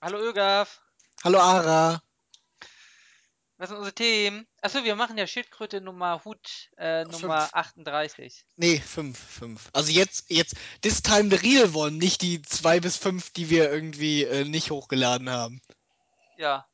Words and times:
Hallo 0.00 0.20
Ögaf, 0.20 0.80
Hallo 1.24 1.40
Ara. 1.40 2.00
was 3.56 3.68
sind 3.68 3.78
unsere 3.78 3.94
Themen? 3.94 4.46
Achso, 4.62 4.84
wir 4.84 4.94
machen 4.94 5.18
ja 5.18 5.26
Schildkröte 5.26 5.80
Nummer 5.80 6.24
Hut 6.24 6.70
äh, 6.76 7.02
Nummer 7.04 7.40
Fünf. 7.40 7.54
38. 7.54 8.44
Nee, 8.54 8.78
fünf, 8.78 9.18
fünf. 9.18 9.70
Also 9.72 9.90
jetzt, 9.90 10.26
jetzt, 10.30 10.54
this 10.82 11.02
time 11.02 11.36
the 11.36 11.44
real 11.44 11.74
one, 11.74 11.96
nicht 11.96 12.22
die 12.22 12.40
zwei 12.42 12.78
bis 12.78 12.96
fünf, 12.96 13.30
die 13.30 13.50
wir 13.50 13.72
irgendwie 13.72 14.22
äh, 14.22 14.44
nicht 14.44 14.70
hochgeladen 14.70 15.30
haben. 15.30 15.60
Ja. 16.36 16.64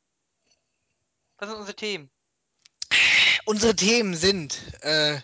Was 1.38 1.48
sind 1.48 1.58
unsere 1.58 1.76
Themen? 1.76 2.10
Unsere 3.46 3.74
Themen 3.74 4.14
sind, 4.14 4.60
äh, 4.82 5.18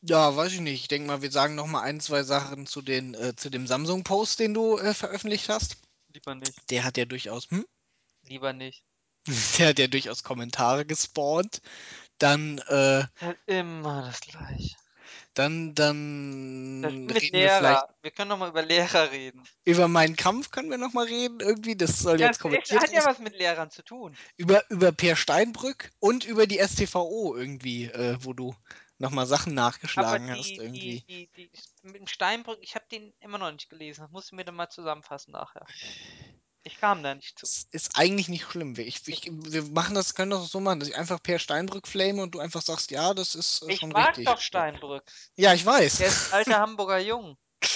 ja, 0.00 0.34
weiß 0.34 0.54
ich 0.54 0.60
nicht. 0.60 0.80
Ich 0.80 0.88
denke 0.88 1.06
mal, 1.06 1.22
wir 1.22 1.30
sagen 1.30 1.54
noch 1.54 1.68
mal 1.68 1.82
ein, 1.82 2.00
zwei 2.00 2.24
Sachen 2.24 2.66
zu 2.66 2.82
den, 2.82 3.14
äh, 3.14 3.36
zu 3.36 3.48
dem 3.48 3.68
Samsung-Post, 3.68 4.40
den 4.40 4.54
du 4.54 4.76
äh, 4.76 4.92
veröffentlicht 4.92 5.48
hast. 5.48 5.76
Lieber 6.14 6.34
nicht. 6.34 6.70
Der 6.70 6.84
hat 6.84 6.96
ja 6.96 7.04
durchaus, 7.04 7.50
hm? 7.50 7.66
Lieber 8.22 8.52
nicht. 8.52 8.84
Der 9.58 9.68
hat 9.68 9.78
ja 9.78 9.86
durchaus 9.86 10.22
Kommentare 10.24 10.84
gespawnt. 10.86 11.60
Dann, 12.18 12.58
äh, 12.68 13.04
Halt 13.20 13.38
immer 13.46 14.02
das 14.02 14.20
gleiche. 14.20 14.76
dann, 15.34 15.74
Das 16.80 16.94
dann 16.94 17.06
mit 17.06 17.20
reden 17.22 17.40
wir 17.40 17.50
vielleicht 17.50 17.84
Lehrer. 17.84 17.94
Wir 18.02 18.10
können 18.10 18.30
doch 18.30 18.38
mal 18.38 18.48
über 18.50 18.62
Lehrer 18.62 19.10
reden. 19.10 19.48
über 19.64 19.88
meinen 19.88 20.16
Kampf 20.16 20.50
können 20.50 20.70
wir 20.70 20.78
noch 20.78 20.92
mal 20.92 21.06
reden 21.06 21.40
irgendwie. 21.40 21.76
Das 21.76 21.98
soll 21.98 22.20
Ja, 22.20 22.26
jetzt 22.26 22.38
kommentiert 22.38 22.80
hat 22.82 22.92
ja 22.92 23.04
was 23.04 23.18
mit 23.18 23.34
Lehrern 23.36 23.70
zu 23.70 23.82
tun. 23.82 24.18
über, 24.36 24.62
über 24.70 24.92
Per 24.92 25.16
Steinbrück 25.16 25.90
und 26.00 26.24
über 26.24 26.46
die 26.46 26.58
STVO 26.58 27.34
irgendwie, 27.36 27.84
äh, 27.86 28.16
wo 28.20 28.32
du 28.34 28.54
nochmal 29.02 29.26
Sachen 29.26 29.52
nachgeschlagen 29.52 30.30
hast 30.30 30.48
die, 30.48 30.54
die, 30.54 30.60
irgendwie. 30.60 31.04
die, 31.08 31.30
die, 31.36 31.50
mit 31.82 31.96
dem 31.96 32.06
Steinbrück, 32.06 32.58
ich 32.62 32.74
habe 32.74 32.86
den 32.90 33.12
immer 33.20 33.36
noch 33.36 33.50
nicht 33.52 33.68
gelesen. 33.68 34.02
Das 34.02 34.10
musst 34.10 34.30
du 34.30 34.36
mir 34.36 34.44
dann 34.44 34.54
mal 34.54 34.70
zusammenfassen 34.70 35.32
nachher. 35.32 35.66
Ich 36.62 36.78
kam 36.78 37.02
da 37.02 37.14
nicht 37.14 37.36
zu. 37.38 37.44
Das 37.44 37.66
ist 37.72 37.98
eigentlich 37.98 38.28
nicht 38.28 38.44
schlimm. 38.44 38.74
Ich, 38.78 39.06
ich, 39.08 39.28
wir 39.32 39.64
machen 39.64 39.96
das, 39.96 40.14
können 40.14 40.30
das 40.30 40.48
so 40.48 40.60
machen, 40.60 40.78
dass 40.78 40.88
ich 40.88 40.96
einfach 40.96 41.20
Per 41.20 41.40
Steinbrück 41.40 41.88
flame 41.88 42.22
und 42.22 42.34
du 42.34 42.38
einfach 42.38 42.62
sagst, 42.62 42.92
ja, 42.92 43.12
das 43.12 43.34
ist 43.34 43.62
äh, 43.62 43.72
Ich 43.72 43.80
schon 43.80 43.90
mag 43.90 44.10
richtig. 44.10 44.26
doch 44.26 44.40
Steinbrück. 44.40 45.02
Ja, 45.34 45.52
ich 45.52 45.66
weiß. 45.66 45.98
Der 45.98 46.06
ist 46.06 46.32
ein 46.32 46.38
alter 46.38 46.58
Hamburger 46.60 46.98
Jung. 46.98 47.36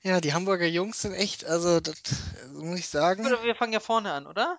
Ja, 0.00 0.20
die 0.20 0.32
Hamburger 0.32 0.68
Jungs 0.68 1.02
sind 1.02 1.12
echt, 1.12 1.44
also 1.44 1.80
das 1.80 1.96
äh, 1.96 2.46
muss 2.52 2.78
ich 2.78 2.88
sagen. 2.88 3.26
Oder 3.26 3.42
wir 3.42 3.56
fangen 3.56 3.72
ja 3.72 3.80
vorne 3.80 4.12
an, 4.12 4.28
oder? 4.28 4.56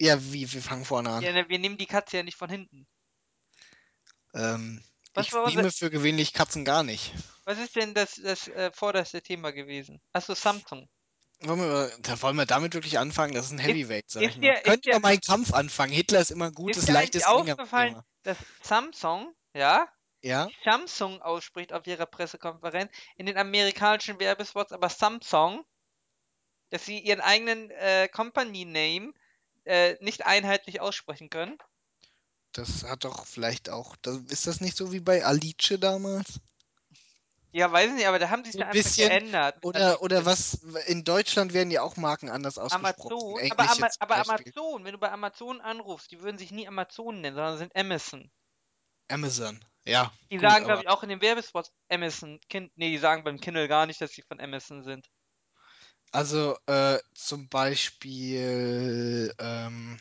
Ja, 0.00 0.20
wie, 0.32 0.52
wir 0.52 0.60
fangen 0.60 0.84
vorne 0.84 1.08
an. 1.08 1.22
Ja, 1.22 1.32
ne, 1.32 1.48
wir 1.48 1.60
nehmen 1.60 1.78
die 1.78 1.86
Katze 1.86 2.16
ja 2.16 2.24
nicht 2.24 2.36
von 2.36 2.50
hinten. 2.50 2.88
Ähm, 4.34 4.82
Was 5.14 5.28
ich 5.28 5.30
streame 5.30 5.70
für 5.72 5.90
gewöhnlich 5.90 6.32
Katzen 6.34 6.64
gar 6.66 6.82
nicht. 6.82 7.12
was 7.44 7.56
ist 7.60 7.76
denn 7.76 7.94
das, 7.94 8.16
das 8.16 8.48
äh, 8.48 8.72
vorderste 8.72 9.22
Thema 9.22 9.52
gewesen? 9.52 10.00
Achso, 10.12 10.34
Samsung. 10.34 10.88
Wollen 11.40 11.58
wir, 11.60 11.92
da 12.00 12.22
wollen 12.22 12.36
wir 12.36 12.46
damit 12.46 12.72
wirklich 12.74 12.98
anfangen? 12.98 13.34
Das 13.34 13.46
ist 13.46 13.52
ein 13.52 13.58
Heavyweight, 13.58 14.10
sag 14.10 14.22
ist 14.22 14.30
ich 14.30 14.38
mal. 14.38 14.54
dir- 14.54 14.64
ist 14.64 14.84
dir- 14.84 14.96
über 14.96 15.00
meinen 15.00 15.20
Kampf 15.20 15.52
anfangen. 15.52 15.92
Hitler 15.92 16.20
ist 16.20 16.30
immer 16.30 16.46
ein 16.46 16.52
gutes, 16.54 16.84
Ist 16.84 16.88
leichtes 16.88 17.24
Thema. 17.24 17.56
aufgefallen, 17.56 18.02
dass 18.22 18.38
Samsung, 18.62 19.34
ja, 19.54 19.88
Ja, 20.22 20.52
Samsung 20.64 21.22
ausspricht 21.22 21.72
auf 21.72 21.86
ihrer 21.86 22.06
Pressekonferenz, 22.06 22.92
in 23.16 23.26
den 23.26 23.38
amerikanischen 23.38 24.18
Werbespots 24.20 24.72
aber 24.72 24.88
Samsung, 24.88 25.64
dass 26.70 26.84
sie 26.84 26.98
ihren 26.98 27.20
eigenen 27.20 27.70
äh, 27.70 28.08
Company 28.08 28.64
Name 28.64 29.12
äh, 29.64 29.96
nicht 30.00 30.26
einheitlich 30.26 30.80
aussprechen 30.80 31.30
können? 31.30 31.56
Das 32.52 32.84
hat 32.84 33.04
doch 33.04 33.26
vielleicht 33.26 33.70
auch. 33.70 33.96
Das, 34.02 34.18
ist 34.28 34.46
das 34.46 34.60
nicht 34.60 34.76
so 34.76 34.92
wie 34.92 35.00
bei 35.00 35.24
Alice 35.24 35.78
damals? 35.80 36.40
Ja, 37.52 37.70
weiß 37.70 37.90
ich 37.90 37.96
nicht, 37.96 38.06
aber 38.06 38.18
da 38.18 38.30
haben 38.30 38.44
sie 38.44 38.50
es 38.50 38.56
So 38.56 38.60
ein 38.60 38.70
bisschen. 38.70 39.08
geändert. 39.08 39.58
Oder, 39.62 40.00
oder 40.02 40.24
Alice. 40.24 40.26
was? 40.26 40.54
In 40.86 41.04
Deutschland 41.04 41.52
werden 41.52 41.70
ja 41.70 41.82
auch 41.82 41.96
Marken 41.96 42.30
anders 42.30 42.58
ausgesprochen. 42.58 43.40
Amazon, 43.40 43.50
aber, 43.50 43.70
Ama 43.70 43.88
aber. 43.98 44.16
Amazon, 44.16 44.84
wenn 44.84 44.92
du 44.92 44.98
bei 44.98 45.10
Amazon 45.12 45.60
anrufst, 45.60 46.10
die 46.10 46.20
würden 46.22 46.38
sich 46.38 46.50
nie 46.50 46.66
Amazon 46.68 47.20
nennen, 47.20 47.36
sondern 47.36 47.58
sind 47.58 47.76
Amazon. 47.76 48.30
Amazon. 49.08 49.64
Ja, 49.84 50.12
Die 50.30 50.38
gut, 50.38 50.48
sagen, 50.48 50.64
glaube 50.64 50.82
ich, 50.82 50.88
auch 50.88 51.02
in 51.04 51.08
den 51.08 51.20
Werbespots 51.20 51.72
Amazon. 51.88 52.40
Kind, 52.48 52.72
nee, 52.76 52.90
die 52.90 52.98
sagen 52.98 53.22
beim 53.24 53.38
Kindle 53.40 53.68
gar 53.68 53.86
nicht, 53.86 54.00
dass 54.00 54.12
sie 54.12 54.22
von 54.22 54.40
Amazon 54.40 54.82
sind. 54.82 55.08
also 56.10 56.56
äh, 56.66 56.98
zum 57.14 57.48
Beispiel. 57.48 59.34
Ähm, 59.38 59.98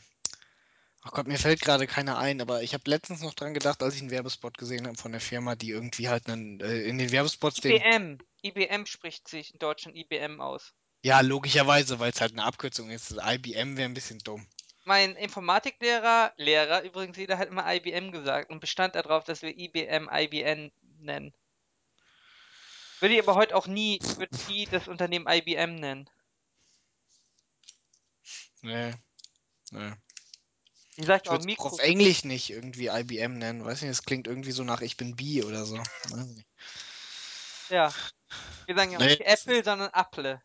oh 1.06 1.10
Gott, 1.12 1.28
mir 1.28 1.38
fällt 1.38 1.62
gerade 1.62 1.88
keiner 1.88 2.18
ein, 2.18 2.42
aber 2.42 2.62
ich 2.64 2.74
habe 2.74 2.90
letztens 2.90 3.22
noch 3.22 3.34
dran 3.34 3.54
gedacht, 3.54 3.82
als 3.82 3.96
ich 3.96 4.02
einen 4.02 4.12
Werbespot 4.12 4.58
gesehen 4.58 4.88
habe 4.88 4.98
von 4.98 5.12
der 5.12 5.22
Firma, 5.22 5.56
die 5.56 5.70
irgendwie 5.70 6.10
halt 6.10 6.28
einen, 6.28 6.60
äh, 6.60 6.82
in 6.84 6.98
den 6.98 7.12
Werbespots 7.12 7.62
den. 7.62 7.74
IBM. 7.74 8.20
IBM 8.44 8.86
spricht 8.86 9.28
sich 9.28 9.54
in 9.54 9.60
Deutschland 9.60 9.98
IBM 9.98 10.42
aus. 10.42 10.74
Ja, 11.04 11.22
logischerweise, 11.22 12.00
weil 12.00 12.12
es 12.12 12.22
halt 12.22 12.34
eine 12.34 12.44
Abkürzung 12.44 12.92
ist. 12.92 13.12
IBM 13.12 13.78
wäre 13.78 13.90
ein 13.90 13.94
bisschen 13.94 14.20
dumm. 14.20 14.46
Mein 14.84 15.16
Informatiklehrer, 15.16 16.34
Lehrer 16.38 16.84
übrigens, 16.84 17.18
jeder 17.18 17.38
hat 17.38 17.50
immer 17.50 17.72
IBM 17.72 18.12
gesagt 18.12 18.50
und 18.50 18.60
bestand 18.60 18.96
darauf, 18.96 19.24
dass 19.24 19.42
wir 19.42 19.56
IBM 19.58 20.10
IBN 20.12 20.72
nennen. 21.00 21.34
Würde 23.00 23.16
ich 23.16 23.22
aber 23.22 23.36
heute 23.36 23.56
auch 23.56 23.68
nie, 23.68 24.00
würde 24.18 24.38
nie 24.48 24.66
das 24.66 24.88
Unternehmen 24.88 25.28
IBM 25.28 25.76
nennen. 25.76 26.10
Nee. 28.62 28.94
Nee. 29.72 29.94
Ich 31.02 31.08
sag 31.08 31.22
Ich 31.24 31.30
auch 31.30 31.34
würde 31.34 31.42
es 31.42 31.46
Mikro. 31.46 31.68
auf 31.70 31.80
Englisch 31.80 32.24
nicht 32.24 32.50
irgendwie 32.50 32.88
IBM 32.88 33.38
nennen. 33.38 33.66
Weiß 33.66 33.82
nicht, 33.82 33.92
das 33.92 34.04
klingt 34.04 34.28
irgendwie 34.28 34.52
so 34.52 34.64
nach 34.64 34.82
Ich 34.82 34.98
bin 34.98 35.16
B 35.16 35.44
oder 35.44 35.66
so. 35.66 35.82
Ja. 37.70 37.94
Wir 38.66 38.76
sagen 38.76 38.92
ja 38.92 39.00
Nee, 39.00 39.06
nicht 39.08 39.22
Apple, 39.22 39.64
sondern 39.64 39.90
Apple. 39.94 40.42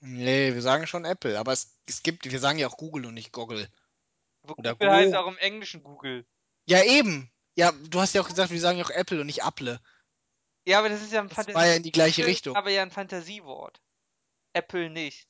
Nee, 0.00 0.54
wir 0.54 0.62
sagen 0.62 0.86
schon 0.86 1.04
Apple, 1.04 1.38
aber 1.38 1.52
es, 1.52 1.76
es 1.86 2.02
gibt, 2.02 2.30
wir 2.30 2.40
sagen 2.40 2.58
ja 2.58 2.68
auch 2.68 2.76
Google 2.76 3.06
und 3.06 3.14
nicht 3.14 3.32
Goggle. 3.32 3.68
Aber 4.42 4.58
Oder 4.58 4.72
Google 4.74 4.90
heißt 4.92 5.14
auch 5.14 5.26
im 5.26 5.38
Englischen 5.38 5.82
Google. 5.82 6.24
Ja, 6.66 6.82
eben. 6.84 7.30
Ja, 7.56 7.72
du 7.72 8.00
hast 8.00 8.14
ja 8.14 8.22
auch 8.22 8.28
gesagt, 8.28 8.50
wir 8.50 8.60
sagen 8.60 8.78
ja 8.78 8.84
auch 8.84 8.90
Apple 8.90 9.20
und 9.20 9.26
nicht 9.26 9.42
Apple. 9.42 9.80
Ja, 10.66 10.78
aber 10.78 10.88
das 10.88 11.02
ist 11.02 11.12
ja 11.12 11.20
ein 11.20 11.28
Das 11.28 11.36
Fantasie. 11.36 11.56
war 11.56 11.66
ja 11.66 11.74
in 11.74 11.82
die 11.82 11.90
gleiche 11.92 12.22
Apple, 12.22 12.30
Richtung. 12.32 12.56
aber 12.56 12.70
ja 12.70 12.82
ein 12.82 12.90
Fantasiewort. 12.92 13.80
Apple 14.52 14.90
nicht. 14.90 15.26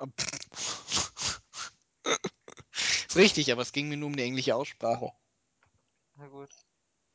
Ist 2.76 3.16
richtig, 3.16 3.50
aber 3.52 3.62
es 3.62 3.72
ging 3.72 3.88
mir 3.88 3.96
nur 3.96 4.08
um 4.08 4.16
die 4.16 4.22
englische 4.22 4.54
Aussprache. 4.54 5.12
Na 6.16 6.26
gut. 6.28 6.50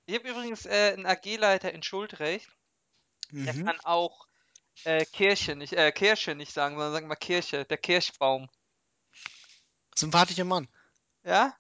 Ich 0.06 0.16
habe 0.16 0.30
übrigens 0.30 0.66
äh, 0.66 0.94
einen 0.94 1.06
AG-Leiter 1.06 1.72
in 1.74 1.84
Schuldrecht. 1.84 2.50
Der 3.32 3.54
Mhm. 3.54 3.66
kann 3.66 3.80
auch 3.82 4.28
äh, 4.86 5.06
Kirche 5.06 5.56
nicht, 5.56 5.74
äh, 5.74 5.92
Kirche 5.92 6.36
nicht 6.36 6.54
sagen, 6.54 6.76
sondern 6.76 6.94
sagen 6.94 7.08
mal 7.08 7.16
Kirche, 7.16 7.66
der 7.66 7.78
Kirschbaum. 7.78 8.50
Sympathischer 9.96 10.46
Mann. 10.46 10.68
Ja? 11.24 11.56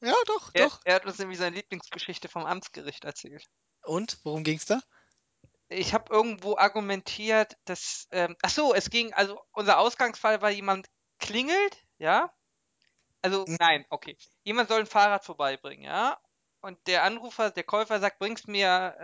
Ja, 0.00 0.14
doch, 0.26 0.50
Er, 0.54 0.66
doch. 0.66 0.80
er 0.84 0.94
hat 0.96 1.06
uns 1.06 1.18
nämlich 1.18 1.38
seine 1.38 1.56
Lieblingsgeschichte 1.56 2.28
vom 2.28 2.44
Amtsgericht 2.44 3.04
erzählt. 3.04 3.46
Und? 3.84 4.18
Worum 4.24 4.42
ging's 4.44 4.66
da? 4.66 4.80
Ich 5.68 5.94
habe 5.94 6.12
irgendwo 6.12 6.56
argumentiert, 6.56 7.56
dass. 7.64 8.06
Ähm, 8.10 8.36
ach 8.42 8.50
so, 8.50 8.74
es 8.74 8.90
ging, 8.90 9.12
also 9.14 9.40
unser 9.52 9.78
Ausgangsfall 9.78 10.42
war, 10.42 10.50
jemand 10.50 10.88
klingelt, 11.18 11.84
ja? 11.98 12.32
Also, 13.22 13.44
Mhm. 13.46 13.56
nein, 13.60 13.86
okay. 13.90 14.16
Jemand 14.44 14.68
soll 14.68 14.80
ein 14.80 14.86
Fahrrad 14.86 15.24
vorbeibringen, 15.24 15.84
ja? 15.84 16.18
Und 16.60 16.78
der 16.86 17.02
Anrufer, 17.04 17.50
der 17.50 17.64
Käufer 17.64 17.98
sagt, 18.00 18.18
bring's 18.18 18.46
mir 18.46 18.96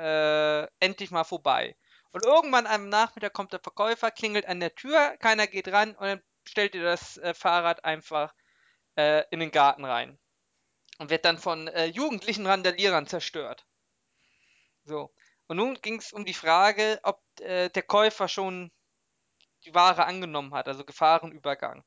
äh, 0.80 0.84
endlich 0.84 1.10
mal 1.10 1.24
vorbei. 1.24 1.76
Und 2.12 2.24
irgendwann 2.24 2.66
am 2.66 2.88
Nachmittag 2.88 3.32
kommt 3.32 3.52
der 3.52 3.60
Verkäufer, 3.60 4.10
klingelt 4.10 4.46
an 4.46 4.60
der 4.60 4.74
Tür, 4.74 5.16
keiner 5.18 5.46
geht 5.46 5.68
ran 5.68 5.94
und 5.96 6.06
dann 6.06 6.22
stellt 6.46 6.74
ihr 6.74 6.82
das 6.84 7.16
äh, 7.18 7.34
Fahrrad 7.34 7.84
einfach 7.84 8.34
äh, 8.96 9.24
in 9.30 9.40
den 9.40 9.50
Garten 9.52 9.84
rein. 9.84 10.18
Und 10.98 11.10
wird 11.10 11.24
dann 11.24 11.38
von 11.38 11.68
äh, 11.68 11.86
jugendlichen 11.86 12.46
Randalierern 12.46 13.06
zerstört. 13.06 13.66
So. 14.84 15.14
Und 15.46 15.56
nun 15.58 15.74
ging 15.82 15.98
es 16.00 16.12
um 16.12 16.24
die 16.24 16.34
Frage, 16.34 16.98
ob 17.04 17.22
äh, 17.40 17.68
der 17.70 17.82
Käufer 17.84 18.26
schon 18.28 18.72
die 19.64 19.74
Ware 19.74 20.06
angenommen 20.06 20.54
hat, 20.54 20.68
also 20.68 20.84
Gefahrenübergang. 20.84 21.84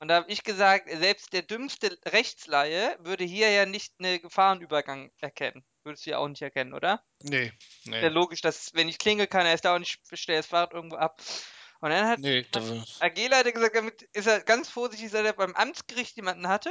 Und 0.00 0.08
da 0.08 0.16
habe 0.16 0.30
ich 0.30 0.44
gesagt, 0.44 0.88
selbst 0.90 1.32
der 1.32 1.42
dümmste 1.42 1.98
Rechtsleihe 2.06 2.96
würde 3.00 3.24
hier 3.24 3.50
ja 3.50 3.66
nicht 3.66 3.94
einen 3.98 4.20
Gefahrenübergang 4.22 5.12
erkennen. 5.20 5.64
Würdest 5.84 6.06
du 6.06 6.10
ja 6.10 6.18
auch 6.18 6.28
nicht 6.28 6.42
erkennen, 6.42 6.72
oder? 6.72 7.04
Nee, 7.22 7.52
Ja, 8.00 8.08
nee. 8.08 8.08
logisch, 8.08 8.40
dass 8.40 8.74
wenn 8.74 8.88
ich 8.88 8.98
klingel, 8.98 9.26
kann 9.26 9.46
er 9.46 9.54
es 9.54 9.60
da 9.60 9.74
und 9.76 9.82
ich 9.82 9.98
stelle 10.14 10.38
das 10.38 10.46
Fahrrad 10.46 10.72
irgendwo 10.72 10.96
ab. 10.96 11.20
Und 11.80 11.90
dann 11.90 12.06
hat 12.08 12.20
Nee, 12.20 12.44
AG-Leiter 13.00 13.52
gesagt, 13.52 13.76
damit 13.76 14.02
ist 14.12 14.26
er 14.26 14.40
ganz 14.42 14.68
vorsichtig, 14.68 15.10
dass 15.10 15.24
er 15.24 15.32
beim 15.32 15.54
Amtsgericht 15.54 16.16
jemanden 16.16 16.48
hatte. 16.48 16.70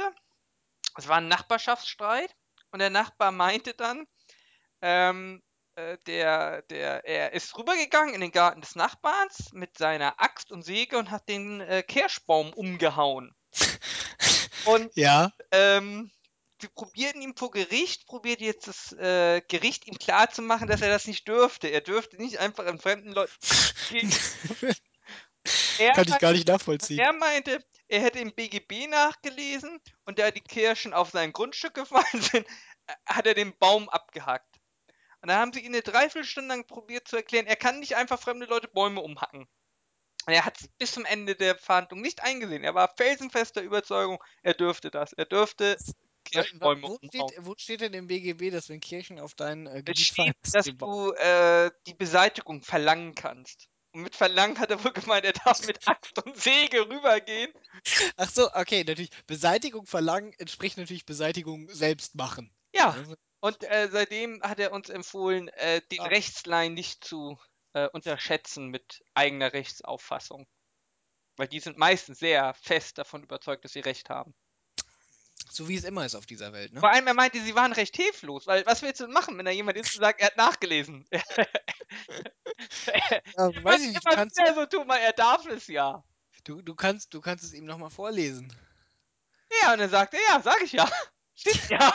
Es 0.96 1.08
war 1.08 1.18
ein 1.18 1.28
Nachbarschaftsstreit 1.28 2.34
und 2.72 2.80
der 2.80 2.90
Nachbar 2.90 3.32
meinte 3.32 3.74
dann, 3.74 4.06
ähm, 4.82 5.42
äh, 5.42 5.47
der, 6.06 6.62
der, 6.62 7.04
er 7.04 7.32
ist 7.32 7.56
rübergegangen 7.56 8.14
in 8.14 8.20
den 8.20 8.32
Garten 8.32 8.60
des 8.60 8.74
Nachbarns 8.74 9.52
mit 9.52 9.78
seiner 9.78 10.20
Axt 10.20 10.50
und 10.50 10.62
Säge 10.62 10.98
und 10.98 11.10
hat 11.10 11.28
den 11.28 11.60
äh, 11.60 11.82
Kirschbaum 11.82 12.52
umgehauen. 12.52 13.34
Und 14.64 14.94
ja. 14.96 15.32
ähm, 15.50 16.10
wir 16.60 16.68
probierten 16.70 17.22
ihm 17.22 17.34
vor 17.36 17.50
Gericht, 17.50 18.06
probiert 18.06 18.40
jetzt 18.40 18.66
das 18.66 18.92
äh, 18.92 19.40
Gericht 19.48 19.86
ihm 19.86 19.96
klarzumachen, 19.98 20.68
dass 20.68 20.82
er 20.82 20.90
das 20.90 21.06
nicht 21.06 21.26
dürfte. 21.26 21.68
Er 21.68 21.80
dürfte 21.80 22.16
nicht 22.16 22.38
einfach 22.38 22.66
an 22.66 22.78
fremden 22.78 23.12
Leuten. 23.12 23.32
Er, 25.78 25.92
Kann 25.92 26.08
ich 26.08 26.18
gar 26.18 26.32
nicht 26.32 26.48
nachvollziehen. 26.48 26.98
er 26.98 27.12
meinte, 27.12 27.64
er 27.86 28.02
hätte 28.02 28.18
im 28.18 28.34
BGB 28.34 28.88
nachgelesen 28.88 29.80
und 30.04 30.18
da 30.18 30.30
die 30.30 30.42
Kirschen 30.42 30.92
auf 30.92 31.10
sein 31.10 31.32
Grundstück 31.32 31.74
gefallen 31.74 32.04
sind, 32.12 32.46
äh, 32.86 32.92
hat 33.06 33.26
er 33.26 33.34
den 33.34 33.56
Baum 33.56 33.88
abgehackt. 33.88 34.57
Und 35.20 35.28
dann 35.28 35.38
haben 35.38 35.52
sie 35.52 35.60
ihn 35.60 35.74
eine 35.74 35.82
Dreiviertelstunde 35.82 36.48
lang 36.48 36.66
probiert 36.66 37.08
zu 37.08 37.16
erklären, 37.16 37.46
er 37.46 37.56
kann 37.56 37.80
nicht 37.80 37.96
einfach 37.96 38.20
fremde 38.20 38.46
Leute 38.46 38.68
Bäume 38.68 39.00
umhacken. 39.00 39.48
Und 40.26 40.32
er 40.32 40.44
hat 40.44 40.60
es 40.60 40.68
bis 40.78 40.92
zum 40.92 41.04
Ende 41.04 41.34
der 41.34 41.56
Verhandlung 41.56 42.00
nicht 42.02 42.22
eingesehen. 42.22 42.62
Er 42.62 42.74
war 42.74 42.92
felsenfester 42.96 43.62
Überzeugung, 43.62 44.22
er 44.42 44.54
dürfte 44.54 44.90
das. 44.90 45.12
Er 45.14 45.24
dürfte 45.24 45.76
Kirschbäume 46.24 46.82
Wo 46.82 46.98
steht, 47.02 47.22
wo 47.38 47.54
steht 47.56 47.80
denn 47.80 47.94
im 47.94 48.06
BGB, 48.06 48.50
dass 48.50 48.68
wenn 48.68 48.80
Kirchen 48.80 49.18
auf 49.18 49.34
dein 49.34 49.66
äh, 49.66 49.82
Gebiet 49.82 49.98
steht, 49.98 50.36
dass 50.52 50.66
du 50.66 51.12
äh, 51.12 51.70
die 51.86 51.94
Beseitigung 51.94 52.62
verlangen 52.62 53.14
kannst. 53.14 53.68
Und 53.92 54.02
mit 54.02 54.14
verlangen 54.14 54.58
hat 54.58 54.70
er 54.70 54.84
wohl 54.84 54.92
gemeint, 54.92 55.24
er 55.24 55.32
darf 55.32 55.66
mit 55.66 55.88
Axt 55.88 56.22
und 56.24 56.36
Säge 56.36 56.88
rübergehen. 56.88 57.52
Ach 58.16 58.28
so, 58.28 58.52
okay, 58.52 58.84
natürlich. 58.84 59.10
Beseitigung 59.26 59.86
verlangen 59.86 60.34
entspricht 60.38 60.76
natürlich 60.76 61.06
Beseitigung 61.06 61.68
selbst 61.70 62.14
machen. 62.14 62.54
Ja, 62.74 62.90
Also, 62.90 63.16
und 63.40 63.62
äh, 63.64 63.88
seitdem 63.90 64.42
hat 64.42 64.58
er 64.60 64.72
uns 64.72 64.88
empfohlen, 64.88 65.48
äh, 65.48 65.80
den 65.92 66.00
Ah. 66.00 66.06
Rechtslein 66.06 66.74
nicht 66.74 67.04
zu 67.04 67.38
äh, 67.74 67.88
unterschätzen 67.88 68.68
mit 68.68 69.02
eigener 69.14 69.52
Rechtsauffassung. 69.52 70.46
Weil 71.36 71.48
die 71.48 71.60
sind 71.60 71.78
meistens 71.78 72.18
sehr 72.18 72.54
fest 72.54 72.98
davon 72.98 73.22
überzeugt, 73.22 73.64
dass 73.64 73.72
sie 73.72 73.80
Recht 73.80 74.10
haben. 74.10 74.34
so 75.50 75.68
wie 75.68 75.76
es 75.76 75.84
immer 75.84 76.04
ist 76.04 76.14
auf 76.14 76.26
dieser 76.26 76.52
Welt, 76.52 76.72
ne? 76.72 76.80
Vor 76.80 76.90
allem, 76.90 77.06
er 77.06 77.14
meinte, 77.14 77.40
sie 77.40 77.54
waren 77.54 77.72
recht 77.72 77.96
hilflos, 77.96 78.46
weil 78.46 78.64
was 78.66 78.82
willst 78.82 79.00
du 79.00 79.04
denn 79.04 79.12
machen, 79.14 79.36
wenn 79.38 79.44
da 79.46 79.50
jemand 79.50 79.76
ist 79.78 79.94
und 79.94 80.00
sagt, 80.02 80.20
er 80.20 80.26
hat 80.28 80.36
nachgelesen? 80.36 81.06
Ja, 83.36 83.52
Er 83.54 83.64
weiß 83.64 83.80
ich 83.82 83.88
nicht, 83.88 84.04
kannst, 84.04 84.36
so 84.54 84.66
tun, 84.66 84.88
weil 84.88 85.00
er 85.00 85.12
darf 85.12 85.46
es 85.46 85.66
ja. 85.68 86.02
du, 86.44 86.62
du, 86.62 86.74
kannst, 86.74 87.14
du 87.14 87.20
kannst 87.20 87.44
es 87.44 87.52
ihm 87.52 87.64
nochmal 87.64 87.90
vorlesen. 87.90 88.52
Ja, 89.62 89.72
und 89.72 89.78
dann 89.80 89.90
sagt 89.90 90.14
er, 90.14 90.20
ja, 90.28 90.40
sag 90.42 90.60
ich 90.62 90.72
ja. 90.72 90.88
Stimmt 91.34 91.68
ja. 91.70 91.94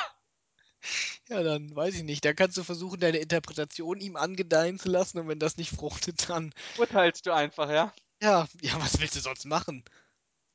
Ja, 1.29 1.41
dann 1.43 1.75
weiß 1.75 1.95
ich 1.95 2.03
nicht. 2.03 2.25
Da 2.25 2.33
kannst 2.33 2.57
du 2.57 2.63
versuchen, 2.63 2.99
deine 2.99 3.17
Interpretation 3.17 3.99
ihm 3.99 4.15
angedeihen 4.15 4.79
zu 4.79 4.89
lassen 4.89 5.19
und 5.19 5.27
wenn 5.27 5.39
das 5.39 5.57
nicht 5.57 5.71
fruchtet, 5.75 6.29
dann. 6.29 6.53
Urteilst 6.77 7.25
du 7.25 7.31
einfach, 7.31 7.69
ja. 7.69 7.93
Ja, 8.21 8.47
ja, 8.61 8.79
was 8.79 8.99
willst 8.99 9.15
du 9.15 9.19
sonst 9.19 9.45
machen? 9.45 9.83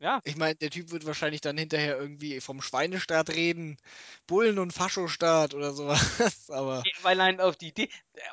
Ja. 0.01 0.21
Ich 0.25 0.37
meine, 0.37 0.55
der 0.55 0.71
Typ 0.71 0.91
wird 0.91 1.07
wahrscheinlich 1.07 1.41
dann 1.41 1.59
hinterher 1.59 1.99
irgendwie 1.99 2.41
vom 2.41 2.63
Schweinestaat 2.63 3.31
reden, 3.31 3.79
Bullen- 4.27 4.59
und 4.61 4.73
Faschostaat 4.73 5.55
oder 5.55 5.73
sowas. 5.73 6.01
Aber 6.51 6.83
Weil 7.03 7.21
er 7.21 7.45
auf 7.45 7.57
die 7.57 7.69
Idee, 7.69 7.89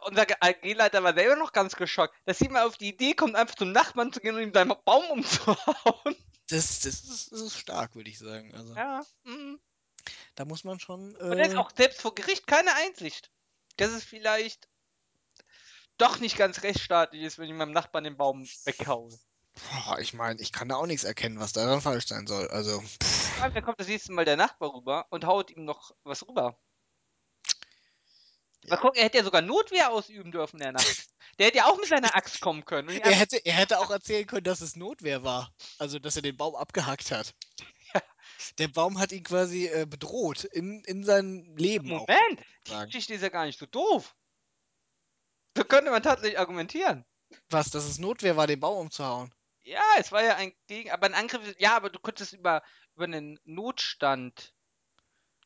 unser 0.05 0.27
AG-Leiter 0.41 1.03
war 1.03 1.15
selber 1.15 1.35
noch 1.35 1.53
ganz 1.53 1.75
geschockt, 1.75 2.15
dass 2.25 2.39
jemand 2.39 2.65
auf 2.65 2.77
die 2.77 2.89
Idee 2.89 3.13
kommt, 3.13 3.35
einfach 3.35 3.55
zum 3.55 3.71
Nachbarn 3.71 4.13
zu 4.13 4.19
gehen 4.19 4.35
und 4.35 4.41
ihm 4.41 4.53
seinen 4.53 4.73
Baum 4.85 5.05
umzuhauen. 5.11 6.15
das, 6.49 6.81
das, 6.81 7.03
ist, 7.03 7.31
das 7.31 7.41
ist 7.41 7.57
stark, 7.57 7.95
würde 7.95 8.09
ich 8.09 8.19
sagen. 8.19 8.53
Also 8.53 8.75
Ja. 8.75 9.03
mhm. 9.23 9.59
Da 10.35 10.45
muss 10.45 10.63
man 10.63 10.79
schon. 10.79 11.15
Und 11.15 11.37
er 11.37 11.47
ist 11.47 11.53
Äh, 11.53 11.57
auch 11.57 11.71
selbst 11.75 12.01
vor 12.01 12.15
Gericht 12.15 12.47
keine 12.47 12.73
Einsicht. 12.75 13.31
Dass 13.77 13.91
es 13.91 14.03
vielleicht 14.03 14.67
doch 15.97 16.19
nicht 16.19 16.37
ganz 16.37 16.63
rechtsstaatlich 16.63 17.23
ist, 17.23 17.37
wenn 17.37 17.49
ich 17.49 17.53
meinem 17.55 17.71
Nachbarn 17.73 18.03
den 18.03 18.17
Baum 18.17 18.43
weghaue. 18.65 19.09
boah, 19.85 19.99
ich 19.99 20.13
meine, 20.13 20.41
ich 20.41 20.51
kann 20.51 20.69
da 20.69 20.75
auch 20.75 20.85
nichts 20.85 21.03
erkennen, 21.03 21.39
was 21.39 21.53
daran 21.53 21.81
falsch 21.81 22.07
sein 22.07 22.27
soll. 22.27 22.47
Also, 22.49 22.83
allem, 23.39 23.53
dann 23.53 23.63
kommt 23.63 23.79
das 23.79 23.87
nächste 23.87 24.11
Mal 24.13 24.25
der 24.25 24.37
Nachbar 24.37 24.73
rüber 24.73 25.05
und 25.09 25.25
haut 25.25 25.51
ihm 25.51 25.65
noch 25.65 25.91
was 26.03 26.27
rüber. 26.27 26.57
Ja. 28.63 28.75
Mal 28.75 28.77
gucken, 28.77 28.97
er 28.97 29.05
hätte 29.05 29.17
ja 29.19 29.23
sogar 29.23 29.41
Notwehr 29.41 29.91
ausüben 29.91 30.31
dürfen, 30.31 30.59
der 30.59 30.71
Nachbar. 30.71 30.93
Der 31.39 31.47
hätte 31.47 31.57
ja 31.57 31.65
auch 31.65 31.77
mit 31.77 31.87
seiner 31.87 32.15
Axt 32.15 32.39
kommen 32.41 32.63
können. 32.65 32.89
Er 32.89 33.11
hätte, 33.11 33.37
er 33.45 33.53
hätte 33.53 33.79
auch 33.79 33.91
erzählen 33.91 34.25
können, 34.25 34.43
dass 34.45 34.61
es 34.61 34.75
Notwehr 34.75 35.23
war. 35.23 35.53
Also, 35.77 35.99
dass 35.99 36.15
er 36.15 36.21
den 36.21 36.37
Baum 36.37 36.55
abgehackt 36.55 37.11
hat. 37.11 37.33
Der 38.57 38.67
Baum 38.67 38.99
hat 38.99 39.11
ihn 39.11 39.23
quasi 39.23 39.67
äh, 39.67 39.85
bedroht 39.85 40.43
in, 40.45 40.83
in 40.85 41.03
seinem 41.03 41.55
Leben. 41.57 41.91
auch, 41.93 42.07
Moment, 42.07 42.41
die 42.67 42.71
sagen. 42.71 42.85
Geschichte 42.87 43.13
ist 43.13 43.21
ja 43.21 43.29
gar 43.29 43.45
nicht 43.45 43.59
so 43.59 43.65
doof. 43.65 44.15
So 45.57 45.63
könnte 45.63 45.91
man 45.91 46.03
tatsächlich 46.03 46.39
argumentieren. 46.39 47.05
Was, 47.49 47.69
dass 47.69 47.85
es 47.85 47.97
Notwehr 47.97 48.37
war, 48.37 48.47
den 48.47 48.59
Baum 48.59 48.77
umzuhauen? 48.77 49.33
Ja, 49.63 49.81
es 49.97 50.11
war 50.11 50.23
ja 50.23 50.35
ein 50.35 50.53
Gegen, 50.67 50.91
aber 50.91 51.07
ein 51.07 51.13
Angriff, 51.15 51.55
ja, 51.57 51.75
aber 51.75 51.89
du 51.89 51.99
könntest 51.99 52.33
über, 52.33 52.61
über 52.95 53.05
einen 53.05 53.39
Notstand 53.45 54.53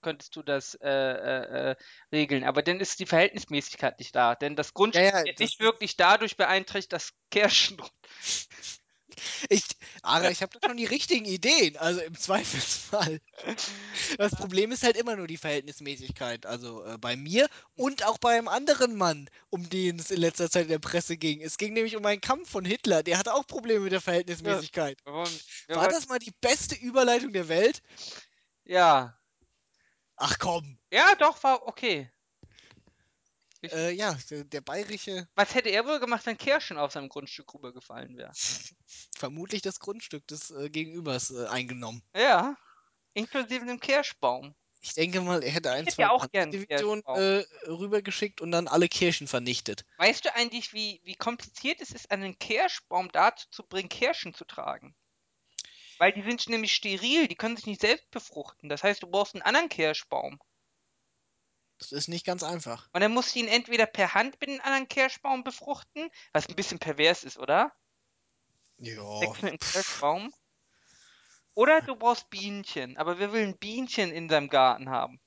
könntest 0.02 0.36
du 0.36 0.44
das 0.44 0.76
äh, 0.76 0.90
äh, 0.90 1.72
äh, 1.72 1.76
regeln, 2.12 2.44
aber 2.46 2.62
dann 2.62 2.80
ist 2.80 3.00
die 3.00 3.06
Verhältnismäßigkeit 3.06 4.00
nicht 4.00 4.16
da, 4.16 4.36
denn 4.36 4.56
das 4.56 4.74
Grundstück 4.74 5.04
Ja, 5.04 5.20
ja, 5.20 5.26
wird 5.26 5.40
das- 5.40 5.46
nicht 5.46 5.60
wirklich 5.60 5.98
dadurch 5.98 6.38
beeinträchtigt, 6.38 6.94
dass 6.94 7.14
Kirschen 7.32 7.82
Ich, 9.50 9.64
Ara, 10.02 10.30
ich 10.30 10.42
habe 10.42 10.58
da 10.60 10.68
schon 10.68 10.78
die 10.78 10.86
richtigen 10.86 11.26
Ideen, 11.26 11.78
also 11.78 12.02
im 12.02 12.16
Zweifelsfall. 12.18 13.22
Das 14.18 14.32
Problem 14.36 14.72
ist 14.72 14.84
halt 14.84 14.98
immer 14.98 15.16
nur 15.16 15.28
die 15.28 15.38
Verhältnismäßigkeit. 15.38 16.46
Also 16.46 16.84
äh, 16.86 16.98
bei 16.98 17.16
mir 17.16 17.48
und 17.76 18.06
auch 18.06 18.18
bei 18.18 18.38
einem 18.38 18.48
anderen 18.48 18.96
Mann, 18.96 19.30
um 19.50 19.70
den 19.70 20.00
es 20.00 20.12
in 20.12 20.20
letzter 20.20 20.50
Zeit 20.50 20.64
in 20.64 20.70
der 20.70 20.80
Presse 20.80 21.18
ging. 21.18 21.42
Es 21.42 21.58
ging 21.58 21.74
nämlich 21.74 21.96
um 21.96 22.06
einen 22.06 22.22
Kampf 22.22 22.50
von 22.50 22.66
Hitler. 22.66 23.04
Der 23.04 23.18
hatte 23.18 23.34
auch 23.34 23.46
Probleme 23.48 23.82
mit 23.82 23.92
der 23.92 24.02
Verhältnismäßigkeit. 24.02 24.98
Wir 25.06 25.14
wollen, 25.14 25.40
wir 25.68 25.76
War 25.76 25.88
das 25.88 26.08
mal 26.08 26.20
die 26.20 26.34
beste 26.42 26.76
Überleitung 26.76 27.34
der 27.34 27.48
Welt? 27.48 27.82
Ja. 28.66 29.18
Ach 30.16 30.38
komm. 30.38 30.78
Ja, 30.92 31.16
doch, 31.16 31.42
war 31.44 31.68
okay. 31.68 32.12
Ich- 33.62 33.74
Äh, 33.74 33.92
ja, 33.92 34.18
der, 34.30 34.44
der 34.46 34.62
bayerische, 34.62 35.28
Was 35.36 35.54
hätte 35.54 35.70
er 35.70 35.86
wohl 35.86 36.00
gemacht, 36.00 36.26
wenn 36.26 36.38
Kirschen 36.38 36.78
auf 36.78 36.92
seinem 36.94 37.10
Grundstück 37.10 37.54
rübergefallen 37.54 38.18
wäre? 38.18 38.32
vermutlich 39.18 39.62
das 39.62 39.80
Grundstück 39.80 40.26
des 40.28 40.52
äh, 40.52 40.70
Gegenübers 40.70 41.32
äh, 41.32 41.46
eingenommen. 41.48 42.02
Ja. 42.16 42.56
Inklusive 43.14 43.66
dem 43.66 43.80
Kirschbaum. 43.80 44.56
Ich 44.82 44.94
denke 44.94 45.20
mal, 45.20 45.44
er 45.44 45.52
hätte 45.52 45.72
ein, 45.72 45.84
hätte 45.84 45.96
zwei 45.96 46.04
ja 46.04 46.18
Panzerdivisionen 46.18 47.04
äh, 47.06 47.44
rübergeschickt 47.68 48.40
und 48.40 48.52
dann 48.52 48.70
alle 48.70 48.88
Kirchen 48.88 49.28
vernichtet. 49.28 49.84
Weißt 49.98 50.24
du 50.24 50.34
eigentlich, 50.34 50.72
wie, 50.72 51.02
wie 51.04 51.16
kompliziert 51.16 51.82
es 51.82 51.92
ist, 51.92 52.12
einen 52.12 52.40
Kirschbaum 52.40 53.10
dazu 53.12 53.48
zu 53.52 53.64
bringen, 53.64 53.90
Kirschen 53.90 54.34
zu 54.34 54.46
tragen? 54.46 54.96
Weil 55.98 56.14
die 56.14 56.22
sind 56.22 56.48
nämlich 56.48 56.72
steril, 56.72 57.28
die 57.28 57.36
können 57.36 57.58
sich 57.58 57.66
nicht 57.66 57.82
selbst 57.82 58.10
befruchten. 58.10 58.70
Das 58.70 58.84
heißt, 58.84 59.04
du 59.04 59.08
brauchst 59.08 59.36
einen 59.36 59.42
anderen 59.42 59.68
Kirschbaum. 59.68 60.40
Das 61.80 61.92
ist 61.92 62.08
nicht 62.10 62.26
ganz 62.26 62.44
einfach. 62.44 62.90
Und 62.94 63.02
dann 63.02 63.14
musst 63.14 63.34
du 63.36 63.40
ihn 63.40 63.48
entweder 63.48 63.86
per 63.86 64.14
Hand 64.14 64.40
mit 64.42 64.50
einem 64.50 64.62
anderen 64.62 64.88
Kirschbaum 64.88 65.44
befruchten, 65.44 66.10
was 66.34 66.48
ein 66.48 66.56
bisschen 66.56 66.80
pervers 66.80 67.24
ist, 67.24 67.38
oder? 67.38 67.74
Ja. 68.78 69.20
Sex 69.20 69.42
mit 69.42 69.52
einem 69.52 69.60
Kirschbaum. 69.60 70.34
Oder 71.56 71.82
du 71.82 71.96
brauchst 71.96 72.30
Bienchen. 72.30 72.98
Aber 72.98 73.20
wer 73.20 73.32
will 73.34 73.44
ein 73.44 73.58
Bienchen 73.58 74.12
in 74.12 74.30
seinem 74.30 74.50
Garten 74.50 74.90
haben? 74.90 75.20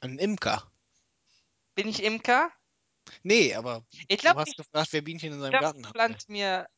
Ein 0.00 0.18
Imker. 0.18 0.70
Bin 1.74 1.88
ich 1.88 2.02
Imker? 2.02 2.50
Nee, 3.22 3.54
aber 3.54 3.84
Ich 4.08 4.16
du 4.16 4.16
glaube, 4.18 4.40
hast 4.40 4.48
ich, 4.48 4.56
gefragt, 4.56 4.88
wer 4.92 5.02
Bienchen 5.02 5.32
in 5.32 5.40
seinem 5.40 5.50
glaub, 5.50 5.62
Garten 5.62 5.80
ich 5.80 5.86
hat. 5.86 5.92
pflanze 5.92 6.32
mir 6.32 6.68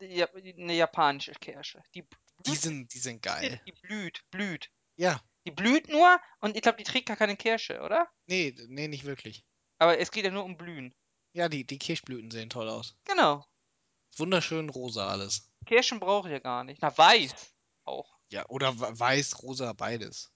eine 0.00 0.74
japanische 0.74 1.32
Kirsche. 1.32 1.82
Die, 1.94 2.04
Die 2.46 2.54
sind, 2.56 2.92
die 2.92 2.98
sind 2.98 3.22
geil. 3.22 3.60
die 3.66 3.72
blüht, 3.72 4.22
blüht. 4.30 4.70
Ja. 4.96 5.20
Die 5.46 5.50
blüht 5.50 5.88
nur 5.88 6.20
und 6.40 6.56
ich 6.56 6.62
glaube, 6.62 6.78
die 6.78 6.84
trägt 6.84 7.06
gar 7.06 7.16
keine 7.16 7.36
Kirsche, 7.36 7.80
oder? 7.80 8.10
Nee, 8.26 8.54
nee, 8.68 8.88
nicht 8.88 9.04
wirklich. 9.04 9.44
Aber 9.78 9.98
es 9.98 10.10
geht 10.10 10.24
ja 10.24 10.30
nur 10.30 10.44
um 10.44 10.56
Blühen. 10.56 10.94
Ja, 11.32 11.48
die, 11.48 11.64
die 11.66 11.78
Kirschblüten 11.78 12.30
sehen 12.30 12.48
toll 12.48 12.68
aus. 12.68 12.96
Genau. 13.04 13.44
Wunderschön 14.16 14.70
rosa 14.70 15.08
alles. 15.08 15.50
Kirschen 15.66 16.00
brauche 16.00 16.28
ich 16.28 16.32
ja 16.32 16.38
gar 16.38 16.64
nicht. 16.64 16.80
Na, 16.80 16.96
weiß 16.96 17.34
auch. 17.84 18.18
Ja, 18.30 18.46
oder 18.48 18.72
weiß, 18.78 19.42
rosa, 19.42 19.72
beides. 19.72 20.32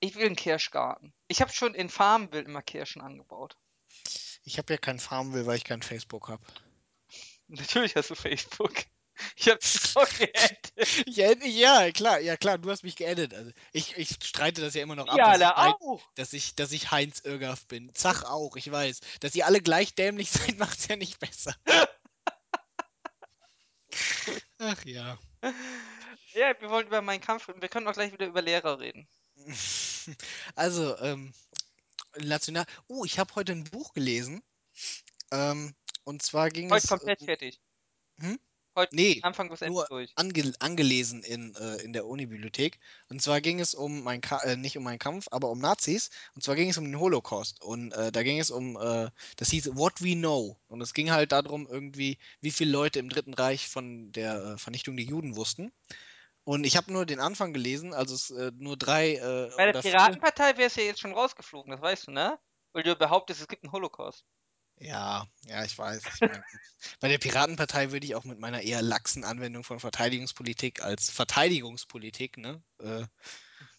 Ich 0.00 0.14
will 0.16 0.26
einen 0.26 0.36
Kirschgarten. 0.36 1.14
Ich 1.28 1.40
habe 1.40 1.52
schon 1.52 1.74
in 1.74 1.88
Farmville 1.88 2.44
immer 2.44 2.62
Kirschen 2.62 3.02
angebaut. 3.02 3.56
Ich 4.42 4.58
habe 4.58 4.72
ja 4.72 4.78
kein 4.78 4.98
Farmville, 4.98 5.46
weil 5.46 5.56
ich 5.56 5.64
kein 5.64 5.82
Facebook 5.82 6.28
habe. 6.28 6.44
Natürlich 7.48 7.94
hast 7.96 8.10
du 8.10 8.14
Facebook. 8.14 8.74
Ich 9.36 9.48
habe 9.48 9.58
dich 9.58 9.94
doch 9.94 10.08
geaddet. 10.18 10.72
Ja, 11.06 11.32
ja, 11.44 11.90
klar, 11.92 12.20
ja 12.20 12.36
klar, 12.36 12.58
du 12.58 12.70
hast 12.70 12.82
mich 12.84 12.96
geaddet. 12.96 13.34
Also 13.34 13.50
ich, 13.72 13.96
ich 13.96 14.16
streite 14.22 14.60
das 14.60 14.74
ja 14.74 14.82
immer 14.82 14.96
noch 14.96 15.06
ab, 15.08 15.16
Ja, 15.16 15.26
dass, 15.26 15.34
ich 15.36 15.40
da 15.40 15.56
Heinz, 15.56 15.76
auch. 15.80 16.02
dass, 16.14 16.32
ich, 16.32 16.54
dass 16.54 16.72
ich 16.72 16.90
Heinz 16.90 17.20
Irgaff 17.20 17.66
bin. 17.66 17.94
Zach 17.94 18.24
auch, 18.24 18.56
ich 18.56 18.70
weiß. 18.70 19.00
Dass 19.20 19.34
ihr 19.34 19.46
alle 19.46 19.60
gleich 19.60 19.94
dämlich 19.94 20.30
seid, 20.30 20.58
macht's 20.58 20.88
ja 20.88 20.96
nicht 20.96 21.18
besser. 21.18 21.54
Ach 24.58 24.84
ja. 24.84 25.18
Ja, 26.32 26.54
wir 26.60 26.70
wollen 26.70 26.86
über 26.86 27.02
meinen 27.02 27.20
Kampf 27.20 27.48
reden. 27.48 27.60
Wir 27.62 27.68
können 27.68 27.88
auch 27.88 27.92
gleich 27.92 28.12
wieder 28.12 28.26
über 28.26 28.42
Lehrer 28.42 28.78
reden. 28.78 29.08
Also, 30.56 30.96
ähm, 30.98 31.32
national. 32.18 32.64
Oh, 32.88 33.04
ich 33.04 33.18
habe 33.18 33.34
heute 33.34 33.52
ein 33.52 33.64
Buch 33.64 33.92
gelesen. 33.92 34.42
Ähm, 35.30 35.74
und 36.04 36.22
zwar 36.22 36.48
ging 36.50 36.70
Heute 36.70 36.84
es. 36.84 36.88
komplett 36.88 37.20
ähm, 37.20 37.26
fertig. 37.26 37.60
Hm? 38.18 38.38
Heute 38.76 38.94
Nee, 38.94 39.18
Anfang 39.22 39.48
bis 39.48 39.62
Ende 39.62 39.74
nur 39.74 39.86
durch. 39.88 40.12
ange 40.14 40.52
angelesen 40.60 41.22
in, 41.22 41.54
äh, 41.56 41.76
in 41.82 41.92
der 41.92 42.06
Unibibliothek. 42.06 42.78
Und 43.08 43.20
zwar 43.20 43.40
ging 43.40 43.58
es 43.58 43.74
um 43.74 44.04
mein 44.04 44.20
Ka 44.20 44.38
äh, 44.42 44.56
nicht 44.56 44.76
um 44.76 44.84
meinen 44.84 44.98
Kampf, 44.98 45.26
aber 45.30 45.50
um 45.50 45.58
Nazis. 45.58 46.10
Und 46.34 46.42
zwar 46.42 46.54
ging 46.54 46.70
es 46.70 46.78
um 46.78 46.84
den 46.84 46.98
Holocaust. 47.00 47.62
Und 47.62 47.92
äh, 47.92 48.12
da 48.12 48.22
ging 48.22 48.38
es 48.38 48.50
um, 48.50 48.76
äh, 48.76 49.10
das 49.36 49.50
hieß 49.50 49.76
What 49.76 50.02
We 50.02 50.14
Know. 50.14 50.56
Und 50.68 50.80
es 50.80 50.94
ging 50.94 51.10
halt 51.10 51.32
darum, 51.32 51.66
irgendwie, 51.68 52.18
wie 52.40 52.52
viele 52.52 52.70
Leute 52.70 53.00
im 53.00 53.08
Dritten 53.08 53.34
Reich 53.34 53.68
von 53.68 54.12
der 54.12 54.34
äh, 54.36 54.58
Vernichtung 54.58 54.96
der 54.96 55.06
Juden 55.06 55.34
wussten. 55.36 55.72
Und 56.44 56.64
ich 56.64 56.76
habe 56.76 56.92
nur 56.92 57.06
den 57.06 57.20
Anfang 57.20 57.52
gelesen, 57.52 57.92
also 57.92 58.14
es 58.14 58.30
äh, 58.30 58.52
nur 58.56 58.76
drei 58.76 59.18
Bei 59.56 59.72
der. 59.72 59.82
Piratenpartei 59.82 60.56
wär's 60.56 60.76
ja 60.76 60.84
jetzt 60.84 61.00
schon 61.00 61.12
rausgeflogen, 61.12 61.70
das 61.70 61.80
weißt 61.80 62.06
du, 62.06 62.12
ne? 62.12 62.38
Weil 62.72 62.82
du 62.82 62.96
behauptest, 62.96 63.40
es 63.40 63.48
gibt 63.48 63.64
einen 63.64 63.72
Holocaust. 63.72 64.24
Ja, 64.80 65.26
ja, 65.46 65.62
ich 65.62 65.76
weiß. 65.76 66.02
Ich 66.14 66.20
meine, 66.20 66.42
bei 67.00 67.08
der 67.08 67.18
Piratenpartei 67.18 67.92
würde 67.92 68.06
ich 68.06 68.14
auch 68.14 68.24
mit 68.24 68.38
meiner 68.38 68.62
eher 68.62 68.80
laxen 68.80 69.24
Anwendung 69.24 69.62
von 69.62 69.78
Verteidigungspolitik 69.78 70.82
als 70.82 71.10
Verteidigungspolitik 71.10 72.38
ne, 72.38 72.62
äh, 72.78 73.04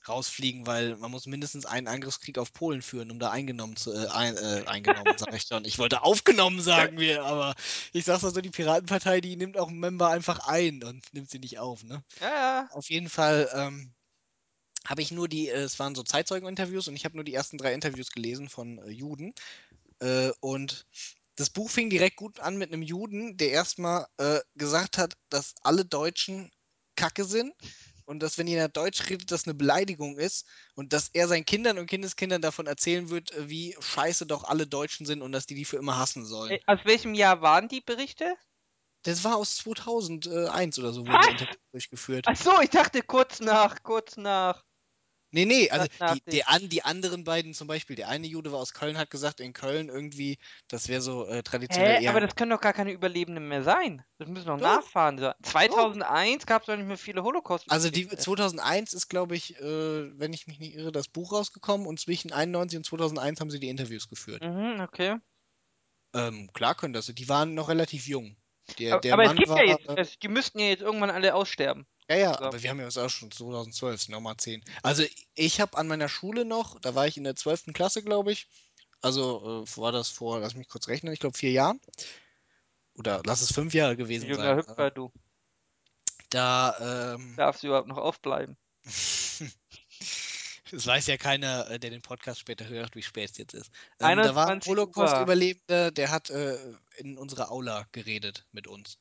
rausfliegen, 0.07 0.67
weil 0.67 0.95
man 0.97 1.09
muss 1.09 1.25
mindestens 1.25 1.65
einen 1.65 1.87
Angriffskrieg 1.87 2.37
auf 2.37 2.53
Polen 2.53 2.83
führen, 2.83 3.09
um 3.09 3.17
da 3.17 3.31
eingenommen 3.31 3.75
zu 3.75 3.91
äh, 3.93 4.07
ein, 4.09 4.37
äh, 4.37 4.63
eingenommen, 4.67 5.15
sag 5.17 5.33
ich 5.33 5.43
schon. 5.43 5.65
Ich 5.65 5.79
wollte 5.79 6.03
aufgenommen 6.03 6.61
sagen 6.61 6.99
wir, 6.99 7.23
aber 7.23 7.55
ich 7.93 8.05
sag's 8.05 8.21
mal 8.21 8.33
so, 8.33 8.41
die 8.41 8.51
Piratenpartei, 8.51 9.21
die 9.21 9.35
nimmt 9.35 9.57
auch 9.57 9.69
einen 9.69 9.79
Member 9.79 10.09
einfach 10.09 10.47
ein 10.47 10.83
und 10.83 11.11
nimmt 11.13 11.31
sie 11.31 11.39
nicht 11.39 11.57
auf, 11.57 11.83
ne? 11.83 12.03
Ja, 12.19 12.29
ja. 12.29 12.69
Auf 12.71 12.91
jeden 12.91 13.09
Fall 13.09 13.49
ähm, 13.55 13.91
habe 14.85 15.01
ich 15.01 15.11
nur 15.11 15.27
die, 15.27 15.49
äh, 15.49 15.61
es 15.61 15.79
waren 15.79 15.95
so 15.95 16.03
Zeitzeugeninterviews 16.03 16.87
und 16.87 16.95
ich 16.95 17.05
habe 17.05 17.15
nur 17.15 17.23
die 17.23 17.33
ersten 17.33 17.57
drei 17.57 17.73
Interviews 17.73 18.11
gelesen 18.11 18.49
von 18.49 18.79
äh, 18.79 18.89
Juden. 18.89 19.33
Äh, 20.01 20.31
und 20.39 20.85
das 21.35 21.49
Buch 21.49 21.69
fing 21.69 21.89
direkt 21.89 22.17
gut 22.17 22.39
an 22.39 22.57
mit 22.57 22.71
einem 22.71 22.81
Juden, 22.81 23.37
der 23.37 23.51
erstmal 23.51 24.07
äh, 24.17 24.39
gesagt 24.55 24.97
hat, 24.97 25.13
dass 25.29 25.55
alle 25.63 25.85
Deutschen 25.85 26.51
Kacke 26.95 27.23
sind 27.23 27.53
und 28.05 28.19
dass, 28.19 28.37
wenn 28.37 28.47
jeder 28.47 28.67
Deutsch 28.67 29.09
redet, 29.09 29.31
das 29.31 29.45
eine 29.45 29.53
Beleidigung 29.53 30.17
ist 30.17 30.45
und 30.75 30.91
dass 30.93 31.09
er 31.13 31.27
seinen 31.27 31.45
Kindern 31.45 31.77
und 31.77 31.87
Kindeskindern 31.87 32.41
davon 32.41 32.67
erzählen 32.67 33.09
wird, 33.09 33.31
äh, 33.31 33.49
wie 33.49 33.75
scheiße 33.79 34.25
doch 34.25 34.43
alle 34.43 34.67
Deutschen 34.67 35.05
sind 35.05 35.21
und 35.21 35.31
dass 35.31 35.45
die 35.45 35.55
die 35.55 35.65
für 35.65 35.77
immer 35.77 35.97
hassen 35.97 36.25
sollen. 36.25 36.51
Äh, 36.51 36.59
Aus 36.65 36.79
welchem 36.83 37.13
Jahr 37.13 37.41
waren 37.41 37.67
die 37.67 37.81
Berichte? 37.81 38.35
Das 39.03 39.23
war 39.23 39.37
aus 39.37 39.55
2001 39.57 40.77
oder 40.77 40.93
so, 40.93 41.03
die 41.03 41.09
Interviews 41.11 41.57
durchgeführt. 41.71 42.25
Ach 42.27 42.35
so, 42.35 42.61
ich 42.61 42.69
dachte 42.69 43.01
kurz 43.01 43.39
nach, 43.39 43.81
kurz 43.81 44.17
nach. 44.17 44.63
Nee, 45.33 45.45
nee, 45.45 45.69
also 45.69 45.87
die, 46.13 46.21
die, 46.29 46.43
an, 46.43 46.67
die 46.67 46.83
anderen 46.83 47.23
beiden 47.23 47.53
zum 47.53 47.67
Beispiel, 47.67 47.95
der 47.95 48.09
eine 48.09 48.27
Jude 48.27 48.51
war 48.51 48.59
aus 48.59 48.73
Köln, 48.73 48.97
hat 48.97 49.09
gesagt, 49.09 49.39
in 49.39 49.53
Köln 49.53 49.87
irgendwie, 49.87 50.37
das 50.67 50.89
wäre 50.89 51.01
so 51.01 51.25
äh, 51.25 51.41
traditionell 51.41 51.99
Hä? 51.99 52.03
eher. 52.03 52.09
Aber 52.09 52.19
das 52.19 52.35
können 52.35 52.51
doch 52.51 52.59
gar 52.59 52.73
keine 52.73 52.91
Überlebenden 52.91 53.47
mehr 53.47 53.63
sein. 53.63 54.03
Das 54.17 54.27
müssen 54.27 54.47
doch, 54.47 54.57
Doch. 54.57 54.63
Nachfahren 54.63 55.17
sein. 55.17 55.33
2001 55.41 56.45
gab 56.45 56.63
es 56.63 56.65
doch 56.65 56.75
nicht 56.75 56.85
mehr 56.85 56.97
viele 56.97 57.23
holocaust 57.23 57.71
Also 57.71 57.89
die 57.89 58.07
2001 58.07 58.93
ist, 58.93 59.07
glaube 59.07 59.35
ich, 59.35 59.57
äh, 59.57 60.19
wenn 60.19 60.33
ich 60.33 60.47
mich 60.47 60.59
nicht 60.59 60.75
irre, 60.75 60.91
das 60.91 61.07
Buch 61.07 61.31
rausgekommen 61.31 61.87
und 61.87 61.99
zwischen 61.99 62.33
91 62.33 62.77
und 62.77 62.85
2001 62.85 63.39
haben 63.39 63.51
sie 63.51 63.59
die 63.59 63.69
Interviews 63.69 64.09
geführt. 64.09 64.43
Mhm, 64.43 64.81
okay. 64.81 65.17
Ähm, 66.13 66.51
klar 66.53 66.75
können 66.75 66.93
das. 66.93 67.05
Die 67.05 67.29
waren 67.29 67.53
noch 67.53 67.69
relativ 67.69 68.05
jung. 68.07 68.35
Der, 68.79 68.93
Aber, 68.93 69.01
der 69.01 69.13
aber 69.13 69.23
es 69.23 69.35
gibt 69.35 69.49
war, 69.49 69.63
ja 69.63 69.71
jetzt, 69.71 69.89
äh, 69.89 69.95
es, 69.97 70.19
die 70.19 70.27
müssten 70.27 70.59
ja 70.59 70.67
jetzt 70.67 70.81
irgendwann 70.81 71.09
alle 71.09 71.35
aussterben. 71.35 71.87
Ja, 72.11 72.31
ja, 72.31 72.37
so. 72.37 72.45
aber 72.45 72.61
wir 72.61 72.69
haben 72.69 72.79
ja 72.79 72.85
das 72.85 72.97
auch 72.97 73.09
schon 73.09 73.31
2012, 73.31 74.01
sind 74.01 74.11
nochmal 74.11 74.37
10. 74.37 74.63
Also 74.83 75.03
ich 75.35 75.61
habe 75.61 75.77
an 75.77 75.87
meiner 75.87 76.09
Schule 76.09 76.45
noch, 76.45 76.79
da 76.79 76.95
war 76.95 77.07
ich 77.07 77.17
in 77.17 77.23
der 77.23 77.35
12. 77.35 77.73
Klasse, 77.73 78.03
glaube 78.03 78.31
ich. 78.31 78.47
Also 79.01 79.65
äh, 79.65 79.77
war 79.77 79.91
das 79.91 80.09
vor, 80.09 80.39
lass 80.39 80.55
mich 80.55 80.67
kurz 80.67 80.87
rechnen, 80.87 81.13
ich 81.13 81.19
glaube 81.19 81.37
vier 81.37 81.51
Jahren. 81.51 81.79
Oder 82.95 83.21
lass 83.25 83.41
es 83.41 83.53
fünf 83.53 83.73
Jahre 83.73 83.95
gewesen 83.97 84.27
Junger 84.27 84.43
sein. 84.43 84.57
Hüpfer, 84.57 84.87
Äh, 84.87 84.91
du. 84.91 85.11
da, 86.29 87.13
ähm, 87.15 87.35
Darfst 87.37 87.63
du 87.63 87.67
überhaupt 87.67 87.87
noch 87.87 87.97
aufbleiben? 87.97 88.57
Es 90.73 90.87
weiß 90.87 91.07
ja 91.07 91.17
keiner, 91.17 91.69
äh, 91.69 91.79
der 91.79 91.89
den 91.89 92.01
Podcast 92.01 92.39
später 92.39 92.67
hört, 92.67 92.95
wie 92.95 93.03
spät 93.03 93.31
es 93.31 93.37
jetzt 93.37 93.53
ist. 93.53 93.71
Ähm, 93.99 94.17
da 94.17 94.35
war 94.35 94.45
ein 94.45 94.61
21 94.61 94.69
Uhr. 94.69 94.77
Holocaust-Überlebender, 94.77 95.91
der 95.91 96.11
hat 96.11 96.29
äh, 96.29 96.57
in 96.95 97.17
unserer 97.17 97.51
Aula 97.51 97.87
geredet 97.91 98.45
mit 98.51 98.67
uns. 98.67 98.97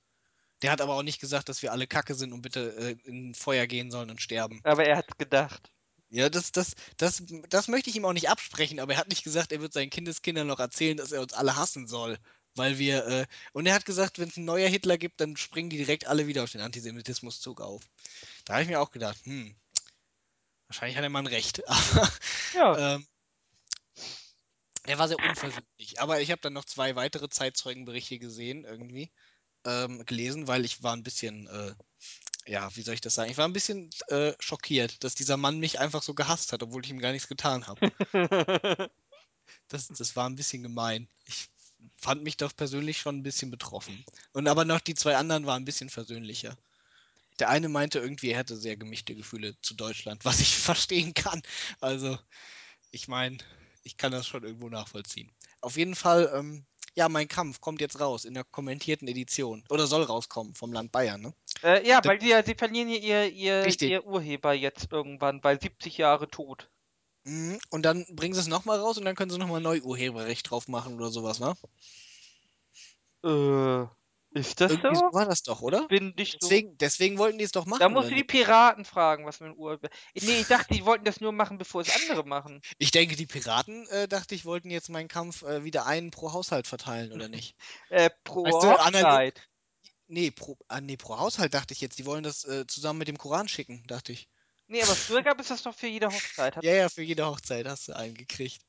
Der 0.62 0.71
hat 0.71 0.81
aber 0.81 0.95
auch 0.95 1.02
nicht 1.02 1.21
gesagt, 1.21 1.49
dass 1.49 1.62
wir 1.62 1.73
alle 1.73 1.87
Kacke 1.87 2.14
sind 2.14 2.33
und 2.33 2.43
bitte 2.43 2.75
äh, 2.76 3.09
in 3.09 3.35
Feuer 3.35 3.67
gehen 3.67 3.90
sollen 3.90 4.11
und 4.11 4.21
sterben. 4.21 4.61
Aber 4.64 4.85
er 4.85 4.99
hat's 4.99 5.17
gedacht. 5.17 5.71
Ja, 6.11 6.29
das, 6.29 6.50
das, 6.50 6.75
das, 6.97 7.23
das 7.49 7.69
möchte 7.69 7.88
ich 7.88 7.97
ihm 7.97 8.05
auch 8.05 8.12
nicht 8.12 8.29
absprechen, 8.29 8.81
aber 8.81 8.95
er 8.95 8.99
hat 8.99 9.09
nicht 9.09 9.23
gesagt, 9.23 9.52
er 9.52 9.61
wird 9.61 9.73
seinen 9.73 9.90
Kindeskindern 9.90 10.47
noch 10.47 10.59
erzählen, 10.59 10.97
dass 10.97 11.12
er 11.12 11.21
uns 11.23 11.33
alle 11.33 11.57
hassen 11.57 11.87
soll. 11.87 12.19
Weil 12.57 12.79
wir, 12.79 13.07
äh, 13.07 13.26
und 13.52 13.67
er 13.67 13.75
hat 13.75 13.85
gesagt, 13.85 14.19
wenn 14.19 14.29
es 14.29 14.37
ein 14.37 14.45
neuer 14.45 14.69
Hitler 14.69 14.99
gibt, 14.99 15.21
dann 15.21 15.37
springen 15.37 15.71
die 15.71 15.76
direkt 15.76 16.09
alle 16.09 16.26
wieder 16.26 16.43
auf 16.43 16.50
den 16.50 16.61
Antisemitismuszug 16.61 17.61
auf. 17.61 17.83
Da 18.45 18.55
habe 18.55 18.64
ich 18.64 18.69
mir 18.69 18.81
auch 18.81 18.90
gedacht, 18.90 19.19
hm, 19.25 19.55
wahrscheinlich 20.67 20.97
hat 20.97 21.05
der 21.05 21.11
Mann 21.11 21.29
recht. 21.29 21.67
Aber 21.69 22.11
Ja. 22.55 22.95
ähm, 22.97 23.07
er 24.85 24.99
war 24.99 25.07
sehr 25.07 25.19
unversöhnlich. 25.19 26.00
Aber 26.00 26.21
ich 26.21 26.33
habe 26.33 26.40
dann 26.40 26.55
noch 26.55 26.64
zwei 26.64 26.97
weitere 26.97 27.29
Zeitzeugenberichte 27.29 28.19
gesehen, 28.19 28.64
irgendwie, 28.64 29.12
ähm, 29.64 30.05
gelesen, 30.07 30.47
weil 30.47 30.64
ich 30.64 30.83
war 30.83 30.95
ein 30.95 31.02
bisschen, 31.02 31.47
äh, 31.47 31.75
ja, 32.47 32.75
wie 32.76 32.83
soll 32.83 32.95
ich 32.95 33.00
das 33.00 33.14
sagen? 33.14 33.31
Ich 33.31 33.37
war 33.37 33.47
ein 33.47 33.52
bisschen 33.52 33.90
äh, 34.09 34.33
schockiert, 34.40 35.02
dass 35.05 35.14
dieser 35.14 35.37
Mann 35.37 35.59
mich 35.59 35.79
einfach 35.79 36.02
so 36.02 36.14
gehasst 36.14 36.52
hat, 36.52 36.62
obwohl 36.62 36.85
ich 36.85 36.90
ihm 36.90 37.00
gar 37.00 37.12
nichts 37.12 37.29
getan 37.29 37.67
habe. 37.67 37.93
Das, 39.69 39.88
das 39.88 40.17
war 40.17 40.29
ein 40.29 40.37
bisschen 40.37 40.62
gemein. 40.62 41.09
Ich 41.26 41.49
fand 41.97 42.23
mich 42.23 42.37
doch 42.37 42.55
persönlich 42.55 42.99
schon 42.99 43.19
ein 43.19 43.23
bisschen 43.23 43.50
betroffen. 43.50 44.05
Und 44.33 44.49
aber 44.49 44.64
noch 44.64 44.81
die 44.81 44.95
zwei 44.95 45.17
anderen 45.17 45.47
waren 45.47 45.62
ein 45.62 45.64
bisschen 45.64 45.90
versöhnlicher. 45.90 46.57
Der 47.38 47.49
eine 47.49 47.69
meinte 47.69 47.99
irgendwie, 47.99 48.31
er 48.31 48.38
hätte 48.38 48.57
sehr 48.57 48.76
gemischte 48.76 49.14
Gefühle 49.14 49.57
zu 49.62 49.75
Deutschland, 49.75 50.25
was 50.25 50.40
ich 50.40 50.57
verstehen 50.59 51.14
kann. 51.14 51.43
Also, 51.81 52.19
ich 52.90 53.09
meine, 53.09 53.38
ich 53.83 53.97
kann 53.97 54.12
das 54.12 54.26
schon 54.26 54.45
irgendwo 54.45 54.69
nachvollziehen. 54.69 55.31
Auf 55.61 55.76
jeden 55.76 55.95
Fall, 55.95 56.31
ähm, 56.35 56.67
ja, 56.94 57.09
mein 57.09 57.28
Kampf 57.28 57.61
kommt 57.61 57.80
jetzt 57.80 58.00
raus 58.00 58.25
in 58.25 58.35
der 58.35 58.44
kommentierten 58.44 59.09
Edition. 59.09 59.64
Oder 59.70 59.87
soll 59.87 60.02
rauskommen 60.02 60.54
vom 60.54 60.73
Land 60.73 60.92
Bayern, 60.92 61.20
ne? 61.20 61.35
äh, 61.62 61.87
ja, 61.87 62.00
weil 62.04 62.18
die, 62.18 62.28
ja- 62.28 62.44
sie 62.44 62.54
verlieren 62.54 62.88
ja 62.88 62.97
ihr, 63.25 63.32
ihr, 63.32 63.66
ihr 63.82 64.06
Urheber 64.06 64.52
jetzt 64.52 64.90
irgendwann 64.92 65.40
bei 65.40 65.56
70 65.59 65.99
Jahre 65.99 66.28
tot. 66.28 66.70
Mhm, 67.25 67.59
Und 67.70 67.82
dann 67.82 68.04
bringen 68.16 68.35
sie 68.35 68.40
es 68.40 68.47
nochmal 68.49 68.78
raus 68.80 68.99
und 68.99 69.04
dann 69.04 69.14
können 69.14 69.30
sie 69.30 69.38
nochmal 69.38 69.61
neu 69.61 69.80
Urheberrecht 69.82 70.50
drauf 70.50 70.68
machen 70.68 70.94
oder 70.97 71.11
sowas, 71.11 71.38
ne? 71.40 71.54
Äh, 73.23 73.87
ist 74.32 74.60
das 74.60 74.72
Irgendwie 74.72 74.94
so? 74.94 75.08
so 75.10 75.12
war 75.12 75.26
das 75.26 75.42
doch, 75.42 75.60
oder? 75.60 75.88
Bin 75.88 76.14
nicht 76.16 76.40
so. 76.40 76.49
Deswegen, 76.49 76.78
deswegen 76.78 77.18
wollten 77.18 77.38
die 77.38 77.44
es 77.44 77.50
doch 77.50 77.66
machen. 77.66 77.80
Da 77.80 77.88
musst 77.88 78.10
du 78.10 78.14
die? 78.14 78.22
Piraten 78.22 78.84
fragen, 78.84 79.26
was 79.26 79.38
für 79.38 79.46
ein 79.46 79.56
Urheber. 79.56 79.88
Nee, 80.14 80.40
ich 80.40 80.46
dachte, 80.46 80.72
die 80.72 80.84
wollten 80.84 81.04
das 81.04 81.20
nur 81.20 81.32
machen, 81.32 81.58
bevor 81.58 81.80
es 81.80 81.94
andere 81.94 82.25
machen. 82.25 82.60
Ich 82.78 82.92
denke, 82.92 83.16
die 83.16 83.26
Piraten, 83.26 83.87
äh, 83.88 84.06
dachte 84.06 84.34
ich, 84.34 84.44
wollten 84.44 84.70
jetzt 84.70 84.88
meinen 84.88 85.08
Kampf 85.08 85.42
äh, 85.42 85.64
wieder 85.64 85.87
einen 85.87 86.10
pro 86.10 86.32
Haushalt 86.32 86.66
verteilen, 86.66 87.12
oder 87.12 87.28
nicht? 87.28 87.56
Äh, 87.90 88.10
pro 88.25 88.44
Weißt 88.44 88.62
du, 88.62 88.70
Hochzeit. 88.70 89.49
Nee, 90.06 90.30
pro, 90.30 90.56
ah, 90.68 90.80
nee, 90.80 90.96
pro 90.96 91.18
Haushalt 91.18 91.54
dachte 91.54 91.75
ich 91.75 91.80
jetzt. 91.80 91.99
Die 91.99 92.06
wollen 92.06 92.22
das 92.22 92.44
äh, 92.44 92.66
zusammen 92.66 93.00
mit 93.00 93.08
dem 93.08 93.18
Koran 93.18 93.49
schicken, 93.49 93.84
dachte 93.87 94.12
ich. 94.12 94.28
Nee, 94.68 94.82
aber 94.82 94.94
früher 94.94 95.22
gab 95.22 95.40
es 95.40 95.49
das 95.49 95.64
doch 95.64 95.75
für 95.75 95.88
jede 95.88 96.06
Hochzeit. 96.06 96.56
Ja, 96.62 96.72
ja, 96.72 96.88
für 96.88 97.02
jede 97.02 97.26
Hochzeit 97.26 97.66
hast 97.66 97.88
du 97.88 97.96
einen 97.96 98.14
gekriegt. 98.14 98.62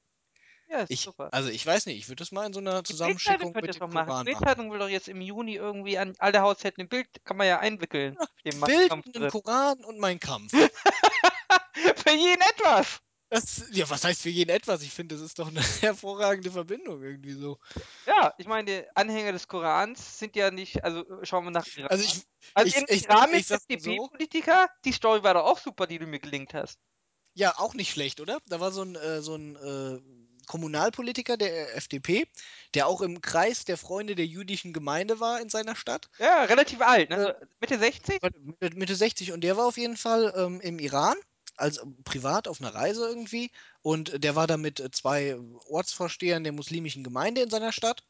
Ja, 0.71 0.79
ist 0.79 0.89
Ich, 0.91 1.01
super. 1.01 1.27
also 1.33 1.49
ich 1.49 1.65
weiß 1.65 1.85
nicht, 1.85 1.97
ich 1.97 2.07
würde 2.07 2.21
das 2.21 2.31
mal 2.31 2.45
in 2.45 2.53
so 2.53 2.59
einer 2.59 2.81
Die 2.81 2.91
Zusammenschickung 2.93 3.51
mit 3.53 3.67
das 3.67 3.75
dem 3.75 3.81
doch 3.81 3.89
machen. 3.93 4.07
Koran 4.07 4.25
Die 4.25 4.31
machen. 4.31 4.43
Bildzeitung 4.45 4.71
will 4.71 4.79
doch 4.79 4.87
jetzt 4.87 5.09
im 5.09 5.19
Juni 5.19 5.55
irgendwie 5.55 5.97
an 5.97 6.13
alle 6.17 6.41
Haushalte 6.41 6.81
ein 6.81 6.87
Bild, 6.87 7.07
kann 7.25 7.35
man 7.37 7.47
ja 7.47 7.59
einwickeln. 7.59 8.17
Im 8.43 8.59
Ma- 8.59 8.67
Bild, 8.67 8.89
Kampf 8.89 9.05
einen 9.07 9.13
drin. 9.13 9.29
Koran 9.31 9.83
und 9.83 9.99
mein 9.99 10.19
Kampf. 10.19 10.51
Für 11.95 12.11
jeden 12.15 12.41
etwas. 12.41 12.99
Das, 13.29 13.63
ja, 13.71 13.89
was 13.89 14.03
heißt 14.03 14.21
für 14.23 14.29
jeden 14.29 14.49
etwas? 14.49 14.81
Ich 14.81 14.91
finde, 14.91 15.15
das 15.15 15.23
ist 15.23 15.39
doch 15.39 15.47
eine 15.47 15.61
hervorragende 15.81 16.51
Verbindung 16.51 17.01
irgendwie 17.01 17.31
so. 17.33 17.59
Ja, 18.05 18.33
ich 18.37 18.45
meine, 18.45 18.65
die 18.65 18.83
Anhänger 18.95 19.31
des 19.31 19.47
Korans 19.47 20.19
sind 20.19 20.35
ja 20.35 20.51
nicht, 20.51 20.83
also 20.83 20.99
äh, 21.21 21.25
schauen 21.25 21.45
wir 21.45 21.51
nach 21.51 21.65
Iran. 21.77 21.87
Also 21.89 22.03
ich, 22.03 22.23
also 22.53 22.67
ich- 22.67 22.75
im 22.77 22.85
ich- 22.89 23.03
Iran 23.05 23.29
ich 23.29 23.35
mit 23.37 23.45
sag's 23.47 23.65
mal 23.69 23.79
so. 23.79 23.91
FDP-Politiker, 23.91 24.69
die 24.83 24.91
Story 24.91 25.23
war 25.23 25.33
doch 25.35 25.45
auch 25.45 25.59
super, 25.59 25.87
die 25.87 25.97
du 25.97 26.07
mir 26.07 26.19
gelinkt 26.19 26.53
hast. 26.53 26.77
Ja, 27.33 27.57
auch 27.57 27.73
nicht 27.73 27.91
schlecht, 27.91 28.19
oder? 28.19 28.39
Da 28.47 28.59
war 28.59 28.71
so 28.71 28.81
ein, 28.83 28.95
äh, 28.95 29.21
so 29.21 29.35
ein 29.35 29.55
äh, 29.55 30.01
Kommunalpolitiker 30.47 31.37
der 31.37 31.75
FDP, 31.75 32.27
der 32.73 32.87
auch 32.87 33.01
im 33.01 33.21
Kreis 33.21 33.65
der 33.65 33.77
Freunde 33.77 34.15
der 34.15 34.25
jüdischen 34.25 34.73
Gemeinde 34.73 35.19
war 35.19 35.41
in 35.41 35.49
seiner 35.49 35.75
Stadt. 35.75 36.09
Ja, 36.19 36.43
relativ 36.43 36.81
alt, 36.81 37.09
ne? 37.09 37.35
So 37.39 37.45
Mitte 37.59 37.79
60? 37.79 38.21
War 38.21 38.31
Mitte, 38.59 38.77
Mitte 38.77 38.95
60 38.95 39.31
und 39.31 39.41
der 39.41 39.57
war 39.57 39.65
auf 39.65 39.77
jeden 39.77 39.97
Fall 39.97 40.33
ähm, 40.35 40.61
im 40.61 40.79
Iran, 40.79 41.15
also 41.57 41.81
privat 42.03 42.47
auf 42.47 42.61
einer 42.61 42.73
Reise 42.73 43.07
irgendwie. 43.07 43.51
Und 43.81 44.23
der 44.23 44.35
war 44.35 44.47
da 44.47 44.57
mit 44.57 44.79
äh, 44.79 44.91
zwei 44.91 45.37
Ortsvorstehern 45.69 46.43
der 46.43 46.53
muslimischen 46.53 47.03
Gemeinde 47.03 47.41
in 47.41 47.49
seiner 47.49 47.71
Stadt. 47.71 48.03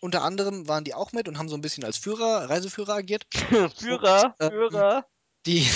Unter 0.00 0.22
anderem 0.22 0.66
waren 0.68 0.84
die 0.84 0.94
auch 0.94 1.12
mit 1.12 1.28
und 1.28 1.38
haben 1.38 1.48
so 1.48 1.56
ein 1.56 1.60
bisschen 1.60 1.84
als 1.84 1.98
Führer, 1.98 2.48
Reiseführer 2.48 2.94
agiert. 2.94 3.26
Führer, 3.76 4.34
ähm, 4.40 4.50
Führer. 4.50 5.06
Die, 5.46 5.68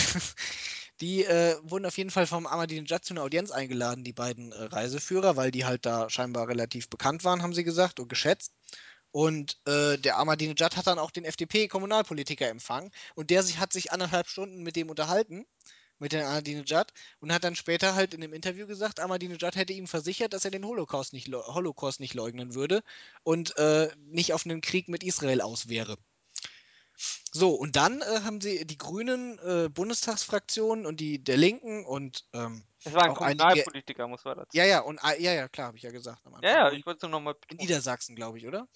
die 1.01 1.25
äh, 1.25 1.57
wurden 1.63 1.87
auf 1.87 1.97
jeden 1.99 2.11
Fall 2.11 2.27
vom 2.27 2.47
Ahmadinejad 2.47 3.05
zu 3.05 3.15
einer 3.15 3.23
Audienz 3.23 3.51
eingeladen, 3.51 4.05
die 4.05 4.13
beiden 4.13 4.53
äh, 4.53 4.65
Reiseführer, 4.65 5.37
weil 5.37 5.51
die 5.51 5.65
halt 5.65 5.87
da 5.87 6.09
scheinbar 6.09 6.49
relativ 6.49 6.89
bekannt 6.89 7.25
waren, 7.25 7.43
haben 7.43 7.55
sie 7.55 7.65
gesagt 7.65 8.01
und 8.01 8.09
geschätzt. 8.09 8.53
Und 9.11 9.61
äh, 9.67 9.97
der 9.99 10.19
Ahmadinejad 10.19 10.77
hat 10.77 10.87
dann 10.87 10.99
auch 10.99 11.11
den 11.11 11.25
FDP-Kommunalpolitiker 11.25 12.49
empfangen 12.49 12.91
und 13.15 13.31
der 13.31 13.43
sich, 13.43 13.59
hat 13.59 13.73
sich 13.73 13.93
anderthalb 13.93 14.29
Stunden 14.29 14.63
mit 14.63 14.77
dem 14.77 14.91
unterhalten, 14.91 15.47
mit 15.99 16.13
dem 16.13 16.25
Ahmadinejad, 16.25 16.93
und 17.21 17.33
hat 17.33 17.45
dann 17.45 17.57
später 17.57 17.95
halt 17.95 18.15
in 18.15 18.21
dem 18.21 18.33
Interview 18.33 18.67
gesagt, 18.67 19.01
Ahmadinejad 19.01 19.57
hätte 19.57 19.73
ihm 19.73 19.87
versichert, 19.87 20.33
dass 20.33 20.45
er 20.45 20.51
den 20.51 20.67
Holocaust 20.67 21.13
nicht, 21.13 21.29
Holocaust 21.29 22.01
nicht 22.01 22.15
leugnen 22.15 22.55
würde 22.55 22.83
und 23.23 23.57
äh, 23.59 23.89
nicht 23.99 24.33
auf 24.33 24.47
einen 24.47 24.61
Krieg 24.61 24.89
mit 24.89 25.05
Israel 25.05 25.41
aus 25.41 25.69
wäre. 25.69 25.97
So, 27.33 27.51
und 27.55 27.77
dann 27.77 28.01
äh, 28.03 28.21
haben 28.23 28.41
sie 28.41 28.65
die 28.67 28.79
Grünen 28.79 29.39
äh, 29.41 29.69
Bundestagsfraktion 29.69 30.87
und 30.87 31.01
die 31.01 31.23
der 31.23 31.37
Linken 31.37 31.85
und 31.85 32.25
ähm, 32.33 32.63
Es 32.85 32.93
war 32.93 33.03
ein 33.05 33.11
auch 33.11 33.21
einige. 33.21 33.41
Kommunalpolitiker, 33.41 34.07
muss 34.09 34.25
man 34.25 34.37
dazu. 34.39 34.57
Ja, 34.57 34.65
ja, 34.65 34.81
und 34.81 34.99
ein- 35.03 35.21
ja, 35.21 35.33
ja, 35.33 35.49
klar, 35.49 35.69
habe 35.69 35.77
ich 35.77 35.83
ja 35.83 35.91
gesagt 35.91 36.25
am 36.27 36.35
Anfang. 36.35 36.51
Ja, 36.51 36.69
ja, 36.69 36.73
ich 36.73 36.87
wollte 36.87 36.99
es 36.99 37.03
nur 37.03 37.11
nochmal 37.11 37.35
in. 37.49 37.57
Niedersachsen, 37.57 38.15
glaube 38.15 38.39
ich, 38.39 38.47
oder? 38.47 38.69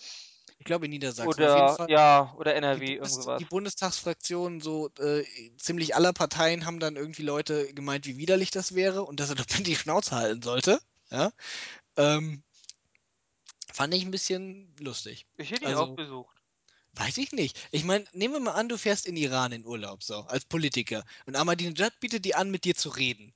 Ich 0.58 0.64
glaube 0.64 0.86
in 0.86 0.90
Niedersachsen. 0.90 1.28
Auf 1.44 1.54
jeden 1.54 1.68
Oder, 1.68 1.76
Fall. 1.76 1.90
ja, 1.90 2.34
oder 2.36 2.54
Die, 2.54 2.56
NRW, 2.56 2.86
irgend 2.94 3.00
Bundes 3.00 3.24
sowas. 3.24 3.40
die 3.40 3.44
Bundestagsfraktionen, 3.44 4.60
so 4.60 4.90
äh, 4.98 5.24
ziemlich 5.58 5.94
aller 5.94 6.12
Parteien 6.12 6.66
haben 6.66 6.80
dann 6.80 6.96
irgendwie 6.96 7.22
Leute 7.22 7.72
gemeint, 7.74 8.06
wie 8.06 8.16
widerlich 8.16 8.50
das 8.50 8.74
wäre 8.74 9.04
und 9.04 9.20
dass 9.20 9.28
er 9.30 9.36
doch 9.36 9.46
die 9.46 9.76
Schnauze 9.76 10.16
halten 10.16 10.42
sollte. 10.42 10.80
Ja. 11.10 11.30
Ähm, 11.96 12.42
fand 13.72 13.94
ich 13.94 14.04
ein 14.04 14.10
bisschen 14.10 14.74
lustig. 14.78 15.26
Ich 15.36 15.50
hätte 15.50 15.64
ihn 15.64 15.68
Also, 15.68 15.84
auch 15.84 15.96
besucht. 15.96 16.37
Weiß 16.98 17.16
ich 17.18 17.30
nicht. 17.32 17.56
Ich 17.70 17.84
meine, 17.84 18.04
nehmen 18.12 18.34
wir 18.34 18.40
mal 18.40 18.52
an, 18.52 18.68
du 18.68 18.76
fährst 18.76 19.06
in 19.06 19.16
Iran 19.16 19.52
in 19.52 19.64
Urlaub, 19.64 20.02
so, 20.02 20.22
als 20.22 20.44
Politiker. 20.44 21.04
Und 21.26 21.36
Ahmadinejad 21.36 22.00
bietet 22.00 22.24
dir 22.24 22.36
an, 22.38 22.50
mit 22.50 22.64
dir 22.64 22.74
zu 22.74 22.88
reden. 22.88 23.34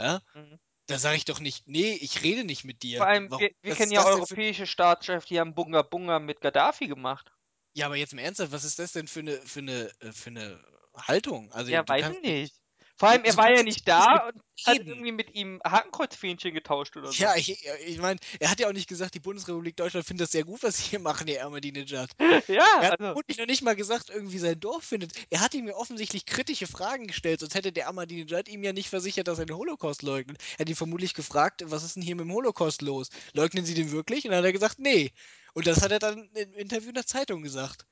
Ja? 0.00 0.22
Mhm. 0.34 0.58
Da 0.86 0.98
sage 0.98 1.16
ich 1.16 1.24
doch 1.24 1.40
nicht, 1.40 1.66
nee, 1.66 1.92
ich 1.92 2.22
rede 2.22 2.44
nicht 2.44 2.64
mit 2.64 2.82
dir. 2.82 2.98
Vor 2.98 3.06
allem, 3.06 3.30
Warum? 3.30 3.42
wir, 3.42 3.50
wir 3.62 3.74
kennen 3.74 3.92
ja 3.92 4.02
denn 4.02 4.12
für... 4.12 4.18
europäische 4.18 4.66
Staatschefs, 4.66 5.26
die 5.26 5.38
haben 5.38 5.54
Bunga 5.54 5.82
Bunga 5.82 6.18
mit 6.18 6.40
Gaddafi 6.40 6.86
gemacht. 6.88 7.32
Ja, 7.74 7.86
aber 7.86 7.96
jetzt 7.96 8.12
im 8.12 8.18
Ernsthaft, 8.18 8.52
was 8.52 8.64
ist 8.64 8.78
das 8.78 8.92
denn 8.92 9.08
für 9.08 9.20
eine, 9.20 9.32
für 9.32 9.60
eine, 9.60 9.90
äh, 10.00 10.12
für 10.12 10.30
eine 10.30 10.64
Haltung? 10.96 11.52
Also, 11.52 11.70
Ja, 11.70 11.86
weiß 11.86 12.02
kannst 12.02 12.20
ich 12.22 12.30
nicht. 12.30 12.63
Vor 12.96 13.08
allem, 13.08 13.24
er 13.24 13.36
war 13.36 13.50
ja 13.50 13.64
nicht 13.64 13.88
da 13.88 14.28
und 14.28 14.40
hat 14.66 14.78
irgendwie 14.78 15.10
mit 15.10 15.34
ihm 15.34 15.60
Hakenkreuzfähnchen 15.64 16.54
getauscht 16.54 16.96
oder 16.96 17.10
so. 17.10 17.22
Ja, 17.22 17.34
ich, 17.34 17.66
ich 17.86 17.98
meine, 17.98 18.20
er 18.38 18.50
hat 18.50 18.60
ja 18.60 18.68
auch 18.68 18.72
nicht 18.72 18.88
gesagt, 18.88 19.14
die 19.14 19.20
Bundesrepublik 19.20 19.76
Deutschland 19.76 20.06
findet 20.06 20.26
das 20.26 20.32
sehr 20.32 20.44
gut, 20.44 20.62
was 20.62 20.76
sie 20.76 20.84
hier 20.84 21.00
machen, 21.00 21.26
der 21.26 21.44
Ahmadinejad. 21.44 22.10
ja, 22.48 22.64
Er 22.80 22.92
hat 22.92 22.92
also, 22.92 23.04
vermutlich 23.06 23.38
noch 23.38 23.46
nicht 23.46 23.62
mal 23.62 23.74
gesagt, 23.74 24.10
irgendwie 24.10 24.38
sein 24.38 24.60
Dorf 24.60 24.84
findet. 24.84 25.12
Er 25.30 25.40
hat 25.40 25.54
ihm 25.54 25.66
ja 25.66 25.74
offensichtlich 25.74 26.24
kritische 26.24 26.68
Fragen 26.68 27.08
gestellt, 27.08 27.40
sonst 27.40 27.56
hätte 27.56 27.72
der 27.72 27.88
Ahmadinejad 27.88 28.48
ihm 28.48 28.62
ja 28.62 28.72
nicht 28.72 28.90
versichert, 28.90 29.26
dass 29.26 29.40
er 29.40 29.46
den 29.46 29.56
Holocaust 29.56 30.02
leugnet. 30.02 30.40
Er 30.52 30.60
hat 30.60 30.68
ihn 30.68 30.76
vermutlich 30.76 31.14
gefragt, 31.14 31.64
was 31.66 31.82
ist 31.82 31.96
denn 31.96 32.02
hier 32.02 32.14
mit 32.14 32.26
dem 32.26 32.32
Holocaust 32.32 32.80
los? 32.80 33.08
Leugnen 33.32 33.64
Sie 33.64 33.74
den 33.74 33.90
wirklich? 33.90 34.24
Und 34.24 34.30
dann 34.30 34.38
hat 34.38 34.44
er 34.44 34.52
gesagt, 34.52 34.78
nee. 34.78 35.10
Und 35.54 35.66
das 35.66 35.82
hat 35.82 35.90
er 35.90 35.98
dann 35.98 36.30
im 36.34 36.54
Interview 36.54 36.90
in 36.90 36.94
der 36.94 37.06
Zeitung 37.06 37.42
gesagt. 37.42 37.86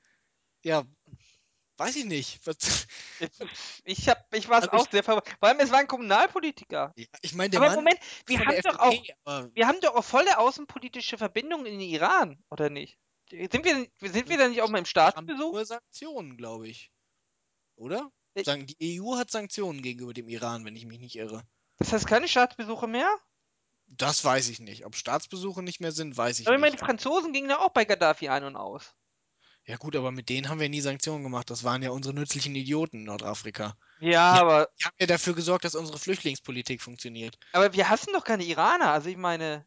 Ja, 0.63 0.85
weiß 1.77 1.95
ich 1.97 2.05
nicht. 2.05 2.39
Ich, 3.85 4.09
hab, 4.09 4.33
ich 4.33 4.49
war 4.49 4.59
es 4.59 4.69
Also 4.69 4.77
ich- 4.77 4.87
auch 4.87 4.91
sehr 4.91 5.03
verwundert. 5.03 5.29
Vor 5.39 5.47
allem, 5.49 5.59
es 5.59 5.71
war 5.71 5.79
ein 5.79 5.87
Kommunalpolitiker. 5.87 6.93
ja, 6.95 7.05
ich 7.21 7.33
meine, 7.33 7.51
der 7.51 7.59
Aber 7.61 7.67
Mann 7.69 7.75
Moment, 7.77 7.99
wir 8.25 8.39
haben 8.39 8.49
der 8.49 8.61
doch 8.61 8.79
FDP, 8.79 9.13
auch, 9.25 9.31
aber 9.33 9.55
wir 9.55 9.67
haben 9.67 9.79
doch 9.81 9.95
auch 9.95 10.03
volle 10.03 10.37
außenpolitische 10.37 11.17
Verbindungen 11.17 11.65
in 11.65 11.79
den 11.79 11.89
Iran, 11.89 12.43
oder 12.49 12.69
nicht? 12.69 12.97
Sind 13.31 13.63
wir, 13.65 13.87
sind 14.11 14.29
wir 14.29 14.37
da 14.37 14.47
nicht 14.47 14.61
auch 14.61 14.69
mal 14.69 14.77
im 14.77 14.83
haben 14.83 14.87
Staatsbesuch? 14.89 15.51
nur 15.53 15.65
Sanktionen, 15.65 16.37
glaube 16.37 16.67
ich. 16.67 16.91
Oder? 17.75 18.11
Äh, 18.35 18.43
Sagen, 18.43 18.67
die 18.67 18.99
EU 19.01 19.15
hat 19.17 19.31
Sanktionen 19.31 19.81
gegenüber 19.81 20.13
dem 20.13 20.27
Iran, 20.29 20.65
wenn 20.65 20.75
ich 20.75 20.85
mich 20.85 20.99
nicht 20.99 21.15
irre. 21.15 21.43
Das 21.79 21.91
heißt 21.93 22.05
keine 22.07 22.27
Staatsbesuche 22.27 22.87
mehr? 22.87 23.09
Das 23.87 24.23
weiß 24.23 24.49
ich 24.49 24.59
nicht. 24.59 24.85
Ob 24.85 24.95
Staatsbesuche 24.95 25.63
nicht 25.63 25.79
mehr 25.79 25.91
sind, 25.91 26.15
weiß 26.17 26.39
ich 26.39 26.47
Aber 26.47 26.55
ich 26.55 26.61
meine, 26.61 26.71
nicht. 26.71 26.81
die 26.81 26.85
Franzosen 26.85 27.33
gingen 27.33 27.49
da 27.49 27.57
auch 27.59 27.69
bei 27.69 27.85
Gaddafi 27.85 28.29
ein 28.29 28.43
und 28.43 28.55
aus. 28.55 28.93
Ja 29.65 29.75
gut, 29.77 29.95
aber 29.95 30.11
mit 30.11 30.29
denen 30.29 30.47
haben 30.49 30.59
wir 30.61 30.69
nie 30.69 30.79
Sanktionen 30.81 31.23
gemacht. 31.23 31.49
Das 31.49 31.63
waren 31.65 31.81
ja 31.83 31.91
unsere 31.91 32.13
nützlichen 32.15 32.55
Idioten 32.55 32.97
in 32.99 33.03
Nordafrika. 33.05 33.77
Ja, 33.99 34.19
Ja. 34.29 34.41
aber, 34.41 34.67
Die 34.79 34.85
haben 34.85 34.95
ja 34.99 35.07
dafür 35.07 35.35
gesorgt, 35.35 35.65
dass 35.65 35.75
unsere 35.75 35.99
Flüchtlingspolitik 35.99 36.81
funktioniert. 36.81 37.37
aber 37.51 37.73
wir 37.73 37.89
hassen 37.89 38.13
doch 38.13 38.23
keine 38.23 38.43
Iraner. 38.43 38.91
Also 38.91 39.09
ich 39.09 39.17
meine, 39.17 39.65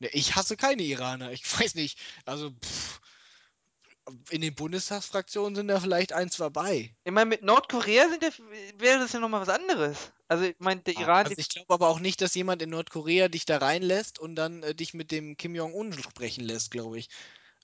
Ne, 0.00 0.08
Ich 0.12 0.34
hasse 0.36 0.56
keine 0.56 0.82
Iraner. 0.82 1.32
Ich 1.32 1.42
weiß 1.60 1.74
nicht. 1.74 1.98
Also 2.26 2.50
pff, 2.50 3.00
in 4.30 4.40
den 4.42 4.54
Bundestagsfraktionen 4.54 5.54
sind 5.56 5.68
da 5.68 5.80
vielleicht 5.80 6.12
ein, 6.12 6.30
zwei 6.30 6.48
bei. 6.50 6.94
ich 7.04 7.12
meine, 7.12 7.28
mit 7.28 7.42
Nordkorea 7.42 8.08
sind 8.08 8.22
der, 8.22 8.32
wäre 8.78 8.98
das 9.00 9.12
ja 9.12 9.20
nochmal 9.20 9.40
was 9.40 9.48
anderes. 9.48 10.12
Also 10.28 10.44
ich 10.44 10.56
meine, 10.58 10.82
der 10.82 10.94
Iran, 10.96 11.26
Also 11.26 11.34
ich 11.36 11.48
glaube 11.48 11.72
aber 11.74 11.88
auch 11.88 11.98
nicht, 12.00 12.20
dass 12.20 12.34
jemand 12.34 12.60
in 12.62 12.70
Nordkorea 12.70 13.28
dich 13.28 13.44
da 13.46 13.58
reinlässt 13.58 14.18
und 14.18 14.36
dann 14.36 14.62
äh, 14.62 14.74
dich 14.74 14.94
mit 14.94 15.10
dem 15.10 15.36
Kim 15.36 15.54
Jong-un 15.54 15.92
sprechen 15.94 16.44
lässt, 16.44 16.70
glaube 16.70 16.98
ich. 16.98 17.08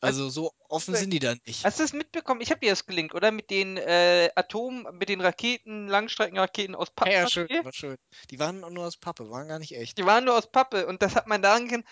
Also 0.00 0.28
so 0.30 0.52
offen 0.68 0.94
sind 0.94 1.10
die 1.10 1.18
dann 1.18 1.38
nicht. 1.46 1.64
hast 1.64 1.78
du 1.78 1.82
das 1.84 1.92
mitbekommen? 1.92 2.40
Ich 2.40 2.50
habe 2.50 2.60
dir 2.60 2.70
das 2.70 2.86
gelinkt, 2.86 3.14
oder? 3.14 3.30
Mit 3.30 3.50
den 3.50 3.76
äh, 3.76 4.30
Atom, 4.36 4.86
mit 4.92 5.08
den 5.08 5.20
Raketen, 5.20 5.88
Langstreckenraketen 5.88 6.74
aus 6.74 6.88
Ja, 7.04 7.10
ja, 7.10 7.18
Pappe. 7.20 7.30
schön, 7.30 7.48
war 7.62 7.72
schön. 7.72 7.96
Die 8.30 8.38
waren 8.38 8.60
nur 8.60 8.86
aus 8.86 8.96
Pappe, 8.96 9.30
waren 9.30 9.48
gar 9.48 9.58
nicht 9.58 9.74
echt. 9.76 9.98
Die 9.98 10.06
waren 10.06 10.24
nur 10.24 10.36
aus 10.36 10.50
Pappe 10.50 10.86
und 10.86 11.02
das 11.02 11.14
hat 11.16 11.26
man 11.26 11.42
daran 11.42 11.64
gesehen, 11.64 11.84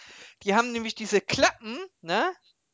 die 0.42 0.54
haben 0.54 0.72
nämlich 0.72 0.94
diese 0.94 1.20
Klappen, 1.20 1.78
ne? 2.00 2.32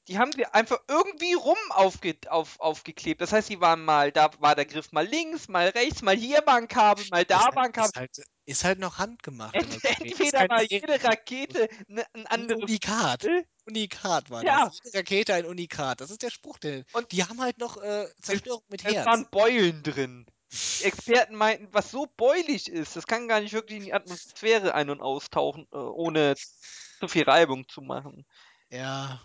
Die 0.09 0.19
haben 0.19 0.33
die 0.33 0.47
einfach 0.47 0.79
irgendwie 0.89 1.35
rum 1.35 1.57
aufge, 1.71 2.17
auf, 2.29 2.59
aufgeklebt. 2.59 3.21
Das 3.21 3.33
heißt, 3.33 3.49
die 3.49 3.61
waren 3.61 3.85
mal, 3.85 4.11
da 4.11 4.31
war 4.41 4.57
der 4.57 4.65
Griff 4.67 4.91
mal 4.93 5.07
links, 5.07 5.47
mal 5.49 5.69
rechts, 5.69 6.03
mal 6.03 6.17
hier 6.17 6.43
war 6.47 6.57
ein 6.57 6.69
Kabel, 6.69 7.07
mal 7.11 7.25
da 7.25 7.55
war 7.55 7.65
ein 7.65 7.65
halt, 7.65 7.75
Kabel. 7.75 7.89
ist, 7.91 7.97
halt, 7.97 8.11
ist 8.47 8.65
halt 8.65 8.79
noch 8.81 8.99
handgemacht. 8.99 9.55
Ent. 9.55 9.75
Ist 9.75 9.85
entweder 9.85 10.49
war 10.49 10.63
jede 10.63 11.03
Rakete 11.05 11.69
ne, 11.87 12.05
ein 12.15 12.27
ein 12.27 12.27
anderes 12.27 12.63
Unikat. 12.63 13.25
Unikat 13.71 14.31
war 14.31 14.45
Ja. 14.45 14.67
das. 14.67 14.79
Jede 14.85 14.99
Rakete 14.99 15.35
ein 15.35 15.47
Unikat. 15.47 16.01
Das 16.01 16.11
ist 16.11 16.23
der 16.23 16.31
Spruch. 16.31 16.59
Der, 16.59 16.85
Und 16.93 17.13
die 17.13 17.25
haben 17.25 17.41
halt 17.41 17.59
noch 17.59 17.77
äh, 17.83 18.07
Zerstörung 18.21 18.63
mit 18.69 18.85
Es 18.85 18.93
Herz. 18.95 19.07
waren 19.07 19.29
Beulen 19.31 19.83
drin. 19.83 20.27
Die 20.53 20.85
Experten 20.85 21.37
meinten, 21.37 21.69
was 21.73 21.91
so 21.93 22.07
beulig 22.17 22.69
ist, 22.69 22.97
das 22.97 23.07
kann 23.07 23.29
gar 23.29 23.41
nicht 23.41 23.53
wirklich 23.53 23.79
in 23.79 23.85
die 23.85 23.93
Atmosphäre 23.95 24.75
ein- 24.75 24.91
und 24.91 25.01
austauchen, 25.01 25.67
äh, 25.73 25.77
ohne 25.77 26.35
zu 26.37 27.07
viel 27.09 27.23
Reibung 27.23 27.69
zu 27.69 27.81
machen. 27.83 28.27
Ja. 28.69 29.21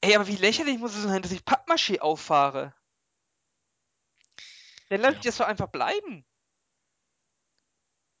Ey, 0.00 0.14
aber 0.16 0.26
wie 0.26 0.36
lächerlich 0.36 0.78
muss 0.78 0.94
es 0.96 1.04
sein, 1.04 1.22
dass 1.22 1.32
ich 1.32 1.40
Pappmaché 1.42 2.00
auffahre? 2.00 2.74
Dann 4.90 5.00
lass 5.00 5.12
Ja. 5.12 5.18
ich 5.18 5.24
das 5.26 5.36
doch 5.36 5.46
einfach 5.46 5.68
bleiben. 5.68 6.24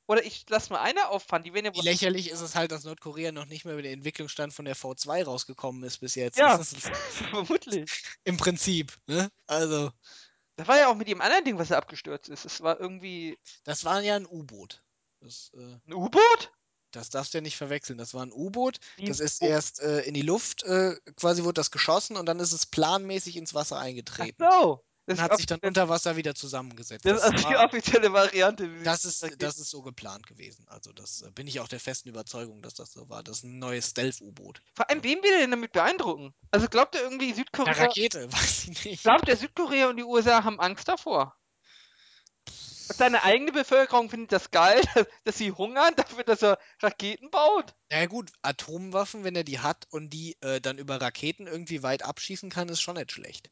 Oder 0.08 0.24
ich 0.24 0.46
lass 0.48 0.70
mal 0.70 0.80
eine 0.80 1.08
auffahren, 1.10 1.42
die 1.42 1.52
werden 1.52 1.66
ja 1.66 1.76
wohl. 1.76 1.84
lächerlich 1.84 2.30
ist 2.30 2.40
es 2.40 2.54
halt, 2.54 2.72
dass 2.72 2.84
Nordkorea 2.84 3.30
noch 3.30 3.44
nicht 3.44 3.64
mehr 3.64 3.74
über 3.74 3.82
den 3.82 3.92
Entwicklungsstand 3.92 4.54
von 4.54 4.64
der 4.64 4.74
V2 4.74 5.22
rausgekommen 5.24 5.84
ist 5.84 5.98
bis 5.98 6.14
jetzt. 6.14 6.38
Ja, 6.38 6.56
Das 6.56 6.72
ist 6.72 6.88
vermutlich. 7.30 7.90
im 8.24 8.38
Prinzip, 8.38 8.98
ne? 9.06 9.30
Also, 9.46 9.92
Das 10.56 10.66
war 10.66 10.78
ja 10.78 10.88
auch 10.88 10.96
mit 10.96 11.08
dem 11.08 11.20
anderen 11.20 11.44
Ding, 11.44 11.58
was 11.58 11.68
da 11.68 11.76
abgestürzt 11.76 12.30
ist. 12.30 12.46
Es 12.46 12.62
war 12.62 12.80
irgendwie 12.80 13.38
das 13.64 13.84
war 13.84 14.00
ja 14.00 14.16
ein 14.16 14.26
U-Boot. 14.26 14.82
Das, 15.20 15.50
äh, 15.54 15.76
ein 15.86 15.92
U-Boot? 15.92 16.52
das 16.92 17.10
darfst 17.10 17.34
du 17.34 17.38
ja 17.38 17.42
nicht 17.42 17.58
verwechseln. 17.58 17.98
Das 17.98 18.14
war 18.14 18.24
ein 18.24 18.32
U-Boot. 18.32 18.78
Das 18.96 19.20
ist 19.20 19.42
erst 19.42 19.80
äh, 19.80 20.00
in 20.00 20.14
die 20.14 20.22
Luft, 20.22 20.62
äh, 20.62 20.96
quasi 21.16 21.44
wurde 21.44 21.54
das 21.54 21.70
geschossen 21.70 22.16
und 22.16 22.24
dann 22.24 22.40
ist 22.40 22.52
es 22.52 22.64
planmäßig 22.64 23.36
ins 23.36 23.52
Wasser 23.52 23.76
Ach 23.76 23.82
eingetreten. 23.82 24.42
so. 24.50 24.82
Das 25.08 25.18
Und 25.18 25.24
ist, 25.24 25.30
hat 25.30 25.36
sich 25.38 25.46
dann 25.46 25.60
unter 25.60 25.88
Wasser 25.88 26.16
wieder 26.16 26.34
zusammengesetzt. 26.34 27.06
das 27.06 27.16
ist 27.16 27.22
Das, 27.24 27.32
also 27.32 27.48
die 27.48 27.56
offizielle 27.56 28.12
Variante. 28.12 28.68
das, 28.84 29.06
ist, 29.06 29.26
das 29.38 29.58
ist 29.58 29.70
so 29.70 29.80
geplant 29.80 30.26
gewesen. 30.26 30.66
Also 30.68 30.92
das 30.92 31.22
äh, 31.22 31.30
bin 31.30 31.46
ich 31.46 31.60
auch 31.60 31.68
der 31.68 31.80
festen 31.80 32.10
Überzeugung, 32.10 32.60
dass 32.60 32.74
das 32.74 32.92
so 32.92 33.08
war. 33.08 33.22
Das 33.22 33.38
ist 33.38 33.44
ein 33.44 33.58
neues 33.58 33.88
Stealth-U-Boot. 33.88 34.60
Vor 34.74 34.90
allem, 34.90 35.02
wen 35.02 35.22
will 35.22 35.32
er 35.32 35.38
denn 35.38 35.50
damit 35.50 35.72
beeindrucken? 35.72 36.34
Also 36.50 36.68
glaubt 36.68 36.94
er 36.94 37.00
irgendwie 37.04 37.28
Eine 37.28 37.36
Südkorea. 37.36 37.72
Rakete, 37.72 38.30
weiß 38.32 38.68
ich 38.68 38.84
nicht. 38.84 39.02
Glaubt 39.02 39.26
er, 39.30 39.36
Südkorea 39.38 39.88
und 39.88 39.96
die 39.96 40.04
USA 40.04 40.44
haben 40.44 40.60
Angst 40.60 40.88
davor? 40.88 41.34
Seine 42.44 43.22
eigene 43.22 43.52
Bevölkerung 43.52 44.10
findet 44.10 44.32
das 44.32 44.50
geil, 44.50 44.82
dass 45.24 45.38
sie 45.38 45.52
hungern 45.52 45.94
dafür, 45.96 46.24
dass 46.24 46.42
er 46.42 46.58
Raketen 46.82 47.30
baut? 47.30 47.74
Na 47.90 48.00
ja 48.00 48.06
gut, 48.06 48.30
Atomwaffen, 48.42 49.24
wenn 49.24 49.36
er 49.36 49.44
die 49.44 49.60
hat 49.60 49.86
und 49.90 50.10
die 50.10 50.36
äh, 50.42 50.60
dann 50.60 50.76
über 50.76 51.00
Raketen 51.00 51.46
irgendwie 51.46 51.82
weit 51.82 52.02
abschießen 52.02 52.50
kann, 52.50 52.68
ist 52.68 52.82
schon 52.82 52.96
nicht 52.96 53.12
schlecht. 53.12 53.50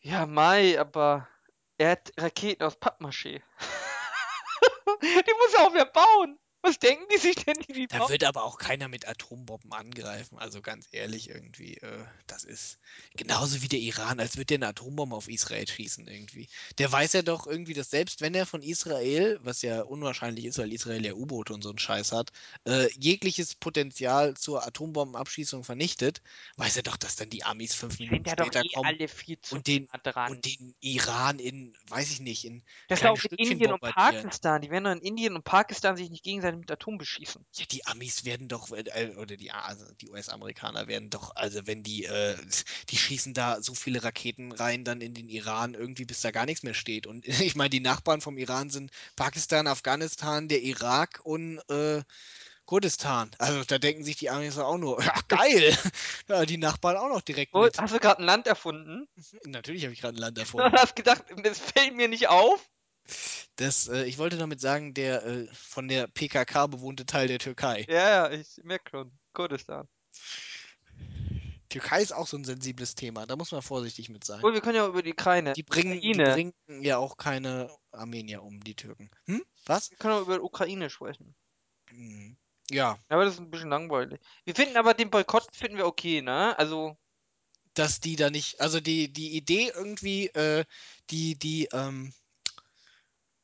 Ja, 0.00 0.26
Mai, 0.26 0.78
aber 0.78 1.28
er 1.76 1.90
hat 1.92 2.12
Raketen 2.16 2.62
aus 2.62 2.76
Pappmaché. 2.76 3.42
die 5.02 5.34
muss 5.38 5.54
er 5.54 5.66
auch 5.66 5.74
wer 5.74 5.86
bauen. 5.86 6.38
Was 6.68 6.78
denken 6.78 7.04
die 7.14 7.18
sich 7.18 7.36
denn, 7.36 7.54
die 7.74 7.86
Da 7.86 8.08
wird 8.08 8.24
aber 8.24 8.44
auch 8.44 8.58
keiner 8.58 8.88
mit 8.88 9.08
Atombomben 9.08 9.72
angreifen. 9.72 10.38
Also 10.38 10.60
ganz 10.60 10.86
ehrlich, 10.92 11.30
irgendwie, 11.30 11.78
äh, 11.78 12.04
das 12.26 12.44
ist 12.44 12.78
genauso 13.16 13.62
wie 13.62 13.68
der 13.68 13.78
Iran, 13.78 14.20
als 14.20 14.36
würde 14.36 14.46
der 14.46 14.58
eine 14.58 14.68
Atombombe 14.68 15.16
auf 15.16 15.28
Israel 15.28 15.66
schießen 15.66 16.06
irgendwie. 16.06 16.48
Der 16.78 16.92
weiß 16.92 17.14
ja 17.14 17.22
doch 17.22 17.46
irgendwie, 17.46 17.72
dass 17.72 17.90
selbst 17.90 18.20
wenn 18.20 18.34
er 18.34 18.44
von 18.44 18.62
Israel, 18.62 19.38
was 19.42 19.62
ja 19.62 19.80
unwahrscheinlich 19.82 20.44
ist, 20.44 20.58
weil 20.58 20.72
Israel 20.72 21.04
ja 21.04 21.14
U-Boote 21.14 21.54
und 21.54 21.62
so 21.62 21.70
einen 21.70 21.78
Scheiß 21.78 22.12
hat, 22.12 22.32
äh, 22.66 22.92
jegliches 22.92 23.54
Potenzial 23.54 24.36
zur 24.36 24.66
Atombombenabschießung 24.66 25.64
vernichtet, 25.64 26.20
weiß 26.56 26.76
er 26.76 26.82
doch, 26.82 26.98
dass 26.98 27.16
dann 27.16 27.30
die 27.30 27.44
Amis 27.44 27.74
fünf 27.74 27.98
Minuten 27.98 28.24
ja 28.26 28.32
später 28.32 28.62
eh 28.62 28.68
kommen 28.74 28.86
alle 28.86 29.08
viel 29.08 29.40
zu 29.40 29.56
und 29.56 29.66
den, 29.66 29.88
nah 30.04 30.26
und 30.26 30.44
den 30.44 30.74
Iran 30.80 31.38
in, 31.38 31.76
weiß 31.88 32.10
ich 32.10 32.20
nicht, 32.20 32.44
in 32.44 32.62
das 32.88 32.98
ist 32.98 33.00
kleine 33.00 33.14
auch 33.14 33.18
Stückchen 33.18 33.52
Indien 33.52 33.72
und. 33.72 33.80
Pakistan. 33.80 34.60
Die 34.60 34.70
werden 34.70 34.84
doch 34.84 34.92
in 34.92 35.00
Indien 35.00 35.34
und 35.34 35.44
Pakistan 35.44 35.96
sich 35.96 36.10
nicht 36.10 36.24
gegenseitig 36.24 36.57
mit 36.58 36.70
Atom 36.70 36.98
beschießen. 36.98 37.44
Ja, 37.54 37.64
die 37.70 37.86
Amis 37.86 38.24
werden 38.24 38.48
doch, 38.48 38.70
äh, 38.72 39.14
oder 39.16 39.36
die, 39.36 39.50
also 39.50 39.84
die 40.00 40.08
US-Amerikaner 40.10 40.86
werden 40.86 41.10
doch, 41.10 41.34
also 41.34 41.66
wenn 41.66 41.82
die, 41.82 42.04
äh, 42.04 42.36
die 42.90 42.96
schießen 42.96 43.34
da 43.34 43.60
so 43.62 43.74
viele 43.74 44.04
Raketen 44.04 44.52
rein 44.52 44.84
dann 44.84 45.00
in 45.00 45.14
den 45.14 45.28
Iran 45.28 45.74
irgendwie, 45.74 46.04
bis 46.04 46.20
da 46.20 46.30
gar 46.30 46.44
nichts 46.46 46.62
mehr 46.62 46.74
steht. 46.74 47.06
Und 47.06 47.26
ich 47.26 47.56
meine, 47.56 47.70
die 47.70 47.80
Nachbarn 47.80 48.20
vom 48.20 48.38
Iran 48.38 48.70
sind 48.70 48.90
Pakistan, 49.16 49.66
Afghanistan, 49.66 50.48
der 50.48 50.62
Irak 50.62 51.20
und, 51.24 51.58
äh, 51.70 52.02
Kurdistan. 52.66 53.30
Also 53.38 53.64
da 53.64 53.78
denken 53.78 54.04
sich 54.04 54.16
die 54.16 54.28
Amis 54.28 54.58
auch 54.58 54.76
nur, 54.76 55.02
ja 55.02 55.14
geil, 55.28 55.76
ja, 56.28 56.44
die 56.44 56.58
Nachbarn 56.58 56.98
auch 56.98 57.08
noch 57.08 57.22
direkt 57.22 57.54
Wo, 57.54 57.64
mit. 57.64 57.78
hast 57.78 57.94
du 57.94 57.98
gerade 57.98 58.22
ein 58.22 58.26
Land 58.26 58.46
erfunden? 58.46 59.08
Natürlich 59.46 59.84
habe 59.84 59.94
ich 59.94 60.00
gerade 60.02 60.16
ein 60.16 60.20
Land 60.20 60.36
Du 60.36 60.42
erfunden. 60.42 60.72
hast 60.72 60.94
gedacht, 60.94 61.24
das 61.42 61.58
fällt 61.58 61.94
mir 61.94 62.08
nicht 62.08 62.28
auf? 62.28 62.68
Das, 63.56 63.88
äh, 63.88 64.04
ich 64.04 64.18
wollte 64.18 64.36
damit 64.36 64.60
sagen, 64.60 64.94
der 64.94 65.24
äh, 65.24 65.46
von 65.52 65.88
der 65.88 66.06
PKK 66.06 66.66
bewohnte 66.66 67.06
Teil 67.06 67.28
der 67.28 67.38
Türkei. 67.38 67.86
Ja, 67.88 68.28
ja, 68.28 68.30
ich 68.30 68.60
merke 68.62 68.90
schon. 68.90 69.12
Kurdistan. 69.32 69.88
Türkei 71.68 72.00
ist 72.00 72.12
auch 72.12 72.26
so 72.26 72.36
ein 72.36 72.44
sensibles 72.44 72.94
Thema, 72.94 73.26
da 73.26 73.36
muss 73.36 73.52
man 73.52 73.60
vorsichtig 73.60 74.08
mit 74.08 74.24
sein. 74.24 74.38
Obwohl, 74.38 74.54
wir 74.54 74.60
können 74.60 74.76
ja 74.76 74.86
über 74.86 75.02
die 75.02 75.12
Ukraine. 75.12 75.52
Die 75.52 75.62
bringen, 75.62 76.00
die 76.00 76.12
bringen 76.14 76.54
ja 76.82 76.96
auch 76.96 77.16
keine 77.18 77.70
Armenier 77.92 78.42
um, 78.42 78.60
die 78.60 78.74
Türken. 78.74 79.10
Hm? 79.26 79.44
Was? 79.66 79.90
Wir 79.90 79.98
können 79.98 80.14
auch 80.14 80.22
über 80.22 80.42
Ukraine 80.42 80.88
sprechen. 80.88 81.34
Hm. 81.90 82.36
Ja, 82.70 82.98
Ja, 83.10 83.16
aber 83.16 83.24
das 83.24 83.34
ist 83.34 83.40
ein 83.40 83.50
bisschen 83.50 83.70
langweilig. 83.70 84.20
Wir 84.44 84.54
finden 84.54 84.76
aber 84.76 84.94
den 84.94 85.10
Boykott 85.10 85.54
finden 85.54 85.76
wir 85.76 85.86
okay, 85.86 86.22
ne? 86.22 86.58
Also, 86.58 86.96
dass 87.74 88.00
die 88.00 88.16
da 88.16 88.30
nicht, 88.30 88.60
also 88.60 88.80
die, 88.80 89.12
die 89.12 89.36
Idee 89.36 89.70
irgendwie, 89.74 90.26
äh, 90.28 90.64
die, 91.10 91.38
die, 91.38 91.68
ähm, 91.72 92.12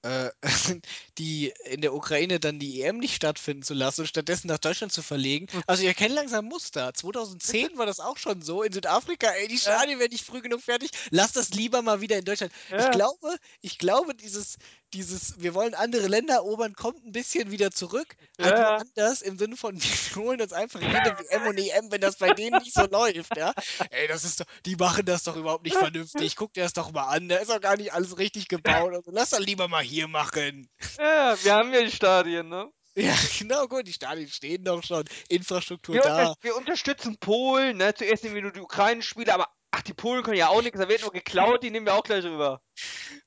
äh, 0.04 0.30
die 1.18 1.52
in 1.64 1.80
der 1.80 1.94
Ukraine 1.94 2.38
dann 2.38 2.58
die 2.58 2.82
EM 2.82 2.98
nicht 2.98 3.14
stattfinden 3.16 3.62
zu 3.62 3.74
lassen 3.74 4.02
und 4.02 4.06
stattdessen 4.06 4.48
nach 4.48 4.58
Deutschland 4.58 4.92
zu 4.92 5.02
verlegen. 5.02 5.46
Hm. 5.50 5.62
Also 5.66 5.82
ich 5.82 5.88
erkenne 5.88 6.14
langsam 6.14 6.44
Muster. 6.44 6.92
2010 6.94 7.70
war 7.78 7.86
das 7.86 8.00
auch 8.00 8.18
schon 8.18 8.42
so. 8.42 8.62
In 8.62 8.72
Südafrika, 8.72 9.28
ey, 9.30 9.48
die. 9.48 9.58
Stadien 9.58 9.98
werden 9.98 10.12
nicht 10.12 10.24
früh 10.26 10.42
genug 10.42 10.60
fertig. 10.60 10.90
Lass 11.10 11.32
das 11.32 11.50
lieber 11.50 11.80
mal 11.82 12.00
wieder 12.02 12.18
in 12.18 12.24
Deutschland. 12.24 12.52
Ich 12.68 12.72
Ja. 12.72 12.90
glaube, 12.90 13.36
ich 13.62 13.78
glaube, 13.78 14.14
dieses, 14.14 14.56
dieses, 14.92 15.40
wir 15.40 15.54
wollen 15.54 15.74
andere 15.74 16.06
Länder 16.06 16.34
erobern, 16.34 16.74
kommt 16.74 17.04
ein 17.04 17.12
bisschen 17.12 17.50
wieder 17.50 17.70
zurück. 17.70 18.14
Ja. 18.38 18.76
anders 18.76 19.22
im 19.22 19.38
Sinne 19.38 19.56
von, 19.56 19.80
wir 19.82 20.22
holen 20.22 20.40
uns 20.40 20.52
einfach 20.52 20.80
jede 20.80 21.16
WM 21.18 21.46
und 21.46 21.58
EM, 21.58 21.90
wenn 21.90 22.00
das 22.00 22.16
bei 22.16 22.32
denen 22.32 22.58
nicht 22.58 22.74
so 22.74 22.86
läuft, 22.86 23.36
ja. 23.36 23.52
Ey, 23.90 24.06
das 24.08 24.24
ist 24.24 24.40
doch, 24.40 24.44
die 24.66 24.76
machen 24.76 25.04
das 25.06 25.22
doch 25.24 25.36
überhaupt 25.36 25.64
nicht 25.64 25.76
vernünftig. 25.76 26.36
Guck 26.36 26.52
dir 26.52 26.62
das 26.64 26.72
doch 26.74 26.92
mal 26.92 27.04
an, 27.04 27.28
da 27.28 27.36
ist 27.36 27.50
doch 27.50 27.60
gar 27.60 27.76
nicht 27.76 27.92
alles 27.92 28.18
richtig 28.18 28.48
gebaut. 28.48 28.92
Also 28.94 29.10
lass 29.12 29.30
das 29.30 29.40
lieber 29.40 29.68
mal 29.68 29.82
hier 29.82 29.93
machen. 30.02 30.68
ja, 30.98 31.37
wir 31.42 31.54
haben 31.54 31.72
ja 31.72 31.83
die 31.83 31.90
Stadien, 31.90 32.48
ne? 32.48 32.70
Ja, 32.96 33.14
genau, 33.38 33.66
gut, 33.66 33.87
die 33.87 33.92
Stadien 33.92 34.28
stehen 34.28 34.64
doch 34.64 34.83
schon, 34.85 35.04
Infrastruktur 35.28 35.96
Wir, 35.96 36.02
da. 36.02 36.28
unter 36.28 36.42
wir 36.42 36.57
unterstützen 36.57 37.18
Polen, 37.18 37.78
ne? 37.78 37.94
Zuerst 37.94 38.22
nehmen 38.22 38.37
wir 38.37 38.42
nur 38.42 38.52
die 38.52 38.61
Ukraine-Spiele, 38.61 39.35
aber 39.35 39.48
ach, 39.72 39.83
die 39.83 39.94
Polen 39.94 40.22
können 40.22 40.37
ja 40.37 40.48
auch 40.48 40.62
nichts, 40.62 40.78
da 40.78 40.88
wird 40.88 41.02
nur 41.02 41.12
geklaut, 41.12 41.62
die 41.62 41.70
nehmen 41.70 41.87
wir 41.87 41.94
auch 41.94 42.04
gleich 42.04 42.24
rüber. 42.24 42.61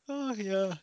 Ach 0.08 0.36
ja. 0.36 0.80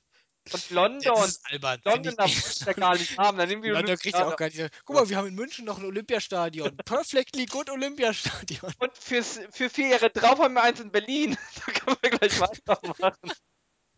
Und 0.53 0.71
London, 0.71 1.15
das 1.15 1.29
ist 1.29 1.47
albern. 1.51 1.81
London, 1.85 2.13
ich 2.13 2.17
da 2.17 2.25
nicht. 2.27 2.45
muss 2.45 2.61
ja 2.61 2.73
gar 2.75 2.95
nicht 2.95 3.19
haben, 3.19 3.39
dann 3.39 3.49
nehmen 3.49 3.63
wir 3.63 3.73
London 3.73 3.97
kriegt 3.97 4.19
ja 4.19 4.27
auch 4.27 4.37
gar 4.37 4.51
nicht. 4.51 4.71
Guck 4.85 4.97
mal, 4.97 5.09
wir 5.09 5.17
haben 5.17 5.29
in 5.29 5.35
München 5.35 5.65
noch 5.65 5.79
ein 5.79 5.87
Olympiastadion. 5.87 6.77
Perfectly 6.85 7.47
good 7.47 7.71
Olympiastadion. 7.71 8.71
Und 8.79 8.93
fürs, 8.99 9.41
für 9.51 9.71
vier 9.71 9.89
Jahre 9.89 10.11
drauf 10.11 10.39
haben 10.39 10.55
wir 10.55 10.63
eins 10.63 10.81
in 10.81 10.91
Berlin. 10.91 11.37
Da 11.67 11.73
können 11.73 11.97
wir 12.03 12.11
gleich 12.11 12.41
weitermachen. 12.41 13.33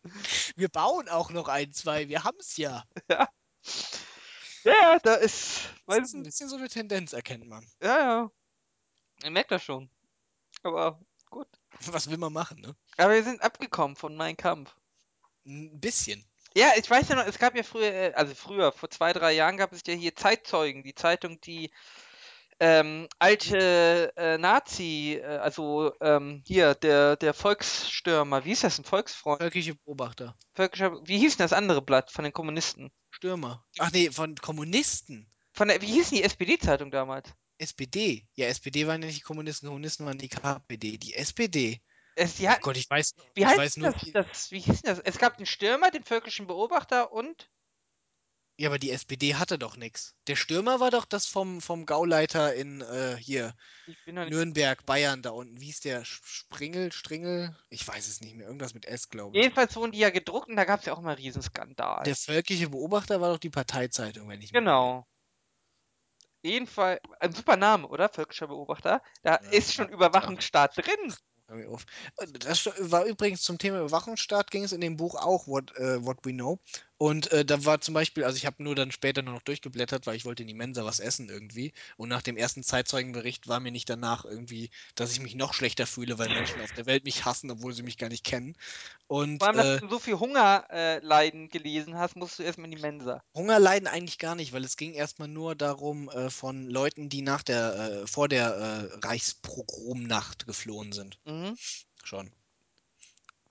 Wir 0.57 0.69
bauen 0.69 1.07
auch 1.07 1.29
noch 1.29 1.49
ein, 1.49 1.71
zwei. 1.71 2.09
Wir 2.09 2.23
haben 2.23 2.37
es 2.39 2.57
ja. 2.57 2.83
Ja, 4.63 4.99
da 5.03 5.13
ist. 5.13 5.69
Das 5.85 5.99
ist 5.99 6.13
ein 6.15 6.23
bisschen 6.23 6.49
so 6.49 6.55
eine 6.55 6.67
Tendenz, 6.67 7.13
erkennt 7.13 7.47
man. 7.47 7.65
Ja, 7.79 7.99
ja. 7.99 8.31
Ich 9.23 9.29
merke 9.29 9.49
das 9.49 9.63
schon. 9.63 9.89
Aber 10.63 10.99
gut. 11.29 11.47
Was 11.91 12.09
will 12.09 12.17
man 12.17 12.33
machen, 12.33 12.59
ne? 12.61 12.75
Aber 12.97 13.13
wir 13.13 13.23
sind 13.23 13.41
abgekommen 13.41 13.95
von 13.95 14.15
Mein 14.17 14.35
Kampf. 14.35 14.75
Ein 15.45 15.79
bisschen. 15.79 16.27
Ja, 16.55 16.71
ich 16.75 16.89
weiß 16.89 17.09
ja 17.09 17.15
noch, 17.15 17.27
es 17.27 17.37
gab 17.37 17.55
ja 17.55 17.61
früher, 17.61 17.93
äh, 17.93 18.13
also 18.15 18.33
früher, 18.33 18.71
vor 18.71 18.89
zwei, 18.89 19.13
drei 19.13 19.33
Jahren 19.33 19.57
gab 19.57 19.73
es 19.73 19.83
ja 19.85 19.93
hier 19.93 20.15
Zeitzeugen, 20.15 20.81
die 20.81 20.95
Zeitung, 20.95 21.39
die 21.41 21.71
ähm, 22.59 23.07
alte 23.19 24.13
äh, 24.15 24.37
Nazi, 24.37 25.19
äh, 25.21 25.25
also 25.37 25.93
ähm, 26.01 26.43
hier, 26.45 26.75
der, 26.75 27.15
der 27.15 27.33
Volksstürmer, 27.33 28.43
wie 28.45 28.49
hieß 28.49 28.61
das, 28.61 28.79
ein 28.79 28.83
Volksfreund? 28.83 29.41
Völkische 29.41 29.75
Beobachter. 29.75 30.35
Völkischer, 30.53 30.99
wie 31.05 31.19
hieß 31.19 31.37
denn 31.37 31.43
das 31.45 31.53
andere 31.53 31.81
Blatt 31.81 32.11
von 32.11 32.23
den 32.23 32.33
Kommunisten? 32.33 32.91
Stürmer. 33.11 33.65
Ach 33.79 33.91
nee, 33.91 34.09
von 34.09 34.35
Kommunisten. 34.35 35.29
Von 35.53 35.67
der, 35.67 35.81
wie 35.81 35.87
hieß 35.87 36.09
denn 36.09 36.19
die 36.19 36.23
SPD-Zeitung 36.23 36.91
damals? 36.91 37.33
SPD. 37.59 38.27
Ja, 38.35 38.47
SPD 38.47 38.87
waren 38.87 39.01
ja 39.01 39.07
nicht 39.07 39.19
die 39.19 39.23
Kommunisten, 39.23 39.67
Kommunisten 39.67 40.05
waren 40.05 40.17
die 40.17 40.29
KPD. 40.29 40.97
Die 40.97 41.15
SPD. 41.15 41.81
Es, 42.15 42.35
die 42.35 42.45
Oh 42.45 42.49
hatten, 42.49 42.61
Gott, 42.61 42.77
ich 42.77 42.89
weiß, 42.89 43.13
wie 43.35 43.41
ich 43.41 43.47
heißt 43.47 43.57
weiß 43.57 43.77
nur, 43.77 43.93
das? 44.13 44.51
Wie 44.51 44.59
hieß 44.59 44.81
denn 44.81 44.95
das? 44.95 44.99
Es 44.99 45.19
gab 45.19 45.37
den 45.37 45.45
Stürmer, 45.45 45.91
den 45.91 46.03
völkischen 46.03 46.47
Beobachter 46.47 47.11
und 47.11 47.49
ja, 48.57 48.69
aber 48.69 48.79
die 48.79 48.91
SPD 48.91 49.35
hatte 49.35 49.59
doch 49.59 49.77
nichts. 49.77 50.15
Der 50.25 50.35
Stürmer 50.35 50.79
war 50.79 50.89
doch 50.89 51.05
das 51.05 51.27
vom, 51.27 51.61
vom 51.61 51.85
Gauleiter 51.85 52.55
in 52.55 52.81
äh, 52.81 53.15
hier. 53.17 53.53
Nürnberg, 54.05 54.85
Bayern 54.85 55.21
da 55.21 55.29
unten. 55.29 55.61
Wie 55.61 55.65
hieß 55.65 55.81
der? 55.81 56.03
Springel, 56.05 56.91
Stringel? 56.91 57.55
Ich 57.69 57.87
weiß 57.87 58.07
es 58.07 58.21
nicht 58.21 58.35
mehr. 58.35 58.47
Irgendwas 58.47 58.73
mit 58.73 58.85
S, 58.85 59.09
glaube 59.09 59.37
ich. 59.37 59.43
Jedenfalls 59.43 59.75
wurden 59.75 59.91
die 59.91 59.99
ja 59.99 60.09
gedruckt 60.09 60.49
und 60.49 60.55
da 60.55 60.65
gab 60.65 60.79
es 60.79 60.87
ja 60.87 60.93
auch 60.93 61.01
mal 61.01 61.11
einen 61.11 61.19
Riesenskandal. 61.19 62.03
Der 62.03 62.15
völkische 62.15 62.69
Beobachter 62.69 63.21
war 63.21 63.31
doch 63.31 63.39
die 63.39 63.51
Parteizeitung, 63.51 64.27
wenn 64.27 64.41
ich. 64.41 64.51
Genau. 64.51 65.05
Jedenfalls, 66.41 67.01
ein 67.19 67.33
super 67.33 67.57
Name, 67.57 67.87
oder? 67.87 68.09
Völkischer 68.09 68.47
Beobachter. 68.47 69.01
Da 69.23 69.39
Ja, 69.43 69.49
ist 69.51 69.73
schon 69.73 69.89
Überwachungsstaat 69.89 70.77
drin. 70.77 71.13
Hör 71.47 71.55
mir 71.55 71.69
auf. 71.69 71.85
Äh, 72.17 72.27
Das 72.39 72.65
war 72.91 73.05
übrigens 73.05 73.41
zum 73.41 73.57
Thema 73.57 73.79
Überwachungsstaat, 73.79 74.51
ging 74.51 74.63
es 74.63 74.71
in 74.71 74.81
dem 74.81 74.97
Buch 74.97 75.15
auch, 75.15 75.47
What, 75.47 75.75
äh, 75.77 76.03
What 76.05 76.25
We 76.25 76.33
Know. 76.33 76.59
Und 76.99 77.31
äh, 77.31 77.45
da 77.45 77.63
war 77.63 77.79
zum 77.79 77.93
Beispiel, 77.93 78.23
also 78.23 78.37
ich 78.37 78.45
habe 78.47 78.63
nur 78.63 78.73
dann 78.73 78.91
später 78.91 79.21
nur 79.21 79.35
noch 79.35 79.43
durchgeblättert, 79.43 80.07
weil 80.07 80.15
ich 80.15 80.25
wollte 80.25 80.41
in 80.43 80.47
die 80.47 80.55
Mensa 80.55 80.83
was 80.83 80.99
essen 80.99 81.29
irgendwie. 81.29 81.73
Und 81.95 82.09
nach 82.09 82.23
dem 82.23 82.37
ersten 82.37 82.63
Zeitzeugenbericht 82.63 83.47
war 83.47 83.59
mir 83.59 83.71
nicht 83.71 83.89
danach 83.89 84.25
irgendwie, 84.25 84.71
dass 84.95 85.11
ich 85.11 85.19
mich 85.19 85.35
noch 85.35 85.53
schlechter 85.53 85.85
fühle, 85.85 86.17
weil 86.17 86.29
Menschen 86.29 86.59
auf 86.61 86.71
der 86.71 86.87
Welt 86.87 87.03
mich 87.03 87.25
hassen, 87.25 87.51
obwohl 87.51 87.73
sie 87.73 87.83
mich 87.83 87.97
gar 87.97 88.09
nicht 88.09 88.23
kennen. 88.23 88.55
Und 89.07 89.39
Vor 89.39 89.47
allem, 89.49 89.57
dass 89.57 89.77
äh, 89.77 89.79
du 89.79 89.89
so 89.89 89.99
viel 89.99 90.19
Hungerleiden 90.19 90.69
äh, 90.71 90.99
Leiden 91.05 91.49
gelesen 91.49 91.97
hast, 91.97 92.15
musst 92.15 92.39
du 92.39 92.43
erstmal 92.43 92.65
in 92.65 92.71
die 92.71 92.81
Mensa. 92.81 93.21
Hunger 93.35 93.59
leiden 93.59 93.87
eigentlich 93.87 94.17
gar 94.17 94.35
nicht, 94.35 94.51
weil 94.53 94.63
es 94.63 94.75
ging 94.75 94.93
erstmal 94.93 95.27
nur 95.27 95.55
darum, 95.55 96.09
äh, 96.09 96.29
von 96.31 96.67
Leuten, 96.67 97.09
die 97.09 97.21
nach 97.21 97.43
der, 97.43 98.01
äh, 98.03 98.07
vor 98.07 98.27
der 98.27 98.89
Reichspogromnacht 99.03 100.47
geflohen 100.47 100.91
sind. 100.91 101.19
Mhm. 101.25 101.57
Schon. 102.03 102.31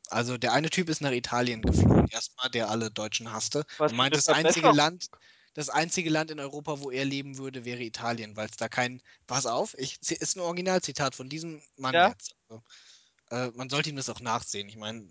Also 0.08 0.38
der 0.38 0.52
eine 0.52 0.70
Typ 0.70 0.88
ist 0.88 1.00
nach 1.00 1.12
Italien 1.12 1.62
geflohen, 1.62 2.08
erstmal, 2.08 2.50
der 2.50 2.70
alle 2.70 2.90
Deutschen 2.90 3.32
hasste. 3.32 3.64
Was 3.78 3.92
und 3.92 3.98
meint, 3.98 4.14
das 4.14 4.28
eine 4.28 4.48
einzige. 4.48 4.70
Land, 4.70 5.08
das 5.54 5.68
einzige 5.68 6.10
Land 6.10 6.30
in 6.30 6.38
Europa, 6.38 6.80
wo 6.80 6.90
er 6.90 7.04
leben 7.04 7.38
würde, 7.38 7.64
wäre 7.64 7.82
Italien, 7.82 8.36
weil 8.36 8.48
es 8.48 8.56
da 8.56 8.68
kein. 8.68 9.00
Pass 9.26 9.46
auf, 9.46 9.74
ich, 9.78 9.98
ist 10.00 10.36
ein 10.36 10.40
Originalzitat 10.40 11.14
von 11.14 11.28
diesem 11.28 11.62
Mann 11.76 11.94
Ja. 11.94 12.08
jetzt. 12.08 12.36
Also, 12.48 12.62
äh, 13.30 13.50
man 13.56 13.68
sollte 13.70 13.90
ihm 13.90 13.96
das 13.96 14.10
auch 14.10 14.20
nachsehen. 14.20 14.68
Ich 14.68 14.76
meine, 14.76 15.08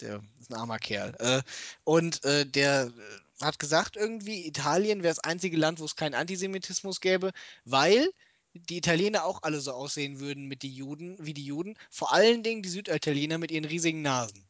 der 0.00 0.22
ist 0.40 0.50
ein 0.50 0.56
armer 0.56 0.78
Kerl. 0.78 1.14
Äh, 1.18 1.42
und 1.84 2.24
äh, 2.24 2.44
der 2.44 2.86
äh, 2.86 3.44
hat 3.44 3.58
gesagt, 3.58 3.96
irgendwie, 3.96 4.46
Italien 4.46 5.02
wäre 5.02 5.14
das 5.14 5.24
einzige 5.24 5.56
Land, 5.56 5.80
wo 5.80 5.84
es 5.84 5.96
keinen 5.96 6.14
Antisemitismus 6.14 7.00
gäbe, 7.00 7.32
weil 7.64 8.08
die 8.54 8.78
Italiener 8.78 9.24
auch 9.24 9.42
alle 9.42 9.60
so 9.60 9.72
aussehen 9.72 10.20
würden 10.20 10.46
mit 10.46 10.62
die 10.62 10.72
Juden, 10.74 11.16
wie 11.18 11.34
die 11.34 11.44
Juden. 11.44 11.76
Vor 11.90 12.12
allen 12.12 12.42
Dingen 12.42 12.62
die 12.62 12.68
Süditaliener 12.68 13.38
mit 13.38 13.50
ihren 13.50 13.64
riesigen 13.64 14.02
Nasen. 14.02 14.46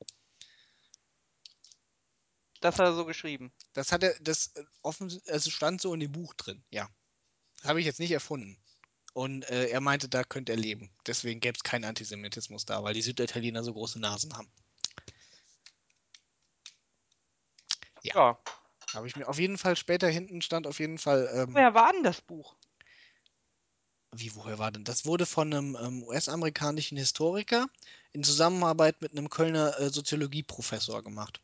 Das 2.61 2.79
hat 2.79 2.87
er 2.87 2.95
so 2.95 3.05
geschrieben. 3.05 3.53
Das 3.73 3.93
hat 3.93 4.03
er, 4.03 4.14
das 4.21 4.49
äh, 4.57 4.64
offen, 4.83 5.12
also 5.29 5.51
stand 5.51 5.81
so 5.81 5.93
in 5.93 6.01
dem 6.01 6.12
Buch 6.12 6.35
drin, 6.35 6.62
ja. 6.71 6.88
Das 7.57 7.69
habe 7.69 7.81
ich 7.81 7.87
jetzt 7.87 8.01
nicht 8.01 8.12
erfunden. 8.12 8.59
Und 9.12 9.49
äh, 9.51 9.69
er 9.69 9.81
meinte, 9.81 10.09
da 10.09 10.25
könnte 10.25 10.53
er 10.53 10.59
leben. 10.59 10.90
Deswegen 11.07 11.40
gäbe 11.40 11.57
es 11.57 11.62
keinen 11.62 11.85
Antisemitismus 11.85 12.64
da, 12.64 12.83
weil 12.83 12.95
die 12.95 13.03
Süditaliener 13.03 13.62
so 13.62 13.73
große 13.73 14.01
Nasen 14.01 14.37
haben. 14.37 14.51
Ja. 18.03 18.14
Ja. 18.14 18.38
Habe 18.95 19.09
ich 19.09 19.17
mir 19.17 19.29
auf 19.29 19.38
jeden 19.38 19.59
Fall 19.59 19.77
später 19.77 20.09
hinten 20.09 20.40
stand 20.40 20.67
auf 20.67 20.79
jeden 20.79 20.99
Fall. 20.99 21.29
Ähm, 21.33 21.55
Woher 21.55 21.75
war 21.75 21.93
denn 21.93 22.03
das 22.03 22.21
Buch? 22.21 22.55
Wie, 24.16 24.35
woher 24.35 24.59
war 24.59 24.70
denn? 24.70 24.85
Das 24.85 25.07
wurde 25.07 25.27
von 25.27 25.53
einem 25.53 25.77
ähm, 25.81 26.03
US-amerikanischen 26.05 26.96
Historiker 26.96 27.66
in 28.12 28.22
Zusammenarbeit 28.24 29.00
mit 29.03 29.12
einem 29.12 29.29
Kölner 29.29 29.79
äh, 29.79 29.90
Soziologieprofessor 29.90 31.03
gemacht. 31.03 31.40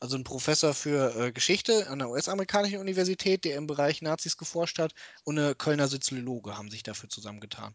Also 0.00 0.16
ein 0.16 0.24
Professor 0.24 0.74
für 0.74 1.14
äh, 1.14 1.32
Geschichte 1.32 1.88
an 1.88 2.00
der 2.00 2.10
US-amerikanischen 2.10 2.78
Universität, 2.78 3.44
der 3.44 3.56
im 3.56 3.66
Bereich 3.66 4.02
Nazis 4.02 4.36
geforscht 4.36 4.78
hat, 4.78 4.94
und 5.24 5.38
eine 5.38 5.54
Kölner 5.54 5.86
Soziologe 5.86 6.56
haben 6.56 6.70
sich 6.70 6.82
dafür 6.82 7.08
zusammengetan. 7.08 7.74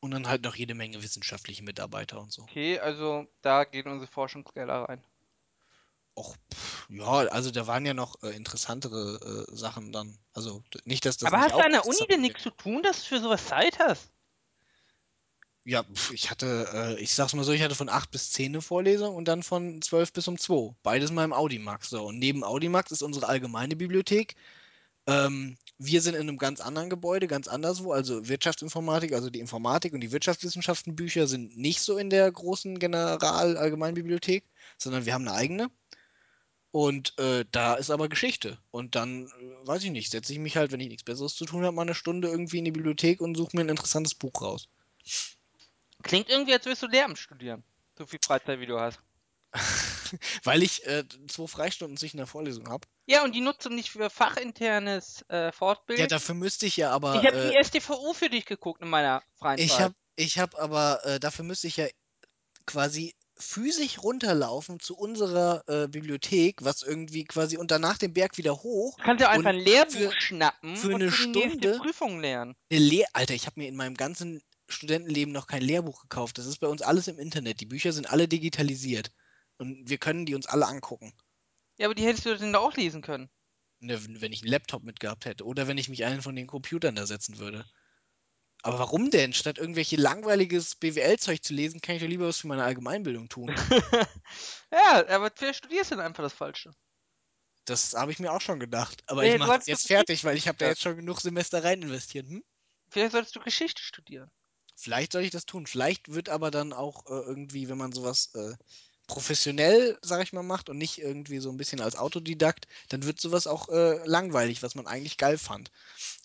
Und 0.00 0.10
dann 0.10 0.28
halt 0.28 0.42
noch 0.42 0.56
jede 0.56 0.74
Menge 0.74 1.02
wissenschaftliche 1.02 1.62
Mitarbeiter 1.62 2.20
und 2.20 2.32
so. 2.32 2.42
Okay, 2.42 2.78
also 2.78 3.26
da 3.40 3.64
gehen 3.64 3.86
unsere 3.86 4.10
Forschungsgelder 4.10 4.88
rein. 4.88 5.04
Och, 6.16 6.34
pff, 6.52 6.86
ja, 6.90 7.04
also 7.28 7.50
da 7.50 7.66
waren 7.66 7.84
ja 7.86 7.94
noch 7.94 8.22
äh, 8.22 8.30
interessantere 8.34 9.46
äh, 9.48 9.56
Sachen 9.56 9.92
dann. 9.92 10.18
Also 10.32 10.62
nicht, 10.84 11.04
dass 11.04 11.18
das 11.18 11.32
Aber 11.32 11.42
hast 11.42 11.52
du 11.52 11.56
auch 11.56 11.64
an 11.64 11.72
der 11.72 11.86
Uni 11.86 12.06
denn 12.10 12.22
nichts 12.22 12.42
zu 12.42 12.50
tun, 12.50 12.82
dass 12.82 13.02
du 13.02 13.08
für 13.08 13.20
sowas 13.20 13.46
Zeit 13.46 13.78
hast? 13.78 14.10
Ja, 15.64 15.84
ich 16.12 16.30
hatte, 16.30 16.68
äh, 16.72 17.00
ich 17.02 17.12
sag's 17.14 17.34
mal 17.34 17.44
so, 17.44 17.52
ich 17.52 17.62
hatte 17.62 17.74
von 17.74 17.88
8 17.88 18.10
bis 18.12 18.30
10 18.30 18.52
eine 18.52 18.62
Vorlesung 18.62 19.14
und 19.16 19.26
dann 19.26 19.42
von 19.42 19.82
12 19.82 20.12
bis 20.12 20.28
um 20.28 20.38
2. 20.38 20.76
Beides 20.82 21.10
mal 21.10 21.24
im 21.24 21.32
Audimax. 21.32 21.90
So. 21.90 22.04
Und 22.06 22.18
neben 22.18 22.44
Audimax 22.44 22.92
ist 22.92 23.02
unsere 23.02 23.26
allgemeine 23.28 23.76
Bibliothek 23.76 24.36
Ähm, 25.08 25.56
wir 25.78 26.02
sind 26.02 26.14
in 26.14 26.22
einem 26.22 26.38
ganz 26.38 26.60
anderen 26.60 26.90
Gebäude, 26.90 27.26
ganz 27.28 27.48
anderswo, 27.48 27.92
also 27.92 28.28
Wirtschaftsinformatik, 28.28 29.12
also 29.12 29.30
die 29.30 29.40
Informatik 29.40 29.92
und 29.94 30.00
die 30.00 30.12
Wirtschaftswissenschaften-Bücher 30.12 31.26
sind 31.28 31.56
nicht 31.56 31.80
so 31.80 31.98
in 31.98 32.10
der 32.10 32.30
großen 32.32 32.78
General-Allgemeinbibliothek, 32.78 34.44
sondern 34.78 35.06
wir 35.06 35.14
haben 35.14 35.28
eine 35.28 35.36
eigene. 35.36 35.70
Und 36.76 37.18
äh, 37.18 37.46
da 37.52 37.72
ist 37.72 37.88
aber 37.88 38.10
Geschichte. 38.10 38.58
Und 38.70 38.96
dann, 38.96 39.28
äh, 39.28 39.66
weiß 39.66 39.82
ich 39.84 39.90
nicht, 39.90 40.10
setze 40.10 40.34
ich 40.34 40.38
mich 40.38 40.58
halt, 40.58 40.72
wenn 40.72 40.80
ich 40.80 40.88
nichts 40.88 41.04
Besseres 41.04 41.34
zu 41.34 41.46
tun 41.46 41.64
habe, 41.64 41.74
mal 41.74 41.80
eine 41.80 41.94
Stunde 41.94 42.28
irgendwie 42.28 42.58
in 42.58 42.66
die 42.66 42.70
Bibliothek 42.70 43.22
und 43.22 43.34
suche 43.34 43.56
mir 43.56 43.62
ein 43.62 43.70
interessantes 43.70 44.14
Buch 44.14 44.42
raus. 44.42 44.68
Klingt 46.02 46.28
irgendwie, 46.28 46.52
als 46.52 46.66
würdest 46.66 46.82
du 46.82 46.88
Lehramt 46.88 47.16
studieren. 47.16 47.64
So 47.96 48.04
viel 48.04 48.18
Freizeit, 48.22 48.60
wie 48.60 48.66
du 48.66 48.78
hast. 48.78 49.00
Weil 50.44 50.62
ich 50.62 50.86
äh, 50.86 51.04
zwei 51.28 51.46
Freistunden 51.46 51.96
zwischen 51.96 52.18
der 52.18 52.26
Vorlesung 52.26 52.68
habe. 52.68 52.86
Ja, 53.06 53.24
und 53.24 53.34
die 53.34 53.40
nutzt 53.40 53.64
du 53.64 53.70
nicht 53.70 53.88
für 53.88 54.10
fachinternes 54.10 55.24
äh, 55.30 55.52
Fortbild. 55.52 55.98
Ja, 55.98 56.06
dafür 56.06 56.34
müsste 56.34 56.66
ich 56.66 56.76
ja 56.76 56.90
aber. 56.90 57.22
ich 57.22 57.26
habe 57.26 57.38
äh, 57.38 57.52
die 57.52 57.64
StVU 57.64 58.12
für 58.12 58.28
dich 58.28 58.44
geguckt 58.44 58.82
in 58.82 58.90
meiner 58.90 59.22
freien 59.38 59.58
ich 59.58 59.70
Zeit. 59.70 59.80
habe 59.80 59.94
ich 60.16 60.38
hab 60.38 60.54
aber, 60.56 61.02
äh, 61.06 61.20
dafür 61.20 61.46
müsste 61.46 61.68
ich 61.68 61.78
ja 61.78 61.86
quasi 62.66 63.14
physisch 63.38 64.02
runterlaufen 64.02 64.80
zu 64.80 64.96
unserer 64.96 65.62
äh, 65.68 65.88
Bibliothek, 65.88 66.64
was 66.64 66.82
irgendwie 66.82 67.24
quasi 67.24 67.56
und 67.58 67.70
danach 67.70 67.98
den 67.98 68.12
Berg 68.14 68.38
wieder 68.38 68.62
hoch. 68.62 68.96
Du 68.96 69.04
kannst 69.04 69.20
ja 69.20 69.28
auch 69.28 69.32
einfach 69.34 69.50
ein 69.50 69.56
Lehrbuch 69.58 69.92
für- 70.12 70.20
schnappen 70.20 70.76
für 70.76 70.88
und 70.88 70.94
eine 70.96 71.10
für 71.10 71.28
die 71.28 71.40
Stunde- 71.40 71.78
Prüfung 71.78 72.20
lernen. 72.20 72.54
Eine 72.70 72.80
Lehr 72.80 73.06
Alter, 73.12 73.34
ich 73.34 73.46
habe 73.46 73.60
mir 73.60 73.68
in 73.68 73.76
meinem 73.76 73.94
ganzen 73.94 74.42
Studentenleben 74.68 75.32
noch 75.32 75.46
kein 75.46 75.62
Lehrbuch 75.62 76.02
gekauft. 76.02 76.38
Das 76.38 76.46
ist 76.46 76.58
bei 76.58 76.66
uns 76.66 76.82
alles 76.82 77.08
im 77.08 77.18
Internet. 77.18 77.60
Die 77.60 77.66
Bücher 77.66 77.92
sind 77.92 78.10
alle 78.10 78.26
digitalisiert. 78.26 79.12
Und 79.58 79.88
wir 79.88 79.98
können 79.98 80.26
die 80.26 80.34
uns 80.34 80.46
alle 80.46 80.66
angucken. 80.66 81.12
Ja, 81.78 81.86
aber 81.86 81.94
die 81.94 82.04
hättest 82.04 82.26
du 82.26 82.36
dann 82.36 82.52
da 82.52 82.58
auch 82.58 82.74
lesen 82.74 83.00
können. 83.02 83.28
Ne, 83.78 84.00
wenn 84.20 84.32
ich 84.32 84.42
einen 84.42 84.50
Laptop 84.50 84.82
mitgehabt 84.82 85.24
hätte. 85.26 85.44
Oder 85.44 85.68
wenn 85.68 85.78
ich 85.78 85.88
mich 85.88 86.04
einen 86.04 86.22
von 86.22 86.34
den 86.34 86.46
Computern 86.46 86.94
da 86.96 87.06
setzen 87.06 87.38
würde. 87.38 87.64
Aber 88.66 88.80
warum 88.80 89.10
denn? 89.10 89.32
Statt 89.32 89.58
irgendwelche 89.58 89.96
langweiliges 89.96 90.74
BWL-Zeug 90.74 91.42
zu 91.42 91.54
lesen, 91.54 91.80
kann 91.80 91.94
ich 91.94 92.02
doch 92.02 92.08
lieber 92.08 92.26
was 92.26 92.38
für 92.38 92.48
meine 92.48 92.64
Allgemeinbildung 92.64 93.28
tun. 93.28 93.48
ja, 94.72 95.06
aber 95.08 95.30
vielleicht 95.34 95.58
studierst 95.58 95.92
du 95.92 95.96
dann 95.96 96.06
einfach 96.06 96.24
das 96.24 96.32
Falsche. 96.32 96.72
Das 97.64 97.94
habe 97.94 98.10
ich 98.10 98.18
mir 98.18 98.32
auch 98.32 98.40
schon 98.40 98.58
gedacht. 98.58 99.04
Aber 99.06 99.22
Nee, 99.22 99.34
ich 99.34 99.38
mache 99.38 99.52
hast 99.52 99.68
jetzt 99.68 99.86
fertig, 99.86 100.24
weil 100.24 100.36
ich 100.36 100.48
habe 100.48 100.58
da 100.58 100.66
jetzt 100.66 100.82
schon 100.82 100.96
genug 100.96 101.20
Semester 101.20 101.62
rein 101.62 101.80
investiert. 101.82 102.26
Hm? 102.26 102.42
Vielleicht 102.88 103.12
solltest 103.12 103.36
du 103.36 103.40
Geschichte 103.40 103.82
studieren. 103.82 104.30
Vielleicht 104.74 105.12
soll 105.12 105.22
ich 105.22 105.30
das 105.30 105.46
tun. 105.46 105.66
Vielleicht 105.66 106.12
wird 106.12 106.28
aber 106.28 106.50
dann 106.50 106.72
auch 106.72 107.06
äh, 107.06 107.24
irgendwie, 107.24 107.68
wenn 107.68 107.78
man 107.78 107.92
sowas 107.92 108.34
äh, 108.34 108.54
professionell, 109.06 109.98
sag 110.02 110.22
ich 110.22 110.32
mal, 110.32 110.42
macht 110.42 110.68
und 110.68 110.78
nicht 110.78 110.98
irgendwie 110.98 111.38
so 111.38 111.50
ein 111.50 111.56
bisschen 111.56 111.80
als 111.80 111.96
Autodidakt, 111.96 112.66
dann 112.88 113.04
wird 113.04 113.20
sowas 113.20 113.46
auch 113.46 113.68
äh, 113.68 114.04
langweilig, 114.06 114.62
was 114.62 114.74
man 114.74 114.86
eigentlich 114.86 115.16
geil 115.16 115.38
fand. 115.38 115.70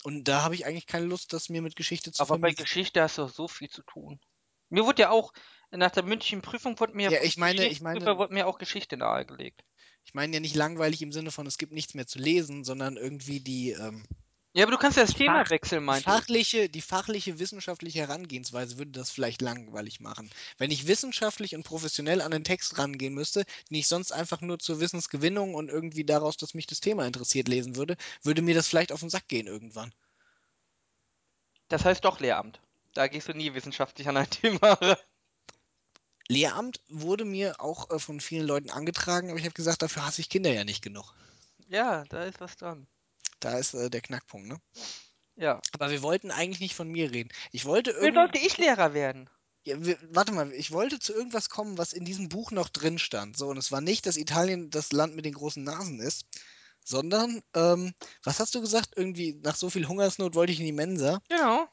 Und 0.02 0.24
da 0.24 0.42
habe 0.42 0.54
ich 0.54 0.66
eigentlich 0.66 0.86
keine 0.86 1.06
Lust, 1.06 1.32
das 1.32 1.48
mir 1.48 1.62
mit 1.62 1.76
Geschichte 1.76 2.12
zu 2.12 2.22
Aber 2.22 2.36
bei 2.38 2.48
vermiesen. 2.48 2.64
Geschichte 2.64 3.02
hast 3.02 3.18
du 3.18 3.22
auch 3.22 3.30
so 3.32 3.48
viel 3.48 3.70
zu 3.70 3.82
tun. 3.82 4.20
Mir 4.68 4.84
wurde 4.84 5.02
ja 5.02 5.10
auch, 5.10 5.32
nach 5.70 5.90
der 5.90 6.02
mündlichen 6.02 6.42
Prüfung 6.42 6.78
wurde 6.80 6.94
mir, 6.94 7.10
Ja, 7.10 7.22
ich 7.22 7.36
meine- 7.36 7.68
ich 7.68 7.80
meine- 7.80 8.04
wurde 8.16 8.34
mir 8.34 8.46
auch 8.46 8.58
Geschichte 8.58 8.96
nahegelegt. 8.96 9.62
Ich 10.04 10.14
meine 10.14 10.34
ja 10.34 10.40
nicht 10.40 10.56
langweilig 10.56 11.00
im 11.02 11.12
Sinne 11.12 11.30
von, 11.30 11.46
es 11.46 11.58
gibt 11.58 11.72
nichts 11.72 11.94
mehr 11.94 12.06
zu 12.06 12.18
lesen, 12.18 12.64
sondern 12.64 12.96
irgendwie 12.96 13.40
die, 13.40 13.70
ähm, 13.70 14.04
Ja, 14.54 14.64
aber 14.64 14.72
du 14.72 14.78
kannst 14.78 14.98
ja 14.98 15.04
das 15.04 15.14
Thema 15.14 15.48
wechseln, 15.48 15.82
meinte 15.82 16.00
ich. 16.00 16.14
fachliche, 16.14 16.68
die 16.68 16.82
fachliche, 16.82 17.38
wissenschaftliche 17.38 18.00
Herangehensweise 18.00 18.76
würde 18.76 18.90
das 18.90 19.10
vielleicht 19.10 19.40
langweilig 19.40 20.00
machen. 20.00 20.30
Wenn 20.58 20.70
ich 20.70 20.86
wissenschaftlich 20.86 21.54
und 21.54 21.62
professionell 21.62 22.20
an 22.20 22.32
den 22.32 22.44
Text 22.44 22.76
rangehen 22.76 23.14
müsste, 23.14 23.44
den 23.70 23.78
ich 23.78 23.88
sonst 23.88 24.12
einfach 24.12 24.42
nur 24.42 24.58
zur 24.58 24.78
Wissensgewinnung 24.78 25.54
und 25.54 25.70
irgendwie 25.70 26.04
daraus, 26.04 26.36
dass 26.36 26.52
mich 26.52 26.66
das 26.66 26.80
Thema 26.80 27.06
interessiert, 27.06 27.48
lesen 27.48 27.76
würde, 27.76 27.96
würde 28.22 28.42
mir 28.42 28.54
das 28.54 28.68
vielleicht 28.68 28.92
auf 28.92 29.00
den 29.00 29.08
Sack 29.08 29.26
gehen 29.26 29.46
irgendwann. 29.46 29.94
Das 31.68 31.86
heißt 31.86 32.04
doch 32.04 32.20
Lehramt. 32.20 32.60
Da 32.92 33.08
gehst 33.08 33.28
du 33.28 33.32
nie 33.32 33.54
wissenschaftlich 33.54 34.06
an 34.06 34.18
ein 34.18 34.28
Thema 34.30 34.74
ran. 34.74 34.96
Lehramt 36.28 36.82
wurde 36.88 37.24
mir 37.24 37.58
auch 37.58 37.90
äh, 37.90 37.98
von 37.98 38.20
vielen 38.20 38.46
Leuten 38.46 38.70
angetragen, 38.70 39.30
aber 39.30 39.38
ich 39.38 39.46
habe 39.46 39.54
gesagt, 39.54 39.80
dafür 39.80 40.04
hasse 40.04 40.20
ich 40.20 40.28
Kinder 40.28 40.52
ja 40.52 40.64
nicht 40.64 40.82
genug. 40.82 41.14
Ja, 41.68 42.04
da 42.10 42.24
ist 42.24 42.40
was 42.40 42.56
dran. 42.58 42.86
Da 43.44 43.58
ist 43.58 43.74
äh, 43.74 43.90
der 43.90 44.00
Knackpunkt, 44.00 44.48
ne? 44.48 44.58
Ja. 45.36 45.60
Aber 45.72 45.90
wir 45.90 46.00
wollten 46.02 46.30
eigentlich 46.30 46.60
nicht 46.60 46.74
von 46.74 46.88
mir 46.88 47.10
reden. 47.12 47.30
Ich 47.50 47.64
wollte 47.66 47.94
Wie 47.98 48.10
irgendwie. 48.10 48.12
sollte 48.12 48.38
ich 48.38 48.58
Lehrer 48.58 48.92
werden? 48.94 49.30
Ja, 49.64 49.84
wir, 49.84 49.96
warte 50.10 50.32
mal, 50.32 50.52
ich 50.52 50.72
wollte 50.72 50.98
zu 50.98 51.12
irgendwas 51.14 51.48
kommen, 51.48 51.78
was 51.78 51.92
in 51.92 52.04
diesem 52.04 52.28
Buch 52.28 52.50
noch 52.50 52.68
drin 52.68 52.98
stand. 52.98 53.36
So, 53.36 53.48
und 53.48 53.56
es 53.58 53.70
war 53.70 53.80
nicht, 53.80 54.06
dass 54.06 54.16
Italien 54.16 54.70
das 54.70 54.90
Land 54.92 55.14
mit 55.14 55.24
den 55.24 55.34
großen 55.34 55.62
Nasen 55.62 56.00
ist, 56.00 56.24
sondern, 56.84 57.42
ähm, 57.54 57.92
was 58.24 58.40
hast 58.40 58.54
du 58.56 58.60
gesagt? 58.60 58.94
Irgendwie 58.96 59.34
nach 59.42 59.54
so 59.56 59.70
viel 59.70 59.86
Hungersnot 59.86 60.34
wollte 60.34 60.52
ich 60.52 60.58
in 60.60 60.66
die 60.66 60.72
Mensa. 60.72 61.20
Genau. 61.28 61.68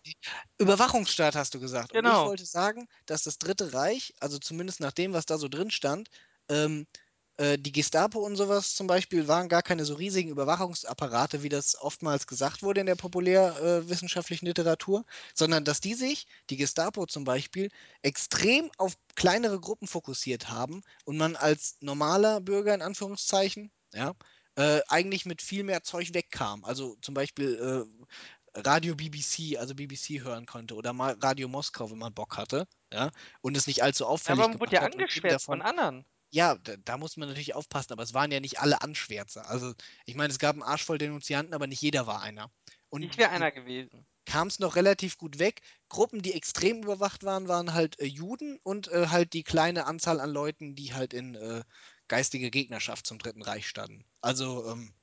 Überwachungsstaat 0.59 1.35
hast 1.35 1.53
du 1.55 1.59
gesagt. 1.59 1.93
Und 1.93 2.07
ich 2.07 2.11
Genau. 2.11 2.25
wollte 2.25 2.45
sagen, 2.45 2.87
dass 3.05 3.23
das 3.23 3.37
Dritte 3.39 3.73
Reich, 3.73 4.13
also 4.19 4.37
zumindest 4.39 4.79
nach 4.79 4.91
dem, 4.91 5.13
was 5.13 5.25
da 5.25 5.37
so 5.37 5.47
drin 5.47 5.71
stand, 5.71 6.09
ähm, 6.49 6.85
äh, 6.85 7.08
die 7.39 7.71
Gestapo 7.71 8.19
und 8.19 8.35
sowas 8.35 8.75
zum 8.75 8.87
Beispiel 8.87 9.29
waren 9.29 9.47
gar 9.47 9.63
keine 9.63 9.85
so 9.85 9.93
riesigen 9.93 10.29
Überwachungsapparate, 10.29 11.41
wie 11.41 11.47
das 11.47 11.79
oftmals 11.79 12.27
gesagt 12.27 12.63
wurde 12.63 12.81
in 12.81 12.85
der 12.85 12.95
populärwissenschaftlichen 12.95 14.45
Literatur, 14.45 15.05
sondern 15.33 15.63
dass 15.63 15.79
die 15.79 15.93
sich, 15.93 16.27
die 16.49 16.57
Gestapo 16.57 17.05
zum 17.05 17.23
Beispiel, 17.23 17.69
extrem 18.01 18.69
auf 18.77 18.97
kleinere 19.15 19.61
Gruppen 19.61 19.87
fokussiert 19.87 20.49
haben 20.49 20.83
und 21.05 21.15
man 21.15 21.37
als 21.37 21.77
normaler 21.79 22.41
Bürger 22.41 22.73
in 22.73 22.81
Anführungszeichen, 22.81 23.71
ja, 23.93 24.13
äh, 24.55 24.81
eigentlich 24.89 25.25
mit 25.25 25.41
viel 25.41 25.63
mehr 25.63 25.83
Zeug 25.83 26.13
wegkam. 26.13 26.65
Also 26.65 26.97
zum 27.01 27.13
Beispiel 27.13 27.87
äh, 27.95 28.59
Radio 28.59 28.95
BBC, 28.95 29.57
also 29.57 29.75
BBC 29.75 30.21
hören 30.23 30.45
konnte 30.45 30.75
oder 30.75 30.91
mal 30.91 31.15
Radio 31.21 31.47
Moskau, 31.47 31.89
wenn 31.89 31.97
man 31.97 32.13
Bock 32.13 32.37
hatte, 32.37 32.67
ja, 32.91 33.11
und 33.41 33.55
es 33.55 33.67
nicht 33.67 33.83
allzu 33.83 34.05
auffällig 34.05 34.39
Aber 34.39 34.49
man 34.49 34.59
wurde 34.59 34.75
ja 34.75 34.81
hat 34.81 34.87
und 34.87 34.95
eben 34.95 35.03
angeschwärzt 35.03 35.45
von 35.45 35.61
anderen. 35.61 36.05
Ja, 36.31 36.55
da, 36.55 36.75
da 36.77 36.97
muss 36.97 37.17
man 37.17 37.27
natürlich 37.29 37.55
aufpassen, 37.55 37.93
aber 37.93 38.03
es 38.03 38.13
waren 38.13 38.31
ja 38.31 38.39
nicht 38.39 38.59
alle 38.59 38.81
Anschwärzer. 38.81 39.49
Also, 39.49 39.73
ich 40.05 40.15
meine, 40.15 40.31
es 40.31 40.39
gab 40.39 40.53
einen 40.55 40.63
Arsch 40.63 40.83
voll 40.83 40.97
Denunzianten, 40.97 41.53
aber 41.53 41.67
nicht 41.67 41.81
jeder 41.81 42.07
war 42.07 42.21
einer. 42.21 42.51
Und 42.89 43.03
Ich 43.03 43.17
wäre 43.17 43.29
einer 43.31 43.51
gewesen. 43.51 44.05
kam 44.25 44.47
es 44.47 44.59
noch 44.59 44.75
relativ 44.75 45.17
gut 45.17 45.39
weg. 45.39 45.61
Gruppen, 45.89 46.21
die 46.21 46.33
extrem 46.33 46.83
überwacht 46.83 47.23
waren, 47.23 47.47
waren 47.47 47.73
halt 47.73 47.99
äh, 47.99 48.05
Juden 48.05 48.59
und 48.63 48.87
äh, 48.89 49.07
halt 49.07 49.33
die 49.33 49.43
kleine 49.43 49.85
Anzahl 49.85 50.19
an 50.19 50.29
Leuten, 50.31 50.75
die 50.75 50.93
halt 50.93 51.13
in 51.13 51.35
äh, 51.35 51.63
geistige 52.07 52.51
Gegnerschaft 52.51 53.07
zum 53.07 53.19
Dritten 53.19 53.41
Reich 53.41 53.67
standen. 53.67 54.05
Also 54.21 54.69
ähm, 54.71 54.93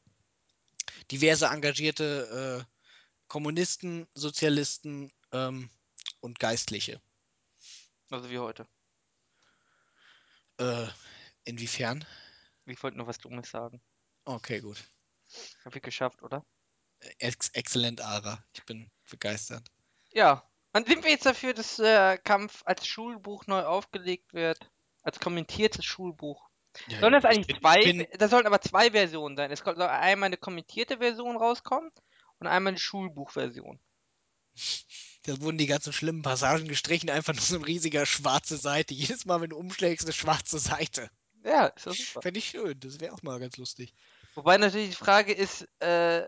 diverse 1.10 1.46
engagierte 1.46 2.64
äh, 2.68 2.72
Kommunisten, 3.28 4.06
Sozialisten 4.14 5.12
ähm, 5.32 5.70
und 6.20 6.38
Geistliche. 6.38 7.00
Also 8.10 8.30
wie 8.30 8.38
heute. 8.38 8.66
Äh, 10.58 10.86
inwiefern? 11.46 12.04
Ich 12.66 12.82
wollte 12.82 12.98
nur 12.98 13.06
was 13.06 13.18
Dummes 13.18 13.50
sagen. 13.50 13.80
Okay, 14.24 14.61
gut. 14.61 14.85
Hab 15.64 15.74
ich 15.74 15.82
geschafft, 15.82 16.22
oder? 16.22 16.44
Ex 17.18 17.48
exzellent, 17.50 18.00
Ara. 18.00 18.44
Ich 18.54 18.64
bin 18.64 18.90
begeistert. 19.11 19.66
Ja. 20.12 20.48
Und 20.72 20.88
sind 20.88 21.04
wir 21.04 21.11
jetzt 21.11 21.24
dafür, 21.26 21.54
dass 21.54 21.76
der 21.76 22.18
Kampf 22.18 22.62
als 22.66 22.87
Schulbuch 22.87 23.46
neu 23.46 23.62
aufgelegt 23.62 24.35
wird? 24.35 24.70
Als 25.02 25.20
kommentiertes 25.20 25.85
Schulbuch. 25.85 26.48
Ja, 26.88 27.00
Sollen 27.00 27.12
das 27.14 27.24
ich 27.24 27.30
eigentlich 27.30 27.46
bin- 27.46 27.61
zwei, 27.61 27.80
bin- 27.82 28.06
da 28.18 28.28
sollen 28.28 28.46
aber 28.46 28.61
zwei 28.61 28.90
Versionen 28.90 29.37
sein. 29.37 29.50
Es 29.50 29.61
soll 29.61 29.80
einmal 29.80 30.26
eine 30.26 30.37
kommentierte 30.37 30.98
Version 30.98 31.37
rauskommen 31.37 31.90
und 32.38 32.46
einmal 32.46 32.72
eine 32.72 32.78
Schulbuchversion. 32.78 33.80
Da 35.22 35.40
wurden 35.40 35.59
die 35.59 35.66
ganzen 35.66 35.92
schlimmen 35.92 36.22
Passagen 36.22 36.68
gestrichen, 36.68 37.11
einfach 37.11 37.35
nur 37.35 37.42
so 37.42 37.56
ein 37.56 37.64
riesiger 37.64 38.04
schwarze 38.06 38.56
Seite. 38.56 38.94
Jedes 38.94 39.24
Mal, 39.26 39.40
wenn 39.40 39.50
du 39.50 39.56
umschlägst, 39.56 40.06
eine 40.06 40.12
schwarze 40.12 40.59
Seite. 40.59 41.11
Ja, 41.46 41.66
ist 41.66 41.87
doch 41.87 41.94
super. 41.94 42.22
Fände 42.22 42.38
ich 42.38 42.46
schön, 42.46 42.78
das 42.80 43.00
wäre 43.00 43.14
auch 43.14 43.22
mal 43.22 43.38
ganz 43.38 43.56
lustig. 43.56 43.94
Wobei 44.35 44.59
natürlich 44.59 44.90
die 44.90 44.96
Frage 44.96 45.32
ist, 45.32 45.68
äh, 45.78 46.26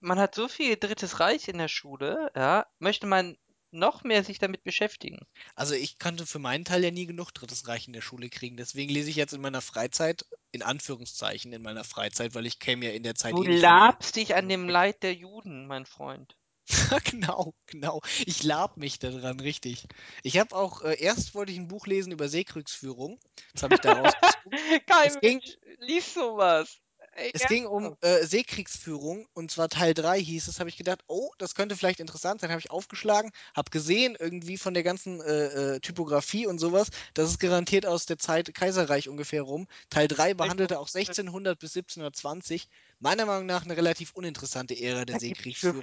man 0.00 0.18
hat 0.18 0.34
so 0.34 0.46
viel 0.48 0.76
Drittes 0.76 1.18
Reich 1.18 1.48
in 1.48 1.58
der 1.58 1.68
Schule, 1.68 2.30
ja, 2.36 2.66
möchte 2.78 3.06
man 3.06 3.36
noch 3.72 4.04
mehr 4.04 4.22
sich 4.22 4.38
damit 4.38 4.62
beschäftigen? 4.62 5.26
Also 5.56 5.74
ich 5.74 5.98
konnte 5.98 6.26
für 6.26 6.38
meinen 6.38 6.64
Teil 6.64 6.84
ja 6.84 6.90
nie 6.90 7.06
genug 7.06 7.32
Drittes 7.32 7.66
Reich 7.66 7.86
in 7.86 7.92
der 7.92 8.02
Schule 8.02 8.28
kriegen. 8.28 8.56
Deswegen 8.56 8.92
lese 8.92 9.10
ich 9.10 9.16
jetzt 9.16 9.32
in 9.32 9.40
meiner 9.40 9.62
Freizeit, 9.62 10.26
in 10.52 10.62
Anführungszeichen 10.62 11.52
in 11.52 11.62
meiner 11.62 11.84
Freizeit, 11.84 12.34
weil 12.34 12.46
ich 12.46 12.58
käme 12.58 12.86
ja 12.86 12.92
in 12.92 13.02
der 13.02 13.14
Zeit 13.14 13.32
Du 13.32 13.42
eh 13.42 13.56
labst 13.56 14.16
dich 14.16 14.34
an 14.34 14.48
dem 14.48 14.68
Leid 14.68 15.02
der 15.02 15.14
Juden, 15.14 15.66
mein 15.66 15.86
Freund. 15.86 16.36
Genau, 17.04 17.54
genau. 17.66 18.00
Ich 18.26 18.42
lab 18.42 18.76
mich 18.76 18.98
daran, 18.98 19.40
richtig. 19.40 19.86
Ich 20.22 20.38
habe 20.38 20.54
auch, 20.54 20.82
äh, 20.82 20.94
erst 21.00 21.34
wollte 21.34 21.52
ich 21.52 21.58
ein 21.58 21.68
Buch 21.68 21.86
lesen 21.86 22.12
über 22.12 22.28
Seekriegsführung. 22.28 23.18
Das 23.54 23.62
habe 23.62 23.74
ich 23.74 23.80
da 23.80 23.92
rausgezogen. 23.94 24.52
Kein 24.86 25.08
Es 25.08 25.20
ging- 25.20 25.38
Mensch 25.38 25.56
liest 25.80 26.14
sowas. 26.14 26.78
Ey, 27.14 27.30
Es 27.34 27.46
ging 27.46 27.66
um 27.66 27.94
äh, 28.00 28.24
Seekriegsführung 28.24 29.26
und 29.34 29.50
zwar 29.50 29.68
Teil 29.68 29.92
3 29.92 30.18
hieß 30.18 30.48
es, 30.48 30.60
habe 30.60 30.70
ich 30.70 30.78
gedacht, 30.78 31.00
oh, 31.08 31.30
das 31.36 31.54
könnte 31.54 31.76
vielleicht 31.76 32.00
interessant 32.00 32.40
sein, 32.40 32.48
habe 32.48 32.60
ich 32.60 32.70
aufgeschlagen, 32.70 33.32
habe 33.54 33.70
gesehen 33.70 34.16
irgendwie 34.18 34.56
von 34.56 34.72
der 34.72 34.82
ganzen 34.82 35.20
äh, 35.20 35.74
äh, 35.74 35.80
Typografie 35.80 36.46
und 36.46 36.58
sowas, 36.58 36.88
das 37.12 37.28
ist 37.28 37.38
garantiert 37.38 37.84
aus 37.84 38.06
der 38.06 38.16
Zeit 38.16 38.54
Kaiserreich 38.54 39.10
ungefähr 39.10 39.42
rum. 39.42 39.66
Teil 39.90 40.08
3 40.08 40.32
behandelte 40.32 40.78
auch 40.78 40.88
1600 40.88 41.58
bis 41.58 41.76
1720, 41.76 42.68
meiner 42.98 43.26
Meinung 43.26 43.44
nach 43.44 43.64
eine 43.64 43.76
relativ 43.76 44.12
uninteressante 44.14 44.74
Ära 44.80 45.04
der 45.04 45.16
Seekriegsführung. 45.20 45.82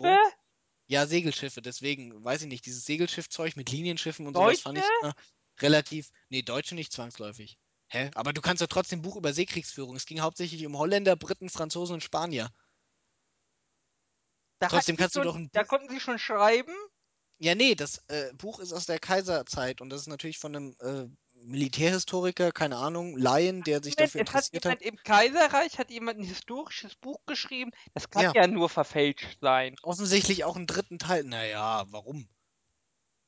Ja, 0.89 1.05
Segelschiffe, 1.05 1.61
deswegen 1.61 2.23
weiß 2.23 2.41
ich 2.41 2.47
nicht, 2.47 2.65
dieses 2.65 2.83
Segelschiffzeug 2.83 3.55
mit 3.55 3.69
Linienschiffen 3.69 4.25
und 4.25 4.33
Deutsche? 4.33 4.47
sowas 4.47 4.61
fand 4.61 4.77
ich 4.79 4.83
immer 5.01 5.13
relativ, 5.61 6.09
nee, 6.29 6.41
Deutsche 6.41 6.73
nicht 6.73 6.91
zwangsläufig. 6.91 7.59
Hä? 7.89 8.09
Aber 8.15 8.33
du 8.33 8.41
kannst 8.41 8.61
ja 8.61 8.67
trotzdem 8.67 8.99
ein 8.99 9.01
Buch 9.03 9.15
über 9.15 9.31
Seekriegsführung. 9.31 9.95
Es 9.95 10.07
ging 10.07 10.21
hauptsächlich 10.21 10.65
um 10.65 10.75
Holländer, 10.79 11.15
Briten, 11.15 11.49
Franzosen 11.49 11.93
und 11.93 12.03
Spanier. 12.03 12.49
Da 14.59 14.67
Trotzdem 14.67 14.97
kannst 14.97 15.15
du 15.15 15.19
schon, 15.19 15.27
doch 15.27 15.35
ein 15.35 15.49
Da 15.53 15.63
konnten 15.63 15.89
sie 15.89 15.99
schon 15.99 16.17
schreiben? 16.17 16.73
Ja, 17.37 17.53
nee, 17.53 17.75
das 17.75 18.03
äh, 18.07 18.33
Buch 18.33 18.59
ist 18.59 18.73
aus 18.73 18.87
der 18.87 18.97
Kaiserzeit 18.97 19.81
und 19.81 19.91
das 19.91 20.01
ist 20.01 20.07
natürlich 20.07 20.39
von 20.39 20.55
einem 20.55 20.75
äh, 20.79 21.05
Militärhistoriker, 21.43 22.51
keine 22.51 22.77
Ahnung, 22.77 23.17
Laien, 23.17 23.63
der 23.63 23.81
sich 23.83 23.95
dafür 23.95 24.21
interessiert 24.21 24.65
hat. 24.65 24.81
im 24.81 24.97
Kaiserreich, 24.97 25.77
hat 25.79 25.89
jemand 25.89 26.19
ein 26.19 26.23
historisches 26.23 26.95
Buch 26.95 27.19
geschrieben? 27.25 27.71
Das 27.93 28.09
kann 28.09 28.23
Ja. 28.23 28.31
ja 28.35 28.47
nur 28.47 28.69
verfälscht 28.69 29.39
sein. 29.41 29.75
Offensichtlich 29.81 30.43
auch 30.43 30.55
einen 30.55 30.67
dritten 30.67 30.99
Teil. 30.99 31.23
Naja, 31.23 31.85
warum? 31.89 32.27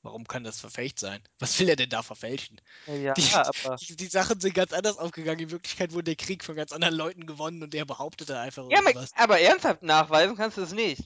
Warum 0.04 0.26
kann 0.26 0.44
das 0.44 0.60
verfälscht 0.60 0.98
sein? 1.00 1.22
Was 1.38 1.60
will 1.60 1.70
er 1.70 1.76
denn 1.76 1.90
da 1.90 2.02
verfälschen? 2.02 2.60
Ja, 2.88 3.14
Die, 3.14 3.34
aber. 3.34 3.76
die, 3.76 3.96
die 3.96 4.08
Sachen 4.08 4.40
sind 4.40 4.56
ganz 4.56 4.74
anders 4.74 4.98
aufgegangen. 4.98 5.42
In 5.42 5.52
Wirklichkeit 5.52 5.92
wurde 5.94 6.06
der 6.06 6.16
Krieg 6.16 6.44
von 6.44 6.56
ganz 6.56 6.72
anderen 6.72 6.96
Leuten 6.96 7.28
gewonnen 7.28 7.62
und 7.62 7.74
der 7.74 7.86
behauptete 7.86 8.40
einfach 8.40 8.66
Ja, 8.70 8.80
irgendwas. 8.80 9.12
aber 9.16 9.40
ernsthaft 9.40 9.84
nachweisen 9.84 10.36
kannst 10.36 10.58
du 10.58 10.62
es 10.64 10.72
nicht. 10.74 11.04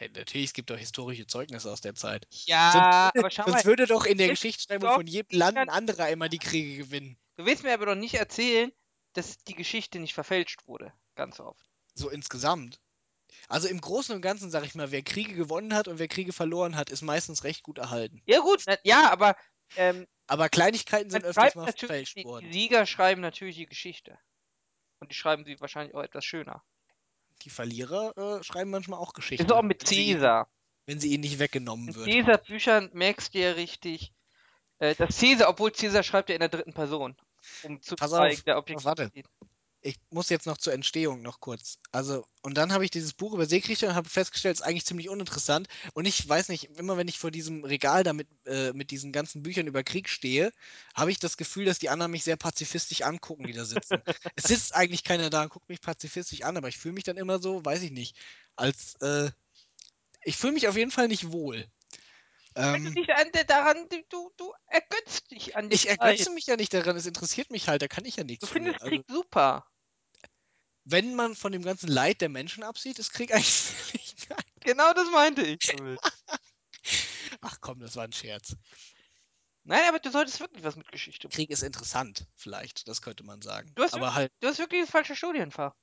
Hey, 0.00 0.08
natürlich, 0.16 0.46
es 0.46 0.52
gibt 0.54 0.70
doch 0.70 0.78
historische 0.78 1.26
Zeugnisse 1.26 1.70
aus 1.70 1.82
der 1.82 1.94
Zeit. 1.94 2.26
Ja, 2.46 2.70
sonst 2.72 2.86
würde, 2.86 3.18
aber 3.18 3.30
schau 3.30 3.42
mal, 3.42 3.50
sonst 3.50 3.64
würde 3.66 3.86
doch 3.86 4.06
in 4.06 4.16
der 4.16 4.28
Geschichtsschreibung 4.30 4.90
von 4.94 5.06
jedem 5.06 5.38
Land 5.38 5.58
ein 5.58 5.68
anderer 5.68 6.08
immer 6.08 6.30
die 6.30 6.38
Kriege 6.38 6.78
gewinnen. 6.78 7.18
du 7.36 7.44
willst 7.44 7.64
mir 7.64 7.74
aber 7.74 7.84
doch 7.84 7.94
nicht 7.94 8.14
erzählen, 8.14 8.72
dass 9.12 9.44
die 9.44 9.54
Geschichte 9.54 9.98
nicht 9.98 10.14
verfälscht 10.14 10.66
wurde. 10.66 10.94
Ganz 11.16 11.38
oft. 11.38 11.68
So 11.92 12.08
insgesamt. 12.08 12.80
Also 13.48 13.68
im 13.68 13.78
Großen 13.78 14.14
und 14.14 14.22
Ganzen, 14.22 14.50
sag 14.50 14.64
ich 14.64 14.74
mal, 14.74 14.90
wer 14.90 15.02
Kriege 15.02 15.34
gewonnen 15.34 15.74
hat 15.74 15.86
und 15.86 15.98
wer 15.98 16.08
Kriege 16.08 16.32
verloren 16.32 16.76
hat, 16.76 16.88
ist 16.88 17.02
meistens 17.02 17.44
recht 17.44 17.62
gut 17.62 17.76
erhalten. 17.76 18.22
Ja, 18.24 18.40
gut, 18.40 18.64
ja, 18.84 19.10
aber 19.10 19.36
ähm, 19.76 20.06
Aber 20.28 20.48
Kleinigkeiten 20.48 21.10
sind 21.10 21.26
öfters 21.26 21.54
mal 21.54 21.70
verfälscht 21.72 22.16
die, 22.16 22.22
die 22.22 22.26
worden. 22.26 22.50
Sieger 22.50 22.86
schreiben 22.86 23.20
natürlich 23.20 23.56
die 23.56 23.66
Geschichte. 23.66 24.18
Und 25.00 25.10
die 25.10 25.14
schreiben 25.14 25.44
sie 25.44 25.60
wahrscheinlich 25.60 25.94
auch 25.94 26.02
etwas 26.02 26.24
schöner. 26.24 26.64
Die 27.42 27.50
Verlierer 27.50 28.38
äh, 28.40 28.44
schreiben 28.44 28.70
manchmal 28.70 28.98
auch 28.98 29.12
Geschichte. 29.12 29.44
Ist 29.44 29.52
auch 29.52 29.62
mit 29.62 29.82
wenn 29.82 29.96
Caesar. 29.96 30.48
Wenn 30.86 31.00
sie 31.00 31.12
ihnen 31.12 31.22
nicht 31.22 31.38
weggenommen 31.38 31.88
In 31.88 31.94
wird. 31.94 32.06
Caesar 32.06 32.38
Büchern 32.38 32.90
merkst 32.92 33.34
du 33.34 33.38
ja 33.38 33.52
richtig, 33.52 34.12
äh, 34.78 34.94
dass 34.94 35.18
Caesar, 35.18 35.48
obwohl 35.48 35.70
Caesar 35.70 36.02
schreibt 36.02 36.28
ja 36.28 36.34
in 36.34 36.40
der 36.40 36.48
dritten 36.48 36.72
Person. 36.72 37.16
Um 37.62 37.80
zu 37.80 37.96
Pass 37.96 38.10
zeigen, 38.10 38.36
auf, 38.36 38.42
der 38.42 38.58
oh, 38.58 38.84
warte. 38.84 39.10
Ich 39.82 39.96
muss 40.10 40.28
jetzt 40.28 40.46
noch 40.46 40.58
zur 40.58 40.74
Entstehung 40.74 41.22
noch 41.22 41.40
kurz. 41.40 41.78
Also, 41.90 42.26
und 42.42 42.58
dann 42.58 42.72
habe 42.72 42.84
ich 42.84 42.90
dieses 42.90 43.14
Buch 43.14 43.32
über 43.32 43.46
Seekriege 43.46 43.88
und 43.88 43.94
habe 43.94 44.08
festgestellt, 44.08 44.54
es 44.54 44.60
ist 44.60 44.66
eigentlich 44.66 44.84
ziemlich 44.84 45.08
uninteressant. 45.08 45.68
Und 45.94 46.04
ich 46.04 46.28
weiß 46.28 46.50
nicht, 46.50 46.64
immer 46.78 46.98
wenn 46.98 47.08
ich 47.08 47.18
vor 47.18 47.30
diesem 47.30 47.64
Regal 47.64 48.04
da 48.04 48.12
mit, 48.12 48.28
äh, 48.46 48.72
mit 48.74 48.90
diesen 48.90 49.10
ganzen 49.10 49.42
Büchern 49.42 49.66
über 49.66 49.82
Krieg 49.82 50.10
stehe, 50.10 50.52
habe 50.94 51.10
ich 51.10 51.18
das 51.18 51.38
Gefühl, 51.38 51.64
dass 51.64 51.78
die 51.78 51.88
anderen 51.88 52.12
mich 52.12 52.24
sehr 52.24 52.36
pazifistisch 52.36 53.02
angucken, 53.02 53.46
die 53.46 53.54
da 53.54 53.64
sitzen. 53.64 54.02
es 54.36 54.44
sitzt 54.44 54.74
eigentlich 54.74 55.02
keiner 55.02 55.30
da 55.30 55.44
und 55.44 55.50
guckt 55.50 55.68
mich 55.70 55.80
pazifistisch 55.80 56.42
an, 56.42 56.58
aber 56.58 56.68
ich 56.68 56.76
fühle 56.76 56.94
mich 56.94 57.04
dann 57.04 57.16
immer 57.16 57.40
so, 57.40 57.64
weiß 57.64 57.82
ich 57.82 57.90
nicht, 57.90 58.16
als, 58.56 58.96
äh, 59.00 59.30
ich 60.24 60.36
fühle 60.36 60.52
mich 60.52 60.68
auf 60.68 60.76
jeden 60.76 60.90
Fall 60.90 61.08
nicht 61.08 61.32
wohl. 61.32 61.66
Wenn 62.72 62.82
du 62.84 62.90
Ähm, 62.90 62.92
dich 62.92 63.12
an 63.14 63.30
daran, 63.48 63.88
du, 63.88 64.02
du, 64.08 64.30
du 64.36 64.52
ergötzt 64.66 65.30
dich 65.30 65.56
an 65.56 65.70
der 65.70 65.78
ich 65.78 65.88
ergötze 65.88 66.30
mich 66.30 66.46
ja 66.46 66.56
nicht 66.56 66.74
daran, 66.74 66.96
es 66.96 67.06
interessiert 67.06 67.50
mich 67.50 67.68
halt, 67.68 67.80
da 67.82 67.88
kann 67.88 68.04
ich 68.04 68.16
ja 68.16 68.24
Du 68.40 68.46
nichts 68.46 68.48
für. 68.48 68.58
findest 68.58 68.82
Also, 68.82 69.02
Krieg 69.02 69.04
super. 69.08 69.64
wenn 70.84 71.14
man 71.14 71.34
von 71.36 71.52
dem 71.52 71.62
ganzen 71.62 71.88
Leid 71.88 72.20
der 72.20 72.28
Menschen 72.28 72.62
absieht, 72.62 72.98
ist 72.98 73.12
Krieg 73.12 73.32
eigentlich 73.34 73.50
völlig 73.50 74.28
geil. 74.28 74.38
Genau 74.60 74.92
das 74.94 75.10
meinte 75.10 75.42
ich 75.42 75.60
damit. 75.62 76.00
Ach 77.40 77.58
komm, 77.60 77.80
das 77.80 77.96
war 77.96 78.04
ein 78.04 78.12
Scherz. 78.12 78.56
Nein, 79.64 79.88
aber 79.88 79.98
du 80.00 80.10
solltest 80.10 80.38
wirklich 80.40 80.64
was 80.64 80.76
mit 80.76 80.90
Geschichte 80.92 81.28
machen. 81.28 81.36
Krieg 81.36 81.50
ist 81.50 81.62
interessant, 81.62 82.26
vielleicht, 82.36 82.86
das 82.86 83.00
könnte 83.02 83.24
man 83.24 83.40
sagen. 83.42 83.74
Du 83.74 83.82
hast 83.82 83.94
aber 83.94 84.14
halt, 84.14 84.32
Du 84.40 84.46
hast 84.48 84.58
wirklich 84.60 84.82
das 84.82 84.90
falsche 84.90 85.16
Studienfach. 85.16 85.74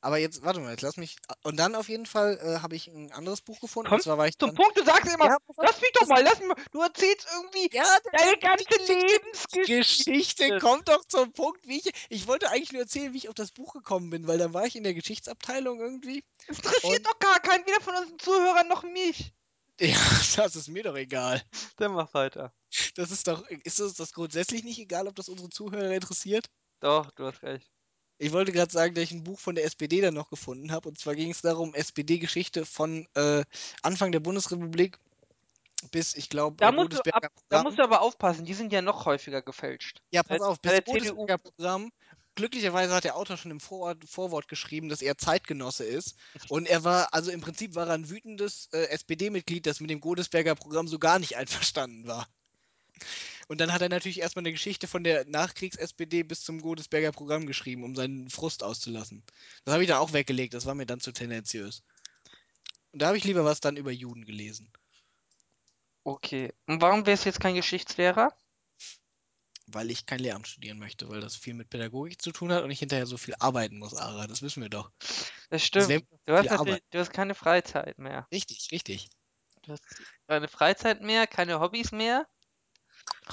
Aber 0.00 0.18
jetzt, 0.18 0.42
warte 0.44 0.60
mal, 0.60 0.70
jetzt 0.70 0.82
lass 0.82 0.96
mich. 0.96 1.16
Und 1.42 1.56
dann 1.56 1.74
auf 1.74 1.88
jeden 1.88 2.06
Fall 2.06 2.38
äh, 2.42 2.60
habe 2.62 2.76
ich 2.76 2.86
ein 2.88 3.10
anderes 3.12 3.40
Buch 3.40 3.58
gefunden. 3.60 3.88
Komm 3.88 3.96
und 3.96 4.02
zwar 4.02 4.18
war 4.18 4.28
ich 4.28 4.38
Zum 4.38 4.48
dann. 4.50 4.56
Punkt, 4.56 4.78
du 4.78 4.84
sagst 4.84 5.12
immer, 5.12 5.26
Ja, 5.26 5.36
lass 5.56 5.80
mich 5.80 5.90
doch 5.94 6.06
mal, 6.06 6.22
lass 6.22 6.38
mich 6.38 6.48
mal. 6.48 6.56
Du 6.70 6.80
erzählst 6.80 7.26
irgendwie 7.34 7.74
Ja, 7.76 7.84
deine 8.12 8.36
ganze 8.38 8.64
Lebensgeschichte. 8.92 10.10
Geschichte 10.10 10.58
kommt 10.60 10.88
doch 10.88 11.04
zum 11.06 11.32
Punkt, 11.32 11.66
wie 11.66 11.78
ich. 11.78 11.90
Ich 12.08 12.26
wollte 12.26 12.50
eigentlich 12.50 12.72
nur 12.72 12.82
erzählen, 12.82 13.12
wie 13.12 13.18
ich 13.18 13.28
auf 13.28 13.34
das 13.34 13.52
Buch 13.52 13.72
gekommen 13.72 14.10
bin, 14.10 14.26
weil 14.26 14.38
da 14.38 14.52
war 14.52 14.66
ich 14.66 14.76
in 14.76 14.84
der 14.84 14.94
Geschichtsabteilung 14.94 15.80
irgendwie. 15.80 16.24
Es 16.46 16.58
interessiert 16.58 16.98
Und- 16.98 17.06
doch 17.06 17.18
gar 17.18 17.40
keinen, 17.40 17.66
weder 17.66 17.80
von 17.80 17.94
unseren 17.96 18.18
Zuhörern 18.18 18.68
noch 18.68 18.82
mich. 18.84 19.32
Ja, 19.80 19.96
das 20.36 20.56
ist 20.56 20.68
mir 20.68 20.82
doch 20.84 20.96
egal. 20.96 21.42
Dann 21.76 21.92
mach 21.92 22.14
weiter. 22.14 22.52
Das 22.94 23.10
ist 23.10 23.26
doch. 23.28 23.46
Ist 23.48 23.78
es 23.80 23.94
das 23.94 24.12
grundsätzlich 24.12 24.64
nicht 24.64 24.78
egal, 24.78 25.06
ob 25.08 25.14
das 25.16 25.28
unsere 25.28 25.50
Zuhörer 25.50 25.90
interessiert? 25.92 26.46
Doch, 26.80 27.10
du 27.12 27.24
hast 27.26 27.42
recht. 27.42 27.70
Ich 28.18 28.32
wollte 28.32 28.52
gerade 28.52 28.72
sagen, 28.72 28.94
dass 28.94 29.04
ich 29.04 29.12
ein 29.12 29.24
Buch 29.24 29.38
von 29.38 29.54
der 29.54 29.64
SPD 29.64 30.00
dann 30.00 30.14
noch 30.14 30.30
gefunden 30.30 30.72
habe. 30.72 30.88
Und 30.88 30.98
zwar 30.98 31.14
ging 31.14 31.30
es 31.30 31.42
darum, 31.42 31.74
SPD-Geschichte 31.74 32.64
von 32.64 33.06
äh, 33.14 33.44
Anfang 33.82 34.12
der 34.12 34.20
Bundesrepublik 34.20 34.98
bis, 35.90 36.14
ich 36.14 36.28
glaube, 36.28 36.56
Da 36.56 36.72
musst, 36.72 36.92
du 36.92 36.96
Godesberger 36.96 37.26
ab, 37.26 37.32
da 37.48 37.62
musst 37.62 37.78
du 37.78 37.82
aber 37.82 38.00
aufpassen, 38.00 38.44
die 38.44 38.54
sind 38.54 38.72
ja 38.72 38.82
noch 38.82 39.04
häufiger 39.04 39.42
gefälscht. 39.42 40.02
ja, 40.10 40.22
pass 40.22 40.40
auf, 40.40 40.60
bis 40.60 40.72
der 40.72 40.82
Godesberger 40.82 41.38
Programm. 41.38 41.92
Glücklicherweise 42.34 42.94
hat 42.94 43.04
der 43.04 43.16
Autor 43.16 43.38
schon 43.38 43.50
im 43.50 43.60
Vorwort, 43.60 44.04
Vorwort 44.06 44.46
geschrieben, 44.46 44.90
dass 44.90 45.00
er 45.00 45.16
Zeitgenosse 45.16 45.84
ist. 45.84 46.16
Und 46.50 46.68
er 46.68 46.84
war, 46.84 47.08
also 47.12 47.30
im 47.30 47.40
Prinzip 47.40 47.74
war 47.74 47.86
er 47.86 47.94
ein 47.94 48.10
wütendes 48.10 48.68
äh, 48.72 48.88
SPD-Mitglied, 48.88 49.64
das 49.64 49.80
mit 49.80 49.88
dem 49.88 50.00
Godesberger 50.00 50.54
Programm 50.54 50.86
so 50.86 50.98
gar 50.98 51.18
nicht 51.18 51.36
einverstanden 51.38 52.06
war. 52.06 52.28
Und 53.48 53.60
dann 53.60 53.72
hat 53.72 53.80
er 53.80 53.88
natürlich 53.88 54.20
erstmal 54.20 54.42
eine 54.42 54.52
Geschichte 54.52 54.88
von 54.88 55.04
der 55.04 55.24
Nachkriegs-SPD 55.26 56.24
bis 56.24 56.42
zum 56.42 56.60
Godesberger 56.60 57.12
Programm 57.12 57.46
geschrieben, 57.46 57.84
um 57.84 57.94
seinen 57.94 58.28
Frust 58.28 58.64
auszulassen. 58.64 59.22
Das 59.64 59.72
habe 59.72 59.84
ich 59.84 59.88
dann 59.88 59.98
auch 59.98 60.12
weggelegt, 60.12 60.54
das 60.54 60.66
war 60.66 60.74
mir 60.74 60.86
dann 60.86 61.00
zu 61.00 61.12
tendenziös. 61.12 61.84
Und 62.92 63.02
da 63.02 63.08
habe 63.08 63.18
ich 63.18 63.24
lieber 63.24 63.44
was 63.44 63.60
dann 63.60 63.76
über 63.76 63.92
Juden 63.92 64.24
gelesen. 64.24 64.72
Okay. 66.02 66.52
Und 66.66 66.80
warum 66.80 67.06
wärst 67.06 67.24
du 67.24 67.28
jetzt 67.28 67.40
kein 67.40 67.54
Geschichtslehrer? 67.54 68.32
Weil 69.68 69.90
ich 69.90 70.06
kein 70.06 70.20
Lehramt 70.20 70.46
studieren 70.46 70.78
möchte, 70.78 71.08
weil 71.08 71.20
das 71.20 71.36
viel 71.36 71.54
mit 71.54 71.68
Pädagogik 71.68 72.22
zu 72.22 72.30
tun 72.30 72.52
hat 72.52 72.62
und 72.62 72.70
ich 72.70 72.78
hinterher 72.78 73.06
so 73.06 73.16
viel 73.16 73.34
arbeiten 73.40 73.78
muss, 73.78 73.94
Ara. 73.94 74.26
Das 74.26 74.42
wissen 74.42 74.62
wir 74.62 74.70
doch. 74.70 74.90
Das 75.50 75.64
stimmt. 75.64 76.06
du, 76.26 76.36
hast 76.36 76.48
natürlich, 76.48 76.82
du 76.90 76.98
hast 76.98 77.12
keine 77.12 77.34
Freizeit 77.34 77.98
mehr. 77.98 78.26
Richtig, 78.32 78.68
richtig. 78.70 79.08
Du 79.62 79.72
hast 79.72 79.82
keine 80.28 80.48
Freizeit 80.48 81.02
mehr, 81.02 81.26
keine 81.26 81.58
Hobbys 81.58 81.90
mehr. 81.90 82.26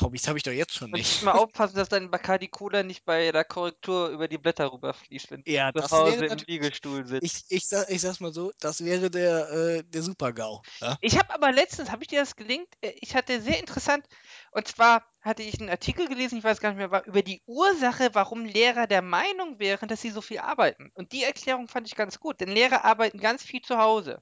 Hobbys 0.01 0.27
habe 0.27 0.37
ich 0.37 0.43
doch 0.43 0.51
jetzt 0.51 0.73
schon 0.73 0.91
Und 0.91 1.01
nicht. 1.01 1.21
immer 1.21 1.35
aufpassen, 1.35 1.75
dass 1.75 1.89
dein 1.89 2.09
Bacardi 2.11 2.47
Cola 2.47 2.83
nicht 2.83 3.03
bei 3.05 3.31
der 3.33 3.43
Korrektur 3.45 4.09
über 4.09 4.27
die 4.29 4.37
Blätter 4.37 4.71
rüberfließt, 4.71 5.31
wenn 5.31 5.43
Ja, 5.45 5.71
du 5.73 5.81
das 5.81 5.89
zu 5.93 5.97
Hause 5.97 6.27
im. 6.27 6.45
Liegestuhl 6.47 7.05
sitzt. 7.05 7.27
Ich, 7.27 7.43
ich, 7.49 7.67
sag, 7.67 7.89
ich 7.89 8.01
sag's 8.01 8.19
mal 8.19 8.33
so, 8.33 8.51
das 8.59 8.83
wäre 8.83 9.09
der, 9.11 9.49
äh, 9.51 9.83
der 9.85 10.03
Super-GAU. 10.03 10.61
Ja? 10.81 10.97
Ich 11.01 11.17
habe 11.19 11.31
aber 11.33 11.51
letztens, 11.51 11.91
habe 11.91 12.01
ich 12.03 12.07
dir 12.07 12.19
das 12.21 12.35
gelingt? 12.35 12.67
Äh, 12.81 12.93
Ich 13.01 13.15
hatte 13.15 13.39
sehr 13.41 13.59
interessant, 13.59 14.07
und 14.51 14.67
zwar 14.67 15.05
hatte 15.21 15.43
ich 15.43 15.59
einen 15.59 15.69
Artikel 15.69 16.07
gelesen, 16.07 16.37
ich 16.39 16.43
weiß 16.43 16.59
gar 16.59 16.69
nicht 16.69 16.77
mehr, 16.79 16.89
war 16.91 17.05
über 17.05 17.21
die 17.21 17.41
Ursache, 17.45 18.09
warum 18.13 18.43
Lehrer 18.45 18.87
der 18.87 19.01
Meinung 19.03 19.59
wären, 19.59 19.87
dass 19.89 20.01
sie 20.01 20.09
so 20.11 20.21
viel 20.21 20.39
arbeiten. 20.39 20.89
Und 20.95 21.11
die 21.11 21.23
Erklärung 21.23 21.67
fand 21.67 21.87
ich 21.87 21.95
ganz 21.95 22.19
gut, 22.19 22.39
denn 22.41 22.49
Lehrer 22.49 22.83
arbeiten 22.85 23.19
ganz 23.19 23.43
viel 23.43 23.61
zu 23.61 23.77
Hause. 23.77 24.21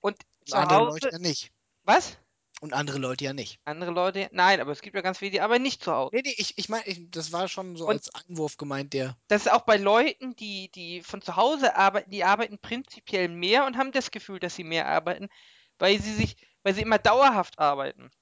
Und 0.00 0.16
Und 0.50 0.68
zu 0.68 0.68
Hause, 0.68 1.10
Leute 1.10 1.18
nicht. 1.18 1.50
was? 1.84 2.18
Und 2.62 2.74
andere 2.74 2.98
Leute 2.98 3.24
ja 3.24 3.32
nicht. 3.32 3.58
Andere 3.64 3.90
Leute? 3.90 4.28
Nein, 4.30 4.60
aber 4.60 4.70
es 4.70 4.82
gibt 4.82 4.94
ja 4.94 5.02
ganz 5.02 5.18
viele, 5.18 5.32
die 5.32 5.40
arbeiten 5.40 5.64
nicht 5.64 5.82
zu 5.82 5.92
Hause. 5.92 6.14
Nee, 6.14 6.22
nee, 6.24 6.34
ich, 6.36 6.56
ich 6.58 6.68
meine, 6.68 6.84
das 7.10 7.32
war 7.32 7.48
schon 7.48 7.74
so 7.74 7.88
Und- 7.88 7.94
als 7.96 8.14
Einwurf 8.14 8.56
gemeint, 8.56 8.92
der. 8.92 9.16
Das 9.26 9.46
ist 9.46 9.52
auch 9.52 9.62
bei 9.62 9.78
Leuten, 9.78 10.36
die, 10.36 10.70
die 10.70 11.02
von 11.02 11.20
zu 11.20 11.34
Hause 11.34 11.74
arbeiten, 11.74 12.12
die 12.12 12.22
arbeiten 12.22 12.60
prinzipiell 12.60 13.26
mehr 13.26 13.66
und 13.66 13.76
haben 13.76 13.90
das 13.90 14.12
Gefühl, 14.12 14.38
dass 14.38 14.54
sie 14.54 14.62
mehr 14.62 14.86
arbeiten, 14.86 15.28
weil 15.80 16.00
sie 16.00 16.14
sich, 16.14 16.36
weil 16.62 16.72
sie 16.72 16.82
immer 16.82 16.98
dauerhaft 16.98 17.58
arbeiten. 17.58 18.12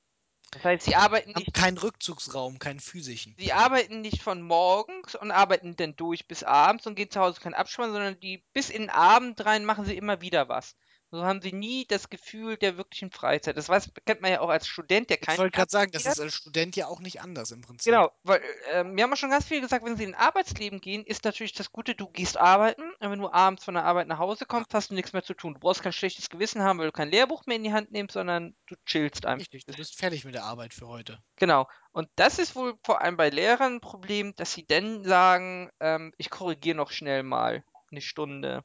Das 0.53 0.65
heißt, 0.65 0.87
sie 0.87 0.97
arbeiten 0.97 1.35
Haben 1.35 1.41
nicht 1.43 1.53
keinen 1.53 1.77
Rückzugsraum, 1.77 2.59
keinen 2.59 2.81
physischen. 2.81 3.37
Sie 3.39 3.53
arbeiten 3.53 4.01
nicht 4.01 4.23
von 4.23 4.41
morgens 4.41 5.17
und 5.17 5.33
arbeiten 5.33 5.77
dann 5.77 5.97
durch 5.97 6.27
bis 6.27 6.45
abends 6.45 6.87
und 6.87 6.95
gehen 6.95 7.11
zu 7.11 7.21
Hause 7.21 7.43
keinen 7.43 7.53
Abspann, 7.53 7.93
sondern 7.93 8.19
die 8.21 8.43
bis 8.55 8.71
in 8.71 8.85
den 8.85 8.91
Abend 8.91 9.45
rein 9.45 9.67
machen 9.67 9.85
sie 9.85 9.99
immer 9.99 10.23
wieder 10.23 10.49
was. 10.49 10.77
So 11.13 11.25
haben 11.25 11.43
sie 11.43 11.53
nie 11.53 11.87
das 11.87 12.09
Gefühl 12.09 12.57
der 12.57 12.77
wirklichen 12.77 13.11
Freizeit. 13.11 13.57
Das 13.57 13.69
weiß, 13.69 13.91
kennt 14.07 14.21
man 14.21 14.31
ja 14.31 14.41
auch 14.41 14.49
als 14.49 14.69
Student, 14.69 15.11
der 15.11 15.21
Ich 15.21 15.27
kein 15.27 15.39
wollte 15.39 15.57
gerade 15.57 15.71
sagen, 15.71 15.91
das 15.91 16.07
ist 16.07 16.21
als 16.21 16.35
Student 16.35 16.77
ja 16.77 16.87
auch 16.87 17.01
nicht 17.01 17.21
anders 17.21 17.51
im 17.51 17.63
Prinzip. 17.63 17.93
Genau, 17.93 18.13
weil 18.23 18.41
äh, 18.71 18.85
wir 18.85 19.03
haben 19.03 19.11
ja 19.11 19.17
schon 19.17 19.31
ganz 19.31 19.45
viel 19.45 19.61
gesagt, 19.61 19.85
wenn 19.85 19.97
sie 19.97 20.05
in 20.05 20.15
ein 20.15 20.21
Arbeitsleben 20.21 20.81
gehen, 20.81 21.05
ist 21.05 21.25
natürlich 21.25 21.53
das 21.53 21.73
Gute, 21.73 21.97
du 21.97 22.09
gehst 22.09 22.37
arbeiten 22.37 22.93
und 23.01 23.11
wenn 23.11 23.19
du 23.19 23.29
abends 23.29 23.65
von 23.65 23.75
der 23.75 23.85
Arbeit 23.85 24.07
nach 24.07 24.19
Hause 24.19 24.47
kommst, 24.47 24.73
hast 24.73 24.91
du 24.91 24.95
nichts 24.95 25.13
mehr 25.13 25.25
zu 25.25 25.35
tun. 25.35 25.55
Du 25.55 25.61
brauchst 25.61 25.83
kein 25.83 25.93
schlechtes 25.93 26.31
Gewissen 26.31 26.63
haben, 26.63 26.79
weil 26.79 26.87
du 26.87 26.93
kein 26.93 27.11
Lehrbuch 27.11 27.45
mehr 27.47 27.57
in 27.57 27.65
die 27.65 27.73
Hand 27.73 27.91
nimmst, 27.91 28.15
sondern 28.15 28.55
du 28.67 28.77
chillst 28.87 29.27
einfach. 29.27 29.41
Richtig, 29.41 29.67
du 29.67 29.75
bist 29.75 29.99
fertig 29.99 30.25
mit 30.25 30.35
der 30.35 30.45
Arbeit 30.45 30.75
für 30.75 30.87
heute. 30.87 31.19
Genau. 31.37 31.67
Und 31.91 32.09
das 32.15 32.39
ist 32.39 32.55
wohl 32.55 32.75
vor 32.85 33.01
allem 33.01 33.17
bei 33.17 33.31
Lehrern 33.31 33.75
ein 33.75 33.81
Problem, 33.81 34.37
dass 34.37 34.53
sie 34.53 34.65
dann 34.65 35.03
sagen, 35.03 35.71
ähm, 35.81 36.13
ich 36.19 36.31
korrigiere 36.31 36.77
noch 36.77 36.93
schnell 36.93 37.25
mal 37.25 37.65
eine 37.91 38.01
Stunde 38.01 38.63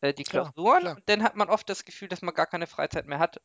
äh, 0.00 0.14
die 0.14 0.24
Klausuren 0.26 0.80
klar. 0.80 0.96
und 0.96 1.08
dann 1.08 1.22
hat 1.22 1.36
man 1.36 1.48
oft 1.50 1.68
das 1.68 1.84
Gefühl, 1.84 2.08
dass 2.08 2.22
man 2.22 2.34
gar 2.34 2.46
keine 2.46 2.66
Freizeit 2.66 3.06
mehr 3.06 3.18
hat. 3.20 3.40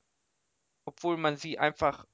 Obwohl 0.85 1.17
man 1.17 1.37
sie 1.37 1.59
einfach 1.59 2.05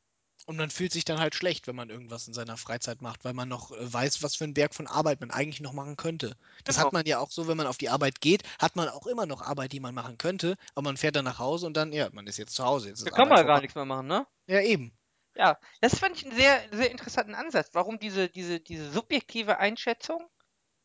Und 0.48 0.58
man 0.58 0.70
fühlt 0.72 0.92
sich 0.92 1.06
dann 1.06 1.20
halt 1.20 1.34
schlecht, 1.36 1.66
wenn 1.68 1.76
man 1.78 1.90
irgendwas 1.90 2.28
in 2.28 2.34
seiner 2.34 2.58
Freizeit 2.58 3.02
macht, 3.02 3.24
weil 3.24 3.34
man 3.34 3.48
noch 3.48 3.72
äh, 3.72 3.94
weiß, 3.94 4.22
was 4.24 4.36
für 4.36 4.44
ein 4.46 4.54
Berg 4.54 4.74
von 4.76 4.86
Arbeit 4.88 5.20
man 5.22 5.32
eigentlich 5.32 5.62
noch 5.62 5.72
machen 5.74 5.96
könnte. 5.98 6.36
Das 6.66 6.76
Genau. 6.76 6.88
hat 6.88 6.92
man 6.92 7.06
ja 7.06 7.20
auch 7.20 7.32
so, 7.32 7.48
wenn 7.48 7.56
man 7.58 7.68
auf 7.68 7.78
die 7.78 7.88
Arbeit 7.90 8.20
geht, 8.22 8.44
hat 8.60 8.76
man 8.76 8.90
auch 8.90 9.06
immer 9.08 9.26
noch 9.26 9.42
Arbeit, 9.42 9.72
die 9.74 9.80
man 9.80 9.94
machen 9.96 10.18
könnte, 10.18 10.56
aber 10.76 10.84
man 10.90 10.98
fährt 10.98 11.16
dann 11.16 11.24
nach 11.26 11.40
Hause 11.40 11.68
und 11.68 11.76
dann, 11.78 11.92
ja, 11.94 12.10
man 12.12 12.28
ist 12.28 12.38
jetzt 12.38 12.56
zu 12.56 12.64
Hause. 12.66 12.90
Jetzt 12.90 13.06
da 13.06 13.12
kann 13.12 13.28
man 13.28 13.38
Arbeit 13.38 13.40
ja 13.40 13.44
gar 13.44 13.60
nichts 13.62 13.76
mehr 13.76 13.86
machen, 13.86 14.08
ne? 14.08 14.26
Ja, 14.48 14.62
eben. 14.62 14.98
Ja, 15.36 15.60
das 15.82 15.98
fand 16.00 16.18
ich 16.18 16.26
einen 16.26 16.36
sehr, 16.36 16.62
sehr 16.72 16.92
interessanten 16.92 17.34
Ansatz. 17.36 17.70
Warum 17.74 17.98
diese, 18.00 18.30
diese, 18.30 18.60
diese 18.60 18.92
subjektive 18.92 19.58
Einschätzung 19.58 20.28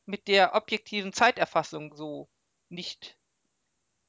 mit 0.07 0.29
der 0.29 0.55
objektiven 0.55 1.13
Zeiterfassung 1.13 1.95
so 1.97 2.31
nicht, 2.71 3.19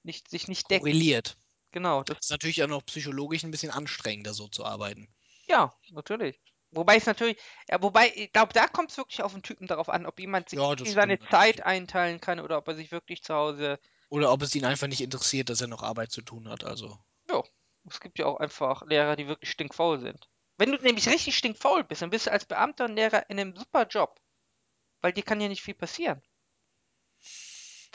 nicht, 0.05 0.29
sich 0.29 0.47
nicht 0.47 0.71
deckt. 0.71 1.03
Korreliert. 1.03 1.37
Genau, 1.71 2.03
das, 2.03 2.17
Das 2.17 2.25
ist 2.25 2.31
natürlich 2.31 2.63
auch 2.63 2.67
noch 2.67 2.85
psychologisch 2.85 3.43
ein 3.43 3.51
bisschen 3.51 3.71
anstrengender, 3.71 4.33
so 4.33 4.47
zu 4.49 4.65
arbeiten. 4.65 5.09
ja, 5.47 5.73
natürlich. 5.89 6.41
Wobei 6.71 6.97
es 6.97 7.05
natürlich, 7.05 7.37
ja, 7.69 7.81
wobei, 7.81 8.11
ich 8.15 8.33
glaube, 8.33 8.53
da 8.53 8.67
kommt 8.67 8.91
es 8.91 8.97
wirklich 8.97 9.21
auf 9.23 9.31
den 9.33 9.43
Typen 9.43 9.67
darauf 9.67 9.87
an, 9.89 10.05
ob 10.05 10.19
jemand 10.19 10.49
sich 10.49 10.59
Ja, 10.59 10.75
seine 10.83 11.19
Zeit 11.29 11.61
einteilen 11.63 12.19
kann 12.19 12.39
oder 12.39 12.57
ob 12.57 12.67
er 12.67 12.75
sich 12.75 12.91
wirklich 12.91 13.23
zu 13.23 13.33
Hause, 13.33 13.79
Oder 14.09 14.31
ob 14.31 14.41
es 14.41 14.55
ihn 14.55 14.65
einfach 14.65 14.87
nicht 14.87 15.01
interessiert, 15.01 15.51
dass 15.51 15.61
er 15.61 15.67
noch 15.67 15.83
Arbeit 15.83 16.11
zu 16.11 16.23
tun 16.23 16.49
hat. 16.49 16.63
Also, 16.63 16.97
ja, 17.29 17.43
es 17.87 17.99
gibt 17.99 18.17
ja 18.19 18.25
auch 18.25 18.37
einfach 18.39 18.81
Lehrer, 18.87 19.15
die 19.15 19.27
wirklich 19.27 19.51
stinkfaul 19.51 19.99
sind. 19.99 20.27
Wenn 20.57 20.71
du 20.71 20.77
nämlich 20.81 21.07
richtig 21.09 21.37
stinkfaul 21.37 21.83
bist, 21.83 22.01
dann 22.01 22.09
bist 22.09 22.25
du 22.27 22.31
als 22.31 22.45
Beamter 22.45 22.85
und 22.85 22.95
Lehrer 22.95 23.29
in 23.29 23.39
einem 23.39 23.55
super 23.55 23.85
Job. 23.87 24.19
Weil 25.01 25.13
dir 25.13 25.23
kann 25.23 25.41
ja 25.41 25.49
nicht 25.49 25.63
viel 25.63 25.75
passieren. 25.75 26.23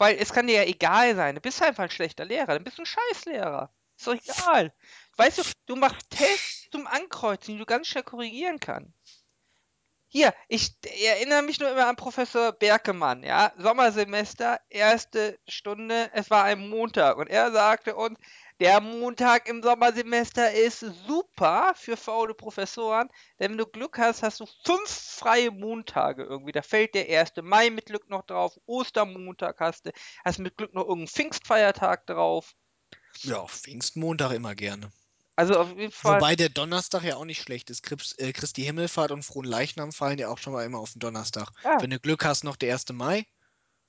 Weil 0.01 0.17
es 0.17 0.33
kann 0.33 0.47
dir 0.47 0.55
ja 0.55 0.63
egal 0.63 1.15
sein. 1.15 1.35
Du 1.35 1.41
bist 1.41 1.61
einfach 1.61 1.83
ein 1.83 1.91
schlechter 1.91 2.25
Lehrer. 2.25 2.47
Dann 2.47 2.63
bist 2.63 2.79
du 2.79 2.81
ein 2.81 2.87
Scheißlehrer. 2.87 3.71
Ist 3.95 4.07
doch 4.07 4.15
egal. 4.15 4.73
Weißt 5.15 5.37
du, 5.37 5.43
du 5.67 5.75
machst 5.75 6.09
Tests 6.09 6.67
zum 6.71 6.87
Ankreuzen, 6.87 7.53
die 7.53 7.59
du 7.59 7.67
ganz 7.67 7.85
schnell 7.85 8.01
korrigieren 8.01 8.59
kannst. 8.59 8.97
Hier, 10.07 10.33
ich 10.47 10.71
erinnere 11.05 11.43
mich 11.43 11.59
nur 11.59 11.69
immer 11.69 11.85
an 11.85 11.97
Professor 11.97 12.51
Berkemann, 12.51 13.21
ja. 13.21 13.53
Sommersemester, 13.57 14.59
erste 14.69 15.37
Stunde, 15.47 16.09
es 16.13 16.31
war 16.31 16.45
ein 16.45 16.67
Montag 16.67 17.17
und 17.17 17.27
er 17.27 17.51
sagte 17.51 17.95
uns, 17.95 18.17
der 18.61 18.79
Montag 18.79 19.49
im 19.49 19.63
Sommersemester 19.63 20.53
ist 20.53 20.85
super 21.07 21.73
für 21.75 21.97
faule 21.97 22.35
Professoren, 22.35 23.09
denn 23.39 23.51
wenn 23.51 23.57
du 23.57 23.65
Glück 23.65 23.97
hast, 23.97 24.21
hast 24.21 24.39
du 24.39 24.45
fünf 24.63 24.87
freie 24.87 25.49
Montage 25.49 26.23
irgendwie. 26.23 26.51
Da 26.51 26.61
fällt 26.61 26.93
der 26.93 27.09
1. 27.09 27.31
Mai 27.41 27.71
mit 27.71 27.87
Glück 27.87 28.07
noch 28.07 28.23
drauf, 28.23 28.59
Ostermontag 28.67 29.59
hast 29.59 29.87
du, 29.87 29.91
hast 30.23 30.37
mit 30.37 30.57
Glück 30.57 30.75
noch 30.75 30.83
irgendeinen 30.83 31.07
Pfingstfeiertag 31.07 32.05
drauf. 32.05 32.53
ja, 33.21 33.47
Pfingstmontag 33.47 34.31
immer 34.33 34.53
gerne. 34.53 34.91
Also 35.35 35.57
auf 35.57 35.75
jeden 35.75 35.91
Fall. 35.91 36.17
Wobei 36.17 36.35
der 36.35 36.49
Donnerstag 36.49 37.03
ja 37.03 37.15
auch 37.15 37.25
nicht 37.25 37.41
schlecht 37.41 37.71
ist. 37.71 37.81
Christ, 37.81 38.19
äh, 38.19 38.31
Christi 38.31 38.61
Himmelfahrt 38.61 39.09
und 39.09 39.23
Frohen 39.23 39.47
Leichnam 39.47 39.91
fallen 39.91 40.19
ja 40.19 40.29
auch 40.29 40.37
schon 40.37 40.53
mal 40.53 40.65
immer 40.65 40.77
auf 40.77 40.91
den 40.91 40.99
Donnerstag. 40.99 41.49
Ja. 41.63 41.81
Wenn 41.81 41.89
du 41.89 41.99
Glück 41.99 42.23
hast, 42.23 42.43
noch 42.43 42.57
der 42.57 42.73
1. 42.73 42.93
Mai. 42.93 43.25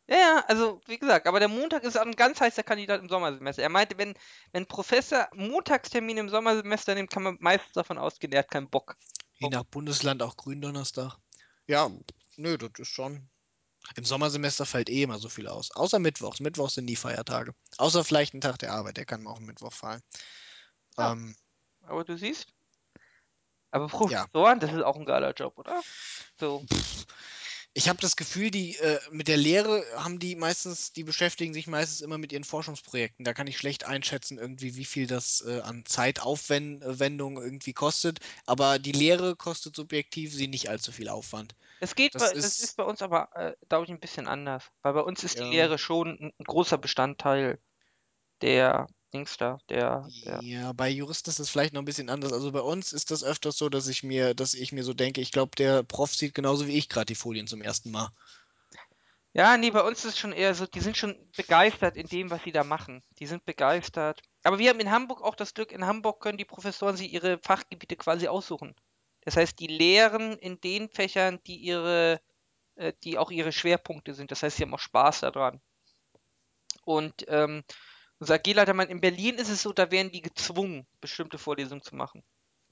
Ja, 0.09 0.17
ja, 0.17 0.45
also 0.49 0.81
wie 0.87 0.99
gesagt, 0.99 1.27
aber 1.27 1.39
der 1.39 1.49
Montag 1.49 1.85
ist 1.85 1.97
ein 1.97 2.13
ganz 2.13 2.41
heißer 2.41 2.63
Kandidat 2.63 3.01
im 3.01 3.09
Sommersemester. 3.09 3.63
Er 3.63 3.69
meinte, 3.69 3.97
wenn, 3.99 4.15
wenn 4.53 4.67
Professor 4.67 5.29
Montagstermine 5.35 6.21
im 6.21 6.29
Sommersemester 6.29 6.95
nimmt, 6.95 7.11
kann 7.11 7.23
man 7.23 7.37
meistens 7.41 7.73
davon 7.73 7.99
ausgehen, 7.99 8.33
er 8.33 8.41
hat 8.41 8.51
keinen 8.51 8.69
Bock. 8.69 8.97
Je 9.39 9.49
nach 9.49 9.65
Bundesland 9.65 10.23
auch 10.23 10.37
Gründonnerstag. 10.37 11.17
Ja, 11.67 11.91
nö, 12.37 12.59
das 12.59 12.71
ist 12.79 12.89
schon. 12.89 13.29
Im 13.97 14.05
Sommersemester 14.05 14.67
fällt 14.67 14.89
eh 14.89 15.03
immer 15.03 15.19
so 15.19 15.29
viel 15.29 15.49
aus. 15.49 15.71
Außer 15.73 15.99
Mittwochs. 15.99 16.41
Mittwochs 16.41 16.75
sind 16.75 16.87
die 16.87 16.97
Feiertage. 16.97 17.55
Außer 17.79 18.05
vielleicht 18.05 18.35
ein 18.35 18.41
Tag 18.41 18.59
der 18.59 18.73
Arbeit, 18.73 18.97
der 18.97 19.05
kann 19.05 19.27
auch 19.27 19.39
am 19.39 19.45
Mittwoch 19.45 19.73
fallen. 19.73 20.01
Ja. 20.97 21.13
Ähm, 21.13 21.35
Aber 21.83 22.05
du 22.05 22.17
siehst. 22.17 22.47
Aber 23.71 23.89
Professoren, 23.89 24.61
das 24.61 24.73
ist 24.73 24.83
auch 24.83 24.97
ein 24.97 25.07
geiler 25.07 25.33
Job, 25.33 25.59
oder? 25.59 25.81
So. 26.39 26.65
Ich 27.75 27.89
habe 27.89 28.01
das 28.01 28.17
Gefühl, 28.17 28.51
die 28.51 28.77
äh, 28.77 28.99
mit 29.11 29.29
der 29.29 29.39
Lehre 29.39 29.83
haben 29.97 30.19
die 30.19 30.37
meistens, 30.37 30.93
die 30.93 31.05
beschäftigen 31.05 31.55
sich 31.55 31.67
meistens 31.67 32.03
immer 32.03 32.19
mit 32.19 32.31
ihren 32.33 32.45
Forschungsprojekten. 32.45 33.25
Da 33.25 33.33
kann 33.33 33.47
ich 33.47 33.57
schlecht 33.57 33.85
einschätzen, 33.85 34.39
irgendwie, 34.39 34.77
wie 34.77 34.85
viel 34.85 35.07
das 35.07 35.43
äh, 35.47 35.61
an 35.61 35.85
Zeitaufwendung 35.87 37.41
irgendwie 37.41 37.73
kostet. 37.73 38.21
Aber 38.47 38.79
die 38.79 38.93
Lehre 38.93 39.37
kostet 39.37 39.75
subjektiv 39.75 40.35
sie 40.35 40.49
nicht 40.49 40.69
allzu 40.69 40.93
viel 40.93 41.09
Aufwand. 41.09 41.55
Das 41.81 41.95
geht, 41.95 42.15
Das 42.15 42.23
bei, 42.23 42.35
das 42.35 42.45
ist- 42.45 42.63
ist 42.63 42.77
bei 42.77 42.85
uns 42.85 43.01
aber, 43.01 43.31
äh, 43.35 43.55
glaube 43.69 43.87
ich, 43.87 43.91
ein 43.91 44.01
bisschen 44.01 44.29
anders. 44.29 44.65
Weil 44.83 44.93
bei 44.93 45.01
uns 45.01 45.25
ist 45.25 45.39
Ja. 45.39 45.45
die 45.45 45.51
Lehre 45.57 45.79
schon 45.79 46.09
ein, 46.21 46.33
ein 46.39 46.45
großer 46.45 46.77
Bestandteil 46.79 47.59
der 48.43 48.87
Dings 49.13 49.37
da, 49.37 49.59
der, 49.69 50.09
der. 50.25 50.41
Ja, 50.43 50.73
bei 50.73 50.89
Juristen 50.89 51.31
ist 51.31 51.39
das 51.39 51.51
vielleicht 51.51 51.75
noch 51.75 51.83
ein 51.83 51.87
bisschen 51.87 52.09
anders. 52.09 52.33
Also 52.33 52.51
bei 52.53 52.61
uns 52.61 52.93
ist 52.93 53.11
das 53.11 53.23
öfters 53.23 53.57
so, 53.57 53.69
dass 53.69 53.89
ich 53.89 54.03
mir, 54.03 54.35
dass 54.35 54.55
ich 54.55 54.73
mir 54.73 54.85
so 54.85 54.95
denke, 54.95 55.21
ich 55.21 55.33
glaube, 55.33 55.53
der 55.57 55.83
Prof 55.83 56.15
sieht 56.15 56.35
genauso 56.35 56.67
wie 56.67 56.77
ich 56.77 56.89
gerade 56.89 57.07
die 57.07 57.15
Folien 57.15 57.47
zum 57.47 57.63
ersten 57.63 57.91
Mal. 57.91 58.11
Ja, 59.35 59.57
nee, 59.57 59.71
bei 59.71 59.83
uns 59.83 60.05
ist 60.05 60.13
es 60.13 60.19
schon 60.19 60.33
eher 60.33 60.55
so, 60.55 60.67
die 60.67 60.81
sind 60.81 60.97
schon 60.97 61.17
begeistert 61.37 61.97
in 61.97 62.07
dem, 62.07 62.31
was 62.31 62.43
sie 62.43 62.53
da 62.53 62.65
machen. 62.65 63.03
Die 63.19 63.27
sind 63.27 63.45
begeistert. 63.47 64.21
Aber 64.43 64.59
wir 64.59 64.69
haben 64.69 64.81
in 64.81 64.91
Hamburg 64.91 65.23
auch 65.23 65.35
das 65.35 65.55
Glück, 65.55 65.73
in 65.73 65.87
Hamburg 65.87 66.21
können 66.21 66.37
die 66.37 66.45
Professoren 66.45 66.97
sich 66.97 67.13
ihre 67.13 67.39
Fachgebiete 67.39 67.97
quasi 67.97 68.29
aussuchen. 68.29 68.75
Das 69.23 69.37
heißt, 69.37 69.59
die 69.59 69.69
lehren 69.69 70.37
in 70.39 70.61
den 70.61 70.91
Fächern, 70.91 71.41
die 71.47 71.57
ihre, 71.57 72.21
äh, 72.75 72.93
die 73.05 73.17
auch 73.17 73.31
ihre 73.31 73.53
Schwerpunkte 73.53 74.15
sind. 74.15 74.31
Das 74.31 74.43
heißt, 74.43 74.57
sie 74.57 74.65
haben 74.65 74.75
auch 74.75 74.79
Spaß 74.79 75.21
daran. 75.21 75.63
Und 76.85 77.25
ähm, 77.29 77.63
unser 78.23 78.35
AG-Leiter 78.35 78.73
meint, 78.73 78.91
in 78.91 79.01
Berlin 79.01 79.35
ist 79.35 79.49
es 79.49 79.63
so, 79.63 79.73
da 79.73 79.91
werden 79.91 80.13
die 80.13 80.23
gezwungen, 80.23 80.87
bestimmte 81.01 81.39
Vorlesungen 81.39 81.83
zu 81.83 81.97
machen. 81.97 82.23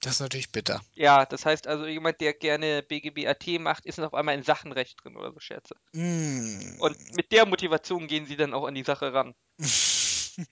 Das 0.00 0.14
ist 0.14 0.20
natürlich 0.20 0.52
bitter. 0.52 0.80
Ja, 0.94 1.26
das 1.26 1.44
heißt 1.44 1.66
also, 1.66 1.86
jemand, 1.86 2.20
der 2.20 2.34
gerne 2.34 2.82
BGB-AT 2.82 3.60
macht, 3.60 3.84
ist 3.84 3.98
auf 3.98 4.14
einmal 4.14 4.36
in 4.36 4.44
Sachenrecht 4.44 5.02
drin 5.02 5.16
oder 5.16 5.32
so 5.32 5.40
Scherze. 5.40 5.74
Mm. 5.92 6.80
Und 6.80 7.16
mit 7.16 7.32
der 7.32 7.46
Motivation 7.46 8.06
gehen 8.06 8.26
sie 8.26 8.36
dann 8.36 8.54
auch 8.54 8.64
an 8.64 8.74
die 8.74 8.84
Sache 8.84 9.12
ran. 9.12 9.34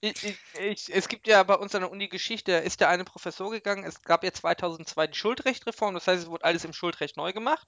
Ich, 0.00 0.22
ich, 0.22 0.38
ich, 0.60 0.94
es 0.94 1.08
gibt 1.08 1.26
ja 1.26 1.42
bei 1.42 1.54
uns 1.54 1.74
an 1.74 1.80
der 1.80 1.90
Uni 1.90 2.06
Geschichte, 2.06 2.52
da 2.52 2.58
ist 2.58 2.80
der 2.80 2.90
eine 2.90 3.02
Professor 3.02 3.50
gegangen, 3.50 3.82
es 3.84 4.02
gab 4.02 4.22
ja 4.22 4.32
2002 4.32 5.08
die 5.08 5.18
Schuldrechtreform, 5.18 5.94
das 5.94 6.06
heißt, 6.06 6.22
es 6.22 6.28
wurde 6.28 6.44
alles 6.44 6.64
im 6.64 6.72
Schuldrecht 6.72 7.16
neu 7.16 7.32
gemacht. 7.32 7.66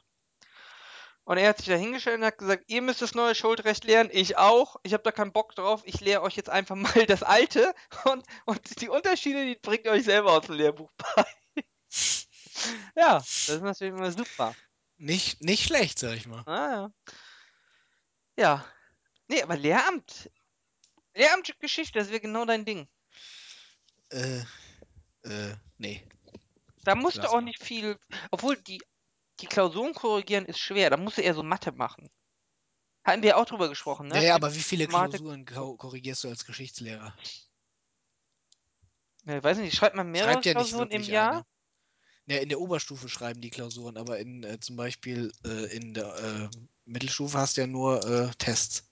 Und 1.27 1.39
er 1.39 1.49
hat 1.49 1.59
sich 1.59 1.67
da 1.67 1.75
hingestellt 1.75 2.21
und 2.21 2.25
hat 2.25 2.39
gesagt, 2.39 2.65
ihr 2.69 2.81
müsst 2.83 3.03
das 3.03 3.17
neue 3.17 3.35
Schuldrecht 3.35 3.83
lernen, 3.83 4.11
ich 4.13 4.39
auch. 4.39 4.77
Ich 4.85 4.93
habe 4.93 5.03
da 5.03 5.11
keinen 5.11 5.33
Bock 5.33 5.57
drauf, 5.57 5.83
ich 5.85 6.01
lehre 6.01 6.23
euch 6.23 6.37
jetzt 6.37 6.49
einfach 6.49 6.77
mal 6.77 7.05
das 7.07 7.25
alte 7.25 7.75
und, 8.05 8.25
und 8.45 8.81
die 8.81 8.89
Unterschiede, 8.89 9.45
die 9.45 9.57
bringt 9.57 9.85
ihr 9.87 9.91
euch 9.91 10.05
selber 10.05 10.33
aus 10.33 10.47
dem 10.47 10.55
Lehrbuch 10.55 10.93
bei. 10.97 11.25
ja, 12.97 13.19
das 13.19 13.49
ist 13.49 13.61
natürlich 13.61 13.93
immer 13.93 14.13
super. 14.13 14.55
nicht, 14.99 15.43
nicht 15.43 15.65
schlecht, 15.65 15.99
sag 15.99 16.15
ich 16.15 16.29
mal. 16.29 16.45
Ah, 16.47 16.71
ja. 16.71 16.91
Ja. 18.39 18.65
Nee, 19.27 19.43
aber 19.43 19.57
Lehramt. 19.57 20.31
Lehramtsgeschichte, 21.15 21.99
das 21.99 22.11
wäre 22.11 22.21
genau 22.21 22.45
dein 22.45 22.65
Ding. 22.65 22.87
Äh, 24.11 24.43
äh, 25.25 25.57
nee. 25.79 26.07
Da 26.85 26.95
musst 26.95 27.17
du 27.17 27.23
Lass 27.23 27.31
auch 27.31 27.37
mal. 27.37 27.43
nicht 27.43 27.61
viel. 27.61 27.99
Obwohl, 28.31 28.57
die, 28.57 28.81
die 29.41 29.47
Klausuren 29.47 29.95
korrigieren 29.95 30.47
ist 30.47 30.59
schwer. 30.59 30.91
Da 30.91 30.97
musst 30.97 31.19
du 31.19 31.23
eher 31.23 31.35
so 31.35 31.43
Mathe 31.43 31.73
machen. 31.73 32.11
Hatten 33.05 33.23
wir 33.23 33.37
auch 33.37 33.45
drüber 33.45 33.69
gesprochen, 33.69 34.09
ne? 34.09 34.17
Ja, 34.17 34.23
ja, 34.23 34.35
aber 34.35 34.55
wie 34.55 34.61
viele 34.61 34.87
Klausuren 34.87 35.45
ko- 35.45 35.77
korrigierst 35.77 36.25
du 36.25 36.29
als 36.29 36.45
Geschichtslehrer? 36.45 37.15
Ja, 39.27 39.39
ich 39.39 39.45
weiß 39.45 39.59
nicht, 39.59 39.77
schreibt 39.77 39.97
man 39.97 40.11
mehrere 40.11 40.33
Schreibt 40.33 40.47
ja 40.47 40.53
Klausuren 40.53 40.91
im 40.91 41.03
Jahr? 41.03 41.31
einer. 41.31 41.47
Ja, 42.29 42.39
in 42.39 42.49
der 42.49 42.61
Oberstufe 42.61 43.09
schreiben 43.09 43.41
die 43.41 43.51
Klausuren, 43.51 43.97
aber 43.97 44.19
in 44.19 44.43
äh, 44.43 44.59
zum 44.59 44.75
Beispiel 44.77 45.33
äh, 45.45 45.77
in 45.77 45.95
der 45.95 46.51
äh, 46.53 46.57
Mittelstufe 46.85 47.39
hast 47.39 47.57
du 47.57 47.61
ja 47.61 47.67
nur 47.69 48.05
äh, 48.05 48.31
Tests. 48.39 48.86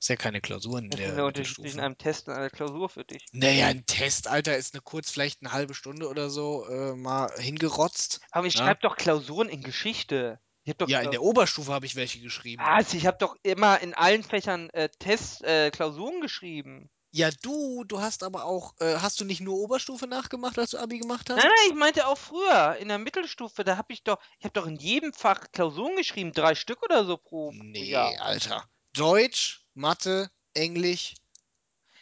Ist 0.00 0.08
ja 0.08 0.16
keine 0.16 0.40
Klausuren 0.40 0.84
in 0.86 0.90
Was 0.90 0.98
ist 0.98 1.04
der 1.04 1.08
denn 1.08 1.16
der 1.16 1.26
Unterschied 1.26 1.58
zwischen 1.60 1.78
Mittelstufe. 1.78 1.80
einem 1.80 1.96
Test 1.98 2.28
und 2.28 2.34
einer 2.34 2.50
Klausur 2.50 2.88
für 2.88 3.04
dich? 3.04 3.28
Naja, 3.32 3.66
ein 3.66 3.86
Test, 3.86 4.26
Alter, 4.28 4.56
ist 4.56 4.74
eine 4.74 4.80
kurz, 4.82 5.10
vielleicht 5.10 5.42
eine 5.42 5.52
halbe 5.52 5.74
Stunde 5.74 6.08
oder 6.08 6.28
so 6.30 6.66
äh, 6.66 6.94
mal 6.96 7.30
hingerotzt. 7.38 8.20
Aber 8.30 8.46
ich 8.46 8.54
Ja. 8.54 8.60
schreibe 8.64 8.80
doch 8.82 8.96
Klausuren 8.96 9.48
in 9.48 9.62
Geschichte. 9.62 10.40
Ja, 10.86 11.00
in 11.00 11.10
der 11.12 11.22
Oberstufe 11.22 11.72
habe 11.72 11.86
ich 11.86 11.94
welche 11.94 12.20
geschrieben. 12.20 12.62
Was? 12.64 12.92
Ich 12.94 13.06
habe 13.06 13.18
doch 13.18 13.36
immer 13.42 13.80
in 13.80 13.94
allen 13.94 14.22
Fächern 14.24 14.68
äh, 14.70 14.88
Tests, 14.98 15.40
äh, 15.42 15.70
Klausuren 15.70 16.20
geschrieben. 16.20 16.90
Ja, 17.12 17.30
du, 17.42 17.84
du 17.84 18.00
hast 18.00 18.22
aber 18.22 18.44
auch, 18.44 18.74
äh, 18.80 18.96
hast 18.96 19.20
du 19.20 19.24
nicht 19.24 19.40
nur 19.40 19.56
Oberstufe 19.58 20.06
nachgemacht, 20.06 20.58
als 20.58 20.70
du 20.70 20.78
Abi 20.78 20.98
gemacht 20.98 21.30
hast? 21.30 21.36
Nein, 21.36 21.46
nein, 21.46 21.68
ich 21.70 21.74
meinte 21.74 22.06
auch 22.06 22.18
früher, 22.18 22.76
in 22.76 22.88
der 22.88 22.98
Mittelstufe, 22.98 23.64
da 23.64 23.76
habe 23.76 23.92
ich 23.92 24.02
doch, 24.04 24.18
ich 24.38 24.44
habe 24.44 24.52
doch 24.52 24.66
in 24.66 24.76
jedem 24.76 25.12
Fach 25.12 25.40
Klausuren 25.52 25.96
geschrieben, 25.96 26.32
drei 26.32 26.54
Stück 26.54 26.82
oder 26.82 27.04
so 27.04 27.16
pro, 27.16 27.54
pro 27.72 27.82
Nee, 27.82 27.90
Jahr. 27.90 28.18
Alter. 28.20 28.68
Deutsch, 28.92 29.65
Mathe, 29.76 30.30
Englisch, 30.54 31.14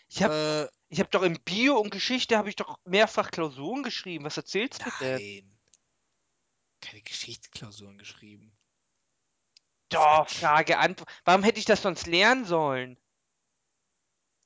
Ich 0.08 0.22
habe 0.22 0.70
äh, 0.70 0.74
ich 0.88 1.00
hab 1.00 1.10
doch 1.10 1.22
in 1.22 1.42
Bio 1.42 1.76
und 1.78 1.90
Geschichte 1.90 2.38
habe 2.38 2.48
ich 2.48 2.54
doch 2.54 2.78
mehrfach 2.84 3.32
Klausuren 3.32 3.82
geschrieben. 3.82 4.24
Was 4.24 4.36
erzählst 4.36 4.86
du 4.86 4.90
denn? 5.00 5.16
nein. 5.16 5.58
Keine 6.80 7.02
Geschichtsklausuren 7.02 7.98
geschrieben. 7.98 8.56
Doch. 9.88 10.28
Frage, 10.28 10.78
Antwort. 10.78 11.10
Warum 11.24 11.42
hätte 11.42 11.58
ich 11.58 11.64
das 11.64 11.82
sonst 11.82 12.06
lernen 12.06 12.44
sollen? 12.44 12.96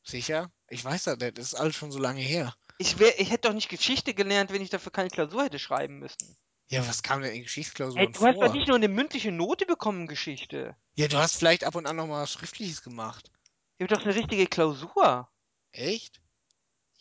Sicher? 0.02 0.50
Ich 0.68 0.82
weiß 0.84 1.04
das, 1.04 1.18
das 1.18 1.32
ist 1.36 1.54
alles 1.54 1.76
schon 1.76 1.92
so 1.92 1.98
lange 1.98 2.22
her. 2.22 2.56
Ich, 2.78 2.98
wär, 2.98 3.20
ich 3.20 3.30
hätte 3.30 3.48
doch 3.48 3.54
nicht 3.54 3.68
Geschichte 3.68 4.14
gelernt, 4.14 4.52
wenn 4.52 4.62
ich 4.62 4.70
dafür 4.70 4.92
keine 4.92 5.10
Klausur 5.10 5.44
hätte 5.44 5.58
schreiben 5.58 5.98
müssen. 5.98 6.38
Ja, 6.70 6.86
was 6.86 7.02
kam 7.02 7.22
denn 7.22 7.30
in 7.30 7.38
Ey, 7.38 7.42
Geschichtsklausuren 7.42 8.12
du 8.12 8.26
hast 8.26 8.36
doch 8.36 8.46
vor? 8.46 8.54
nicht 8.54 8.68
nur 8.68 8.76
eine 8.76 8.88
mündliche 8.88 9.32
Note 9.32 9.64
bekommen 9.64 10.06
Geschichte. 10.06 10.76
Ja, 10.96 11.08
du 11.08 11.16
hast 11.16 11.36
vielleicht 11.36 11.64
ab 11.64 11.74
und 11.74 11.86
an 11.86 11.96
noch 11.96 12.06
mal 12.06 12.22
was 12.22 12.32
Schriftliches 12.32 12.82
gemacht. 12.82 13.30
Ich 13.78 13.84
habe 13.84 13.94
doch 13.94 14.04
eine 14.04 14.14
richtige 14.14 14.46
Klausur. 14.46 15.30
Echt? 15.72 16.20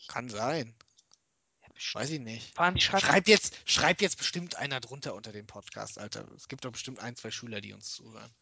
Kann 0.06 0.28
sein. 0.28 0.74
Weiß 1.92 2.10
ich 2.10 2.20
nicht. 2.20 2.56
Vor 2.56 2.72
Schreibt 2.78 3.28
jetzt, 3.28 3.56
schreibt 3.64 4.00
jetzt 4.00 4.18
bestimmt 4.18 4.56
einer 4.56 4.80
drunter 4.80 5.14
unter 5.14 5.32
dem 5.32 5.46
Podcast, 5.46 5.98
Alter. 5.98 6.26
Es 6.34 6.48
gibt 6.48 6.64
doch 6.64 6.72
bestimmt 6.72 6.98
ein, 6.98 7.14
zwei 7.14 7.30
Schüler, 7.30 7.60
die 7.60 7.72
uns 7.72 7.92
zuhören. 7.92 8.34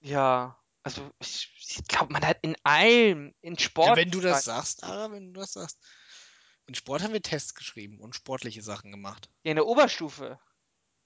Ja, 0.00 0.56
also 0.82 1.10
ich, 1.20 1.50
ich 1.58 1.84
glaube, 1.88 2.12
man 2.12 2.24
hat 2.24 2.38
in 2.42 2.56
allem, 2.62 3.34
in 3.40 3.58
Sport. 3.58 3.88
Ja, 3.88 3.96
wenn 3.96 4.10
du 4.10 4.20
das 4.20 4.44
sagst, 4.44 4.84
Ara, 4.84 5.10
wenn 5.10 5.32
du 5.32 5.40
das 5.40 5.54
sagst. 5.54 5.78
In 6.66 6.74
Sport 6.74 7.02
haben 7.02 7.12
wir 7.12 7.22
Tests 7.22 7.54
geschrieben 7.54 7.98
und 7.98 8.14
sportliche 8.14 8.62
Sachen 8.62 8.92
gemacht. 8.92 9.28
Ja, 9.42 9.50
in 9.50 9.56
der 9.56 9.66
Oberstufe. 9.66 10.38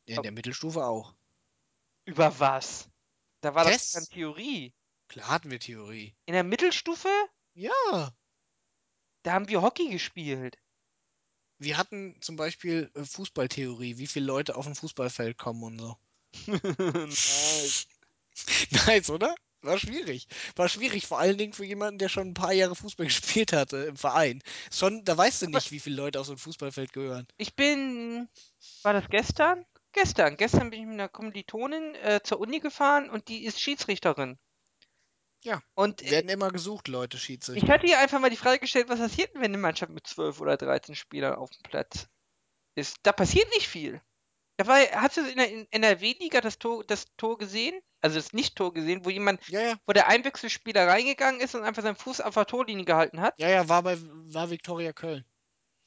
Ja, 0.06 0.16
in 0.16 0.22
der 0.22 0.32
Mittelstufe 0.32 0.84
auch. 0.84 1.14
Über 2.04 2.38
was? 2.38 2.88
Da 3.40 3.54
war 3.54 3.64
Tests? 3.66 3.92
das 3.92 4.04
dann 4.06 4.14
Theorie. 4.14 4.72
Klar 5.08 5.28
hatten 5.28 5.50
wir 5.50 5.60
Theorie. 5.60 6.14
In 6.26 6.34
der 6.34 6.44
Mittelstufe, 6.44 7.08
Ja. 7.54 8.12
da 9.22 9.32
haben 9.32 9.48
wir 9.48 9.62
Hockey 9.62 9.88
gespielt. 9.90 10.56
Wir 11.58 11.78
hatten 11.78 12.20
zum 12.20 12.36
Beispiel 12.36 12.90
äh, 12.94 13.04
Fußballtheorie, 13.04 13.96
wie 13.98 14.06
viele 14.06 14.26
Leute 14.26 14.56
auf 14.56 14.66
ein 14.66 14.74
Fußballfeld 14.74 15.38
kommen 15.38 15.62
und 15.62 15.78
so. 15.78 15.96
nice. 16.46 17.86
Nice, 18.86 19.10
oder? 19.10 19.34
War 19.62 19.78
schwierig. 19.78 20.26
War 20.56 20.68
schwierig, 20.68 21.06
vor 21.06 21.18
allen 21.18 21.38
Dingen 21.38 21.52
für 21.54 21.64
jemanden, 21.64 21.98
der 21.98 22.10
schon 22.10 22.28
ein 22.28 22.34
paar 22.34 22.52
Jahre 22.52 22.74
Fußball 22.76 23.06
gespielt 23.06 23.52
hatte 23.52 23.78
im 23.84 23.96
Verein. 23.96 24.42
Schon, 24.70 25.04
da 25.04 25.16
weißt 25.16 25.42
du 25.42 25.46
nicht, 25.46 25.70
wie 25.70 25.80
viele 25.80 25.96
Leute 25.96 26.20
auf 26.20 26.26
so 26.26 26.32
ein 26.32 26.38
Fußballfeld 26.38 26.92
gehören. 26.92 27.26
Ich 27.38 27.54
bin, 27.54 28.28
war 28.82 28.92
das 28.92 29.08
gestern? 29.08 29.64
Gestern. 29.94 30.36
Gestern 30.36 30.70
bin 30.70 30.80
ich 30.80 30.86
mit 30.86 30.94
einer 30.94 31.08
Kommilitonin 31.08 31.94
äh, 31.94 32.20
zur 32.22 32.40
Uni 32.40 32.60
gefahren 32.60 33.08
und 33.08 33.28
die 33.28 33.44
ist 33.44 33.60
Schiedsrichterin. 33.60 34.38
Ja, 35.42 35.62
Und 35.74 36.02
äh, 36.02 36.10
Werden 36.10 36.30
immer 36.30 36.50
gesucht, 36.50 36.88
Leute, 36.88 37.16
ich 37.16 37.22
Schiedsrichter. 37.22 37.68
hatte 37.68 37.86
ihr 37.86 37.98
einfach 37.98 38.18
mal 38.20 38.30
die 38.30 38.36
Frage 38.36 38.58
gestellt, 38.60 38.88
was 38.88 38.98
passiert 38.98 39.34
denn, 39.34 39.40
wenn 39.42 39.52
eine 39.52 39.58
Mannschaft 39.58 39.92
mit 39.92 40.06
12 40.06 40.40
oder 40.40 40.56
13 40.56 40.94
Spielern 40.94 41.34
auf 41.34 41.50
dem 41.50 41.62
Platz 41.62 42.08
ist? 42.74 42.98
Da 43.02 43.12
passiert 43.12 43.48
nicht 43.54 43.68
viel. 43.68 44.00
Da 44.56 44.66
war, 44.66 44.78
hast 44.92 45.16
du 45.16 45.22
in 45.22 45.36
der 45.36 45.72
NRW-Liga 45.72 46.40
das 46.40 46.58
Tor, 46.58 46.84
das 46.84 47.06
Tor 47.16 47.38
gesehen? 47.38 47.80
Also 48.00 48.16
das 48.16 48.32
Nicht-Tor 48.32 48.72
gesehen, 48.72 49.04
wo 49.04 49.10
jemand, 49.10 49.46
Ja, 49.48 49.60
ja. 49.60 49.74
wo 49.86 49.92
der 49.92 50.08
Einwechselspieler 50.08 50.86
reingegangen 50.86 51.40
ist 51.40 51.54
und 51.54 51.62
einfach 51.64 51.82
seinen 51.82 51.96
Fuß 51.96 52.20
auf 52.20 52.34
der 52.34 52.46
Torlinie 52.46 52.84
gehalten 52.84 53.20
hat? 53.20 53.34
Ja, 53.38 53.48
ja, 53.48 53.68
war 53.68 53.82
bei 53.82 53.96
war 54.00 54.50
Viktoria 54.50 54.92
Köln. 54.92 55.24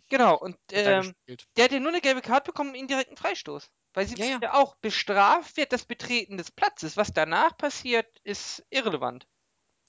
Genau, 0.10 0.38
und 0.38 0.58
ähm, 0.72 1.14
der 1.56 1.66
hat 1.66 1.72
ja 1.72 1.80
nur 1.80 1.90
eine 1.92 2.02
gelbe 2.02 2.22
Karte 2.22 2.52
bekommen 2.52 2.72
und 2.72 2.76
indirekten 2.76 3.18
Freistoß. 3.18 3.70
Weil 3.98 4.06
sie 4.08 4.16
Ja, 4.16 4.26
ja. 4.26 4.40
ja 4.44 4.54
auch 4.54 4.76
bestraft 4.76 5.58
wird 5.58 5.74
das 5.74 5.84
Betreten 5.84 6.38
des 6.38 6.52
Platzes. 6.52 6.98
Was 6.98 7.14
danach 7.14 7.58
passiert, 7.58 8.20
ist 8.24 8.64
irrelevant. 8.70 9.28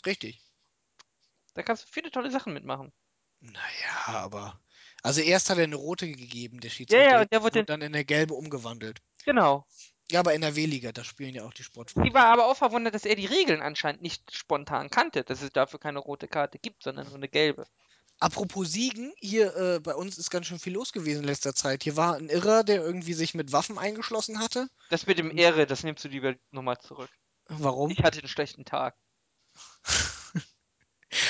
Richtig. 0.07 0.41
Da 1.53 1.63
kannst 1.63 1.85
du 1.85 1.89
viele 1.93 2.11
tolle 2.11 2.31
Sachen 2.31 2.55
mitmachen. 2.55 2.91
Naja, 3.41 4.07
aber. 4.07 4.61
Also 5.03 5.21
erst 5.21 5.51
hat 5.51 5.59
er 5.59 5.65
eine 5.65 5.75
rote 5.77 6.07
gegeben, 6.11 6.61
der 6.61 6.71
Ja, 6.71 6.75
Schiedsrichter. 6.77 7.03
ja, 7.03 7.21
und 7.23 7.33
der 7.33 7.43
wurde 7.43 7.55
wurde 7.55 7.65
dann 7.65 7.83
in 7.83 7.93
der 7.93 8.05
gelbe 8.05 8.35
umgewandelt. 8.35 9.01
Genau. 9.25 9.65
Ja, 10.11 10.21
aber 10.21 10.35
in 10.35 10.41
der 10.43 10.55
W-Liga, 10.57 10.93
da 10.93 11.05
spielen 11.05 11.35
ja 11.35 11.45
auch 11.45 11.53
die 11.55 11.63
Sportfreunde. 11.63 12.11
Sie 12.11 12.15
war 12.15 12.27
aber 12.27 12.47
auch 12.47 12.57
verwundert, 12.57 12.95
dass 12.95 13.05
er 13.05 13.15
die 13.15 13.27
Regeln 13.27 13.63
anscheinend 13.63 14.03
nicht 14.03 14.35
spontan 14.37 14.91
kannte, 14.91 15.23
dass 15.25 15.43
es 15.43 15.53
dafür 15.53 15.79
keine 15.81 15.99
rote 16.01 16.29
Karte 16.29 16.59
gibt, 16.59 16.83
sondern 16.83 17.07
nur 17.09 17.17
eine 17.17 17.29
gelbe. 17.29 17.67
Apropos 18.21 18.73
Siegen, 18.73 19.13
hier 19.19 19.55
äh, 19.57 19.81
bei 19.81 19.95
uns 19.95 20.19
ist 20.19 20.31
ganz 20.31 20.47
schön 20.47 20.59
viel 20.59 20.73
los 20.73 20.93
gewesen 20.93 21.21
in 21.21 21.29
letzter 21.29 21.55
Zeit. 21.55 21.85
Hier 21.85 21.97
war 21.97 22.17
ein 22.17 22.29
Irrer, 22.29 22.65
der 22.65 22.83
irgendwie 22.83 23.15
sich 23.15 23.35
mit 23.35 23.53
Waffen 23.53 23.79
eingeschlossen 23.79 24.41
hatte. 24.41 24.69
Das 24.91 25.07
mit 25.07 25.19
dem 25.19 25.37
Ehre, 25.37 25.67
das 25.67 25.85
nimmst 25.85 26.05
du 26.05 26.09
lieber 26.09 26.35
nochmal 26.51 26.79
zurück. 26.79 27.11
Warum? 27.47 27.91
Ich 27.91 28.03
hatte 28.03 28.19
einen 28.19 28.29
schlechten 28.29 28.65
Tag. 28.65 28.97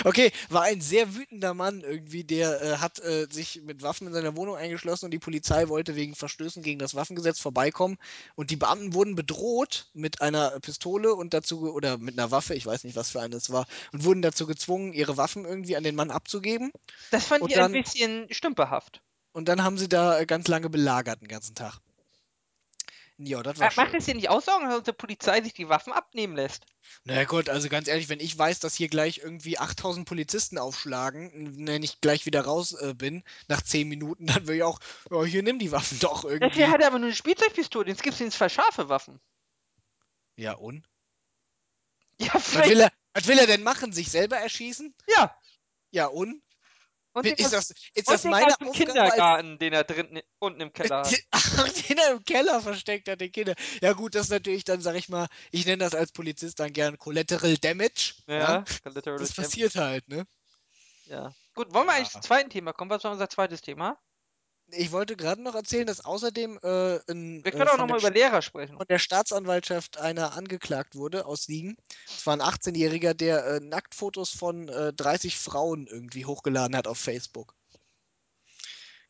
Okay, 0.04 0.32
war 0.48 0.62
ein 0.62 0.80
sehr 0.80 1.14
wütender 1.14 1.54
Mann 1.54 1.80
irgendwie, 1.80 2.24
der 2.24 2.62
äh, 2.62 2.76
hat 2.78 2.98
äh, 3.00 3.26
sich 3.30 3.62
mit 3.62 3.82
Waffen 3.82 4.06
in 4.06 4.12
seiner 4.12 4.36
Wohnung 4.36 4.56
eingeschlossen 4.56 5.06
und 5.06 5.10
die 5.12 5.18
Polizei 5.18 5.68
wollte 5.68 5.96
wegen 5.96 6.14
Verstößen 6.14 6.62
gegen 6.62 6.78
das 6.78 6.94
Waffengesetz 6.94 7.40
vorbeikommen 7.40 7.98
und 8.34 8.50
die 8.50 8.56
Beamten 8.56 8.94
wurden 8.94 9.14
bedroht 9.14 9.90
mit 9.94 10.20
einer 10.20 10.58
Pistole 10.60 11.14
und 11.14 11.34
dazu 11.34 11.72
oder 11.72 11.98
mit 11.98 12.18
einer 12.18 12.30
Waffe, 12.30 12.54
ich 12.54 12.66
weiß 12.66 12.84
nicht, 12.84 12.96
was 12.96 13.10
für 13.10 13.20
eine 13.20 13.36
es 13.36 13.50
war, 13.50 13.66
und 13.92 14.04
wurden 14.04 14.22
dazu 14.22 14.46
gezwungen, 14.46 14.92
ihre 14.92 15.16
Waffen 15.16 15.44
irgendwie 15.44 15.76
an 15.76 15.82
den 15.84 15.94
Mann 15.94 16.10
abzugeben 16.10 16.72
Das 17.10 17.26
fand 17.26 17.42
Und 17.42 17.50
ich 17.50 17.58
ein 17.60 17.72
bisschen 17.72 18.26
stümperhaft. 18.32 19.02
und 19.32 19.48
dann 19.48 19.62
haben 19.62 19.78
sie 19.78 19.88
da 19.88 20.18
äh, 20.20 20.26
ganz 20.26 20.48
lange 20.48 20.68
belagert 20.70 21.20
den 21.22 21.28
ganzen 21.28 21.54
Tag. 21.54 21.80
Ja, 23.18 23.42
das 23.42 23.58
war 23.58 23.72
Macht 23.76 23.90
schön. 23.90 23.98
es 23.98 24.06
dir 24.06 24.14
nicht 24.14 24.28
Aussagen, 24.30 24.64
dass 24.68 24.78
unsere 24.78 24.96
Polizei 24.96 25.42
sich 25.42 25.52
die 25.52 25.68
Waffen 25.68 25.92
abnehmen 25.92 26.36
lässt? 26.36 26.64
Naja 27.04 27.24
gut, 27.24 27.48
also 27.48 27.68
ganz 27.68 27.88
ehrlich, 27.88 28.08
wenn 28.08 28.20
ich 28.20 28.38
weiß, 28.38 28.60
dass 28.60 28.74
hier 28.74 28.88
gleich 28.88 29.18
irgendwie 29.18 29.58
8000 29.58 30.06
Polizisten 30.08 30.56
aufschlagen, 30.58 31.66
wenn 31.66 31.82
ich 31.82 32.00
gleich 32.00 32.26
wieder 32.26 32.42
raus 32.42 32.72
äh, 32.74 32.94
bin, 32.94 33.24
nach 33.48 33.60
10 33.62 33.88
Minuten, 33.88 34.26
dann 34.26 34.46
will 34.46 34.56
ich 34.56 34.62
auch, 34.62 34.78
ja, 35.10 35.22
hier 35.24 35.42
nimm 35.42 35.58
die 35.58 35.72
Waffen 35.72 35.98
doch 36.00 36.22
Das 36.22 36.30
irgendwie. 36.32 36.54
hier 36.54 36.70
hat 36.70 36.82
aber 36.82 36.98
nur 36.98 37.08
eine 37.08 37.16
Spielzeugpistole, 37.16 37.88
jetzt 37.88 38.02
gibt 38.02 38.20
es 38.20 38.34
zwei 38.34 38.48
scharfe 38.48 38.88
Waffen. 38.88 39.20
Ja, 40.36 40.52
und? 40.54 40.88
Ja, 42.20 42.34
Was 42.34 42.48
vielleicht. 42.48 42.70
will, 42.70 42.80
er, 42.80 42.92
was 43.14 43.26
will 43.26 43.38
er 43.38 43.46
denn 43.46 43.62
machen? 43.62 43.92
Sich 43.92 44.10
selber 44.10 44.36
erschießen? 44.36 44.94
Ja. 45.08 45.36
Ja, 45.90 46.06
und? 46.06 46.42
Und 47.18 47.26
Ist 47.26 47.38
den, 47.38 47.50
das, 47.50 47.70
ist 47.94 48.08
das 48.08 48.24
meine 48.24 48.46
Aufgabe 48.52 48.70
als... 48.70 48.76
Kindergarten, 48.78 49.58
den 49.58 49.72
er 49.72 49.84
drin, 49.84 50.20
unten 50.38 50.60
im 50.60 50.72
Keller 50.72 50.98
hat. 50.98 51.14
Ach, 51.30 51.68
den 51.68 51.98
er 51.98 52.12
im 52.12 52.24
Keller 52.24 52.60
versteckt 52.60 53.08
hat, 53.08 53.20
den 53.20 53.32
Kinder. 53.32 53.54
Ja 53.80 53.92
gut, 53.92 54.14
das 54.14 54.26
ist 54.26 54.30
natürlich 54.30 54.64
dann, 54.64 54.80
sag 54.80 54.94
ich 54.94 55.08
mal, 55.08 55.26
ich 55.50 55.66
nenne 55.66 55.82
das 55.84 55.94
als 55.94 56.12
Polizist 56.12 56.60
dann 56.60 56.72
gern 56.72 56.96
Collateral 56.98 57.56
Damage. 57.58 58.14
Ja, 58.26 58.34
Ja, 58.38 58.64
Collateral 58.84 59.18
das 59.18 59.34
Damage. 59.34 59.48
passiert 59.48 59.74
halt, 59.76 60.08
ne? 60.08 60.26
Ja. 61.06 61.34
Gut, 61.54 61.72
wollen 61.74 61.86
wir 61.86 61.92
Ja. 61.92 61.98
eigentlich 61.98 62.10
zum 62.10 62.22
zweiten 62.22 62.50
Thema 62.50 62.72
kommen? 62.72 62.90
Was 62.90 63.02
war 63.02 63.10
unser 63.12 63.28
zweites 63.28 63.62
Thema? 63.62 63.98
Ich 64.70 64.92
wollte 64.92 65.16
gerade 65.16 65.42
noch 65.42 65.54
erzählen, 65.54 65.86
dass 65.86 66.04
außerdem 66.04 66.58
äh, 66.62 67.00
ein, 67.10 67.44
Wir 67.44 67.52
äh, 67.52 67.56
können 67.56 67.68
auch 67.68 67.76
von 67.76 67.86
nochmal 67.86 67.98
der 68.00 68.00
über 68.00 68.10
Lehrer 68.10 68.40
sprechen. 68.42 68.78
von 68.78 68.86
der 68.88 68.98
Staatsanwaltschaft 68.98 69.98
einer 69.98 70.32
angeklagt 70.34 70.94
wurde 70.94 71.26
aus 71.26 71.44
Siegen. 71.44 71.76
Es 72.16 72.26
war 72.26 72.34
ein 72.34 72.40
18-Jähriger, 72.42 73.14
der 73.14 73.44
äh, 73.46 73.60
Nacktfotos 73.60 74.30
von 74.30 74.68
äh, 74.68 74.92
30 74.94 75.36
Frauen 75.38 75.86
irgendwie 75.86 76.24
hochgeladen 76.26 76.76
hat 76.76 76.86
auf 76.86 76.98
Facebook. 76.98 77.54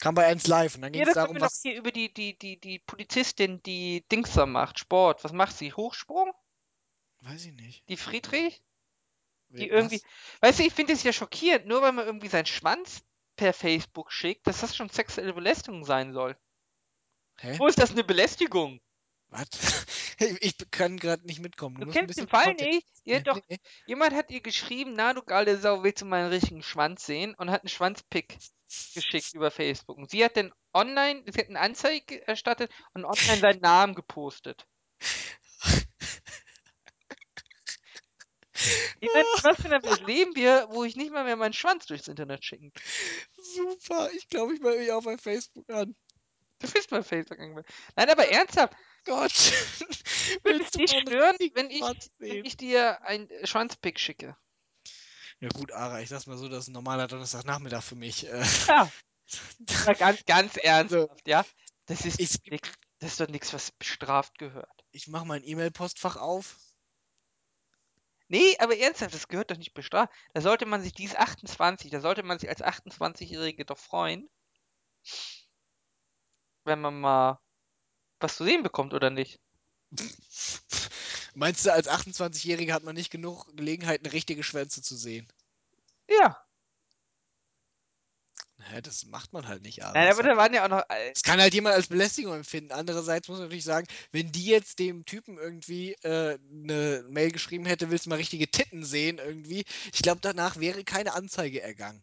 Kam 0.00 0.14
bei 0.16 0.26
1 0.26 0.46
live 0.48 0.74
und 0.76 0.82
dann 0.82 0.92
ging 0.92 1.02
Ja, 1.02 1.06
es 1.06 1.12
dann 1.14 1.14
darum, 1.14 1.36
wir 1.36 1.40
noch 1.40 1.50
was. 1.50 1.60
hier 1.62 1.76
über 1.76 1.90
die, 1.92 2.12
die, 2.12 2.36
die, 2.38 2.58
die 2.60 2.78
Polizistin, 2.80 3.62
die 3.62 4.04
Dings 4.10 4.32
da 4.34 4.44
macht, 4.46 4.78
Sport. 4.78 5.24
Was 5.24 5.32
macht 5.32 5.56
sie? 5.56 5.72
Hochsprung? 5.72 6.32
Weiß 7.20 7.44
ich 7.46 7.52
nicht. 7.54 7.84
Die 7.88 7.96
Friedrich? 7.96 8.62
Die 9.48 9.68
irgendwie. 9.68 10.02
Weißt 10.40 10.58
du, 10.58 10.62
ich 10.64 10.72
finde 10.74 10.92
es 10.92 11.02
ja 11.02 11.12
schockierend, 11.12 11.66
nur 11.66 11.82
weil 11.82 11.92
man 11.92 12.06
irgendwie 12.06 12.28
seinen 12.28 12.46
Schwanz 12.46 13.02
per 13.38 13.54
Facebook 13.54 14.12
schickt, 14.12 14.46
dass 14.46 14.60
das 14.60 14.76
schon 14.76 14.90
sexuelle 14.90 15.32
Belästigung 15.32 15.84
sein 15.84 16.12
soll. 16.12 16.36
Hä? 17.38 17.54
Wo 17.58 17.66
ist 17.68 17.78
das 17.78 17.92
eine 17.92 18.04
Belästigung? 18.04 18.80
Was? 19.28 19.48
ich 20.40 20.56
kann 20.70 20.98
gerade 20.98 21.24
nicht 21.24 21.40
mitkommen. 21.40 21.76
Du 21.76 21.86
ein 21.86 21.92
kennst 21.92 22.18
den 22.18 22.28
Fall 22.28 22.54
nicht? 22.54 22.86
Nee, 23.04 23.20
doch, 23.20 23.40
nee. 23.48 23.58
jemand 23.86 24.14
hat 24.14 24.30
ihr 24.30 24.40
geschrieben, 24.40 24.94
na 24.96 25.14
du 25.14 25.22
geile 25.22 25.56
Sau, 25.58 25.84
willst 25.84 26.02
du 26.02 26.06
meinen 26.06 26.28
richtigen 26.28 26.62
Schwanz 26.62 27.06
sehen? 27.06 27.34
Und 27.34 27.50
hat 27.50 27.62
einen 27.62 27.68
Schwanzpick 27.68 28.38
geschickt 28.94 29.34
über 29.34 29.50
Facebook. 29.50 29.96
Und 29.96 30.10
sie 30.10 30.24
hat 30.24 30.36
dann 30.36 30.52
online, 30.74 31.22
sie 31.26 31.40
hat 31.40 31.48
eine 31.48 31.60
Anzeige 31.60 32.26
erstattet 32.26 32.72
und 32.92 33.04
online 33.04 33.38
seinen 33.38 33.60
Namen 33.60 33.94
gepostet. 33.94 34.66
Ich 39.00 39.10
meine, 39.12 39.26
was 39.42 39.56
für 39.56 39.66
eine 39.70 39.82
Welt 39.82 40.06
leben 40.06 40.34
wir, 40.34 40.66
wo 40.70 40.84
ich 40.84 40.96
nicht 40.96 41.12
mal 41.12 41.24
mehr 41.24 41.36
meinen 41.36 41.52
Schwanz 41.52 41.86
durchs 41.86 42.08
Internet 42.08 42.44
schicken 42.44 42.72
kann? 42.72 42.82
Super. 43.36 44.10
Ich 44.16 44.28
glaube, 44.28 44.54
ich 44.54 44.60
melde 44.60 44.80
mich 44.80 44.92
auch 44.92 45.02
bei 45.04 45.16
Facebook 45.16 45.68
an. 45.70 45.94
Du 46.60 46.70
bist 46.70 46.90
bei 46.90 47.02
Facebook 47.02 47.38
angemeldet. 47.38 47.72
Nein, 47.94 48.10
aber 48.10 48.26
ernsthaft, 48.28 48.74
Gott. 49.04 49.32
Willst 50.42 50.74
du 50.74 50.78
dich 50.78 50.90
stören, 50.90 51.36
wenn 51.54 51.70
ich, 51.70 51.82
wenn 52.18 52.44
ich 52.44 52.56
dir 52.56 53.00
ein 53.02 53.28
Schwanzpick 53.44 54.00
schicke? 54.00 54.36
Ja 55.40 55.48
gut, 55.50 55.70
Ara, 55.70 56.00
ich 56.00 56.08
sag's 56.08 56.26
mal 56.26 56.36
so, 56.36 56.48
das 56.48 56.64
ist 56.64 56.68
ein 56.68 56.72
normaler 56.72 57.06
Donnerstagnachmittag 57.06 57.82
für 57.82 57.94
mich. 57.94 58.26
Äh, 58.26 58.44
Ja. 58.66 58.90
Mal 59.86 59.94
ganz, 59.94 60.24
ganz 60.24 60.56
ernsthaft, 60.56 61.28
ja. 61.28 61.44
Das 61.86 62.04
ist, 62.04 62.18
ich, 62.18 62.34
nix, 62.50 62.70
das 62.98 63.12
ist 63.12 63.20
doch 63.20 63.28
nichts, 63.28 63.52
was 63.52 63.70
bestraft 63.72 64.38
gehört. 64.38 64.84
ich 64.90 65.06
mache 65.06 65.26
mein 65.26 65.44
E-Mail-Postfach 65.44 66.16
auf. 66.16 66.56
Nee, 68.28 68.56
aber 68.58 68.76
ernsthaft, 68.76 69.14
das 69.14 69.28
gehört 69.28 69.50
doch 69.50 69.56
nicht 69.56 69.74
bestraft. 69.74 70.12
Da 70.34 70.40
sollte 70.40 70.66
man 70.66 70.82
sich, 70.82 70.92
die 70.92 71.04
ist 71.04 71.18
28, 71.18 71.90
da 71.90 72.00
sollte 72.00 72.22
man 72.22 72.38
sich 72.38 72.48
als 72.48 72.62
28-Jährige 72.62 73.64
doch 73.64 73.78
freuen, 73.78 74.28
wenn 76.64 76.80
man 76.80 77.00
mal 77.00 77.40
was 78.20 78.36
zu 78.36 78.44
sehen 78.44 78.62
bekommt, 78.62 78.94
oder 78.94 79.10
nicht? 79.10 79.40
Meinst 81.34 81.64
du, 81.66 81.72
als 81.72 81.88
28-Jähriger 81.88 82.72
hat 82.72 82.84
man 82.84 82.94
nicht 82.94 83.10
genug 83.10 83.46
Gelegenheit, 83.56 84.00
eine 84.04 84.12
richtige 84.12 84.42
Schwänze 84.42 84.82
zu 84.82 84.96
sehen? 84.96 85.28
Ja. 86.08 86.47
Hä, 88.70 88.82
das 88.82 89.06
macht 89.06 89.32
man 89.32 89.48
halt 89.48 89.62
nicht, 89.62 89.82
Ara. 89.82 89.92
Nein, 89.94 90.08
Das 90.08 90.18
aber 90.18 90.28
da 90.28 90.36
waren 90.36 90.52
ja 90.52 90.64
auch 90.64 90.68
noch. 90.68 90.82
Das 90.88 91.22
kann 91.22 91.40
halt 91.40 91.54
jemand 91.54 91.74
als 91.74 91.88
Belästigung 91.88 92.34
empfinden. 92.34 92.72
Andererseits 92.72 93.28
muss 93.28 93.38
man 93.38 93.46
natürlich 93.46 93.64
sagen, 93.64 93.86
wenn 94.12 94.30
die 94.30 94.46
jetzt 94.46 94.78
dem 94.78 95.04
Typen 95.04 95.38
irgendwie 95.38 95.92
äh, 96.02 96.38
eine 96.50 97.04
Mail 97.08 97.30
geschrieben 97.30 97.64
hätte, 97.64 97.90
willst 97.90 98.06
du 98.06 98.10
mal 98.10 98.16
richtige 98.16 98.50
Titten 98.50 98.84
sehen 98.84 99.18
irgendwie, 99.18 99.64
ich 99.92 100.02
glaube, 100.02 100.20
danach 100.20 100.58
wäre 100.60 100.84
keine 100.84 101.14
Anzeige 101.14 101.62
ergangen. 101.62 102.02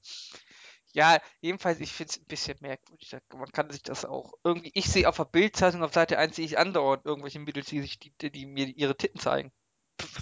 Ja, 0.94 1.20
jedenfalls, 1.42 1.82
ich 1.82 1.92
finde 1.92 2.12
es 2.12 2.18
ein 2.20 2.26
bisschen 2.26 2.58
merkwürdig. 2.62 3.16
Man 3.34 3.52
kann 3.52 3.70
sich 3.70 3.84
das 3.84 4.06
auch 4.06 4.32
irgendwie. 4.46 4.72
Ich 4.74 4.86
sehe 4.90 5.10
auf 5.10 5.18
der 5.18 5.26
Bildzeitung 5.26 5.84
auf 5.84 5.94
Seite 5.94 6.18
1 6.18 6.38
sehe 6.38 6.46
ich 6.46 6.58
andauernd 6.58 7.06
irgendwelche 7.06 7.40
Mädels, 7.40 7.68
die, 7.68 7.82
sich, 7.82 8.00
die, 8.00 8.32
die 8.32 8.46
mir 8.46 8.68
ihre 8.68 8.96
Titten 8.96 9.20
zeigen. 9.20 9.52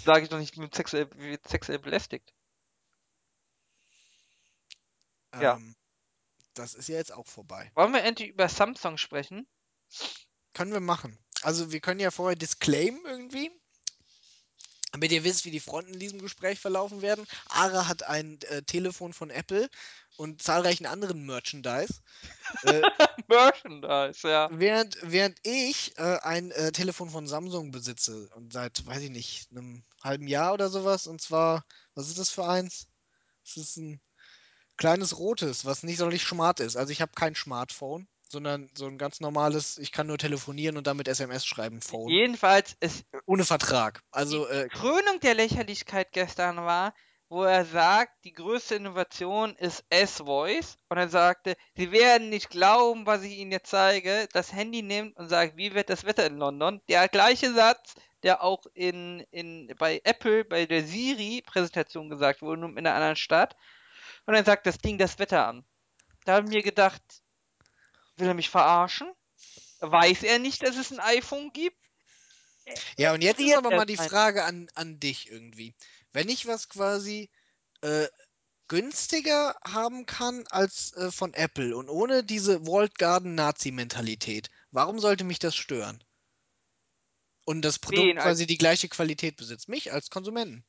Sage 0.04 0.24
ich 0.24 0.28
doch 0.30 0.38
nicht, 0.38 0.56
mit 0.56 0.74
sexuell, 0.74 1.08
sexuell 1.46 1.78
belästigt. 1.78 2.32
Ja. 5.40 5.58
Das 6.54 6.74
ist 6.74 6.88
ja 6.88 6.96
jetzt 6.96 7.12
auch 7.12 7.26
vorbei. 7.26 7.70
Wollen 7.74 7.92
wir 7.92 8.02
endlich 8.02 8.30
über 8.30 8.48
Samsung 8.48 8.96
sprechen? 8.96 9.46
Können 10.52 10.72
wir 10.72 10.80
machen. 10.80 11.18
Also 11.42 11.72
wir 11.72 11.80
können 11.80 12.00
ja 12.00 12.10
vorher 12.10 12.36
disclaimen 12.36 13.04
irgendwie. 13.04 13.50
Damit 14.92 15.10
ihr 15.10 15.24
wisst, 15.24 15.44
wie 15.44 15.50
die 15.50 15.58
Fronten 15.58 15.94
in 15.94 15.98
diesem 15.98 16.22
Gespräch 16.22 16.60
verlaufen 16.60 17.02
werden. 17.02 17.26
Ara 17.48 17.88
hat 17.88 18.04
ein 18.04 18.38
äh, 18.42 18.62
Telefon 18.62 19.12
von 19.12 19.28
Apple 19.28 19.68
und 20.16 20.40
zahlreichen 20.40 20.86
anderen 20.86 21.26
Merchandise. 21.26 22.00
Äh, 22.62 22.82
Merchandise, 23.26 24.28
ja. 24.28 24.48
während, 24.52 24.96
während 25.02 25.38
ich 25.42 25.98
äh, 25.98 26.18
ein 26.22 26.52
äh, 26.52 26.70
Telefon 26.70 27.10
von 27.10 27.26
Samsung 27.26 27.72
besitze 27.72 28.28
und 28.36 28.52
seit, 28.52 28.86
weiß 28.86 29.02
ich 29.02 29.10
nicht, 29.10 29.50
einem 29.50 29.82
halben 30.02 30.28
Jahr 30.28 30.54
oder 30.54 30.68
sowas. 30.68 31.08
Und 31.08 31.20
zwar, 31.20 31.64
was 31.94 32.08
ist 32.08 32.18
das 32.18 32.30
für 32.30 32.46
eins? 32.46 32.86
Es 33.44 33.56
ist 33.56 33.76
ein 33.76 34.00
kleines 34.76 35.18
rotes, 35.18 35.64
was 35.64 35.82
nicht 35.82 35.98
sonderlich 35.98 36.24
smart 36.24 36.60
ist. 36.60 36.76
Also 36.76 36.92
ich 36.92 37.00
habe 37.00 37.12
kein 37.14 37.34
Smartphone, 37.34 38.06
sondern 38.28 38.68
so 38.74 38.86
ein 38.86 38.98
ganz 38.98 39.20
normales, 39.20 39.78
ich 39.78 39.92
kann 39.92 40.06
nur 40.06 40.18
telefonieren 40.18 40.76
und 40.76 40.86
damit 40.86 41.08
SMS 41.08 41.46
schreiben, 41.46 41.80
Phone. 41.80 42.08
Jedenfalls, 42.08 42.76
es, 42.80 43.04
Ohne 43.26 43.44
Vertrag. 43.44 44.02
Also, 44.10 44.46
die 44.46 44.52
äh, 44.52 44.68
Krönung 44.68 45.20
der 45.22 45.34
Lächerlichkeit 45.34 46.12
gestern 46.12 46.56
war, 46.56 46.94
wo 47.28 47.42
er 47.44 47.64
sagt, 47.64 48.24
die 48.24 48.32
größte 48.32 48.76
Innovation 48.76 49.56
ist 49.56 49.84
S-Voice. 49.90 50.78
Und 50.88 50.98
er 50.98 51.08
sagte, 51.08 51.56
Sie 51.76 51.90
werden 51.90 52.28
nicht 52.28 52.50
glauben, 52.50 53.06
was 53.06 53.22
ich 53.22 53.38
Ihnen 53.38 53.52
jetzt 53.52 53.70
zeige. 53.70 54.28
Das 54.32 54.52
Handy 54.52 54.82
nimmt 54.82 55.16
und 55.16 55.28
sagt, 55.28 55.56
wie 55.56 55.74
wird 55.74 55.90
das 55.90 56.04
Wetter 56.04 56.26
in 56.26 56.38
London? 56.38 56.80
Der 56.88 57.08
gleiche 57.08 57.52
Satz, 57.52 57.94
der 58.22 58.42
auch 58.42 58.66
in, 58.74 59.20
in, 59.30 59.72
bei 59.78 60.00
Apple, 60.04 60.44
bei 60.44 60.66
der 60.66 60.84
Siri-Präsentation 60.84 62.10
gesagt 62.10 62.42
wurde, 62.42 62.60
nur 62.60 62.70
in 62.70 62.78
einer 62.78 62.94
anderen 62.94 63.16
Stadt. 63.16 63.56
Und 64.26 64.34
dann 64.34 64.44
sagt 64.44 64.66
das 64.66 64.78
Ding 64.78 64.98
das 64.98 65.18
Wetter 65.18 65.46
an. 65.46 65.64
Da 66.24 66.34
haben 66.34 66.50
wir 66.50 66.62
gedacht, 66.62 67.02
will 68.16 68.28
er 68.28 68.34
mich 68.34 68.50
verarschen? 68.50 69.12
Weiß 69.80 70.22
er 70.22 70.38
nicht, 70.38 70.62
dass 70.62 70.76
es 70.76 70.90
ein 70.90 71.00
iPhone 71.00 71.52
gibt? 71.52 71.78
Ja, 72.96 73.12
und 73.12 73.22
jetzt 73.22 73.40
ist 73.40 73.54
aber 73.54 73.70
er 73.72 73.76
mal 73.78 73.86
die 73.86 73.96
Frage 73.96 74.44
an, 74.44 74.68
an 74.74 74.98
dich 74.98 75.30
irgendwie. 75.30 75.74
Wenn 76.12 76.28
ich 76.28 76.46
was 76.46 76.68
quasi 76.68 77.30
äh, 77.82 78.06
günstiger 78.68 79.56
haben 79.66 80.06
kann 80.06 80.44
als 80.48 80.92
äh, 80.94 81.10
von 81.10 81.34
Apple 81.34 81.76
und 81.76 81.90
ohne 81.90 82.24
diese 82.24 82.66
Walled 82.66 82.98
Garden 82.98 83.34
Nazi-Mentalität, 83.34 84.48
warum 84.70 84.98
sollte 84.98 85.24
mich 85.24 85.38
das 85.38 85.54
stören? 85.54 86.02
Und 87.44 87.62
das 87.62 87.78
Produkt 87.78 88.06
Wen? 88.06 88.16
Quasi 88.16 88.46
die 88.46 88.56
gleiche 88.56 88.88
Qualität 88.88 89.36
besitzt. 89.36 89.68
Mich 89.68 89.92
als 89.92 90.08
Konsumenten. 90.08 90.64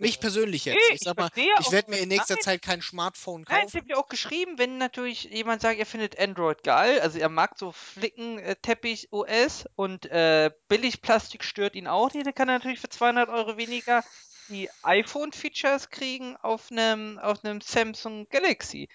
Mich 0.00 0.18
persönlich 0.18 0.66
Nee, 0.66 0.72
jetzt. 0.72 0.82
Ich 0.88 0.94
ich 0.96 1.00
sag 1.02 1.18
mal, 1.18 1.30
ich 1.34 1.72
werde 1.72 1.90
mir 1.90 1.98
in 1.98 2.08
nächster 2.08 2.34
Nein. 2.34 2.42
Zeit 2.42 2.62
kein 2.62 2.80
Smartphone 2.80 3.44
Nein, 3.48 3.58
ich 3.58 3.72
kaufen. 3.72 3.76
habe 3.78 3.88
ja 3.90 3.96
auch 3.96 4.08
geschrieben, 4.08 4.58
wenn 4.58 4.78
natürlich 4.78 5.24
jemand 5.24 5.60
sagt, 5.60 5.78
er 5.78 5.86
findet 5.86 6.18
Android 6.18 6.62
geil, 6.62 7.00
also 7.00 7.18
er 7.18 7.28
mag 7.28 7.58
so 7.58 7.72
Flickenteppich-OS 7.72 9.66
und 9.76 10.06
äh, 10.06 10.50
Billigplastik 10.68 11.44
stört 11.44 11.74
ihn 11.74 11.86
auch 11.86 12.12
nicht, 12.14 12.26
dann 12.26 12.34
kann 12.34 12.48
er 12.48 12.58
natürlich 12.58 12.80
für 12.80 12.88
200 12.88 13.28
Euro 13.28 13.56
weniger 13.56 14.02
die 14.48 14.68
iPhone-Features 14.82 15.90
kriegen 15.90 16.36
auf 16.38 16.70
einem 16.70 17.18
auf 17.18 17.44
einem 17.44 17.60
Samsung 17.60 18.26
Galaxy. 18.30 18.88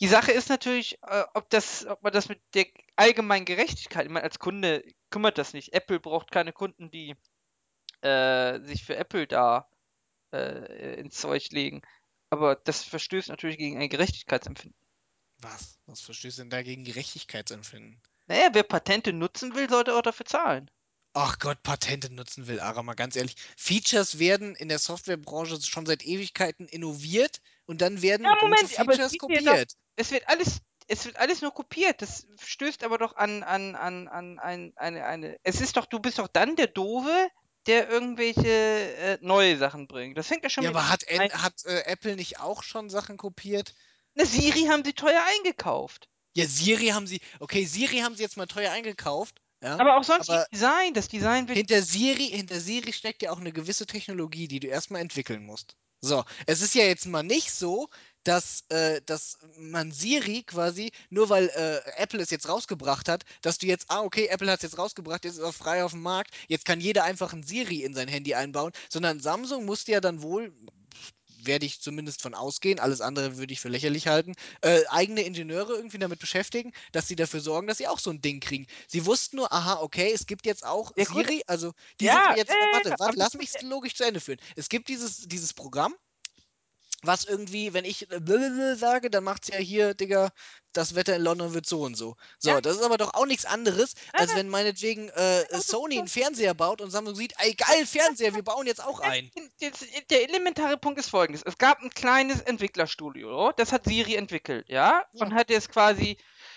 Die 0.00 0.08
Sache 0.08 0.32
ist 0.32 0.48
natürlich, 0.48 0.98
äh, 1.02 1.24
ob 1.34 1.50
das, 1.50 1.86
ob 1.86 2.02
man 2.02 2.12
das 2.12 2.28
mit 2.28 2.40
der 2.54 2.66
allgemeinen 2.96 3.44
Gerechtigkeit, 3.46 4.06
ich 4.06 4.12
meine, 4.12 4.24
als 4.24 4.38
Kunde 4.38 4.84
kümmert 5.10 5.38
das 5.38 5.54
nicht. 5.54 5.72
Apple 5.72 6.00
braucht 6.00 6.30
keine 6.30 6.52
Kunden, 6.52 6.90
die 6.90 7.16
äh, 8.02 8.60
sich 8.60 8.84
für 8.84 8.96
Apple 8.96 9.26
da 9.26 9.68
äh, 10.32 11.00
ins 11.00 11.16
Zeug 11.16 11.50
legen. 11.50 11.82
Aber 12.30 12.56
das 12.56 12.82
verstößt 12.82 13.28
natürlich 13.28 13.58
gegen 13.58 13.78
ein 13.80 13.88
Gerechtigkeitsempfinden. 13.88 14.78
Was? 15.38 15.78
Was 15.86 16.00
verstehst 16.00 16.38
du 16.38 16.42
denn 16.42 16.50
da 16.50 16.62
gegen 16.62 16.84
Gerechtigkeitsempfinden? 16.84 18.00
Naja, 18.26 18.48
wer 18.52 18.62
Patente 18.62 19.12
nutzen 19.12 19.54
will, 19.54 19.68
sollte 19.68 19.94
auch 19.94 20.02
dafür 20.02 20.26
zahlen. 20.26 20.70
Ach 21.12 21.38
Gott, 21.38 21.62
Patente 21.62 22.12
nutzen 22.12 22.46
will, 22.46 22.60
Ara, 22.60 22.82
mal 22.82 22.94
ganz 22.94 23.16
ehrlich. 23.16 23.36
Features 23.56 24.18
werden 24.18 24.54
in 24.54 24.68
der 24.68 24.78
Softwarebranche 24.78 25.62
schon 25.62 25.86
seit 25.86 26.04
Ewigkeiten 26.04 26.66
innoviert 26.68 27.40
und 27.64 27.80
dann 27.80 28.02
werden 28.02 28.24
Ja, 28.24 28.36
Moment, 28.42 28.78
aber 28.78 28.92
es 28.92 28.98
Features 28.98 29.12
geht 29.12 29.28
mir 29.28 29.36
doch- 29.42 29.44
kopiert. 29.52 29.72
Es 29.96 30.10
wird 30.10 30.28
alles, 30.28 30.60
es 30.88 31.04
wird 31.06 31.16
alles 31.16 31.40
nur 31.40 31.54
kopiert. 31.54 32.02
Das 32.02 32.26
stößt 32.38 32.82
aber 32.84 32.98
doch 32.98 33.16
an, 33.16 33.42
an, 33.44 33.74
an, 33.76 34.08
an, 34.08 34.38
an 34.38 34.72
eine, 34.76 35.04
eine. 35.06 35.38
Es 35.42 35.60
ist 35.62 35.76
doch, 35.78 35.86
du 35.86 36.00
bist 36.00 36.18
doch 36.18 36.28
dann 36.28 36.54
der 36.56 36.66
Doofe, 36.66 37.28
der 37.66 37.88
irgendwelche 37.88 38.46
äh, 38.48 39.18
neue 39.20 39.56
Sachen 39.58 39.86
bringt. 39.88 40.16
Das 40.18 40.28
fängt 40.28 40.42
ja 40.44 40.50
schon 40.50 40.64
Ja, 40.64 40.70
mit. 40.70 40.76
aber 40.76 40.88
hat, 40.88 41.04
ein- 41.08 41.32
hat 41.32 41.64
äh, 41.64 41.80
Apple 41.86 42.16
nicht 42.16 42.40
auch 42.40 42.62
schon 42.62 42.90
Sachen 42.90 43.16
kopiert? 43.16 43.74
Eine 44.16 44.26
Siri 44.26 44.62
haben 44.70 44.84
sie 44.84 44.92
teuer 44.94 45.22
eingekauft. 45.36 46.08
Ja, 46.34 46.46
Siri 46.46 46.88
haben 46.88 47.06
sie, 47.06 47.20
okay, 47.40 47.64
Siri 47.64 47.98
haben 47.98 48.14
sie 48.14 48.22
jetzt 48.22 48.36
mal 48.36 48.46
teuer 48.46 48.70
eingekauft, 48.70 49.40
ja. 49.62 49.78
Aber 49.78 49.96
auch 49.96 50.04
sonst 50.04 50.28
Aber 50.28 50.40
ihr 50.42 50.46
Design, 50.52 50.94
das 50.94 51.08
Design 51.08 51.48
wird. 51.48 51.56
hinter 51.58 51.82
Siri, 51.82 52.28
hinter 52.28 52.60
Siri 52.60 52.92
steckt 52.92 53.22
ja 53.22 53.30
auch 53.32 53.40
eine 53.40 53.52
gewisse 53.52 53.86
Technologie, 53.86 54.46
die 54.48 54.60
du 54.60 54.68
erstmal 54.68 55.00
entwickeln 55.00 55.44
musst. 55.44 55.76
So, 56.02 56.24
es 56.46 56.60
ist 56.60 56.74
ja 56.74 56.84
jetzt 56.84 57.06
mal 57.06 57.22
nicht 57.22 57.50
so, 57.52 57.88
dass, 58.26 58.64
äh, 58.70 59.00
dass 59.06 59.38
man 59.56 59.92
Siri 59.92 60.42
quasi, 60.42 60.90
nur 61.10 61.28
weil 61.28 61.48
äh, 61.50 61.78
Apple 62.02 62.20
es 62.20 62.30
jetzt 62.30 62.48
rausgebracht 62.48 63.08
hat, 63.08 63.24
dass 63.42 63.58
du 63.58 63.66
jetzt, 63.66 63.86
ah, 63.88 64.00
okay, 64.00 64.26
Apple 64.26 64.50
hat 64.50 64.58
es 64.58 64.62
jetzt 64.70 64.78
rausgebracht, 64.78 65.24
jetzt 65.24 65.34
ist 65.36 65.42
er 65.42 65.52
frei 65.52 65.84
auf 65.84 65.92
dem 65.92 66.02
Markt, 66.02 66.32
jetzt 66.48 66.64
kann 66.64 66.80
jeder 66.80 67.04
einfach 67.04 67.32
ein 67.32 67.44
Siri 67.44 67.82
in 67.84 67.94
sein 67.94 68.08
Handy 68.08 68.34
einbauen, 68.34 68.72
sondern 68.90 69.20
Samsung 69.20 69.64
musste 69.64 69.92
ja 69.92 70.00
dann 70.00 70.22
wohl, 70.22 70.52
werde 71.44 71.66
ich 71.66 71.80
zumindest 71.80 72.20
von 72.22 72.34
ausgehen, 72.34 72.80
alles 72.80 73.00
andere 73.00 73.36
würde 73.36 73.52
ich 73.52 73.60
für 73.60 73.68
lächerlich 73.68 74.08
halten, 74.08 74.34
äh, 74.62 74.80
eigene 74.88 75.22
Ingenieure 75.22 75.76
irgendwie 75.76 75.98
damit 75.98 76.18
beschäftigen, 76.18 76.72
dass 76.90 77.06
sie 77.06 77.14
dafür 77.14 77.40
sorgen, 77.40 77.68
dass 77.68 77.78
sie 77.78 77.86
auch 77.86 78.00
so 78.00 78.10
ein 78.10 78.20
Ding 78.20 78.40
kriegen. 78.40 78.66
Sie 78.88 79.06
wussten 79.06 79.36
nur, 79.36 79.52
aha, 79.52 79.78
okay, 79.80 80.10
es 80.12 80.26
gibt 80.26 80.46
jetzt 80.46 80.66
auch 80.66 80.90
Ja. 80.96 81.04
Siri, 81.04 81.42
also 81.46 81.72
dieses, 82.00 82.12
Ja, 82.14 82.34
jetzt, 82.36 82.48
ja, 82.48 82.56
warte, 82.72 82.94
warte, 82.98 83.16
lass 83.16 83.34
mich 83.34 83.52
ja- 83.52 83.60
logisch 83.68 83.94
zu 83.94 84.04
Ende 84.04 84.18
führen. 84.18 84.40
Es 84.56 84.68
gibt 84.68 84.88
dieses, 84.88 85.28
dieses 85.28 85.54
Programm, 85.54 85.94
was 87.02 87.24
irgendwie, 87.24 87.72
wenn 87.74 87.84
ich 87.84 88.10
äh, 88.10 88.74
sage, 88.76 89.10
dann 89.10 89.22
macht's 89.24 89.48
ja 89.48 89.56
hier, 89.58 89.94
Digga, 89.94 90.30
das 90.72 90.94
Wetter 90.94 91.14
in 91.16 91.22
London 91.22 91.54
wird 91.54 91.66
so 91.66 91.82
und 91.82 91.94
so. 91.96 92.16
So, 92.38 92.50
Ja. 92.50 92.60
das 92.60 92.76
ist 92.76 92.82
aber 92.82 92.96
doch 92.98 93.14
auch 93.14 93.26
nichts 93.26 93.44
anderes, 93.44 93.94
als 94.12 94.34
wenn 94.34 94.48
meinetwegen 94.48 95.08
äh, 95.10 95.44
Sony 95.60 95.98
einen 95.98 96.08
Fernseher 96.08 96.54
baut 96.54 96.80
und 96.80 96.90
Samsung 96.90 97.14
sieht, 97.14 97.34
ey, 97.38 97.54
geil, 97.54 97.86
Fernseher, 97.86 98.34
wir 98.34 98.42
bauen 98.42 98.66
jetzt 98.66 98.82
auch 98.84 99.00
ein. 99.00 99.30
Der 100.10 100.22
elementare 100.28 100.76
Punkt 100.78 100.98
ist 100.98 101.10
folgendes. 101.10 101.42
Es 101.44 101.58
gab 101.58 101.80
ein 101.80 101.90
kleines 101.90 102.40
Entwicklerstudio, 102.40 103.52
das 103.56 103.72
hat 103.72 103.84
Siri 103.84 104.14
entwickelt, 104.16 104.66
ja, 104.68 105.04
Ja. 105.12 105.24
und 105.24 105.34
hat 105.34 105.50
es 105.50 105.68
quasi 105.68 106.16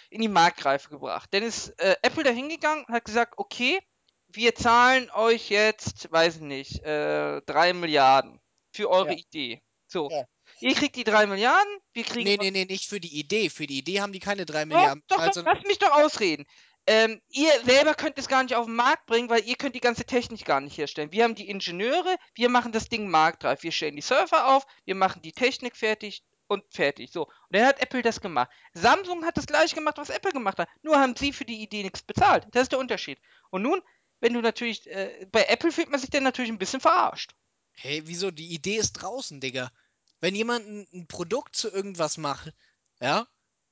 in 0.10 0.22
die 0.22 0.28
Marktreife 0.28 0.90
gebracht. 0.90 1.30
Dann 1.34 1.44
ist 1.44 1.70
äh, 1.80 1.96
Apple 2.02 2.24
da 2.24 2.32
hingegangen 2.32 2.86
und 2.86 2.94
hat 2.94 3.06
gesagt, 3.06 3.34
okay, 3.38 3.80
wir 4.28 4.56
zahlen 4.56 5.10
euch 5.12 5.50
jetzt, 5.50 6.12
weiß 6.12 6.36
ich 6.38 6.42
nicht, 6.42 6.84
äh, 6.84 7.42
3 7.42 7.74
Milliarden 7.74 8.40
für 8.72 8.90
eure 8.90 9.12
Ja. 9.12 9.18
Idee. 9.18 9.62
So, 9.92 10.10
Ja. 10.10 10.24
ihr 10.62 10.76
kriegt 10.76 10.96
die 10.96 11.04
3 11.04 11.26
Milliarden, 11.26 11.72
wir 11.94 12.04
kriegen... 12.04 12.24
Nee, 12.24 12.38
nee, 12.40 12.52
nee, 12.52 12.66
nicht 12.66 12.88
für 12.88 13.00
die 13.00 13.20
Idee. 13.20 13.50
Für 13.50 13.68
die 13.68 13.80
Idee 13.80 14.02
haben 14.02 14.14
die 14.14 14.20
keine 14.20 14.46
3 14.46 14.62
Doch, 14.62 14.68
Milliarden 14.68 15.04
doch, 15.08 15.34
sondern 15.34 15.56
lass 15.56 15.66
mich 15.66 15.80
doch 15.80 15.92
ausreden. 15.92 16.46
ähm, 16.88 17.22
ihr 17.30 17.52
selber 17.66 17.94
könnt 17.96 18.18
es 18.18 18.28
gar 18.28 18.44
nicht 18.44 18.56
auf 18.56 18.66
den 18.66 18.76
Markt 18.76 19.06
bringen, 19.08 19.30
weil 19.30 19.44
ihr 19.46 19.56
könnt 19.56 19.76
die 19.76 19.80
ganze 19.82 20.06
Technik 20.06 20.46
gar 20.46 20.62
nicht 20.62 20.78
herstellen. 20.78 21.12
Wir 21.12 21.24
haben 21.24 21.36
die 21.36 21.50
Ingenieure, 21.50 22.16
wir 22.36 22.50
machen 22.50 22.72
das 22.72 22.88
Ding 22.88 23.10
marktreif. 23.10 23.64
Wir 23.64 23.72
stellen 23.72 23.96
die 23.96 24.02
Server 24.02 24.56
auf, 24.56 24.66
wir 24.86 24.96
machen 24.96 25.22
die 25.24 25.32
Technik 25.34 25.76
fertig 25.76 26.24
und 26.48 26.64
fertig. 26.72 27.12
So. 27.12 27.26
Und 27.26 27.34
dann 27.52 27.66
hat 27.66 27.82
Apple 27.82 28.02
das 28.02 28.22
gemacht. 28.22 28.50
Samsung 28.74 29.26
hat 29.26 29.38
das 29.38 29.46
gleiche 29.48 29.76
gemacht, 29.76 29.98
was 29.98 30.10
Apple 30.10 30.32
gemacht 30.32 30.58
hat. 30.60 30.70
Nur 30.82 31.00
haben 31.00 31.16
sie 31.16 31.32
für 31.34 31.46
die 31.46 31.62
Idee 31.62 31.84
nichts 31.84 32.02
bezahlt. 32.04 32.46
Das 32.52 32.64
ist 32.64 32.72
der 32.72 32.80
Unterschied. 32.80 33.20
Und 33.52 33.62
nun, 33.64 33.82
wenn 34.20 34.34
du 34.34 34.42
natürlich, 34.42 34.88
äh, 34.90 35.28
bei 35.32 35.46
Apple 35.46 35.72
fühlt 35.72 35.90
man 35.90 36.00
sich 36.00 36.10
dann 36.10 36.24
natürlich 36.24 36.52
ein 36.52 36.58
bisschen 36.60 36.80
verarscht. 36.82 37.34
Hey, 37.82 38.04
wieso? 38.06 38.30
Die 38.32 38.54
Idee 38.54 38.78
ist 38.78 38.94
draußen, 38.94 39.40
Digga. 39.40 39.72
Wenn 40.20 40.36
jemand 40.36 40.68
ein, 40.68 40.88
ein 40.94 41.08
Produkt 41.08 41.56
zu 41.56 41.70
irgendwas 41.70 42.18
macht, 42.18 42.54
ja, 43.00 43.26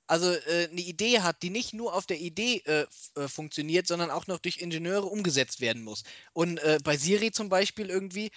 also 0.08 0.32
äh, 0.32 0.70
eine 0.72 0.82
Idee 0.82 1.20
hat, 1.20 1.44
die 1.44 1.50
nicht 1.50 1.74
nur 1.74 1.94
auf 1.94 2.06
der 2.06 2.20
Idee 2.20 2.64
äh, 2.66 2.86
äh, 3.16 3.28
funktioniert, 3.28 3.88
sondern 3.88 4.10
auch 4.10 4.28
noch 4.28 4.40
durch 4.40 4.60
Ingenieure 4.60 5.08
umgesetzt 5.08 5.60
werden 5.60 5.84
muss. 5.84 6.04
Und 6.32 6.60
äh, 6.60 6.80
bei 6.84 6.96
Siri 6.96 7.32
zum 7.32 7.50
Beispiel 7.50 7.90
irgendwie 7.90 8.32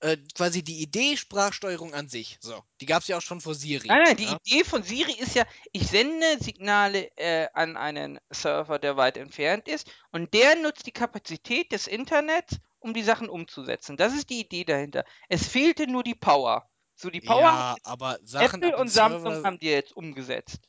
äh, 0.00 0.16
quasi 0.34 0.62
die 0.62 0.80
Idee 0.80 1.16
Sprachsteuerung 1.16 1.94
an 1.94 2.08
sich. 2.08 2.38
So, 2.40 2.62
die 2.80 2.86
gab 2.86 3.02
es 3.02 3.08
ja 3.08 3.16
auch 3.16 3.22
schon 3.22 3.40
vor 3.40 3.54
Siri. 3.54 3.88
Nein, 3.88 4.02
nein, 4.04 4.16
die 4.16 4.24
ja? 4.24 4.38
Idee 4.44 4.62
von 4.62 4.84
Siri 4.84 5.12
ist 5.12 5.34
ja, 5.34 5.44
ich 5.72 5.88
sende 5.88 6.38
Signale 6.40 7.10
äh, 7.16 7.48
an 7.54 7.76
einen 7.76 8.20
Server, 8.30 8.78
der 8.78 8.96
weit 8.96 9.16
entfernt 9.16 9.66
ist, 9.66 9.90
und 10.12 10.32
der 10.34 10.54
nutzt 10.56 10.86
die 10.86 10.92
Kapazität 10.92 11.72
des 11.72 11.88
Internets, 11.88 12.58
um 12.86 12.94
die 12.94 13.02
Sachen 13.02 13.28
umzusetzen. 13.28 13.96
Das 13.96 14.14
ist 14.14 14.30
die 14.30 14.40
Idee 14.40 14.64
dahinter. 14.64 15.04
Es 15.28 15.46
fehlte 15.46 15.86
nur 15.86 16.02
die 16.02 16.14
Power. 16.14 16.68
So, 16.94 17.10
die 17.10 17.20
Power 17.20 17.40
Ja, 17.42 17.76
aber 17.84 18.18
Sachen 18.24 18.62
Apple 18.62 18.76
und 18.78 18.88
Samsung 18.88 19.44
haben 19.44 19.58
die 19.58 19.66
jetzt 19.66 19.94
umgesetzt. 19.94 20.60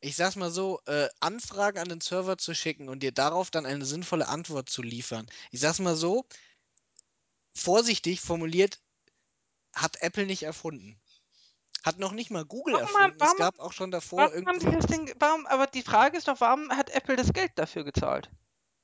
ich 0.00 0.16
sag's 0.16 0.36
mal 0.36 0.50
so, 0.50 0.80
äh, 0.86 1.08
Anfragen 1.20 1.78
an 1.78 1.88
den 1.88 2.00
Server 2.00 2.36
zu 2.36 2.54
schicken 2.54 2.88
und 2.88 3.02
dir 3.02 3.12
darauf 3.12 3.50
dann 3.50 3.64
eine 3.64 3.84
sinnvolle 3.86 4.28
Antwort 4.28 4.68
zu 4.68 4.82
liefern. 4.82 5.26
Ich 5.50 5.60
sag's 5.60 5.78
mal 5.78 5.96
so, 5.96 6.26
vorsichtig 7.54 8.20
formuliert, 8.20 8.80
hat 9.74 10.02
Apple 10.02 10.26
nicht 10.26 10.42
erfunden. 10.42 11.00
Hat 11.84 11.98
noch 11.98 12.12
nicht 12.12 12.30
mal 12.30 12.44
Google 12.44 12.74
Warum 12.74 12.86
erfunden. 12.86 13.14
es 13.16 13.20
warum- 13.20 13.38
gab 13.38 13.58
auch 13.58 13.72
schon 13.72 13.90
davor 13.90 14.18
Warum 14.30 14.46
haben 14.46 14.60
sie 14.60 14.66
irgendwie. 14.66 14.86
das 14.86 14.90
Ding, 14.98 15.14
warum, 15.18 15.46
aber 15.46 15.66
die 15.66 15.82
Frage 15.82 16.16
ist 16.18 16.28
doch, 16.28 16.40
warum 16.40 16.70
hat 16.70 16.90
Apple 16.90 17.16
das 17.16 17.32
Geld 17.32 17.52
dafür 17.56 17.84
gezahlt? 17.84 18.30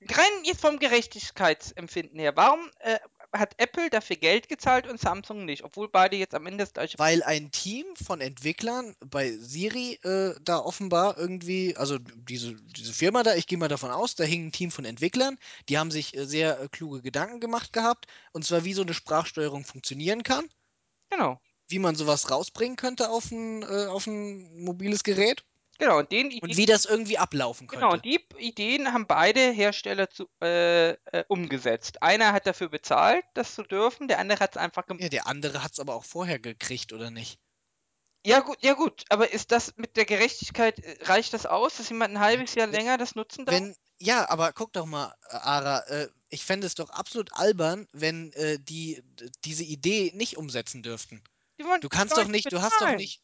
Rein 0.01 0.45
jetzt 0.45 0.61
vom 0.61 0.79
Gerechtigkeitsempfinden 0.79 2.19
her, 2.19 2.37
warum 2.37 2.61
äh, 2.81 2.99
hat 3.33 3.55
Apple 3.59 3.91
dafür 3.91 4.17
Geld 4.17 4.49
gezahlt 4.49 4.87
und 4.87 5.01
Samsung 5.01 5.45
nicht, 5.45 5.65
obwohl 5.65 5.89
beide 5.89 6.17
jetzt 6.17 6.35
am 6.35 6.47
Ende 6.47 6.65
das 6.65 6.73
gleiche 6.73 6.99
Weil 6.99 7.23
ein 7.23 7.51
Team 7.51 7.85
von 7.97 8.21
Entwicklern 8.21 8.95
bei 9.05 9.33
Siri 9.33 9.99
äh, 10.03 10.35
da 10.41 10.59
offenbar 10.59 11.19
irgendwie, 11.19 11.77
also 11.77 11.99
diese, 11.99 12.55
diese 12.55 12.93
Firma 12.93 13.23
da, 13.23 13.35
ich 13.35 13.47
gehe 13.47 13.59
mal 13.59 13.69
davon 13.69 13.91
aus, 13.91 14.15
da 14.15 14.25
hing 14.25 14.47
ein 14.47 14.53
Team 14.53 14.71
von 14.71 14.85
Entwicklern, 14.85 15.37
die 15.69 15.79
haben 15.79 15.91
sich 15.91 16.17
äh, 16.17 16.25
sehr 16.27 16.61
äh, 16.61 16.69
kluge 16.69 17.03
Gedanken 17.03 17.41
gemacht 17.41 17.73
gehabt, 17.73 18.07
und 18.33 18.45
zwar 18.45 18.65
wie 18.65 18.75
so 18.75 18.83
eine 18.83 18.95
Sprachsteuerung 18.95 19.65
funktionieren 19.65 20.23
kann, 20.23 20.49
Genau, 21.11 21.41
wie 21.69 21.79
man 21.79 21.95
sowas 21.95 22.31
rausbringen 22.31 22.77
könnte 22.77 23.11
auf 23.11 23.31
ein, 23.31 23.63
äh, 23.63 23.87
auf 23.87 24.07
ein 24.07 24.63
mobiles 24.63 25.03
Gerät 25.03 25.45
genau. 25.79 25.99
Und 25.99 26.13
den 26.13 26.33
und 26.41 26.57
wie 26.57 26.67
das 26.67 26.85
irgendwie 26.85 27.19
ablaufen 27.19 27.67
genau, 27.67 27.91
könnte. 27.91 27.97
und 27.97 28.05
die 28.39 28.45
Ideen 28.45 28.93
haben 28.93 29.07
beide 29.07 29.51
Hersteller 29.51 30.11
zu, 30.11 30.29
äh, 30.43 30.91
äh, 30.91 31.25
umgesetzt. 31.29 32.03
Einer 32.03 32.33
hat 32.33 32.47
dafür 32.47 32.69
bezahlt, 32.69 33.25
das 33.35 33.55
zu 33.55 33.63
dürfen, 33.63 34.09
der 34.09 34.19
andere 34.19 34.41
hat 34.41 34.53
es 34.53 34.57
einfach 34.57 34.87
gemacht. 34.87 35.03
Ja, 35.03 35.09
der 35.09 35.27
andere 35.27 35.63
hat 35.63 35.73
es 35.73 35.81
aber 35.81 35.95
auch 35.95 36.05
vorher 36.05 36.39
gekriegt, 36.39 36.93
oder 36.93 37.11
nicht? 37.11 37.39
Ja 38.27 38.41
gut, 38.41 38.59
ja 38.61 38.75
gut, 38.75 39.05
aber 39.09 39.33
ist 39.33 39.53
das 39.53 39.75
mit 39.77 39.97
der 39.97 40.05
Gerechtigkeit, 40.05 40.81
äh, 40.81 40.99
reicht 41.05 41.33
das 41.33 41.47
aus, 41.47 41.77
dass 41.77 41.89
jemand 41.89 42.15
ein 42.15 42.21
halbes 42.21 42.55
Jahr 42.55 42.67
länger 42.67 42.99
das 42.99 43.15
nutzen 43.15 43.47
darf? 43.47 43.55
Wenn, 43.55 43.75
ja, 44.01 44.29
aber 44.29 44.53
guck 44.53 44.73
doch 44.73 44.87
mal, 44.87 45.15
äh, 45.31 45.37
Ara, 45.37 45.81
äh, 45.87 46.09
ich 46.29 46.45
fände 46.45 46.67
es 46.67 46.75
doch 46.75 46.91
absolut 46.91 47.33
albern, 47.33 47.87
wenn 47.93 48.33
die 48.61 49.03
diese 49.45 49.65
Idee 49.65 50.13
nicht 50.15 50.37
umsetzen 50.37 50.83
dürften. 50.83 51.23
Wollen 51.59 51.81
Du 51.81 51.89
kannst 51.89 52.17
doch 52.17 52.29
nicht, 52.29 52.53
du 52.53 52.61
hast 52.61 52.73
doch 52.73 52.81
bezahlen. 52.81 52.97
nicht. 52.97 53.23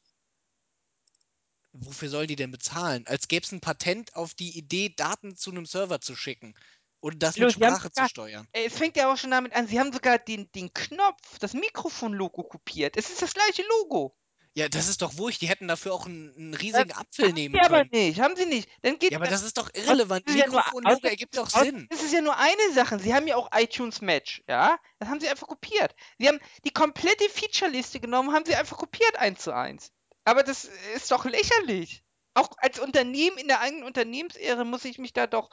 Wofür 1.77 2.09
soll 2.09 2.27
die 2.29 2.37
denn 2.37 2.51
bezahlen? 2.53 3.05
Als 3.07 3.27
gäbe 3.29 3.45
es 3.45 3.51
ein 3.53 3.61
Patent 3.61 4.15
auf 4.15 4.35
die 4.35 4.57
Idee, 4.57 4.91
Daten 4.97 5.37
zu 5.37 5.51
einem 5.51 5.67
Server 5.67 6.01
zu 6.01 6.15
schicken 6.15 6.55
und 7.01 7.23
das 7.23 7.37
mit 7.37 7.45
haben 7.45 7.51
Sprache 7.53 7.91
zu 7.91 7.95
sogar- 7.97 8.09
steuern. 8.09 8.49
Ey, 8.53 8.67
Es 8.67 8.79
fängt 8.79 8.97
ja 8.97 9.13
auch 9.13 9.17
schon 9.17 9.33
damit 9.33 9.53
an, 9.55 9.67
sie 9.67 9.79
haben 9.81 9.93
sogar 9.93 10.19
den, 10.19 10.51
den 10.53 10.73
Knopf, 10.73 11.39
das 11.41 11.53
Mikrofon-Logo 11.53 12.45
kopiert. 12.45 12.97
Es 12.97 13.11
ist 13.11 13.21
das 13.23 13.35
gleiche 13.35 13.63
Logo. 13.81 14.17
Ja, 14.57 14.69
das 14.69 14.89
ist 14.89 15.03
doch 15.03 15.17
wurscht, 15.19 15.41
die 15.41 15.49
hätten 15.49 15.67
dafür 15.67 15.93
auch 15.95 16.07
einen, 16.07 16.33
einen 16.37 16.55
riesigen 16.55 16.93
Apfel 16.93 17.27
Haben 17.27 17.35
nehmen 17.35 17.55
sie 17.57 17.61
aber 17.61 17.79
können. 17.79 17.91
nicht, 17.91 18.21
haben 18.21 18.37
sie 18.37 18.47
nicht. 18.47 18.69
Dann 18.83 19.01
geht 19.01 19.11
Ja, 19.11 19.19
aber 19.19 19.27
das 19.27 19.43
ist 19.43 19.59
doch 19.59 19.69
das 19.69 19.83
irrelevant. 19.83 20.23
ja 20.29 20.47
nur- 20.47 20.55
Mikrofon-Logo 20.59 20.95
außer- 20.97 21.09
ergibt 21.11 21.37
doch 21.37 21.51
Sinn. 21.51 21.89
Das 21.91 22.05
ist 22.05 22.13
ja 22.13 22.21
nur 22.21 22.37
eine 22.39 22.73
Sache. 22.73 23.01
Sie 23.01 23.13
haben 23.13 23.27
ja 23.27 23.35
auch 23.35 23.49
iTunes 23.53 24.01
Match, 24.01 24.45
ja? 24.49 24.79
Das 25.01 25.09
haben 25.09 25.19
sie 25.19 25.29
einfach 25.29 25.49
kopiert. 25.49 25.97
Sie 26.19 26.29
haben 26.29 26.39
die 26.65 26.71
komplette 26.71 27.29
Feature-Liste 27.31 27.99
genommen, 27.99 28.33
haben 28.33 28.45
sie 28.45 28.55
einfach 28.55 28.77
kopiert 28.77 29.17
eins 29.17 29.43
zu 29.43 29.53
eins. 29.53 29.91
Aber 30.25 30.43
das 30.43 30.65
ist 30.95 31.11
doch 31.11 31.25
lächerlich. 31.25 32.03
Auch 32.35 32.51
als 32.59 32.79
Unternehmen 32.79 33.39
in 33.39 33.49
der 33.49 33.61
eigenen 33.61 33.85
Unternehmensehre 33.85 34.65
muss 34.65 34.85
ich 34.85 34.99
mich 34.99 35.13
da 35.13 35.27
doch, 35.27 35.51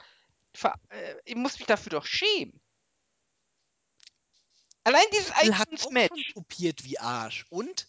ver 0.54 0.74
äh, 0.88 1.14
ich 1.24 1.36
muss 1.36 1.58
mich 1.58 1.66
dafür 1.66 1.90
doch 1.90 2.06
schämen. 2.06 2.60
Allein 4.84 5.04
dieses 5.12 5.30
Apple 5.30 5.58
hat 5.58 5.68
iTunes 5.68 5.80
auch 5.80 5.84
schon 5.84 5.92
Match, 5.94 6.34
kopiert 6.34 6.84
wie 6.84 6.98
Arsch. 6.98 7.46
Und? 7.50 7.86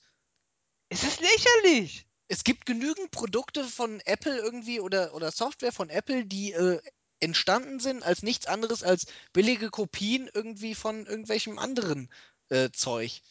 es 0.89 1.03
ist 1.03 1.21
lächerlich. 1.21 2.05
es 2.27 2.43
gibt 2.43 2.65
genügend 2.65 3.09
Produkte 3.11 3.63
von 3.63 3.99
Apple 4.01 4.37
irgendwie 4.37 4.79
oder, 4.79 5.15
oder 5.15 5.31
Software 5.31 5.71
von 5.71 5.89
Apple, 5.89 6.25
die 6.25 6.53
äh, 6.53 6.79
entstanden 7.19 7.79
sind 7.79 8.03
als 8.03 8.21
nichts 8.21 8.45
anderes 8.45 8.83
als 8.83 9.07
billige 9.31 9.69
Kopien 9.69 10.29
irgendwie 10.33 10.75
von 10.75 11.05
irgendwelchem 11.05 11.57
anderen 11.57 12.09
äh, 12.49 12.69
Zeug. 12.71 13.21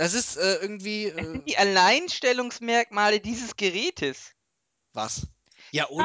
Das 0.00 0.14
ist 0.14 0.38
äh, 0.38 0.54
irgendwie 0.62 1.08
äh, 1.08 1.22
sind 1.22 1.44
die 1.46 1.58
Alleinstellungsmerkmale 1.58 3.20
dieses 3.20 3.54
Gerätes. 3.56 4.32
was. 4.94 5.26
Ja 5.72 5.84
und? 5.86 6.04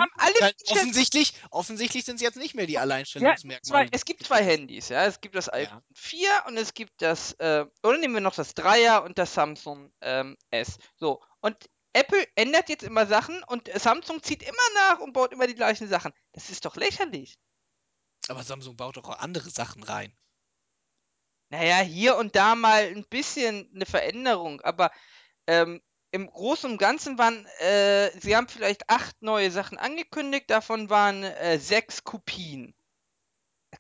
offensichtlich 0.67 1.33
offensichtlich 1.49 2.03
sind 2.03 2.17
es 2.17 2.21
jetzt 2.21 2.35
nicht 2.35 2.55
mehr 2.55 2.67
die 2.67 2.73
Ja, 2.73 2.81
Alleinstellungsmerkmale. 2.81 3.85
zwei, 3.85 3.95
es 3.95 4.03
gibt 4.03 4.23
zwei 4.25 4.43
Handys, 4.43 4.89
ja. 4.89 5.05
Es 5.05 5.21
gibt 5.21 5.33
das 5.35 5.45
Ja. 5.45 5.53
iPhone 5.53 5.81
4 5.93 6.43
und 6.47 6.57
es 6.57 6.73
gibt 6.73 7.01
das, 7.01 7.31
äh, 7.39 7.65
oder 7.83 7.97
nehmen 7.97 8.15
wir 8.15 8.21
noch 8.21 8.35
das 8.35 8.53
3er 8.53 8.99
und 9.05 9.17
das 9.17 9.33
Samsung 9.33 9.93
ähm, 10.01 10.35
S. 10.51 10.77
So, 10.97 11.23
und 11.39 11.55
Apple 11.93 12.27
ändert 12.35 12.67
jetzt 12.67 12.83
immer 12.83 13.07
Sachen 13.07 13.41
und 13.45 13.69
Samsung 13.79 14.21
zieht 14.21 14.43
immer 14.43 14.69
nach 14.89 14.99
und 14.99 15.13
baut 15.13 15.31
immer 15.31 15.47
die 15.47 15.55
gleichen 15.55 15.87
Sachen. 15.87 16.11
Das 16.33 16.49
ist 16.49 16.65
doch 16.65 16.75
lächerlich. 16.75 17.37
Aber 18.27 18.43
Samsung 18.43 18.75
baut 18.75 18.97
doch 18.97 19.07
auch 19.07 19.19
andere 19.19 19.49
Sachen 19.49 19.83
rein. 19.83 20.13
Naja, 21.49 21.79
hier 21.79 22.17
und 22.17 22.35
da 22.35 22.55
mal 22.55 22.83
ein 22.83 23.05
bisschen 23.09 23.69
eine 23.73 23.85
Veränderung, 23.85 24.61
aber 24.61 24.91
ähm, 25.47 25.81
im 26.11 26.27
Großen 26.27 26.71
und 26.71 26.77
Ganzen 26.77 27.17
waren, 27.17 27.45
äh, 27.59 28.09
sie 28.19 28.35
haben 28.35 28.47
vielleicht 28.47 28.89
acht 28.89 29.21
neue 29.21 29.51
Sachen 29.51 29.77
angekündigt, 29.77 30.49
davon 30.49 30.89
waren 30.89 31.23
äh, 31.23 31.59
sechs 31.59 32.03
Kopien. 32.03 32.73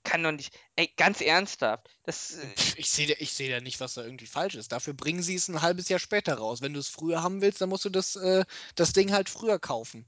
Kann 0.03 0.23
doch 0.23 0.31
nicht, 0.31 0.57
ey, 0.75 0.93
ganz 0.97 1.21
ernsthaft. 1.21 1.87
Das, 2.03 2.35
äh, 2.35 2.47
Ich 2.75 2.89
sehe 2.89 3.13
ich 3.13 3.33
seh 3.33 3.49
da 3.49 3.61
nicht, 3.61 3.79
was 3.79 3.93
da 3.93 4.03
irgendwie 4.03 4.27
falsch 4.27 4.55
ist. 4.55 4.71
Dafür 4.71 4.93
bringen 4.93 5.23
sie 5.23 5.35
es 5.35 5.47
ein 5.47 5.61
halbes 5.61 5.87
Jahr 5.89 5.99
später 5.99 6.35
raus. 6.35 6.61
Wenn 6.61 6.73
du 6.73 6.79
es 6.79 6.89
früher 6.89 7.23
haben 7.23 7.41
willst, 7.41 7.61
dann 7.61 7.69
musst 7.69 7.85
du 7.85 7.89
das, 7.89 8.15
äh, 8.15 8.43
das 8.75 8.93
Ding 8.93 9.13
halt 9.13 9.29
früher 9.29 9.57
kaufen. 9.57 10.05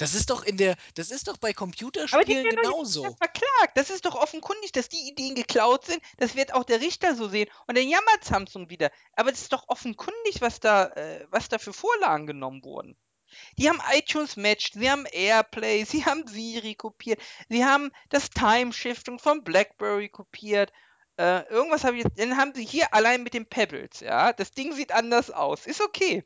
Das 0.00 0.14
ist 0.14 0.30
doch 0.30 0.42
in 0.44 0.56
der, 0.56 0.76
das 0.94 1.10
ist 1.10 1.28
doch 1.28 1.36
bei 1.36 1.48
Aber 1.50 1.52
die 1.52 1.56
Computerspielen 1.56 2.44
werden 2.44 2.56
doch 2.56 2.62
jetzt 2.62 2.94
genauso. 2.94 3.00
wieder 3.04 3.16
verklagt. 3.16 3.76
Das 3.76 3.90
ist 3.90 4.06
doch 4.06 4.14
offenkundig, 4.14 4.72
dass 4.72 4.88
die 4.88 5.08
Ideen 5.08 5.34
geklaut 5.34 5.84
sind. 5.84 6.02
Das 6.16 6.36
wird 6.36 6.54
auch 6.54 6.64
der 6.64 6.80
Richter 6.80 7.14
so 7.14 7.28
sehen. 7.28 7.50
Und 7.66 7.76
dann 7.76 7.86
jammert 7.86 8.24
Samsung 8.24 8.70
wieder. 8.70 8.90
Aber 9.12 9.30
das 9.30 9.42
ist 9.42 9.52
doch 9.52 9.68
offenkundig, 9.68 10.40
was 10.40 10.58
da, 10.58 10.86
äh, 10.86 11.26
was 11.30 11.50
da 11.50 11.58
für 11.58 11.74
Vorlagen 11.74 12.26
genommen 12.26 12.64
wurden. 12.64 12.96
Die 13.58 13.68
haben 13.68 13.80
iTunes 13.92 14.36
Matched, 14.36 14.72
sie 14.74 14.90
haben 14.90 15.04
Airplay, 15.04 15.84
sie 15.88 16.06
haben 16.06 16.26
Siri 16.26 16.74
kopiert, 16.76 17.20
sie 17.50 17.64
haben 17.64 17.92
das 18.08 18.30
Time 18.30 18.72
Shifting 18.72 19.18
von 19.18 19.44
BlackBerry 19.44 20.08
kopiert. 20.08 20.72
Äh, 21.18 21.42
irgendwas 21.50 21.84
habe 21.84 21.98
ich 21.98 22.04
jetzt. 22.04 22.18
Dann 22.18 22.38
haben 22.38 22.54
sie 22.54 22.64
hier 22.64 22.94
allein 22.94 23.22
mit 23.22 23.34
den 23.34 23.44
Pebbles, 23.44 24.00
ja. 24.00 24.32
Das 24.32 24.52
Ding 24.52 24.72
sieht 24.72 24.92
anders 24.92 25.30
aus. 25.30 25.66
Ist 25.66 25.82
okay. 25.82 26.24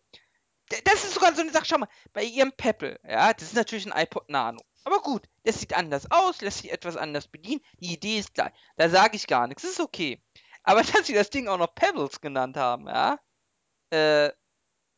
Das 0.84 1.04
ist 1.04 1.14
sogar 1.14 1.34
so 1.34 1.42
eine 1.42 1.52
Sache, 1.52 1.64
schau 1.66 1.78
mal, 1.78 1.88
bei 2.12 2.24
ihrem 2.24 2.52
Pebble, 2.52 2.98
ja, 3.08 3.32
das 3.32 3.48
ist 3.48 3.54
natürlich 3.54 3.86
ein 3.86 4.02
iPod 4.02 4.28
Nano. 4.28 4.60
Aber 4.84 5.00
gut, 5.00 5.26
das 5.44 5.60
sieht 5.60 5.74
anders 5.74 6.10
aus, 6.10 6.40
lässt 6.42 6.58
sich 6.58 6.72
etwas 6.72 6.96
anders 6.96 7.26
bedienen. 7.28 7.62
Die 7.80 7.94
Idee 7.94 8.18
ist 8.18 8.34
gleich. 8.34 8.52
Da 8.76 8.88
sage 8.90 9.16
ich 9.16 9.26
gar 9.26 9.46
nichts, 9.46 9.64
ist 9.64 9.80
okay. 9.80 10.22
Aber 10.62 10.82
dass 10.82 11.06
sie 11.06 11.14
das 11.14 11.30
Ding 11.30 11.48
auch 11.48 11.58
noch 11.58 11.74
Pebbles 11.74 12.20
genannt 12.20 12.56
haben, 12.56 12.86
ja, 12.88 13.18
äh, 13.90 14.30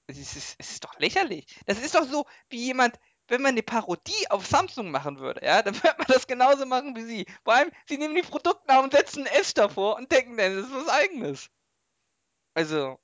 es 0.08 0.18
ist, 0.18 0.56
es 0.58 0.70
ist 0.72 0.84
doch 0.84 0.98
lächerlich. 0.98 1.46
Das 1.66 1.78
ist 1.80 1.94
doch 1.94 2.04
so, 2.04 2.26
wie 2.48 2.64
jemand, 2.64 2.98
wenn 3.28 3.42
man 3.42 3.52
eine 3.52 3.62
Parodie 3.62 4.30
auf 4.30 4.46
Samsung 4.46 4.90
machen 4.90 5.18
würde, 5.18 5.44
ja, 5.44 5.62
dann 5.62 5.74
würde 5.82 5.96
man 5.98 6.06
das 6.08 6.26
genauso 6.26 6.66
machen 6.66 6.96
wie 6.96 7.02
sie. 7.02 7.26
Vor 7.44 7.54
allem, 7.54 7.70
sie 7.88 7.98
nehmen 7.98 8.14
die 8.14 8.22
Produktnamen 8.22 8.84
und 8.84 8.92
setzen 8.92 9.26
ein 9.26 9.40
S 9.40 9.54
davor 9.54 9.96
und 9.96 10.10
denken 10.12 10.36
das 10.36 10.52
ist 10.52 10.72
was 10.72 10.88
eigenes. 10.88 11.50
Also, 12.54 12.98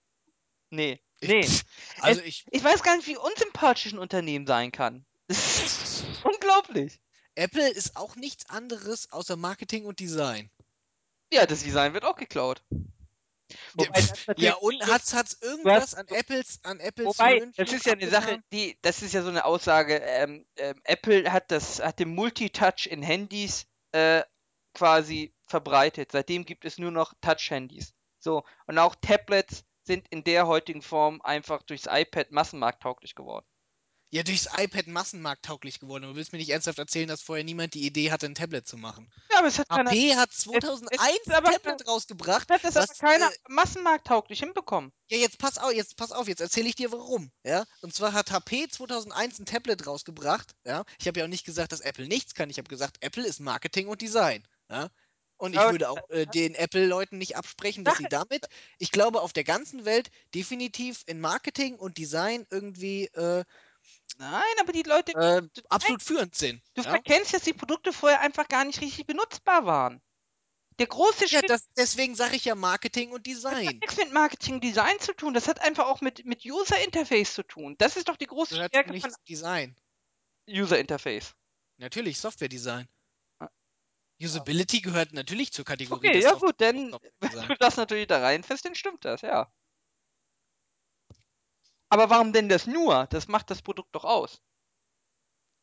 nee, 0.71 1.01
nee. 1.23 1.41
Ich, 1.41 1.65
also 2.01 2.21
ich, 2.23 2.45
Ich 2.51 2.63
weiß 2.63 2.83
gar 2.83 2.97
nicht, 2.97 3.07
wie 3.07 3.17
unsympathisch 3.17 3.93
ein 3.93 3.99
Unternehmen 3.99 4.47
sein 4.47 4.73
kann. 4.73 5.05
Unglaublich. 6.25 7.01
Apple 7.35 7.69
ist 7.69 7.97
auch 7.97 8.17
nichts 8.17 8.49
anderes 8.51 9.11
außer 9.11 9.37
Marketing 9.37 9.87
und 9.87 10.01
Design. 10.01 10.51
Ja, 11.33 11.47
das 11.47 11.63
Design 11.63 11.95
wird 11.95 12.05
auch 12.05 12.17
geklaut. 12.17 12.63
Wobei 13.75 14.03
Ja, 14.37 14.55
und 14.55 14.87
hat's, 14.87 15.15
hat's 15.15 15.39
irgendwas 15.41 15.95
an 15.95 16.07
Apples, 16.09 16.61
an 16.63 16.81
Apples 16.81 17.07
Wobei, 17.07 17.41
Höhen 17.41 17.53
das 17.57 17.73
ist 17.73 17.87
ja 17.87 17.93
eine? 17.93 18.09
Sache, 18.09 18.43
die, 18.53 18.79
das 18.83 19.03
ist 19.03 19.15
ja 19.15 19.23
so 19.23 19.29
eine 19.29 19.45
Aussage, 19.45 19.97
ähm, 19.97 20.47
ähm, 20.57 20.81
Apple 20.85 21.33
hat 21.33 21.51
das, 21.51 21.83
hat 21.83 21.99
den 21.99 22.15
Multitouch 22.15 22.87
in 22.87 23.03
Handys 23.03 23.67
äh, 23.93 24.23
quasi 24.75 25.35
verbreitet. 25.47 26.13
Seitdem 26.13 26.45
gibt 26.45 26.65
es 26.65 26.79
nur 26.79 26.91
noch 26.91 27.15
Touch-Handys. 27.21 27.95
So, 28.19 28.45
und 28.67 28.79
auch 28.79 28.95
Tablets 28.95 29.65
sind 29.85 30.07
in 30.09 30.25
der 30.25 30.47
heutigen 30.47 30.83
Form 30.83 31.21
einfach 31.23 31.63
durchs 31.63 31.87
iPad 31.89 32.31
massenmarkttauglich 32.31 33.15
geworden. 33.15 33.47
Ja, 34.15 34.23
durchs 34.23 34.47
iPad 34.59 34.89
massenmarkttauglich 34.89 35.81
geworden. 35.81 36.03
Du 36.03 36.15
willst 36.15 36.33
mir 36.33 36.39
nicht 36.39 36.51
ernsthaft 36.51 36.79
erzählen, 36.79 37.09
dass 37.09 37.23
vorher 37.23 37.45
niemand 37.45 37.73
die 37.73 37.87
Idee 37.87 38.11
hatte, 38.11 38.27
ein 38.27 38.35
Tablet 38.35 38.69
zu 38.69 38.77
machen. 38.77 39.11
Ja, 39.31 39.39
aber 39.39 39.49
es 39.49 39.59
hat 39.59 39.71
keiner, 39.71 39.91
HP 39.91 40.17
hat 40.17 40.31
es 40.31 40.39
2001 40.41 41.01
ist 41.25 41.33
aber 41.33 41.49
ein 41.49 41.55
Tablet 41.55 41.89
rausgebracht, 41.89 42.51
hat 42.51 42.63
das 42.63 42.75
was, 42.75 43.01
aber 43.01 43.09
keiner 43.09 43.33
äh, 43.33 43.37
massenmarkttauglich 43.49 44.41
hinbekommen. 44.41 44.93
Ja, 45.09 45.17
jetzt 45.17 45.39
pass 45.39 45.57
auf, 45.57 45.73
jetzt 45.73 45.97
pass 45.97 46.13
auf, 46.13 46.29
jetzt 46.29 46.43
erzähle 46.43 46.69
ich 46.69 46.75
dir 46.75 46.93
warum, 46.93 47.33
ja? 47.43 47.65
Und 47.81 47.95
zwar 47.95 48.13
hat 48.13 48.31
HP 48.31 48.69
2001 48.69 49.39
ein 49.39 49.47
Tablet 49.47 49.87
rausgebracht, 49.87 50.53
ja? 50.67 50.85
Ich 51.01 51.09
habe 51.09 51.19
ja 51.19 51.25
auch 51.25 51.31
nicht 51.31 51.47
gesagt, 51.47 51.73
dass 51.73 51.81
Apple 51.81 52.07
nichts 52.07 52.35
kann. 52.35 52.51
Ich 52.51 52.59
habe 52.59 52.69
gesagt, 52.69 52.99
Apple 53.01 53.27
ist 53.27 53.41
Marketing 53.41 53.89
und 53.89 54.03
Design, 54.03 54.47
ja? 54.69 54.91
Und 55.43 55.55
ich 55.57 55.61
würde 55.61 55.91
auch 55.91 56.09
äh, 56.11 56.25
den 56.25 56.55
Apple-Leuten 56.55 57.19
nicht 57.19 57.37
absprechen, 57.37 57.83
dass 57.83 57.99
sie 57.99 58.07
damit, 58.09 58.47
ich 58.79 58.93
glaube, 58.93 59.21
auf 59.23 59.33
der 59.33 59.43
ganzen 59.43 59.85
Welt 59.85 60.13
definitiv 60.37 61.03
in 61.07 61.21
Marketing 61.21 61.75
und 61.75 61.99
Design 61.99 62.47
irgendwie 62.49 63.07
äh, 63.07 63.43
Nein, 64.19 64.43
aber 64.61 64.73
die 64.73 64.85
Leute, 64.85 65.11
äh, 65.15 65.43
du, 65.43 65.63
absolut 65.69 66.01
führend 66.01 66.37
sind. 66.37 66.63
du 66.75 66.83
ja? 66.83 66.91
verkennst, 66.91 67.35
dass 67.35 67.43
die 67.43 67.55
Produkte 67.55 67.93
vorher 67.93 68.21
einfach 68.21 68.47
gar 68.47 68.65
nicht 68.65 68.81
richtig 68.81 69.05
benutzbar 69.05 69.67
waren. 69.67 70.01
Der 70.79 70.87
große 70.87 71.27
Ja, 71.27 71.43
das, 71.43 71.67
deswegen 71.77 72.15
sage 72.15 72.37
ich 72.37 72.45
ja 72.45 72.55
Marketing 72.55 73.11
und 73.11 73.27
Das 73.27 73.45
hat 73.45 73.59
Design. 73.59 73.79
nichts 73.81 73.97
mit 73.97 74.13
Marketing 74.13 74.61
Design 74.61 75.01
zu 75.01 75.13
tun. 75.13 75.35
Das 75.35 75.49
hat 75.49 75.61
einfach 75.61 75.87
auch 75.87 76.03
mit, 76.03 76.25
mit 76.25 76.45
User 76.45 76.81
Interface 76.85 77.35
zu 77.35 77.43
tun. 77.43 77.75
Das 77.79 77.97
ist 77.97 78.09
doch 78.09 78.17
die 78.17 78.27
große 78.27 78.55
Gehört 78.55 78.71
Stärke 78.71 78.93
nicht 78.93 79.03
von 79.03 79.11
zum 79.11 79.25
Design. 79.29 79.75
User 80.49 80.79
Interface. 80.79 81.35
Natürlich, 81.79 82.21
Software-Design. 82.21 82.87
Ah. 82.87 83.02
Usability 84.23 84.81
gehört 84.81 85.13
natürlich 85.13 85.53
zur 85.53 85.65
Kategorie 85.65 86.09
Okay, 86.09 86.21
ja 86.21 86.35
gut, 86.35 86.61
dann, 86.61 86.93
wenn 87.21 87.49
du 87.49 87.57
das 87.59 87.77
natürlich 87.77 88.07
da 88.07 88.21
reinfährst, 88.21 88.65
dann 88.65 88.75
stimmt 88.75 89.05
das, 89.05 89.23
ja. 89.23 89.53
Aber 91.89 92.09
warum 92.09 92.33
denn 92.33 92.49
das 92.49 92.67
nur? 92.67 93.07
Das 93.09 93.29
macht 93.29 93.51
das 93.51 93.61
Produkt 93.61 93.95
doch 93.95 94.05
aus. 94.05 94.41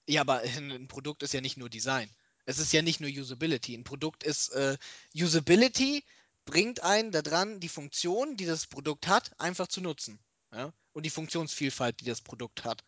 Ja, 0.08 0.22
aber 0.22 0.42
ein 0.42 0.88
Produkt 0.88 1.24
ist 1.24 1.34
ja 1.34 1.42
nicht 1.42 1.58
nur 1.58 1.70
Design. 1.70 2.10
Es 2.46 2.60
ist 2.60 2.74
ja 2.74 2.82
nicht 2.82 3.00
nur 3.00 3.10
Usability. 3.10 3.76
Ein 3.76 3.84
Produkt 3.84 4.24
ist 4.24 4.50
äh, 4.50 4.78
Usability 5.16 6.04
bringt 6.46 6.84
einen 6.84 7.12
daran, 7.12 7.60
die 7.60 7.70
Funktion, 7.70 8.36
die 8.36 8.46
das 8.46 8.68
Produkt 8.68 9.08
hat, 9.08 9.32
einfach 9.40 9.68
zu 9.68 9.82
nutzen. 9.82 10.20
Ja? 10.52 10.74
Und 10.94 11.06
die 11.06 11.12
Funktionsvielfalt, 11.12 12.00
die 12.02 12.06
das 12.06 12.22
Produkt 12.22 12.64
hat. 12.64 12.84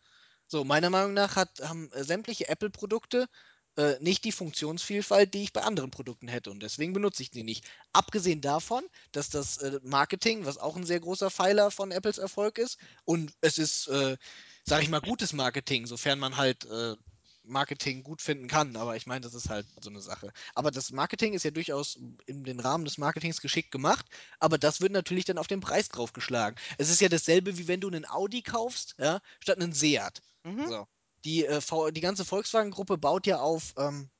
So, 0.46 0.64
meiner 0.64 0.90
Meinung 0.90 1.14
nach 1.14 1.36
hat, 1.36 1.60
haben 1.60 1.90
äh, 1.92 2.04
sämtliche 2.04 2.48
Apple-Produkte 2.48 3.28
äh, 3.76 3.98
nicht 4.00 4.24
die 4.24 4.32
Funktionsvielfalt, 4.32 5.32
die 5.34 5.44
ich 5.44 5.52
bei 5.52 5.62
anderen 5.62 5.90
Produkten 5.90 6.28
hätte. 6.28 6.50
Und 6.50 6.62
deswegen 6.62 6.92
benutze 6.92 7.22
ich 7.22 7.30
die 7.30 7.42
nicht. 7.42 7.64
Abgesehen 7.92 8.40
davon, 8.40 8.84
dass 9.12 9.30
das 9.30 9.58
äh, 9.58 9.80
Marketing, 9.82 10.44
was 10.44 10.58
auch 10.58 10.76
ein 10.76 10.86
sehr 10.86 11.00
großer 11.00 11.30
Pfeiler 11.30 11.70
von 11.70 11.90
Apples 11.90 12.18
Erfolg 12.18 12.58
ist, 12.58 12.78
und 13.04 13.32
es 13.40 13.58
ist, 13.58 13.88
äh, 13.88 14.16
sag 14.64 14.82
ich 14.82 14.88
mal, 14.88 15.00
gutes 15.00 15.32
Marketing, 15.32 15.86
sofern 15.86 16.18
man 16.18 16.36
halt 16.36 16.64
äh, 16.66 16.96
Marketing 17.44 18.02
gut 18.02 18.22
finden 18.22 18.46
kann, 18.46 18.76
aber 18.76 18.96
ich 18.96 19.06
meine, 19.06 19.22
das 19.22 19.34
ist 19.34 19.48
halt 19.48 19.66
so 19.80 19.90
eine 19.90 20.00
Sache. 20.00 20.32
Aber 20.54 20.70
das 20.70 20.92
Marketing 20.92 21.34
ist 21.34 21.44
ja 21.44 21.50
durchaus 21.50 21.98
in 22.26 22.44
den 22.44 22.60
Rahmen 22.60 22.84
des 22.84 22.98
Marketings 22.98 23.40
geschickt 23.40 23.72
gemacht, 23.72 24.06
aber 24.38 24.58
das 24.58 24.80
wird 24.80 24.92
natürlich 24.92 25.24
dann 25.24 25.38
auf 25.38 25.48
den 25.48 25.60
Preis 25.60 25.88
draufgeschlagen. 25.88 26.58
Es 26.78 26.90
ist 26.90 27.00
ja 27.00 27.08
dasselbe, 27.08 27.58
wie 27.58 27.68
wenn 27.68 27.80
du 27.80 27.88
einen 27.88 28.08
Audi 28.08 28.42
kaufst, 28.42 28.94
ja, 28.98 29.20
statt 29.40 29.60
einen 29.60 29.72
Seat. 29.72 30.22
Mhm. 30.44 30.68
So. 30.68 30.86
Die, 31.24 31.44
äh, 31.44 31.60
die 31.92 32.00
ganze 32.00 32.24
Volkswagen-Gruppe 32.24 32.98
baut 32.98 33.26
ja 33.26 33.40
auf, 33.40 33.74
ähm, 33.76 34.10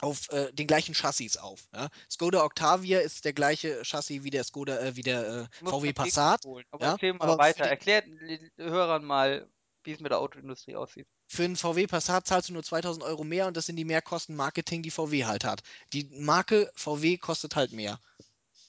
auf 0.00 0.30
äh, 0.30 0.52
den 0.52 0.66
gleichen 0.66 0.94
Chassis 0.94 1.36
auf. 1.36 1.68
Ja? 1.74 1.88
Skoda 2.10 2.44
Octavia 2.44 3.00
ist 3.00 3.24
der 3.24 3.32
gleiche 3.32 3.82
Chassis 3.84 4.22
wie 4.22 4.30
der 4.30 4.44
Skoda, 4.44 4.78
äh, 4.78 4.96
wie 4.96 5.02
der 5.02 5.48
äh, 5.62 5.66
VW 5.66 5.92
Passat. 5.92 6.44
Aber 6.44 6.84
ja, 6.84 6.92
erzähl 6.92 7.14
mal 7.14 7.24
aber 7.24 7.38
weiter. 7.38 7.64
Erklärt 7.64 8.06
den 8.06 8.50
Hörern 8.56 9.04
mal, 9.04 9.48
wie 9.84 9.92
es 9.92 10.00
mit 10.00 10.10
der 10.10 10.20
Autoindustrie 10.20 10.76
aussieht. 10.76 11.08
Für 11.26 11.44
einen 11.44 11.56
VW 11.56 11.86
Passat 11.86 12.26
zahlst 12.26 12.48
du 12.48 12.52
nur 12.52 12.62
2000 12.62 13.04
Euro 13.04 13.24
mehr 13.24 13.46
und 13.48 13.56
das 13.56 13.66
sind 13.66 13.76
die 13.76 13.84
Mehrkosten 13.84 14.36
Marketing, 14.36 14.82
die 14.82 14.90
VW 14.90 15.24
halt 15.24 15.44
hat. 15.44 15.62
Die 15.92 16.04
Marke 16.10 16.70
VW 16.74 17.18
kostet 17.18 17.56
halt 17.56 17.72
mehr. 17.72 17.98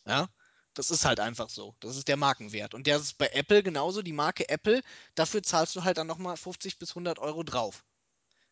Ja, 0.06 0.28
das 0.80 0.92
ist 0.92 1.04
halt 1.04 1.20
einfach 1.20 1.50
so. 1.50 1.76
Das 1.82 1.98
ist 1.98 2.08
der 2.08 2.16
Markenwert. 2.16 2.74
Und 2.74 2.88
der 2.88 2.96
ist 2.96 3.18
bei 3.18 3.28
Apple 3.34 3.64
genauso. 3.64 4.02
Die 4.02 4.14
Marke 4.14 4.48
Apple, 4.48 4.82
dafür 5.14 5.44
zahlst 5.44 5.76
du 5.76 5.84
halt 5.84 5.98
dann 5.98 6.08
nochmal 6.08 6.38
50 6.38 6.80
bis 6.80 6.92
100 6.92 7.20
Euro 7.20 7.44
drauf. 7.44 7.84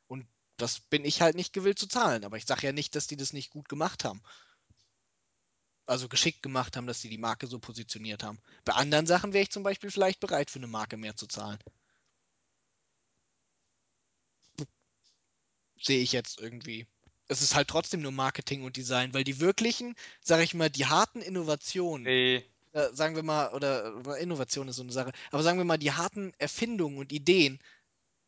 Und 0.08 0.28
das 0.58 0.82
bin 0.82 1.06
ich 1.06 1.22
halt 1.22 1.38
nicht 1.38 1.54
gewillt 1.54 1.80
zu 1.80 1.88
zahlen. 1.88 2.26
Aber 2.26 2.36
ich 2.36 2.46
sage 2.46 2.68
ja 2.68 2.74
nicht, 2.74 2.96
dass 2.98 3.08
die 3.08 3.16
das 3.16 3.32
nicht 3.32 3.50
gut 3.50 3.70
gemacht 3.70 4.04
haben. 4.04 4.22
Also 5.86 6.10
geschickt 6.10 6.44
gemacht 6.44 6.76
haben, 6.76 6.86
dass 6.86 7.00
sie 7.00 7.08
die 7.10 7.18
Marke 7.18 7.48
so 7.48 7.60
positioniert 7.60 8.24
haben. 8.24 8.40
Bei 8.66 8.74
anderen 8.74 9.08
Sachen 9.08 9.32
wäre 9.32 9.44
ich 9.44 9.52
zum 9.52 9.64
Beispiel 9.64 9.90
vielleicht 9.90 10.20
bereit, 10.20 10.52
für 10.52 10.60
eine 10.60 10.68
Marke 10.68 10.98
mehr 10.98 11.16
zu 11.16 11.28
zahlen. 11.28 11.60
Sehe 15.82 16.02
ich 16.02 16.12
jetzt 16.12 16.42
irgendwie. 16.42 16.88
Es 17.30 17.42
ist 17.42 17.56
halt 17.56 17.68
trotzdem 17.70 18.02
nur 18.02 18.12
Marketing 18.12 18.64
und 18.64 18.78
Design, 18.78 19.14
weil 19.14 19.24
die 19.24 19.40
wirklichen, 19.40 19.96
sage 20.22 20.44
ich 20.44 20.54
mal, 20.54 20.70
die 20.70 20.86
harten 20.86 21.22
Innovationen, 21.22 22.04
Nee. 22.04 22.46
äh, 22.74 22.94
sagen 22.94 23.16
wir 23.16 23.24
mal, 23.24 23.54
oder, 23.54 23.96
oder 23.98 24.18
Innovation 24.18 24.68
ist 24.68 24.78
so 24.78 24.84
eine 24.84 24.92
Sache, 24.92 25.12
aber 25.32 25.44
sagen 25.44 25.58
wir 25.58 25.66
mal, 25.66 25.78
die 25.78 25.92
harten 25.94 26.34
Erfindungen 26.38 26.98
und 26.98 27.12
Ideen 27.12 27.60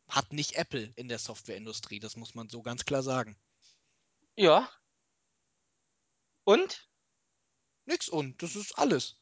hat 0.08 0.32
nicht 0.32 0.56
Apple 0.56 0.92
in 0.96 1.08
der 1.08 1.18
Softwareindustrie. 1.18 2.00
Das 2.00 2.16
muss 2.16 2.34
man 2.34 2.48
so 2.50 2.62
ganz 2.62 2.84
klar 2.84 3.02
sagen. 3.02 3.36
Ja. 4.36 4.68
Und? 6.44 6.90
Nix 7.84 8.08
und, 8.08 8.42
das 8.42 8.56
ist 8.56 8.78
alles. 8.78 9.19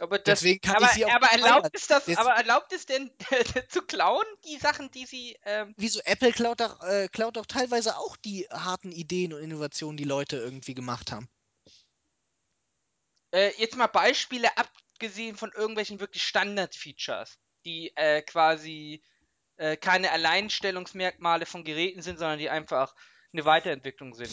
Aber 0.00 0.18
das, 0.18 0.40
Deswegen 0.40 0.60
kann 0.62 0.76
aber, 0.76 0.86
ich 0.86 0.92
sie 0.92 1.04
auch 1.04 1.10
aber 1.10 1.26
erlaubt 1.26 1.70
es 1.74 1.86
das, 1.86 2.08
aber 2.16 2.30
erlaubt 2.30 2.72
es 2.72 2.86
denn 2.86 3.10
zu 3.68 3.82
klauen, 3.82 4.24
die 4.46 4.56
Sachen, 4.56 4.90
die 4.90 5.04
sie, 5.04 5.36
ähm, 5.44 5.74
Wieso 5.76 6.00
Apple 6.04 6.32
klaut 6.32 6.60
doch, 6.60 6.82
äh, 6.82 7.08
klaut 7.08 7.36
doch 7.36 7.44
teilweise 7.44 7.98
auch 7.98 8.16
die 8.16 8.46
harten 8.50 8.92
Ideen 8.92 9.34
und 9.34 9.42
Innovationen, 9.42 9.98
die 9.98 10.04
Leute 10.04 10.38
irgendwie 10.38 10.74
gemacht 10.74 11.12
haben. 11.12 11.28
äh, 13.32 13.52
jetzt 13.58 13.76
mal 13.76 13.88
Beispiele 13.88 14.48
abgesehen 14.56 15.36
von 15.36 15.52
irgendwelchen 15.52 16.00
wirklich 16.00 16.22
Standard-Features, 16.22 17.38
die 17.66 17.92
äh, 17.96 18.22
quasi 18.22 19.02
äh, 19.56 19.76
keine 19.76 20.10
Alleinstellungsmerkmale 20.12 21.44
von 21.44 21.62
Geräten 21.62 22.00
sind, 22.00 22.18
sondern 22.18 22.38
die 22.38 22.48
einfach 22.48 22.94
eine 23.32 23.44
Weiterentwicklung 23.44 24.14
sind. 24.14 24.30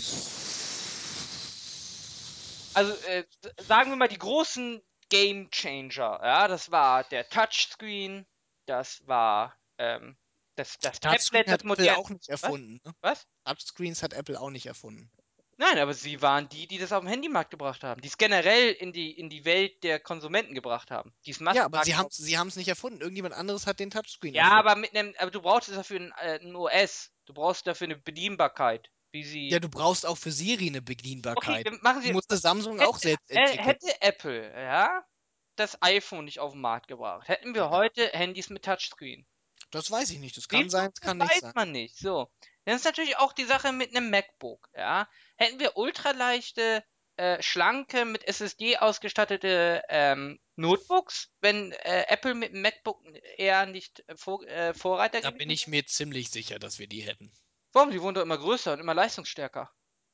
Also 2.73 2.93
äh, 3.07 3.25
sagen 3.67 3.89
wir 3.91 3.97
mal 3.97 4.07
die 4.07 4.17
großen 4.17 4.81
Game 5.09 5.49
Changer, 5.51 6.19
ja, 6.23 6.47
das 6.47 6.71
war 6.71 7.03
der 7.05 7.27
Touchscreen, 7.29 8.25
das 8.65 9.05
war 9.07 9.55
ähm, 9.77 10.17
das, 10.55 10.77
das 10.79 10.99
Touchscreen 10.99 11.45
Tablet, 11.45 11.47
hat 11.53 11.61
das 11.61 11.63
Apple 11.63 11.67
moderne. 11.67 11.97
auch 11.97 12.09
nicht 12.09 12.29
erfunden. 12.29 12.79
Ne? 12.83 12.93
Was? 13.01 13.27
Touchscreens 13.45 14.03
hat 14.03 14.13
Apple 14.13 14.39
auch 14.39 14.49
nicht 14.49 14.65
erfunden. 14.65 15.11
Nein, 15.59 15.79
aber 15.79 15.93
sie 15.95 16.21
waren 16.21 16.47
die, 16.49 16.67
die 16.67 16.77
das 16.77 16.91
auf 16.91 17.01
den 17.01 17.09
Handymarkt 17.09 17.49
gebracht 17.49 17.83
haben, 17.83 17.99
die 18.01 18.07
es 18.07 18.17
generell 18.19 18.73
in 18.73 18.93
die, 18.93 19.11
in 19.11 19.29
die 19.29 19.43
Welt 19.43 19.83
der 19.83 19.99
Konsumenten 19.99 20.53
gebracht 20.53 20.91
haben. 20.91 21.15
Die 21.25 21.31
es 21.31 21.39
Ja, 21.39 21.65
aber 21.65 21.83
sie 21.83 21.95
haben 21.95 22.47
es 22.47 22.55
nicht 22.57 22.67
erfunden. 22.67 23.01
Irgendjemand 23.01 23.33
anderes 23.33 23.65
hat 23.65 23.79
den 23.79 23.89
Touchscreen 23.89 24.35
Ja, 24.35 24.43
erfunden. 24.43 24.59
aber 24.67 24.75
mit 24.75 24.95
einem, 24.95 25.15
aber 25.17 25.31
du 25.31 25.41
brauchst 25.41 25.69
dafür 25.71 25.99
ein, 25.99 26.11
äh, 26.21 26.39
ein 26.41 26.55
OS. 26.55 27.11
Du 27.25 27.33
brauchst 27.33 27.65
dafür 27.65 27.85
eine 27.85 27.97
Bedienbarkeit, 27.97 28.91
wie 29.17 29.23
sie. 29.23 29.49
Ja, 29.49 29.59
du 29.59 29.69
brauchst 29.69 30.05
auch 30.05 30.17
für 30.17 30.31
Siri 30.31 30.67
eine 30.67 30.79
okay, 30.79 30.95
Bedienbarkeit. 30.95 31.65
wir 31.65 31.79
machen 31.81 32.01
sie. 32.01 32.13
musste 32.13 32.37
Samsung 32.37 32.79
hätte, 32.79 32.89
auch 32.89 32.97
selbst 32.97 33.31
äh, 33.31 33.35
entwickeln. 33.35 33.65
hätte 33.65 34.01
Apple, 34.01 34.53
ja, 34.53 35.03
das 35.55 35.81
iPhone 35.81 36.25
nicht 36.25 36.39
auf 36.39 36.51
den 36.53 36.61
Markt 36.61 36.87
gebracht, 36.87 37.27
hätten 37.27 37.55
wir 37.55 37.69
heute 37.69 38.09
Handys 38.09 38.49
mit 38.49 38.63
Touchscreen. 38.63 39.25
Das 39.71 39.91
weiß 39.91 40.11
ich 40.11 40.19
nicht. 40.19 40.37
Das 40.37 40.47
kann 40.47 40.63
du, 40.63 40.69
sein, 40.69 40.85
das 40.85 40.93
das 40.99 41.01
kann 41.01 41.17
nicht 41.17 41.31
weiß 41.31 41.39
sein. 41.41 41.51
man 41.55 41.71
nicht. 41.71 41.97
So. 41.97 42.31
Dann 42.65 42.75
ist 42.75 42.85
natürlich 42.85 43.17
auch 43.17 43.33
die 43.33 43.45
Sache 43.45 43.71
mit 43.71 43.95
einem 43.95 44.09
MacBook, 44.09 44.69
ja. 44.75 45.09
Hätten 45.35 45.59
wir 45.59 45.77
ultraleichte, 45.77 46.83
äh, 47.17 47.41
schlanke, 47.41 48.05
mit 48.05 48.27
SSD 48.27 48.77
ausgestattete 48.77 49.81
ähm, 49.89 50.39
Notebooks, 50.55 51.31
wenn 51.41 51.71
äh, 51.71 52.05
Apple 52.07 52.35
mit 52.35 52.53
dem 52.53 52.61
MacBook 52.61 53.01
eher 53.37 53.65
nicht 53.65 54.03
äh, 54.07 54.15
vor, 54.15 54.43
äh, 54.47 54.73
Vorreiter 54.73 55.21
Da 55.21 55.31
bin 55.31 55.49
ich 55.49 55.67
mir 55.67 55.85
ziemlich 55.85 56.29
sicher, 56.29 56.59
dass 56.59 56.79
wir 56.79 56.87
die 56.87 57.01
hätten. 57.01 57.31
Warum? 57.77 57.91
Die 57.91 58.01
wurden 58.01 58.15
doch 58.15 58.23
immer 58.23 58.39
größer 58.39 58.73
und 58.73 58.79
immer 58.79 58.95
leistungsstärker. 58.95 59.71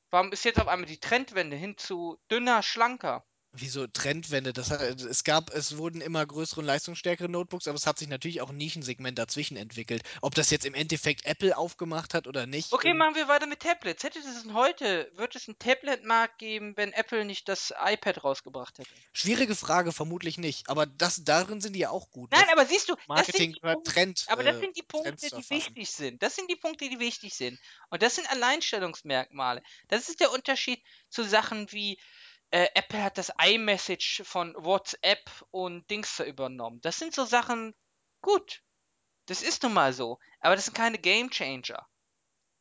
Warum 0.09 0.33
ist 0.33 0.43
jetzt 0.43 0.59
auf 0.59 0.67
einmal 0.67 0.85
die 0.85 0.99
Trendwende 0.99 1.55
hin 1.55 1.77
zu 1.77 2.19
dünner, 2.29 2.61
schlanker? 2.61 3.25
Wieso 3.55 3.85
Trendwende? 3.85 4.51
Das 4.51 4.71
es 4.71 5.23
gab, 5.23 5.53
es 5.53 5.77
wurden 5.77 6.01
immer 6.01 6.25
größere 6.25 6.61
und 6.61 6.65
leistungsstärkere 6.65 7.29
Notebooks, 7.29 7.67
aber 7.67 7.75
es 7.75 7.85
hat 7.85 7.99
sich 7.99 8.07
natürlich 8.07 8.41
auch 8.41 8.49
ein 8.49 8.57
Nischensegment 8.57 9.19
dazwischen 9.19 9.57
entwickelt. 9.57 10.01
Ob 10.21 10.33
das 10.33 10.49
jetzt 10.49 10.65
im 10.65 10.73
Endeffekt 10.73 11.25
Apple 11.25 11.55
aufgemacht 11.55 12.15
hat 12.15 12.25
oder 12.25 12.47
nicht. 12.47 12.73
Okay, 12.73 12.89
ähm, 12.89 12.97
machen 12.97 13.13
wir 13.13 13.27
weiter 13.27 13.45
mit 13.45 13.59
Tablets. 13.59 14.03
Hätte 14.03 14.17
es 14.17 14.41
denn 14.41 14.55
heute, 14.55 15.11
wird 15.15 15.35
es 15.35 15.47
einen 15.47 15.59
Tablet-Markt 15.59 16.39
geben, 16.39 16.75
wenn 16.77 16.93
Apple 16.93 17.25
nicht 17.25 17.47
das 17.47 17.71
iPad 17.79 18.23
rausgebracht 18.23 18.79
hätte? 18.79 18.89
schwierige 19.11 19.55
Frage, 19.55 19.91
vermutlich 19.91 20.39
nicht. 20.39 20.67
Aber 20.67 20.87
das, 20.87 21.23
darin 21.23 21.61
sind 21.61 21.73
die 21.73 21.79
ja 21.81 21.91
auch 21.91 22.09
gut. 22.09 22.31
Nein, 22.31 22.47
aber 22.51 22.65
siehst 22.65 22.89
du, 22.89 22.95
das 22.95 23.07
Marketing 23.07 23.53
gehört, 23.53 23.75
Punkte, 23.75 23.91
Trend, 23.91 24.25
aber 24.29 24.43
das 24.43 24.57
äh, 24.57 24.59
sind 24.61 24.77
die 24.77 24.81
Punkte, 24.83 25.15
die 25.15 25.49
wichtig 25.49 25.91
sind. 25.91 26.23
Das 26.23 26.35
sind 26.35 26.49
die 26.49 26.55
Punkte, 26.55 26.89
die 26.89 26.99
wichtig 26.99 27.35
sind. 27.35 27.59
Und 27.89 28.01
das 28.01 28.15
sind 28.15 28.27
Alleinstellungsmerkmale. 28.31 29.61
Das 29.87 30.09
ist 30.09 30.19
der 30.19 30.31
Unterschied 30.31 30.81
zu 31.09 31.23
Sachen 31.23 31.71
wie 31.71 31.99
äh, 32.53 32.69
Apple 32.75 33.03
hat 33.03 33.17
das 33.17 33.31
iMessage 33.43 34.21
von 34.23 34.53
WhatsApp 34.55 35.27
und 35.49 35.89
Dings 35.89 36.17
da 36.17 36.23
übernommen. 36.23 36.79
Das 36.81 36.99
sind 36.99 37.15
so 37.15 37.25
Sachen, 37.25 37.73
gut, 38.21 38.61
das 39.25 39.41
ist 39.41 39.63
nun 39.63 39.73
mal 39.73 39.91
so. 39.91 40.19
Aber 40.39 40.55
das 40.55 40.65
sind 40.65 40.75
keine 40.75 40.99
Game 40.99 41.31
Changer. 41.31 41.87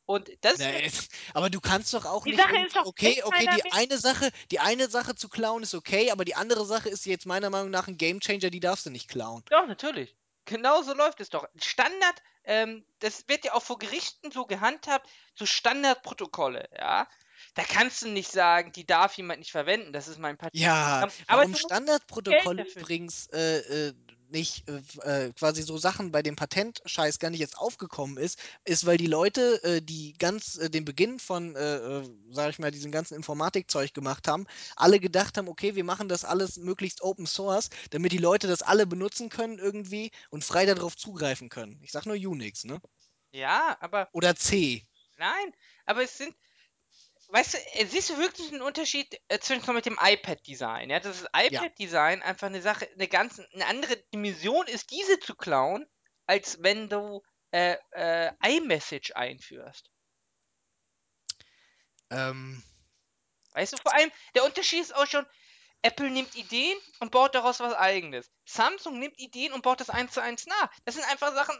Und 0.06 0.30
das 0.40 0.54
ist 0.54 0.60
Nee, 0.60 0.90
aber 1.34 1.50
du 1.50 1.60
kannst 1.60 1.92
doch 1.92 2.06
auch 2.06 2.24
die 2.24 2.30
nicht 2.30 2.40
Sache 2.40 2.56
ist 2.66 2.74
doch, 2.74 2.86
okay, 2.86 3.22
okay, 3.22 3.46
die 3.54 3.72
eine 3.72 3.98
Sache, 3.98 4.30
die 4.50 4.60
eine 4.60 4.88
Sache 4.88 5.14
zu 5.14 5.28
klauen 5.28 5.62
ist 5.62 5.74
okay, 5.74 6.10
aber 6.10 6.24
die 6.24 6.36
andere 6.36 6.64
Sache 6.64 6.88
ist 6.88 7.04
jetzt 7.04 7.26
meiner 7.26 7.50
Meinung 7.50 7.70
nach 7.70 7.86
ein 7.86 7.98
Gamechanger, 7.98 8.48
die 8.48 8.60
darfst 8.60 8.86
du 8.86 8.90
nicht 8.90 9.08
klauen. 9.08 9.44
Doch, 9.50 9.66
natürlich. 9.66 10.16
Genau 10.46 10.80
so 10.82 10.94
läuft 10.94 11.20
es 11.20 11.28
doch. 11.28 11.46
Standard, 11.56 12.22
ähm, 12.44 12.86
das 13.00 13.28
wird 13.28 13.44
ja 13.44 13.52
auch 13.52 13.62
vor 13.62 13.78
Gerichten 13.78 14.32
so 14.32 14.46
gehandhabt, 14.46 15.08
so 15.34 15.44
Standardprotokolle, 15.44 16.70
ja. 16.78 17.06
Da 17.54 17.64
kannst 17.64 18.02
du 18.02 18.08
nicht 18.08 18.30
sagen, 18.30 18.72
die 18.72 18.86
darf 18.86 19.16
jemand 19.16 19.38
nicht 19.40 19.50
verwenden, 19.52 19.92
das 19.92 20.08
ist 20.08 20.18
mein 20.18 20.38
Ja, 20.52 21.00
Patentprogramm. 21.00 21.10
Aber 21.26 21.42
warum 21.52 21.72
dafür 22.30 22.56
übrigens 22.58 23.26
äh, 23.32 23.88
äh, 23.88 23.94
nicht 24.28 24.68
äh, 24.68 24.82
äh, 25.26 25.32
quasi 25.32 25.62
so 25.62 25.76
Sachen 25.78 26.10
bei 26.12 26.22
dem 26.22 26.36
Patentscheiß 26.36 27.18
gar 27.18 27.30
nicht 27.30 27.40
jetzt 27.40 27.58
aufgekommen 27.58 28.16
ist, 28.16 28.38
ist, 28.64 28.86
weil 28.86 28.96
die 28.96 29.06
Leute, 29.06 29.62
äh, 29.64 29.82
die 29.82 30.14
ganz 30.18 30.56
äh, 30.56 30.70
den 30.70 30.84
Beginn 30.84 31.18
von, 31.18 31.54
äh, 31.56 31.76
äh, 31.76 32.08
sag 32.30 32.50
ich 32.50 32.58
mal, 32.58 32.70
diesem 32.70 32.92
ganzen 32.92 33.14
Informatikzeug 33.14 33.92
gemacht 33.94 34.28
haben, 34.28 34.46
alle 34.76 35.00
gedacht 35.00 35.36
haben, 35.38 35.48
okay, 35.48 35.74
wir 35.74 35.84
machen 35.84 36.08
das 36.08 36.24
alles 36.24 36.56
möglichst 36.56 37.02
Open 37.02 37.26
Source, 37.26 37.68
damit 37.90 38.12
die 38.12 38.18
Leute 38.18 38.46
das 38.46 38.62
alle 38.62 38.86
benutzen 38.86 39.28
können 39.28 39.58
irgendwie 39.58 40.10
und 40.30 40.44
frei 40.44 40.66
darauf 40.66 40.96
zugreifen 40.96 41.48
können. 41.50 41.78
Ich 41.82 41.92
sag 41.92 42.06
nur 42.06 42.16
Unix, 42.16 42.64
ne? 42.64 42.80
Ja, 43.32 43.76
aber 43.80 44.10
Oder 44.12 44.34
C. 44.36 44.86
nein, 45.16 45.52
aber 45.86 46.02
es 46.04 46.18
sind, 46.18 46.36
weißt 47.32 47.54
du, 47.54 47.58
äh, 47.74 47.86
siehst 47.86 48.10
du 48.10 48.18
wirklich 48.18 48.48
einen 48.52 48.62
Unterschied 48.62 49.18
äh, 49.28 49.38
zwischen 49.38 49.74
mit 49.74 49.86
dem 49.86 49.98
iPad-Design? 50.00 50.90
Ja, 50.90 51.00
dass 51.00 51.22
das 51.22 51.30
Ja. 51.48 51.62
iPad-Design 51.62 52.22
einfach 52.22 52.46
eine 52.48 52.62
Sache, 52.62 52.88
eine 52.92 53.08
ganz, 53.08 53.40
eine 53.54 53.66
andere 53.66 53.96
Dimension 54.14 54.66
ist, 54.66 54.90
diese 54.90 55.18
zu 55.20 55.34
klauen, 55.34 55.86
als 56.26 56.62
wenn 56.62 56.88
du 56.88 57.22
äh, 57.52 57.76
äh, 57.92 58.32
iMessage 58.44 59.12
einführst. 59.16 59.90
Ähm, 62.10 62.62
Weißt 63.54 63.72
du, 63.72 63.76
vor 63.78 63.94
allem, 63.94 64.10
der 64.34 64.44
Unterschied 64.44 64.80
ist 64.80 64.94
auch 64.94 65.06
schon, 65.06 65.26
Apple 65.82 66.10
nimmt 66.10 66.34
Ideen 66.36 66.78
und 67.00 67.10
baut 67.10 67.34
daraus 67.34 67.60
was 67.60 67.74
eigenes. 67.74 68.30
Samsung 68.44 68.98
nimmt 68.98 69.18
Ideen 69.18 69.52
und 69.52 69.62
baut 69.62 69.80
das 69.80 69.90
eins 69.90 70.12
zu 70.12 70.20
eins 70.22 70.46
nach. 70.46 70.70
Das 70.84 70.94
sind 70.96 71.04
einfach 71.04 71.34
Sachen, 71.34 71.58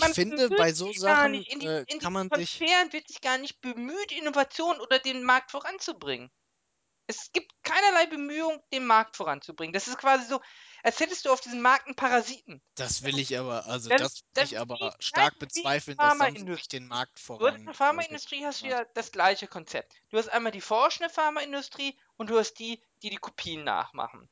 man 0.00 0.14
finde, 0.14 0.48
bei 0.50 0.72
so 0.72 0.92
Sachen 0.92 1.32
nicht, 1.32 1.52
in, 1.52 1.60
die, 1.60 1.66
äh, 1.66 1.84
in 1.88 1.98
kann 1.98 2.12
man 2.12 2.30
sich 2.36 2.58
Konzern 2.58 2.92
wird 2.92 3.08
sich 3.08 3.20
gar 3.20 3.38
nicht 3.38 3.60
bemüht, 3.60 4.12
Innovation 4.12 4.80
oder 4.80 4.98
den 4.98 5.24
Markt 5.24 5.50
voranzubringen. 5.50 6.30
Es 7.06 7.32
gibt 7.32 7.52
keinerlei 7.62 8.06
Bemühung, 8.06 8.62
den 8.72 8.86
Markt 8.86 9.16
voranzubringen. 9.16 9.72
Das 9.72 9.88
ist 9.88 9.98
quasi 9.98 10.26
so, 10.26 10.40
als 10.82 11.00
hättest 11.00 11.24
du 11.24 11.30
auf 11.30 11.40
diesem 11.40 11.60
Markt 11.60 11.86
einen 11.86 11.96
Parasiten. 11.96 12.62
Das 12.76 13.02
will 13.02 13.18
ich 13.18 13.38
aber, 13.38 13.66
also 13.66 13.88
Das, 13.88 14.00
das 14.00 14.14
will 14.14 14.22
das 14.34 14.52
ich 14.52 14.58
aber 14.58 14.96
stark 14.98 15.38
bezweifeln, 15.38 15.96
dass 15.96 16.18
Samsung 16.18 16.58
den. 16.70 16.88
Markt 16.88 17.20
Du 17.26 17.46
hast 17.46 17.56
in 17.56 17.66
der 17.66 17.74
Pharmaindustrie 17.74 18.44
hast 18.44 18.62
du 18.62 18.66
ja 18.66 18.84
das 18.94 19.12
gleiche 19.12 19.46
Konzept. 19.46 19.94
Du 20.10 20.18
hast 20.18 20.28
einmal 20.28 20.52
die 20.52 20.60
forschende 20.60 21.10
Pharmaindustrie 21.10 21.98
und 22.16 22.30
du 22.30 22.38
hast 22.38 22.54
die, 22.54 22.82
die 23.02 23.10
die 23.10 23.16
Kopien 23.16 23.64
nachmachen. 23.64 24.28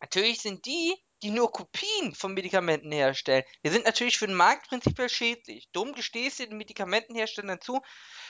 Natürlich 0.00 0.40
sind 0.40 0.66
die, 0.66 0.94
die 1.22 1.30
nur 1.30 1.50
Kopien 1.50 2.14
von 2.14 2.34
Medikamenten 2.34 2.92
herstellen, 2.92 3.44
die 3.64 3.70
sind 3.70 3.84
natürlich 3.84 4.18
für 4.18 4.26
den 4.26 4.36
Markt 4.36 4.68
prinzipiell 4.68 5.08
schädlich. 5.08 5.68
Dumm 5.72 5.92
gestehst 5.92 6.38
du 6.38 6.46
den 6.46 6.58
Medikamentenherstellern 6.58 7.60
zu, 7.60 7.80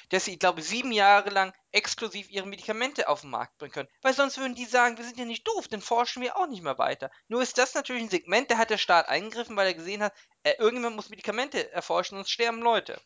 dass 0.08 0.24
sie, 0.24 0.32
ich 0.32 0.38
glaube, 0.38 0.62
sieben 0.62 0.92
Jahre 0.92 1.30
lang 1.30 1.52
exklusiv 1.72 2.30
ihre 2.30 2.46
Medikamente 2.46 3.08
auf 3.08 3.20
den 3.22 3.30
Markt 3.30 3.58
bringen 3.58 3.72
können. 3.72 3.88
Weil 4.02 4.14
sonst 4.14 4.38
würden 4.38 4.54
die 4.54 4.64
sagen, 4.64 4.96
wir 4.96 5.04
sind 5.04 5.18
ja 5.18 5.24
nicht 5.24 5.46
doof, 5.46 5.68
dann 5.68 5.82
forschen 5.82 6.22
wir 6.22 6.36
auch 6.36 6.46
nicht 6.46 6.62
mehr 6.62 6.78
weiter. 6.78 7.10
Nur 7.28 7.42
ist 7.42 7.58
das 7.58 7.74
natürlich 7.74 8.04
ein 8.04 8.10
Segment, 8.10 8.50
da 8.50 8.56
hat 8.56 8.70
der 8.70 8.78
Staat 8.78 9.08
eingegriffen, 9.08 9.56
weil 9.56 9.66
er 9.66 9.74
gesehen 9.74 10.02
hat, 10.02 10.14
äh, 10.42 10.54
irgendjemand 10.58 10.96
muss 10.96 11.10
Medikamente 11.10 11.70
erforschen, 11.72 12.16
sonst 12.16 12.30
sterben 12.30 12.62
Leute. 12.62 13.00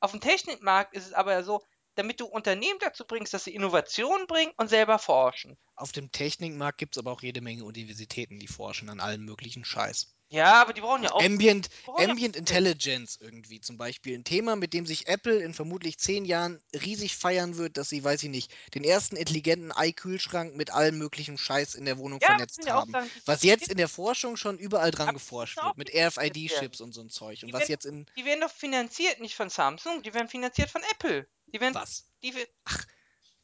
Auf 0.00 0.10
dem 0.10 0.20
Technikmarkt 0.20 0.94
ist 0.94 1.06
es 1.06 1.12
aber 1.14 1.42
so, 1.44 1.62
damit 1.94 2.20
du 2.20 2.26
Unternehmen 2.26 2.78
dazu 2.80 3.04
bringst, 3.04 3.34
dass 3.34 3.44
sie 3.44 3.54
Innovationen 3.54 4.26
bringen 4.26 4.52
und 4.56 4.68
selber 4.68 4.98
forschen. 4.98 5.56
Auf 5.74 5.92
dem 5.92 6.12
Technikmarkt 6.12 6.78
gibt 6.78 6.96
es 6.96 7.00
aber 7.00 7.12
auch 7.12 7.22
jede 7.22 7.40
Menge 7.40 7.64
Universitäten, 7.64 8.38
die 8.38 8.48
forschen 8.48 8.88
an 8.88 9.00
allem 9.00 9.24
möglichen 9.24 9.64
Scheiß. 9.64 10.13
Ja, 10.34 10.60
aber 10.62 10.72
die 10.72 10.80
brauchen 10.80 11.04
ja 11.04 11.12
auch. 11.12 11.22
Ambient, 11.22 11.68
ja 11.86 12.08
Ambient 12.08 12.34
auch 12.34 12.40
Intelligence 12.40 13.18
irgendwie 13.20 13.60
zum 13.60 13.78
Beispiel. 13.78 14.18
Ein 14.18 14.24
Thema, 14.24 14.56
mit 14.56 14.72
dem 14.74 14.84
sich 14.84 15.06
Apple 15.06 15.36
in 15.42 15.54
vermutlich 15.54 15.96
zehn 15.98 16.24
Jahren 16.24 16.60
riesig 16.74 17.16
feiern 17.16 17.56
wird, 17.56 17.76
dass 17.76 17.88
sie, 17.88 18.02
weiß 18.02 18.22
ich 18.24 18.30
nicht, 18.30 18.52
den 18.74 18.82
ersten 18.82 19.14
intelligenten 19.16 19.72
i-Kühlschrank 19.78 20.56
mit 20.56 20.70
allem 20.70 20.98
möglichen 20.98 21.38
Scheiß 21.38 21.76
in 21.76 21.84
der 21.84 21.98
Wohnung 21.98 22.18
Ja, 22.20 22.26
vernetzt 22.28 22.64
ja 22.64 22.74
haben. 22.74 22.92
Was 23.26 23.44
jetzt 23.44 23.68
in 23.68 23.76
der 23.76 23.88
Forschung 23.88 24.36
schon 24.36 24.58
überall 24.58 24.90
dran 24.90 25.08
Aber 25.08 25.18
geforscht 25.18 25.56
wird, 25.62 25.76
mit. 25.76 25.90
RFID-Chips 25.94 26.80
und 26.80 26.92
so 26.92 27.00
ein 27.02 27.10
Zeug. 27.10 27.40
Und 27.42 27.48
Die 27.48 27.52
was 27.52 27.60
werden, 27.60 27.70
jetzt 27.70 27.84
in. 27.86 28.06
die 28.16 28.24
werden 28.24 28.40
doch 28.40 28.50
finanziert 28.50 29.20
nicht 29.20 29.36
von 29.36 29.48
Samsung, 29.50 30.02
die 30.02 30.12
werden 30.14 30.28
finanziert 30.28 30.68
von 30.68 30.82
Apple. 30.90 31.28
Die 31.46 31.60
werden, 31.60 31.74
Was? 31.76 32.06
die, 32.24 32.34
we- 32.34 32.48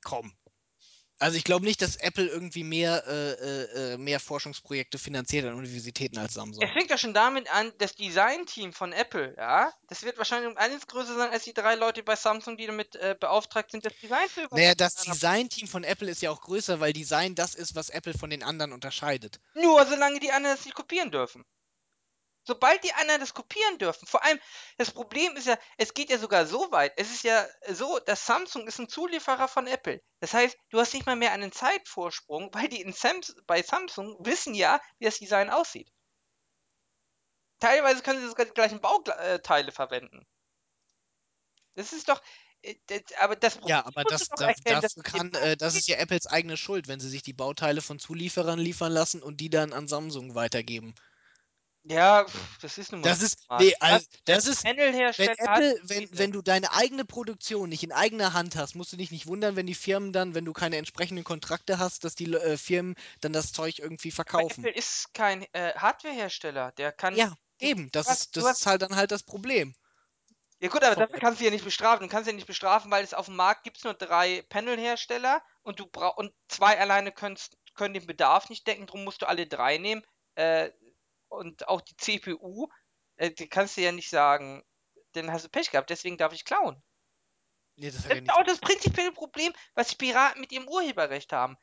Komm. 0.03 0.33
Also 1.21 1.37
ich 1.37 1.45
glaube 1.45 1.67
nicht, 1.67 1.83
dass 1.83 1.97
Apple 1.97 2.27
irgendwie 2.27 2.65
mehr, 2.65 3.05
äh, 3.07 3.33
äh, 3.33 3.93
äh, 3.93 3.99
mehr 3.99 4.21
Forschungsprojekte 4.21 4.99
finanziert 4.99 5.45
an 5.45 5.55
Universitäten 5.55 6.17
als 6.17 6.33
Samsung. 6.33 6.65
es 6.65 6.71
fängt 6.71 6.89
ja 6.89 6.97
schon 6.97 7.13
damit 7.13 7.53
an, 7.53 7.73
das 7.77 7.95
Design-Team 7.95 8.73
von 8.73 8.93
Apple, 8.93 9.35
ja, 9.37 9.71
das 9.89 10.03
wird 10.03 10.17
wahrscheinlich 10.17 10.51
um 10.51 10.57
eines 10.57 10.87
größer 10.87 11.15
sein 11.15 11.31
als 11.31 11.45
die 11.45 11.53
drei 11.53 11.75
Leute 11.75 12.03
bei 12.03 12.17
Samsung, 12.17 12.57
die 12.57 12.67
damit 12.67 12.97
äh, 12.97 13.15
beauftragt 13.21 13.71
sind, 13.71 13.85
das 13.85 13.93
Design 14.01 14.29
zu 14.33 14.45
übernehmen. 14.45 14.65
Naja, 14.65 14.75
das 14.75 14.95
Design-Team 14.95 15.69
von 15.69 15.85
Apple 15.85 16.11
ist 16.11 16.23
ja 16.23 16.31
auch 16.31 16.41
größer, 16.41 16.81
weil 16.81 16.95
Design 16.95 17.35
das 17.35 17.55
ist, 17.55 17.75
was 17.75 17.91
Apple 17.91 18.15
von 18.15 18.31
den 18.31 18.43
anderen 18.43 18.73
unterscheidet. 18.73 19.41
Nur 19.53 19.85
solange 19.85 20.21
die 20.21 20.33
anderen 20.33 20.57
das 20.57 20.65
nicht 20.65 20.75
kopieren 20.75 21.11
dürfen. 21.11 21.45
Sobald 22.51 22.83
die 22.83 22.93
anderen 22.95 23.21
das 23.21 23.33
kopieren 23.33 23.79
dürfen, 23.79 24.09
vor 24.09 24.25
allem 24.25 24.41
das 24.77 24.91
Problem 24.91 25.37
ist 25.37 25.47
ja, 25.47 25.57
es 25.77 25.95
geht 25.95 26.11
ja 26.11 26.19
sogar 26.19 26.47
so 26.47 26.73
weit. 26.73 26.93
Es 26.97 27.09
ist 27.09 27.23
ja 27.23 27.47
so, 27.69 28.01
dass 28.01 28.27
Samsung 28.27 28.67
ist 28.67 28.81
ein 28.81 28.89
Zulieferer 28.89 29.47
von 29.47 29.69
Apple. 29.69 30.03
Das 30.19 30.35
heißt, 30.35 30.59
du 30.71 30.81
hast 30.81 30.93
nicht 30.93 31.07
mal 31.07 31.15
mehr 31.15 31.31
einen 31.31 31.53
Zeitvorsprung, 31.53 32.53
weil 32.53 32.67
die 32.67 32.81
in 32.81 32.93
Sams 32.93 33.37
bei 33.47 33.63
Samsung 33.63 34.17
wissen 34.19 34.55
ja, 34.55 34.81
wie 34.99 35.05
das 35.05 35.21
Design 35.21 35.49
aussieht. 35.49 35.93
Teilweise 37.61 38.03
können 38.03 38.21
sie 38.21 38.27
sogar 38.27 38.47
die 38.47 38.53
gleichen 38.53 38.81
Bauteile 38.81 39.71
verwenden. 39.71 40.27
Das 41.77 41.93
ist 41.93 42.09
doch, 42.09 42.21
äh, 42.63 42.75
das, 42.89 43.03
aber 43.21 43.37
das 43.37 43.55
Problem 43.55 43.77
Ja, 43.77 43.87
aber 43.87 44.03
das, 44.03 44.27
doch 44.27 44.39
das, 44.39 44.59
erkennen, 44.59 44.81
dem 44.81 45.03
kann, 45.05 45.35
äh, 45.35 45.57
das 45.57 45.77
ist 45.77 45.87
ja 45.87 45.99
Apples 45.99 46.27
eigene 46.27 46.57
Schuld, 46.57 46.89
wenn 46.89 46.99
sie 46.99 47.11
sich 47.11 47.23
die 47.23 47.33
Bauteile 47.33 47.81
von 47.81 48.01
Zulieferern 48.01 48.59
liefern 48.59 48.91
lassen 48.91 49.23
und 49.23 49.41
die 49.41 49.51
dann 49.51 49.73
an 49.73 49.87
Samsung 49.87 50.35
weitergeben. 50.35 50.97
Ja, 51.85 52.25
pff, 52.27 52.59
das 52.61 52.77
ist 52.77 52.93
nun 52.93 53.01
mal 53.01 53.09
Das 53.09 53.23
ist, 53.23 53.39
nee, 53.59 53.75
also, 53.81 54.07
das 54.27 54.47
ist, 54.47 54.65
wenn 54.65 54.79
Apple, 54.79 55.81
wenn, 55.85 56.09
wenn 56.13 56.33
du 56.33 56.43
deine 56.43 56.73
eigene 56.73 57.07
Produktion 57.07 57.71
nicht 57.71 57.83
in 57.83 57.93
eigener 57.93 58.35
Hand 58.35 58.55
hast, 58.57 58.75
musst 58.75 58.93
du 58.93 58.99
dich 58.99 59.11
nicht 59.11 59.27
wundern, 59.27 59.57
wenn 59.57 59.67
die 59.67 59.75
Firmen 59.75 60.13
dann, 60.13 60.35
wenn 60.35 60.45
du 60.45 60.53
keine 60.53 60.77
entsprechenden 60.77 61.25
Kontrakte 61.25 61.79
hast, 61.79 62.05
dass 62.05 62.15
die 62.15 62.33
äh, 62.35 62.59
Firmen 62.59 62.97
dann 63.23 63.33
das 63.33 63.53
Zeug 63.53 63.79
irgendwie 63.79 64.09
Aber 64.09 64.17
verkaufen. 64.17 64.65
Apple 64.65 64.79
ist 64.79 65.15
kein 65.15 65.43
äh, 65.53 65.73
Hardwarehersteller. 65.75 66.73
Der 66.73 66.93
kann. 66.93 67.17
Ja, 67.17 67.33
eben, 67.59 67.91
das 67.93 68.09
hast, 68.09 68.21
ist, 68.21 68.37
das 68.37 68.45
hast 68.45 68.61
ist 68.61 68.67
halt 68.67 68.83
dann 68.83 68.95
halt 68.95 69.11
das 69.11 69.23
Problem. 69.23 69.75
Ja 70.63 70.69
gut, 70.69 70.85
aber 70.85 70.95
dafür 70.95 71.19
kannst 71.19 71.41
du 71.41 71.45
ja 71.47 71.51
nicht 71.51 71.65
bestrafen. 71.65 72.07
Du 72.07 72.13
kannst 72.13 72.27
ja 72.27 72.35
nicht 72.35 72.47
bestrafen, 72.47 72.91
weil 72.91 73.03
es 73.03 73.15
auf 73.15 73.25
dem 73.27 73.37
Markt 73.37 73.65
gibt 73.65 73.83
nur 73.83 73.95
drei 73.95 74.43
Panelhersteller 74.51 75.43
und 75.63 75.81
du 75.81 75.87
brauch 75.87 76.19
und 76.19 76.35
zwei 76.49 76.79
alleine 76.79 77.13
können 77.13 77.39
den 77.79 78.07
Bedarf 78.07 78.51
nicht 78.51 78.67
decken, 78.67 78.87
darum 78.87 79.05
musst 79.05 79.23
du 79.23 79.27
alle 79.27 79.47
drei 79.47 79.79
nehmen. 79.79 80.03
Äh, 80.35 80.71
und 81.31 81.69
auch 81.69 81.81
die 81.81 81.97
CPU, 81.97 82.69
äh, 83.17 83.31
die 83.33 83.49
kannst 83.49 83.77
du 83.79 83.83
ja 83.83 83.93
nicht 83.93 84.11
sagen, 84.11 84.65
dann 85.13 85.33
hast 85.33 85.47
du 85.47 85.51
Pech 85.51 85.71
gehabt, 85.71 85.91
deswegen 85.91 86.19
darf 86.19 86.33
ich 86.35 86.45
klauen. 86.45 86.83
Nee, 87.77 87.91
das 87.91 88.05
Das 88.05 88.13
ist 88.13 88.31
auch 88.31 88.45
das 88.45 88.61
prinzipielle 88.61 89.13
Problem, 89.13 89.53
was 89.75 89.89
die 89.89 89.97
Piraten 89.97 90.41
mit 90.41 90.53
ihrem 90.53 90.69
Urheberrecht 90.69 91.33
haben. 91.33 91.57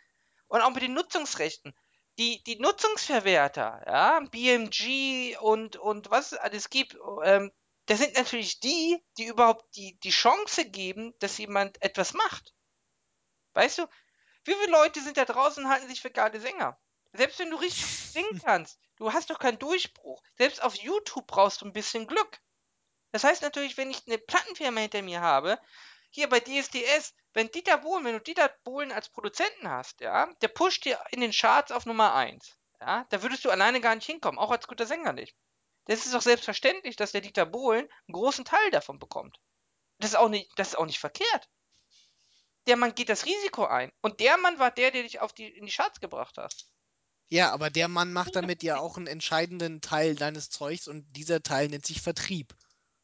Und 0.47 0.61
auch 0.61 0.71
mit 0.71 0.83
den 0.83 0.93
Nutzungsrechten. 0.93 1.75
Die, 2.19 2.43
die 2.43 2.57
Nutzungsverwerter, 2.59 3.83
ja, 3.87 4.19
BMG 4.31 5.37
und, 5.39 5.77
und 5.77 6.09
was 6.11 6.33
es 6.33 6.37
alles 6.39 6.69
gibt, 6.69 6.97
ähm, 7.23 7.51
das 7.87 7.99
sind 7.99 8.15
natürlich 8.15 8.59
die, 8.59 8.97
die 9.17 9.25
überhaupt 9.27 9.75
die, 9.75 9.99
die 10.03 10.09
Chance 10.11 10.69
geben, 10.69 11.13
dass 11.19 11.37
jemand 11.37 11.81
etwas 11.81 12.13
macht. 12.13 12.55
Weißt 13.55 13.79
du, 13.79 13.87
Wie 14.45 14.55
viele 14.55 14.71
Leute 14.71 15.01
sind 15.01 15.17
da 15.17 15.25
draußen 15.25 15.65
und 15.65 15.71
halten 15.71 15.89
sich 15.89 16.01
für 16.01 16.11
geile 16.11 16.39
Sänger? 16.41 16.79
Selbst 17.17 17.39
wenn 17.39 17.49
du 17.49 17.57
richtig 17.57 17.85
singen 17.85 18.39
kannst, 18.43 18.79
du 18.97 19.11
hast 19.11 19.31
doch 19.31 19.39
keinen 19.39 19.57
Durchbruch. 19.57 20.21
Selbst 20.37 20.61
auf 20.61 20.75
YouTube 20.75 21.25
brauchst 21.25 21.61
du 21.61 21.65
ein 21.65 21.73
bisschen 21.73 22.05
Glück. 22.05 22.39
Das 23.11 23.23
heißt 23.23 23.41
natürlich, 23.41 23.75
wenn 23.75 23.89
ich 23.89 24.05
eine 24.05 24.19
Plattenfirma 24.19 24.81
hinter 24.81 25.01
mir 25.01 25.19
habe, 25.21 25.59
hier 26.11 26.29
bei 26.29 26.39
DSDS, 26.39 27.15
wenn 27.33 27.49
Dieter 27.49 27.79
Bohlen, 27.79 28.05
wenn 28.05 28.13
du 28.13 28.21
Dieter 28.21 28.49
Bohlen 28.63 28.91
als 28.91 29.09
Produzenten 29.09 29.67
hast, 29.67 30.01
ja, 30.01 30.31
der 30.41 30.47
pusht 30.49 30.85
dir 30.85 30.99
in 31.09 31.21
den 31.21 31.31
Charts 31.31 31.71
auf 31.71 31.87
Nummer 31.87 32.13
1. 32.13 32.55
Ja, 32.79 33.07
da 33.09 33.23
würdest 33.23 33.43
du 33.45 33.49
alleine 33.49 33.81
gar 33.81 33.95
nicht 33.95 34.05
hinkommen, 34.05 34.37
auch 34.37 34.51
als 34.51 34.67
guter 34.67 34.85
Sänger 34.85 35.13
nicht. 35.13 35.35
Das 35.85 36.05
ist 36.05 36.13
doch 36.13 36.21
selbstverständlich, 36.21 36.97
dass 36.97 37.13
der 37.13 37.21
Dieter 37.21 37.47
Bohlen 37.47 37.89
einen 38.07 38.13
großen 38.13 38.45
Teil 38.45 38.69
davon 38.69 38.99
bekommt. 38.99 39.39
Das 39.97 40.11
ist 40.11 40.17
auch 40.17 40.29
nicht, 40.29 40.51
das 40.57 40.69
ist 40.69 40.75
auch 40.75 40.85
nicht 40.85 40.99
verkehrt. 40.99 41.49
Der 42.67 42.75
Mann 42.75 42.93
geht 42.93 43.09
das 43.09 43.25
Risiko 43.25 43.65
ein. 43.65 43.91
Und 44.01 44.19
der 44.19 44.37
Mann 44.37 44.59
war 44.59 44.69
der, 44.69 44.91
der 44.91 45.01
dich 45.01 45.19
auf 45.19 45.33
die, 45.33 45.47
in 45.47 45.65
die 45.65 45.71
Charts 45.71 45.99
gebracht 45.99 46.37
hat. 46.37 46.67
Ja, 47.29 47.51
aber 47.51 47.69
der 47.69 47.87
Mann 47.87 48.13
macht 48.13 48.35
damit 48.35 48.63
ja 48.63 48.77
auch 48.79 48.97
einen 48.97 49.07
entscheidenden 49.07 49.81
Teil 49.81 50.15
deines 50.15 50.49
Zeugs 50.49 50.87
und 50.87 51.05
dieser 51.15 51.43
Teil 51.43 51.67
nennt 51.67 51.85
sich 51.85 52.01
Vertrieb. 52.01 52.55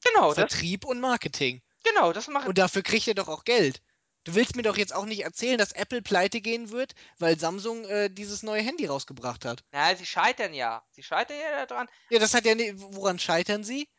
Genau, 0.03 0.33
das, 0.33 0.35
Vertrieb 0.35 0.85
und 0.85 0.99
Marketing. 0.99 1.61
genau, 1.83 2.13
das 2.13 2.27
macht. 2.27 2.47
Und 2.47 2.57
dafür 2.57 2.83
kriegt 2.83 3.07
er 3.07 3.15
doch 3.15 3.27
auch 3.27 3.43
Geld. 3.43 3.81
Du 4.25 4.35
willst 4.35 4.55
mir 4.55 4.61
doch 4.61 4.77
jetzt 4.77 4.95
auch 4.95 5.05
nicht 5.05 5.23
erzählen, 5.23 5.57
dass 5.57 5.73
Apple 5.73 6.01
pleite 6.01 6.39
gehen 6.39 6.71
wird, 6.71 6.93
weil 7.19 7.37
Samsung 7.37 7.83
äh, 7.85 8.09
dieses 8.09 8.41
neue 8.41 8.61
Handy 8.61 8.85
rausgebracht 8.85 9.43
hat. 9.43 9.65
Na, 9.71 9.93
sie 9.95 10.05
scheitern 10.05 10.53
ja. 10.53 10.81
Sie 10.91 11.03
scheitern 11.03 11.37
ja 11.37 11.65
daran. 11.65 11.89
Ja, 12.09 12.19
das 12.19 12.33
hat 12.33 12.45
ja 12.45 12.55
ne, 12.55 12.73
woran 12.77 13.19
scheitern 13.19 13.65
sie? 13.65 13.89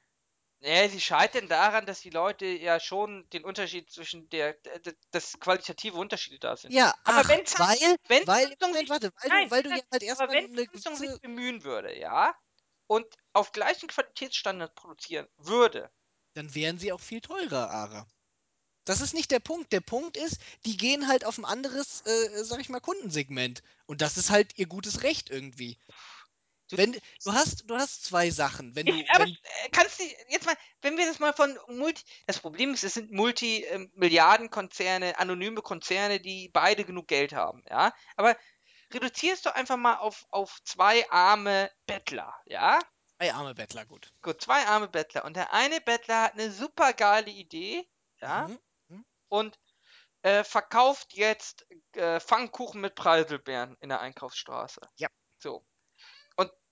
Ja, 0.67 0.89
sie 0.89 1.01
scheitern 1.01 1.47
daran, 1.47 1.85
dass 1.85 2.01
die 2.01 2.09
Leute 2.09 2.47
ja 2.47 2.81
schon 2.81 3.29
den 3.35 3.45
Unterschied 3.45 3.91
zwischen 3.91 4.31
der, 4.31 4.55
der 4.55 4.95
dass 5.11 5.39
qualitative 5.39 5.97
Unterschiede 5.99 6.39
da 6.39 6.57
sind. 6.57 6.73
Ja, 6.73 6.95
Aber 7.05 7.19
ach, 7.19 7.29
wenn 7.29 7.41
weil, 7.41 7.97
wenn 8.09 8.27
weil, 8.27 8.49
Samsung 8.49 8.71
Moment, 8.71 8.89
warte, 8.89 9.11
weil 9.21 9.29
Nein, 9.29 9.45
du, 9.45 9.51
weil 9.51 9.63
du 9.63 9.69
ja 9.71 9.83
halt 9.93 10.03
erstmal 10.03 10.31
wenn 10.31 10.47
eine 10.47 10.67
Samsung 10.73 10.97
sich 10.97 11.21
bemühen 11.21 11.65
würde, 11.65 11.99
ja, 11.99 12.35
und 12.87 13.07
auf 13.35 13.53
gleichen 13.53 13.89
Qualitätsstandard 13.89 14.75
produzieren 14.75 15.29
würde, 15.37 15.91
dann 16.35 16.55
wären 16.55 16.79
sie 16.79 16.93
auch 16.93 17.01
viel 17.01 17.21
teurer, 17.21 17.71
Ara. 17.71 18.07
Das 18.87 19.01
ist 19.01 19.15
nicht 19.15 19.31
der 19.31 19.41
Punkt. 19.41 19.73
Der 19.73 19.81
Punkt 19.81 20.17
ist, 20.17 20.39
die 20.67 20.77
gehen 20.77 21.09
halt 21.09 21.25
auf 21.25 21.39
ein 21.39 21.45
anderes, 21.45 22.03
äh, 22.03 22.45
sag 22.45 22.61
ich 22.61 22.69
mal, 22.69 22.81
Kundensegment. 22.81 23.63
Und 23.87 24.01
das 24.03 24.17
ist 24.19 24.31
halt 24.31 24.59
ihr 24.59 24.67
gutes 24.67 25.03
Recht 25.03 25.31
irgendwie. 25.31 25.79
Du- 26.71 26.79
Wenn, 26.79 26.93
du 26.93 27.33
hast, 27.33 27.69
du 27.69 27.77
hast 27.77 28.05
zwei 28.05 28.31
Sachen. 28.31 28.75
Wenn 28.75 28.87
du, 28.87 28.93
aber 29.11 29.25
wenn, 29.25 29.33
äh, 29.35 29.69
kannst 29.71 30.01
du 30.01 30.05
jetzt 30.29 30.47
mal, 30.47 30.57
wenn 30.81 30.97
wir 30.97 31.07
das 31.07 31.19
mal 31.19 31.35
von 31.35 31.59
Multi, 31.69 32.03
das 32.27 32.39
Problem 32.41 32.73
ist, 32.73 32.85
es 32.85 32.95
sind 32.95 33.13
Multi-Milliarden-Konzerne, 33.13 35.19
anonyme 35.19 35.61
Konzerne, 35.63 36.21
die 36.21 36.49
beide 36.49 36.85
genug 36.85 37.09
Geld 37.09 37.33
haben, 37.33 37.63
ja. 37.69 37.93
Aber 38.17 38.37
reduzierst 38.93 39.45
du 39.47 39.55
einfach 39.55 39.77
mal 39.77 39.97
auf, 39.97 40.27
auf 40.31 40.59
zwei 40.65 41.09
arme 41.11 41.71
Bettler, 41.87 42.35
ja. 42.47 42.79
Zwei 43.19 43.33
arme 43.35 43.55
Bettler, 43.55 43.85
gut. 43.87 44.13
Gut, 44.23 44.41
zwei 44.43 44.67
arme 44.67 44.89
Bettler. 44.89 45.25
Und 45.25 45.37
der 45.37 45.53
eine 45.53 45.81
Bettler 45.81 46.23
hat 46.23 46.33
eine 46.35 46.51
super 46.51 46.93
geile 46.93 47.31
Idee, 47.31 47.87
ja, 48.21 48.49
Mhm. 48.89 49.05
und 49.29 49.59
äh, 50.23 50.45
verkauft 50.45 51.13
jetzt 51.13 51.67
äh, 51.93 52.21
Pfannkuchen 52.21 52.81
mit 52.81 52.95
Preiselbeeren 52.95 53.77
in 53.81 53.91
der 53.91 54.01
Einkaufsstraße. 54.01 54.81
Ja. 54.97 55.09
So. 55.39 55.65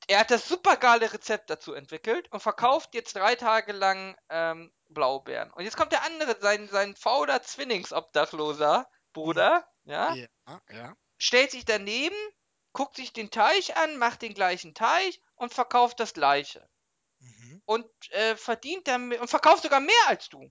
Er 0.06 0.20
hat 0.20 0.30
das 0.30 0.46
super 0.48 0.76
geile 0.76 1.12
Rezept 1.12 1.50
dazu 1.50 1.74
entwickelt 1.74 2.30
und 2.32 2.40
verkauft 2.40 2.94
jetzt 2.94 3.16
drei 3.16 3.34
Tage 3.36 3.72
lang 3.72 4.16
ähm, 4.28 4.72
Blaubeeren. 4.88 5.50
Und 5.52 5.64
jetzt 5.64 5.76
kommt 5.76 5.92
der 5.92 6.04
andere, 6.04 6.40
sein, 6.40 6.68
sein 6.68 6.94
fauler 6.96 7.42
Zwillingsobdachloser 7.42 8.88
Bruder, 9.12 9.66
ja, 9.84 10.18
Ja, 10.46 10.60
ja. 10.70 10.96
stellt 11.18 11.50
sich 11.52 11.64
daneben, 11.64 12.16
guckt 12.72 12.96
sich 12.96 13.12
den 13.14 13.30
Teich 13.30 13.76
an, 13.76 13.96
macht 13.96 14.22
den 14.22 14.34
gleichen 14.34 14.74
Teich 14.74 15.20
und 15.36 15.54
verkauft 15.54 16.00
das 16.00 16.12
gleiche 16.14 16.68
Mhm. 17.20 17.62
und 17.64 17.88
äh, 18.10 18.36
verdient 18.36 18.88
damit 18.88 19.20
und 19.20 19.28
verkauft 19.28 19.62
sogar 19.64 19.80
mehr 19.80 20.06
als 20.08 20.28
du. 20.28 20.50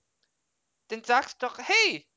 Dann 0.88 1.04
sagst 1.04 1.42
doch, 1.42 1.58
hey, 1.58 2.08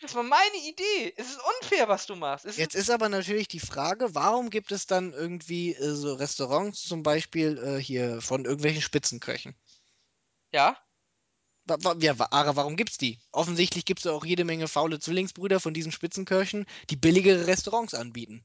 das 0.00 0.14
war 0.14 0.22
meine 0.22 0.56
Idee. 0.68 1.12
Es 1.16 1.28
ist 1.30 1.40
unfair, 1.60 1.88
was 1.88 2.06
du 2.06 2.16
machst. 2.16 2.44
Es 2.46 2.56
Jetzt 2.56 2.74
ist, 2.74 2.90
aber 2.90 3.08
natürlich 3.08 3.46
die 3.46 3.60
Frage, 3.60 4.16
warum 4.16 4.50
gibt 4.50 4.72
es 4.72 4.86
dann 4.88 5.12
irgendwie 5.12 5.74
äh, 5.74 5.94
so 5.94 6.14
Restaurants 6.14 6.82
zum 6.82 7.04
Beispiel 7.04 7.56
äh, 7.58 7.80
hier 7.80 8.20
von 8.20 8.44
irgendwelchen 8.44 8.82
Spitzenköchen? 8.82 9.54
ja, 10.52 10.76
Wa 11.68 11.76
wa 11.84 11.94
ja, 12.00 12.18
wa- 12.18 12.28
Ara, 12.32 12.56
warum 12.56 12.74
gibt's 12.76 12.98
die? 12.98 13.20
Offensichtlich 13.30 13.84
gibt 13.84 14.00
es 14.00 14.06
auch 14.08 14.24
jede 14.24 14.44
Menge 14.44 14.66
faule 14.68 14.98
Zwillingsbrüder 14.98 15.60
von 15.60 15.74
diesen 15.74 15.92
Spitzenköchen, 15.92 16.66
die 16.90 16.96
billigere 16.96 17.46
Restaurants 17.46 17.94
anbieten. 17.94 18.42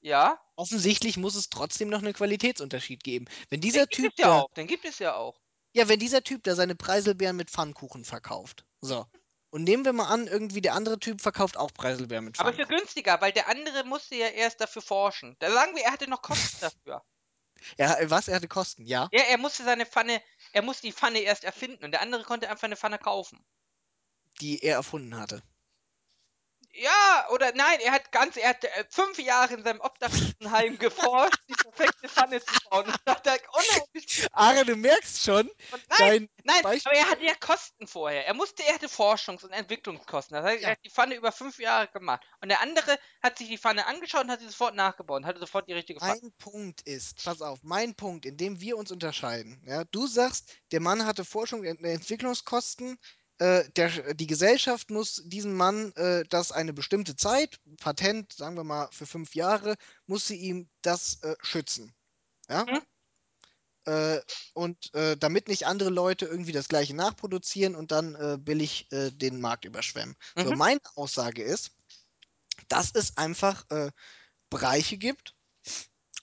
ja. 0.00 0.38
Offensichtlich 0.56 1.16
muss 1.16 1.34
es 1.36 1.48
trotzdem 1.48 1.88
noch 1.88 2.00
einen 2.02 2.12
Qualitätsunterschied 2.12 3.02
geben. 3.02 3.24
Wenn 3.48 3.62
Den 3.62 3.62
dieser 3.62 3.86
gibt 3.86 4.02
Typ 4.02 4.12
es 4.12 4.18
ja 4.18 4.28
da, 4.28 4.42
auch. 4.42 4.52
Den 4.52 4.66
gibt 4.66 4.84
es 4.84 4.98
ja 4.98 5.14
auch. 5.16 5.40
ja, 5.74 5.88
wenn 5.88 5.98
dieser 5.98 6.22
Typ 6.22 6.44
da 6.44 6.54
seine 6.54 6.74
Preiselbeeren 6.74 7.34
mit 7.36 7.50
Pfannkuchen 7.50 8.04
verkauft, 8.04 8.66
so. 8.82 9.06
Und 9.50 9.64
nehmen 9.64 9.84
wir 9.84 9.92
mal 9.92 10.08
an, 10.08 10.26
irgendwie 10.26 10.60
der 10.60 10.74
andere 10.74 10.98
Typ 10.98 11.20
verkauft 11.20 11.56
auch 11.56 11.72
Preiselbeeren 11.72 12.24
mit 12.24 12.38
Aber 12.38 12.52
für 12.52 12.66
Pfannkuchen. 12.66 12.76
günstiger, 12.76 13.20
weil 13.20 13.32
der 13.32 13.48
andere 13.48 13.84
musste 13.84 14.14
ja 14.14 14.28
erst 14.28 14.60
dafür 14.60 14.82
forschen. 14.82 15.36
Da 15.38 15.50
sagen 15.50 15.74
wir, 15.76 15.84
er 15.84 15.92
hatte 15.92 16.08
noch 16.08 16.22
Kosten 16.22 16.58
dafür. 16.60 17.02
Ja, 17.78 17.94
äh, 17.98 18.10
was? 18.10 18.28
Er 18.28 18.36
hatte 18.36 18.48
Kosten, 18.48 18.84
ja. 18.86 19.08
Ja, 19.12 19.22
er 19.22 19.38
musste 19.38 19.64
seine 19.64 19.86
Pfanne, 19.86 20.22
er 20.52 20.62
musste 20.62 20.86
die 20.86 20.92
Pfanne 20.92 21.20
erst 21.20 21.44
erfinden 21.44 21.84
und 21.84 21.92
der 21.92 22.02
andere 22.02 22.24
konnte 22.24 22.48
einfach 22.50 22.64
eine 22.64 22.76
Pfanne 22.76 22.98
kaufen. 22.98 23.44
Die 24.40 24.62
er 24.62 24.76
erfunden 24.76 25.16
hatte. 25.18 25.42
Ja, 26.80 27.26
oder 27.30 27.52
nein, 27.54 27.80
er 27.80 27.92
hat 27.92 28.12
ganz, 28.12 28.36
er 28.36 28.50
hat 28.50 28.64
äh, 28.64 28.84
fünf 28.90 29.18
Jahre 29.18 29.54
in 29.54 29.64
seinem 29.64 29.80
Obdachlosenheim 29.80 30.78
geforscht, 30.78 31.38
die 31.48 31.54
perfekte 31.54 32.08
Pfanne 32.08 32.40
zu 32.40 32.54
bauen. 32.70 32.86
Und 32.86 32.94
hat 33.06 33.26
da 33.26 33.32
unheimlich. 33.52 34.26
Ara, 34.32 34.64
du 34.64 34.76
merkst 34.76 35.24
schon, 35.24 35.48
Und 35.48 35.82
nein, 35.98 36.28
nein, 36.44 36.62
Beispiel. 36.62 36.92
aber 36.92 37.00
er 37.00 37.10
hatte 37.10 37.24
ja 37.24 37.34
Kosten 37.34 37.86
vorher. 37.86 38.26
Er 38.26 38.34
musste, 38.34 38.62
er 38.64 38.74
hatte 38.74 38.86
Forschungs- 38.86 39.44
und 39.44 39.50
Entwicklungskosten. 39.52 40.36
Das 40.36 40.44
heißt, 40.44 40.62
Ja. 40.62 40.68
er 40.68 40.72
hat 40.72 40.84
die 40.84 40.90
Pfanne 40.90 41.14
über 41.16 41.32
fünf 41.32 41.58
Jahre 41.58 41.88
gemacht. 41.88 42.22
Und 42.40 42.48
der 42.48 42.60
andere 42.60 42.98
hat 43.22 43.38
sich 43.38 43.48
die 43.48 43.58
Pfanne 43.58 43.86
angeschaut 43.86 44.24
und 44.24 44.30
hat 44.30 44.40
sie 44.40 44.46
sofort 44.46 44.74
nachgebaut 44.76 45.16
und 45.22 45.26
hatte 45.26 45.40
sofort 45.40 45.68
die 45.68 45.72
richtige 45.74 45.98
Pfanne. 45.98 46.18
Mein 46.22 46.32
Punkt 46.38 46.82
ist, 46.82 47.24
pass 47.24 47.42
auf, 47.42 47.58
mein 47.62 47.94
Punkt, 47.96 48.24
in 48.24 48.36
dem 48.36 48.60
wir 48.60 48.76
uns 48.76 48.92
unterscheiden. 48.92 49.62
Ja, 49.66 49.84
du 49.84 50.06
sagst, 50.06 50.54
der 50.70 50.80
Mann 50.80 51.04
hatte 51.06 51.24
Forschung 51.24 51.60
und 51.60 51.66
Entwicklungskosten. 51.84 52.98
Äh, 53.38 53.68
der, 53.76 54.14
die 54.14 54.26
Gesellschaft 54.26 54.90
muss 54.90 55.22
diesem 55.24 55.54
Mann 55.54 55.92
äh, 55.94 56.24
das 56.28 56.50
eine 56.50 56.72
bestimmte 56.72 57.14
Zeit, 57.16 57.60
Patent, 57.78 58.32
sagen 58.32 58.56
wir 58.56 58.64
mal 58.64 58.88
für 58.90 59.06
fünf 59.06 59.34
Jahre, 59.34 59.76
muss 60.06 60.26
sie 60.26 60.36
ihm 60.36 60.68
das 60.82 61.22
äh, 61.22 61.36
schützen. 61.40 61.94
Ja? 62.48 62.64
Mhm. 62.64 62.80
Äh, 63.84 64.20
und 64.54 64.92
äh, 64.94 65.16
damit 65.16 65.48
nicht 65.48 65.66
andere 65.66 65.90
Leute 65.90 66.26
irgendwie 66.26 66.52
das 66.52 66.68
gleiche 66.68 66.94
nachproduzieren 66.94 67.76
und 67.76 67.92
dann 67.92 68.14
äh, 68.16 68.38
billig 68.38 68.88
den 68.90 69.40
Markt 69.40 69.64
überschwemmen. 69.64 70.16
So, 70.36 70.50
Mhm. 70.50 70.58
meine 70.58 70.80
Aussage 70.96 71.42
ist, 71.42 71.70
dass 72.68 72.90
es 72.92 73.16
einfach 73.16 73.64
Bereiche 74.50 74.98
gibt, 74.98 75.34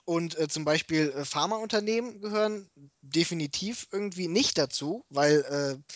und 0.06 0.38
äh, 0.38 0.48
zum 0.48 0.66
Beispiel 0.66 1.10
äh, 1.10 1.26
Pharmaunternehmen 1.26 2.22
gehören 2.22 2.70
definitiv 3.02 3.88
irgendwie 3.92 4.28
nicht 4.28 4.58
dazu, 4.58 5.04
weil 5.10 5.42
äh, 5.42 5.94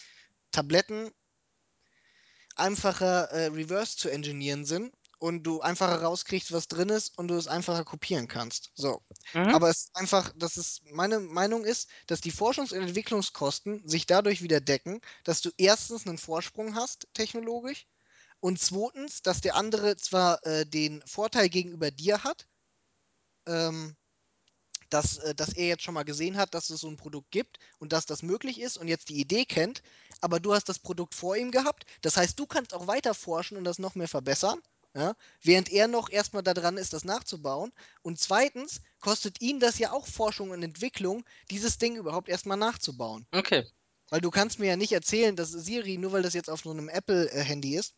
Tabletten 0.52 1.12
einfacher 2.56 3.32
äh, 3.32 3.46
reverse 3.48 3.98
zu 3.98 4.10
engineeren 4.10 4.66
sind 4.66 4.94
und 5.20 5.44
du 5.44 5.62
einfacher 5.62 6.02
rauskriegst, 6.02 6.52
was 6.52 6.68
drin 6.68 6.90
ist 6.90 7.18
und 7.18 7.28
du 7.28 7.36
es 7.36 7.48
einfacher 7.48 7.84
kopieren 7.86 8.28
kannst. 8.28 8.72
So. 8.76 9.02
Mhm. 9.34 9.50
Aber 9.50 9.70
es 9.70 9.86
ist 9.86 9.96
einfach, 9.96 10.32
dass 10.36 10.58
es 10.58 10.82
meine 10.92 11.20
Meinung 11.20 11.66
ist, 11.66 11.90
dass 12.08 12.22
die 12.22 12.32
Forschungs- 12.32 12.74
und 12.74 12.82
Entwicklungskosten 12.82 13.88
sich 13.88 14.06
dadurch 14.06 14.42
wieder 14.42 14.62
decken, 14.62 15.02
dass 15.24 15.42
du 15.42 15.52
erstens 15.58 16.08
einen 16.08 16.18
Vorsprung 16.18 16.76
hast, 16.76 17.08
technologisch, 17.14 17.88
und 18.42 18.60
zweitens, 18.60 19.22
dass 19.22 19.42
der 19.42 19.56
andere 19.56 19.98
zwar 19.98 20.46
äh, 20.46 20.66
den 20.66 21.04
Vorteil 21.06 21.50
gegenüber 21.50 21.92
dir 21.92 22.24
hat, 22.24 22.48
ähm, 23.46 23.98
dass, 24.90 25.18
äh, 25.20 25.36
dass 25.36 25.54
er 25.54 25.68
jetzt 25.68 25.84
schon 25.84 25.94
mal 25.94 26.04
gesehen 26.04 26.38
hat, 26.38 26.54
dass 26.54 26.70
es 26.70 26.82
so 26.82 26.88
ein 26.88 26.98
Produkt 26.98 27.32
gibt 27.32 27.60
und 27.80 27.94
dass 27.94 28.06
das 28.06 28.24
möglich 28.24 28.60
ist 28.60 28.78
und 28.78 28.88
jetzt 28.88 29.10
die 29.10 29.20
Idee 29.20 29.46
kennt, 29.46 29.82
aber 30.22 30.40
du 30.40 30.54
hast 30.54 30.70
das 30.70 30.80
Produkt 30.80 31.16
vor 31.16 31.36
ihm 31.36 31.52
gehabt. 31.52 31.86
Das 32.02 32.18
heißt, 32.18 32.40
du 32.40 32.46
kannst 32.46 32.74
auch 32.74 32.88
weiter 32.88 33.14
forschen 33.14 33.58
und 33.58 33.64
das 33.64 33.80
noch 33.80 33.96
mehr 33.96 34.08
verbessern, 34.08 34.60
ja, 34.96 35.16
während 35.44 35.72
er 35.72 35.88
noch 35.88 36.10
erstmal 36.10 36.44
daran 36.44 36.78
ist, 36.78 36.94
das 36.94 37.04
nachzubauen. 37.06 37.72
Und 38.02 38.20
zweitens 38.20 38.82
kostet 39.00 39.42
ihn 39.42 39.60
das 39.60 39.78
ja 39.80 39.92
auch 39.92 40.08
Forschung 40.08 40.50
und 40.52 40.64
Entwicklung, 40.64 41.24
dieses 41.52 41.78
Ding 41.78 41.96
überhaupt 41.96 42.30
erstmal 42.30 42.58
nachzubauen. 42.58 43.28
Okay. 43.32 43.66
Weil 44.10 44.22
du 44.22 44.32
kannst 44.32 44.60
mir 44.60 44.68
ja 44.68 44.76
nicht 44.78 44.92
erzählen, 44.92 45.36
dass 45.36 45.52
Siri, 45.52 45.98
nur 45.98 46.12
weil 46.12 46.24
das 46.24 46.34
jetzt 46.34 46.50
auf 46.50 46.62
so 46.62 46.72
einem 46.72 46.90
Apple-Handy 46.90 47.76
ist, 47.78 47.96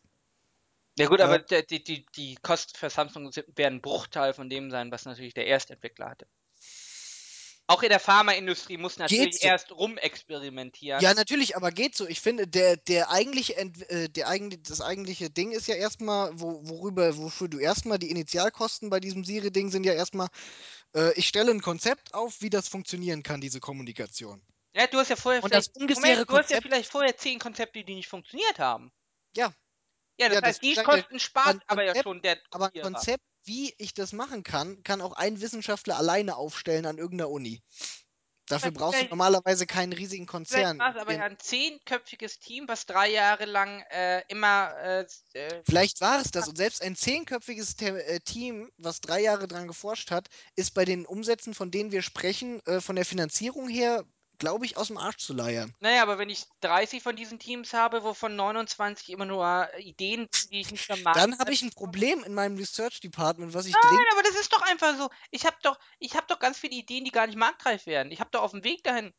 Ja 0.98 1.06
gut, 1.06 1.20
Äh, 1.20 1.22
aber 1.22 1.38
die, 1.38 1.82
die, 1.82 2.06
die 2.16 2.34
Kosten 2.36 2.76
für 2.76 2.90
Samsung 2.90 3.30
werden 3.56 3.76
ein 3.76 3.82
Bruchteil 3.82 4.34
von 4.34 4.50
dem 4.50 4.70
sein, 4.70 4.90
was 4.90 5.04
natürlich 5.04 5.34
der 5.34 5.46
Erstentwickler 5.46 6.10
hatte. 6.10 6.26
Auch 7.72 7.82
in 7.82 7.88
der 7.88 8.00
Pharmaindustrie 8.00 8.76
muss 8.76 8.98
natürlich 8.98 9.38
so. 9.38 9.46
erst 9.46 9.72
rumexperimentieren. 9.72 11.00
Ja, 11.02 11.14
natürlich, 11.14 11.56
aber 11.56 11.70
geht 11.70 11.96
so. 11.96 12.06
Ich 12.06 12.20
finde, 12.20 12.46
der, 12.46 12.76
der 12.76 13.10
eigentliche, 13.10 13.56
Ent, 13.56 13.88
äh, 13.90 14.08
der 14.10 14.28
eigentlich, 14.28 14.62
das 14.62 14.80
eigentliche 14.80 15.30
Ding 15.30 15.52
ist 15.52 15.66
ja 15.68 15.74
erstmal, 15.74 16.30
wo, 16.38 16.60
worüber, 16.68 17.16
wofür 17.16 17.48
du 17.48 17.58
erstmal 17.58 17.98
die 17.98 18.10
Initialkosten 18.10 18.90
bei 18.90 19.00
diesem 19.00 19.24
Siri-Ding 19.24 19.70
sind 19.70 19.84
ja 19.84 19.94
erstmal, 19.94 20.28
äh, 20.94 21.12
ich 21.14 21.28
stelle 21.28 21.50
ein 21.50 21.62
Konzept 21.62 22.14
auf, 22.14 22.42
wie 22.42 22.50
das 22.50 22.68
funktionieren 22.68 23.22
kann, 23.22 23.40
diese 23.40 23.60
Kommunikation. 23.60 24.42
Ja, 24.74 24.86
du 24.86 24.98
hast 24.98 25.08
ja 25.08 25.16
vorher 25.16 25.42
Und 25.42 25.50
vielleicht, 25.50 25.74
Moment, 25.76 26.28
du 26.28 26.36
hast 26.36 26.50
ja 26.50 26.60
vielleicht 26.60 26.90
vorher 26.90 27.16
zehn 27.16 27.38
Konzepte, 27.38 27.84
die 27.84 27.94
nicht 27.94 28.08
funktioniert 28.08 28.58
haben. 28.58 28.92
ja, 29.36 29.52
Ja, 30.18 30.28
das 30.28 30.40
Ja, 30.40 30.42
heißt, 30.42 30.62
das 30.62 30.68
die. 30.76 30.82
Kosten 30.82 31.20
spart 31.20 31.62
aber 31.66 31.84
ja 31.84 31.94
schon 32.02 32.22
der 32.22 32.38
aber 32.50 32.70
ein. 32.74 32.82
Konzept, 32.82 33.24
wie 33.44 33.74
ich 33.78 33.94
das 33.94 34.12
machen 34.12 34.42
kann, 34.42 34.82
kann 34.82 35.00
auch 35.00 35.12
ein 35.12 35.40
Wissenschaftler 35.40 35.96
alleine 35.96 36.36
aufstellen 36.36 36.86
an 36.86 36.98
irgendeiner 36.98 37.30
Uni. 37.30 37.62
Dafür 38.48 38.60
Vielleicht- 38.70 38.74
brauchst 38.78 38.92
du 38.94 38.96
vielleicht- 38.98 39.10
normalerweise 39.10 39.66
keinen 39.66 39.92
riesigen 39.92 40.26
Vielleicht 40.26 40.50
Konzern. 40.50 40.78
war 40.78 40.94
es 40.94 41.00
aber 41.00 41.14
ja 41.14 41.22
ein 41.24 41.38
zehnköpfiges 41.38 42.38
Team, 42.40 42.66
was 42.66 42.86
drei 42.86 43.08
Jahre 43.10 43.44
lang 43.44 43.82
äh, 43.90 44.22
immer 44.28 44.74
äh, 44.82 45.06
äh, 45.34 45.62
Vielleicht 45.64 46.00
war 46.00 46.20
es 46.20 46.32
das. 46.32 46.48
Und 46.48 46.56
selbst 46.56 46.82
ein 46.82 46.96
zehnköpfiges 46.96 47.76
Te 47.76 48.04
äh, 48.04 48.20
Team, 48.20 48.70
was 48.78 49.00
drei 49.00 49.20
Jahre 49.20 49.46
dran 49.46 49.68
geforscht 49.68 50.10
hat, 50.10 50.28
ist 50.56 50.74
bei 50.74 50.84
den 50.84 51.06
Umsätzen, 51.06 51.54
von 51.54 51.70
denen 51.70 51.92
wir 51.92 52.02
sprechen, 52.02 52.60
äh, 52.66 52.80
von 52.80 52.96
der 52.96 53.04
Finanzierung 53.06 53.68
her, 53.68 54.04
glaube 54.42 54.66
ich, 54.66 54.76
aus 54.76 54.88
dem 54.88 54.98
Arsch 54.98 55.18
zu 55.18 55.34
leiern. 55.34 55.72
Naja, 55.78 56.02
aber 56.02 56.18
wenn 56.18 56.28
ich 56.28 56.46
30 56.62 57.00
von 57.00 57.14
diesen 57.14 57.38
Teams 57.38 57.72
habe, 57.74 58.02
wovon 58.02 58.34
29 58.34 59.08
immer 59.10 59.24
nur 59.24 59.68
äh, 59.72 59.80
Ideen, 59.82 60.28
die 60.50 60.60
ich 60.60 60.72
nicht 60.72 60.84
vermarkten 60.84 61.30
Dann 61.30 61.38
habe 61.38 61.52
ich 61.52 61.62
ein 61.62 61.70
Problem 61.70 62.24
in 62.24 62.34
meinem 62.34 62.56
Research 62.56 62.98
Department, 63.00 63.54
was 63.54 63.66
ich 63.66 63.72
Nein, 63.72 63.82
dringend. 63.88 64.06
aber 64.12 64.22
das 64.24 64.34
ist 64.34 64.52
doch 64.52 64.62
einfach 64.62 64.96
so. 64.98 65.08
Ich 65.30 65.46
habe 65.46 65.56
doch, 65.62 65.78
ich 66.00 66.16
habe 66.16 66.26
doch 66.26 66.40
ganz 66.40 66.58
viele 66.58 66.74
Ideen, 66.74 67.04
die 67.04 67.12
gar 67.12 67.28
nicht 67.28 67.38
marktreif 67.38 67.86
werden. 67.86 68.10
Ich 68.10 68.18
habe 68.18 68.30
doch 68.32 68.42
auf 68.42 68.50
dem 68.50 68.64
Weg 68.64 68.82
dahin. 68.82 69.12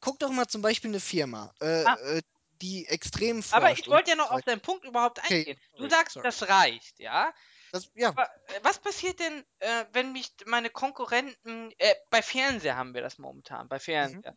Guck 0.00 0.18
doch 0.18 0.30
mal 0.30 0.48
zum 0.48 0.62
Beispiel 0.62 0.90
eine 0.90 1.00
Firma, 1.00 1.54
äh, 1.60 1.84
Ah. 1.84 1.94
äh, 1.94 2.22
die 2.60 2.86
extrem. 2.88 3.44
Aber 3.52 3.70
ich 3.70 3.86
wollte 3.86 4.10
ja 4.10 4.16
noch 4.16 4.32
auf 4.32 4.42
deinen 4.42 4.60
Punkt 4.60 4.84
überhaupt 4.84 5.20
Okay, 5.20 5.38
eingehen. 5.38 5.58
Du 5.72 5.78
sorry, 5.84 5.90
sagst, 5.90 6.14
sorry. 6.14 6.24
das 6.26 6.48
reicht, 6.48 6.98
ja? 6.98 7.32
Das, 7.72 7.90
ja, 7.94 8.10
äh, 8.10 8.60
was 8.62 8.78
passiert 8.78 9.18
denn, 9.20 9.44
äh, 9.58 9.84
wenn 9.92 10.12
mich 10.12 10.32
meine 10.46 10.70
Konkurrenten, 10.70 11.72
äh, 11.78 11.94
bei 12.10 12.22
Fernseher 12.22 12.76
haben 12.76 12.94
wir 12.94 13.02
das 13.02 13.18
momentan, 13.18 13.68
bei 13.68 13.78
Fernseher. 13.78 14.34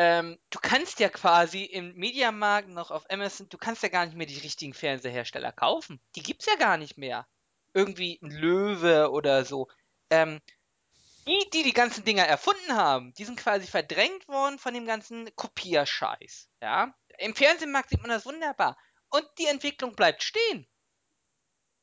Ähm, 0.00 0.38
du 0.50 0.60
kannst 0.60 1.00
ja 1.00 1.08
quasi 1.08 1.64
im 1.64 1.92
Mediamarkt 1.96 2.68
noch 2.68 2.92
auf 2.92 3.10
Amazon, 3.10 3.48
du 3.48 3.58
kannst 3.58 3.82
ja 3.82 3.88
gar 3.88 4.06
nicht 4.06 4.16
mehr 4.16 4.28
die 4.28 4.38
richtigen 4.38 4.72
Fernsehersteller 4.72 5.50
kaufen. 5.50 6.00
Die 6.14 6.22
gibt's 6.22 6.46
ja 6.46 6.54
gar 6.54 6.76
nicht 6.76 6.98
mehr. 6.98 7.26
Irgendwie 7.74 8.16
ein 8.22 8.30
Löwe 8.30 9.10
oder 9.10 9.44
so. 9.44 9.66
Ähm, 10.10 10.40
die, 11.26 11.50
die 11.52 11.64
die 11.64 11.72
ganzen 11.72 12.04
Dinger 12.04 12.22
erfunden 12.22 12.76
haben, 12.76 13.12
die 13.14 13.24
sind 13.24 13.40
quasi 13.40 13.66
verdrängt 13.66 14.28
worden 14.28 14.60
von 14.60 14.72
dem 14.72 14.86
ganzen 14.86 15.34
Kopierscheiß. 15.34 16.48
Ja? 16.62 16.94
Im 17.18 17.34
Fernsehmarkt 17.34 17.90
sieht 17.90 18.00
man 18.00 18.10
das 18.10 18.24
wunderbar. 18.24 18.78
Und 19.10 19.26
die 19.40 19.46
Entwicklung 19.46 19.96
bleibt 19.96 20.22
stehen. 20.22 20.68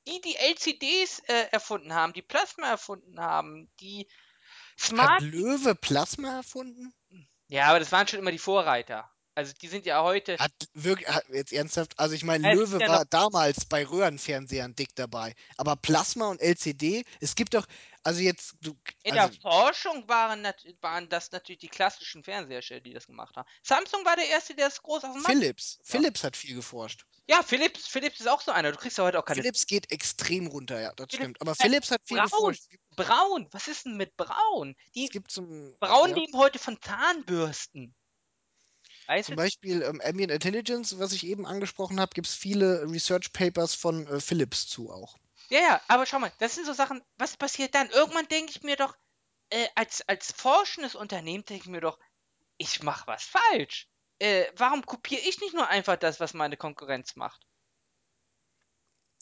Die, 0.07 0.21
die 0.21 0.37
LCDs 0.37 1.19
äh, 1.27 1.49
erfunden 1.51 1.93
haben, 1.93 2.13
die 2.13 2.21
Plasma 2.21 2.69
erfunden 2.69 3.19
haben, 3.19 3.69
die 3.81 4.07
Smart. 4.79 5.09
hat 5.09 5.21
Löwe 5.21 5.75
Plasma 5.75 6.37
erfunden? 6.37 6.93
Ja, 7.47 7.67
aber 7.67 7.79
das 7.79 7.91
waren 7.91 8.07
schon 8.07 8.19
immer 8.19 8.31
die 8.31 8.39
Vorreiter. 8.39 9.09
Also 9.37 9.51
die 9.61 9.67
sind 9.67 9.85
ja 9.85 10.01
heute. 10.01 10.37
Hat 10.39 10.53
wirklich, 10.73 11.09
hat, 11.09 11.25
jetzt 11.27 11.51
ernsthaft, 11.51 11.99
also 11.99 12.15
ich 12.15 12.23
meine, 12.23 12.47
Ja, 12.47 12.53
Löwe 12.53 12.79
ja 12.79 12.87
war 12.87 13.05
damals 13.05 13.65
bei 13.65 13.85
Röhrenfernsehern 13.85 14.75
dick 14.75 14.95
dabei. 14.95 15.35
Aber 15.57 15.75
Plasma 15.75 16.29
und 16.29 16.41
LCD, 16.41 17.03
es 17.19 17.35
gibt 17.35 17.53
doch, 17.53 17.67
also 18.03 18.21
jetzt, 18.21 18.55
du, 18.61 18.77
In 19.03 19.17
also, 19.19 19.33
der 19.33 19.41
Forschung 19.41 20.07
waren, 20.07 20.47
waren 20.79 21.09
das 21.09 21.33
natürlich 21.33 21.59
die 21.59 21.67
klassischen 21.67 22.23
Fernsehersteller, 22.23 22.79
die 22.79 22.93
das 22.93 23.07
gemacht 23.07 23.35
haben. 23.35 23.47
Samsung 23.61 24.05
war 24.05 24.15
der 24.15 24.29
erste, 24.29 24.55
der 24.55 24.67
es 24.67 24.81
groß 24.81 25.03
auf 25.03 25.11
dem 25.11 25.21
Markt. 25.21 25.37
Philips, 25.37 25.79
Philips 25.83 26.23
hat 26.23 26.37
viel 26.37 26.55
geforscht. 26.55 27.05
Ja, 27.27 27.43
Philips, 27.43 27.87
Philips 27.87 28.21
ist 28.21 28.27
auch 28.27 28.41
so 28.41 28.51
einer. 28.51 28.71
Du 28.71 28.77
kriegst 28.77 28.97
ja 28.97 29.03
heute 29.03 29.19
auch 29.19 29.25
keine. 29.25 29.41
Philips 29.41 29.65
geht 29.65 29.91
extrem 29.91 30.47
runter, 30.47 30.79
ja, 30.79 30.93
das 30.95 31.07
Philips- 31.09 31.15
stimmt. 31.15 31.41
Aber 31.41 31.51
äh, 31.51 31.55
Philips 31.55 31.91
hat 31.91 32.01
viel 32.05 32.21
geforscht. 32.21 32.61
Es 32.61 32.69
gibt, 32.69 32.84
Braun. 32.95 33.47
Was 33.51 33.67
ist 33.67 33.85
denn 33.85 33.97
mit 33.97 34.15
Braun? 34.17 34.75
Die 34.95 35.05
es 35.05 35.11
gibt 35.11 35.31
zum, 35.31 35.75
Braun 35.79 36.09
ja, 36.11 36.15
leben 36.15 36.37
heute 36.37 36.59
von 36.59 36.81
Zahnbürsten. 36.81 37.95
Weißt 39.07 39.27
zum 39.27 39.35
du? 39.35 39.43
Beispiel 39.43 39.81
ähm, 39.83 40.01
Ambient 40.03 40.31
Intelligence, 40.31 40.97
was 40.97 41.11
ich 41.11 41.25
eben 41.25 41.45
angesprochen 41.45 41.99
habe, 41.99 42.13
gibt 42.13 42.27
es 42.27 42.35
viele 42.35 42.83
Research 42.89 43.33
Papers 43.33 43.75
von 43.75 44.07
äh, 44.07 44.19
Philips 44.19 44.67
zu 44.67 44.91
auch. 44.91 45.15
Ja, 45.49 45.59
ja, 45.59 45.81
aber 45.87 46.05
schau 46.05 46.19
mal, 46.19 46.33
das 46.39 46.55
sind 46.55 46.65
so 46.65 46.73
Sachen, 46.73 47.03
was 47.17 47.37
passiert 47.37 47.75
dann? 47.75 47.89
Irgendwann 47.89 48.27
denke 48.27 48.51
ich 48.51 48.63
mir 48.63 48.75
doch, 48.75 48.95
äh, 49.49 49.67
als, 49.75 50.01
als 50.07 50.31
forschendes 50.31 50.95
Unternehmen 50.95 51.45
denke 51.45 51.65
ich 51.65 51.69
mir 51.69 51.81
doch, 51.81 51.99
ich 52.57 52.81
mache 52.81 53.05
was 53.07 53.23
falsch. 53.23 53.87
Äh, 54.17 54.45
warum 54.55 54.85
kopiere 54.85 55.21
ich 55.21 55.39
nicht 55.41 55.53
nur 55.53 55.67
einfach 55.67 55.97
das, 55.97 56.19
was 56.19 56.33
meine 56.33 56.57
Konkurrenz 56.57 57.15
macht? 57.15 57.45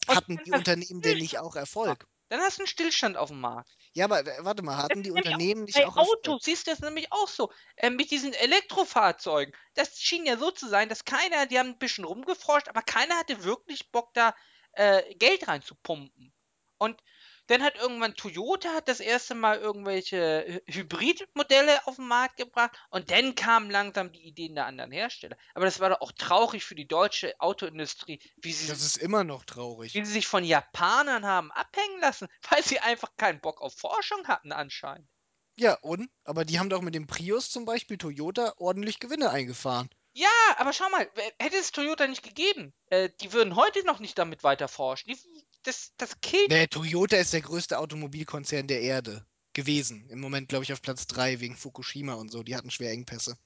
Hatten 0.06 0.38
die 0.44 0.52
Unternehmen 0.52 1.00
denn 1.00 1.18
nicht 1.18 1.38
auch 1.38 1.56
Erfolg? 1.56 2.06
Dann 2.34 2.42
hast 2.42 2.58
du 2.58 2.62
einen 2.62 2.66
Stillstand 2.66 3.16
auf 3.16 3.28
dem 3.28 3.38
Markt. 3.38 3.76
Ja, 3.92 4.06
aber 4.06 4.26
äh, 4.26 4.44
warte 4.44 4.64
mal, 4.64 4.76
hatten 4.76 5.04
die 5.04 5.12
Unternehmen 5.12 5.62
nicht 5.66 5.76
Bei 5.76 5.86
auch 5.86 5.96
Erfolg? 5.96 6.18
Autos 6.26 6.42
siehst 6.42 6.66
du 6.66 6.72
das 6.72 6.80
nämlich 6.80 7.12
auch 7.12 7.28
so. 7.28 7.52
Äh, 7.76 7.90
mit 7.90 8.10
diesen 8.10 8.32
Elektrofahrzeugen. 8.32 9.54
Das 9.74 10.00
schien 10.00 10.26
ja 10.26 10.36
so 10.36 10.50
zu 10.50 10.68
sein, 10.68 10.88
dass 10.88 11.04
keiner, 11.04 11.46
die 11.46 11.60
haben 11.60 11.68
ein 11.68 11.78
bisschen 11.78 12.02
rumgeforscht, 12.02 12.66
aber 12.66 12.82
keiner 12.82 13.16
hatte 13.16 13.44
wirklich 13.44 13.92
Bock, 13.92 14.12
da 14.14 14.34
äh, 14.72 15.14
Geld 15.14 15.46
reinzupumpen. 15.46 16.34
Und 16.78 17.00
dann 17.46 17.62
hat 17.62 17.76
irgendwann 17.76 18.14
Toyota 18.14 18.70
hat 18.74 18.88
das 18.88 19.00
erste 19.00 19.34
Mal 19.34 19.58
irgendwelche 19.58 20.62
Hy- 20.66 20.72
Hybridmodelle 20.74 21.86
auf 21.86 21.96
den 21.96 22.08
Markt 22.08 22.36
gebracht 22.36 22.72
und 22.90 23.10
dann 23.10 23.34
kamen 23.34 23.70
langsam 23.70 24.12
die 24.12 24.22
Ideen 24.26 24.54
der 24.54 24.66
anderen 24.66 24.92
Hersteller. 24.92 25.36
Aber 25.54 25.64
das 25.64 25.80
war 25.80 25.90
doch 25.90 26.00
auch 26.00 26.12
traurig 26.12 26.64
für 26.64 26.74
die 26.74 26.86
deutsche 26.88 27.38
Autoindustrie, 27.40 28.20
wie 28.36 28.52
sie, 28.52 28.68
Das 28.68 28.82
ist 28.82 28.96
immer 28.96 29.24
noch 29.24 29.44
traurig. 29.44 29.94
wie 29.94 30.04
sie 30.04 30.12
sich 30.12 30.26
von 30.26 30.44
Japanern 30.44 31.24
haben 31.26 31.52
abhängen 31.52 32.00
lassen, 32.00 32.28
weil 32.50 32.62
sie 32.64 32.80
einfach 32.80 33.16
keinen 33.16 33.40
Bock 33.40 33.60
auf 33.60 33.74
Forschung 33.76 34.26
hatten 34.26 34.52
anscheinend. 34.52 35.08
Ja, 35.56 35.74
und? 35.82 36.10
Aber 36.24 36.44
die 36.44 36.58
haben 36.58 36.70
doch 36.70 36.80
mit 36.82 36.94
dem 36.94 37.06
Prius 37.06 37.50
zum 37.50 37.64
Beispiel 37.64 37.96
Toyota 37.96 38.54
ordentlich 38.56 38.98
Gewinne 38.98 39.30
eingefahren. 39.30 39.88
Ja, 40.16 40.28
aber 40.56 40.72
schau 40.72 40.88
mal, 40.90 41.08
hätte 41.38 41.56
es 41.56 41.72
Toyota 41.72 42.06
nicht 42.06 42.22
gegeben, 42.22 42.72
äh, 42.86 43.10
die 43.20 43.32
würden 43.32 43.56
heute 43.56 43.84
noch 43.84 43.98
nicht 44.00 44.16
damit 44.18 44.42
weiter 44.44 44.68
forschen. 44.68 45.10
Die, 45.10 45.18
das, 45.64 45.92
das 45.96 46.20
killt. 46.20 46.48
Nee, 46.50 46.66
Toyota 46.66 47.16
ist 47.16 47.32
der 47.32 47.42
größte 47.42 47.78
Automobilkonzern 47.78 48.66
der 48.66 48.80
Erde 48.80 49.26
gewesen. 49.52 50.08
Im 50.10 50.20
Moment, 50.20 50.48
glaube 50.48 50.64
ich, 50.64 50.72
auf 50.72 50.82
Platz 50.82 51.06
3 51.06 51.40
wegen 51.40 51.56
Fukushima 51.56 52.14
und 52.14 52.30
so. 52.30 52.42
Die 52.42 52.56
hatten 52.56 52.70
schwer 52.70 52.90
Engpässe. 52.90 53.36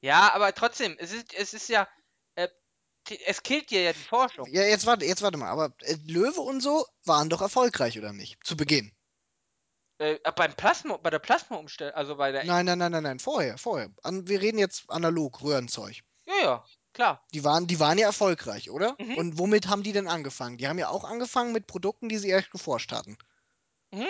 Ja, 0.00 0.32
aber 0.32 0.54
trotzdem, 0.54 0.96
es 0.98 1.12
ist, 1.12 1.34
es 1.34 1.54
ist 1.54 1.68
ja, 1.68 1.88
äh, 2.36 2.48
es 3.26 3.42
killt 3.42 3.70
dir 3.70 3.82
ja 3.82 3.92
die 3.92 3.98
Forschung. 3.98 4.46
Ja, 4.50 4.62
jetzt 4.62 4.86
warte, 4.86 5.04
jetzt 5.04 5.22
warte 5.22 5.38
mal. 5.38 5.50
Aber 5.50 5.74
äh, 5.80 5.96
Löwe 6.06 6.40
und 6.40 6.60
so 6.60 6.86
waren 7.04 7.28
doch 7.28 7.40
erfolgreich, 7.40 7.98
oder 7.98 8.12
nicht? 8.12 8.38
Zu 8.44 8.56
Beginn. 8.56 8.92
Äh, 9.98 10.18
beim 10.36 10.54
Plasma, 10.54 10.96
bei 10.98 11.10
der 11.10 11.18
Plasma-Umstellung, 11.18 11.94
also 11.94 12.16
bei 12.16 12.30
der. 12.30 12.44
Nein, 12.44 12.66
nein, 12.66 12.78
nein, 12.78 12.92
nein, 12.92 13.02
nein. 13.02 13.18
Vorher, 13.18 13.58
vorher. 13.58 13.90
An, 14.02 14.28
wir 14.28 14.40
reden 14.40 14.58
jetzt 14.58 14.88
analog, 14.88 15.42
Röhrenzeug. 15.42 16.02
Ja, 16.26 16.34
ja, 16.42 16.64
klar. 16.98 17.24
Die 17.32 17.44
waren, 17.44 17.66
die 17.68 17.78
waren 17.78 17.96
ja 17.96 18.06
erfolgreich, 18.06 18.70
oder? 18.70 18.96
Mhm. 18.98 19.14
Und 19.14 19.38
womit 19.38 19.68
haben 19.68 19.84
die 19.84 19.92
denn 19.92 20.08
angefangen? 20.08 20.58
Die 20.58 20.66
haben 20.66 20.78
ja 20.78 20.88
auch 20.88 21.04
angefangen 21.04 21.52
mit 21.52 21.68
Produkten, 21.68 22.08
die 22.08 22.18
sie 22.18 22.28
erst 22.28 22.50
geforscht 22.50 22.90
hatten. 22.90 23.16
Mhm. 23.92 24.08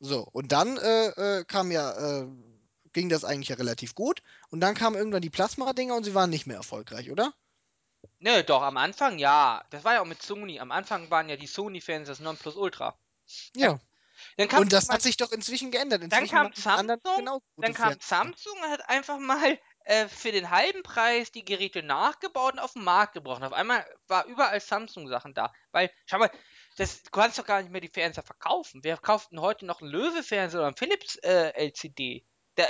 So, 0.00 0.26
und 0.32 0.50
dann 0.52 0.78
äh, 0.78 1.08
äh, 1.08 1.44
kam 1.44 1.70
ja, 1.70 2.22
äh, 2.22 2.26
ging 2.92 3.08
das 3.10 3.24
eigentlich 3.24 3.50
ja 3.50 3.56
relativ 3.56 3.94
gut. 3.94 4.22
Und 4.48 4.60
dann 4.60 4.74
kamen 4.74 4.96
irgendwann 4.96 5.22
die 5.22 5.30
Plasma-Dinger 5.30 5.94
und 5.94 6.04
sie 6.04 6.14
waren 6.14 6.30
nicht 6.30 6.46
mehr 6.46 6.56
erfolgreich, 6.56 7.10
oder? 7.10 7.34
Ne, 8.18 8.44
doch, 8.44 8.62
am 8.62 8.78
Anfang 8.78 9.18
ja. 9.18 9.62
Das 9.70 9.84
war 9.84 9.94
ja 9.94 10.00
auch 10.00 10.06
mit 10.06 10.22
Sony. 10.22 10.60
Am 10.60 10.72
Anfang 10.72 11.10
waren 11.10 11.28
ja 11.28 11.36
die 11.36 11.46
Sony-Fans 11.46 12.08
das 12.08 12.20
Nonplusultra. 12.20 12.96
Ja. 13.56 13.78
Dann 14.36 14.48
kam 14.48 14.62
Und 14.62 14.72
das 14.72 14.88
hat 14.88 15.02
sich 15.02 15.16
doch 15.16 15.32
inzwischen 15.32 15.70
geändert. 15.70 16.00
Dann 16.00 16.10
Inzwischen 16.10 16.34
kam 16.34 16.52
die 16.52 16.66
anderen 16.66 17.00
Samsung, 17.02 17.40
gute 17.56 17.66
Dann 17.66 17.74
kam. 17.74 17.94
Samsung 18.00 18.54
und 18.62 18.70
hat 18.70 18.88
einfach 18.88 19.18
mal 19.18 19.58
äh, 19.84 20.08
für 20.08 20.32
den 20.32 20.50
halben 20.50 20.82
Preis 20.82 21.30
die 21.30 21.44
Geräte 21.44 21.82
nachgebaut 21.82 22.54
und 22.54 22.58
auf 22.58 22.72
den 22.72 22.84
Markt 22.84 23.14
gebracht. 23.14 23.42
Auf 23.42 23.52
einmal 23.52 23.84
war 24.08 24.26
überall 24.26 24.60
Samsung-Sachen 24.60 25.34
da. 25.34 25.52
Weil, 25.72 25.90
schau 26.06 26.18
mal, 26.18 26.30
das, 26.76 27.02
du 27.02 27.10
kannst 27.10 27.38
doch 27.38 27.46
gar 27.46 27.60
nicht 27.60 27.70
mehr 27.70 27.80
die 27.80 27.88
Fernseher 27.88 28.24
verkaufen. 28.24 28.82
Wer 28.82 28.96
kauft 28.96 29.30
denn 29.30 29.40
heute 29.40 29.66
noch 29.66 29.80
einen 29.80 29.90
Löwe-Fernseher 29.90 30.60
oder 30.60 30.68
einen 30.68 30.76
Philips 30.76 31.16
äh, 31.16 31.70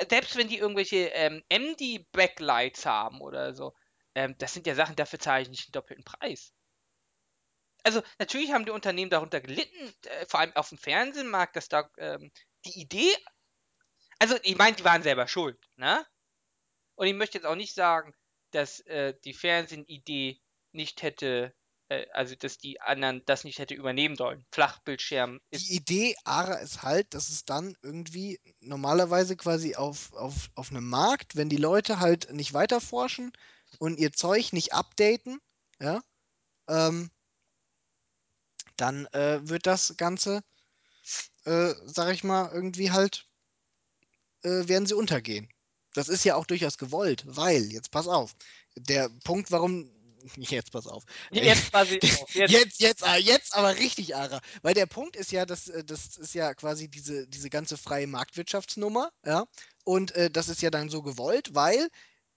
selbst 0.09 0.37
wenn 0.37 0.49
die 0.49 0.59
irgendwelche 0.59 1.09
ähm, 1.09 1.43
MD-Backlights 1.51 2.87
haben 2.87 3.21
oder 3.21 3.55
so. 3.55 3.75
Ähm, 4.15 4.35
das 4.39 4.55
sind 4.55 4.67
ja 4.67 4.75
Sachen, 4.75 4.97
dafür 4.97 5.19
zahle 5.19 5.43
ich 5.43 5.51
nicht 5.51 5.69
den 5.69 5.73
doppelten 5.73 6.05
Preis. 6.05 6.53
Also 7.83 8.03
natürlich 8.19 8.53
haben 8.53 8.65
die 8.65 8.71
Unternehmen 8.71 9.11
darunter 9.11 9.41
gelitten, 9.41 9.95
äh, 10.07 10.27
vor 10.27 10.41
allem 10.41 10.57
auf 10.57 10.71
dem 10.71 10.79
Fernsehmarkt, 10.79 11.55
dass 11.57 11.69
da 11.69 11.91
ähm, 11.99 12.33
die 12.65 12.81
Idee 12.81 13.15
also 14.19 14.37
ich 14.43 14.57
meine, 14.57 14.77
die 14.77 14.85
waren 14.85 15.03
selber 15.03 15.27
schuld, 15.29 15.59
ne? 15.77 16.05
Und 16.97 17.07
ich 17.07 17.15
möchte 17.15 17.39
jetzt 17.39 17.47
auch 17.47 17.57
nicht 17.57 17.75
sagen, 17.75 18.15
dass 18.51 18.81
äh, 18.81 19.15
die 19.25 19.35
Fernsehen-Idee 19.35 20.41
nicht 20.73 21.03
hätte, 21.03 21.55
äh, 21.89 22.07
also 22.13 22.35
dass 22.37 22.59
die 22.59 22.81
anderen 22.81 23.23
das 23.27 23.45
nicht 23.45 23.59
hätte 23.59 23.75
übernehmen 23.75 24.17
sollen. 24.17 24.45
Flachbildschirm 24.53 25.41
ist. 25.51 25.69
Die 25.69 25.77
Idee 25.77 26.17
ARA 26.25 26.55
ist 26.55 26.83
halt, 26.83 27.15
dass 27.15 27.29
es 27.29 27.45
dann 27.45 27.77
irgendwie 27.83 28.41
normalerweise 28.61 29.37
quasi 29.37 29.75
auf, 29.75 30.13
auf, 30.13 30.51
auf 30.55 30.71
einem 30.71 30.89
Markt, 30.89 31.37
wenn 31.37 31.49
die 31.49 31.57
Leute 31.57 32.01
halt 32.01 32.33
nicht 32.33 32.53
weiter 32.55 32.81
forschen 32.81 33.33
und 33.79 33.99
ihr 33.99 34.13
Zeug 34.13 34.53
nicht 34.53 34.73
updaten, 34.73 35.41
ja, 35.81 36.01
ähm, 36.69 37.11
dann 38.77 39.07
äh, 39.07 39.41
wird 39.49 39.67
das 39.67 39.97
Ganze, 39.97 40.43
äh, 41.45 41.75
sag 41.85 42.13
ich 42.13 42.25
mal, 42.25 42.51
irgendwie 42.53 42.91
halt, 42.91 43.29
äh, 44.43 44.69
werden 44.69 44.87
sie 44.87 44.95
untergehen. 44.95 45.54
Das 45.95 46.09
ist 46.09 46.25
ja 46.25 46.35
auch 46.35 46.45
durchaus 46.45 46.77
gewollt, 46.77 47.25
weil, 47.27 47.73
jetzt 47.73 47.91
pass 47.91 48.07
auf, 48.07 48.35
der 48.77 49.09
Punkt, 49.25 49.51
warum. 49.51 49.91
Jetzt 50.37 50.73
pass 50.73 50.87
auf. 50.87 51.05
Jetzt 51.33 51.71
quasi 51.71 52.01
auf. 52.23 52.35
Jetzt. 52.35 52.53
Jetzt, 52.53 52.81
jetzt, 52.81 53.05
ah, 53.05 53.17
jetzt 53.17 53.55
aber 53.55 53.77
richtig, 53.77 54.17
Ara. 54.17 54.41
Weil 54.63 54.73
der 54.73 54.87
Punkt 54.87 55.17
ist 55.17 55.31
ja, 55.33 55.45
dass, 55.45 55.69
äh, 55.69 55.85
das 55.85 56.17
ist 56.17 56.35
ja 56.35 56.55
quasi 56.55 56.89
diese, 56.89 57.29
diese 57.29 57.51
ganze 57.51 57.77
freie 57.77 58.07
Marktwirtschaftsnummer, 58.07 59.13
ja. 59.27 59.45
Und 59.85 60.13
äh, 60.13 60.31
das 60.31 60.49
ist 60.49 60.63
ja 60.63 60.71
dann 60.71 60.89
so 60.89 61.03
gewollt, 61.03 61.55
weil, 61.55 61.89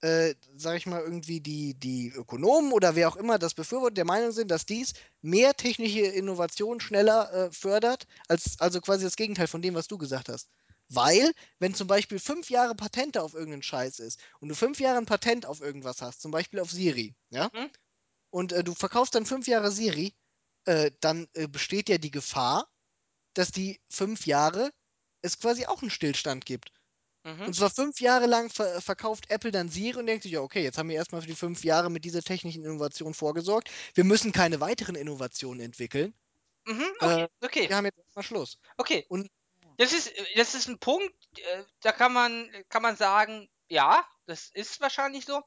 äh, 0.01 0.35
sag 0.57 0.75
ich 0.75 0.85
mal, 0.85 1.01
irgendwie 1.01 1.39
die, 1.39 1.75
die 1.75 2.09
Ökonomen 2.09 2.73
oder 2.73 2.95
wer 2.95 3.07
auch 3.07 3.15
immer 3.15 3.39
das 3.39 3.53
befürwortet, 3.53 3.95
der 3.97 4.05
Meinung 4.05 4.33
sind, 4.33 4.51
dass 4.51 4.65
dies 4.65 4.93
mehr 5.21 5.53
technische 5.53 6.01
Innovation 6.01 6.81
schneller 6.81 7.31
äh, 7.31 7.51
fördert, 7.53 8.05
als 8.27 8.59
also 8.59 8.81
quasi 8.81 9.05
das 9.05 9.15
Gegenteil 9.15 9.47
von 9.47 9.61
dem, 9.61 9.75
was 9.75 9.87
du 9.87 9.97
gesagt 9.97 10.27
hast. 10.27 10.49
Weil, 10.89 11.31
wenn 11.59 11.73
zum 11.75 11.87
Beispiel 11.87 12.19
fünf 12.19 12.49
Jahre 12.49 12.75
Patente 12.75 13.21
auf 13.21 13.33
irgendeinen 13.33 13.63
Scheiß 13.63 13.99
ist 13.99 14.19
und 14.39 14.49
du 14.49 14.55
fünf 14.55 14.79
Jahre 14.79 14.97
ein 14.97 15.05
Patent 15.05 15.45
auf 15.45 15.61
irgendwas 15.61 16.01
hast, 16.01 16.21
zum 16.21 16.31
Beispiel 16.31 16.59
auf 16.59 16.71
Siri, 16.71 17.15
ja, 17.29 17.49
Mhm. 17.53 17.69
und 18.31 18.53
äh, 18.53 18.63
du 18.63 18.73
verkaufst 18.75 19.15
dann 19.15 19.25
fünf 19.25 19.47
Jahre 19.47 19.71
Siri, 19.71 20.15
äh, 20.65 20.91
dann 21.01 21.27
äh, 21.33 21.47
besteht 21.47 21.89
ja 21.89 21.97
die 21.97 22.11
Gefahr, 22.11 22.67
dass 23.33 23.51
die 23.51 23.81
fünf 23.89 24.25
Jahre 24.27 24.71
es 25.21 25.39
quasi 25.39 25.65
auch 25.67 25.81
einen 25.81 25.91
Stillstand 25.91 26.45
gibt. 26.45 26.71
Mhm. 27.25 27.47
Und 27.47 27.55
zwar 27.55 27.69
fünf 27.71 28.01
Jahre 28.01 28.27
lang 28.27 28.49
ver 28.49 28.81
verkauft 28.81 29.29
Apple 29.29 29.51
dann 29.51 29.69
Siri 29.69 29.97
und 29.99 30.07
denkt 30.07 30.23
sich, 30.23 30.33
ja, 30.33 30.41
okay, 30.41 30.63
jetzt 30.63 30.77
haben 30.77 30.89
wir 30.89 30.95
erstmal 30.97 31.21
für 31.21 31.27
die 31.27 31.35
fünf 31.35 31.63
Jahre 31.63 31.89
mit 31.91 32.05
dieser 32.05 32.21
technischen 32.23 32.63
Innovation 32.65 33.13
vorgesorgt. 33.13 33.71
Wir 33.95 34.03
müssen 34.05 34.31
keine 34.31 34.59
weiteren 34.61 34.95
Innovationen 34.95 35.61
entwickeln. 35.61 36.13
Mhm. 36.65 36.85
Okay. 36.99 37.23
Äh, 37.23 37.27
okay. 37.41 37.69
wir 37.69 37.75
haben 37.77 37.85
jetzt 37.85 37.97
erstmal 37.99 38.23
Schluss. 38.23 38.57
Okay. 38.77 39.05
Und 39.09 39.29
Das 39.77 39.93
ist, 39.93 40.11
das 40.35 40.55
ist 40.55 40.67
ein 40.67 40.79
Punkt, 40.79 41.13
äh, 41.37 41.63
da 41.81 41.91
kann 41.91 42.13
man, 42.13 42.51
kann 42.69 42.81
man 42.81 42.95
sagen, 42.95 43.49
ja, 43.69 44.07
das 44.25 44.49
ist 44.49 44.81
wahrscheinlich 44.81 45.25
so. 45.25 45.43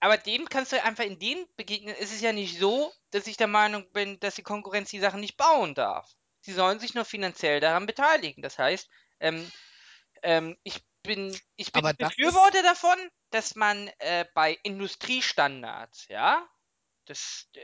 Aber 0.00 0.16
dem 0.16 0.48
kannst 0.48 0.72
du 0.72 0.82
einfach 0.82 1.04
in 1.04 1.18
dem 1.18 1.46
begegnen. 1.56 1.94
Es 1.98 2.12
ist 2.12 2.20
ja 2.20 2.32
nicht 2.32 2.58
so, 2.58 2.92
dass 3.10 3.26
ich 3.26 3.36
der 3.36 3.46
Meinung 3.48 3.90
bin, 3.92 4.20
dass 4.20 4.36
die 4.36 4.42
Konkurrenz 4.42 4.90
die 4.90 5.00
Sachen 5.00 5.20
nicht 5.20 5.36
bauen 5.36 5.74
darf. 5.74 6.08
Sie 6.40 6.52
sollen 6.52 6.78
sich 6.78 6.94
nur 6.94 7.04
finanziell 7.04 7.60
daran 7.60 7.86
beteiligen. 7.86 8.42
Das 8.42 8.58
heißt, 8.58 8.88
ähm, 9.20 9.50
ähm, 10.22 10.56
ich 10.62 10.80
bin, 11.02 11.36
ich 11.56 11.72
bin 11.72 11.82
Befürworter 11.96 12.62
davon, 12.62 12.96
dass 13.30 13.54
man 13.54 13.88
äh, 13.98 14.24
bei 14.34 14.58
Industriestandards, 14.62 16.06
ja, 16.08 16.46
das, 17.06 17.48
äh, 17.54 17.60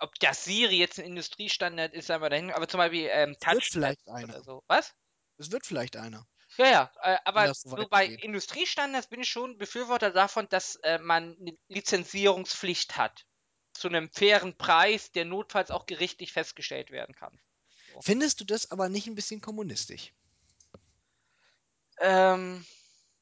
ob 0.00 0.14
das 0.18 0.44
Siri 0.44 0.76
jetzt 0.76 0.98
ein 0.98 1.04
Industriestandard 1.04 1.94
ist, 1.94 2.06
sagen 2.06 2.22
wir 2.22 2.30
dahin, 2.30 2.50
aber 2.50 2.66
zum 2.66 2.78
Beispiel 2.78 3.08
ähm, 3.10 3.36
Touchpad 3.38 3.64
vielleicht 3.64 4.08
einer. 4.08 4.34
oder 4.34 4.42
so. 4.42 4.64
Was? 4.66 4.94
Es 5.42 5.52
wird 5.52 5.66
vielleicht 5.66 5.96
einer. 5.96 6.26
Ja, 6.58 6.66
ja, 6.66 6.92
äh, 7.02 7.18
aber 7.24 7.54
so 7.54 7.70
so 7.70 7.88
bei 7.88 8.08
geht. 8.08 8.24
Industriestandards 8.24 9.08
bin 9.08 9.20
ich 9.20 9.28
schon 9.28 9.56
Befürworter 9.56 10.10
davon, 10.10 10.48
dass 10.48 10.76
äh, 10.76 10.98
man 10.98 11.36
eine 11.40 11.56
Lizenzierungspflicht 11.68 12.96
hat. 12.96 13.26
Zu 13.72 13.88
einem 13.88 14.10
fairen 14.10 14.56
Preis, 14.56 15.12
der 15.12 15.24
notfalls 15.24 15.70
auch 15.70 15.86
gerichtlich 15.86 16.32
festgestellt 16.32 16.90
werden 16.90 17.14
kann. 17.14 17.40
Findest 18.00 18.40
du 18.40 18.44
das 18.44 18.70
aber 18.70 18.88
nicht 18.88 19.06
ein 19.06 19.14
bisschen 19.14 19.40
kommunistisch? 19.40 20.12
Ähm, 22.00 22.64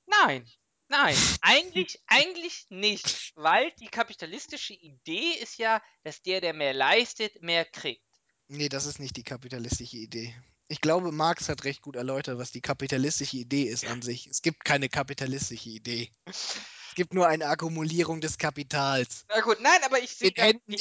nein, 0.06 0.48
nein, 0.88 1.16
eigentlich, 1.40 2.00
eigentlich 2.06 2.66
nicht, 2.68 3.32
weil 3.36 3.70
die 3.80 3.88
kapitalistische 3.88 4.74
Idee 4.74 5.32
ist 5.40 5.58
ja, 5.58 5.82
dass 6.02 6.22
der, 6.22 6.40
der 6.40 6.54
mehr 6.54 6.74
leistet, 6.74 7.42
mehr 7.42 7.64
kriegt. 7.64 8.04
Nee, 8.48 8.68
das 8.68 8.86
ist 8.86 8.98
nicht 8.98 9.16
die 9.16 9.22
kapitalistische 9.22 9.98
Idee. 9.98 10.34
Ich 10.70 10.80
glaube, 10.80 11.10
Marx 11.10 11.48
hat 11.48 11.64
recht 11.64 11.82
gut 11.82 11.96
erläutert, 11.96 12.38
was 12.38 12.52
die 12.52 12.60
kapitalistische 12.60 13.38
Idee 13.38 13.64
ist 13.64 13.84
an 13.84 14.02
sich. 14.02 14.28
Es 14.28 14.40
gibt 14.40 14.64
keine 14.64 14.88
kapitalistische 14.88 15.68
Idee. 15.68 16.12
Es 16.26 16.94
gibt 16.94 17.12
nur 17.12 17.26
eine 17.26 17.46
Akkumulierung 17.46 18.20
des 18.20 18.38
Kapitals. 18.38 19.24
Na 19.28 19.40
gut, 19.40 19.60
nein, 19.60 19.80
aber 19.84 19.98
ich 19.98 20.14
sehe 20.14 20.30
da, 20.30 20.48
ich, 20.68 20.78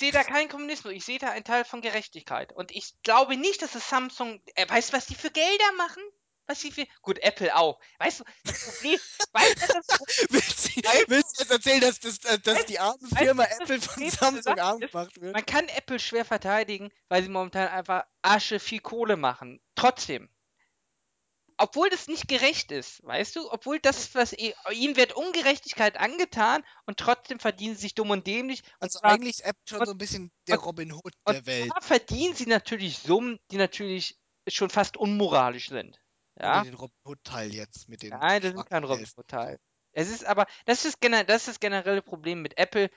sehe 0.00 0.10
da 0.10 0.24
keinen 0.24 0.48
Kommunismus, 0.48 0.92
ich 0.92 1.04
sehe 1.04 1.20
da 1.20 1.30
einen 1.30 1.44
Teil 1.44 1.64
von 1.64 1.82
Gerechtigkeit. 1.82 2.52
Und 2.52 2.72
ich 2.72 2.94
glaube 3.04 3.36
nicht, 3.36 3.62
dass 3.62 3.76
es 3.76 3.88
Samsung, 3.88 4.42
äh, 4.56 4.68
weißt 4.68 4.92
du, 4.92 4.96
was 4.96 5.06
die 5.06 5.14
für 5.14 5.30
Gelder 5.30 5.72
machen? 5.76 6.02
Was 6.48 6.60
die 6.60 6.70
für, 6.70 6.86
gut, 7.02 7.18
Apple 7.20 7.54
auch. 7.56 7.80
Weißt 7.98 8.20
du, 8.20 8.24
das 8.44 8.64
Problem, 8.64 9.00
weißt 9.32 9.62
du, 9.62 9.72
das 9.72 9.86
Problem, 9.86 10.26
willst, 10.30 10.76
du, 10.76 10.82
Weißt 10.82 11.02
du- 11.06 11.10
willst 11.10 11.36
du 11.38 11.42
jetzt 11.42 11.50
erzählen, 11.50 11.80
dass, 11.80 11.98
das, 12.00 12.18
äh, 12.24 12.38
dass 12.38 12.58
Weißt- 12.58 12.66
die 12.66 12.78
arme 12.78 12.98
weißt 13.02 13.18
Firma 13.18 13.44
das 13.46 13.58
Apple 13.60 13.80
von? 13.80 14.10
Samsung 14.10 14.58
arm 14.60 14.80
gemacht 14.80 15.20
wird? 15.20 15.34
man 15.34 15.44
kann 15.46 15.68
Apple 15.68 15.98
schwer 15.98 16.24
verteidigen, 16.24 16.90
weil 17.08 17.22
sie 17.22 17.28
momentan 17.28 17.68
einfach 17.68 18.04
Asche 18.22 18.60
viel 18.60 18.80
Kohle 18.80 19.16
machen. 19.16 19.60
Trotzdem. 19.74 20.28
Obwohl 21.58 21.88
das 21.88 22.06
nicht 22.06 22.28
gerecht 22.28 22.70
ist, 22.70 23.02
weißt 23.04 23.34
du? 23.36 23.50
Obwohl 23.50 23.80
das, 23.80 24.14
was 24.14 24.34
ihnen 24.34 24.96
wird 24.96 25.14
Ungerechtigkeit 25.14 25.96
angetan 25.96 26.62
und 26.84 26.98
trotzdem 26.98 27.40
verdienen 27.40 27.74
sie 27.74 27.80
sich 27.82 27.94
dumm 27.94 28.10
und 28.10 28.26
dämlich. 28.26 28.62
Und 28.62 28.72
Also 28.80 28.98
zwar- 28.98 29.12
eigentlich 29.12 29.36
ist 29.38 29.44
Apple 29.46 29.62
schon 29.66 29.80
und- 29.80 29.86
so 29.86 29.92
ein 29.92 29.98
bisschen 29.98 30.32
der 30.48 30.58
und- 30.58 30.66
Robin 30.66 30.92
Hood 30.92 31.14
und 31.24 31.32
der 31.34 31.46
Welt. 31.46 31.68
zwar 31.70 31.80
verdienen 31.80 32.34
sie 32.34 32.44
natürlich 32.46 32.98
Summen, 32.98 33.40
die 33.50 33.56
natürlich 33.56 34.18
schon 34.48 34.68
fast 34.68 34.98
unmoralisch 34.98 35.70
sind. 35.70 35.98
Ja? 36.38 36.60
Oder 36.60 36.70
den 36.70 36.74
Robin 36.74 36.96
Hood-Teil 37.04 37.54
jetzt 37.54 37.88
mit 37.88 38.02
den 38.02 38.10
Nein, 38.10 38.42
das 38.42 38.54
ist 38.54 38.66
kein 38.66 38.84
Robin. 38.84 39.06
Hood-Teil. 39.16 39.58
Es 39.92 40.10
ist 40.10 40.26
aber, 40.26 40.46
das 40.66 40.84
ist, 40.84 40.98
das 41.00 41.36
ist 41.36 41.48
das 41.48 41.60
generelle 41.60 42.02
Problem 42.02 42.42
mit 42.42 42.58
Apple. 42.58 42.90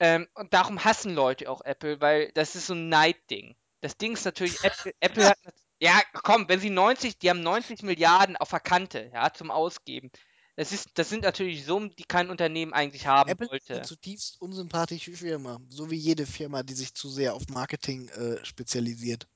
Ähm, 0.00 0.26
und 0.34 0.52
darum 0.52 0.82
hassen 0.84 1.14
Leute 1.14 1.48
auch 1.48 1.60
Apple, 1.60 2.00
weil 2.00 2.32
das 2.32 2.56
ist 2.56 2.66
so 2.66 2.74
ein 2.74 2.88
Neidding. 2.88 3.54
Das 3.80 3.96
Ding 3.96 4.14
ist 4.14 4.24
natürlich, 4.24 4.62
Apple, 4.64 4.92
Apple 5.00 5.28
hat, 5.28 5.38
ja, 5.78 6.00
komm, 6.12 6.48
wenn 6.48 6.58
sie 6.58 6.70
90, 6.70 7.18
die 7.18 7.30
haben 7.30 7.42
90 7.42 7.82
Milliarden 7.82 8.36
auf 8.36 8.50
der 8.50 8.60
Kante, 8.60 9.10
ja, 9.12 9.32
zum 9.32 9.50
Ausgeben. 9.50 10.10
Das, 10.56 10.72
ist, 10.72 10.90
das 10.94 11.08
sind 11.08 11.22
natürlich 11.22 11.64
Summen, 11.64 11.94
die 11.96 12.04
kein 12.04 12.30
Unternehmen 12.30 12.72
eigentlich 12.72 13.06
haben 13.06 13.28
Apple 13.28 13.46
ist 13.46 13.70
eine 13.70 13.78
wollte. 13.78 13.82
zutiefst 13.88 14.40
unsympathische 14.40 15.12
Firma. 15.12 15.60
So 15.68 15.90
wie 15.90 15.96
jede 15.96 16.26
Firma, 16.26 16.62
die 16.62 16.74
sich 16.74 16.94
zu 16.94 17.08
sehr 17.10 17.34
auf 17.34 17.42
Marketing 17.48 18.08
äh, 18.08 18.44
spezialisiert. 18.44 19.26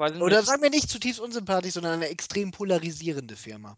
Oder 0.00 0.38
nicht. 0.38 0.46
sagen 0.46 0.62
wir 0.62 0.70
nicht 0.70 0.88
zutiefst 0.88 1.20
unsympathisch, 1.20 1.74
sondern 1.74 1.94
eine 1.94 2.08
extrem 2.08 2.50
polarisierende 2.50 3.36
Firma. 3.36 3.76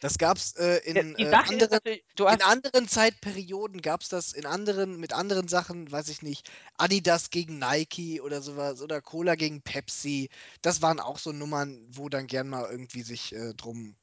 Das 0.00 0.18
gab 0.18 0.36
es 0.36 0.54
äh, 0.56 0.76
in, 0.84 1.16
äh, 1.16 1.22
ist 1.22 1.32
anderen, 1.32 1.80
in 1.84 2.42
anderen 2.42 2.88
Zeitperioden 2.88 3.80
gab 3.80 4.02
es 4.02 4.10
das 4.10 4.32
in 4.32 4.44
anderen, 4.44 5.00
mit 5.00 5.14
anderen 5.14 5.48
Sachen, 5.48 5.90
weiß 5.90 6.08
ich 6.10 6.20
nicht, 6.20 6.50
Adidas 6.76 7.30
gegen 7.30 7.58
Nike 7.58 8.20
oder 8.20 8.42
sowas 8.42 8.82
oder 8.82 9.00
Cola 9.00 9.34
gegen 9.34 9.62
Pepsi. 9.62 10.28
Das 10.60 10.82
waren 10.82 11.00
auch 11.00 11.18
so 11.18 11.32
Nummern, 11.32 11.86
wo 11.88 12.10
dann 12.10 12.26
gern 12.26 12.48
mal 12.48 12.70
irgendwie 12.70 13.02
sich 13.02 13.34
äh, 13.34 13.54
drum, 13.54 13.96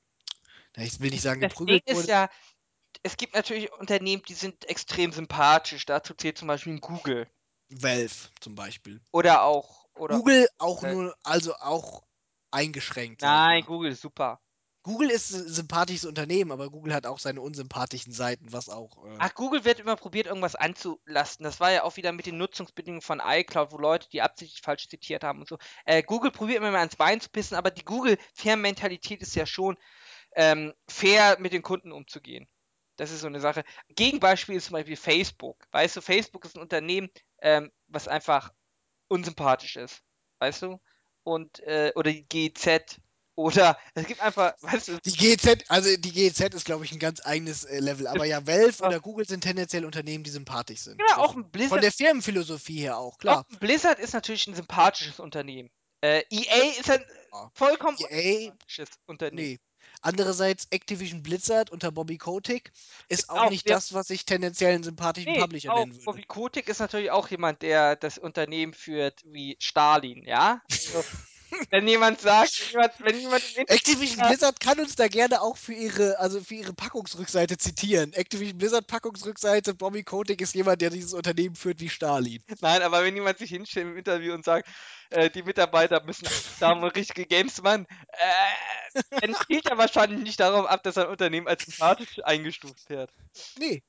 na, 0.76 0.84
ich 0.84 1.00
will 1.00 1.12
nicht 1.12 1.22
sagen 1.22 1.42
das 1.42 1.52
geprügelt 1.52 1.88
Ding 1.88 1.94
ist 1.94 2.04
wurde. 2.04 2.12
ja, 2.12 2.30
es 3.04 3.16
gibt 3.16 3.36
natürlich 3.36 3.72
Unternehmen, 3.72 4.24
die 4.28 4.34
sind 4.34 4.68
extrem 4.70 5.12
sympathisch. 5.12 5.86
Dazu 5.86 6.14
zählt 6.14 6.38
zum 6.38 6.48
Beispiel 6.48 6.74
ein 6.74 6.82
Google. 6.82 7.28
Valve 7.72 8.30
zum 8.40 8.56
Beispiel. 8.56 9.02
Oder 9.12 9.44
auch, 9.44 9.86
oder, 9.96 10.16
Google 10.16 10.48
auch 10.58 10.84
nur, 10.84 11.16
also 11.24 11.54
auch 11.56 12.04
eingeschränkt. 12.52 13.22
nein. 13.22 13.64
Google 13.66 13.92
ist 13.92 14.02
super. 14.02 14.40
Google 14.84 15.12
ist 15.12 15.32
ein 15.32 15.48
sympathisches 15.48 16.06
Unternehmen, 16.06 16.52
aber 16.52 16.72
Google 16.72 16.94
hat 16.96 17.06
auch 17.06 17.20
seine 17.20 17.42
unsympathischen 17.42 18.14
Seiten, 18.14 18.52
was 18.52 18.68
auch. 18.68 19.06
Äh, 19.06 19.16
Ach, 19.20 19.34
Google 19.36 19.64
wird 19.64 19.80
immer 19.80 19.96
probiert, 19.96 20.26
irgendwas 20.26 20.56
anzulasten. 20.56 21.44
Das 21.44 21.60
war 21.60 21.72
ja 21.72 21.84
auch 21.84 21.98
wieder 21.98 22.12
mit 22.12 22.26
den 22.26 22.38
Nutzungsbedingungen 22.38 23.04
von 23.04 23.22
iCloud, 23.24 23.72
wo 23.72 23.78
Leute 23.78 24.10
die 24.10 24.24
absichtlich 24.24 24.62
falsch 24.62 24.90
zitiert 24.90 25.24
haben 25.24 25.40
und 25.40 25.48
so. 25.48 25.60
Äh, 25.86 26.02
Google 26.02 26.32
probiert 26.32 26.58
immer 26.58 26.72
mal 26.72 26.80
ans 26.80 26.96
Bein 26.96 27.22
zu 27.22 27.30
pissen, 27.30 27.56
aber 27.56 27.70
die 27.70 27.86
Google-Firmenmentalität 27.86 29.22
ist 29.22 29.36
ja 29.36 29.46
schon, 29.46 29.78
ähm, 30.36 30.74
fair 30.88 31.38
mit 31.40 31.54
den 31.54 31.62
Kunden 31.62 31.92
umzugehen. 31.92 32.48
Das 32.96 33.12
ist 33.12 33.22
so 33.22 33.28
eine 33.28 33.40
Sache. 33.40 33.64
Gegenbeispiel 33.90 34.56
ist 34.56 34.66
zum 34.66 34.74
Beispiel 34.74 34.96
Facebook. 34.96 35.68
Weißt 35.72 35.96
du, 35.96 36.02
Facebook 36.02 36.46
ist 36.46 36.56
ein 36.56 36.62
Unternehmen, 36.62 37.10
ähm, 37.42 37.72
was 37.88 38.08
einfach 38.08 38.52
unsympathisch 39.08 39.76
ist. 39.76 40.02
Weißt 40.40 40.62
du? 40.64 40.80
Und, 41.24 41.60
äh, 41.62 41.92
oder 41.96 42.12
die 42.12 42.28
GZ. 42.28 43.00
Oder 43.36 43.78
es 43.94 44.08
gibt 44.08 44.22
einfach, 44.22 44.54
weißt 44.62 44.88
du, 44.90 45.00
die 45.02 45.12
GZ, 45.12 45.66
also 45.70 45.90
die 45.98 46.12
GZ 46.12 46.54
ist, 46.54 46.66
glaube 46.66 46.86
ich, 46.86 46.92
ein 46.92 47.00
ganz 47.00 47.26
eigenes 47.26 47.64
äh, 47.64 47.80
Level. 47.80 48.08
Aber 48.08 48.26
ja, 48.26 48.46
Valve 48.46 48.84
oder 48.84 49.00
Google 49.00 49.28
sind 49.28 49.42
tendenziell 49.42 49.86
Unternehmen, 49.86 50.24
die 50.24 50.30
sympathisch 50.30 50.82
sind. 50.82 51.00
ja, 51.00 51.16
So 51.16 51.22
auch 51.22 51.36
ein 51.36 51.50
Blizzard 51.50 51.70
Von 51.70 51.82
der 51.82 51.92
Firmenphilosophie 51.92 52.80
her 52.80 52.98
auch, 52.98 53.18
klar. 53.18 53.40
Auch 53.40 53.60
Blizzard 53.60 54.00
ist 54.00 54.14
natürlich 54.14 54.48
ein 54.48 54.56
sympathisches 54.56 55.20
Unternehmen. 55.20 55.70
Äh, 56.02 56.24
EA 56.30 56.80
ist 56.80 56.90
ein 56.90 57.04
Ja. 57.32 57.52
vollkommen 57.54 57.98
EA, 58.00 58.50
unsympathisches 58.50 58.90
Unternehmen. 59.06 59.52
nee. 59.52 59.60
Andererseits 60.02 60.68
Activision 60.72 61.24
Blizzard 61.24 61.70
unter 61.72 61.92
Bobby 61.92 62.18
Kotick 62.18 62.72
ist 63.08 63.24
Ist 63.24 63.30
auch 63.30 63.46
auch 63.46 63.50
nicht 63.50 63.70
das, 63.70 63.94
was 63.94 64.10
ich 64.10 64.26
tendenziell 64.26 64.74
einen 64.74 64.84
sympathischen 64.84 65.34
Ne, 65.34 65.40
Publisher 65.40 65.74
nennen 65.74 65.94
würde. 65.94 66.06
Bobby 66.06 66.24
Kotick 66.24 66.70
ist 66.70 66.80
natürlich 66.80 67.12
auch 67.12 67.28
jemand, 67.30 67.62
der 67.62 67.96
das 67.96 68.18
Unternehmen 68.18 68.74
führt 68.74 69.22
wie 69.26 69.58
Stalin, 69.60 70.24
ja? 70.24 70.62
Also, 70.72 71.04
wenn 71.70 71.88
jemand 71.88 72.22
sagt 72.22 72.74
wenn 73.00 73.20
jemand 73.20 73.44
Activision 73.68 74.28
Blizzard 74.28 74.60
kann 74.60 74.80
uns 74.80 74.96
da 74.96 75.08
gerne 75.08 75.42
auch 75.42 75.58
für 75.58 75.74
ihre, 75.74 76.20
also 76.20 76.42
für 76.42 76.56
ihre 76.56 76.74
Packungsrückseite 76.74 77.58
zitieren. 77.58 78.14
Activision 78.14 78.58
Blizzard 78.58 78.88
Packungsrückseite, 78.88 79.74
Bobby 79.74 80.04
Kotick 80.04 80.42
ist 80.42 80.56
jemand, 80.56 80.82
der 80.82 80.90
dieses 80.90 81.14
Unternehmen 81.14 81.56
führt 81.56 81.80
wie 81.80 81.90
Stalin. 81.90 82.44
Nein, 82.62 82.82
aber 82.82 83.04
wenn 83.04 83.16
jemand 83.16 83.38
sich 83.38 83.50
hinstellt 83.50 83.88
im 83.88 83.98
Interview 83.98 84.34
und 84.34 84.46
sagt, 84.46 84.68
äh, 85.12 85.30
die 85.30 85.44
Mitarbeiter 85.44 86.04
müssen 86.04 86.28
da 86.60 86.70
haben 86.70 86.84
richtige 86.84 87.26
Games 87.26 87.62
machen, 87.62 87.86
äh, 88.10 89.02
dann 89.22 89.36
zielt 89.48 89.66
er 89.66 89.78
wahrscheinlich 89.78 90.22
nicht 90.22 90.40
darauf 90.40 90.66
ab, 90.66 90.84
dass 90.84 90.96
sein 90.96 91.08
Unternehmen 91.08 91.48
als 91.48 91.66
sympathisch 91.66 92.20
eingestuft 92.24 92.90
wird. 92.90 93.12
Nee, 93.58 93.84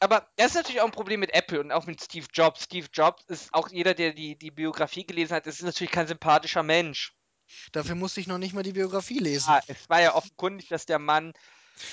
Aber 0.00 0.28
das 0.36 0.48
ist 0.48 0.54
natürlich 0.54 0.80
auch 0.80 0.86
ein 0.86 0.92
Problem 0.92 1.20
mit 1.20 1.32
Apple 1.34 1.60
und 1.60 1.72
auch 1.72 1.86
mit 1.86 2.02
Steve 2.02 2.26
Jobs. 2.32 2.64
Steve 2.64 2.88
Jobs 2.92 3.24
ist 3.28 3.54
auch 3.54 3.68
jeder, 3.70 3.94
der 3.94 4.12
die, 4.12 4.36
die 4.36 4.50
Biografie 4.50 5.06
gelesen 5.06 5.34
hat, 5.34 5.46
ist 5.46 5.62
natürlich 5.62 5.92
kein 5.92 6.06
sympathischer 6.06 6.62
Mensch. 6.62 7.14
dafür 7.72 7.94
musste 7.94 8.20
ich 8.20 8.26
noch 8.26 8.38
nicht 8.38 8.54
mal 8.54 8.62
die 8.62 8.72
Biografie 8.72 9.18
lesen. 9.18 9.50
Ja, 9.50 9.60
es 9.66 9.88
war 9.88 10.00
ja 10.00 10.14
offenkundig, 10.14 10.68
dass 10.68 10.86
der 10.86 10.98
Mann 10.98 11.32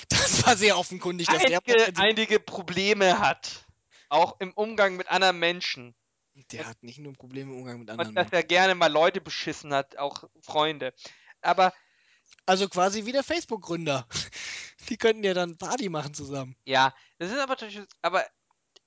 Das 0.08 0.46
war 0.46 0.56
sehr 0.56 0.78
offenkundig, 0.78 1.28
dass 1.28 1.42
der 1.42 1.60
einige, 1.66 2.00
einige 2.00 2.40
Probleme 2.40 3.18
hat. 3.18 3.64
Auch 4.08 4.38
im 4.40 4.52
Umgang 4.52 4.96
mit 4.96 5.08
anderen 5.08 5.38
Menschen. 5.38 5.94
Der 6.50 6.66
hat 6.66 6.82
nicht 6.82 6.98
nur 6.98 7.12
Probleme 7.12 7.52
im 7.52 7.58
Umgang 7.58 7.80
mit 7.80 7.90
anderen 7.90 8.08
Und 8.08 8.14
dass 8.14 8.30
Menschen. 8.30 8.34
er 8.34 8.42
gerne 8.44 8.74
mal 8.74 8.90
Leute 8.90 9.20
beschissen 9.20 9.72
hat, 9.74 9.98
auch 9.98 10.24
Freunde. 10.40 10.94
Aber 11.40 11.72
Also 12.46 12.68
quasi 12.68 13.04
wie 13.04 13.12
der 13.12 13.22
Facebook-Gründer. 13.22 14.06
Die 14.88 14.96
könnten 14.98 15.24
ja 15.24 15.34
dann 15.34 15.56
Party 15.58 15.88
machen 15.88 16.14
zusammen. 16.14 16.56
ja, 16.64 16.94
das 17.18 17.30
ist 17.30 17.38
aber 17.38 17.52
natürlich. 17.54 17.80
Aber 18.02 18.24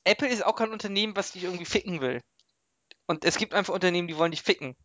Apple 0.05 0.29
ist 0.29 0.45
auch 0.45 0.55
kein 0.55 0.71
Unternehmen, 0.71 1.15
was 1.15 1.31
dich 1.33 1.43
irgendwie 1.43 1.65
ficken 1.65 2.01
will. 2.01 2.21
Und 3.07 3.25
es 3.25 3.37
gibt 3.37 3.53
einfach 3.53 3.73
Unternehmen, 3.73 4.07
die 4.07 4.17
wollen 4.17 4.31
dich 4.31 4.43
ficken. 4.43 4.75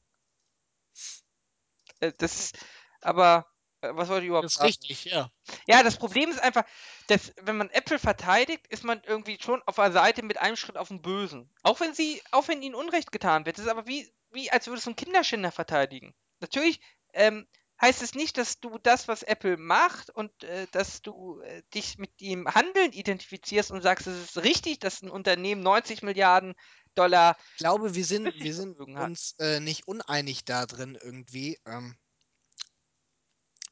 Äh, 2.01 2.13
Das 2.19 2.35
ist. 2.39 2.59
Aber. 3.01 3.47
äh, 3.83 3.91
Was 3.95 4.09
wollte 4.09 4.25
ich 4.25 4.29
überhaupt 4.29 4.45
Das 4.47 4.53
ist 4.53 4.59
sagen? 4.59 4.69
richtig, 4.69 5.05
ja. 5.07 5.31
Ja, 5.67 5.83
das 5.83 5.97
Problem 5.97 6.31
ist 6.31 6.41
einfach, 6.41 6.65
dass 7.09 7.33
wenn 7.41 7.57
man 7.57 7.71
Äpfel 7.71 7.99
verteidigt, 7.99 8.67
ist 8.69 8.85
man 8.85 9.03
irgendwie 9.07 9.39
schon 9.41 9.63
auf 9.67 9.77
der 9.77 9.93
Seite 9.93 10.23
mit 10.23 10.39
einem 10.39 10.57
Schritt 10.57 10.77
auf 10.77 10.89
den 10.89 11.03
Bösen. 11.03 11.51
Auch 11.63 11.81
wenn 11.81 11.95
sie, 11.95 12.23
auch 12.31 12.49
wenn 12.49 12.63
ihnen 12.63 12.75
Unrecht 12.75 13.11
getan 13.13 13.47
wird. 13.47 13.59
Das 13.59 13.65
ist 13.65 13.71
aber 13.71 13.87
wie, 13.87 14.13
wie 14.31 14.51
als 14.51 14.67
würdest 14.67 14.87
du 14.87 14.91
einen 14.91 14.97
Kinderschänder 14.97 15.51
verteidigen. 15.51 16.15
Natürlich 16.41 16.81
ähm, 17.15 17.49
heißt 17.81 18.03
es 18.03 18.15
nicht, 18.15 18.37
dass 18.39 18.61
du 18.61 18.79
das, 18.79 19.09
was 19.09 19.23
Apple 19.23 19.57
macht 19.57 20.11
und 20.11 20.45
äh, 20.45 20.67
dass 20.73 21.03
du 21.03 21.41
äh, 21.41 21.63
dich 21.75 21.99
mit 21.99 22.21
dem 22.21 22.47
Handeln 22.47 22.93
identifizierst 22.93 23.71
und 23.71 23.83
sagst, 23.83 24.07
es 24.07 24.37
ist 24.37 24.45
richtig, 24.45 24.79
dass 24.79 25.03
ein 25.03 25.11
Unternehmen 25.11 25.63
90 25.63 26.03
Milliarden 26.03 26.55
Dollar. 26.95 27.37
Ich 27.53 27.59
glaube, 27.59 27.95
wir 27.95 28.05
sind, 28.05 28.35
wir 28.35 28.55
sind 28.55 28.79
uns 28.79 29.35
äh, 29.39 29.61
nicht 29.61 29.87
uneinig 29.87 30.45
da 30.45 30.67
drin 30.67 30.99
irgendwie. 31.01 31.59
Ähm, 31.65 31.97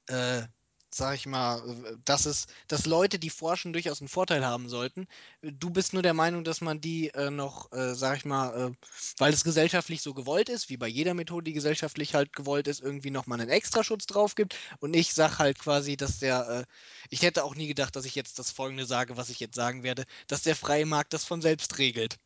äh, 0.06 0.42
sag 0.90 1.14
ich 1.16 1.26
mal, 1.26 1.58
äh, 1.84 1.96
dass 2.04 2.24
es, 2.26 2.46
dass 2.66 2.86
Leute, 2.86 3.18
die 3.18 3.30
forschen, 3.30 3.72
durchaus 3.72 4.00
einen 4.00 4.08
Vorteil 4.08 4.44
haben 4.46 4.68
sollten. 4.68 5.06
Du 5.42 5.70
bist 5.70 5.92
nur 5.92 6.02
der 6.02 6.14
Meinung, 6.14 6.44
dass 6.44 6.60
man 6.60 6.80
die 6.80 7.08
äh, 7.10 7.30
noch, 7.30 7.70
äh, 7.72 7.94
sag 7.94 8.16
ich 8.18 8.24
mal, 8.24 8.70
äh, 8.72 8.86
weil 9.18 9.32
es 9.32 9.44
gesellschaftlich 9.44 10.00
so 10.02 10.14
gewollt 10.14 10.48
ist, 10.48 10.70
wie 10.70 10.76
bei 10.78 10.88
jeder 10.88 11.14
Methode, 11.14 11.44
die 11.44 11.52
gesellschaftlich 11.52 12.14
halt 12.14 12.32
gewollt 12.34 12.68
ist, 12.68 12.80
irgendwie 12.80 13.10
nochmal 13.10 13.40
einen 13.40 13.50
Extraschutz 13.50 14.06
drauf 14.06 14.34
gibt. 14.34 14.56
Und 14.80 14.94
ich 14.94 15.12
sag 15.14 15.38
halt 15.38 15.58
quasi, 15.58 15.96
dass 15.96 16.18
der, 16.20 16.48
äh, 16.48 16.64
ich 17.10 17.22
hätte 17.22 17.44
auch 17.44 17.54
nie 17.54 17.66
gedacht, 17.68 17.94
dass 17.94 18.04
ich 18.06 18.14
jetzt 18.14 18.38
das 18.38 18.50
folgende 18.50 18.86
sage, 18.86 19.16
was 19.16 19.28
ich 19.30 19.40
jetzt 19.40 19.56
sagen 19.56 19.82
werde, 19.82 20.04
dass 20.26 20.42
der 20.42 20.56
freie 20.56 20.86
Markt 20.86 21.12
das 21.12 21.24
von 21.24 21.42
selbst 21.42 21.78
regelt. 21.78 22.16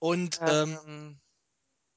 Und, 0.00 0.40
ähm, 0.42 0.78
Ähm, 0.86 1.20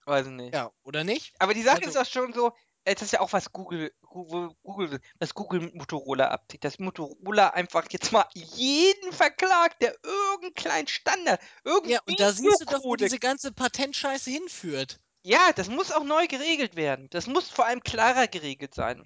weiß 0.06 0.28
ich 0.28 0.34
nicht. 0.34 0.54
ja, 0.54 0.72
oder 0.84 1.04
nicht? 1.04 1.34
Aber 1.40 1.54
die 1.56 1.64
Sache 1.64 1.78
Also- 1.78 1.90
ist 1.90 1.98
auch 1.98 2.06
schon 2.06 2.34
so, 2.34 2.54
das 2.84 3.02
ist 3.02 3.14
ja 3.14 3.20
auch 3.22 3.34
was 3.34 3.52
Google, 3.52 3.92
Google, 4.16 4.50
Google, 4.64 5.00
was 5.20 5.34
Google 5.34 5.60
mit 5.60 5.76
Motorola 5.76 6.30
abzieht. 6.30 6.64
Dass 6.64 6.80
Motorola 6.80 7.50
einfach 7.50 7.86
jetzt 7.92 8.14
mal 8.14 8.26
jeden 8.34 9.12
verklagt, 9.12 9.82
der 9.82 9.94
irgendeinen 10.04 10.54
kleinen 10.54 10.88
Standard, 10.88 11.42
irgendeinen 11.66 11.92
Ja, 11.92 12.00
und 12.08 12.20
da 12.20 12.32
siehst 12.32 12.62
du 12.62 12.66
doch, 12.66 12.84
wo 12.84 12.96
diese 12.96 13.20
ganze 13.20 13.52
Patentscheiße 13.52 14.32
hinführt. 14.32 15.02
Ja, 15.24 15.52
das 15.54 15.68
muss 15.68 15.92
auch 15.92 16.06
neu 16.06 16.28
geregelt 16.28 16.78
werden. 16.78 17.10
Das 17.10 17.28
muss 17.28 17.50
vor 17.50 17.66
allem 17.66 17.82
klarer 17.82 18.28
geregelt 18.28 18.74
sein. 18.74 19.06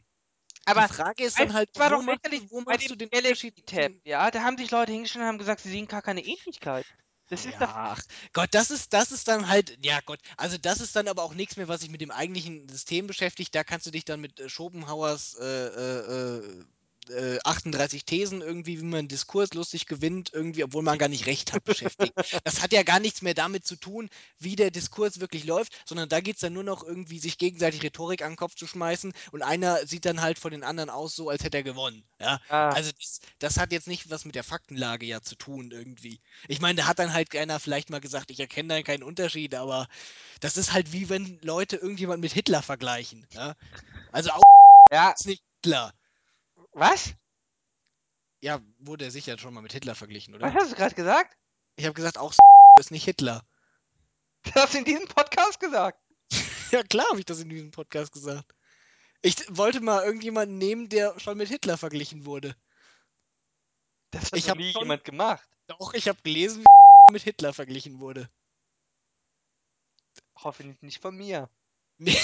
Aber 0.65 0.81
die 0.81 0.94
Frage 0.94 1.23
ist 1.23 1.40
dann 1.40 1.53
halt, 1.53 1.69
war 1.80 1.90
wo 1.90 1.95
doch 1.95 2.03
machst, 2.03 2.52
wo 2.52 2.61
machst 2.61 2.91
du 2.91 2.95
den 2.95 3.10
Galaxy 3.10 3.52
Tab, 3.52 3.94
ja, 4.03 4.30
da 4.30 4.44
haben 4.44 4.57
sich 4.57 4.69
Leute 4.69 4.91
hingestellt 4.91 5.23
und 5.23 5.27
haben 5.27 5.38
gesagt, 5.40 5.61
sie 5.61 5.72
sehen 5.72 5.88
gar 5.88 6.03
keine 6.03 6.22
Ähnlichkeit. 6.22 6.86
Das 7.30 7.45
ist 7.45 7.60
Ja, 7.60 7.60
ach 7.61 8.01
Gott, 8.34 8.49
das 8.51 8.72
ist, 8.72 8.91
das 8.93 9.11
ist 9.11 9.27
dann 9.27 9.47
halt, 9.47 9.77
ja 9.85 9.99
Gott, 10.06 10.19
also 10.35 10.57
das 10.57 10.81
ist 10.81 10.95
dann 10.95 11.07
aber 11.07 11.23
auch 11.23 11.35
nichts 11.35 11.57
mehr, 11.57 11.68
was 11.68 11.81
sich 11.81 11.89
mit 11.91 12.01
dem 12.01 12.11
eigentlichen 12.11 12.68
System 12.68 13.07
beschäftigt. 13.07 13.53
Da 13.53 13.64
kannst 13.64 13.85
du 13.85 13.91
dich 13.91 14.03
dann 14.03 14.19
mit 14.19 14.39
äh, 14.39 14.49
Schopenhauers 14.49 15.35
äh, 15.35 15.45
äh, 15.45 16.65
äh, 17.10 17.36
äh, 17.36 17.40
38 17.44 18.06
Thesen 18.06 18.41
irgendwie, 18.41 18.80
wie 18.80 18.86
man 18.86 18.99
einen 18.99 19.07
Diskurs 19.07 19.53
lustig 19.53 19.86
gewinnt, 19.86 20.31
irgendwie, 20.34 20.64
obwohl 20.64 20.84
man 20.84 20.98
gar 20.98 21.10
nicht 21.10 21.26
recht 21.26 21.53
hat, 21.53 21.64
beschäftigt. 21.64 22.14
Das 22.44 22.61
hat 22.61 22.73
ja 22.73 22.84
gar 22.84 22.99
nichts 22.99 23.22
mehr 23.22 23.34
damit 23.34 23.65
zu 23.65 23.76
tun, 23.76 24.10
wie 24.40 24.56
der 24.56 24.72
Diskurs 24.72 25.19
wirklich 25.19 25.45
läuft, 25.45 25.73
sondern 25.88 26.10
da 26.10 26.19
geht 26.22 26.36
es 26.36 26.41
dann 26.41 26.53
nur 26.53 26.64
noch 26.64 26.84
irgendwie, 26.84 27.19
sich 27.19 27.38
gegenseitig 27.38 27.84
Rhetorik 27.84 28.22
an 28.22 28.31
den 28.31 28.38
Kopf 28.38 28.56
zu 28.56 28.68
schmeißen 28.68 29.14
und 29.31 29.41
einer 29.41 29.86
sieht 29.86 30.06
dann 30.06 30.22
halt 30.22 30.40
von 30.40 30.52
den 30.52 30.64
anderen 30.64 30.90
aus, 30.90 31.15
so 31.15 31.30
als 31.30 31.44
hätte 31.44 31.57
er 31.57 31.64
gewonnen. 31.64 32.03
Ja, 32.19 32.40
ah, 32.49 32.69
also 32.69 32.91
das, 32.91 33.19
das 33.40 33.57
hat 33.57 33.72
jetzt 33.72 33.88
nicht 33.88 34.10
was 34.10 34.26
mit 34.26 34.36
der 34.36 34.44
Faktenlage 34.44 35.06
ja 35.06 35.22
zu 35.22 35.36
tun 35.36 35.72
irgendwie. 35.72 36.19
Ich 36.48 36.61
meine, 36.61 36.76
da 36.76 36.88
hat 36.88 36.99
dann 36.99 37.14
halt 37.14 37.36
einer 37.36 37.60
vielleicht 37.60 37.90
mal 37.90 38.02
gesagt, 38.02 38.31
ich 38.31 38.40
erkenne 38.40 38.69
da 38.69 38.81
keinen 38.81 39.03
Unterschied, 39.03 39.56
aber 39.56 39.88
das 40.40 40.57
ist 40.57 40.73
halt 40.73 40.91
wie 40.94 41.10
wenn 41.10 41.40
Leute 41.41 41.77
irgendjemand 41.77 42.22
mit 42.22 42.34
Hitler 42.34 42.61
vergleichen. 42.61 43.27
Ja? 43.34 43.56
Also 44.11 44.31
auch 44.31 44.41
ja, 44.91 45.11
ist 45.11 45.27
nicht 45.27 45.44
Hitler. 45.61 45.94
Was? 46.72 47.14
Ja, 48.41 48.62
wurde 48.78 49.06
er 49.06 49.12
sicher 49.12 49.38
schon 49.38 49.54
mal 49.54 49.62
mit 49.62 49.74
Hitler 49.74 49.96
verglichen, 49.96 50.34
Was 50.36 50.41
oder? 50.41 50.54
hast 50.54 50.72
du 50.72 50.76
gerade 50.76 50.96
gesagt? 50.96 51.38
Ich 51.76 51.86
habe 51.86 51.94
gesagt, 51.94 52.18
auch 52.18 52.34
ist 52.80 52.91
nicht 52.91 53.04
Hitler. 53.04 53.46
Du 54.44 54.52
hast 54.56 54.76
in 54.76 54.86
diesem 54.86 55.08
Podcast 55.08 55.60
gesagt. 55.60 56.00
Ja, 56.72 56.84
klar 56.84 57.08
habe 57.10 57.18
ich 57.18 57.26
das 57.26 57.40
in 57.40 57.50
diesem 57.50 57.72
Podcast 57.72 58.12
gesagt. 58.12 58.54
Ich 59.24 59.36
wollte 59.50 59.82
mal 59.82 60.06
irgendjemanden 60.06 60.60
nehmen, 60.60 60.88
der 60.88 61.20
schon 61.20 61.36
mit 61.36 61.48
Hitler 61.50 61.80
verglichen 61.80 62.28
wurde. 62.28 62.56
Das 64.12 64.26
hat 64.26 64.36
Ich 64.38 64.46
noch 64.46 64.56
nie 64.56 64.72
schon- 64.72 64.84
jemand 64.84 65.04
gemacht. 65.04 65.50
Doch, 65.66 65.96
ich 65.96 66.08
habe 66.08 66.22
gelesen, 66.22 66.62
wie 66.62 66.66
mit 67.14 67.24
Hitler 67.24 67.54
verglichen 67.54 68.00
wurde. 68.00 68.30
Hoffentlich 70.36 70.80
nicht 70.84 71.02
von 71.02 71.16
mir. 71.18 71.50
Nee. 71.98 72.16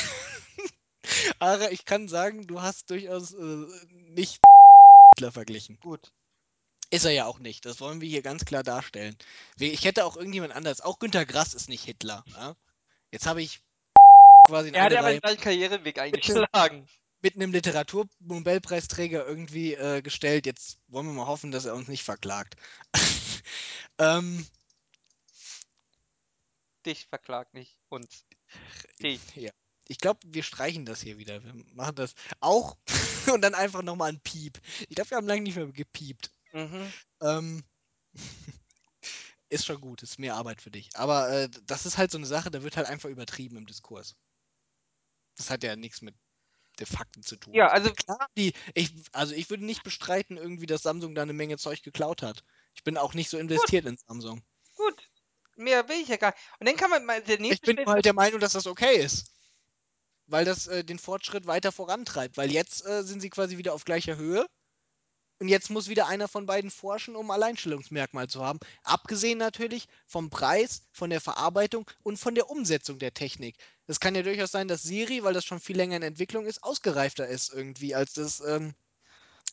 Ara, 1.45 1.69
ich 1.69 1.85
kann 1.85 2.07
sagen, 2.07 2.47
du 2.47 2.61
hast 2.61 2.89
durchaus 2.89 3.33
äh, 3.33 3.65
nicht 3.91 4.41
Hitler 5.15 5.31
verglichen. 5.31 5.79
Gut. 5.79 6.11
Ist 6.89 7.05
er 7.05 7.11
ja 7.11 7.25
auch 7.25 7.39
nicht. 7.39 7.65
Das 7.65 7.79
wollen 7.81 8.01
wir 8.01 8.09
hier 8.09 8.21
ganz 8.21 8.45
klar 8.45 8.63
darstellen. 8.63 9.15
Ich 9.59 9.85
hätte 9.85 10.05
auch 10.05 10.17
irgendjemand 10.17 10.53
anders. 10.53 10.81
Auch 10.81 10.97
Günter 10.97 11.25
Grass 11.25 11.53
ist 11.53 11.69
nicht 11.69 11.83
Hitler. 11.83 12.23
Ja? 12.27 12.55
Jetzt 13.11 13.27
habe 13.27 13.41
ich 13.41 13.61
quasi 14.47 14.69
in 14.69 14.75
Er 14.75 14.83
hat 14.83 14.95
aber 14.95 15.19
seinen 15.19 15.39
Karriereweg 15.39 15.99
eingeschlagen. 15.99 16.87
mit 17.21 17.35
einem 17.35 17.51
Literaturnobelpreisträger 17.51 19.25
irgendwie 19.25 19.73
äh, 19.73 20.01
gestellt. 20.01 20.45
Jetzt 20.45 20.79
wollen 20.87 21.05
wir 21.05 21.13
mal 21.13 21.27
hoffen, 21.27 21.51
dass 21.51 21.65
er 21.65 21.75
uns 21.75 21.87
nicht 21.87 22.03
verklagt. 22.03 22.55
ähm, 23.99 24.45
Dich 26.85 27.05
verklagt 27.07 27.53
nicht 27.53 27.77
uns. 27.89 28.25
Dich. 28.99 29.21
ja. 29.35 29.51
Ich 29.87 29.99
glaube, 29.99 30.19
wir 30.25 30.43
streichen 30.43 30.85
das 30.85 31.01
hier 31.01 31.17
wieder. 31.17 31.43
Wir 31.43 31.53
machen 31.73 31.95
das 31.95 32.15
auch 32.39 32.77
und 33.33 33.41
dann 33.41 33.53
einfach 33.53 33.83
nochmal 33.83 34.09
ein 34.09 34.19
Piep. 34.21 34.59
Ich 34.89 34.95
glaube, 34.95 35.11
wir 35.11 35.17
haben 35.17 35.27
lange 35.27 35.41
nicht 35.41 35.55
mehr 35.55 35.67
gepiept. 35.67 36.31
Mhm. 36.53 36.91
Ähm, 37.21 37.63
ist 39.49 39.65
schon 39.65 39.79
gut, 39.81 40.01
ist 40.03 40.19
mehr 40.19 40.35
Arbeit 40.35 40.61
für 40.61 40.71
dich. 40.71 40.89
Aber 40.95 41.29
äh, 41.29 41.49
das 41.65 41.85
ist 41.85 41.97
halt 41.97 42.11
so 42.11 42.17
eine 42.17 42.27
Sache, 42.27 42.49
da 42.51 42.63
wird 42.63 42.77
halt 42.77 42.87
einfach 42.87 43.09
übertrieben 43.09 43.57
im 43.57 43.65
Diskurs. 43.67 44.15
Das 45.37 45.49
hat 45.49 45.63
ja 45.63 45.75
nichts 45.75 46.01
mit 46.01 46.15
den 46.79 46.87
Fakten 46.87 47.23
zu 47.23 47.35
tun. 47.37 47.53
Ja, 47.53 47.67
also 47.67 47.91
Klar, 47.93 48.27
die, 48.37 48.53
ich, 48.73 48.91
also 49.11 49.33
ich 49.33 49.49
würde 49.49 49.65
nicht 49.65 49.83
bestreiten, 49.83 50.37
irgendwie, 50.37 50.65
dass 50.65 50.81
Samsung 50.81 51.15
da 51.15 51.21
eine 51.21 51.33
Menge 51.33 51.57
Zeug 51.57 51.83
geklaut 51.83 52.21
hat. 52.21 52.43
Ich 52.73 52.83
bin 52.83 52.97
auch 52.97 53.13
nicht 53.13 53.29
so 53.29 53.37
investiert 53.37 53.85
in 53.85 53.97
Samsung. 53.97 54.43
gut. 54.75 55.09
Mehr 55.57 55.87
will 55.87 56.01
ich 56.01 56.09
ja 56.09 56.17
gar 56.17 56.31
nicht. 56.31 56.39
Und 56.59 56.67
dann 56.67 56.75
kann 56.75 56.89
man 56.89 57.05
mal 57.05 57.21
der 57.23 57.35
Ich 57.35 57.39
nächste 57.41 57.65
bin 57.67 57.75
Schritt- 57.77 57.85
nur 57.85 57.95
halt 57.95 58.03
der 58.03 58.13
Meinung, 58.13 58.41
dass 58.41 58.53
das 58.53 58.67
okay 58.67 58.97
ist. 58.97 59.31
Weil 60.27 60.45
das 60.45 60.67
äh, 60.67 60.83
den 60.83 60.99
Fortschritt 60.99 61.47
weiter 61.47 61.71
vorantreibt. 61.71 62.37
Weil 62.37 62.51
jetzt 62.51 62.85
äh, 62.85 63.03
sind 63.03 63.21
sie 63.21 63.29
quasi 63.29 63.57
wieder 63.57 63.73
auf 63.73 63.85
gleicher 63.85 64.17
Höhe. 64.17 64.45
Und 65.39 65.49
jetzt 65.49 65.69
muss 65.69 65.89
wieder 65.89 66.07
einer 66.07 66.29
von 66.29 66.45
beiden 66.45 66.71
forschen, 66.71 67.15
um 67.15 67.29
Alleinstellungsmerkmal 67.29 68.27
zu 68.27 68.43
haben. 68.43 68.59
Abgesehen 68.83 69.37
natürlich 69.37 69.87
vom 70.07 70.29
Preis, 70.29 70.83
von 70.93 71.09
der 71.09 71.19
Verarbeitung 71.19 71.89
und 72.03 72.17
von 72.17 72.35
der 72.35 72.49
Umsetzung 72.49 72.99
der 72.99 73.13
Technik. 73.13 73.57
Es 73.85 73.99
kann 73.99 74.15
ja 74.15 74.23
durchaus 74.23 74.51
sein, 74.51 74.69
dass 74.69 74.83
Siri, 74.83 75.23
weil 75.23 75.33
das 75.33 75.43
schon 75.43 75.59
viel 75.59 75.75
länger 75.75 75.97
in 75.97 76.03
Entwicklung 76.03 76.45
ist, 76.45 76.63
ausgereifter 76.63 77.27
ist 77.27 77.53
irgendwie 77.53 77.95
als 77.95 78.13
das, 78.13 78.39
ähm, 78.39 78.73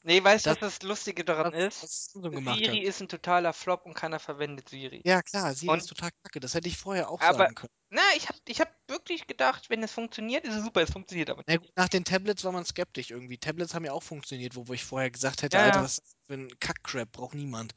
Nee, 0.05 0.23
weißt 0.25 0.47
du, 0.47 0.51
Das 0.51 0.57
was 0.57 0.59
das 0.59 0.83
Lustige 0.83 1.25
daran 1.25 1.53
was 1.53 1.53
ist? 1.53 1.89
Siri 2.23 2.45
hat. 2.67 2.79
ist 2.85 3.01
'n 3.01 3.09
totaler 3.09 3.53
Flop 3.53 3.87
und 3.87 3.95
keiner 3.95 4.19
verwendet 4.19 4.69
Siri. 4.69 5.07
Ja 5.07 5.21
klar, 5.23 5.53
Siri 5.55 5.79
ist 5.79 5.87
Und 5.87 5.89
total 5.89 6.11
kacke. 6.23 6.39
Das 6.39 6.55
hätte 6.55 6.69
ich 6.69 6.77
vorher 6.79 7.09
auch 7.11 7.21
aber 7.21 7.49
sagen 7.49 7.55
können. 7.57 7.69
na, 7.91 8.01
ich 8.17 8.29
habe 8.29 8.39
ich 8.49 8.61
habe 8.61 8.71
wirklich 8.89 9.27
gedacht, 9.27 9.69
wenn 9.71 9.83
es 9.83 9.93
funktioniert, 9.93 10.45
ist 10.47 10.55
es 10.57 10.65
super. 10.65 10.81
Es 10.83 10.91
funktioniert 10.93 11.29
aber 11.31 11.43
Na 11.49 11.57
nicht. 11.57 11.57
gut, 11.57 11.71
nach 11.77 11.89
den 11.89 12.05
Tablets 12.05 12.45
war 12.45 12.53
man 12.53 12.65
skeptisch 12.65 13.11
irgendwie. 13.11 13.37
Tablets 13.39 13.75
haben 13.75 13.85
ja 13.85 13.93
auch 13.93 14.03
funktioniert, 14.03 14.55
wo 14.55 14.69
wo 14.69 14.73
ich 14.75 14.85
vorher 14.85 15.11
gesagt 15.11 15.43
hätte: 15.43 15.59
Ja, 15.59 15.61
„Alter, 15.61 15.83
was 15.83 15.99
ist 15.99 16.05
das 16.07 16.17
für 16.29 16.35
'n 16.35 16.49
Kack-Crap, 16.61 17.11
braucht 17.11 17.35
niemand.“ 17.35 17.73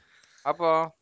Aber 0.45 0.95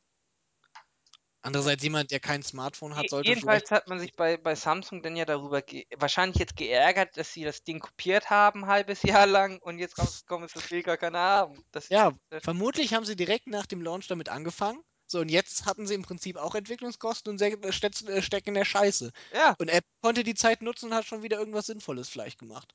Andererseits 1.43 1.83
jemand, 1.83 2.09
der 2.11 2.19
kein 2.19 2.41
Smartphone 2.43 2.95
hat, 2.95 3.09
sollte 3.09 3.33
vielleicht 3.33 3.65
jedenfalls 3.65 3.71
hat 3.71 3.87
man 3.87 3.99
sich 3.99 4.15
bei 4.15 4.37
bei 4.37 4.55
Samsung 4.55 5.01
dann 5.03 5.15
ja 5.15 5.25
darüber 5.25 5.61
wahrscheinlich 5.97 6.37
jetzt 6.37 6.55
geärgert, 6.55 7.17
dass 7.17 7.33
sie 7.33 7.43
das 7.43 7.63
Ding 7.63 7.79
kopiert 7.79 8.29
haben, 8.29 8.61
'n 8.63 8.67
halbes 8.67 9.01
Jahr 9.03 9.25
lang 9.27 9.59
und 9.61 9.79
jetzt 9.79 9.97
rausgekommen 9.99 10.45
ist, 10.47 10.55
das 10.55 10.69
will 10.71 10.83
gar 10.83 10.97
keiner 10.97 11.19
haben. 11.19 11.65
Das 11.71 11.89
Ja, 11.89 12.11
das 12.29 12.43
vermutlich 12.43 12.93
haben 12.93 13.05
sie 13.05 13.15
direkt 13.15 13.47
nach 13.47 13.65
dem 13.65 13.81
Launch 13.81 14.07
damit 14.07 14.27
angefangen. 14.29 14.81
So, 15.07 15.19
und 15.21 15.29
jetzt 15.29 15.65
hatten 15.65 15.85
sie 15.87 15.93
im 15.93 16.01
Prinzip 16.01 16.35
auch 16.37 16.55
Entwicklungskosten 16.55 17.31
und 17.31 17.73
stetz 17.73 18.01
äh, 18.03 18.21
stecken 18.21 18.49
in 18.49 18.55
der 18.55 18.65
Scheiße. 18.65 19.11
Ja, 19.31 19.57
Und 19.57 19.69
Apple 19.69 19.89
konnte 20.01 20.23
die 20.23 20.35
Zeit 20.35 20.61
nutzen 20.61 20.87
und 20.87 20.93
hat 20.95 21.05
schon 21.05 21.23
wieder 21.23 21.37
irgendwas 21.39 21.67
Sinnvolles 21.67 22.09
vielleicht 22.09 22.39
gemacht. 22.39 22.73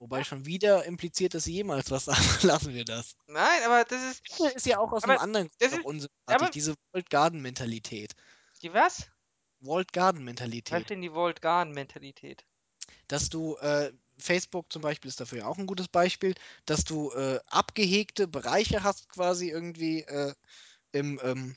Wobei 0.00 0.24
schon 0.24 0.44
wieder 0.44 0.84
impliziert, 0.84 1.32
dass 1.34 1.44
sie 1.44 1.54
jemals 1.54 1.90
was 1.90 2.04
sagen. 2.06 2.22
Lassen 2.42 2.74
wir 2.74 2.84
das. 2.84 3.14
Nein, 3.28 3.62
aber 3.64 3.84
das 3.84 4.02
ist 4.02 4.22
Apple 4.30 4.50
ist 4.54 4.66
ja 4.66 4.78
auch 4.78 4.92
aus 4.92 5.06
'nem 5.06 5.16
aber 5.16 5.18
anderen 5.18 5.50
das 5.58 5.72
Grund 5.72 5.76
auch 5.76 5.82
ist 5.82 5.86
unsympathisch, 5.88 6.50
diese 6.50 6.74
Walled 6.92 7.10
Garden 7.10 7.40
Mentalität. 7.42 8.14
Die 8.62 8.72
was? 8.72 9.10
Walled 9.62 9.92
Garden 9.92 10.22
Was 10.70 10.84
Mentalität. 10.84 10.90
denn 10.90 11.00
die 11.00 11.12
Walled 11.14 11.40
Garden 11.42 11.72
Mentalität? 11.72 12.44
Dass 13.10 13.28
du, 13.28 13.56
äh 13.58 13.92
Facebook 14.18 14.72
zum 14.72 14.80
Beispiel 14.80 15.10
ist 15.10 15.20
dafür 15.20 15.40
ja 15.40 15.46
auch 15.46 15.58
'n 15.58 15.66
gutes 15.66 15.88
Beispiel, 15.88 16.34
dass 16.64 16.84
du, 16.84 17.10
äh, 17.12 17.38
abgehegte 17.48 18.26
Bereiche 18.26 18.82
hast 18.82 19.10
quasi 19.10 19.50
irgendwie, 19.50 20.00
äh, 20.04 20.34
im, 20.92 21.20
ähm 21.24 21.56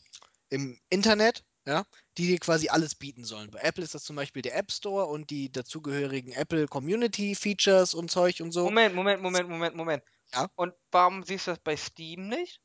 im 0.49 0.80
Internet, 0.90 1.45
ja, 1.70 1.86
die 2.18 2.28
dir 2.28 2.40
quasi 2.40 2.70
alles 2.70 2.96
bieten 2.96 3.24
sollen. 3.26 3.52
Bei 3.52 3.60
Apple 3.60 3.84
ist 3.84 3.94
das 3.96 4.04
zum 4.04 4.16
Beispiel 4.16 4.41
der 4.41 4.58
App 4.58 4.72
Store 4.72 5.06
und 5.06 5.30
die 5.30 5.52
dazugehörigen 5.52 6.34
Apple 6.34 6.68
Community 6.68 7.36
Features 7.36 7.94
und 7.94 8.10
Zeug 8.12 8.41
und 8.41 8.52
so. 8.52 8.74
Moment, 8.74 8.96
Moment, 8.96 9.22
Moment, 9.22 9.50
Moment, 9.50 9.76
Moment. 9.76 10.04
Ja. 10.34 10.50
Und 10.56 10.74
warum 10.91 11.24
siehst 11.24 11.48
du 11.48 11.52
das 11.52 11.60
bei 11.60 11.76
Steam 11.76 12.28
nicht? 12.30 12.62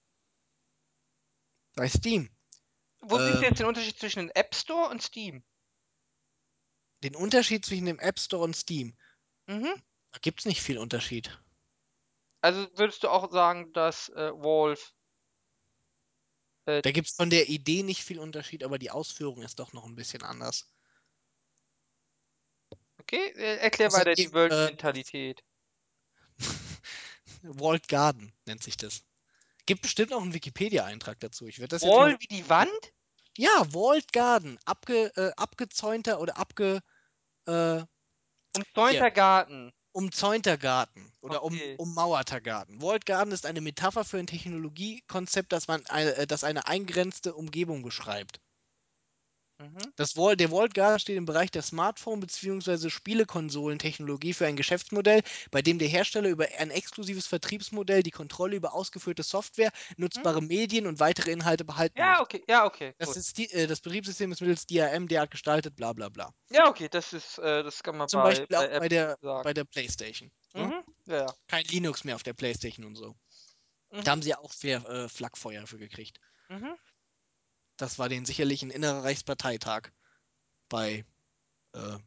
Bei 1.77 1.89
Steam. 1.89 2.31
Wo 3.03 3.21
siehst 3.21 3.41
du 3.41 3.47
jetzt 3.47 3.61
den 3.61 3.67
Ähm 3.67 3.69
Unterschied 3.69 3.97
zwischen 4.01 4.19
dem 4.19 4.33
App 4.35 4.53
Store 4.53 4.91
und 4.91 5.01
Steam? 5.01 5.45
Den 7.05 7.15
Unterschied 7.15 7.65
zwischen 7.65 7.87
dem 7.87 8.01
App 8.01 8.19
Store 8.19 8.43
und 8.43 8.57
Steam? 8.57 8.97
Mhm. 9.47 9.75
Da 10.13 10.19
gibt's 10.19 10.47
nicht 10.47 10.63
viel 10.63 10.79
Unterschied. 10.79 11.39
Also, 12.43 12.69
würdest 12.77 13.03
du 13.03 13.09
auch 13.09 13.33
sagen, 13.33 13.73
dass, 13.73 14.09
äh, 14.11 14.31
Valve 14.33 14.81
äh 16.67 16.83
Da 16.85 16.91
gibt's 16.93 17.15
von 17.17 17.31
der 17.31 17.49
Idee 17.49 17.83
nicht 17.83 18.05
viel 18.05 18.19
Unterschied, 18.19 18.63
aber 18.63 18.79
die 18.79 18.91
Ausführung 18.91 19.41
ist 19.43 19.59
doch 19.59 19.73
noch 19.73 19.87
'n 19.87 19.95
bisschen 19.97 20.23
anders. 20.23 20.67
Okay, 23.01 23.33
äh, 23.37 23.57
erklär 23.59 23.93
weiter 23.93 24.15
die 24.17 24.33
Außerdem, 24.33 24.33
äh 24.49 24.71
World-Mentalität. 24.73 25.43
Walled 27.43 27.89
Garden 27.89 28.33
nennt 28.47 28.63
sich 28.63 28.77
das. 28.77 29.05
Gibt 29.67 29.83
bestimmt 29.83 30.13
auch 30.15 30.23
'n 30.23 30.35
Wikipedia-Eintrag 30.35 31.21
dazu. 31.21 31.47
Ich 31.49 31.61
werde 31.61 31.77
das 31.77 31.85
jetzt 31.85 32.01
mal 32.01 32.09
Wall 32.09 32.17
wie 32.21 32.27
die 32.27 32.49
Wand? 32.49 32.93
Ja, 33.37 33.67
Walled 33.75 34.13
Garden, 34.13 34.59
abge 34.65 35.11
äh, 35.17 35.33
abgezäunter 35.37 36.21
oder 36.21 36.39
abge 36.39 36.81
äh 37.47 37.85
Umzäunter 38.57 39.11
Garten. 39.11 39.73
Umzäunter 39.95 40.59
Garten 40.59 41.13
oder 41.21 41.43
um 41.43 41.63
Okay. 41.63 41.79
ummauerter 41.79 42.41
Garten. 42.41 42.83
Walled 42.83 43.07
Garden 43.07 43.33
ist 43.33 43.47
eine 43.47 43.61
Metapher 43.63 44.05
für 44.05 44.19
ein 44.19 44.27
Technologiekonzept, 44.27 45.53
das 45.53 45.69
man 45.69 45.85
äh, 45.87 46.27
das 46.27 46.45
eine 46.45 46.67
eingrenzte 46.67 47.35
Umgebung 47.35 47.83
beschreibt. 47.83 48.41
Mhm. 49.59 49.93
Das 49.97 50.17
Wall 50.17 50.37
der 50.37 50.53
Walled 50.53 50.73
Garden 50.75 51.01
steht 51.01 51.17
im 51.17 51.25
Bereich 51.25 51.51
der 51.51 51.63
Smartphone 51.63 52.21
beziehungsweise 52.21 52.91
Spielekonsolentechnologie 52.91 54.33
für 54.33 54.47
ein 54.47 54.55
Geschäftsmodell, 54.57 55.23
bei 55.51 55.63
dem 55.63 55.79
der 55.81 55.89
Hersteller 55.89 56.29
über 56.29 56.47
ein 56.59 56.71
exklusives 56.71 57.27
Vertriebsmodell 57.27 58.03
die 58.05 58.11
Kontrolle 58.13 58.55
über 58.57 58.73
ausgeführte 58.75 59.25
Software, 59.25 59.73
Mhm. 60.15 60.29
nutzbare 60.29 60.41
Medien 60.43 60.87
und 60.87 61.01
weitere 61.01 61.33
Inhalte 61.33 61.65
behalten 61.65 61.97
Ja, 61.97 62.21
okay, 62.23 62.45
ja, 62.49 62.65
okay, 62.67 62.95
Das 62.99 63.15
gut. 63.15 63.17
ist 63.17 63.39
die 63.39 63.51
äh, 63.53 63.67
das 63.69 63.81
Betriebssystem 63.81 64.33
ist 64.33 64.41
mittels 64.41 64.67
DRM 64.67 65.09
derart 65.09 65.31
gestaltet, 65.31 65.77
bla 65.77 65.93
bla 65.93 66.09
bla. 66.11 66.33
Ja, 66.51 66.69
okay, 66.69 66.89
das 66.89 67.13
ist 67.13 67.39
äh, 67.39 67.63
das 67.63 67.83
kann 67.83 67.97
man 67.99 68.09
Zum 68.09 68.23
bei 68.23 68.23
Beispiel 68.23 68.57
bei 68.57 68.69
auch 68.69 68.71
bei 68.77 68.89
der 68.89 69.19
sagen. 69.21 69.45
bei 69.45 69.53
der 69.53 69.65
PlayStation, 69.65 70.31
ne? 70.55 70.73
Mhm, 70.73 70.85
ja, 71.07 71.17
ja. 71.17 71.35
Kein 71.49 71.65
Linux 71.67 72.05
mehr 72.05 72.17
auf 72.17 72.23
der 72.25 72.35
PlayStation 72.35 72.87
und 72.87 72.97
so. 72.97 73.17
Mhm. 73.91 74.05
Da 74.05 74.13
haben 74.13 74.23
sie 74.23 74.31
ja 74.31 74.39
auch 74.41 74.53
fair 74.53 74.87
äh, 74.89 75.09
Flakfeuer 75.11 75.67
für 75.67 75.79
gekriegt. 75.79 76.21
Mhm. 76.51 76.75
Das 77.79 77.99
war 77.99 78.09
denen 78.09 78.25
sicherlich 78.27 78.63
'n 78.63 78.71
innerer 78.71 79.03
Reichsparteitag 79.05 79.91
bei, 80.69 81.05
äh 81.75 81.99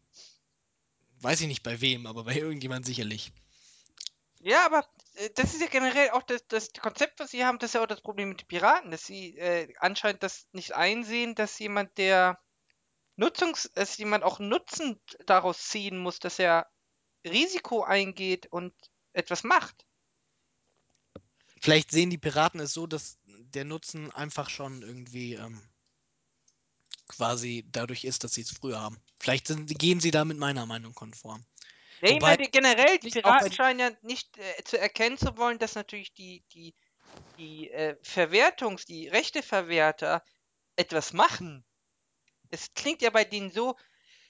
weiß 1.21 1.41
ich 1.41 1.47
nicht 1.47 1.63
bei 1.63 1.81
wem, 1.81 2.05
aber 2.05 2.25
bei 2.25 2.35
irgendjemand 2.35 2.85
sicherlich. 2.85 3.31
Ja, 4.41 4.65
aber, 4.65 4.85
äh, 5.15 5.29
das 5.35 5.53
ist 5.53 5.61
ja 5.61 5.67
generell 5.67 6.11
auch 6.11 6.21
das 6.23 6.47
das 6.47 6.69
Konzept, 6.73 7.19
was 7.19 7.31
sie 7.31 7.43
haben, 7.45 7.57
das 7.59 7.71
ist 7.71 7.73
ja 7.73 7.81
auch 7.83 7.87
das 7.87 8.01
Problem 8.01 8.29
mit 8.29 8.41
den 8.41 8.47
Piraten, 8.47 8.91
dass 8.91 9.05
sie, 9.05 9.35
äh, 9.37 9.73
anscheinend 9.79 10.21
das 10.23 10.47
nicht 10.51 10.73
einsehen, 10.75 11.33
dass 11.35 11.57
jemand, 11.59 11.97
der 11.97 12.39
Nutzungs 13.17 13.71
dass 13.75 13.97
jemand 13.97 14.23
auch 14.25 14.39
Nutzen 14.39 15.01
daraus 15.27 15.67
ziehen 15.69 15.99
muss, 15.99 16.19
dass 16.19 16.39
er 16.39 16.67
Risiko 17.25 17.83
eingeht 17.83 18.47
und 18.51 18.73
etwas 19.13 19.43
macht. 19.43 19.83
Vielleicht 21.61 21.91
sehen 21.91 22.09
die 22.09 22.17
Piraten 22.17 22.59
es 22.59 22.73
so, 22.73 22.87
dass 22.87 23.17
der 23.53 23.65
Nutzen 23.65 24.11
einfach 24.11 24.49
schon 24.49 24.81
irgendwie, 24.81 25.33
ähm 25.35 25.61
quasi 27.07 27.65
dadurch 27.71 28.03
ist, 28.03 28.23
dass 28.23 28.33
sie's 28.33 28.51
früher 28.51 28.81
haben. 28.81 29.01
Vielleicht 29.19 29.47
sind 29.47 29.77
gehen 29.79 29.99
sie 29.99 30.11
da 30.11 30.25
mit 30.25 30.37
meiner 30.37 30.65
Meinung 30.65 30.93
konform. 30.93 31.45
Ne, 32.01 32.11
ich 32.11 32.21
Wobei 32.21 32.37
meine 32.37 32.49
generell, 32.49 32.99
die 32.99 33.09
Piraten 33.09 33.51
scheinen 33.51 33.79
ja 33.79 33.91
nicht, 34.01 34.37
äh, 34.37 34.63
zu 34.63 34.77
erkennen 34.79 35.17
zu 35.17 35.37
wollen, 35.37 35.59
dass 35.59 35.75
natürlich 35.75 36.13
die 36.13 36.43
die 36.53 36.75
die, 37.37 37.69
äh, 37.71 37.97
Verwertungs 38.03 38.85
die 38.85 39.07
Rechteverwerter 39.07 40.23
etwas 40.75 41.13
machen. 41.13 41.65
Es 42.51 42.73
klingt 42.73 43.01
ja 43.01 43.09
bei 43.11 43.25
denen 43.25 43.51
so, 43.51 43.75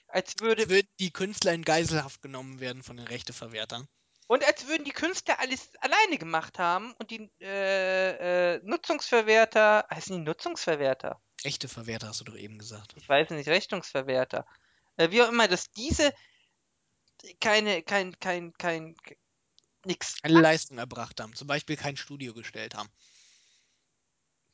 als 0.08 0.40
würde 0.40 0.62
Als 0.62 0.70
würden 0.70 0.88
die 1.00 1.12
Künstler 1.12 1.54
in 1.54 1.62
Geiselhaft 1.64 2.22
genommen 2.22 2.60
werden 2.60 2.82
von 2.82 2.96
den 2.96 3.06
Rechteverwertern. 3.06 3.88
Und 4.28 4.46
als 4.46 4.68
würden 4.68 4.84
die 4.84 4.92
Künstler 4.92 5.40
alles 5.40 5.70
alleine 5.80 6.18
gemacht 6.18 6.58
haben 6.58 6.92
und 6.98 7.10
die, 7.10 7.30
äh, 7.40 8.56
äh, 8.56 8.60
Nutzungsverwerter 8.62 9.86
heißen 9.90 10.16
die 10.16 10.22
Nutzungsverwerter? 10.22 11.20
Rechteverwerter 11.44 12.08
hast 12.08 12.20
du 12.20 12.24
doch 12.24 12.36
eben 12.36 12.58
gesagt. 12.58 12.92
Ich 12.96 13.08
weiß 13.08 13.30
nicht, 13.30 13.48
Rechnungsverwerter. 13.48 14.46
Äh, 14.96 15.10
wie 15.10 15.22
auch 15.22 15.30
immer, 15.30 15.48
dass 15.48 15.70
diese 15.70 16.12
keine 17.40 17.82
kein 17.82 18.18
kein 18.20 18.52
kein 18.58 18.94
nix 19.86 20.16
Eine 20.22 20.42
Leistung 20.42 20.76
erbracht 20.76 21.20
haben, 21.20 21.34
zum 21.34 21.48
Beispiel 21.48 21.76
kein 21.76 21.96
Studio 21.96 22.34
gestellt 22.34 22.74
haben. 22.74 22.90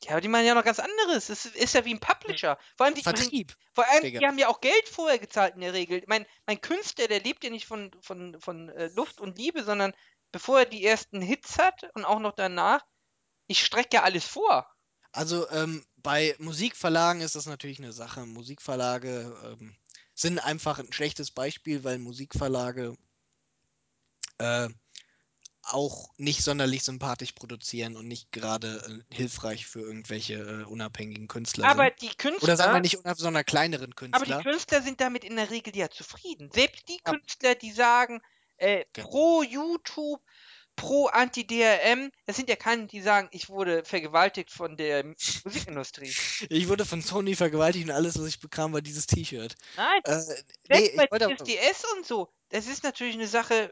Ja, 0.05 0.11
aber 0.11 0.21
die 0.21 0.27
machen 0.27 0.45
ja 0.45 0.53
noch 0.53 0.63
ganz 0.63 0.79
anderes. 0.79 1.27
Das 1.27 1.45
ist 1.45 1.73
ja 1.73 1.83
wie 1.85 1.91
'n 1.93 1.99
Hm. 2.27 2.37
Publisher. 2.39 2.57
Vor 2.77 2.85
allem 2.85 2.95
die 2.95 3.03
Vertrieb, 3.03 3.55
vor 3.73 3.87
allem, 3.89 4.03
Digga. 4.03 4.21
die 4.21 4.25
haben 4.27 4.37
ja 4.37 4.47
auch 4.49 4.61
Geld 4.61 4.87
vorher 4.87 5.17
gezahlt 5.19 5.55
in 5.55 5.61
der 5.61 5.73
Regel. 5.73 6.03
Mein 6.07 6.25
mein 6.45 6.61
Künstler, 6.61 7.07
der 7.07 7.21
lebt 7.21 7.43
ja 7.43 7.49
nicht 7.49 7.65
von 7.65 7.91
von 8.01 8.39
von, 8.39 8.69
äh, 8.69 8.87
Luft 8.95 9.19
und 9.19 9.37
Liebe, 9.39 9.63
sondern 9.63 9.93
bevor 10.31 10.59
er 10.59 10.65
die 10.65 10.85
ersten 10.85 11.21
Hits 11.21 11.57
hat 11.57 11.89
und 11.95 12.05
auch 12.05 12.19
noch 12.19 12.33
danach 12.33 12.81
ich 13.47 13.63
strecke 13.65 13.97
ja 13.97 14.03
alles 14.03 14.25
vor. 14.27 14.67
Also, 15.13 15.49
ähm, 15.49 15.85
bei 15.95 16.35
Musikverlagen 16.39 17.21
ist 17.21 17.35
das 17.35 17.45
natürlich 17.45 17.79
'ne 17.79 17.93
Sache. 17.93 18.25
Musikverlage, 18.25 19.33
ähm, 19.45 19.75
sind 20.13 20.39
einfach 20.39 20.77
'n 20.79 20.91
schlechtes 20.91 21.31
Beispiel, 21.31 21.83
weil 21.85 21.99
Musikverlage 21.99 22.97
äh, 24.39 24.67
auch 25.67 26.09
nicht 26.17 26.43
sonderlich 26.43 26.83
sympathisch 26.83 27.31
produzieren 27.33 27.97
und 27.97 28.07
nicht 28.07 28.31
gerade, 28.31 29.03
äh, 29.11 29.15
hilfreich 29.15 29.65
für 29.67 29.81
irgendwelche, 29.81 30.35
äh, 30.35 30.63
unabhängigen 30.65 31.27
Künstler 31.27 31.69
Aber 31.69 31.89
sind. 31.89 31.91
die 31.91 32.15
Oder 32.39 32.57
sagen 32.57 32.73
wir 32.73 32.79
Künstler 32.79 32.81
nicht 32.81 32.97
unab 32.97 33.17
sondern 33.17 33.45
kleineren 33.45 33.95
aber 34.11 34.25
die 34.25 34.35
Künstler. 34.35 34.43
Künstler 34.43 34.81
sind 34.81 34.99
damit 35.01 35.23
in 35.23 35.35
der 35.35 35.49
Regel 35.51 35.75
ja 35.75 35.89
zufrieden. 35.89 36.49
Selbst 36.51 36.87
die 36.89 36.99
Ja. 37.05 37.15
Künstler, 37.19 37.53
die 37.55 37.71
sagen, 37.71 38.21
äh, 38.57 38.85
Genau. 38.95 39.09
pro 39.09 39.43
YouTube, 39.43 40.21
pro 40.75 41.07
Anti-DRM, 41.07 42.11
das 42.25 42.35
sind 42.37 42.49
ja 42.49 42.55
keine, 42.55 42.87
die 42.87 43.01
sagen: 43.01 43.27
„Ich 43.31 43.49
wurde 43.49 43.83
vergewaltigt 43.85 44.51
von 44.51 44.77
der 44.77 45.15
Musikindustrie.“ 45.43 46.17
Ich 46.49 46.67
wurde 46.67 46.85
von 46.85 47.01
Sony 47.01 47.35
vergewaltigt 47.35 47.85
und 47.85 47.91
alles, 47.91 48.17
was 48.19 48.27
ich 48.27 48.39
bekam, 48.39 48.73
war 48.73 48.81
dieses 48.81 49.07
T-Shirt. 49.07 49.55
Nein, 49.77 50.01
Äh, 50.03 50.21
ne, 50.69 50.77
ich 50.79 50.93
bei 50.95 51.07
DSDS 51.07 51.85
und 51.97 52.05
so, 52.05 52.29
das 52.49 52.67
ist 52.67 52.83
natürlich 52.83 53.17
'ne 53.17 53.27
Sache, 53.27 53.71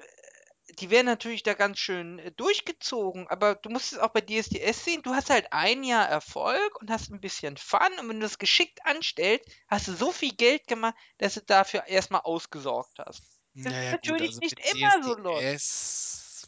die 0.80 0.90
werden 0.90 1.06
natürlich 1.08 1.44
da 1.44 1.54
ganz 1.54 1.80
schön, 1.80 2.20
äh, 2.20 2.32
durchgezogen, 2.32 3.28
aber 3.30 3.56
du 3.56 3.70
musst 3.70 3.94
es 3.94 4.00
auch 4.00 4.10
bei 4.10 4.22
DSDS 4.22 4.84
sehen, 4.86 5.02
du 5.04 5.12
hast 5.14 5.30
halt 5.30 5.52
1 5.54 5.84
Jahr 5.84 6.08
Erfolg 6.08 6.80
und 6.82 6.90
hast 6.92 7.12
'n 7.12 7.20
bisschen 7.22 7.58
Fun 7.58 7.80
und 8.00 8.10
wenn 8.10 8.20
du 8.20 8.26
das 8.26 8.38
geschickt 8.40 8.80
anstellst, 8.86 9.46
hast 9.68 9.88
du 9.88 9.94
so 9.94 10.12
viel 10.12 10.34
Geld 10.36 10.68
gemacht, 10.68 10.96
dass 11.18 11.36
du 11.36 11.42
dafür 11.42 11.86
erst 11.88 12.12
mal 12.12 12.20
ausgesorgt 12.20 13.00
hast. 13.00 13.24
Das 13.64 13.66
Na 13.66 13.82
ist 13.82 13.92
ja, 13.92 13.96
gut, 14.02 14.22
natürlich 14.22 14.22
also 14.22 14.42
nicht 14.42 14.60
immer 14.60 15.04
so 15.04 15.14
läuft. 15.16 15.50
DSDS 15.50 16.48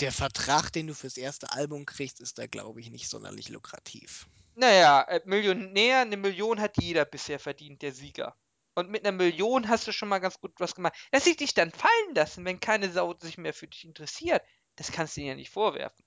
der 0.00 0.12
Vertrag, 0.12 0.70
den 0.72 0.86
du 0.88 0.94
fürs 0.94 1.16
erste 1.16 1.52
Album 1.52 1.86
kriegst, 1.86 2.20
ist 2.20 2.38
da, 2.38 2.46
glaube 2.46 2.80
ich, 2.80 2.90
nicht 2.90 3.08
sonderlich 3.08 3.48
lukrativ. 3.48 4.26
Naja, 4.58 5.02
äh, 5.02 5.20
Millionär, 5.26 6.00
eine 6.00 6.16
Million 6.16 6.60
hat 6.60 6.78
jeder 6.78 7.04
bisher 7.04 7.38
verdient, 7.38 7.82
der 7.82 7.92
Sieger. 7.92 8.36
Und 8.76 8.90
mit 8.90 9.06
einer 9.06 9.16
Million 9.16 9.68
hast 9.68 9.86
du 9.88 9.92
schon 9.92 10.10
mal 10.10 10.18
ganz 10.18 10.38
gut 10.38 10.52
was 10.58 10.74
gemacht. 10.74 10.94
Dass 11.10 11.24
sie 11.24 11.34
dich 11.34 11.54
dann 11.54 11.72
fallen 11.72 12.14
lassen, 12.14 12.44
wenn 12.44 12.60
keine 12.60 12.92
Sau 12.92 13.14
sich 13.18 13.38
mehr 13.38 13.54
für 13.54 13.66
dich 13.66 13.84
interessiert, 13.84 14.42
das 14.76 14.92
kannst 14.92 15.16
du 15.16 15.22
ihnen 15.22 15.30
ja 15.30 15.34
nicht 15.34 15.50
vorwerfen. 15.50 16.04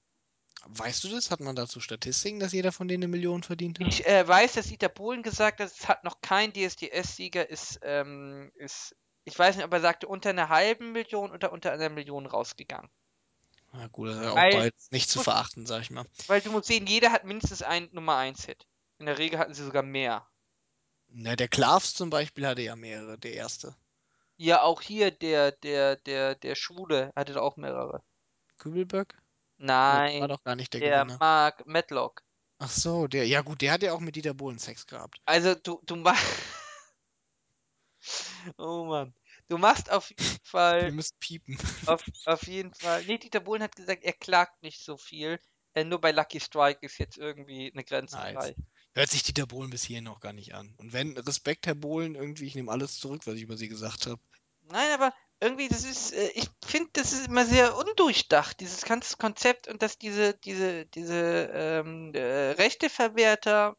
Weißt 0.68 1.04
du 1.04 1.10
das? 1.10 1.32
Hat 1.32 1.40
man 1.40 1.56
dazu 1.56 1.80
Statistiken, 1.80 2.40
dass 2.40 2.54
jeder 2.54 2.72
von 2.72 2.88
denen 2.88 3.04
eine 3.04 3.12
Million 3.12 3.41
verdient 3.41 3.80
hat? 3.80 3.88
Ich 3.88 4.06
äh, 4.06 4.28
weiß, 4.28 4.54
dass 4.54 4.68
Dieter 4.68 4.90
Bohlen 4.90 5.24
gesagt 5.24 5.62
hat, 5.62 5.72
es 5.72 5.88
hat 5.88 6.04
noch 6.04 6.22
kein 6.22 6.54
DSDS-Sieger, 6.54 7.50
ist, 7.50 7.80
ähm, 7.82 8.52
ist, 8.56 8.96
ich 9.24 9.40
weiß 9.40 9.56
nicht, 9.56 9.66
ob 9.66 9.74
er 9.74 9.82
sagte, 9.82 10.08
unter 10.08 10.30
einer 10.30 10.50
halben 10.50 10.91
Million 10.91 11.32
oder 11.32 11.52
unter 11.52 11.72
einer 11.72 11.90
Million 11.90 12.28
rausgegangen. 12.28 12.91
Na 13.72 13.88
gut, 13.88 14.10
das 14.10 14.18
ist 14.18 14.24
ja 14.24 14.32
auch 14.32 14.36
Weil- 14.36 14.52
beides 14.52 14.91
nicht 14.91 15.10
zu 15.10 15.24
verachten, 15.24 15.66
sag 15.66 15.82
ich 15.82 15.90
mal. 15.90 16.06
Weil 16.28 16.41
du 16.41 16.52
musst 16.52 16.68
sehen, 16.68 16.86
jeder 16.86 17.12
hat 17.12 17.24
mindestens 17.24 17.64
einen 17.64 17.90
Nummer 17.94 18.18
1-Hit. 18.18 18.68
In 19.00 19.08
der 19.08 19.18
Regel 19.18 19.40
hatten 19.40 19.56
sie 19.56 19.64
sogar 19.64 19.84
mehr. 19.84 20.28
Na, 21.11 21.36
der 21.36 21.48
Klavs 21.48 21.94
zum 21.94 22.10
Beispiel 22.10 22.48
hatte 22.48 22.61
ja 22.64 22.76
mehrere, 22.76 23.18
der 23.19 23.34
erste. 23.34 23.76
Ja, 24.38 24.64
auch 24.64 24.81
hier 24.81 25.11
der, 25.11 25.52
der, 25.52 25.95
der, 25.98 26.34
der 26.34 26.56
Schwule 26.56 27.11
hatte 27.15 27.34
da 27.34 27.41
auch 27.41 27.57
mehrere. 27.57 28.02
Kübelböck? 28.60 29.18
Nee, 29.57 29.65
Nein, 29.65 30.22
war 30.22 30.27
doch 30.27 30.44
gar 30.44 30.56
nicht 30.56 30.73
der, 30.73 30.81
der 30.81 31.06
Gewinner. 31.06 31.18
Mark 31.19 31.65
Matlock. 31.65 32.23
Ach 32.57 32.69
so, 32.69 33.07
der, 33.07 33.27
ja 33.27 33.41
gut, 33.41 33.61
der 33.61 33.72
hat 33.73 33.84
ja 33.84 33.91
auch 33.94 33.99
mit 33.99 34.15
Dieter 34.15 34.34
Bohlen 34.34 34.60
Sex 34.60 34.88
gehabt. 34.88 35.22
Also 35.26 35.56
du, 35.56 35.80
du 35.86 35.95
machst. 35.95 36.26
oh 38.57 38.86
Mann. 38.86 39.14
Du 39.48 39.57
machst 39.57 39.91
auf 39.91 40.10
jeden 40.10 40.40
Wir 40.81 40.91
Fall, 40.91 40.91
müssen 40.91 41.18
piepen. 41.19 41.57
auf, 41.86 42.03
auf 42.26 42.44
jeden 42.48 42.73
Fall. 42.73 43.03
Nee, 43.06 43.18
Dieter 43.18 43.40
Bohlen 43.40 43.64
hat 43.64 43.76
gesagt, 43.76 44.03
er 44.03 44.14
klagt 44.14 44.61
nicht 44.64 44.84
so 44.84 44.98
viel. 44.98 45.40
Äh, 45.73 45.84
nur 45.84 45.99
bei 46.02 46.11
Lucky 46.11 46.40
Strike 46.40 46.86
ist 46.86 46.98
jetzt 46.99 47.18
irgendwie 47.18 47.72
eine 47.72 47.84
Grenze 47.84 48.18
Nice. 48.18 48.34
frei. 48.34 48.56
Hört 48.95 49.10
sich 49.10 49.24
Dieter 49.24 49.45
Bohlen 49.45 49.70
bis 49.70 49.84
hierhin 49.84 50.06
noch 50.06 50.20
gar 50.20 50.34
nicht 50.34 50.56
an. 50.56 50.74
Und 50.78 50.94
wenn, 50.94 51.18
Respekt, 51.18 51.68
Herr 51.68 51.76
Bohlen, 51.76 52.16
irgendwie, 52.16 52.45
ich 52.45 52.56
nehme 52.56 52.72
alles 52.72 52.99
zurück, 52.99 53.22
was 53.26 53.36
ich 53.36 53.44
über 53.44 53.57
Sie 53.57 53.68
gesagt 53.68 54.07
habe. 54.07 54.20
Nein, 54.64 54.91
aber 54.94 55.14
irgendwie, 55.40 55.68
das 55.68 55.84
ist, 55.84 56.11
äh, 56.11 56.30
ich 56.36 56.48
finde, 56.66 56.90
das 56.94 57.14
ist 57.14 57.28
immer 57.28 57.45
sehr 57.45 57.78
undurchdacht, 57.78 58.60
dieses 58.60 58.84
ganze 58.84 59.18
Konzept 59.18 59.68
und 59.68 59.82
dass 59.82 59.98
diese, 59.98 60.34
diese, 60.34 60.86
diese 60.88 61.49
ähm, 61.53 62.14
äh, 62.14 62.52
Rechteverwerter, 62.52 63.76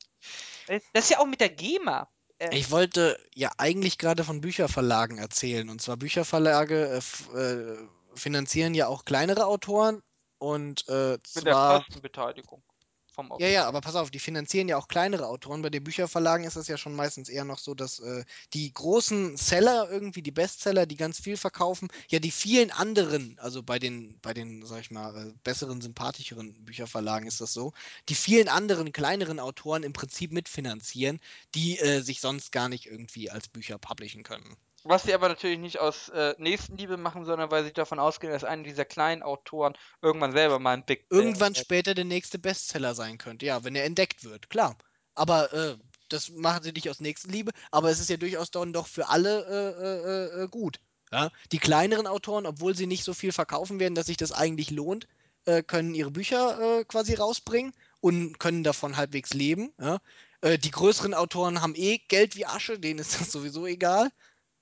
äh, 0.69 0.81
das 0.93 1.05
ist 1.05 1.11
ja 1.11 1.19
auch 1.19 1.27
mit 1.27 1.41
der 1.41 1.51
GEMA. 1.51 2.09
Äh, 2.39 2.57
Ich 2.57 2.70
wollte 2.70 3.19
ja 3.35 3.51
eigentlich 3.59 3.99
gerade 3.99 4.24
von 4.24 4.41
Bücherverlagen 4.41 5.19
erzählen. 5.19 5.69
Und 5.69 5.82
zwar 5.82 5.97
Bücherverlage 5.97 7.01
äh, 7.35 7.77
finanzieren 8.15 8.74
ja 8.74 8.87
auch 8.87 9.05
kleinere 9.05 9.47
Autoren. 9.47 10.03
Und 10.39 10.89
äh, 10.89 11.19
mit 11.35 11.47
der. 11.47 11.85
Kostenbeteiligung 11.85 12.62
vom 13.11 13.32
Ja, 13.39 13.49
ja, 13.49 13.66
aber 13.66 13.81
pass 13.81 13.97
auf, 13.97 14.11
die 14.11 14.19
finanzieren 14.19 14.69
ja 14.69 14.77
auch 14.77 14.89
kleinere 14.89 15.27
Autoren. 15.27 15.62
Bei 15.62 15.70
den 15.70 15.85
Bücherverlagen 15.85 16.47
ist 16.47 16.57
es 16.57 16.69
ja 16.69 16.77
schon 16.77 16.95
meistens 16.95 17.28
eher 17.28 17.45
noch 17.45 17.59
so, 17.59 17.74
dass 17.74 18.01
äh, 18.01 18.24
die 18.55 18.73
großen 18.73 19.37
Seller 19.37 19.89
irgendwie, 19.91 20.23
die 20.23 20.31
Bestseller, 20.31 20.87
die 20.87 20.97
ganz 20.97 21.20
viel 21.20 21.37
verkaufen, 21.37 21.89
ja 22.09 22.19
die 22.19 22.31
vielen 22.31 22.70
anderen, 22.70 23.39
also 23.39 23.62
bei 23.62 23.78
den, 23.78 24.19
bei 24.20 24.35
den, 24.35 24.65
sag 24.65 24.81
ich 24.81 24.91
mal, 24.91 25.28
äh, 25.28 25.32
besseren, 25.45 25.81
sympathischeren 25.81 26.65
Bücherverlagen 26.65 27.27
ist 27.27 27.41
das 27.41 27.53
so, 27.53 27.73
die 28.09 28.15
vielen 28.15 28.49
anderen 28.49 28.93
kleineren 28.93 29.41
Autoren 29.41 29.82
im 29.82 29.93
Prinzip 29.93 30.32
mitfinanzieren, 30.32 31.20
die 31.55 31.78
äh, 31.78 32.01
sich 32.01 32.20
sonst 32.20 32.53
gar 32.53 32.69
nicht 32.69 32.87
irgendwie 32.87 33.31
als 33.31 33.49
Bücher 33.49 33.78
publishen 33.78 34.23
können. 34.23 34.57
Was 34.85 35.02
sie 35.02 35.12
aber 35.12 35.28
natürlich 35.28 35.59
nicht 35.59 35.78
aus 35.78 36.09
äh, 36.09 36.35
Nächstenliebe 36.39 36.97
machen, 36.97 37.24
sondern 37.24 37.51
weil 37.51 37.65
sie 37.65 37.73
davon 37.73 37.98
ausgehen, 37.98 38.32
dass 38.32 38.44
einer 38.44 38.62
dieser 38.62 38.85
kleinen 38.85 39.23
Autoren 39.23 39.74
irgendwann 40.01 40.32
selber 40.32 40.59
mal 40.59 40.73
ein 40.73 40.85
Big 40.85 41.07
Irgendwann 41.11 41.55
wird. 41.55 41.65
später 41.65 41.94
der 41.94 42.07
nächste 42.07 42.39
Bestseller 42.39 42.94
sein 42.94 43.19
könnte, 43.19 43.47
ja, 43.47 43.62
wenn 43.65 43.74
er 43.74 43.85
entdeckt 43.85 44.24
wird, 44.24 44.48
klar. 44.48 44.77
Aber 45.15 45.52
äh, 45.52 45.77
das 46.09 46.31
machen 46.31 46.62
sie 46.62 46.73
nicht 46.73 46.89
aus 46.89 47.01
Nächstenliebe, 47.01 47.52
aber 47.70 47.90
es 47.90 48.01
ist 48.01 48.11
ja 48.11 48.16
durchaus 48.16 48.51
dann 48.51 48.73
doch 48.73 48.86
für 48.86 49.09
alle 49.09 49.44
äh, 49.47 50.40
äh, 50.40 50.44
äh, 50.44 50.48
gut. 50.48 50.81
Ja? 51.12 51.31
Die 51.52 51.59
kleineren 51.59 52.07
Autoren, 52.07 52.47
obwohl 52.47 52.74
sie 52.74 52.86
nicht 52.86 53.05
so 53.05 53.15
viel 53.15 53.32
verkaufen 53.32 53.81
werden, 53.81 53.94
dass 53.94 54.07
sich 54.07 54.16
das 54.16 54.32
eigentlich 54.32 54.70
lohnt, 54.70 55.07
äh, 55.44 55.62
können 55.62 55.94
ihre 55.94 56.11
Bücher 56.11 56.81
äh, 56.81 56.85
quasi 56.85 57.15
rausbringen 57.15 57.73
und 58.01 58.39
können 58.39 58.65
davon 58.65 58.97
halbwegs 58.97 59.35
leben. 59.35 59.73
Ja? 59.81 60.01
Äh, 60.40 60.59
die 60.59 60.70
größeren 60.70 61.15
Autoren 61.15 61.61
haben 61.61 61.74
eh 61.74 61.98
Geld 61.98 62.36
wie 62.36 62.47
Asche, 62.47 62.78
denen 62.78 62.98
ist 63.01 63.20
das 63.20 63.32
sowieso 63.32 63.66
egal. 63.66 64.11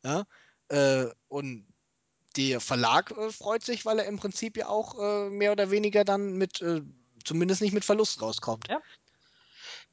Ja? 0.04 0.24
Äh, 0.68 1.06
und 1.28 1.66
der 2.36 2.60
Verlag 2.60 3.10
äh, 3.12 3.30
freut 3.30 3.64
sich, 3.64 3.84
weil 3.84 3.98
er 3.98 4.06
im 4.06 4.18
Prinzip 4.18 4.56
ja 4.56 4.68
auch 4.68 4.98
äh, 4.98 5.30
mehr 5.30 5.52
oder 5.52 5.70
weniger 5.70 6.04
dann 6.04 6.34
mit, 6.34 6.60
äh, 6.62 6.82
zumindest 7.24 7.62
nicht 7.62 7.72
mit 7.72 7.84
Verlust 7.84 8.22
rauskommt. 8.22 8.68
Ja. 8.68 8.80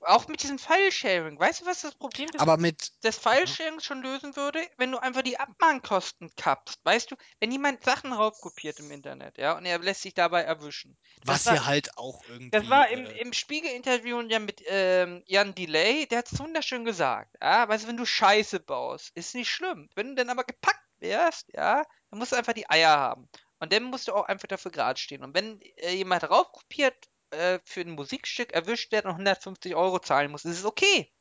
Auch 0.05 0.27
mit 0.27 0.43
diesem 0.43 0.59
File-Sharing. 0.59 1.39
Weißt 1.39 1.61
du, 1.61 1.65
was 1.65 1.81
das 1.81 1.95
Problem 1.95 2.29
des, 2.29 2.41
Aber 2.41 2.57
mit, 2.57 2.91
des 3.03 3.17
File-Sharing 3.17 3.79
schon 3.79 4.01
lösen 4.01 4.35
würde? 4.35 4.59
Wenn 4.77 4.91
du 4.91 4.99
einfach 4.99 5.21
die 5.21 5.39
Abmahnkosten 5.39 6.31
kappst. 6.35 6.79
Weißt 6.83 7.11
du, 7.11 7.15
wenn 7.39 7.51
jemand 7.51 7.83
Sachen 7.83 8.13
raubkopiert 8.13 8.79
im 8.79 8.91
Internet, 8.91 9.37
ja, 9.37 9.57
und 9.57 9.65
er 9.65 9.79
lässt 9.79 10.01
sich 10.01 10.13
dabei 10.13 10.41
erwischen. 10.43 10.97
was 11.25 11.45
war- 11.45 11.55
ja 11.55 11.65
halt 11.65 11.97
auch 11.97 12.23
irgendwie. 12.27 12.51
Das 12.51 12.69
war 12.69 12.89
im, 12.89 13.05
äh, 13.05 13.19
im 13.19 13.33
Spiegel-Interview 13.33 14.21
ja 14.21 14.39
mit 14.39 14.61
ähm, 14.67 15.23
Jan 15.25 15.55
Delay, 15.55 16.05
der 16.07 16.19
hat 16.19 16.31
es 16.31 16.39
wunderschön 16.39 16.85
gesagt. 16.85 17.35
Ja, 17.41 17.67
weißt 17.67 17.83
du, 17.85 17.87
wenn 17.87 17.97
du 17.97 18.05
Scheiße 18.05 18.59
baust, 18.59 19.11
ist 19.15 19.35
nicht 19.35 19.49
schlimm. 19.49 19.89
Wenn 19.95 20.09
du 20.09 20.15
dann 20.15 20.29
aber 20.29 20.43
gepackt 20.43 20.79
wirst, 20.99 21.47
ja, 21.53 21.83
dann 22.09 22.19
musst 22.19 22.31
du 22.31 22.35
einfach 22.35 22.53
die 22.53 22.69
Eier 22.69 22.97
haben. 22.97 23.29
Und 23.59 23.71
dann 23.73 23.83
musst 23.83 24.07
du 24.07 24.13
auch 24.13 24.25
einfach 24.25 24.47
dafür 24.47 24.71
gerade 24.71 24.99
stehen. 24.99 25.23
Und 25.23 25.33
wenn 25.33 25.59
äh, 25.77 25.91
jemand 25.93 26.29
raufkopiert 26.29 26.95
äh, 27.35 27.59
für 27.63 27.81
ein 27.81 27.91
Musikstück 27.91 28.53
erwischt 28.53 28.91
wird 28.91 29.05
und 29.05 29.11
150 29.11 29.75
Euro 29.75 29.99
zahlen 29.99 30.31
muss, 30.31 30.45
ist 30.45 30.59
es 30.59 30.65
okay. 30.65 31.11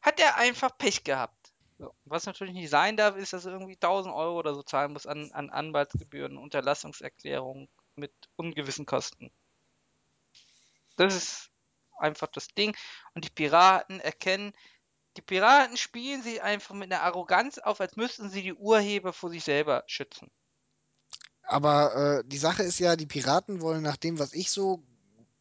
Hat 0.00 0.20
er 0.20 0.36
einfach 0.36 0.76
Pech 0.78 1.04
gehabt. 1.04 1.52
So. 1.78 1.94
Was 2.04 2.26
natürlich 2.26 2.54
nicht 2.54 2.70
sein 2.70 2.96
darf, 2.96 3.16
ist, 3.16 3.32
dass 3.32 3.44
er 3.44 3.52
irgendwie 3.52 3.74
1000 3.74 4.14
Euro 4.14 4.38
oder 4.38 4.54
so 4.54 4.62
zahlen 4.62 4.92
muss 4.92 5.06
an, 5.06 5.30
an 5.32 5.50
Anwaltsgebühren, 5.50 6.38
Unterlassungserklärungen 6.38 7.68
mit 7.96 8.12
ungewissen 8.36 8.86
Kosten. 8.86 9.30
Das 10.96 11.14
ist 11.14 11.50
einfach 11.98 12.28
das 12.28 12.48
Ding. 12.48 12.74
Und 13.14 13.24
die 13.24 13.30
Piraten 13.30 14.00
erkennen, 14.00 14.52
die 15.16 15.22
Piraten 15.22 15.76
spielen 15.76 16.22
sie 16.22 16.40
einfach 16.40 16.74
mit 16.74 16.92
einer 16.92 17.02
Arroganz 17.02 17.58
auf, 17.58 17.80
als 17.80 17.96
müssten 17.96 18.28
sie 18.30 18.42
die 18.42 18.54
Urheber 18.54 19.12
vor 19.12 19.30
sich 19.30 19.44
selber 19.44 19.82
schützen. 19.86 20.30
Aber 21.46 22.18
äh, 22.18 22.24
die 22.26 22.38
Sache 22.38 22.62
ist 22.62 22.78
ja, 22.78 22.96
die 22.96 23.06
Piraten 23.06 23.60
wollen 23.60 23.82
nach 23.82 23.96
dem, 23.96 24.18
was 24.18 24.32
ich 24.32 24.50
so 24.50 24.82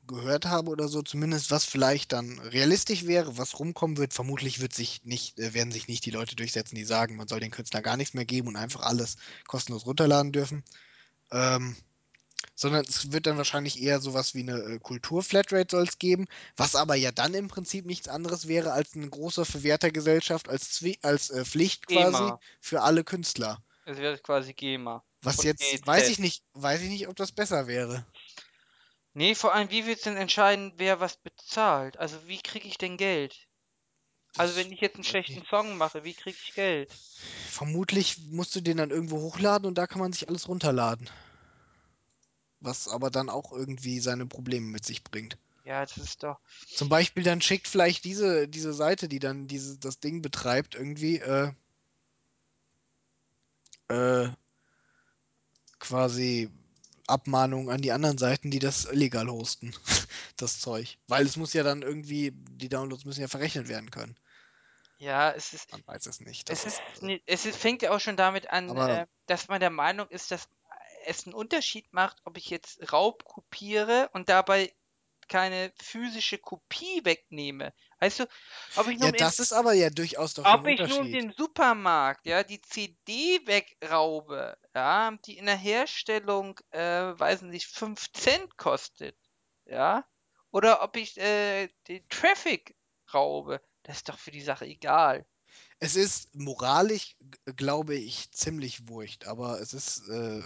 gehört 0.08 0.46
habe 0.46 0.70
oder 0.70 0.88
so, 0.88 1.02
zumindest 1.02 1.52
was 1.52 1.66
vielleicht 1.66 2.14
dann 2.14 2.40
realistisch 2.40 3.06
wäre, 3.06 3.38
was 3.38 3.60
rumkommen 3.60 3.98
wird, 3.98 4.14
vermutlich 4.14 4.60
wird 4.62 4.74
sich 4.74 5.04
nicht, 5.04 5.40
äh, 5.40 5.54
werden 5.54 5.72
sich 5.72 5.88
nicht 5.88 6.06
die 6.06 6.12
Leute 6.12 6.36
durchsetzen, 6.36 6.76
die 6.76 6.86
sagen, 6.86 7.16
man 7.16 7.28
soll 7.28 7.40
den 7.40 7.52
Künstlern 7.52 7.84
gar 7.84 7.98
nichts 7.98 8.14
mehr 8.14 8.26
geben 8.26 8.48
und 8.48 8.56
einfach 8.56 8.82
alles 8.82 9.18
kostenlos 9.48 9.86
runterladen 9.86 10.32
dürfen. 10.32 10.64
Ähm, 11.32 11.76
sondern 12.54 12.86
es 12.88 13.12
wird 13.12 13.26
dann 13.26 13.38
wahrscheinlich 13.38 13.82
eher 13.82 14.00
sowas 14.00 14.36
wie 14.36 14.42
eine 14.42 14.58
äh, 14.58 14.80
Kultur-Flatrate 14.80 15.68
soll 15.72 15.84
es 15.84 15.98
geben, 15.98 16.28
was 16.56 16.76
aber 16.76 16.96
ja 16.96 17.12
dann 17.12 17.34
im 17.34 17.48
Prinzip 17.48 17.86
nichts 17.86 18.08
anderes 18.08 18.48
wäre 18.48 18.74
als 18.74 18.96
eine 18.96 19.10
große 19.10 19.46
Verwertergesellschaft 19.46 20.50
als, 20.50 20.72
Zwi 20.72 21.00
als 21.02 21.32
äh, 21.32 21.44
Pflicht 21.44 21.88
quasi 21.88 22.18
GEMA. 22.18 22.40
für 22.62 22.82
alle 22.82 23.04
Künstler. 23.04 23.60
Es 23.86 23.98
wäre 23.98 24.18
quasi 24.20 24.54
GEMA. 24.54 25.04
Was 25.26 25.40
Und 25.40 25.46
jetzt, 25.46 25.60
GEZ. 25.60 25.88
weiß 25.88 26.10
ich 26.10 26.20
nicht, 26.20 26.44
weiß 26.54 26.82
ich 26.82 26.90
nicht, 26.90 27.08
ob 27.08 27.16
das 27.16 27.32
besser 27.32 27.66
wäre. 27.68 28.06
Nee, 29.14 29.34
vor 29.34 29.54
allem, 29.54 29.72
wie 29.72 29.88
wird 29.88 29.98
es 29.98 30.04
denn 30.04 30.18
entscheiden, 30.18 30.74
wer 30.78 31.00
was 31.00 31.18
bezahlt? 31.18 31.98
Also, 31.98 32.28
wie 32.28 32.42
kriege 32.42 32.68
ich 32.68 32.78
denn 32.78 32.96
Geld? 32.96 33.48
Also, 34.38 34.56
wenn 34.56 34.72
ich 34.72 34.82
jetzt 34.82 34.96
einen 34.96 35.04
schlechten. 35.04 35.44
Song 35.50 35.78
mache, 35.78 36.04
wie 36.04 36.14
kriege 36.14 36.38
ich 36.40 36.54
Geld? 36.54 36.92
Vermutlich 37.50 38.20
musst 38.30 38.56
du 38.56 38.62
den 38.62 38.78
dann 38.78 38.92
irgendwo 38.92 39.20
hochladen 39.22 39.66
und 39.66 39.78
da 39.78 39.88
kann 39.88 40.00
man 40.00 40.14
sich 40.14 40.30
alles 40.30 40.48
runterladen. 40.48 41.10
Was 42.60 42.88
aber 42.88 43.10
dann 43.10 43.30
auch 43.30 43.52
irgendwie 43.52 44.00
seine 44.02 44.28
Probleme 44.28 44.68
mit 44.68 44.86
sich 44.86 45.04
bringt. 45.04 45.38
Ja, 45.64 45.84
das 45.84 45.98
ist 45.98 46.22
doch. 46.22 46.40
Zum 46.68 46.90
Beispiel 46.90 47.24
dann 47.24 47.42
schickt 47.42 47.68
vielleicht 47.68 48.04
diese, 48.06 48.48
diese 48.48 48.74
Seite, 48.74 49.08
die 49.08 49.20
dann 49.20 49.48
diese, 49.48 49.80
das 49.80 50.00
Ding 50.00 50.22
betreibt, 50.22 50.76
irgendwie 50.76 51.18
äh, 51.18 51.52
äh, 53.88 54.30
quasi 55.88 56.50
Abmahnungen 57.08 57.70
an 57.70 57.82
die 57.82 57.92
anderen 57.92 58.18
Seiten, 58.18 58.52
die 58.52 58.60
das 58.60 58.86
illegal 58.86 59.28
hosten, 59.30 59.74
das 60.38 60.60
Zeug. 60.60 60.98
Weil 61.08 61.26
es 61.26 61.38
muss 61.38 61.54
ja 61.54 61.64
dann 61.64 61.82
irgendwie, 61.82 62.32
die 62.34 62.70
Downloads 62.70 63.06
müssen 63.06 63.22
ja 63.22 63.28
verrechnet 63.28 63.68
werden 63.68 63.92
können. 63.92 64.18
Ja, 64.98 65.32
es 65.32 65.54
ist. 65.54 65.72
Man 65.72 65.86
weiß 65.86 66.06
es 66.08 66.22
nicht. 66.22 66.50
Es 66.50 66.66
ist, 66.66 66.82
es 67.26 67.46
ist, 67.46 67.58
fängt 67.58 67.82
ja 67.82 67.92
auch 67.92 68.00
schon 68.00 68.16
damit 68.16 68.50
an, 68.50 68.76
äh, 68.78 69.06
dass 69.28 69.50
man 69.50 69.60
der 69.60 69.70
Meinung 69.70 70.08
ist, 70.08 70.32
dass 70.32 70.48
es 71.06 71.26
einen 71.26 71.36
Unterschied 71.36 71.92
macht, 71.94 72.18
ob 72.24 72.38
ich 72.38 72.50
jetzt 72.50 72.92
Raub 72.92 73.26
kopiere 73.26 74.10
und 74.14 74.30
dabei 74.30 74.74
keine 75.28 75.74
physische 75.82 76.38
Kopie 76.40 77.02
wegnehme. 77.06 77.74
Weißt 78.00 78.20
du, 78.22 78.26
ob 78.76 78.88
ich 78.90 78.98
Ja, 79.00 79.12
nun 79.12 79.14
im, 79.16 79.32
das 79.32 79.40
ist 79.40 79.54
aber 79.54 79.74
ja 79.74 79.90
durchaus 79.90 80.34
doch 80.34 80.52
ob 80.52 80.68
ich 80.68 80.86
nun 80.86 81.12
den 81.12 81.34
Supermarkt, 81.34 82.26
ja, 82.26 82.44
die 82.44 82.62
CD 82.62 83.42
wegraube, 83.46 84.58
ja, 84.74 85.12
die 85.26 85.38
in 85.38 85.46
der 85.48 85.58
Herstellung, 85.58 86.60
äh, 86.72 86.80
weiß 87.20 87.42
nicht, 87.44 87.68
5 87.68 88.12
Cent 88.14 88.56
kostet, 88.58 89.18
ja, 89.66 90.06
oder 90.52 90.82
ob 90.84 90.96
ich 90.98 91.18
äh, 91.18 91.68
den 91.88 92.08
Traffic 92.10 92.76
raube, 93.14 93.62
das 93.84 93.98
ist 93.98 94.10
doch 94.10 94.20
für 94.20 94.32
die 94.32 94.42
Sache 94.42 94.66
egal. 94.66 95.26
Es 95.80 95.96
ist 95.96 96.36
moralisch, 96.36 97.16
glaube 97.56 97.96
ich, 97.96 98.30
ziemlich 98.32 98.90
wurscht, 98.90 99.26
aber 99.26 99.62
es 99.62 99.74
ist 99.74 100.08
äh, 100.10 100.42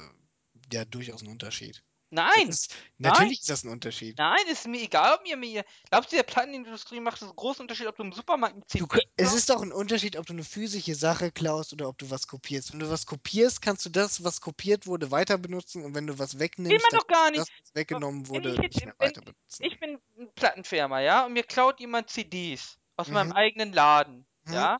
ja 0.72 0.86
durchaus 0.86 1.22
ein 1.24 1.30
Unterschied. 1.30 1.84
Nein, 2.12 2.50
ist, 2.50 2.76
nein, 3.02 3.32
natürlich 3.32 3.40
ist 3.42 3.50
das 3.50 3.64
ein 3.64 3.70
Unterschied. 3.70 4.20
nein, 4.20 4.48
ist 4.50 4.68
mir 4.68 4.82
egal, 4.82 5.16
ob 5.18 5.24
mir 5.24 5.38
mir. 5.38 5.66
Glaubst 5.90 6.12
du, 6.12 6.16
der 6.18 6.24
Plattenindustrie 6.24 7.00
macht 7.02 7.18
es 7.18 7.24
einen 7.24 7.36
großen 7.36 7.64
Unterschied, 7.64 7.88
ob 7.88 7.96
du 7.98 8.04
im 8.04 8.14
Supermarkt 8.14 8.56
eine 8.56 8.66
CD 8.68 8.86
Du, 8.88 8.88
es 9.18 9.34
ist 9.34 9.50
doch 9.50 9.62
ein 9.62 9.72
Unterschied, 9.72 10.16
ob 10.16 10.26
du 10.26 10.34
eine 10.34 10.44
physische 10.44 10.96
Sache 10.96 11.32
klaust 11.32 11.74
oder 11.74 11.88
ob 11.90 11.98
du 12.00 12.10
was 12.10 12.28
kopierst. 12.28 12.72
Wenn 12.72 12.80
du 12.80 12.90
was 12.90 13.06
kopierst, 13.06 13.62
kannst 13.62 13.86
du 13.86 13.90
das, 13.90 14.24
was 14.24 14.42
kopiert 14.42 14.88
wurde, 14.88 15.12
weiter 15.12 15.38
benutzen 15.38 15.84
und 15.86 15.94
wenn 15.96 16.08
du 16.08 16.18
was 16.20 16.40
Will 16.68 16.78
wegnimmst, 16.78 16.92
man 16.92 16.92
dann 16.92 17.00
doch 17.00 17.08
gar 17.08 17.32
kannst 17.34 17.36
du 17.36 17.40
nicht. 17.40 17.42
das, 17.42 17.50
was 17.62 17.76
weggenommen 17.76 18.28
wurde, 18.28 18.60
ich 18.62 18.74
nicht 18.74 18.84
mehr 18.86 18.96
weiter 19.00 19.22
benutzen. 19.22 19.68
ich 19.70 19.80
bin 19.80 20.00
ein 20.20 20.34
Plattenfirma, 20.36 21.02
ja, 21.02 21.26
und 21.26 21.34
mir 21.34 21.44
klaut 21.44 21.80
jemand 21.80 22.10
CDs 22.10 22.80
aus 22.98 23.12
meinem 23.12 23.32
Mhm. 23.32 23.34
eigenen 23.34 23.74
Laden, 23.74 24.28
Mhm. 24.46 24.54
ja, 24.54 24.78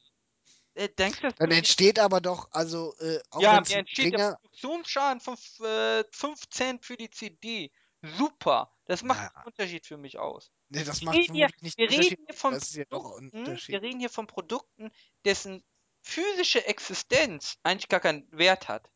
äh, 0.80 0.90
denkst 0.90 1.20
du, 1.22 1.30
Dann 1.36 1.52
entsteht 1.52 2.00
aber 2.00 2.22
doch, 2.22 2.50
also 2.52 2.96
äh, 3.00 3.20
auch 3.32 3.42
Ja, 3.42 3.62
mir 3.62 3.78
entsteht 3.78 4.12
der 4.14 4.20
geringer, 4.20 4.38
Produktionsschaden 4.42 5.20
von 5.20 5.36
äh, 5.66 6.04
5 6.12 6.50
Cent 6.50 6.86
für 6.86 6.96
die 6.98 7.10
CD. 7.10 7.72
Super. 8.02 8.74
Das 8.86 9.04
macht 9.04 9.20
na, 9.20 9.28
einen 9.36 9.46
Unterschied 9.48 9.86
für 9.86 9.98
mich 9.98 10.18
aus. 10.18 10.52
nee, 10.70 10.84
das 10.84 11.02
Wir 11.02 11.06
macht 11.06 11.18
reden 11.18 11.34
hier, 11.34 11.50
nicht 11.62 11.78
wir 11.78 11.90
reden 11.90 12.16
hier 12.26 12.36
von 12.36 12.54
ja 12.54 12.86
Produkten, 12.86 13.32
wir 13.68 13.82
reden 13.82 14.00
hier 14.00 14.10
von 14.10 14.28
Produkten, 14.28 14.90
dessen 15.26 15.64
physische 16.02 16.66
Existenz 16.66 17.58
eigentlich 17.64 17.90
gar 17.90 18.00
keinen 18.00 18.28
Wert 18.32 18.70
hat. 18.70 18.90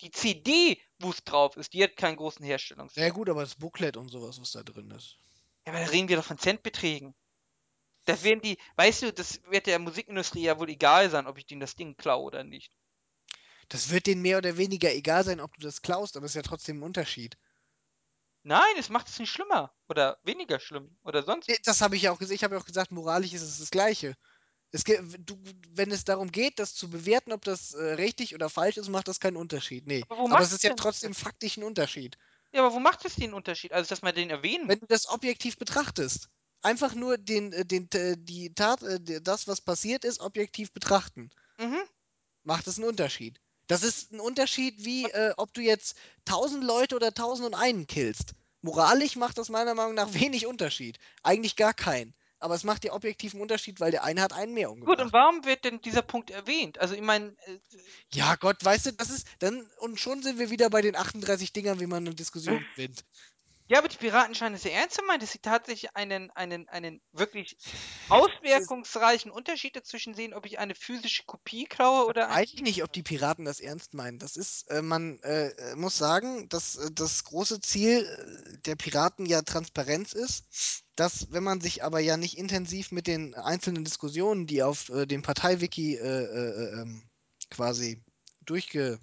Die 0.00 0.10
CD, 0.10 0.80
wo 0.98 1.10
es 1.10 1.22
drauf 1.24 1.56
ist, 1.56 1.72
die 1.72 1.82
hat 1.84 1.96
keinen 1.96 2.16
großen 2.16 2.44
Ja 2.44 2.50
Herstellungswert. 2.50 3.10
gut, 3.10 3.28
aber 3.30 3.42
das 3.42 3.54
Booklet 3.54 3.96
und 3.96 4.08
sowas, 4.08 4.40
was 4.40 4.50
da 4.52 4.62
drin 4.62 4.90
ist. 4.90 5.18
Ja, 5.66 5.72
aber 5.72 5.80
da 5.84 5.90
reden 5.90 6.08
wir 6.08 6.16
doch 6.16 6.24
von 6.24 6.38
Centbeträgen. 6.38 7.14
Da 8.06 8.22
werden 8.22 8.40
die, 8.40 8.58
weißt 8.76 9.02
du, 9.02 9.12
das 9.12 9.42
wird 9.50 9.66
der 9.66 9.78
Musikindustrie 9.78 10.42
ja 10.44 10.58
wohl 10.58 10.70
egal 10.70 11.10
sein, 11.10 11.26
ob 11.26 11.38
ich 11.38 11.46
denen 11.46 11.60
das 11.60 11.76
Ding 11.76 11.96
klaue 11.96 12.24
oder 12.24 12.42
nicht. 12.44 12.72
Das 13.68 13.90
wird 13.90 14.06
denen 14.06 14.22
mehr 14.22 14.38
oder 14.38 14.56
weniger 14.56 14.92
egal 14.92 15.22
sein, 15.24 15.40
ob 15.40 15.54
du 15.54 15.60
das 15.60 15.82
klaust, 15.82 16.16
aber 16.16 16.26
es 16.26 16.32
ist 16.32 16.36
ja 16.36 16.42
trotzdem 16.42 16.78
ein 16.78 16.82
Unterschied. 16.82 17.36
Nein, 18.44 18.76
es 18.78 18.88
macht 18.88 19.08
es 19.08 19.18
nicht 19.18 19.30
schlimmer 19.30 19.74
oder 19.88 20.18
weniger 20.22 20.60
schlimm 20.60 20.96
oder 21.02 21.22
sonst. 21.22 21.50
Das 21.64 21.80
habe 21.80 21.96
ich 21.96 22.02
ja 22.02 22.12
auch 22.12 22.18
gesagt. 22.18 22.34
Ich 22.34 22.44
habe 22.44 22.54
ja 22.54 22.60
auch 22.60 22.66
gesagt, 22.66 22.92
moralisch 22.92 23.32
ist 23.32 23.42
es 23.42 23.58
das 23.58 23.70
Gleiche. 23.70 24.16
Es, 24.72 24.84
du, 24.84 25.38
wenn 25.70 25.90
es 25.90 26.04
darum 26.04 26.32
geht, 26.32 26.58
das 26.58 26.74
zu 26.74 26.90
bewerten, 26.90 27.32
ob 27.32 27.44
das 27.44 27.74
äh, 27.74 27.94
richtig 27.94 28.34
oder 28.34 28.50
falsch 28.50 28.76
ist, 28.76 28.88
macht 28.88 29.08
das 29.08 29.20
keinen 29.20 29.36
Unterschied. 29.36 29.86
Nee. 29.86 30.04
Aber 30.08 30.18
wo 30.18 30.28
Aber 30.28 30.28
macht 30.28 30.44
es 30.44 30.52
ist 30.52 30.64
ja 30.64 30.74
trotzdem 30.74 31.14
faktisch 31.14 31.56
ein 31.56 31.64
Unterschied. 31.64 32.18
Ja, 32.52 32.64
aber 32.64 32.74
wo 32.74 32.80
macht 32.80 33.04
es 33.04 33.14
den 33.14 33.34
Unterschied? 33.34 33.72
Also, 33.72 33.88
dass 33.88 34.02
man 34.02 34.14
den 34.14 34.30
erwähnen 34.30 34.68
Wenn 34.68 34.80
du 34.80 34.86
das 34.86 35.08
objektiv 35.08 35.58
betrachtest. 35.58 36.28
Einfach 36.62 36.94
nur 36.94 37.16
den, 37.18 37.52
äh, 37.52 37.64
den, 37.64 37.88
äh, 37.94 38.16
die 38.18 38.52
Tat, 38.54 38.82
äh, 38.82 39.20
das, 39.22 39.46
was 39.46 39.60
passiert 39.60 40.04
ist, 40.04 40.20
objektiv 40.20 40.72
betrachten. 40.72 41.30
Mhm. 41.58 41.80
macht 42.44 42.66
es 42.66 42.78
einen 42.78 42.88
Unterschied. 42.88 43.40
Das 43.68 43.82
ist 43.82 44.12
ein 44.12 44.20
Unterschied, 44.20 44.84
wie 44.84 45.04
äh, 45.06 45.32
ob 45.36 45.52
du 45.54 45.60
jetzt 45.60 45.96
tausend 46.24 46.62
Leute 46.64 46.94
oder 46.96 47.12
tausend 47.14 47.46
und 47.46 47.54
einen 47.54 47.86
killst. 47.86 48.34
Moralisch 48.62 49.16
macht 49.16 49.38
das 49.38 49.48
meiner 49.48 49.74
Meinung 49.74 49.94
nach 49.94 50.12
wenig 50.14 50.46
Unterschied. 50.46 50.98
Eigentlich 51.22 51.56
gar 51.56 51.74
keinen. 51.74 52.14
Aber 52.38 52.54
es 52.54 52.64
macht 52.64 52.84
dir 52.84 52.92
objektiven 52.92 53.40
Unterschied, 53.40 53.80
weil 53.80 53.90
der 53.90 54.04
eine 54.04 54.20
hat 54.20 54.32
einen 54.34 54.52
mehr 54.52 54.68
Gut, 54.68 54.76
und 54.76 54.82
umgebracht. 54.82 55.12
warum 55.14 55.44
wird 55.46 55.64
denn 55.64 55.80
dieser 55.80 56.02
Punkt 56.02 56.30
erwähnt? 56.30 56.78
Also, 56.78 56.94
ich 56.94 57.00
meine, 57.00 57.34
äh, 57.46 57.58
Ja, 58.12 58.36
Gott, 58.36 58.62
weißt 58.62 58.86
du, 58.86 58.92
das 58.92 59.08
ist 59.10 59.26
dann 59.38 59.66
und 59.78 59.98
schon 59.98 60.22
sind 60.22 60.38
wir 60.38 60.50
wieder 60.50 60.68
bei 60.68 60.82
den 60.82 60.96
38 60.96 61.52
Dingern, 61.54 61.80
wie 61.80 61.86
man 61.86 62.06
eine 62.06 62.14
Diskussion 62.14 62.64
gewinnt. 62.76 63.04
Ja, 63.68 63.78
aber 63.78 63.88
die 63.88 63.96
Piraten 63.96 64.34
scheinen 64.34 64.54
es 64.54 64.64
ja 64.64 64.70
ernst 64.70 64.96
zu 64.96 65.04
meinen, 65.04 65.18
dass 65.18 65.32
sie 65.32 65.40
tatsächlich 65.40 65.96
einen, 65.96 66.30
einen, 66.32 66.68
einen 66.68 67.00
wirklich 67.12 67.56
ist, 67.56 67.66
auswirkungsreichen 68.08 69.30
Unterschied 69.30 69.74
dazwischen 69.74 70.14
sehen, 70.14 70.34
ob 70.34 70.46
ich 70.46 70.60
eine 70.60 70.76
physische 70.76 71.24
Kopie 71.24 71.64
klaue 71.64 72.06
oder 72.06 72.28
ein. 72.28 72.42
weiß 72.42 72.54
ich 72.54 72.62
nicht, 72.62 72.84
ob 72.84 72.92
die 72.92 73.02
Piraten 73.02 73.44
das 73.44 73.58
ernst 73.58 73.94
meinen. 73.94 74.20
Das 74.20 74.36
ist, 74.36 74.70
äh, 74.70 74.82
man 74.82 75.18
äh, 75.20 75.74
muss 75.74 75.98
sagen, 75.98 76.48
dass 76.48 76.76
äh, 76.76 76.90
das 76.92 77.24
große 77.24 77.60
Ziel 77.60 78.04
äh, 78.04 78.58
der 78.58 78.76
Piraten 78.76 79.26
ja 79.26 79.42
Transparenz 79.42 80.12
ist. 80.12 80.84
Dass, 80.94 81.30
wenn 81.30 81.42
man 81.42 81.60
sich 81.60 81.84
aber 81.84 82.00
ja 82.00 82.16
nicht 82.16 82.38
intensiv 82.38 82.90
mit 82.90 83.06
den 83.06 83.34
einzelnen 83.34 83.84
Diskussionen, 83.84 84.46
die 84.46 84.62
auf 84.62 84.88
äh, 84.88 85.06
dem 85.06 85.22
Parteiwiki 85.22 85.96
äh, 85.96 86.00
äh, 86.00 86.80
ähm, 86.80 87.02
quasi 87.50 88.02
durchgeführt 88.40 89.00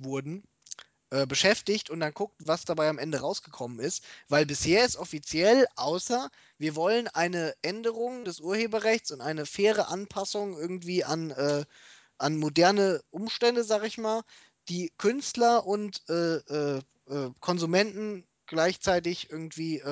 wurden, 0.00 0.47
äh, 1.10 1.26
beschäftigt 1.26 1.88
und 1.88 2.00
dann 2.00 2.12
guckt, 2.12 2.36
was 2.44 2.64
dabei 2.64 2.88
am 2.88 2.98
Ende 2.98 3.20
rausgekommen 3.20 3.78
ist. 3.78 4.04
Weil 4.28 4.44
bisher 4.44 4.84
ist 4.84 4.96
offiziell, 4.96 5.66
außer 5.76 6.30
wir 6.58 6.76
wollen 6.76 7.08
eine 7.08 7.54
Änderung 7.62 8.24
des 8.24 8.40
Urheberrechts 8.40 9.10
und 9.10 9.22
eine 9.22 9.46
faire 9.46 9.88
Anpassung 9.88 10.58
irgendwie 10.58 11.04
an, 11.04 11.30
äh, 11.30 11.64
an 12.18 12.36
moderne 12.36 13.00
Umstände, 13.10 13.64
sag 13.64 13.84
ich 13.84 13.96
mal, 13.96 14.22
die 14.68 14.92
Künstler 14.98 15.66
und 15.66 16.02
äh, 16.10 16.36
äh, 16.36 16.80
äh, 17.08 17.30
Konsumenten 17.40 18.26
gleichzeitig 18.46 19.30
irgendwie 19.30 19.82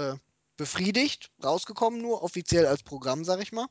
befriedigt, 0.56 1.30
rausgekommen 1.44 2.00
nur, 2.00 2.22
offiziell 2.22 2.64
als 2.66 2.82
Programm, 2.82 3.22
sag 3.22 3.42
ich 3.42 3.52
mal. 3.52 3.66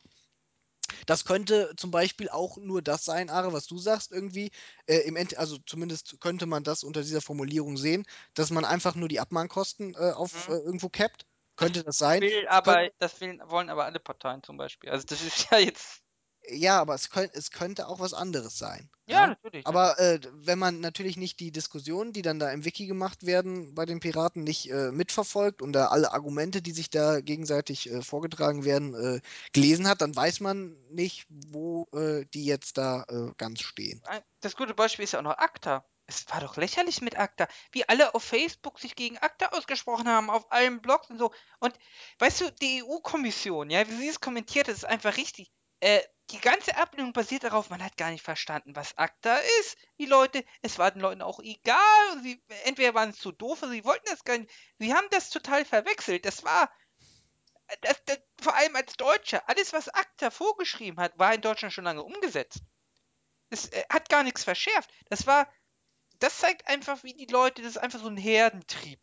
Das 1.05 1.25
könnte 1.25 1.73
zum 1.77 1.91
Beispiel 1.91 2.29
auch 2.29 2.57
nur 2.57 2.81
das 2.81 3.05
sein, 3.05 3.29
Are, 3.29 3.53
was 3.53 3.67
du 3.67 3.77
sagst, 3.77 4.11
irgendwie. 4.11 4.51
Äh, 4.87 4.99
im 4.99 5.15
End 5.15 5.37
also 5.37 5.57
zumindest 5.65 6.19
könnte 6.21 6.45
man 6.45 6.63
das 6.63 6.83
unter 6.83 7.01
dieser 7.01 7.21
Formulierung 7.21 7.77
sehen, 7.77 8.05
dass 8.33 8.51
man 8.51 8.65
einfach 8.65 8.95
nur 8.95 9.07
die 9.09 9.19
Abmahnkosten 9.19 9.95
äh, 9.95 10.11
auf 10.11 10.47
Mhm. 10.47 10.53
äh, 10.53 10.57
irgendwo 10.57 10.89
capped. 10.89 11.25
Könnte 11.57 11.83
das 11.83 11.97
sein. 11.97 12.21
Will 12.21 12.47
aber, 12.49 12.89
das 12.97 13.19
will, 13.21 13.39
wollen 13.45 13.69
aber 13.69 13.85
alle 13.85 13.99
Parteien 13.99 14.43
zum 14.43 14.57
Beispiel. 14.57 14.89
Also, 14.89 15.05
das 15.05 15.21
ist 15.21 15.47
ja 15.51 15.59
jetzt. 15.59 16.04
Ja, 16.49 16.79
aber 16.79 16.95
es, 16.95 17.09
könnt, 17.09 17.33
es 17.35 17.51
könnte 17.51 17.87
auch 17.87 17.99
was 17.99 18.13
anderes 18.13 18.57
sein. 18.57 18.89
Ja, 19.07 19.21
Ja. 19.21 19.27
natürlich. 19.27 19.65
Aber 19.67 19.99
äh, 19.99 20.19
wenn 20.33 20.59
man 20.59 20.79
natürlich 20.79 21.17
nicht 21.17 21.39
die 21.39 21.51
Diskussionen, 21.51 22.13
die 22.13 22.21
dann 22.21 22.39
da 22.39 22.51
im 22.51 22.65
Wiki 22.65 22.87
gemacht 22.87 23.25
werden 23.25 23.73
bei 23.75 23.85
den 23.85 23.99
Piraten, 23.99 24.43
nicht 24.43 24.69
äh, 24.71 24.91
mitverfolgt 24.91 25.61
und 25.61 25.73
da 25.73 25.87
alle 25.87 26.11
Argumente, 26.11 26.61
die 26.61 26.71
sich 26.71 26.89
da 26.89 27.21
gegenseitig 27.21 27.89
äh, 27.91 28.01
vorgetragen 28.01 28.65
werden, 28.65 28.95
äh, 28.95 29.21
gelesen 29.53 29.87
hat, 29.87 30.01
dann 30.01 30.15
weiß 30.15 30.39
man 30.39 30.75
nicht, 30.89 31.25
wo 31.29 31.87
äh, 31.93 32.25
die 32.33 32.45
jetzt 32.45 32.77
da 32.77 33.03
äh, 33.09 33.31
ganz 33.37 33.61
stehen. 33.61 34.01
das 34.41 34.55
gute 34.55 34.73
Beispiel 34.73 35.03
ist 35.03 35.13
ja 35.13 35.19
auch 35.19 35.23
noch 35.23 35.37
ACTA. 35.37 35.85
Es 36.07 36.29
war 36.29 36.39
doch 36.39 36.55
lächerlich 36.57 37.01
mit 37.01 37.17
ACTA, 37.17 37.47
wie 37.71 37.87
alle 37.89 38.13
auf 38.13 38.23
Facebook 38.23 38.79
sich 38.79 38.95
gegen 38.95 39.17
ACTA 39.17 39.47
ausgesprochen 39.57 40.07
haben, 40.07 40.29
auf 40.29 40.51
allen 40.51 40.81
Blogs 40.81 41.09
und 41.09 41.17
so. 41.17 41.31
Und 41.59 41.73
weißt 42.19 42.41
du, 42.41 42.51
die 42.51 42.83
EU-Kommission, 42.83 43.69
ja, 43.69 43.87
wie 43.89 43.95
sie 43.95 44.09
es 44.09 44.19
kommentiert, 44.19 44.67
das 44.67 44.77
ist 44.77 44.85
einfach 44.85 45.17
richtig. 45.17 45.51
Äh, 45.79 46.01
die 46.31 46.39
ganze 46.39 46.75
Ablehnung 46.75 47.13
basiert 47.13 47.43
darauf, 47.43 47.69
man 47.69 47.83
hat 47.83 47.97
gar 47.97 48.09
nicht 48.09 48.23
verstanden, 48.23 48.75
was 48.75 48.97
ACTA 48.97 49.37
ist. 49.59 49.77
Die 49.99 50.05
Leute, 50.05 50.43
es 50.61 50.79
war 50.79 50.89
den 50.91 51.01
Leuten 51.01 51.21
auch 51.21 51.39
egal. 51.39 52.23
Sie, 52.23 52.43
entweder 52.63 52.93
waren 52.93 53.11
es 53.11 53.17
zu 53.17 53.31
doof 53.31 53.61
oder 53.61 53.71
sie 53.71 53.85
wollten 53.85 54.05
das 54.09 54.23
gar 54.23 54.37
nicht. 54.37 54.51
Sie 54.79 54.93
haben 54.93 55.07
das 55.11 55.29
total 55.29 55.65
verwechselt. 55.65 56.25
Das 56.25 56.43
war, 56.43 56.71
das, 57.81 58.03
das, 58.05 58.19
vor 58.41 58.55
allem 58.55 58.75
als 58.75 58.93
Deutscher, 58.93 59.47
alles, 59.47 59.71
was 59.73 59.87
ACTA 59.89 60.31
vorgeschrieben 60.31 60.99
hat, 60.99 61.17
war 61.19 61.33
in 61.33 61.41
Deutschland 61.41 61.73
schon 61.73 61.85
lange 61.85 62.03
umgesetzt. 62.03 62.61
Es 63.49 63.69
äh, 63.69 63.83
hat 63.89 64.09
gar 64.09 64.23
nichts 64.23 64.43
verschärft. 64.43 64.89
Das 65.09 65.27
war, 65.27 65.51
das 66.19 66.39
zeigt 66.39 66.67
einfach, 66.67 67.03
wie 67.03 67.13
die 67.13 67.27
Leute, 67.27 67.61
das 67.61 67.71
ist 67.71 67.77
einfach 67.77 67.99
so 67.99 68.07
ein 68.07 68.17
Herdentrieb. 68.17 68.99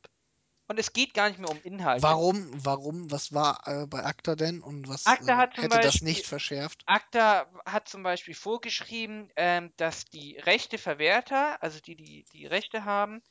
Und 0.72 0.78
es 0.78 0.94
geht 0.94 1.12
gar 1.12 1.28
nicht 1.28 1.38
mehr 1.38 1.50
um 1.50 1.60
Inhalte. 1.64 2.02
Warum, 2.02 2.48
warum, 2.64 3.10
was 3.10 3.34
war 3.34 3.60
äh, 3.66 3.86
bei 3.86 4.02
ACTA 4.06 4.36
denn 4.36 4.62
und 4.62 4.88
was 4.88 5.04
ACTA 5.04 5.34
äh, 5.34 5.36
hat 5.36 5.56
hätte 5.58 5.68
das 5.68 5.84
Beispiel- 5.84 6.08
nicht 6.08 6.26
verschärft? 6.26 6.82
ACTA 6.86 7.46
hat 7.66 7.90
zum 7.90 8.02
Beispiel 8.02 8.34
vorgeschrieben, 8.34 9.30
ähm, 9.36 9.74
dass 9.76 10.06
die 10.06 10.38
Rechteverwerter, 10.38 11.62
also 11.62 11.78
die, 11.80 11.94
die 11.94 12.24
die 12.32 12.46
Rechte 12.46 12.86
haben, 12.86 13.22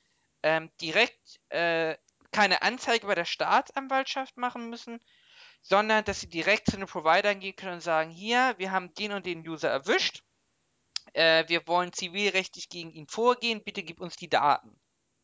ähm, 0.43 0.69
direkt 0.81 1.39
äh, 1.49 1.97
keine 2.31 2.61
Anzeige 2.61 3.07
bei 3.07 3.15
der 3.15 3.25
Staatsanwaltschaft 3.25 4.37
machen 4.37 4.69
müssen, 4.69 4.99
sondern 5.63 6.05
dass 6.05 6.19
sie 6.19 6.29
direkt 6.29 6.69
zu 6.69 6.77
den 6.77 6.85
Providern 6.85 7.39
gehen 7.39 7.55
können 7.55 7.73
und 7.73 7.81
sagen, 7.81 8.11
hier, 8.11 8.53
wir 8.59 8.71
haben 8.71 8.93
den 8.93 9.13
und 9.13 9.25
den 9.25 9.47
User 9.47 9.69
erwischt, 9.71 10.23
äh, 11.13 11.45
wir 11.47 11.67
wollen 11.67 11.91
zivilrechtlich 11.91 12.69
gegen 12.69 12.91
ihn 12.91 13.07
vorgehen, 13.07 13.63
bitte 13.63 13.81
gib 13.81 13.99
uns 13.99 14.15
die 14.15 14.29
Daten. 14.29 14.79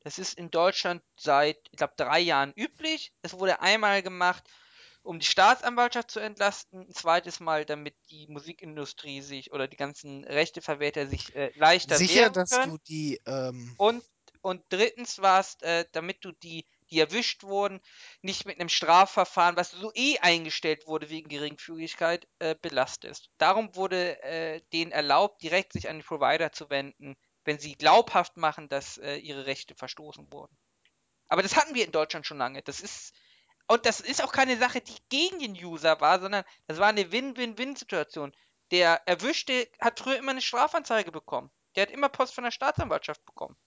Das 0.08 0.20
ist 0.20 0.36
in 0.36 0.50
Deutschland 0.52 1.04
seit, 1.20 1.58
ich 1.70 1.78
glaube, 1.78 1.96
drei 1.98 2.22
Jahren 2.22 2.54
üblich. 2.56 3.12
Es 3.24 3.34
wurde 3.34 3.60
einmal 3.60 4.02
gemacht, 4.02 4.50
um 5.04 5.20
die 5.20 5.26
Staatsanwaltschaft 5.26 6.10
zu 6.12 6.22
entlasten, 6.22 6.88
ein 6.88 6.94
zweites 6.94 7.42
Mal, 7.42 7.66
damit 7.66 7.98
die 8.10 8.26
Musikindustrie 8.30 9.20
sich 9.20 9.52
oder 9.52 9.68
die 9.68 9.76
ganzen 9.76 10.24
Rechteverwerter 10.24 11.08
sich 11.08 11.36
äh, 11.36 11.52
leichter 11.56 12.00
Sicher, 12.00 12.30
dass 12.30 12.50
können. 12.50 12.62
du 12.62 12.78
die, 12.78 13.20
ähm, 13.26 13.78
Und, 13.78 14.04
und 14.42 14.64
drittens 14.70 15.20
war 15.20 15.40
es, 15.40 15.56
äh, 15.62 15.86
damit 15.92 16.24
du 16.26 16.32
die 16.32 16.66
die 16.90 17.00
erwischt 17.02 17.44
wurden, 17.44 17.82
nicht 18.22 18.46
mit 18.46 18.62
einem 18.62 18.70
Strafverfahren, 18.70 19.58
was 19.58 19.72
so 19.72 19.92
eh 19.94 20.20
eingestellt 20.20 20.88
wurde 20.88 21.10
wegen 21.10 21.28
Geringfügigkeit, 21.28 22.30
äh, 22.40 22.56
belastest. 22.62 23.30
Darum 23.38 23.76
wurde 23.76 24.22
äh, 24.24 24.62
denen 24.72 24.94
erlaubt, 24.94 25.44
direkt 25.44 25.74
sich 25.74 25.90
an 25.90 25.98
den 25.98 26.06
Provider 26.06 26.54
zu 26.54 26.70
wenden, 26.70 27.16
wenn 27.48 27.60
sie 27.60 27.76
glaubhaft 27.76 28.36
machen, 28.36 28.68
dass 28.68 28.98
äh, 28.98 29.16
ihre 29.16 29.46
Rechte 29.46 29.74
verstoßen 29.74 30.32
wurden. 30.32 30.56
Aber 31.30 31.42
das 31.42 31.56
hatten 31.56 31.74
wir 31.74 31.86
in 31.86 31.94
Deutschland 31.94 32.26
schon 32.26 32.38
lange. 32.38 32.62
Das 32.62 32.82
ist 32.82 33.14
und 33.68 33.86
das 33.86 34.00
ist 34.00 34.24
auch 34.24 34.32
keine 34.32 34.58
Sache, 34.58 34.82
die 34.82 34.96
gegen 35.10 35.40
den 35.40 35.54
User 35.54 36.00
war, 36.00 36.20
sondern 36.20 36.46
das 36.68 36.78
war 36.78 36.88
eine 36.88 37.12
Win-Win-Win-Situation. 37.12 38.34
Der 38.72 39.02
Erwischte 39.08 39.70
hat 39.80 40.00
früher 40.00 40.18
immer 40.18 40.32
eine 40.32 40.42
Strafanzeige 40.42 41.12
bekommen. 41.12 41.52
Der 41.76 41.84
hat 41.84 41.92
immer 41.92 42.10
Post 42.10 42.34
von 42.34 42.46
der 42.46 42.52
Staatsanwaltschaft 42.52 43.26
bekommen. 43.26 43.58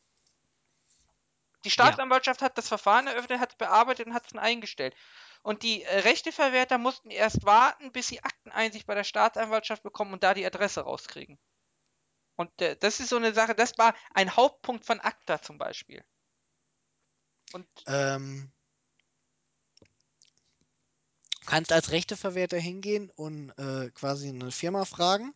Die 1.65 1.71
Staatsanwaltschaft 1.71 2.41
ja. 2.41 2.47
hat 2.47 2.57
das 2.57 2.69
Verfahren 2.69 3.07
eröffnet, 3.07 3.41
hat 3.41 3.53
es 3.53 3.57
bearbeitet 3.57 4.07
und 4.07 4.15
hat 4.15 4.25
es 4.25 4.33
dann 4.33 4.43
eingestellt. 4.43 4.95
Und 5.43 5.63
die 5.63 5.83
äh, 5.83 6.01
Rechteverwerter 6.01 6.79
mussten 6.79 7.11
erst 7.11 7.45
warten, 7.45 7.93
bis 7.93 8.09
sie 8.09 8.23
Akteneinsicht 8.23 8.87
bei 8.87 8.95
der 8.95 9.05
Staatsanwaltschaft 9.05 9.83
bekommen 9.83 10.15
und 10.15 10.23
da 10.23 10.33
die 10.33 10.47
Adresse 10.47 10.83
rauskriegen. 10.83 11.39
Und 12.41 12.63
äh, 12.63 12.75
das 12.75 13.01
ist 13.01 13.11
so 13.11 13.17
eine 13.17 13.35
Sache, 13.35 13.55
das 13.55 13.77
war 13.77 13.95
ein 14.15 14.35
Hauptpunkt 14.35 14.87
von 14.87 14.99
ACTA 14.99 15.43
zum 15.43 15.59
Beispiel. 15.59 16.03
Und 17.53 17.67
ähm, 17.87 18.51
kannst 21.45 21.71
als 21.71 21.91
Rechteverwerter 21.91 22.57
hingehen 22.57 23.11
und 23.11 23.51
äh, 23.59 23.91
quasi 23.91 24.31
eine 24.31 24.53
Firma 24.53 24.87
fragen. 24.87 25.35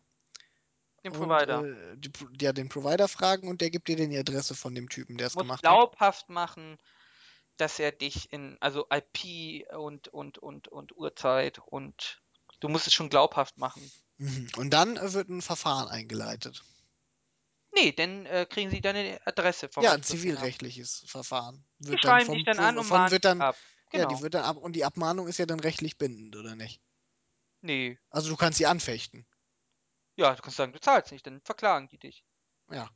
Den 1.03 1.13
Provider. 1.13 1.59
Und, 1.59 1.77
äh, 1.77 1.95
die, 1.97 2.11
ja, 2.41 2.53
den 2.53 2.69
Provider 2.69 3.07
fragen 3.07 3.49
und 3.49 3.61
der 3.61 3.69
gibt 3.69 3.87
dir 3.87 3.97
dann 3.97 4.09
die 4.09 4.17
Adresse 4.17 4.55
von 4.55 4.73
dem 4.73 4.89
Typen, 4.89 5.19
der 5.19 5.27
es 5.27 5.35
gemacht 5.35 5.61
glaubhaft 5.61 6.23
hat. 6.23 6.29
machen, 6.29 6.79
dass 7.57 7.77
er 7.77 7.91
dich 7.91 8.33
in, 8.33 8.57
also 8.61 8.87
IP 8.91 9.71
und, 9.77 10.07
und, 10.07 10.39
und, 10.39 10.69
und 10.69 10.97
Uhrzeit 10.97 11.59
und 11.67 12.19
du 12.61 12.67
musst 12.67 12.87
es 12.87 12.95
schon 12.95 13.09
glaubhaft 13.09 13.59
machen. 13.59 13.91
Mhm. 14.17 14.49
Und 14.57 14.71
dann 14.71 14.95
wird 15.13 15.29
ein 15.29 15.43
Verfahren 15.43 15.87
eingeleitet. 15.87 16.63
Nee, 17.75 17.91
dann 17.91 18.25
äh, 18.25 18.45
kriegen 18.49 18.69
sie 18.69 18.79
deine 18.79 19.19
Adresse 19.25 19.67
vom 19.67 19.83
Ja, 19.83 19.91
ein 19.91 20.03
zivilrechtliches 20.03 21.03
Verfahren. 21.07 21.65
Wird 21.79 22.01
die 22.01 22.07
schreiben 22.07 22.31
dich 22.31 22.45
dann 22.45 22.59
an 22.59 22.77
und 22.77 22.87
mahnen 22.87 23.11
wird 23.11 23.25
dann, 23.25 23.41
ab. 23.41 23.57
Genau. 23.91 24.09
Ja, 24.09 24.15
die 24.15 24.23
wird 24.23 24.33
dann 24.33 24.45
ab 24.45 24.57
und 24.57 24.73
die 24.73 24.85
Abmahnung 24.85 25.27
ist 25.27 25.37
ja 25.37 25.45
dann 25.45 25.59
rechtlich 25.59 25.97
bindend, 25.97 26.35
oder 26.35 26.55
nicht? 26.55 26.81
Nee. 27.61 27.99
Also 28.09 28.29
du 28.29 28.37
kannst 28.37 28.57
sie 28.57 28.65
anfechten. 28.65 29.25
Ja, 30.15 30.33
du 30.33 30.41
kannst 30.41 30.57
sagen, 30.57 30.71
du 30.71 30.79
zahlst 30.79 31.11
nicht, 31.11 31.27
dann 31.27 31.41
verklagen 31.41 31.89
die 31.89 31.97
dich. 31.97 32.23
Ja. 32.71 32.89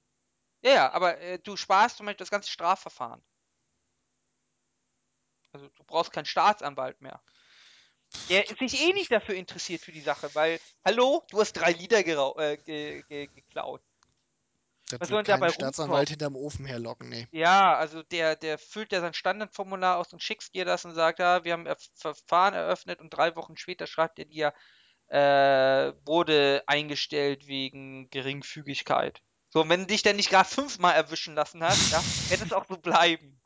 Ja, 0.61 0.72
ja, 0.72 0.91
aber 0.91 1.19
äh, 1.19 1.39
du 1.39 1.57
sparst 1.57 1.97
zum 1.97 2.06
Beispiel 2.06 2.19
das 2.19 2.31
ganze 2.31 2.49
Strafverfahren. 2.49 3.22
Also 5.51 5.68
du 5.69 5.84
brauchst 5.84 6.11
keinen 6.11 6.26
Staatsanwalt 6.26 7.01
mehr. 7.01 7.22
Der 8.30 8.45
sich 8.45 8.81
eh 8.81 8.93
nicht 8.93 9.11
dafür 9.11 9.35
interessiert 9.35 9.81
für 9.81 9.91
die 9.91 10.01
Sache, 10.01 10.34
weil, 10.34 10.60
hallo, 10.85 11.23
du 11.30 11.39
hast 11.39 11.53
drei 11.53 11.72
Lieder 11.72 11.99
äh, 11.99 12.57
ge 12.57 13.03
ge 13.07 13.27
geklaut. 13.27 13.81
Das 14.90 15.02
Was 15.02 15.10
soll 15.10 15.24
dabei 15.24 15.49
Staatsanwalt 15.49 16.10
hinterm 16.10 16.36
Ofen 16.36 16.66
herlocken, 16.66 17.10
nee. 17.10 17.28
Ja, 17.32 17.76
also 17.76 18.02
der, 18.02 18.36
der 18.36 18.57
füllt 18.57 18.91
ja 18.91 19.02
sein 19.02 19.14
Standardformular 19.14 19.98
aus 19.98 20.11
und 20.14 20.24
schickst 20.24 20.56
dir 20.56 20.66
das 20.66 20.84
und 20.86 20.95
sagt, 20.95 21.20
ja, 21.20 21.44
wir 21.44 21.53
haben 21.53 21.68
ein 21.68 21.76
Verfahren 21.95 22.56
eröffnet 22.56 22.99
und 22.99 23.11
drei 23.11 23.36
Wochen 23.36 23.56
später 23.56 23.86
schreibt 23.86 24.18
er 24.18 24.26
dir, 24.26 24.53
äh, 25.10 25.94
wurde 26.06 26.64
eingestellt 26.68 27.48
wegen 27.48 28.10
Geringfügigkeit. 28.10 29.22
So, 29.49 29.61
und 29.61 29.70
wenn 29.70 29.82
du 29.82 29.88
dich 29.88 30.03
dann 30.03 30.16
nicht 30.16 30.30
gerade 30.30 30.49
fünfmal 30.49 30.95
erwischen 30.95 31.36
lassen 31.36 31.64
hast, 31.64 31.91
ja, 31.91 32.02
wird 32.30 32.41
es 32.41 32.53
auch 32.53 32.66
so 32.66 32.78
bleiben. 32.78 33.39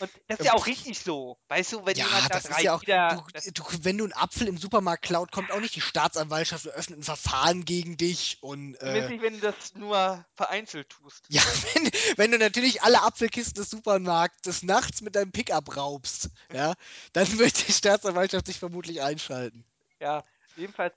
Und 0.00 0.10
das 0.28 0.40
ist 0.40 0.46
ja 0.46 0.54
auch 0.54 0.66
richtig 0.66 0.98
so. 1.00 1.38
Weißt 1.48 1.72
du, 1.72 1.86
wenn 1.86 1.96
ja, 1.96 2.06
jemand 2.06 2.34
das 2.34 2.44
ist 2.44 2.60
ja 2.60 2.74
auch, 2.74 2.82
wieder, 2.82 3.24
du, 3.32 3.50
du, 3.52 3.64
wenn 3.82 3.98
du 3.98 4.04
einen 4.04 4.12
Apfel 4.12 4.48
im 4.48 4.58
Supermarkt 4.58 5.02
klaut, 5.02 5.32
kommt 5.32 5.50
auch 5.50 5.60
nicht 5.60 5.74
die 5.74 5.80
Staatsanwaltschaft 5.80 6.66
und 6.66 6.72
öffnet 6.72 7.00
ein 7.00 7.04
Verfahren 7.04 7.64
gegen 7.64 7.96
dich 7.96 8.38
und. 8.40 8.74
Äh, 8.76 9.08
nicht, 9.08 9.22
wenn 9.22 9.34
du 9.34 9.40
das 9.40 9.74
nur 9.74 10.24
vereinzelt 10.34 10.90
tust. 10.90 11.24
Ja, 11.28 11.42
wenn, 11.74 11.90
wenn 12.16 12.30
du 12.32 12.38
natürlich 12.38 12.82
alle 12.82 13.02
Apfelkisten 13.02 13.60
des 13.60 13.70
Supermarktes 13.70 14.62
nachts 14.62 15.00
mit 15.00 15.16
deinem 15.16 15.32
Pickup 15.32 15.76
raubst, 15.76 16.30
ja, 16.52 16.74
dann 17.12 17.38
wird 17.38 17.66
die 17.66 17.72
Staatsanwaltschaft 17.72 18.46
sich 18.46 18.58
vermutlich 18.58 19.02
einschalten. 19.02 19.64
Ja, 20.00 20.24
jedenfalls. 20.56 20.94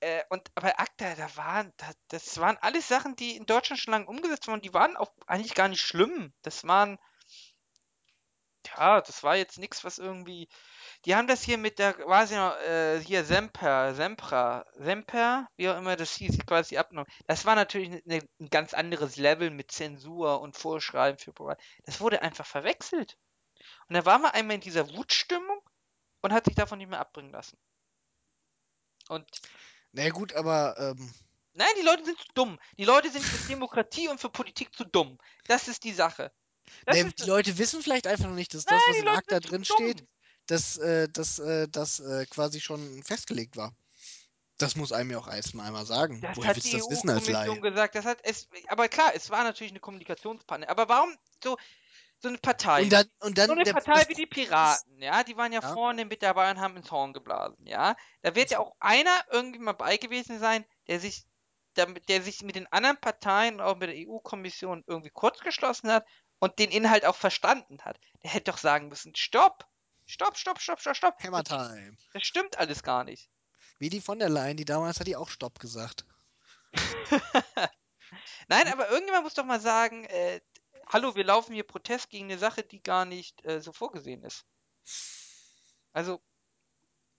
Äh, 0.00 0.22
und 0.28 0.54
bei 0.54 0.78
ACTA, 0.78 1.14
da 1.14 1.36
waren, 1.36 1.72
da, 1.78 1.86
das 2.08 2.38
waren 2.38 2.58
alles 2.60 2.86
Sachen, 2.86 3.16
die 3.16 3.36
in 3.36 3.46
Deutschland 3.46 3.80
schon 3.80 3.92
lange 3.92 4.06
umgesetzt 4.06 4.46
wurden. 4.46 4.60
Die 4.60 4.74
waren 4.74 4.96
auch 4.96 5.12
eigentlich 5.26 5.54
gar 5.54 5.68
nicht 5.68 5.80
schlimm. 5.80 6.32
Das 6.42 6.64
waren 6.64 6.98
ja, 8.66 9.00
das 9.00 9.22
war 9.22 9.36
jetzt 9.36 9.58
nichts, 9.58 9.84
was 9.84 9.98
irgendwie. 9.98 10.48
Die 11.04 11.14
haben 11.14 11.26
das 11.26 11.42
hier 11.42 11.58
mit 11.58 11.78
der, 11.78 11.94
quasi 11.94 12.34
noch, 12.34 12.56
äh, 12.60 13.00
hier 13.00 13.24
Semper, 13.24 13.94
Sempra, 13.94 14.64
Semper, 14.74 15.48
wie 15.56 15.68
auch 15.68 15.76
immer 15.76 15.96
das 15.96 16.14
hieß, 16.14 16.38
quasi 16.46 16.78
abgenommen. 16.78 17.10
Das 17.26 17.44
war 17.44 17.54
natürlich 17.54 17.90
ne, 17.90 18.02
ne, 18.04 18.28
ein 18.40 18.50
ganz 18.50 18.74
anderes 18.74 19.16
Level 19.16 19.50
mit 19.50 19.70
Zensur 19.70 20.40
und 20.40 20.56
Vorschreiben 20.56 21.18
für 21.18 21.32
Provider. 21.32 21.60
Das 21.84 22.00
wurde 22.00 22.22
einfach 22.22 22.46
verwechselt. 22.46 23.16
Und 23.88 23.94
da 23.94 24.04
war 24.04 24.18
man 24.18 24.32
einmal 24.32 24.56
in 24.56 24.60
dieser 24.60 24.88
Wutstimmung 24.96 25.60
und 26.22 26.32
hat 26.32 26.46
sich 26.46 26.54
davon 26.54 26.78
nicht 26.78 26.90
mehr 26.90 27.00
abbringen 27.00 27.32
lassen. 27.32 27.58
Und. 29.08 29.28
Na 29.92 30.02
naja, 30.02 30.12
gut, 30.12 30.32
aber. 30.34 30.76
Ähm... 30.78 31.14
Nein, 31.52 31.68
die 31.78 31.84
Leute 31.84 32.04
sind 32.04 32.18
zu 32.18 32.26
dumm. 32.34 32.58
Die 32.76 32.84
Leute 32.84 33.10
sind 33.10 33.24
für 33.24 33.48
Demokratie 33.48 34.08
und 34.08 34.20
für 34.20 34.28
Politik 34.28 34.74
zu 34.74 34.84
dumm. 34.84 35.18
Das 35.46 35.68
ist 35.68 35.84
die 35.84 35.94
Sache. 35.94 36.32
Nee, 36.86 37.04
die 37.04 37.24
Leute 37.24 37.58
wissen 37.58 37.82
vielleicht 37.82 38.06
einfach 38.06 38.26
noch 38.26 38.34
nicht, 38.34 38.54
dass 38.54 38.66
Nein, 38.66 38.78
das, 38.86 38.96
was 38.96 39.02
in 39.02 39.08
ACTA 39.08 39.40
drin 39.40 39.64
steht, 39.64 40.04
dass 40.46 40.78
äh, 40.78 41.08
das 41.08 41.38
äh, 41.38 41.64
äh, 41.64 42.26
quasi 42.26 42.60
schon 42.60 43.02
festgelegt 43.02 43.56
war. 43.56 43.72
Das 44.58 44.74
muss 44.74 44.92
einem 44.92 45.10
ja 45.10 45.18
auch 45.18 45.28
erstmal 45.28 45.66
einmal 45.66 45.84
sagen. 45.84 46.20
Das 46.22 46.36
Woher 46.36 46.50
hat 46.50 46.64
die 46.64 46.70
das 46.70 46.88
wissen 46.88 47.10
als 47.10 47.28
Laie? 47.28 47.60
gesagt. 47.60 47.94
Das 47.94 48.06
hat 48.06 48.18
es, 48.22 48.48
aber 48.68 48.88
klar, 48.88 49.12
es 49.14 49.28
war 49.28 49.44
natürlich 49.44 49.72
eine 49.72 49.80
Kommunikationspanne. 49.80 50.68
Aber 50.68 50.88
warum 50.88 51.14
so, 51.44 51.58
so 52.20 52.28
eine 52.28 52.38
Partei? 52.38 52.84
Und 52.84 52.92
dann, 52.92 53.06
und 53.20 53.36
dann 53.36 53.48
so 53.48 53.52
eine 53.52 53.64
der, 53.64 53.74
Partei 53.74 54.00
das, 54.00 54.08
wie 54.08 54.14
die 54.14 54.26
Piraten, 54.26 55.02
ja, 55.02 55.24
die 55.24 55.36
waren 55.36 55.52
ja, 55.52 55.60
ja, 55.60 55.72
vorne 55.74 56.06
mit 56.06 56.22
dabei 56.22 56.50
und 56.50 56.58
haben 56.58 56.76
ins 56.76 56.90
Horn 56.90 57.12
geblasen, 57.12 57.66
ja. 57.66 57.96
Da 58.22 58.34
wird 58.34 58.50
ja 58.50 58.60
auch 58.60 58.74
einer 58.80 59.24
irgendwie 59.30 59.58
mal 59.58 59.72
bei 59.72 59.98
gewesen 59.98 60.38
sein, 60.38 60.64
der 60.88 61.00
sich 61.00 61.26
damit, 61.74 62.08
der 62.08 62.22
sich 62.22 62.42
mit 62.42 62.56
den 62.56 62.66
anderen 62.72 62.96
Parteien 62.96 63.56
und 63.56 63.60
auch 63.60 63.76
mit 63.76 63.90
der 63.90 64.08
EU-Kommission 64.08 64.84
irgendwie 64.86 65.10
kurzgeschlossen 65.10 65.90
hat 65.90 66.06
und 66.38 66.58
den 66.58 66.70
Inhalt 66.70 67.04
auch 67.04 67.16
verstanden 67.16 67.82
hat, 67.82 67.98
der 68.22 68.30
hätte 68.30 68.50
doch 68.52 68.58
sagen 68.58 68.88
müssen, 68.88 69.14
stopp, 69.14 69.66
stopp, 70.06 70.36
stopp, 70.36 70.60
stopp, 70.60 70.80
stopp, 70.80 70.96
stopp. 70.96 71.22
Hammer 71.22 71.44
Time. 71.44 71.96
Das 72.12 72.22
stimmt 72.24 72.58
alles 72.58 72.82
gar 72.82 73.04
nicht. 73.04 73.30
Wie 73.78 73.90
die 73.90 74.00
von 74.00 74.18
der 74.18 74.28
Leyen, 74.28 74.56
die 74.56 74.64
damals 74.64 75.00
hat 75.00 75.06
die 75.06 75.16
auch 75.16 75.28
Stopp 75.28 75.58
gesagt. 75.58 76.06
Nein, 78.48 78.68
aber 78.68 78.88
irgendjemand 78.90 79.24
muss 79.24 79.34
doch 79.34 79.44
mal 79.44 79.60
sagen, 79.60 80.04
äh, 80.04 80.40
hallo, 80.88 81.14
wir 81.14 81.24
laufen 81.24 81.54
hier 81.54 81.64
Protest 81.64 82.10
gegen 82.10 82.26
eine 82.26 82.38
Sache, 82.38 82.62
die 82.62 82.82
gar 82.82 83.04
nicht 83.04 83.44
äh, 83.44 83.60
so 83.60 83.72
vorgesehen 83.72 84.22
ist. 84.22 84.44
Also, 85.92 86.22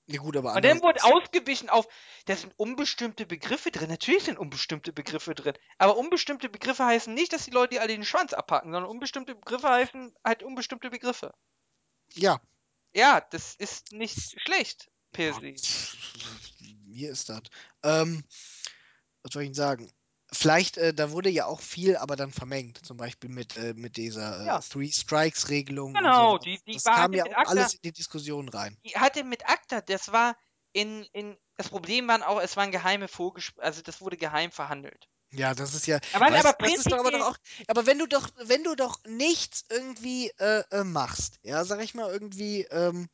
ja, 0.09 0.21
gut, 0.21 0.37
aber 0.37 0.55
Und 0.55 0.63
dann 0.63 0.81
wurde 0.81 1.03
ausgewichen 1.03 1.69
auf, 1.69 1.85
da 2.25 2.35
sind 2.35 2.53
unbestimmte 2.57 3.25
Begriffe 3.25 3.71
drin. 3.71 3.89
Natürlich 3.89 4.23
sind 4.23 4.39
unbestimmte 4.39 4.93
Begriffe 4.93 5.35
drin. 5.35 5.53
Aber 5.77 5.97
unbestimmte 5.97 6.47
Begriffe 6.47 6.85
heißen 6.85 7.13
nicht, 7.13 7.33
dass 7.33 7.43
die 7.43 7.51
Leute 7.51 7.75
die 7.75 7.79
alle 7.81 7.89
den 7.89 8.05
Schwanz 8.05 8.31
abpacken, 8.31 8.71
sondern 8.71 8.89
unbestimmte 8.89 9.35
Begriffe 9.35 9.67
heißen 9.67 10.15
halt 10.23 10.43
unbestimmte 10.43 10.89
Begriffe. 10.89 11.33
Ja. 12.13 12.39
Ja, 12.93 13.19
das 13.19 13.55
ist 13.55 13.91
nicht 13.91 14.41
schlecht, 14.41 14.89
per 15.11 15.33
se. 15.33 15.55
Mir 16.85 17.11
ist 17.11 17.27
das. 17.27 17.41
Ähm, 17.83 18.23
was 19.23 19.33
soll 19.33 19.41
ich 19.41 19.47
Ihnen 19.47 19.55
sagen? 19.55 19.91
Vielleicht, 20.31 20.77
äh, 20.77 20.93
da 20.93 21.11
wurde 21.11 21.29
ja 21.29 21.45
auch 21.45 21.61
viel, 21.61 21.95
aber 21.95 22.15
dann 22.15 22.31
vermengt. 22.31 22.85
Zum 22.85 22.97
Beispiel 22.97 23.29
mit, 23.29 23.55
äh, 23.55 23.73
mit 23.75 23.95
dieser 23.95 24.41
äh, 24.41 24.45
ja. 24.45 24.59
Three 24.59 24.91
Strikes-Regelung. 24.91 25.93
Genau, 25.93 26.33
so. 26.33 26.37
die, 26.39 26.59
die 26.67 26.73
das 26.73 26.83
kam 26.83 27.13
ja 27.13 27.23
auch 27.25 27.31
ACTA, 27.31 27.49
alles 27.49 27.73
in 27.75 27.79
die 27.83 27.93
Diskussion 27.93 28.49
rein. 28.49 28.77
Die 28.83 28.95
hatte 28.95 29.23
mit 29.23 29.47
ACTA, 29.47 29.81
das 29.81 30.11
war 30.11 30.35
in, 30.73 31.03
in, 31.13 31.37
das 31.55 31.69
Problem 31.69 32.07
waren 32.07 32.23
auch, 32.23 32.41
es 32.41 32.57
waren 32.57 32.71
geheime 32.71 33.07
Vorgespräche, 33.07 33.65
also 33.65 33.81
das 33.81 34.01
wurde 34.01 34.17
geheim 34.17 34.51
verhandelt. 34.51 35.07
Ja, 35.31 35.53
das 35.53 35.73
ist 35.73 35.87
ja. 35.87 35.99
Aber, 36.13 36.31
weißt, 36.31 36.45
aber, 36.45 36.73
ist 36.73 36.93
aber 36.93 37.11
doch 37.11 37.21
auch. 37.21 37.37
Aber 37.67 37.85
wenn 37.85 37.99
du 37.99 38.05
doch, 38.05 38.29
wenn 38.45 38.63
du 38.63 38.75
doch 38.75 38.97
nichts 39.05 39.65
irgendwie 39.69 40.29
äh, 40.39 40.63
äh, 40.71 40.83
machst, 40.83 41.39
ja, 41.41 41.65
sag 41.65 41.81
ich 41.81 41.95
mal 41.95 42.11
irgendwie, 42.11 42.61
ähm, 42.71 43.09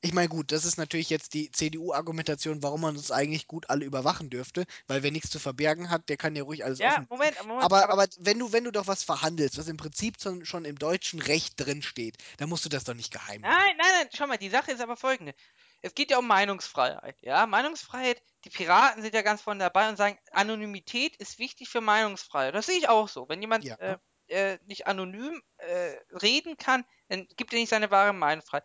ich 0.00 0.12
meine, 0.12 0.28
gut, 0.28 0.52
das 0.52 0.64
ist 0.64 0.78
natürlich 0.78 1.10
jetzt 1.10 1.34
die 1.34 1.50
CDU-Argumentation, 1.50 2.62
warum 2.62 2.82
man 2.82 2.96
uns 2.96 3.10
eigentlich 3.10 3.48
gut 3.48 3.68
alle 3.68 3.84
überwachen 3.84 4.30
dürfte, 4.30 4.64
weil 4.86 5.02
wer 5.02 5.10
nichts 5.10 5.30
zu 5.30 5.40
verbergen 5.40 5.90
hat, 5.90 6.08
der 6.08 6.16
kann 6.16 6.36
ja 6.36 6.44
ruhig 6.44 6.64
alles 6.64 6.78
ja, 6.78 6.92
offen. 6.92 7.06
Moment, 7.10 7.42
Moment, 7.44 7.64
aber, 7.64 7.90
aber, 7.90 8.06
wenn 8.18 8.38
du, 8.38 8.52
wenn 8.52 8.64
du 8.64 8.70
doch 8.70 8.86
was 8.86 9.02
verhandelst, 9.02 9.58
was 9.58 9.66
im 9.66 9.76
Prinzip 9.76 10.16
schon 10.20 10.64
im 10.64 10.78
deutschen 10.78 11.20
Recht 11.20 11.54
drin 11.56 11.82
steht, 11.82 12.16
dann 12.36 12.48
musst 12.48 12.64
du 12.64 12.68
das 12.68 12.84
doch 12.84 12.94
nicht 12.94 13.12
geheim 13.12 13.40
machen. 13.40 13.52
Nein, 13.52 13.76
nein, 13.76 13.90
nein, 13.98 14.08
schau 14.14 14.26
mal, 14.28 14.38
die 14.38 14.50
Sache 14.50 14.70
ist 14.70 14.80
aber 14.80 14.96
folgende. 14.96 15.34
Es 15.82 15.94
geht 15.94 16.10
ja 16.10 16.18
um 16.18 16.26
Meinungsfreiheit, 16.26 17.16
ja. 17.20 17.46
Meinungsfreiheit, 17.46 18.22
die 18.44 18.50
Piraten 18.50 19.02
sind 19.02 19.14
ja 19.14 19.22
ganz 19.22 19.42
vorne 19.42 19.60
dabei 19.60 19.88
und 19.88 19.96
sagen, 19.96 20.18
Anonymität 20.30 21.16
ist 21.16 21.38
wichtig 21.40 21.68
für 21.68 21.80
Meinungsfreiheit. 21.80 22.54
Das 22.54 22.66
sehe 22.66 22.78
ich 22.78 22.88
auch 22.88 23.08
so. 23.08 23.28
Wenn 23.28 23.40
jemand, 23.40 23.64
ja. 23.64 23.74
äh, 23.76 23.96
äh, 24.28 24.58
nicht 24.66 24.86
anonym 24.86 25.42
äh, 25.56 25.96
reden 26.22 26.56
kann, 26.56 26.84
dann 27.08 27.26
gibt 27.36 27.52
er 27.52 27.58
nicht 27.58 27.70
seine 27.70 27.90
wahre 27.90 28.12
Meinung 28.12 28.44
frei. 28.44 28.62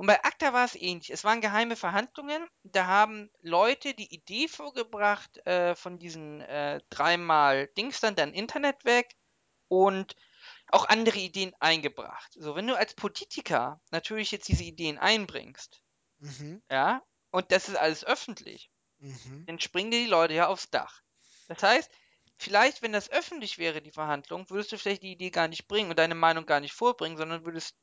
Und 0.00 0.06
bei 0.06 0.24
ACTA 0.24 0.54
war 0.54 0.64
es 0.64 0.76
ähnlich. 0.76 1.10
Es 1.10 1.24
waren 1.24 1.42
geheime 1.42 1.76
Verhandlungen. 1.76 2.48
Da 2.62 2.86
haben 2.86 3.30
Leute 3.42 3.92
die 3.92 4.10
Idee 4.14 4.48
vorgebracht 4.48 5.36
äh, 5.46 5.74
von 5.76 5.98
diesen 5.98 6.40
äh, 6.40 6.80
dreimal 6.88 7.66
Dings 7.76 8.00
dann, 8.00 8.14
dann 8.14 8.32
Internet 8.32 8.86
weg 8.86 9.14
und 9.68 10.16
auch 10.68 10.86
andere 10.88 11.18
Ideen 11.18 11.54
eingebracht. 11.60 12.32
So, 12.32 12.54
wenn 12.54 12.66
du 12.66 12.76
als 12.78 12.94
Politiker 12.94 13.82
natürlich 13.90 14.30
jetzt 14.30 14.48
diese 14.48 14.64
Ideen 14.64 14.96
einbringst, 14.98 15.82
Mhm. 16.20 16.60
ja, 16.70 17.02
und 17.30 17.52
das 17.52 17.68
ist 17.68 17.76
alles 17.76 18.04
öffentlich, 18.04 18.70
Mhm. 19.00 19.48
dann 19.48 19.60
springen 19.60 19.90
dir 19.90 20.00
die 20.04 20.10
Leute 20.10 20.34
ja 20.34 20.48
aufs 20.48 20.70
Dach. 20.70 21.02
Das 21.48 21.62
heißt, 21.62 21.90
vielleicht, 22.38 22.82
wenn 22.82 22.92
das 22.92 23.10
öffentlich 23.10 23.58
wäre, 23.58 23.82
die 23.82 23.92
Verhandlung, 23.92 24.50
würdest 24.50 24.72
du 24.72 24.78
vielleicht 24.78 25.02
die 25.02 25.12
Idee 25.12 25.30
gar 25.30 25.48
nicht 25.48 25.68
bringen 25.68 25.90
und 25.90 25.98
deine 25.98 26.16
Meinung 26.16 26.46
gar 26.46 26.60
nicht 26.60 26.74
vorbringen, 26.74 27.18
sondern 27.18 27.44
würdest. 27.44 27.76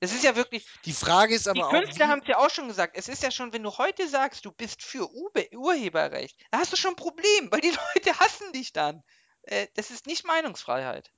Es 0.00 0.12
ist 0.12 0.22
ja 0.22 0.36
wirklich. 0.36 0.66
Die 0.84 0.92
Frage 0.92 1.34
ist 1.34 1.46
Die 1.46 1.50
aber 1.50 1.66
auch, 1.66 1.70
Künstler 1.70 2.08
haben 2.08 2.20
es 2.20 2.28
ja 2.28 2.38
auch 2.38 2.50
schon 2.50 2.68
gesagt. 2.68 2.96
Es 2.96 3.08
ist 3.08 3.22
ja 3.22 3.30
schon, 3.30 3.52
wenn 3.52 3.62
du 3.62 3.76
heute 3.78 4.08
sagst, 4.08 4.44
du 4.44 4.52
bist 4.52 4.82
für 4.82 5.10
Ube 5.12 5.48
Urheberrecht, 5.52 6.40
da 6.50 6.58
hast 6.58 6.72
du 6.72 6.76
schon 6.76 6.92
ein 6.92 6.96
Problem, 6.96 7.50
weil 7.50 7.60
die 7.60 7.70
Leute 7.94 8.18
hassen 8.18 8.52
dich 8.52 8.72
dann. 8.72 9.02
Äh, 9.42 9.66
das 9.74 9.90
ist 9.90 10.06
nicht 10.06 10.24
Meinungsfreiheit. 10.24 11.12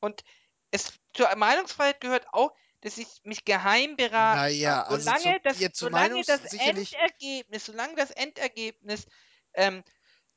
Und 0.00 0.24
es 0.70 0.92
zur 1.12 1.34
Meinungsfreiheit 1.36 2.00
gehört 2.00 2.26
auch, 2.32 2.52
dass 2.80 2.98
ich 2.98 3.06
mich 3.24 3.44
geheim 3.44 3.96
beraten 3.96 4.40
naja, 4.40 4.82
also 4.84 5.10
zu, 5.10 5.18
Solange 5.18 5.40
das, 5.42 5.58
zu 5.58 5.70
solange 5.72 6.08
Meinungs 6.08 6.26
das 6.26 6.54
Endergebnis, 6.54 7.66
solange 7.66 7.94
das 7.94 8.10
Endergebnis, 8.10 9.06
ähm, 9.54 9.84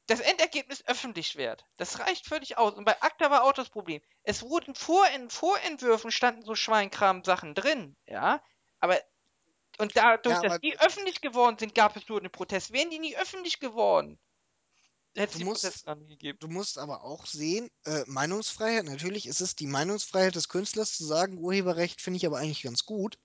das 0.07 0.19
Endergebnis 0.19 0.83
öffentlich 0.85 1.35
wird. 1.37 1.65
Das 1.77 1.99
reicht 1.99 2.27
völlig 2.27 2.57
aus. 2.57 2.73
Und 2.73 2.85
bei 2.85 3.01
ACTA 3.01 3.31
war 3.31 3.43
auch 3.43 3.53
das 3.53 3.69
Problem. 3.69 4.01
Es 4.23 4.41
wurden 4.41 4.75
vor 4.75 5.07
in 5.15 5.29
Vorentwürfen 5.29 6.11
standen 6.11 6.43
so 6.43 6.55
Schweinkram-Sachen 6.55 7.55
drin, 7.55 7.95
ja. 8.05 8.43
Aber 8.79 8.99
und 9.79 9.95
dadurch, 9.95 10.41
ja, 10.41 10.49
dass 10.49 10.59
die 10.59 10.79
öffentlich 10.79 11.21
geworden 11.21 11.57
sind, 11.57 11.73
gab 11.73 11.95
es 11.95 12.07
nur 12.07 12.19
einen 12.19 12.31
Protest. 12.31 12.73
Wären 12.73 12.91
die 12.91 12.99
nie 12.99 13.17
öffentlich 13.17 13.59
geworden, 13.59 14.19
hätte 15.15 15.33
es 15.33 15.37
die 15.37 15.45
musst, 15.45 15.87
dann 15.87 15.99
nie 15.99 16.09
gegeben. 16.09 16.37
du 16.39 16.47
musst 16.47 16.77
aber 16.77 17.03
auch 17.03 17.25
sehen, 17.25 17.69
äh, 17.85 18.03
Meinungsfreiheit, 18.05 18.85
natürlich 18.85 19.27
ist 19.27 19.41
es 19.41 19.55
die 19.55 19.67
Meinungsfreiheit 19.67 20.35
des 20.35 20.49
Künstlers 20.49 20.95
zu 20.95 21.05
sagen, 21.05 21.39
Urheberrecht 21.39 22.01
finde 22.01 22.17
ich 22.17 22.25
aber 22.25 22.37
eigentlich 22.37 22.63
ganz 22.63 22.85
gut, 22.85 23.17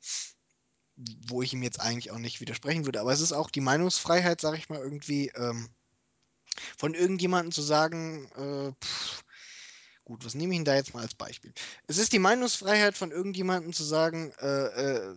wo 0.97 1.43
ich 1.43 1.53
ihm 1.53 1.63
jetzt 1.63 1.81
eigentlich 1.81 2.11
auch 2.11 2.19
nicht 2.19 2.41
widersprechen 2.41 2.87
würde, 2.87 3.01
aber 3.01 3.13
es 3.13 3.21
ist 3.21 3.33
auch 3.33 3.51
die 3.51 3.61
Meinungsfreiheit, 3.61 4.41
sag 4.41 4.57
ich 4.57 4.69
mal, 4.69 4.81
irgendwie 4.81 5.29
ähm, 5.35 5.69
von 6.77 6.95
irgendjemandem 6.95 7.53
zu 7.53 7.63
sagen, 7.63 8.31
äh, 8.37 8.73
pff, 8.85 9.25
gut, 10.05 10.25
was 10.25 10.35
nehme 10.35 10.55
ich 10.55 10.59
denn 10.59 10.65
da 10.65 10.75
jetzt 10.75 10.95
mal 10.95 11.03
als 11.03 11.15
Beispiel? 11.15 11.53
Es 11.87 11.99
ist 11.99 12.13
die 12.13 12.19
Meinungsfreiheit 12.19 12.97
von 12.97 13.11
irgendjemandem 13.11 13.73
zu 13.73 13.85
sagen, 13.85 14.33
äh, 14.41 14.47
äh, 14.47 15.17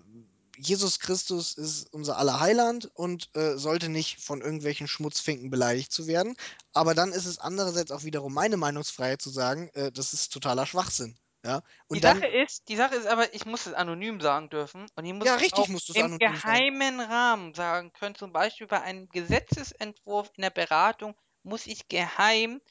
Jesus 0.58 1.00
Christus 1.00 1.54
ist 1.54 1.92
unser 1.94 2.18
aller 2.18 2.40
Heiland 2.40 2.92
und 2.94 3.30
äh, 3.36 3.58
sollte 3.58 3.90
nicht 3.90 4.22
von 4.22 4.42
irgendwelchen 4.42 4.88
Schmutzfinken 4.88 5.50
beleidigt 5.50 5.92
zu 5.92 6.08
werden. 6.08 6.36
Aber 6.74 6.94
dann 6.94 7.14
ist 7.14 7.26
es 7.26 7.40
andererseits 7.40 7.92
auch 7.92 8.04
wiederum 8.04 8.34
meine 8.34 8.58
Meinungsfreiheit 8.58 9.22
zu 9.22 9.30
sagen, 9.30 9.70
äh, 9.74 9.92
das 9.92 10.14
ist 10.14 10.32
totaler 10.32 10.66
Schwachsinn. 10.68 11.18
Ja? 11.44 11.64
Die 11.94 11.96
Und 11.96 12.02
Sache 12.02 12.22
dann, 12.22 12.32
ist, 12.32 12.68
die 12.68 12.76
Sache 12.76 12.96
ist 12.96 13.08
aber, 13.08 13.34
ich 13.34 13.46
muss 13.46 13.66
es 13.66 13.74
anonym 13.74 14.22
sagen 14.22 14.50
dürfen 14.50 14.86
und 14.96 15.06
ich 15.06 15.14
muss 15.14 15.26
ja, 15.26 15.36
es 15.36 15.42
richtig, 15.42 15.60
auch 15.64 15.68
musst 15.68 15.96
im 15.96 16.06
anonym 16.06 16.36
sagen. 16.36 16.42
geheimen 16.42 17.00
Rahmen 17.00 17.54
sagen 17.56 17.94
können. 17.94 18.16
Zum 18.16 18.32
Beispiel 18.32 18.68
bei 18.68 18.82
einem 18.82 19.10
Gesetzesentwurf 19.10 20.32
in 20.36 20.44
der 20.44 20.52
Beratung 20.52 21.16
muss 21.44 21.68
ich 21.68 21.88
geheim. 21.88 22.62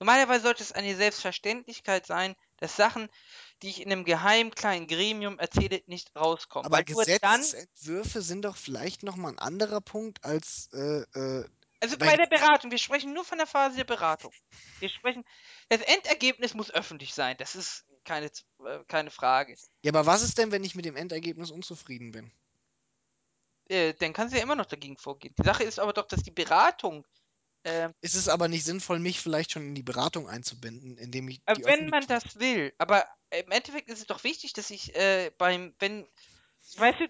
Normalerweise 0.00 0.44
sollte 0.44 0.62
es 0.62 0.72
eine 0.72 0.96
Selbstverständlichkeit 0.96 2.06
sein, 2.06 2.34
dass 2.58 2.76
Sachen, 2.76 3.08
die 3.62 3.70
ich 3.70 3.80
in 3.80 3.90
einem 3.90 4.04
geheimen 4.04 4.54
kleinen 4.54 4.86
Gremium 4.86 5.38
erzähle, 5.38 5.82
nicht 5.86 6.14
rauskommen. 6.16 6.66
Aber 6.66 6.78
Weil 6.78 6.84
Gesetzesentwürfe 6.84 8.22
sind 8.22 8.44
doch 8.44 8.56
vielleicht 8.56 9.02
nochmal 9.02 9.32
ein 9.32 9.38
anderer 9.38 9.80
Punkt 9.80 10.24
als 10.24 10.68
äh, 10.72 11.02
äh, 11.18 11.44
also 11.80 11.98
bei 11.98 12.06
bei 12.06 12.16
der 12.16 12.26
Beratung, 12.26 12.70
wir 12.70 12.78
sprechen 12.78 13.12
nur 13.12 13.24
von 13.24 13.36
der 13.36 13.46
Phase 13.46 13.76
der 13.76 13.84
Beratung. 13.84 14.32
Wir 14.80 14.88
sprechen, 14.88 15.22
das 15.68 15.82
Endergebnis 15.82 16.54
muss 16.54 16.70
öffentlich 16.70 17.12
sein, 17.12 17.36
das 17.36 17.54
ist 17.54 17.84
keine, 18.04 18.30
äh, 18.64 18.84
keine 18.88 19.10
Frage. 19.10 19.54
Ja, 19.82 19.92
aber 19.92 20.06
was 20.06 20.22
ist 20.22 20.38
denn, 20.38 20.50
wenn 20.50 20.64
ich 20.64 20.74
mit 20.74 20.86
dem 20.86 20.96
Endergebnis 20.96 21.50
unzufrieden 21.50 22.12
bin? 22.12 22.32
Äh, 23.68 23.94
dann 23.94 24.12
kann 24.14 24.28
sie 24.30 24.36
ja 24.36 24.42
immer 24.42 24.56
noch 24.56 24.66
dagegen 24.66 24.96
vorgehen. 24.96 25.34
Die 25.38 25.44
Sache 25.44 25.64
ist 25.64 25.78
aber 25.78 25.92
doch, 25.92 26.06
dass 26.06 26.22
die 26.22 26.30
Beratung 26.30 27.06
äh, 27.64 27.90
Ist 28.00 28.14
es 28.14 28.28
aber 28.28 28.48
nicht 28.48 28.64
sinnvoll, 28.64 28.98
mich 28.98 29.20
vielleicht 29.20 29.52
schon 29.52 29.66
in 29.66 29.74
die 29.74 29.82
Beratung 29.82 30.28
einzubinden, 30.28 30.96
indem 30.96 31.28
ich 31.28 31.40
Äh, 31.46 31.56
wenn 31.64 31.90
man 31.90 32.06
das 32.06 32.38
will, 32.38 32.72
aber 32.78 33.04
im 33.30 33.50
Endeffekt 33.50 33.88
ist 33.88 34.00
es 34.00 34.06
doch 34.06 34.24
wichtig, 34.24 34.52
dass 34.52 34.70
ich 34.70 34.94
äh, 34.94 35.30
beim, 35.38 35.74
wenn, 35.78 36.06
weißt 36.76 37.00
du, 37.00 37.06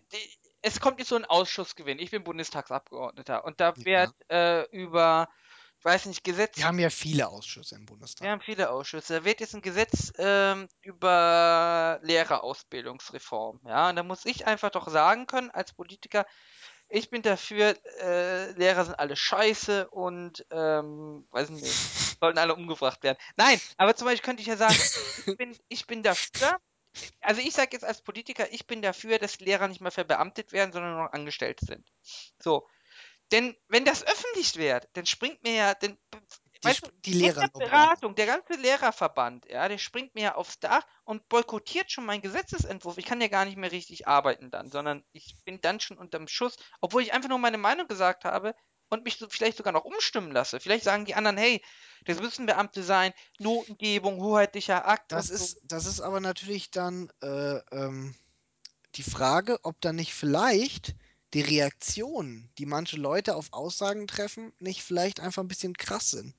es 0.62 0.80
kommt 0.80 0.98
jetzt 0.98 1.08
so 1.10 1.16
ein 1.16 1.24
Ausschussgewinn. 1.26 1.98
Ich 1.98 2.10
bin 2.10 2.24
Bundestagsabgeordneter 2.24 3.44
und 3.44 3.60
da 3.60 3.74
wird 3.84 4.10
Ja. 4.30 4.62
äh, 4.62 4.62
über, 4.70 5.28
ich 5.78 5.84
weiß 5.84 6.06
nicht, 6.06 6.24
Gesetz, 6.24 6.56
Wir 6.56 6.64
haben 6.64 6.78
ja 6.80 6.90
viele 6.90 7.28
Ausschüsse 7.28 7.76
im 7.76 7.86
wir 7.86 7.86
Bundestag. 7.86 8.30
haben 8.30 8.40
viele 8.40 8.70
Ausschüsse, 8.70 9.14
da 9.20 9.24
wird 9.24 9.40
jetzt 9.40 9.54
ein 9.54 9.60
Gesetz 9.62 10.12
ähm, 10.18 10.68
über 10.82 11.98
Lehrerausbildungsreform, 12.02 13.60
ja, 13.66 13.90
und 13.90 13.96
da 13.96 14.02
muss 14.02 14.24
ich 14.24 14.46
einfach 14.46 14.70
doch 14.70 14.88
sagen 14.88 15.26
können 15.26 15.50
als 15.50 15.74
Politiker, 15.74 16.24
ich 16.94 17.10
bin 17.10 17.22
dafür, 17.22 17.76
äh, 18.00 18.52
Lehrer 18.52 18.84
sind 18.84 18.94
alle 18.94 19.16
scheiße 19.16 19.88
und, 19.90 20.46
ähm, 20.50 21.26
weiß 21.30 21.50
nicht, 21.50 21.64
sollten 22.20 22.38
alle 22.38 22.54
umgebracht 22.54 23.02
werden. 23.02 23.18
Nein, 23.36 23.60
aber 23.76 23.96
zum 23.96 24.06
Beispiel 24.06 24.24
könnte 24.24 24.42
ich 24.42 24.46
ja 24.46 24.56
sagen, 24.56 24.76
ich 25.26 25.36
bin, 25.36 25.58
ich 25.68 25.86
bin 25.88 26.04
dafür, 26.04 26.60
also 27.20 27.40
ich 27.40 27.52
sage 27.52 27.70
jetzt 27.72 27.84
als 27.84 28.00
Politiker, 28.00 28.52
ich 28.52 28.68
bin 28.68 28.80
dafür, 28.80 29.18
dass 29.18 29.40
Lehrer 29.40 29.66
nicht 29.66 29.80
mehr 29.80 29.90
verbeamtet 29.90 30.52
werden, 30.52 30.72
sondern 30.72 30.92
nur 30.92 31.04
noch 31.04 31.12
Angestellte 31.12 31.66
sind. 31.66 31.90
So. 32.38 32.68
Denn 33.32 33.56
wenn 33.66 33.84
das 33.84 34.06
öffentlich 34.06 34.54
wird, 34.56 34.88
dann 34.92 35.06
springt 35.06 35.42
mir 35.42 35.54
ja, 35.54 35.74
dann, 35.74 35.98
Die, 36.64 36.68
weißt 36.68 36.86
du, 36.86 36.90
die 37.04 37.30
an. 37.30 37.50
Beratung, 37.58 38.14
der 38.14 38.26
ganze 38.26 38.54
Lehrerverband, 38.54 39.46
ja, 39.50 39.68
der 39.68 39.78
springt 39.78 40.14
mir 40.14 40.22
ja 40.22 40.34
aufs 40.34 40.58
Dach 40.60 40.86
und 41.04 41.28
boykottiert 41.28 41.90
schon 41.92 42.06
meinen 42.06 42.22
Gesetzesentwurf. 42.22 42.98
Ich 42.98 43.04
kann 43.04 43.20
ja 43.20 43.28
gar 43.28 43.44
nicht 43.44 43.56
mehr 43.56 43.72
richtig 43.72 44.08
arbeiten 44.08 44.50
dann, 44.50 44.70
sondern 44.70 45.04
ich 45.12 45.36
bin 45.44 45.60
dann 45.60 45.80
schon 45.80 45.98
unterm 45.98 46.28
Schuss, 46.28 46.56
obwohl 46.80 47.02
ich 47.02 47.12
einfach 47.12 47.28
nur 47.28 47.38
meine 47.38 47.58
Meinung 47.58 47.86
gesagt 47.86 48.24
habe 48.24 48.54
und 48.88 49.04
mich 49.04 49.18
so 49.18 49.28
vielleicht 49.28 49.56
sogar 49.58 49.72
noch 49.72 49.84
umstimmen 49.84 50.32
lasse. 50.32 50.60
Vielleicht 50.60 50.84
sagen 50.84 51.04
die 51.04 51.14
anderen, 51.14 51.36
hey, 51.36 51.62
das 52.06 52.20
müssen 52.20 52.46
Beamte 52.46 52.82
sein, 52.82 53.12
Notengebung, 53.38 54.20
hoheitlicher 54.20 54.86
Akt 54.86 55.12
Das 55.12 55.30
und 55.30 55.36
so. 55.36 55.44
ist, 55.44 55.60
das 55.64 55.86
ist 55.86 56.00
aber 56.00 56.20
natürlich 56.20 56.70
dann 56.70 57.10
äh, 57.22 57.58
ähm, 57.72 58.14
die 58.94 59.02
Frage, 59.02 59.58
ob 59.62 59.80
dann 59.80 59.96
nicht 59.96 60.14
vielleicht 60.14 60.94
die 61.34 61.40
Reaktionen, 61.40 62.50
die 62.58 62.66
manche 62.66 62.96
Leute 62.96 63.34
auf 63.34 63.52
Aussagen 63.52 64.06
treffen, 64.06 64.52
nicht 64.60 64.82
vielleicht 64.82 65.20
einfach 65.20 65.42
ein 65.42 65.48
bisschen 65.48 65.74
krass 65.76 66.10
sind. 66.10 66.34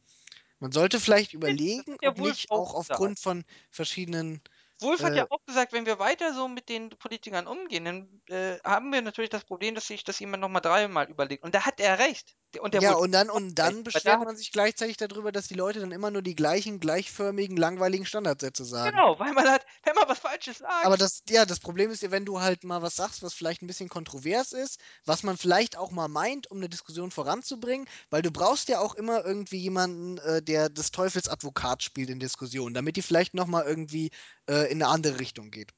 Man 0.60 0.72
sollte 0.74 1.00
vielleicht 1.00 1.34
überlegen, 1.34 1.98
ob 2.04 2.18
nicht 2.18 2.52
auch 2.52 2.74
aufgrund 2.74 3.20
von 3.20 3.44
verschiedenen 3.72 4.42
Wolf 4.80 5.04
hat 5.04 5.16
äh, 5.16 5.18
ja 5.18 5.26
auch 5.30 5.44
gesagt, 5.46 5.74
wenn 5.74 5.86
wir 5.86 6.00
weiter 6.00 6.34
so 6.34 6.48
mit 6.48 6.70
den 6.70 6.90
Politikern 6.90 7.48
umgehen, 7.48 7.86
dann 7.86 8.22
äh, 8.28 8.58
haben 8.64 8.92
wir 8.92 9.02
natürlich 9.02 9.30
das 9.30 9.44
Problem, 9.46 9.76
dass 9.76 9.88
sich 9.88 10.04
das 10.04 10.20
jemand 10.20 10.42
nochmal 10.42 10.62
dreimal 10.62 11.10
überlegt. 11.10 11.44
Und 11.44 11.56
da 11.56 11.66
hat 11.66 11.80
er 11.80 12.00
recht. 12.00 12.36
Und 12.60 12.74
der 12.74 12.82
Ja, 12.82 12.94
und 12.94 13.12
dann, 13.12 13.30
und 13.30 13.56
dann 13.56 13.84
beschwert 13.84 14.24
man 14.24 14.36
sich 14.36 14.52
gleichzeitig 14.52 14.98
darüber, 14.98 15.32
dass 15.32 15.48
die 15.48 15.54
Leute 15.54 15.80
dann 15.80 15.92
immer 15.92 16.12
nur 16.12 16.22
die 16.22 16.36
gleichen, 16.36 16.80
gleichförmigen, 16.80 17.58
langweiligen 17.58 18.06
Standardsätze 18.06 18.66
sagen. 18.66 18.92
genau, 18.92 19.20
weil 19.20 19.34
man 19.34 19.48
hat, 19.48 19.66
wenn 19.84 19.96
man 19.96 20.08
was 20.08 20.20
Falsches 20.20 20.62
Aber 20.62 20.98
sagt, 20.98 21.02
das, 21.02 21.24
ja, 21.30 21.46
das 21.46 21.60
Problem 21.60 21.92
ist 21.92 22.04
ja, 22.04 22.12
wenn 22.12 22.26
du 22.26 22.42
halt 22.42 22.64
mal 22.64 22.82
was 22.82 22.96
sagst, 22.96 23.24
was 23.24 23.34
vielleicht 23.34 23.62
ein 23.62 23.68
bisschen 23.68 23.90
kontrovers 23.90 24.52
ist, 24.52 24.80
was 25.06 25.24
man 25.24 25.38
vielleicht 25.38 25.78
auch 25.78 25.92
mal 25.92 26.08
meint, 26.08 26.50
um 26.52 26.58
eine 26.58 26.70
Diskussion 26.70 27.12
voranzubringen, 27.12 27.88
weil 28.10 28.22
du 28.22 28.32
brauchst 28.32 28.70
ja 28.70 28.80
auch 28.80 28.96
immer 28.96 29.26
irgendwie 29.26 29.58
jemanden, 29.58 30.18
äh, 30.20 30.42
der 30.42 30.70
des 30.70 30.92
Teufels 30.92 31.28
Advokat 31.28 31.84
spielt 31.84 32.10
in 32.10 32.20
Diskussionen, 32.20 32.74
damit 32.74 32.96
die 32.96 33.02
vielleicht 33.02 33.34
nochmal 33.34 33.66
irgendwie 33.66 34.12
äh, 34.50 34.72
in 34.72 34.82
eine 34.82 34.92
andere 34.92 35.20
Richtung 35.20 35.52
geht. 35.52 35.72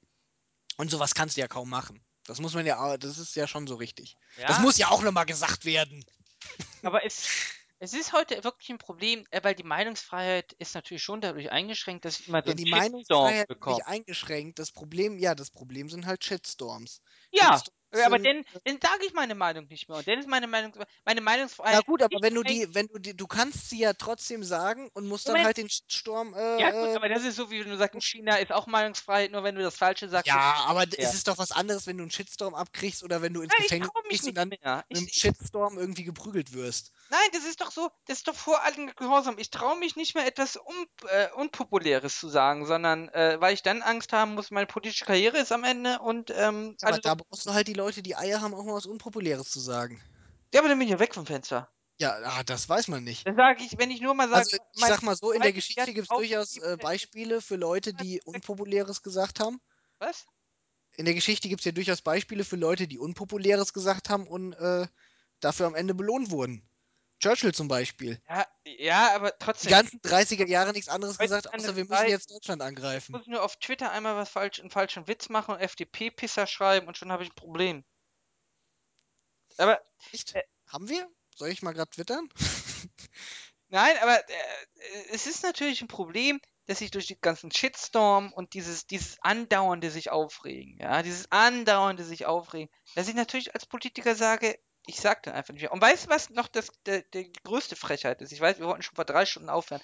Und 0.78 0.92
sowas 0.92 1.16
kannst 1.16 1.38
du 1.38 1.42
ja 1.42 1.48
kaum 1.48 1.70
machen. 1.70 2.04
Das 2.28 2.42
muss 2.42 2.54
man 2.54 2.66
ja, 2.66 2.98
das 2.98 3.18
ist 3.18 3.36
ja 3.36 3.48
schon 3.48 3.68
so 3.68 3.76
richtig. 3.76 4.18
Das 4.36 4.58
ja, 4.58 4.60
muss 4.62 4.78
ja 4.78 4.90
auch 4.90 5.02
nochmal 5.02 5.26
gesagt 5.26 5.64
werden. 5.66 6.04
Aber 6.84 7.06
es, 7.06 7.34
es 7.80 7.94
ist 7.94 8.14
heute 8.14 8.44
wirklich 8.44 8.70
ein 8.70 8.78
Problem, 8.80 9.26
äh, 9.32 9.44
weil 9.44 9.56
die 9.56 9.64
Meinungsfreiheit 9.64 10.54
ist 10.54 10.76
natürlich 10.76 11.04
schon 11.04 11.22
dadurch 11.22 11.52
eingeschränkt, 11.52 12.06
dass 12.06 12.20
ich 12.20 12.28
immer 12.28 12.44
so 12.46 12.50
Ja, 12.50 12.54
einen 12.54 12.56
die 12.56 12.66
Shitstorm 12.66 13.42
Meinungsfreiheit 13.46 13.50
ist 13.54 13.66
bekomme. 13.66 13.82
nicht 13.82 13.86
eingeschränkt. 13.86 14.58
Das 14.60 14.72
Problem, 14.72 15.18
ja, 15.20 15.36
das 15.36 15.52
Problem 15.52 15.88
sind 15.90 16.06
halt 16.08 16.24
Shitstorms. 16.24 17.02
Ja, 17.32 17.62
Shitstorms 17.62 17.77
Ja, 17.94 18.06
aber 18.06 18.20
dann, 18.20 18.44
dann 18.66 18.80
sage 18.82 19.06
ich 19.06 19.14
meine 19.14 19.36
Meinung 19.36 19.68
nicht 19.68 19.88
mehr. 19.90 19.98
Und 19.98 20.08
dann 20.08 20.20
ist 20.20 20.28
meine 20.28 20.48
Meinung, 20.48 20.74
meine 21.06 21.22
Ja 21.70 21.82
Meinungsfreiheit 21.82 21.82
gut, 21.82 22.02
aber 22.02 22.22
wenn 22.22 22.34
du 22.34 22.44
die, 22.44 22.74
wenn 22.74 22.88
du 22.88 22.98
die, 23.00 23.16
du 23.16 23.28
kannst 23.28 23.70
sie 23.70 23.80
ja 23.80 23.94
trotzdem 23.94 24.44
sagen 24.44 24.90
und 24.94 25.06
musst 25.08 25.28
dann 25.28 25.34
Moment. 25.34 25.46
halt 25.46 25.58
den 25.58 25.70
Sturm. 25.70 26.34
Ja 26.56 26.72
gut, 26.72 26.94
Äh, 26.94 26.96
aber 26.96 27.10
das 27.10 27.24
ist 27.24 27.36
so, 27.36 27.50
wie 27.52 27.64
du 27.64 27.78
sagst, 27.78 27.96
in 27.96 28.02
China 28.02 28.38
ist 28.38 28.52
auch 28.52 28.68
Meinungsfreiheit, 28.68 29.32
nur 29.32 29.44
wenn 29.44 29.56
du 29.56 29.62
das 29.62 29.76
Falsche 29.78 30.10
sagst. 30.10 30.26
ja, 30.26 30.56
aber 30.66 30.86
Ja. 30.98 31.04
es 31.04 31.14
ist 31.14 31.28
doch 31.28 31.38
was 31.38 31.52
anderes, 31.52 31.88
wenn 31.88 31.98
du 31.98 32.04
einen 32.04 32.12
Shitstorm 32.12 32.54
abkriegst 32.56 33.04
oder 33.04 33.22
wenn 33.22 33.34
du 33.34 33.42
ins 33.42 33.56
ich 33.56 33.56
Gefängnis 33.56 33.92
gehst 34.10 34.28
und 34.28 34.36
dann 34.36 34.50
mehr. 34.50 34.86
mit 34.90 34.98
einem 34.98 35.08
Shitstorm 35.08 35.78
irgendwie 35.78 36.04
geprügelt 36.04 36.54
wirst. 36.54 36.92
nein, 37.10 37.30
das 37.34 37.46
ist 37.46 37.62
doch 37.62 37.72
so, 37.72 37.90
das 38.06 38.18
ist 38.20 38.28
doch 38.28 38.36
vor 38.36 38.62
allem 38.64 38.94
Gehorsam. 38.96 39.38
Ich 39.38 39.50
traue 39.50 39.78
mich 39.78 39.96
nicht 39.96 40.16
mehr 40.16 40.26
etwas 40.28 40.58
un, 40.58 40.86
äh, 41.10 41.30
Unpopuläres 41.34 42.20
zu 42.20 42.28
sagen, 42.30 42.66
sondern 42.66 43.10
äh, 43.10 43.38
weil 43.40 43.54
ich 43.54 43.64
dann 43.64 43.82
Angst 43.82 44.12
haben 44.14 44.34
muss, 44.36 44.52
meine 44.52 44.68
politische 44.68 45.06
Karriere 45.06 45.38
ist 45.38 45.52
am 45.52 45.64
Ende 45.64 46.00
und 46.00 46.32
ähm, 46.36 46.76
Aber 46.82 46.98
alle 46.98 47.00
da 47.00 47.14
brauchst 47.16 47.46
du 47.46 47.54
halt 47.54 47.68
die 47.68 47.74
Leute, 47.78 48.02
die 48.02 48.16
Eier 48.16 48.42
haben, 48.42 48.54
auch 48.54 48.66
mal 48.66 48.74
was 48.74 48.86
Unpopuläres 48.86 49.50
zu 49.50 49.60
sagen. 49.60 50.02
Ja, 50.54 50.60
aber 50.62 50.70
dann 50.70 50.80
bin 50.80 50.88
ich 50.88 50.92
ja 50.92 51.00
weg 51.00 51.14
vom 51.14 51.26
Fenster. 51.26 51.70
Ja, 52.00 52.16
ah, 52.24 52.44
das 52.44 52.70
weiß 52.70 52.90
man 52.90 53.04
nicht. 53.04 53.26
Dann 53.26 53.36
sage 53.36 53.64
ich, 53.64 53.78
wenn 53.80 53.90
ich 53.90 54.02
nur 54.02 54.14
mal 54.14 54.30
sage, 54.30 54.40
Also 54.40 54.58
ich 54.74 54.86
sag 54.86 55.02
mal 55.02 55.16
so, 55.16 55.32
in 55.32 55.42
der 55.42 55.54
Geschichte 55.54 55.94
gibt 55.94 56.12
es 56.12 56.16
durchaus 56.16 56.58
äh, 56.58 56.78
Beispiele 56.80 57.42
für 57.42 57.56
Leute, 57.56 57.94
die 57.94 58.22
Unpopuläres 58.26 59.02
gesagt 59.02 59.40
haben. 59.40 59.60
was? 60.00 60.26
In 60.96 61.06
der 61.06 61.14
Geschichte 61.14 61.48
gibt 61.48 61.62
es 61.62 61.66
ja 61.66 61.72
durchaus 61.72 62.02
Beispiele 62.02 62.44
für 62.44 62.56
Leute, 62.56 62.88
die 62.88 62.98
Unpopuläres 62.98 63.74
gesagt 63.74 64.10
haben 64.10 64.28
und 64.28 64.54
äh, 64.54 64.88
dafür 65.40 65.68
am 65.68 65.76
Ende 65.76 65.94
belohnt 65.94 66.32
wurden. 66.32 66.68
Churchill 67.20 67.54
zum 67.54 67.68
Beispiel. 67.68 68.22
Ja, 68.30 68.46
ja, 68.66 69.16
aber 69.16 69.32
Die 69.32 69.36
trotzdem. 69.40 69.72
ganzen 69.72 70.00
30er 70.02 70.48
Jahre 70.48 70.72
nichts 70.74 70.88
anderes 70.90 71.18
gesagt, 71.18 71.54
außer 71.54 71.76
wir 71.76 71.86
müssen 71.86 72.08
jetzt 72.08 72.30
Deutschland 72.32 72.62
Ich 72.62 72.68
angreifen. 72.68 73.12
muss 73.14 73.28
nur 73.28 73.44
auf 73.44 73.58
Twitter 73.58 73.92
einmal 73.92 74.16
was 74.16 74.30
falsch, 74.30 74.60
einen 74.60 74.70
falschen 74.70 75.08
Witz 75.08 75.30
machen 75.30 75.56
und 75.56 75.62
FDP-Pisser 75.62 76.46
schreiben 76.48 76.88
und 76.88 76.98
schon 76.98 77.12
habe 77.12 77.24
ich 77.24 77.30
ein 77.32 77.36
Problem. 77.36 77.84
Aber 79.58 79.82
Echt? 80.12 80.36
Äh, 80.36 80.44
Haben 80.68 80.90
wir? 80.90 81.08
Soll 81.36 81.50
ich 81.50 81.62
mal 81.62 81.74
gerade 81.74 81.90
twittern? 81.90 82.30
Nein, 83.70 83.96
aber 84.02 84.18
äh, 84.30 84.34
es 85.12 85.28
ist 85.28 85.44
natürlich 85.44 85.82
ein 85.82 85.88
Problem, 85.88 86.40
dass 86.68 86.80
sich 86.80 86.92
durch 86.92 87.08
die 87.08 87.20
ganzen 87.20 87.52
Shitstorm 87.52 88.32
und 88.34 88.54
dieses, 88.54 88.86
dieses 88.88 89.18
andauernde 89.22 89.90
sich 89.90 90.10
aufregen, 90.10 90.78
ja, 90.80 91.02
dieses 91.02 91.32
andauernde 91.32 92.04
sich 92.04 92.26
aufregen, 92.26 92.70
dass 92.96 93.08
ich 93.08 93.16
natürlich 93.16 93.54
als 93.56 93.66
Politiker 93.66 94.16
sage, 94.16 94.58
ich 94.88 95.00
sag 95.00 95.24
dann 95.24 95.34
einfach 95.36 95.54
nicht 95.54 95.62
mehr. 95.64 95.72
Und 95.72 95.82
weißt 95.82 96.06
du, 96.06 96.10
was 96.10 96.30
noch 96.30 96.48
das, 96.48 96.70
der, 96.86 97.02
die 97.02 97.32
größte 97.44 97.76
Frechheit 97.76 98.22
ist? 98.22 98.32
Ich 98.32 98.40
weiß, 98.40 98.60
wir 98.60 98.68
wollten 98.68 98.82
schon 98.82 98.96
vor 98.96 99.06
drei 99.06 99.26
Stunden 99.26 99.50
aufhören. 99.50 99.82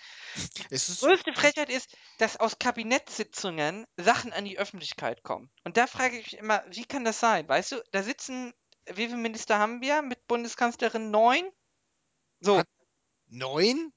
Es 0.70 0.88
Die 0.88 1.06
größte 1.06 1.34
Frechheit 1.34 1.70
ist, 1.70 1.96
dass 2.20 2.38
aus 2.38 2.58
Kabinettssitzungen 2.58 3.86
Sachen 3.98 4.34
an 4.34 4.46
die 4.46 4.58
Öffentlichkeit 4.58 5.22
kommen. 5.24 5.52
Und 5.66 5.78
da 5.78 5.88
frage 5.88 6.18
ich 6.18 6.32
mich 6.32 6.38
immer, 6.40 6.64
wie 6.70 6.86
kann 6.86 7.04
das 7.04 7.20
sein? 7.20 7.48
Weißt 7.48 7.74
du, 7.74 7.84
da 7.92 8.02
sitzen, 8.02 8.54
wie 8.88 9.06
viele 9.08 9.18
Minister 9.18 9.60
haben 9.60 9.82
wir 9.82 10.02
mit 10.02 10.26
Bundeskanzlerin? 10.28 11.12
Neun? 11.12 11.44
So. 12.40 12.60
Hat- 12.60 12.68
neun? 13.28 13.94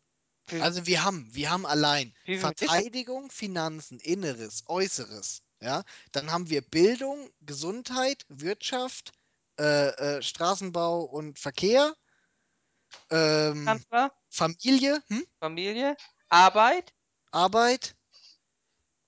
Also 0.60 0.86
wir 0.86 1.04
haben, 1.04 1.28
wir 1.34 1.50
haben 1.50 1.66
allein? 1.66 2.14
Verteidigung, 2.24 3.30
Finanzen, 3.30 3.98
Inneres, 3.98 4.62
Äußeres. 4.66 5.42
Ja, 5.60 5.84
dann 6.12 6.30
haben 6.30 6.50
wir 6.50 6.60
Bildung, 6.60 7.30
Gesundheit, 7.40 8.26
Wirtschaft, 8.28 9.12
äh, 9.58 9.88
äh, 10.18 10.22
Straßenbau 10.22 11.02
und 11.02 11.38
Verkehr, 11.38 11.94
ähm, 13.10 13.68
Familie, 14.28 15.02
hm? 15.08 15.26
Familie, 15.40 15.96
Arbeit. 16.28 16.92
Arbeit. 17.30 17.94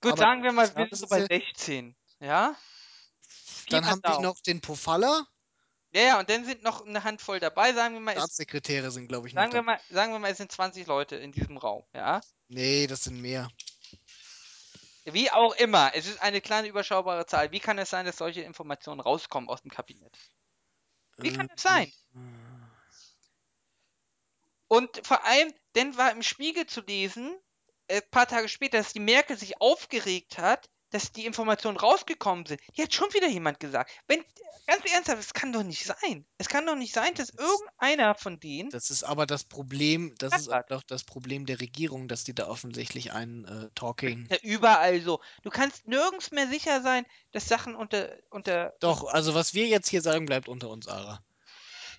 Gut, 0.01 0.13
Aber- 0.13 0.21
sagen 0.21 0.43
wir 0.43 0.51
mal, 0.51 0.67
wir 0.75 0.85
sind 0.87 0.97
so 0.97 1.07
bei 1.07 1.19
ja- 1.19 1.27
16. 1.27 1.95
Ja? 2.19 2.55
Dann 3.69 3.85
haben 3.85 4.01
wir 4.03 4.19
noch 4.21 4.39
den 4.41 4.61
Pofalla. 4.61 5.27
Ja, 5.91 6.01
ja, 6.01 6.19
und 6.19 6.29
dann 6.29 6.45
sind 6.45 6.61
noch 6.61 6.85
eine 6.85 7.03
Handvoll 7.03 7.39
dabei. 7.39 7.73
Sagen 7.73 7.95
wir 7.95 8.01
mal, 8.01 8.13
Staatssekretäre 8.13 8.91
sind, 8.91 9.07
glaube 9.07 9.27
ich, 9.27 9.33
noch 9.33 9.41
sagen 9.41 9.53
wir 9.53 9.63
mal, 9.63 9.79
sagen 9.89 10.11
wir 10.11 10.19
mal, 10.19 10.31
es 10.31 10.37
sind 10.37 10.51
20 10.51 10.85
Leute 10.85 11.15
in 11.15 11.31
diesem 11.31 11.57
Raum. 11.57 11.83
Ja? 11.93 12.21
Nee, 12.47 12.85
das 12.87 13.03
sind 13.05 13.19
mehr. 13.19 13.49
Wie 15.05 15.31
auch 15.31 15.55
immer, 15.55 15.91
es 15.95 16.05
ist 16.05 16.21
eine 16.21 16.41
kleine 16.41 16.67
überschaubare 16.67 17.25
Zahl. 17.25 17.51
Wie 17.51 17.59
kann 17.59 17.79
es 17.79 17.89
sein, 17.89 18.05
dass 18.05 18.17
solche 18.17 18.41
Informationen 18.41 18.99
rauskommen 18.99 19.49
aus 19.49 19.61
dem 19.63 19.71
Kabinett? 19.71 20.15
Wie 21.21 21.31
kann 21.31 21.45
Äh, 21.45 21.49
das 21.49 21.61
sein? 21.61 21.91
Und 24.67 25.05
vor 25.05 25.25
allem, 25.25 25.53
dann 25.73 25.97
war 25.97 26.11
im 26.11 26.23
Spiegel 26.23 26.65
zu 26.65 26.81
lesen, 26.81 27.37
äh, 27.87 28.01
paar 28.01 28.27
Tage 28.27 28.47
später, 28.49 28.77
dass 28.77 28.93
die 28.93 28.99
Merkel 28.99 29.37
sich 29.37 29.59
aufgeregt 29.61 30.37
hat, 30.37 30.69
dass 30.91 31.11
die 31.11 31.25
Informationen 31.25 31.77
rausgekommen 31.77 32.45
sind. 32.45 32.61
Die 32.77 32.83
hat 32.83 32.93
schon 32.93 33.13
wieder 33.13 33.27
jemand 33.27 33.59
gesagt. 33.59 33.91
Wenn, 34.07 34.23
ganz 34.67 34.83
ernsthaft, 34.91 35.19
es 35.19 35.33
kann 35.33 35.53
doch 35.53 35.63
nicht 35.63 35.85
sein. 35.85 36.25
Es 36.37 36.47
kann 36.49 36.65
doch 36.65 36.75
nicht 36.75 36.93
sein, 36.93 37.13
dass 37.15 37.29
irgendeiner 37.29 38.15
von 38.15 38.39
denen. 38.39 38.69
Das 38.69 38.89
ist 38.89 39.03
aber 39.03 39.25
das 39.25 39.43
Problem, 39.43 40.13
das 40.17 40.31
Das 40.31 40.41
ist 40.41 40.51
hat- 40.51 40.65
auch 40.65 40.67
doch 40.67 40.83
das 40.83 41.03
Problem 41.03 41.45
der 41.45 41.59
Regierung, 41.59 42.07
dass 42.07 42.23
die 42.23 42.33
da 42.33 42.47
offensichtlich 42.47 43.11
einen 43.11 43.45
äh, 43.45 43.69
Talking. 43.75 44.27
Ja, 44.31 44.37
überall 44.43 45.01
so. 45.01 45.19
Du 45.43 45.49
kannst 45.49 45.87
nirgends 45.87 46.31
mehr 46.31 46.47
sicher 46.47 46.81
sein, 46.81 47.05
dass 47.31 47.47
Sachen 47.47 47.75
unter. 47.75 48.15
unter 48.29 48.73
Doch, 48.79 49.05
also 49.05 49.33
was 49.35 49.53
wir 49.53 49.67
jetzt 49.67 49.89
hier 49.89 50.01
sagen, 50.01 50.25
bleibt 50.25 50.47
unter 50.47 50.69
uns, 50.69 50.87
Ara. 50.87 51.23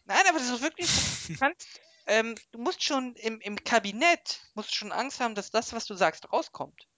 Nein, 0.06 0.22
aber 0.28 0.38
das 0.38 0.48
ist 0.50 0.62
wirklich. 0.62 0.90
Du 1.28 1.36
kannst. 1.36 1.66
Ähm, 2.06 2.34
du 2.50 2.58
musst 2.58 2.82
schon 2.82 3.14
im, 3.16 3.40
im 3.40 3.62
Kabinett 3.62 4.40
musst 4.54 4.74
schon 4.74 4.90
Angst 4.90 5.20
haben, 5.20 5.36
dass 5.36 5.50
das, 5.52 5.72
was 5.72 5.84
du 5.84 5.94
sagst, 5.94 6.32
rauskommt. 6.32 6.88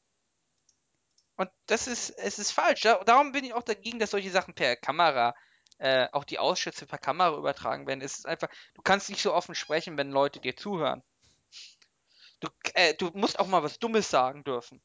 Und 1.43 1.51
das 1.67 1.89
ist, 1.89 2.11
es 2.11 2.39
ist 2.39 2.53
falsch. 2.53 2.83
Da, 2.83 3.03
darum 3.03 3.33
bin 3.33 3.45
ich 3.45 3.53
auch 3.53 3.65
dagegen, 3.65 3.99
dass 3.99 4.13
solche 4.13 4.31
Sachen 4.31 4.55
per 4.55 4.77
Kamera, 4.77 5.35
äh, 5.79 6.07
auch 6.13 6.23
die 6.23 6.39
Ausschüsse 6.39 6.87
per 6.87 6.99
Kamera 6.99 7.37
übertragen 7.37 7.89
werden. 7.89 8.01
Es 8.01 8.19
ist 8.19 8.27
einfach, 8.27 8.49
du 8.75 8.83
kannst 8.83 9.11
nicht 9.11 9.23
so 9.23 9.35
offen 9.35 9.57
sprechen, 9.57 9.99
wenn 9.99 10.13
Leute 10.13 10.39
dir 10.39 10.57
zuhören. 10.57 11.03
Du, 12.39 12.49
äh, 12.75 12.95
du 12.95 13.11
musst 13.15 13.41
auch 13.41 13.49
mal 13.49 13.65
was 13.65 13.81
Dummes 13.81 14.09
sagen 14.09 14.45
dürfen. 14.45 14.81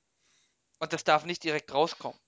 Und 0.79 0.93
das 0.93 1.03
darf 1.03 1.25
nicht 1.25 1.43
direkt 1.43 1.71
rauskommen. 1.71 2.19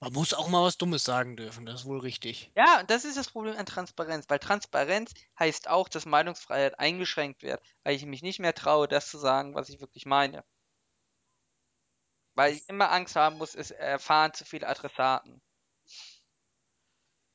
Man 0.00 0.12
muss 0.12 0.34
auch 0.34 0.48
mal 0.48 0.64
was 0.64 0.76
Dummes 0.76 1.04
sagen 1.04 1.36
dürfen, 1.36 1.66
das 1.66 1.82
ist 1.82 1.86
wohl 1.86 2.00
richtig. 2.00 2.50
Ja, 2.56 2.80
und 2.80 2.90
das 2.90 3.04
ist 3.04 3.16
das 3.16 3.30
Problem 3.30 3.56
an 3.56 3.66
Transparenz, 3.66 4.24
weil 4.26 4.40
Transparenz 4.40 5.14
heißt 5.38 5.68
auch, 5.68 5.88
dass 5.88 6.06
Meinungsfreiheit 6.06 6.80
eingeschränkt 6.80 7.44
wird, 7.44 7.62
weil 7.84 7.94
ich 7.94 8.04
mich 8.04 8.22
nicht 8.22 8.40
mehr 8.40 8.52
traue, 8.52 8.88
das 8.88 9.08
zu 9.08 9.18
sagen, 9.18 9.54
was 9.54 9.68
ich 9.68 9.80
wirklich 9.80 10.06
meine. 10.06 10.44
Weil 12.34 12.54
ich 12.54 12.68
immer 12.68 12.90
Angst 12.90 13.16
haben 13.16 13.38
muss, 13.38 13.54
es 13.54 13.70
erfahren 13.70 14.34
zu 14.34 14.44
viele 14.44 14.68
Adressaten. 14.68 15.40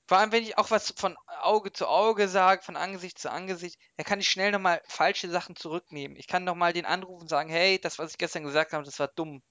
Vor 0.07 0.17
allem, 0.17 0.31
wenn 0.31 0.43
ich 0.43 0.57
auch 0.57 0.71
was 0.71 0.93
von 0.97 1.15
Auge 1.41 1.71
zu 1.71 1.87
Auge 1.87 2.27
sage, 2.27 2.63
von 2.63 2.75
Angesicht 2.75 3.19
zu 3.19 3.31
Angesicht, 3.31 3.79
dann 3.95 4.05
kann 4.05 4.19
ich 4.19 4.27
schnell 4.29 4.51
nochmal 4.51 4.81
falsche 4.87 5.29
Sachen 5.29 5.55
zurücknehmen. 5.55 6.17
Ich 6.17 6.25
kann 6.27 6.43
nochmal 6.43 6.73
den 6.73 6.85
anrufen 6.85 7.21
und 7.23 7.27
sagen, 7.29 7.49
hey, 7.49 7.79
das, 7.79 7.99
was 7.99 8.11
ich 8.11 8.17
gestern 8.17 8.43
gesagt 8.43 8.73
habe, 8.73 8.83
das 8.83 8.97
war 8.97 9.07
dumm. 9.07 9.43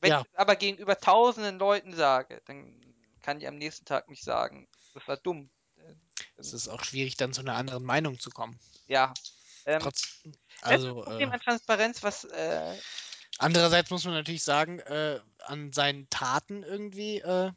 Wenn 0.00 0.10
Ja. 0.10 0.20
ich 0.20 0.26
es 0.32 0.38
aber 0.38 0.56
gegenüber 0.56 0.96
tausenden 0.96 1.58
Leuten 1.58 1.94
sage, 1.94 2.40
dann 2.46 2.80
kann 3.20 3.40
ich 3.40 3.46
am 3.46 3.56
nächsten 3.56 3.84
Tag 3.84 4.08
nicht 4.08 4.24
sagen, 4.24 4.68
das 4.94 5.06
war 5.06 5.18
dumm. 5.18 5.50
Es 6.38 6.54
ist 6.54 6.68
auch 6.68 6.82
schwierig, 6.82 7.16
dann 7.18 7.34
zu 7.34 7.42
einer 7.42 7.56
anderen 7.56 7.84
Meinung 7.84 8.18
zu 8.18 8.30
kommen. 8.30 8.58
Ja. 8.86 9.12
Ähm, 9.66 9.82
Trotz, 9.82 10.22
das 10.62 10.62
also, 10.62 11.02
Problem 11.02 11.28
äh, 11.28 11.34
an 11.34 11.40
Transparenz, 11.40 12.02
was 12.02 12.24
äh, 12.24 12.76
andererseits 13.40 13.90
muss 13.90 14.04
man 14.04 14.14
natürlich 14.14 14.42
sagen, 14.44 14.78
äh, 14.80 15.20
an 15.44 15.72
seinen 15.72 16.08
Taten 16.10 16.62
irgendwie 16.62 17.18
äh, 17.18 17.50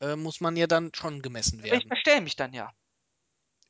äh, 0.00 0.16
muss 0.16 0.40
man 0.40 0.56
ja 0.56 0.66
dann 0.66 0.92
schon 0.94 1.22
gemessen 1.22 1.58
aber 1.58 1.66
ich 1.66 1.72
werden. 1.72 1.88
verstell 1.88 2.20
mich 2.20 2.36
dann 2.36 2.52
ja. 2.52 2.72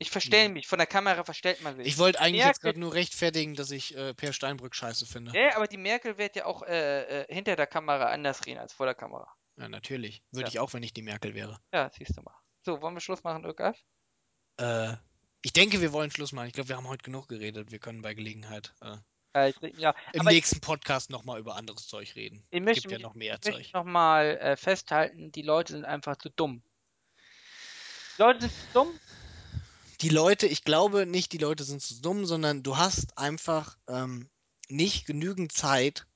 Ich 0.01 0.11
verstell 0.11 0.47
Mhm. 0.47 0.53
mich. 0.53 0.67
Von 0.67 0.77
der 0.79 0.87
Kamera 0.87 1.23
verstellt 1.25 1.61
man 1.61 1.75
sich. 1.75 1.85
Ich 1.85 1.97
wollte 1.97 2.21
eigentlich 2.21 2.37
jetzt 2.45 2.63
Merkel- 2.63 2.69
gerade 2.71 2.79
nur 2.79 2.93
rechtfertigen, 2.93 3.55
dass 3.55 3.69
ich 3.71 3.95
äh, 3.97 4.13
Per 4.13 4.31
Steinbrück 4.31 4.73
scheiße 4.73 5.05
finde. 5.05 5.33
Ja, 5.37 5.55
aber 5.57 5.67
die 5.67 5.77
Merkel 5.77 6.17
wird 6.17 6.37
ja 6.37 6.45
auch 6.45 6.63
äh, 6.63 7.23
äh, 7.23 7.33
hinter 7.33 7.55
der 7.57 7.67
Kamera 7.67 8.05
anders 8.05 8.45
reden 8.45 8.59
als 8.59 8.71
vor 8.71 8.85
der 8.85 8.95
Kamera. 8.95 9.27
Ja, 9.57 9.67
natürlich. 9.67 10.23
Würde 10.31 10.43
Ja. 10.45 10.49
ich 10.49 10.59
auch, 10.59 10.71
wenn 10.73 10.83
ich 10.83 10.93
die 10.93 11.01
Merkel 11.01 11.33
wäre. 11.35 11.59
Ja, 11.73 11.89
siehst 11.89 12.15
du 12.15 12.21
mal. 12.21 12.33
So, 12.61 12.81
wollen 12.81 12.93
wir 12.93 13.01
Schluss 13.01 13.23
machen, 13.23 13.43
Irgaf? 13.43 13.77
Äh, 14.57 14.95
ich 15.41 15.51
denke, 15.51 15.81
wir 15.81 15.91
wollen 15.91 16.11
Schluss 16.11 16.31
machen. 16.31 16.47
Ich 16.47 16.53
glaube, 16.53 16.69
wir 16.69 16.77
haben 16.77 16.87
heute 16.87 17.03
genug 17.03 17.27
geredet. 17.27 17.71
Wir 17.71 17.79
können 17.79 18.01
bei 18.01 18.13
Gelegenheit 18.13 18.73
äh, 18.81 18.95
Äh, 19.33 19.49
ich, 19.49 19.77
ja, 19.77 19.93
im 20.13 20.21
aber 20.21 20.31
ich, 20.31 20.37
nächsten 20.37 20.59
Podcast 20.59 21.09
nochmal 21.09 21.39
über 21.39 21.55
anderes 21.55 21.87
Zeug 21.87 22.15
reden. 22.15 22.43
ich 22.49 22.61
möchte 22.61 22.81
gibt 22.81 22.93
ja 22.93 22.99
noch 22.99 23.15
mehr 23.15 23.37
ich 23.41 23.45
möchte 23.45 23.63
Zeug. 23.63 23.73
nochmal 23.73 24.37
äh, 24.37 24.57
festhalten, 24.57 25.31
die 25.31 25.43
Leute 25.43 25.73
sind 25.73 25.85
einfach 25.85 26.17
zu 26.17 26.29
dumm. 26.29 26.63
Die 28.17 28.21
Leute 28.21 28.41
sind 28.41 28.51
zu 28.51 28.67
dumm. 28.73 28.99
Die 30.01 30.09
Leute, 30.09 30.47
ich 30.47 30.63
glaube 30.63 31.05
nicht, 31.05 31.33
die 31.33 31.37
Leute 31.37 31.63
sind 31.63 31.81
zu 31.81 32.01
dumm, 32.01 32.25
sondern 32.25 32.63
du 32.63 32.77
hast 32.77 33.17
einfach 33.17 33.77
ähm, 33.87 34.29
nicht 34.69 35.05
genügend 35.05 35.51
Zeit, 35.51 36.07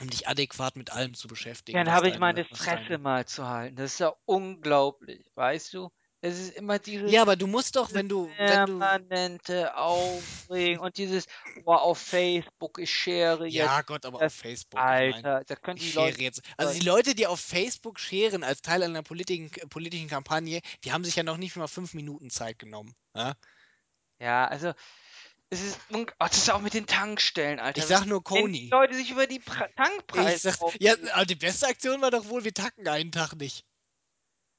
um 0.00 0.08
dich 0.08 0.26
adäquat 0.26 0.76
mit 0.76 0.90
allem 0.90 1.14
zu 1.14 1.28
beschäftigen. 1.28 1.76
Dann 1.76 1.92
habe 1.92 2.08
ich 2.08 2.18
meine 2.18 2.44
Fresse 2.44 2.98
mal 2.98 3.26
zu 3.26 3.46
halten. 3.46 3.76
Das 3.76 3.92
ist 3.92 4.00
ja 4.00 4.14
unglaublich, 4.24 5.30
weißt 5.34 5.74
du? 5.74 5.92
Es 6.22 6.38
ist 6.38 6.54
immer 6.56 6.78
dieses 6.78 7.12
Ja, 7.12 7.22
aber 7.22 7.36
du 7.36 7.46
musst 7.46 7.76
doch, 7.76 7.92
wenn 7.94 8.08
du, 8.08 8.36
wenn 8.40 8.64
du, 8.66 8.90
permanente 8.98 9.76
Aufregen 9.76 10.80
und 10.80 10.96
dieses: 10.98 11.26
„Oh, 11.64 11.72
auf 11.74 11.98
Facebook, 11.98 12.78
ich 12.78 12.90
share 12.92 13.46
jetzt 13.46 13.76
ja 13.76 13.82
Gott, 13.82 14.04
aber 14.06 14.20
auf 14.20 14.32
das.“ 14.32 14.34
Facebook, 14.34 14.90
ich 14.90 15.02
meine, 15.02 15.26
Alter, 15.26 15.44
da 15.46 15.56
können 15.56 15.78
ich 15.78 15.92
die 15.92 15.92
Leute 15.92 16.22
jetzt, 16.22 16.42
also 16.56 16.72
die 16.72 16.80
Leute, 16.80 17.14
die 17.14 17.26
auf 17.26 17.40
Facebook 17.40 17.98
scheren 18.00 18.44
als 18.44 18.62
Teil 18.62 18.82
einer 18.82 19.02
politischen, 19.02 19.50
politischen 19.70 20.08
Kampagne, 20.08 20.60
die 20.84 20.92
haben 20.92 21.04
sich 21.04 21.16
ja 21.16 21.22
noch 21.22 21.38
nicht 21.38 21.56
mal 21.56 21.68
fünf 21.68 21.94
Minuten 21.94 22.30
Zeit 22.30 22.58
genommen. 22.58 22.94
Ja? 23.16 23.34
ja, 24.20 24.46
also, 24.46 24.72
es 25.50 25.62
ist 25.62 25.80
oh, 25.94 26.06
das 26.20 26.38
ist 26.38 26.50
auch 26.50 26.60
mit 26.62 26.74
den 26.74 26.86
Tankstellen, 26.86 27.60
Ich 27.74 27.84
Alter. 27.84 27.86
sag 27.86 28.06
nur 28.06 28.22
Wenn 28.32 28.50
die. 28.52 28.78
Leute 28.78 28.94
sich 28.94 29.10
über 29.10 29.26
die 29.26 29.40
Pra 29.40 29.68
Ich 30.14 30.36
Tankpreise 30.36 30.40
sag's, 30.40 30.64
ja, 30.80 30.94
aber 31.12 31.26
die 31.26 31.34
beste 31.34 31.66
Aktion 31.66 32.00
war 32.00 32.10
doch 32.10 32.26
wohl, 32.26 32.44
wir 32.44 32.54
tanken 32.54 32.88
einen 32.88 33.12
Tag 33.12 33.34
nicht. 33.34 33.66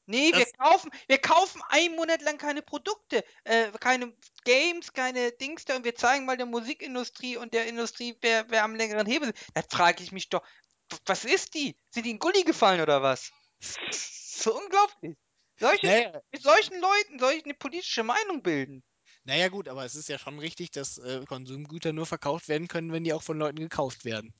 Ne, 0.05 0.33
wir 0.35 0.45
Das, 0.45 0.53
kaufen 0.59 0.91
wir 1.07 1.17
kaufen 1.19 1.61
einen 1.69 1.95
Monat 1.95 2.21
lang 2.21 2.37
keine 2.37 2.61
Produkte, 2.61 3.23
äh, 3.45 3.71
keine 3.79 4.13
Games, 4.43 4.91
keine 4.93 5.31
Dings 5.31 5.65
da 5.65 5.75
und 5.77 5.85
wir 5.85 5.95
zeigen 5.95 6.25
mal 6.25 6.35
der 6.37 6.45
Musikindustrie 6.45 7.37
und 7.37 7.53
der 7.53 7.67
Industrie, 7.67 8.17
wer 8.21 8.49
wer 8.49 8.63
am 8.63 8.75
längeren 8.75 9.07
Hebel 9.07 9.27
sitzt. 9.27 9.45
Da 9.53 9.61
frage 9.69 10.03
ich 10.03 10.11
mich 10.11 10.29
doch: 10.29 10.43
„W 10.91 10.97
was 11.05 11.23
ist 11.25 11.53
die? 11.53 11.77
Sind 11.93 12.05
die 12.05 12.11
in 12.11 12.19
Gully 12.19 12.43
gefallen 12.43 12.81
oder 12.81 13.01
was?“ 13.01 13.31
So 13.91 14.57
unglaublich. 14.57 15.15
Solche 15.59 15.81
naja, 15.83 16.21
mit 16.31 16.41
solchen 16.43 16.79
Leuten 16.81 17.19
soll 17.19 17.33
ich 17.33 17.45
'ne 17.45 17.53
politische 17.53 18.03
Meinung 18.03 18.43
bilden? 18.43 18.83
naja 19.25 19.49
gut, 19.49 19.67
aber 19.67 19.83
es 19.83 19.95
ist 19.95 20.07
ja 20.07 20.17
schon 20.17 20.39
richtig, 20.39 20.71
dass 20.71 20.97
äh, 20.97 21.25
Konsumgüter 21.27 21.91
nur 21.91 22.05
verkauft 22.05 22.47
werden 22.47 22.69
können, 22.69 22.93
wenn 22.93 23.03
die 23.03 23.11
auch 23.13 23.21
von 23.23 23.37
Leuten 23.37 23.59
gekauft 23.59 24.05
werden. 24.05 24.33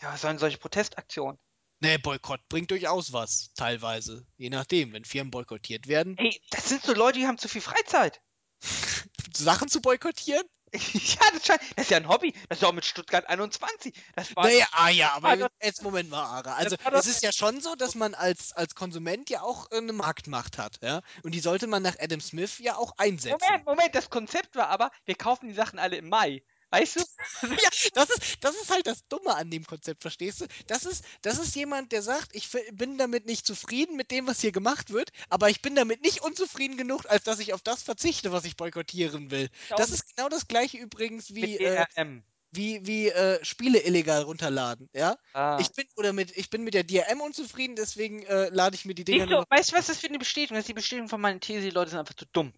Ja, 0.00 0.12
was 0.12 0.22
sollen 0.22 0.38
solche 0.38 0.58
Protestaktionen? 0.58 1.38
Ne, 1.80 1.98
Boykott 1.98 2.46
bringt 2.48 2.70
durchaus 2.70 3.12
was, 3.12 3.52
teilweise. 3.54 4.26
Je 4.36 4.50
nachdem, 4.50 4.92
wenn 4.92 5.04
Firmen 5.04 5.30
boykottiert 5.30 5.88
werden. 5.88 6.16
Ey, 6.18 6.40
das 6.50 6.68
sind 6.68 6.82
so 6.82 6.92
Leute, 6.92 7.18
die 7.18 7.26
haben 7.26 7.38
zu 7.38 7.48
viel 7.48 7.62
Freizeit. 7.62 8.20
Sachen 9.36 9.68
zu 9.68 9.80
boykottieren? 9.80 10.44
Ja, 10.72 11.26
das 11.32 11.46
scheint 11.46 11.60
das 11.74 11.86
ist 11.86 11.90
ja 11.90 11.96
'n 11.98 12.06
Hobby. 12.06 12.32
Das 12.48 12.58
ist 12.58 12.64
auch 12.64 12.72
mit 12.72 12.84
Stuttgart 12.84 13.28
21. 13.28 13.92
Das 14.14 14.36
war 14.36 14.44
Naja, 14.44 14.66
ah 14.70 14.88
ja, 14.88 15.12
aber 15.14 15.50
jetzt 15.60 15.82
Moment 15.82 16.10
mal, 16.10 16.22
Ara. 16.22 16.54
Also 16.54 16.76
es 16.92 17.06
ist 17.06 17.24
ja 17.24 17.32
schon 17.32 17.60
so, 17.60 17.74
dass 17.74 17.96
man 17.96 18.14
als, 18.14 18.52
als 18.52 18.76
Konsument 18.76 19.30
ja 19.30 19.42
auch 19.42 19.68
eine 19.72 19.92
Marktmacht 19.92 20.58
hat, 20.58 20.78
ja. 20.80 21.00
Und 21.24 21.34
die 21.34 21.40
sollte 21.40 21.66
man 21.66 21.82
nach 21.82 21.96
Adam 21.98 22.20
Smith 22.20 22.60
ja 22.60 22.76
auch 22.76 22.92
einsetzen. 22.98 23.38
Moment, 23.40 23.66
Moment, 23.66 23.94
das 23.96 24.10
Konzept 24.10 24.54
war 24.54 24.68
aber, 24.68 24.92
wir 25.06 25.16
kaufen 25.16 25.48
die 25.48 25.54
Sachen 25.54 25.80
alle 25.80 25.96
im 25.96 26.08
Mai. 26.08 26.44
Weißt 26.70 26.96
du? 26.96 27.00
Ja, 27.62 27.68
das 27.94 28.10
ist, 28.10 28.44
das 28.44 28.54
ist 28.56 28.70
halt 28.70 28.86
das 28.86 29.06
Dumme 29.08 29.34
an 29.34 29.50
dem 29.50 29.64
Konzept, 29.64 30.02
verstehst 30.02 30.40
du? 30.40 30.46
Das 30.66 30.84
ist, 30.84 31.04
das 31.22 31.38
ist 31.38 31.54
jemand, 31.56 31.92
der 31.92 32.02
sagt, 32.02 32.34
ich 32.34 32.48
bin 32.72 32.98
damit 32.98 33.26
nicht 33.26 33.46
zufrieden 33.46 33.96
mit 33.96 34.10
dem, 34.10 34.26
was 34.26 34.40
hier 34.40 34.52
gemacht 34.52 34.90
wird, 34.90 35.10
aber 35.28 35.48
ich 35.50 35.62
bin 35.62 35.74
damit 35.74 36.02
nicht 36.02 36.22
unzufrieden 36.22 36.76
genug, 36.76 37.06
als 37.08 37.24
dass 37.24 37.38
ich 37.38 37.52
auf 37.54 37.62
das 37.62 37.82
verzichte, 37.82 38.32
was 38.32 38.44
ich 38.44 38.56
boykottieren 38.56 39.30
will. 39.30 39.48
Das 39.76 39.90
ist 39.90 40.14
genau 40.14 40.28
das 40.28 40.48
gleiche 40.48 40.78
übrigens 40.78 41.34
wie, 41.34 41.56
äh, 41.56 41.84
wie, 42.52 42.86
wie 42.86 43.08
äh, 43.08 43.44
Spiele 43.44 43.80
illegal 43.80 44.22
runterladen, 44.22 44.88
ja? 44.92 45.16
Ah. 45.32 45.58
Ich 45.60 45.72
bin, 45.72 45.86
oder 45.96 46.12
mit, 46.12 46.36
ich 46.36 46.50
bin 46.50 46.62
mit 46.62 46.74
der 46.74 46.84
DRM 46.84 47.20
unzufrieden, 47.20 47.76
deswegen 47.76 48.22
äh, 48.24 48.48
lade 48.50 48.74
ich 48.74 48.84
mir 48.84 48.94
die 48.94 49.04
Dinger 49.04 49.44
weißt 49.48 49.72
du, 49.72 49.76
was 49.76 49.86
das 49.86 49.98
für 49.98 50.08
eine 50.08 50.18
Bestätigung 50.18 50.58
ist? 50.58 50.68
Die 50.68 50.74
Bestätigung 50.74 51.08
von 51.08 51.20
meiner 51.20 51.40
These, 51.40 51.62
die 51.62 51.70
Leute 51.70 51.90
sind 51.90 52.00
einfach 52.00 52.14
zu 52.14 52.26
dumm. 52.32 52.52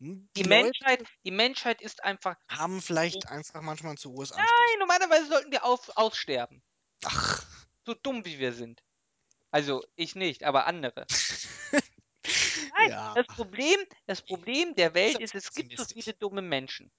Hm, 0.00 0.28
Die 0.36 0.42
Leute 0.42 0.48
Menschheit, 0.64 1.04
die 1.24 1.30
Menschheit 1.30 1.82
ist 1.82 2.04
einfach 2.04 2.36
haben 2.48 2.80
vielleicht 2.80 3.28
einfach 3.28 3.62
manchmal 3.62 3.96
zu 3.96 4.12
hohes 4.12 4.32
Anspruch. 4.32 4.46
nein, 4.46 4.78
normalerweise 4.78 5.26
sollten 5.26 5.52
wir 5.52 5.64
auf, 5.64 5.96
aussterben. 5.96 6.62
Ach. 7.04 7.44
So 7.86 7.94
dumm 7.94 8.24
wie 8.24 8.38
wir 8.38 8.52
sind. 8.52 8.82
Also 9.50 9.82
ich 9.96 10.14
nicht, 10.14 10.44
aber 10.44 10.66
andere. 10.66 11.06
Nein, 12.24 12.90
Ja, 12.90 13.14
das 13.14 13.26
Problem, 13.26 13.78
das 14.06 14.22
Problem 14.22 14.74
der 14.74 14.94
Welt 14.94 15.18
ist, 15.20 15.34
es 15.34 15.52
gibt 15.54 15.76
so 15.76 15.84
viele 15.84 16.14
dumme 16.14 16.42
Menschen. 16.42 16.92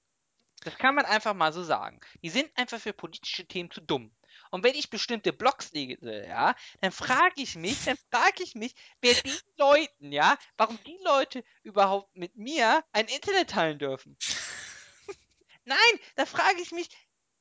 Das 0.64 0.78
kann 0.78 0.96
man 0.96 1.06
einfach 1.06 1.34
mal 1.34 1.54
so 1.54 1.64
sagen. 1.64 2.00
Die 2.24 2.30
sind 2.30 2.52
einfach 2.56 2.80
für 2.80 2.94
politische 2.94 3.48
Themen 3.48 3.72
zu 3.72 3.82
dumm. 3.82 4.12
Und 4.50 4.64
wenn 4.64 4.76
ich 4.76 4.90
bestimmte 4.90 5.34
Blogs 5.34 5.72
lese, 5.72 6.26
ja, 6.28 6.56
dann 6.82 6.92
frage 6.92 7.42
ich 7.42 7.56
mich, 7.56 7.84
dann 7.86 7.98
frage 8.12 8.44
ich 8.44 8.56
mich, 8.56 8.74
wer 9.02 9.14
den 9.14 9.34
Leuten, 9.58 10.12
ja, 10.12 10.38
warum 10.58 10.80
die 10.86 11.00
Leute 11.04 11.44
überhaupt 11.64 12.16
mit 12.16 12.36
mir 12.36 12.84
ein 12.92 13.08
Internet 13.08 13.52
teilen 13.52 13.80
dürfen. 13.80 14.18
Nein, 15.66 16.00
da 16.16 16.26
frage 16.26 16.62
ich 16.62 16.72
mich, 16.72 16.90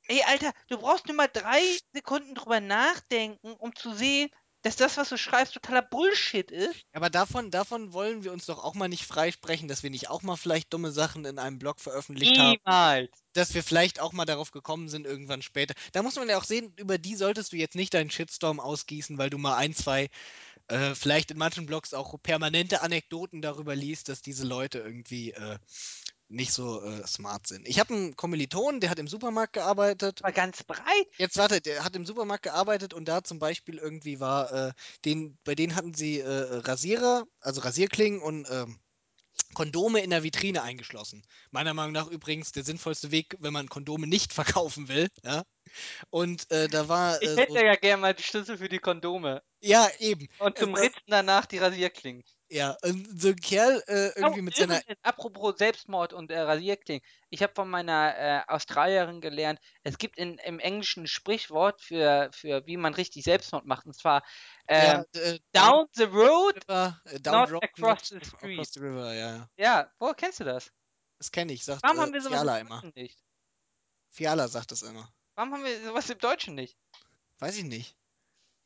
ey, 0.08 0.22
Alter, 0.26 0.52
du 0.68 0.78
brauchst 0.78 1.06
nur 1.06 1.16
mal 1.16 1.28
drei 1.28 1.62
Sekunden 1.92 2.34
drüber 2.34 2.60
nachdenken, 2.60 3.52
um 3.54 3.74
zu 3.74 3.92
sehen, 3.94 4.30
dass 4.62 4.76
das, 4.76 4.96
was 4.96 5.08
du 5.08 5.16
schreibst, 5.16 5.54
totaler 5.54 5.82
Bullshit 5.82 6.50
ist. 6.50 6.84
Aber 6.92 7.10
davon, 7.10 7.50
davon 7.50 7.92
wollen 7.92 8.24
wir 8.24 8.32
uns 8.32 8.46
doch 8.46 8.62
auch 8.62 8.74
mal 8.74 8.88
nicht 8.88 9.04
freisprechen, 9.04 9.68
dass 9.68 9.82
wir 9.82 9.90
nicht 9.90 10.10
auch 10.10 10.22
mal 10.22 10.36
vielleicht 10.36 10.72
dumme 10.72 10.90
Sachen 10.90 11.24
in 11.24 11.38
einem 11.38 11.58
Blog 11.58 11.80
veröffentlicht 11.80 12.38
haben, 12.38 12.58
Niemals. 12.64 13.10
dass 13.34 13.54
wir 13.54 13.62
vielleicht 13.62 14.00
auch 14.00 14.12
mal 14.12 14.24
darauf 14.24 14.50
gekommen 14.50 14.88
sind, 14.88 15.06
irgendwann 15.06 15.42
später. 15.42 15.74
Da 15.92 16.02
muss 16.02 16.16
man 16.16 16.28
ja 16.28 16.38
auch 16.38 16.44
sehen, 16.44 16.72
über 16.76 16.98
die 16.98 17.14
solltest 17.14 17.52
du 17.52 17.56
jetzt 17.56 17.76
nicht 17.76 17.94
deinen 17.94 18.10
Shitstorm 18.10 18.58
ausgießen, 18.58 19.16
weil 19.16 19.30
du 19.30 19.38
mal 19.38 19.56
ein, 19.56 19.74
zwei, 19.74 20.08
äh, 20.66 20.94
vielleicht 20.94 21.30
in 21.30 21.38
manchen 21.38 21.66
Blogs 21.66 21.94
auch 21.94 22.16
permanente 22.22 22.82
Anekdoten 22.82 23.40
darüber 23.40 23.76
liest, 23.76 24.08
dass 24.08 24.22
diese 24.22 24.44
Leute 24.44 24.80
irgendwie 24.80 25.32
äh, 25.32 25.58
nicht 26.28 26.52
so 26.52 26.82
äh, 26.82 27.06
smart 27.06 27.46
sind. 27.46 27.66
Ich 27.66 27.80
habe 27.80 27.94
einen 27.94 28.16
Kommiliton, 28.16 28.80
der 28.80 28.90
hat 28.90 28.98
im 28.98 29.08
Supermarkt 29.08 29.54
gearbeitet 29.54 30.20
Aber 30.22 30.32
ganz 30.32 30.62
breit. 30.62 31.06
Jetzt 31.16 31.36
warte, 31.36 31.60
der 31.60 31.84
hat 31.84 31.96
im 31.96 32.04
Supermarkt 32.04 32.44
gearbeitet 32.44 32.94
und 32.94 33.06
da 33.06 33.24
zum 33.24 33.38
Beispiel 33.38 33.78
irgendwie 33.78 34.20
war, 34.20 34.52
äh, 34.52 34.72
den, 35.04 35.38
bei 35.44 35.54
denen 35.54 35.74
hatten 35.74 35.94
sie 35.94 36.20
äh, 36.20 36.28
Rasierer, 36.28 37.24
also 37.40 37.62
Rasierklingen 37.62 38.20
und 38.20 38.46
ähm, 38.50 38.78
Kondome 39.54 40.00
in 40.00 40.10
der 40.10 40.22
Vitrine 40.22 40.62
eingeschlossen. 40.62 41.24
Meiner 41.50 41.72
Meinung 41.72 41.92
nach 41.92 42.08
übrigens 42.08 42.52
der 42.52 42.64
sinnvollste 42.64 43.10
Weg, 43.10 43.36
wenn 43.40 43.52
man 43.52 43.68
Kondome 43.68 44.06
nicht 44.06 44.32
verkaufen 44.66 44.88
will. 44.88 45.08
Ja? 45.24 45.44
Und 46.10 46.50
äh, 46.50 46.68
da 46.68 46.88
war 46.88 47.20
Ich 47.22 47.28
äh, 47.28 47.32
so, 47.32 47.40
hätte 47.40 47.64
ja 47.64 47.76
gerne 47.76 48.00
mal 48.02 48.14
die 48.14 48.22
Schlüssel 48.22 48.58
für 48.58 48.68
die 48.68 48.78
Kondome. 48.78 49.42
ja, 49.60 49.88
eben. 49.98 50.28
Und 50.38 50.58
zum 50.58 50.74
war, 50.74 50.82
Ritzen 50.82 51.02
danach 51.06 51.46
die 51.46 51.58
Rasierklingen. 51.58 52.22
Ja, 52.50 52.76
und 52.82 53.20
so 53.20 53.28
ein 53.28 53.36
Kerl 53.36 53.82
äh, 53.86 54.12
Oh, 54.22 54.32
irgendwie 54.32 54.42
mit 54.42 54.56
seiner. 54.56 54.80
apropos 55.02 55.56
Selbstmord 55.58 56.12
und 56.12 56.30
äh, 56.30 56.38
Rasierklingen. 56.40 57.02
Ich 57.30 57.42
habe 57.42 57.52
von 57.54 57.68
meiner 57.68 58.16
äh, 58.16 58.42
Australierin 58.48 59.20
gelernt, 59.20 59.60
es 59.82 59.98
gibt 59.98 60.18
in, 60.18 60.38
im 60.38 60.58
Englischen 60.58 61.04
ein 61.04 61.06
Sprichwort 61.06 61.80
für, 61.82 62.30
für 62.32 62.66
wie 62.66 62.76
man 62.76 62.94
richtig 62.94 63.24
Selbstmord 63.24 63.66
macht. 63.66 63.86
Und 63.86 63.94
zwar 63.94 64.22
Ja, 64.70 65.00
ähm, 65.00 65.04
äh, 65.14 65.38
down 65.52 65.86
the 65.92 66.04
road, 66.04 66.56
river, 66.68 67.00
äh, 67.04 67.20
down 67.20 67.34
not 67.34 67.48
the 67.48 67.52
road, 67.54 67.62
across 67.62 68.08
the 68.08 68.20
street. 68.24 68.58
across 68.58 68.72
the 68.72 68.80
river, 68.80 69.14
ja, 69.14 69.48
ja. 69.56 69.90
Woher 69.98 70.14
kennst 70.14 70.40
du 70.40 70.44
das? 70.44 70.70
Das 71.18 71.30
kenne 71.32 71.52
ich, 71.52 71.64
sagt 71.64 71.82
Warum 71.82 71.98
äh, 71.98 72.00
haben 72.00 72.12
wir 72.12 72.22
sowas 72.22 72.44
im 72.44 72.48
Fiala 72.48 72.58
immer. 72.58 72.82
Deutschen 72.82 72.92
nicht? 72.94 73.18
Fiala 74.10 74.48
sagt 74.48 74.72
das 74.72 74.82
immer. 74.82 75.12
Warum 75.34 75.52
haben 75.54 75.64
wir 75.64 75.84
sowas 75.84 76.10
im 76.10 76.18
Deutschen 76.18 76.54
nicht? 76.54 76.76
Weiß 77.38 77.56
ich 77.56 77.64
nicht. 77.64 77.96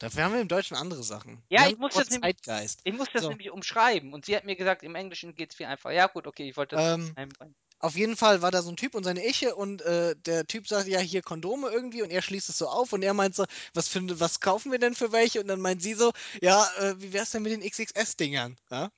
Dafür 0.02 0.24
haben 0.24 0.34
wir 0.34 0.40
im 0.40 0.48
Deutschen 0.48 0.76
andere 0.76 1.04
Sachen. 1.04 1.40
Ja, 1.48 1.68
ich 1.68 1.78
muss 1.78 1.94
nämlich, 2.10 2.34
ich 2.82 2.92
muss 2.92 3.06
das 3.12 3.22
So, 3.22 3.28
nämlich 3.28 3.52
umschreiben. 3.52 4.12
Und 4.12 4.26
sie 4.26 4.34
hat 4.34 4.42
mir 4.42 4.56
gesagt, 4.56 4.82
im 4.82 4.96
Englischen 4.96 5.36
geht 5.36 5.50
es 5.50 5.56
viel 5.56 5.66
einfacher. 5.66 5.94
Ja, 5.94 6.08
gut, 6.08 6.26
okay, 6.26 6.48
ich 6.48 6.56
wollte 6.56 6.74
das 6.74 6.98
ähm, 6.98 7.12
einbringen. 7.14 7.54
auf 7.78 7.94
jeden 7.94 8.16
Fall 8.16 8.42
war 8.42 8.50
da 8.50 8.62
so 8.62 8.70
ein 8.70 8.76
Typ 8.76 8.96
und 8.96 9.04
seine 9.04 9.24
Iche 9.24 9.54
und 9.54 9.80
äh, 9.82 10.16
der 10.16 10.44
Typ 10.48 10.66
sagt, 10.66 10.88
ja, 10.88 10.98
hier 10.98 11.22
Kondome 11.22 11.70
irgendwie 11.70 12.02
und 12.02 12.10
er 12.10 12.20
schließt 12.20 12.48
es 12.48 12.58
so 12.58 12.66
auf 12.66 12.92
und 12.92 13.04
er 13.04 13.14
meint 13.14 13.36
so, 13.36 13.44
was, 13.74 13.86
für, 13.86 14.18
was 14.18 14.40
kaufen 14.40 14.72
wir 14.72 14.80
denn 14.80 14.96
für 14.96 15.12
welche? 15.12 15.40
Und 15.40 15.46
dann 15.46 15.60
meint 15.60 15.82
sie 15.82 15.94
so, 15.94 16.10
ja, 16.40 16.66
äh, 16.80 17.00
wie 17.00 17.12
wär's 17.12 17.30
denn 17.30 17.42
mit 17.44 17.52
den 17.52 17.62
XXS-Dingern? 17.62 18.56
Ja? 18.72 18.90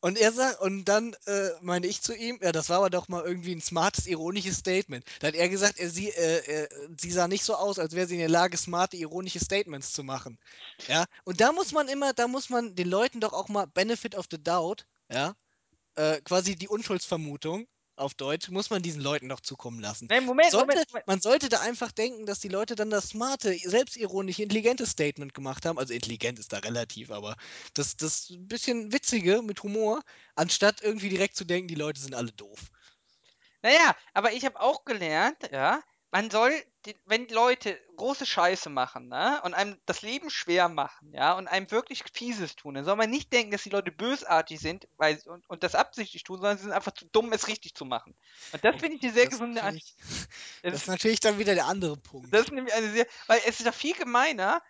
Und 0.00 0.18
er 0.18 0.30
sagt, 0.32 0.60
und 0.60 0.84
dann 0.84 1.14
äh, 1.26 1.50
meine 1.62 1.86
ich 1.86 2.02
zu 2.02 2.14
ihm, 2.14 2.38
ja, 2.42 2.52
das 2.52 2.68
war 2.68 2.78
aber 2.78 2.90
doch 2.90 3.08
mal 3.08 3.24
irgendwie 3.24 3.54
ein 3.54 3.60
smartes, 3.60 4.06
ironisches 4.06 4.58
Statement. 4.58 5.04
Da 5.20 5.28
hat 5.28 5.34
er 5.34 5.48
gesagt, 5.48 5.78
er, 5.78 5.88
sie, 5.90 6.10
äh, 6.10 6.64
äh, 6.64 6.68
sie 6.98 7.10
sah 7.10 7.28
nicht 7.28 7.44
so 7.44 7.54
aus, 7.54 7.78
als 7.78 7.94
wäre 7.94 8.06
sie 8.06 8.14
in 8.14 8.20
der 8.20 8.28
Lage, 8.28 8.56
smarte, 8.56 8.96
ironische 8.96 9.40
Statements 9.40 9.92
zu 9.92 10.04
machen. 10.04 10.38
Ja, 10.86 11.06
und 11.24 11.40
da 11.40 11.52
muss 11.52 11.72
man 11.72 11.88
immer, 11.88 12.12
da 12.12 12.28
muss 12.28 12.50
man 12.50 12.74
den 12.74 12.88
Leuten 12.88 13.20
doch 13.20 13.32
auch 13.32 13.48
mal 13.48 13.66
Benefit 13.66 14.14
of 14.14 14.26
the 14.30 14.42
Doubt, 14.42 14.86
ja, 15.10 15.34
äh, 15.96 16.20
quasi 16.20 16.56
die 16.56 16.68
Unschuldsvermutung 16.68 17.66
auf 17.96 18.14
Deutsch, 18.14 18.48
muss 18.50 18.70
man 18.70 18.82
diesen 18.82 19.00
Leuten 19.00 19.28
doch 19.28 19.40
zukommen 19.40 19.80
lassen. 19.80 20.06
Nein, 20.10 20.24
Moment, 20.24 20.52
Moment, 20.52 20.78
Sollte, 20.78 20.90
Moment. 20.90 21.06
man 21.06 21.20
sollte 21.20 21.48
da 21.48 21.60
einfach 21.60 21.92
denken, 21.92 22.26
dass 22.26 22.40
die 22.40 22.48
Leute 22.48 22.74
dann 22.74 22.90
das 22.90 23.08
smarte, 23.10 23.56
selbstironische, 23.58 24.42
intelligente 24.42 24.86
Statement 24.86 25.34
gemacht 25.34 25.64
haben. 25.66 25.78
Also 25.78 25.92
intelligent 25.94 26.38
ist 26.38 26.52
da 26.52 26.58
relativ, 26.58 27.10
aber 27.10 27.36
das, 27.74 27.96
das 27.96 28.32
bisschen 28.38 28.92
witzige 28.92 29.42
mit 29.42 29.62
Humor, 29.62 30.02
anstatt 30.34 30.82
irgendwie 30.82 31.08
direkt 31.08 31.36
zu 31.36 31.44
denken, 31.44 31.68
die 31.68 31.74
Leute 31.74 32.00
sind 32.00 32.14
alle 32.14 32.32
doof. 32.32 32.70
Naja, 33.62 33.94
aber 34.14 34.32
ich 34.32 34.44
habe 34.44 34.60
auch 34.60 34.84
gelernt, 34.84 35.50
ja, 35.52 35.82
man 36.16 36.30
soll, 36.30 36.64
die, 36.86 36.96
wenn 37.04 37.28
Leute 37.28 37.78
große 37.96 38.24
Scheiße 38.24 38.70
machen, 38.70 39.08
ne, 39.08 39.38
und 39.44 39.52
einem 39.52 39.78
das 39.84 40.00
Leben 40.00 40.30
schwer 40.30 40.70
machen, 40.70 41.12
ja, 41.12 41.34
und 41.34 41.46
einem 41.46 41.70
wirklich 41.70 42.04
Fieses 42.10 42.56
tun, 42.56 42.74
dann 42.74 42.86
soll 42.86 42.96
man 42.96 43.10
nicht 43.10 43.30
denken, 43.34 43.50
dass 43.50 43.64
die 43.64 43.70
Leute 43.70 43.92
bösartig 43.92 44.58
sind 44.58 44.88
weil, 44.96 45.20
und, 45.26 45.48
und 45.50 45.62
das 45.62 45.74
absichtlich 45.74 46.22
tun, 46.22 46.38
sondern 46.38 46.56
sie 46.56 46.64
sind 46.64 46.72
einfach 46.72 46.92
zu 46.92 47.04
dumm, 47.06 47.32
es 47.34 47.48
richtig 47.48 47.74
zu 47.74 47.84
machen. 47.84 48.16
Und 48.52 48.64
das 48.64 48.76
finde 48.76 48.96
ich 48.96 49.02
eine 49.02 49.12
sehr 49.12 49.26
Das 49.26 49.32
gesunde 49.32 49.62
An 49.62 49.74
natürlich, 49.74 49.94
das 50.62 50.72
das 50.72 50.82
ist 50.82 50.88
natürlich 50.88 51.20
dann 51.20 51.38
wieder 51.38 51.54
der 51.54 51.66
andere 51.66 51.98
das 51.98 52.02
Punkt. 52.10 52.32
ist 52.44 52.52
nämlich 52.52 52.74
eine 52.74 52.90
sehr, 52.92 53.06
weil 53.26 53.40
es 53.46 53.60
ist 53.60 53.66
doch 53.66 53.74
viel 53.74 53.94
gemeiner, 53.94 54.62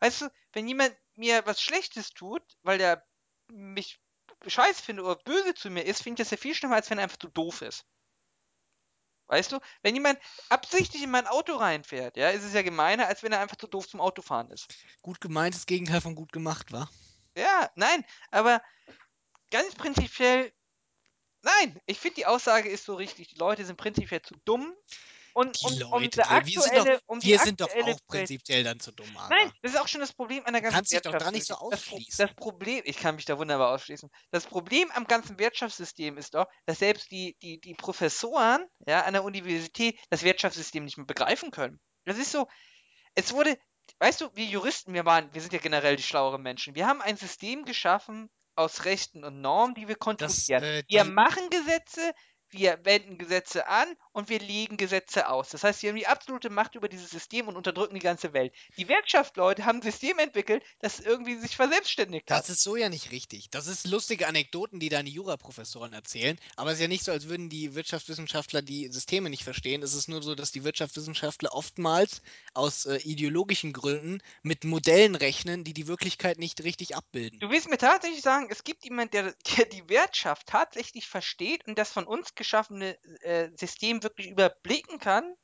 weißt 0.00 0.22
du, 0.22 0.28
wenn 0.54 0.66
jemand 0.66 0.96
mir 1.14 1.46
was 1.46 1.62
Schlechtes 1.62 2.10
tut, 2.14 2.42
weil 2.62 2.78
der 2.78 3.06
mich 3.52 4.00
scheiße 4.44 4.82
finde 4.82 5.04
oder 5.04 5.16
böse 5.16 5.54
zu 5.54 5.70
mir 5.70 5.84
ist, 5.84 6.02
finde 6.02 6.22
ich 6.22 6.26
das 6.26 6.32
ja 6.32 6.36
viel 6.36 6.54
schlimmer, 6.54 6.76
als 6.76 6.90
wenn 6.90 6.98
er 6.98 7.04
einfach 7.04 7.18
zu 7.18 7.28
doof 7.28 7.62
ist. 7.62 7.86
Weißt 9.30 9.52
du? 9.52 9.60
Wenn 9.82 9.94
jemand 9.94 10.18
absichtlich 10.48 11.04
in 11.04 11.10
mein 11.12 11.28
Auto 11.28 11.54
reinfährt, 11.54 12.16
ja, 12.16 12.30
ist 12.30 12.42
es 12.42 12.52
ja 12.52 12.62
gemeiner, 12.62 13.06
als 13.06 13.22
wenn 13.22 13.30
er 13.30 13.38
einfach 13.38 13.56
zu 13.56 13.68
doof 13.68 13.88
zum 13.88 14.00
Autofahren 14.00 14.50
ist. 14.50 14.66
Gut 15.02 15.20
gemeintes 15.20 15.66
Gegenteil 15.66 16.00
von 16.00 16.16
gut 16.16 16.32
gemacht, 16.32 16.72
war. 16.72 16.90
Ja, 17.36 17.70
nein, 17.76 18.04
aber 18.32 18.60
ganz 19.52 19.76
prinzipiell, 19.76 20.52
nein, 21.42 21.80
ich 21.86 22.00
finde 22.00 22.16
die 22.16 22.26
Aussage 22.26 22.68
ist 22.68 22.84
so 22.84 22.96
richtig. 22.96 23.28
Die 23.28 23.38
Leute 23.38 23.64
sind 23.64 23.76
prinzipiell 23.76 24.20
zu 24.20 24.34
dumm. 24.44 24.74
Und 25.34 25.60
Die 25.60 25.66
um, 25.66 25.92
um 25.92 26.02
Leute, 26.02 26.22
die 26.22 26.46
wir 26.54 26.60
sind 26.62 26.76
doch, 26.76 27.00
um 27.06 27.22
wir 27.22 27.38
sind 27.38 27.60
doch 27.60 27.68
auch 27.74 27.98
prinzipiell 28.06 28.64
dann 28.64 28.80
zu 28.80 28.92
dumm, 28.92 29.06
Nein, 29.28 29.52
das 29.62 29.72
ist 29.72 29.80
auch 29.80 29.88
schon 29.88 30.00
das 30.00 30.12
Problem 30.12 30.44
an 30.46 30.52
der 30.52 30.62
ganzen 30.62 30.76
kannst 30.76 30.92
dich 30.92 31.00
doch 31.02 31.16
da 31.16 31.30
nicht 31.30 31.46
so. 31.46 31.54
Das, 31.70 31.80
ausschließen. 31.80 32.26
das 32.26 32.34
Problem, 32.34 32.82
ich 32.84 32.96
kann 32.96 33.14
mich 33.16 33.24
da 33.24 33.38
wunderbar 33.38 33.70
ausschließen. 33.74 34.10
Das 34.30 34.46
Problem 34.46 34.90
am 34.92 35.06
ganzen 35.06 35.38
Wirtschaftssystem 35.38 36.16
ist 36.18 36.34
doch, 36.34 36.46
dass 36.66 36.78
selbst 36.78 37.10
die, 37.10 37.36
die, 37.42 37.60
die 37.60 37.74
Professoren 37.74 38.64
ja, 38.86 39.02
an 39.02 39.12
der 39.12 39.24
Universität 39.24 39.98
das 40.10 40.22
Wirtschaftssystem 40.22 40.84
nicht 40.84 40.96
mehr 40.96 41.06
begreifen 41.06 41.50
können. 41.50 41.80
Das 42.04 42.18
ist 42.18 42.32
so, 42.32 42.46
es 43.14 43.32
wurde, 43.32 43.56
weißt 43.98 44.20
du, 44.20 44.30
wir 44.34 44.44
Juristen, 44.46 44.94
wir 44.94 45.04
waren, 45.04 45.32
wir 45.34 45.40
sind 45.40 45.52
ja 45.52 45.58
generell 45.58 45.96
die 45.96 46.02
schlaueren 46.02 46.42
Menschen. 46.42 46.74
Wir 46.74 46.86
haben 46.86 47.00
ein 47.02 47.16
System 47.16 47.64
geschaffen 47.64 48.30
aus 48.56 48.84
Rechten 48.84 49.24
und 49.24 49.40
Normen, 49.40 49.74
die 49.74 49.88
wir 49.88 49.96
kontrollieren. 49.96 50.62
äh, 50.62 50.82
wir 50.88 51.04
die- 51.04 51.10
machen 51.10 51.48
Gesetze, 51.50 52.12
wir 52.50 52.80
wenden 52.84 53.16
Gesetze 53.16 53.68
an 53.68 53.94
und 54.12 54.28
wir 54.28 54.40
legen 54.40 54.76
Gesetze 54.76 55.28
aus. 55.28 55.50
Das 55.50 55.64
heißt, 55.64 55.82
wir 55.82 55.90
haben 55.90 55.96
die 55.96 56.06
absolute 56.06 56.50
Macht 56.50 56.74
über 56.74 56.88
dieses 56.88 57.10
System 57.10 57.48
und 57.48 57.56
unterdrücken 57.56 57.94
die 57.94 58.00
ganze 58.00 58.32
Welt. 58.32 58.52
Die 58.76 58.88
Wirtschaftsleute 58.88 59.64
haben 59.64 59.78
ein 59.78 59.82
System 59.82 60.18
entwickelt, 60.18 60.64
das 60.80 61.00
irgendwie 61.00 61.38
sich 61.38 61.56
verselbstständigt 61.56 62.30
hat. 62.30 62.40
Das 62.40 62.50
ist 62.50 62.62
so 62.62 62.76
ja 62.76 62.88
nicht 62.88 63.10
richtig. 63.12 63.50
Das 63.50 63.66
ist 63.66 63.86
lustige 63.86 64.26
Anekdoten, 64.26 64.80
die 64.80 64.88
deine 64.88 65.08
Juraprofessoren 65.08 65.92
erzählen. 65.92 66.38
Aber 66.56 66.70
es 66.70 66.76
ist 66.76 66.82
ja 66.82 66.88
nicht 66.88 67.04
so, 67.04 67.12
als 67.12 67.28
würden 67.28 67.48
die 67.48 67.74
Wirtschaftswissenschaftler 67.74 68.62
die 68.62 68.88
Systeme 68.88 69.30
nicht 69.30 69.44
verstehen. 69.44 69.82
Es 69.82 69.94
ist 69.94 70.08
nur 70.08 70.22
so, 70.22 70.34
dass 70.34 70.52
die 70.52 70.64
Wirtschaftswissenschaftler 70.64 71.52
oftmals 71.52 72.22
aus 72.54 72.86
äh, 72.86 72.96
ideologischen 72.98 73.72
Gründen 73.72 74.20
mit 74.42 74.64
Modellen 74.64 75.14
rechnen, 75.14 75.64
die 75.64 75.74
die 75.74 75.86
Wirklichkeit 75.86 76.38
nicht 76.38 76.62
richtig 76.64 76.96
abbilden. 76.96 77.38
Du 77.38 77.50
willst 77.50 77.68
mir 77.68 77.78
tatsächlich 77.78 78.22
sagen, 78.22 78.48
es 78.50 78.64
gibt 78.64 78.84
jemanden, 78.84 79.12
der, 79.12 79.34
der 79.56 79.66
die 79.66 79.88
Wirtschaft 79.88 80.46
tatsächlich 80.48 81.06
versteht 81.06 81.66
und 81.66 81.78
das 81.78 81.90
von 81.90 82.04
uns 82.04 82.34
geschaffene 82.34 82.98
äh, 83.22 83.50
System 83.56 83.99
wirklich 84.02 84.28
überblicken 84.28 84.98
kann? 84.98 85.34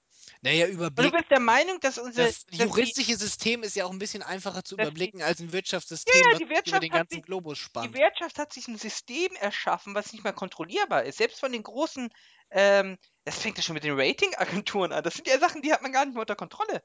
Naja, 0.43 0.67
Und 0.67 0.99
du 0.99 1.11
bist 1.11 1.31
der 1.31 1.41
Meinung, 1.41 1.79
dass 1.81 1.99
unser 1.99 2.25
Das 2.25 2.45
dass 2.45 2.47
die- 2.47 2.59
juristische 2.65 3.17
System 3.17 3.63
ist 3.63 3.77
ja 3.77 3.85
auch 3.85 3.91
ein 3.93 3.99
bisschen 3.99 4.23
einfacher 4.23 4.65
zu 4.65 4.77
dass 4.77 4.85
die- 4.85 4.91
überblicken 4.91 5.23
als 5.23 5.41
ein 5.41 5.53
Wirtschaftssystem, 5.53 6.15
Ja, 6.15 6.21
ja, 6.21 6.31
die 6.31 6.37
sich 6.39 6.47
über 6.47 6.55
Wirtschaft 6.57 6.83
den 6.83 6.93
hat 6.93 6.99
ganzen 6.99 7.15
sich- 7.15 7.23
Globus 7.23 7.59
Die 7.59 7.65
spannt. 7.65 7.95
Wirtschaft 7.95 8.39
hat 8.39 8.53
sich 8.53 8.67
ein 8.69 8.77
System 8.77 9.35
erschaffen, 9.37 9.95
was 9.95 10.13
nicht 10.13 10.25
mehr 10.25 10.33
kontrollierbar 10.33 11.05
ist. 11.05 11.19
Selbst 11.19 11.39
von 11.41 11.53
den 11.53 11.63
großen, 11.63 12.09
ähm, 12.51 12.99
das 13.25 13.39
fängt 13.39 13.57
ja 13.57 13.63
schon 13.63 13.75
mit 13.75 13.85
den 13.85 13.99
Ratingagenturen 13.99 14.93
an. 14.93 15.05
Das 15.05 15.15
sind 15.15 15.27
ja 15.29 15.39
Sachen, 15.39 15.63
die 15.63 15.73
hat 15.73 15.83
man 15.83 15.93
gar 15.93 16.05
nicht 16.05 16.15
mehr 16.15 16.23
unter 16.23 16.37
Kontrolle. 16.37 16.83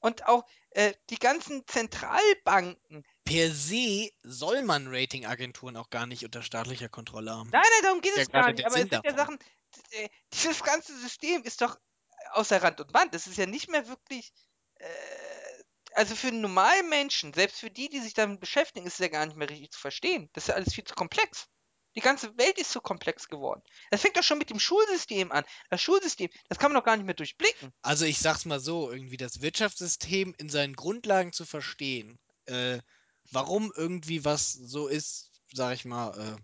Und 0.00 0.26
auch 0.26 0.44
äh, 0.70 0.92
die 1.10 1.18
ganzen 1.18 1.64
Zentralbanken. 1.66 3.04
Per 3.24 3.50
se 3.50 4.10
soll 4.22 4.62
man 4.62 4.88
Ratingagenturen 4.88 5.76
auch 5.76 5.90
gar 5.90 6.06
nicht 6.06 6.24
unter 6.24 6.42
staatlicher 6.42 6.88
Kontrolle 6.88 7.30
haben. 7.30 7.50
Nein, 7.50 7.62
nein, 7.62 7.82
darum 7.82 8.00
geht 8.00 8.16
ja 8.16 8.22
es 8.22 8.30
gar 8.30 8.50
nicht. 8.52 8.64
Aber 8.66 8.74
es 8.74 8.80
sind 8.80 8.92
ja 8.92 9.00
davon. 9.02 9.16
Sachen, 9.16 9.38
äh, 9.38 9.44
dieses 10.32 10.62
ganze 10.62 10.98
System 10.98 11.42
ist 11.44 11.60
doch 11.60 11.78
außer 12.32 12.62
Rand 12.62 12.80
und 12.80 12.92
Band. 12.92 13.14
Das 13.14 13.26
ist 13.26 13.38
ja 13.38 13.46
nicht 13.46 13.68
mehr 13.68 13.88
wirklich. 13.88 14.32
Äh, 14.76 14.88
also 15.94 16.14
für 16.14 16.28
einen 16.28 16.40
normalen 16.40 16.88
Menschen, 16.88 17.34
selbst 17.34 17.60
für 17.60 17.70
die, 17.70 17.90
die 17.90 18.00
sich 18.00 18.14
damit 18.14 18.40
beschäftigen, 18.40 18.86
ist 18.86 18.94
es 18.94 18.98
ja 19.00 19.08
gar 19.08 19.26
nicht 19.26 19.36
mehr 19.36 19.50
richtig 19.50 19.72
zu 19.72 19.80
verstehen. 19.80 20.30
Das 20.32 20.44
ist 20.44 20.48
ja 20.48 20.54
alles 20.54 20.74
viel 20.74 20.84
zu 20.84 20.94
komplex. 20.94 21.48
Die 21.94 22.00
ganze 22.00 22.36
Welt 22.38 22.58
ist 22.58 22.72
so 22.72 22.80
komplex 22.80 23.28
geworden. 23.28 23.62
Das 23.90 24.00
fängt 24.00 24.16
doch 24.16 24.22
schon 24.22 24.38
mit 24.38 24.48
dem 24.48 24.58
Schulsystem 24.58 25.30
an. 25.30 25.44
Das 25.68 25.82
Schulsystem, 25.82 26.30
das 26.48 26.58
kann 26.58 26.72
man 26.72 26.80
doch 26.80 26.86
gar 26.86 26.96
nicht 26.96 27.04
mehr 27.04 27.14
durchblicken. 27.14 27.72
Also 27.82 28.06
ich 28.06 28.18
sag's 28.18 28.46
mal 28.46 28.60
so, 28.60 28.90
irgendwie 28.90 29.18
das 29.18 29.42
Wirtschaftssystem 29.42 30.34
in 30.38 30.48
seinen 30.48 30.74
Grundlagen 30.74 31.32
zu 31.32 31.44
verstehen, 31.44 32.18
äh, 32.46 32.78
warum 33.30 33.72
irgendwie 33.76 34.24
was 34.24 34.52
so 34.52 34.88
ist, 34.88 35.30
sag 35.52 35.74
ich 35.74 35.84
mal, 35.84 36.18
äh, 36.18 36.42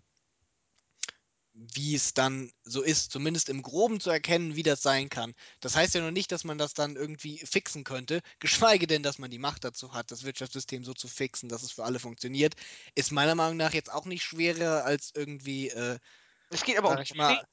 wie 1.53 1.95
es 1.95 2.13
dann 2.13 2.51
so 2.63 2.81
ist, 2.81 3.11
zumindest 3.11 3.49
im 3.49 3.61
Groben 3.61 3.99
zu 3.99 4.09
erkennen, 4.09 4.55
wie 4.55 4.63
das 4.63 4.81
sein 4.81 5.09
kann. 5.09 5.33
Das 5.59 5.75
heißt 5.75 5.95
ja 5.95 6.01
noch 6.01 6.11
nicht, 6.11 6.31
dass 6.31 6.43
man 6.43 6.57
das 6.57 6.73
dann 6.73 6.95
irgendwie 6.95 7.39
fixen 7.39 7.83
könnte, 7.83 8.21
geschweige 8.39 8.87
denn, 8.87 9.03
dass 9.03 9.17
man 9.17 9.31
die 9.31 9.39
Macht 9.39 9.63
dazu 9.63 9.93
hat, 9.93 10.11
das 10.11 10.23
Wirtschaftssystem 10.23 10.83
so 10.83 10.93
zu 10.93 11.07
fixen, 11.07 11.49
dass 11.49 11.63
es 11.63 11.71
für 11.71 11.83
alle 11.83 11.99
funktioniert, 11.99 12.55
ist 12.95 13.11
meiner 13.11 13.35
Meinung 13.35 13.57
nach 13.57 13.73
jetzt 13.73 13.91
auch 13.91 14.05
nicht 14.05 14.23
schwerer 14.23 14.85
als 14.85 15.11
irgendwie, 15.15 15.69
äh, 15.69 15.99
Es 16.49 16.63
geht 16.63 16.77
aber 16.77 16.91
um 16.91 17.17
mal, 17.17 17.43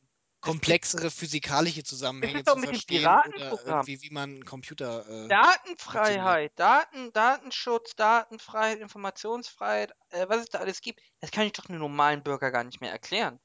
komplexere 0.41 1.11
physikalische 1.11 1.83
Zusammenhänge 1.83 2.45
zu 2.45 2.57
verstehen 2.57 3.01
oder 3.05 3.23
Piratenprogramm. 3.23 3.87
irgendwie, 3.87 4.03
wie 4.03 4.11
man 4.11 4.31
einen 4.31 4.45
Computer 4.45 5.25
äh, 5.25 5.29
Datenfreiheit, 5.29 6.53
Daten, 6.57 7.13
Datenschutz, 7.13 7.97
Datenfreiheit, 7.97 8.79
Informationsfreiheit, 8.79 9.93
äh, 10.11 10.27
was 10.29 10.43
es 10.43 10.49
da 10.51 10.59
alles 10.59 10.81
gibt, 10.81 11.01
das 11.21 11.33
kann 11.33 11.47
ich 11.47 11.53
doch 11.53 11.69
einem 11.69 11.81
normalen 11.81 12.23
Bürger 12.23 12.53
gar 12.53 12.63
nicht 12.63 12.81
mehr 12.81 12.93
erklären. 12.93 13.41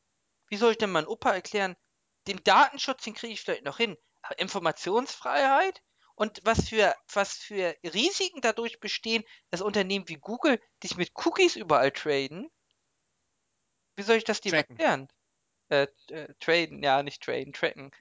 Wie 0.51 0.57
soll 0.57 0.71
ich 0.71 0.77
denn 0.77 0.91
meinem 0.91 1.07
Opa 1.07 1.33
erklären? 1.33 1.77
Den 2.27 2.43
Datenschutz, 2.43 3.03
den 3.03 3.13
kriege 3.13 3.33
ich 3.33 3.41
vielleicht 3.41 3.63
noch 3.63 3.77
hin. 3.77 3.97
Aber 4.21 4.37
Informationsfreiheit 4.37 5.81
und 6.15 6.41
was 6.43 6.67
für, 6.67 6.93
was 7.13 7.37
für 7.37 7.73
Risiken 7.85 8.41
dadurch 8.41 8.81
bestehen, 8.81 9.23
dass 9.49 9.61
Unternehmen 9.61 10.09
wie 10.09 10.17
Google 10.17 10.61
dich 10.83 10.97
mit 10.97 11.13
Cookies 11.15 11.55
überall 11.55 11.91
traden. 11.91 12.51
Wie 13.95 14.03
soll 14.03 14.17
ich 14.17 14.25
das 14.25 14.41
dem 14.41 14.51
Tracken. 14.51 14.77
erklären? 14.77 15.07
Äh, 15.69 15.87
äh, 16.09 16.33
traden, 16.41 16.83
ja, 16.83 17.01
nicht 17.01 17.23
traden, 17.23 17.53
tracken. 17.53 17.91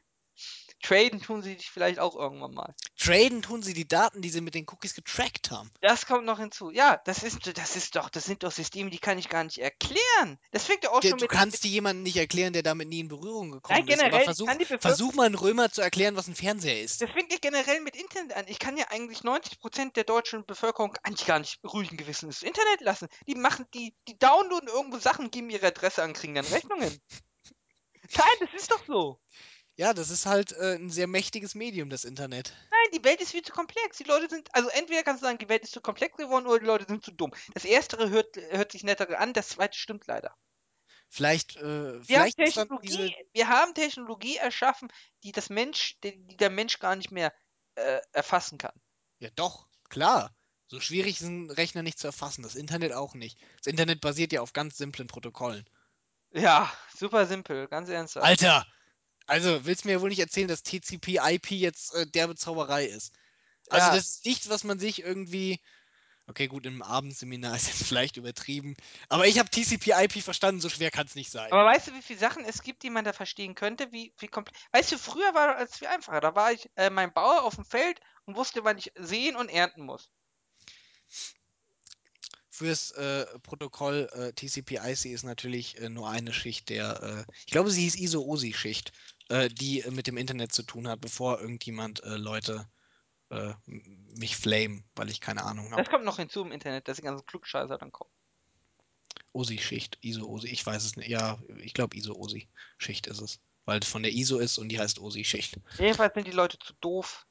Traden 0.82 1.20
tun 1.20 1.43
sie 1.43 1.57
dich 1.57 1.70
vielleicht 1.70 1.98
auch 1.98 2.16
irgendwann 2.16 2.55
mal. 2.55 2.74
Traden 2.98 3.43
tun 3.43 3.62
sie 3.62 3.74
die 3.74 3.86
Daten, 3.86 4.23
die 4.23 4.31
sie 4.31 4.40
mit 4.40 4.55
den 4.55 4.66
Cookies 4.70 4.94
getrackt 4.94 5.51
haben. 5.51 5.70
Das 5.81 6.07
kommt 6.07 6.24
noch 6.24 6.39
hinzu. 6.39 6.70
Ja, 6.70 7.01
das 7.05 7.23
ist, 7.23 7.57
das 7.59 7.77
ist 7.77 7.97
doch, 7.97 8.09
das 8.09 8.24
sind 8.24 8.43
doch 8.43 8.51
Systeme, 8.52 8.90
die 8.90 8.98
kann 8.98 9.19
ich 9.19 9.28
gar 9.28 9.44
nicht 9.44 9.59
erklären. 9.59 10.39
Das 10.52 10.65
fängt 10.65 10.85
ja 10.85 10.90
auch 10.90 11.01
Der, 11.01 11.11
schon 11.11 11.19
du 11.19 11.24
mit. 11.24 11.31
kannst 11.31 11.65
dir 11.65 11.69
jemanden 11.69 12.02
nicht 12.02 12.16
erklären, 12.16 12.52
der 12.52 12.62
damit 12.62 12.89
nie 12.89 13.01
in 13.01 13.09
Berührung 13.09 13.51
gekommen 13.51 13.81
ist. 13.81 13.86
generell, 13.89 14.11
Aber 14.11 14.19
ich 14.20 14.24
versuch, 14.24 14.47
kann 14.47 14.59
die 14.59 14.65
versuch 14.65 15.15
mal 15.15 15.27
einen 15.27 15.35
Römer 15.35 15.70
zu 15.70 15.82
erklären, 15.82 16.16
was 16.16 16.28
ein 16.28 16.35
Fernseher 16.35 16.81
ist. 16.81 17.02
Das 17.02 17.11
fängt 17.11 17.31
ja 17.32 17.39
generell 17.40 17.81
mit 17.81 17.97
Internet 17.97 18.36
an. 18.36 18.44
Ich 18.48 18.59
kann 18.59 18.77
ja 18.77 18.86
eigentlich 18.89 19.20
90% 19.20 19.93
der 19.93 20.05
deutschen 20.05 20.47
Bevölkerung 20.47 20.97
eigentlich 21.02 21.27
gar 21.27 21.39
nicht 21.39 21.61
ruhigen 21.65 21.97
Gewissens 21.97 22.40
das 22.40 22.43
Internet 22.48 22.81
lassen. 22.81 23.09
Die 23.27 23.35
machen, 23.35 23.66
die, 23.74 23.94
die 24.09 24.19
downloaden 24.19 24.69
irgendwo 24.69 24.98
Sachen, 24.98 25.31
geben 25.31 25.51
ihre 25.51 25.66
Adresse 25.66 26.02
an, 26.02 26.12
kriegen 26.15 26.35
dann 26.35 26.47
Rechnungen. 26.47 27.01
Nein, 28.16 28.36
das 28.40 28.48
ist 28.55 28.70
doch 28.70 28.85
so. 28.86 29.20
Ja, 29.81 29.94
das 29.94 30.11
ist 30.11 30.27
halt 30.27 30.52
äh, 30.52 30.74
ein 30.74 30.90
sehr 30.90 31.07
mächtiges 31.07 31.55
Medium, 31.55 31.89
das 31.89 32.05
Internet. 32.05 32.52
Nein, 32.70 33.01
die 33.01 33.02
Welt 33.02 33.23
ist 33.23 33.31
viel 33.31 33.40
zu 33.40 33.52
komplex. 33.52 33.97
Die 33.97 34.05
Leute 34.05 34.28
sind, 34.28 34.55
also 34.55 34.69
entweder 34.69 35.02
kannst 35.02 35.23
du 35.23 35.27
sagen, 35.27 35.39
die 35.39 35.48
Welt 35.48 35.62
ist 35.62 35.73
zu 35.73 35.81
komplex 35.81 36.19
geworden 36.19 36.47
oder 36.47 36.59
die 36.59 36.66
Leute 36.66 36.85
sind 36.86 37.02
zu 37.02 37.12
dumm. 37.12 37.32
Das 37.55 37.65
erstere 37.65 38.11
hört, 38.11 38.36
hört 38.51 38.73
sich 38.73 38.85
netter 38.85 39.19
an, 39.19 39.32
das 39.32 39.48
zweite 39.48 39.78
stimmt 39.78 40.07
leider. 40.07 40.36
Vielleicht, 41.09 41.57
äh, 41.57 41.62
Wir 41.62 42.20
haben, 42.20 42.31
vielleicht 42.31 42.36
Technologie, 42.36 42.89
diese. 42.89 43.11
wir 43.32 43.48
haben 43.48 43.73
Technologie 43.73 44.36
erschaffen, 44.36 44.93
die 45.24 45.32
das 45.32 45.48
Mensch, 45.48 45.98
die, 46.05 46.27
die 46.27 46.36
der 46.36 46.51
Mensch 46.51 46.78
gar 46.78 46.94
nicht 46.94 47.11
mehr 47.11 47.32
äh, 47.77 48.01
erfassen 48.12 48.59
kann. 48.59 48.78
Ja, 49.19 49.31
doch, 49.35 49.66
klar. 49.89 50.36
So 50.66 50.78
schwierig 50.81 51.23
ist 51.23 51.27
ein 51.27 51.51
Rechner 51.51 51.82
nicht 51.82 51.98
zu 51.98 52.07
erfassen. 52.07 52.43
Das 52.43 52.55
Internet 52.55 52.93
auch 52.93 53.15
nicht. 53.15 53.40
Das 53.57 53.69
Internet 53.69 54.02
basiert 54.02 54.31
ja 54.35 54.43
auf 54.43 54.52
ganz 54.52 54.77
simplen 54.77 55.07
Protokollen. 55.07 55.65
Ja, 56.32 56.70
super 56.94 57.24
simpel, 57.24 57.66
ganz 57.66 57.89
ernsthaft. 57.89 58.27
Alter! 58.27 58.66
Also, 59.31 59.65
willst 59.65 59.85
du 59.85 59.89
mir 59.89 59.93
ja 59.94 60.01
wohl 60.01 60.09
nicht 60.09 60.19
erzählen, 60.19 60.48
dass 60.48 60.65
TCP/IP 60.65 61.52
jetzt 61.52 61.94
äh, 61.94 62.05
derbe 62.05 62.35
Zauberei 62.35 62.86
ist? 62.86 63.12
Also, 63.69 63.86
Ja. 63.86 63.94
das 63.94 64.07
ist 64.07 64.27
nichts, 64.27 64.48
was 64.48 64.65
man 64.65 64.81
sich 64.81 65.05
irgendwie. 65.05 65.61
Okay, 66.27 66.48
gut, 66.48 66.66
im 66.66 66.82
Abendseminar 66.82 67.55
ist 67.57 67.69
jetzt 67.69 67.85
vielleicht 67.85 68.16
übertrieben. 68.16 68.77
Aber 69.09 69.28
ich 69.28 69.39
habe 69.39 69.48
TCP/IP 69.48 70.20
verstanden, 70.20 70.61
so 70.61 70.69
schwer 70.69 70.90
kann 70.90 71.07
es 71.07 71.15
nicht 71.15 71.31
sein. 71.31 71.52
Aber 71.52 71.65
weißt 71.65 71.86
du, 71.86 71.94
wie 71.94 72.02
viele 72.02 72.19
Sachen 72.19 72.44
es 72.44 72.62
gibt, 72.62 72.82
die 72.82 72.90
man 72.90 73.05
da 73.05 73.12
verstehen 73.12 73.55
könnte? 73.55 73.93
Wie, 73.93 74.12
wie 74.19 74.27
kompl- 74.27 74.52
Weißt 74.73 74.90
du, 74.90 74.98
früher 74.98 75.32
war 75.32 75.61
es 75.61 75.78
viel 75.78 75.86
einfacher. 75.86 76.20
Da 76.20 76.35
war 76.35 76.51
ich 76.51 76.69
äh, 76.74 76.90
mein 76.90 77.12
Bauer 77.12 77.44
auf 77.44 77.55
dem 77.55 77.65
Feld 77.65 78.01
und 78.24 78.35
wusste, 78.35 78.65
wann 78.65 78.78
ich 78.78 78.90
säen 78.97 79.36
und 79.36 79.48
ernten 79.48 79.85
muss. 79.85 80.11
Fürs 82.51 82.90
äh, 82.90 83.27
Protokoll 83.44 84.09
äh, 84.12 84.32
TCP/IP 84.32 85.07
ist 85.15 85.23
natürlich 85.23 85.78
äh, 85.78 85.89
nur 85.89 86.11
eine 86.11 86.32
Schicht 86.32 86.69
der, 86.69 87.27
äh, 87.28 87.32
ich 87.47 87.52
glaube, 87.52 87.70
sie 87.70 87.82
hieß 87.82 87.94
ISO-OSI-Schicht, 87.94 88.93
äh, 89.31 89.48
die 89.48 89.85
mit 89.90 90.07
dem 90.07 90.16
Internet 90.16 90.52
zu 90.52 90.65
tun 90.65 90.89
hat, 90.89 91.01
bevor 91.01 91.40
irgendjemand 91.40 92.02
äh, 92.02 92.16
Leute 92.16 92.69
äh, 93.31 93.55
mich 93.66 94.36
flame, 94.36 94.82
weil 94.97 95.09
ich 95.09 95.20
keine 95.20 95.44
Ahnung 95.44 95.70
habe. 95.70 95.82
Das 95.82 95.90
kommt 95.90 96.05
noch 96.05 96.16
hinzu 96.16 96.43
im 96.43 96.51
Internet, 96.51 96.89
dass 96.89 96.97
die 96.97 97.05
ganzen 97.05 97.24
Klugscheißer 97.27 97.78
dann 97.78 97.93
kommen. 97.93 98.11
OSI-Schicht, 99.32 99.98
ISO-OSI, 100.01 100.48
ich 100.48 100.66
weiß 100.66 100.85
es 100.85 100.97
nicht. 100.97 101.09
Ja, 101.09 101.39
ich 101.59 101.74
glaube 101.74 101.97
ISO-OSI-Schicht 101.97 103.07
ist 103.07 103.20
es. 103.20 103.40
Weil 103.66 103.78
es 103.78 103.89
von 103.89 104.02
der 104.02 104.12
ISO 104.12 104.39
ist 104.39 104.59
und 104.59 104.69
die 104.69 104.81
heißt 104.81 104.98
OSI-Schicht. 104.98 105.61
Jedenfalls 105.78 106.15
sind 106.15 106.27
die 106.27 106.32
Leute 106.32 106.59
zu 106.59 106.73
doof 106.81 107.24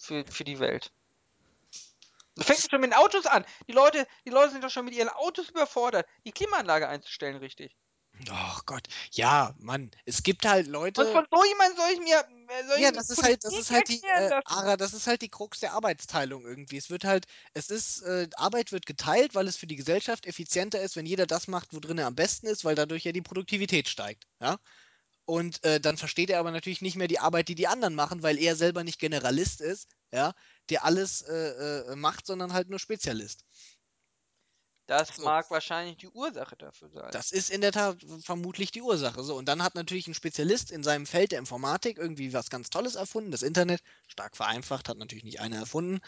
für, 0.00 0.24
für 0.26 0.42
die 0.42 0.58
Welt. 0.58 0.92
Das 2.34 2.46
fängt 2.46 2.68
schon 2.68 2.80
mit 2.80 2.90
den 2.90 2.98
Autos 2.98 3.26
an. 3.26 3.44
Die 3.68 3.72
Leute, 3.72 4.04
die 4.24 4.30
Leute 4.30 4.50
sind 4.50 4.64
doch 4.64 4.70
schon 4.70 4.84
mit 4.84 4.94
ihren 4.94 5.08
Autos 5.10 5.48
überfordert, 5.48 6.08
die 6.24 6.32
Klimaanlage 6.32 6.88
einzustellen, 6.88 7.36
richtig. 7.36 7.76
Oh 8.30 8.58
Gott. 8.66 8.88
Ja, 9.12 9.54
Mann. 9.58 9.90
Es 10.04 10.22
gibt 10.22 10.44
halt 10.46 10.66
Und 10.96 11.08
Leute. 11.08 11.10
von 11.10 11.26
so 11.30 11.44
jemandem 11.44 11.76
soll 11.78 11.90
ich 11.94 12.00
mir. 12.00 12.18
äh, 12.48 12.66
Soll 12.66 12.78
ich 12.80 12.82
Ja, 12.82 12.90
mir 12.90 12.98
das 12.98 13.10
ist 13.10 13.22
halt, 13.22 13.44
das 13.44 13.56
ist 13.56 13.70
halt 13.70 13.88
die, 13.88 14.04
äh? 14.14 14.32
Ara, 14.44 14.76
das 14.76 14.92
ist 14.94 15.06
halt 15.06 15.22
die 15.22 15.28
Krux 15.30 15.60
der 15.60 15.72
Arbeitsteilung 15.72 16.44
irgendwie. 16.46 16.76
Es 16.76 16.90
wird 16.90 17.04
halt, 17.04 17.26
es 17.54 17.70
ist, 17.70 18.02
äh, 18.02 18.28
Arbeit 18.36 18.72
wird 18.72 18.86
geteilt, 18.86 19.34
weil 19.34 19.48
es 19.48 19.56
für 19.56 19.66
die 19.66 19.76
Gesellschaft 19.76 20.26
effizienter 20.26 20.80
ist, 20.80 20.94
wenn 20.96 21.06
jeder 21.06 21.26
das 21.26 21.48
macht, 21.48 21.72
wo 21.74 21.80
drin 21.80 21.98
er 21.98 22.06
am 22.06 22.14
besten 22.14 22.46
ist, 22.46 22.64
weil 22.64 22.74
dadurch 22.74 23.04
ja 23.04 23.12
die 23.12 23.22
Produktivität 23.22 23.88
steigt, 23.88 24.24
ja. 24.40 24.58
Und 25.26 25.62
äh, 25.64 25.80
dann 25.80 25.98
versteht 25.98 26.30
er 26.30 26.40
aber 26.40 26.52
natürlich 26.52 26.82
nicht 26.82 26.96
mehr 26.96 27.08
die 27.08 27.20
Arbeit, 27.20 27.48
die 27.48 27.54
die 27.54 27.68
anderen 27.68 27.94
machen, 27.94 28.22
weil 28.22 28.38
er 28.38 28.56
selber 28.56 28.84
nicht 28.84 28.98
Generalist 28.98 29.60
ist, 29.60 29.90
ja, 30.12 30.34
der 30.70 30.84
alles 30.84 31.22
äh, 31.22 31.92
äh, 31.92 31.96
macht, 31.96 32.26
sondern 32.26 32.52
halt 32.54 32.70
nur 32.70 32.78
Spezialist. 32.80 33.44
Das 34.88 35.14
So. 35.14 35.24
mag 35.24 35.50
wahrscheinlich 35.50 35.98
die 35.98 36.08
Ursache 36.08 36.56
dafür 36.56 36.88
sein. 36.88 37.10
Das 37.12 37.30
ist 37.30 37.50
in 37.50 37.60
der 37.60 37.72
Tat 37.72 37.98
vermutlich 38.24 38.70
die 38.72 38.80
Ursache. 38.82 39.22
So, 39.22 39.36
und 39.36 39.46
dann 39.46 39.62
hat 39.62 39.74
natürlich 39.74 40.08
ein 40.08 40.14
Spezialist 40.14 40.70
in 40.72 40.82
seinem 40.82 41.04
Feld 41.06 41.30
der 41.32 41.38
Informatik 41.38 41.98
irgendwie 41.98 42.32
was 42.32 42.48
ganz 42.50 42.70
Tolles 42.70 42.94
erfunden. 42.96 43.30
Das 43.30 43.42
Internet, 43.42 43.82
stark 44.08 44.34
vereinfacht, 44.36 44.88
hat 44.88 44.96
natürlich 44.98 45.24
nicht 45.24 45.40
einer 45.40 45.58
erfunden. 45.58 46.00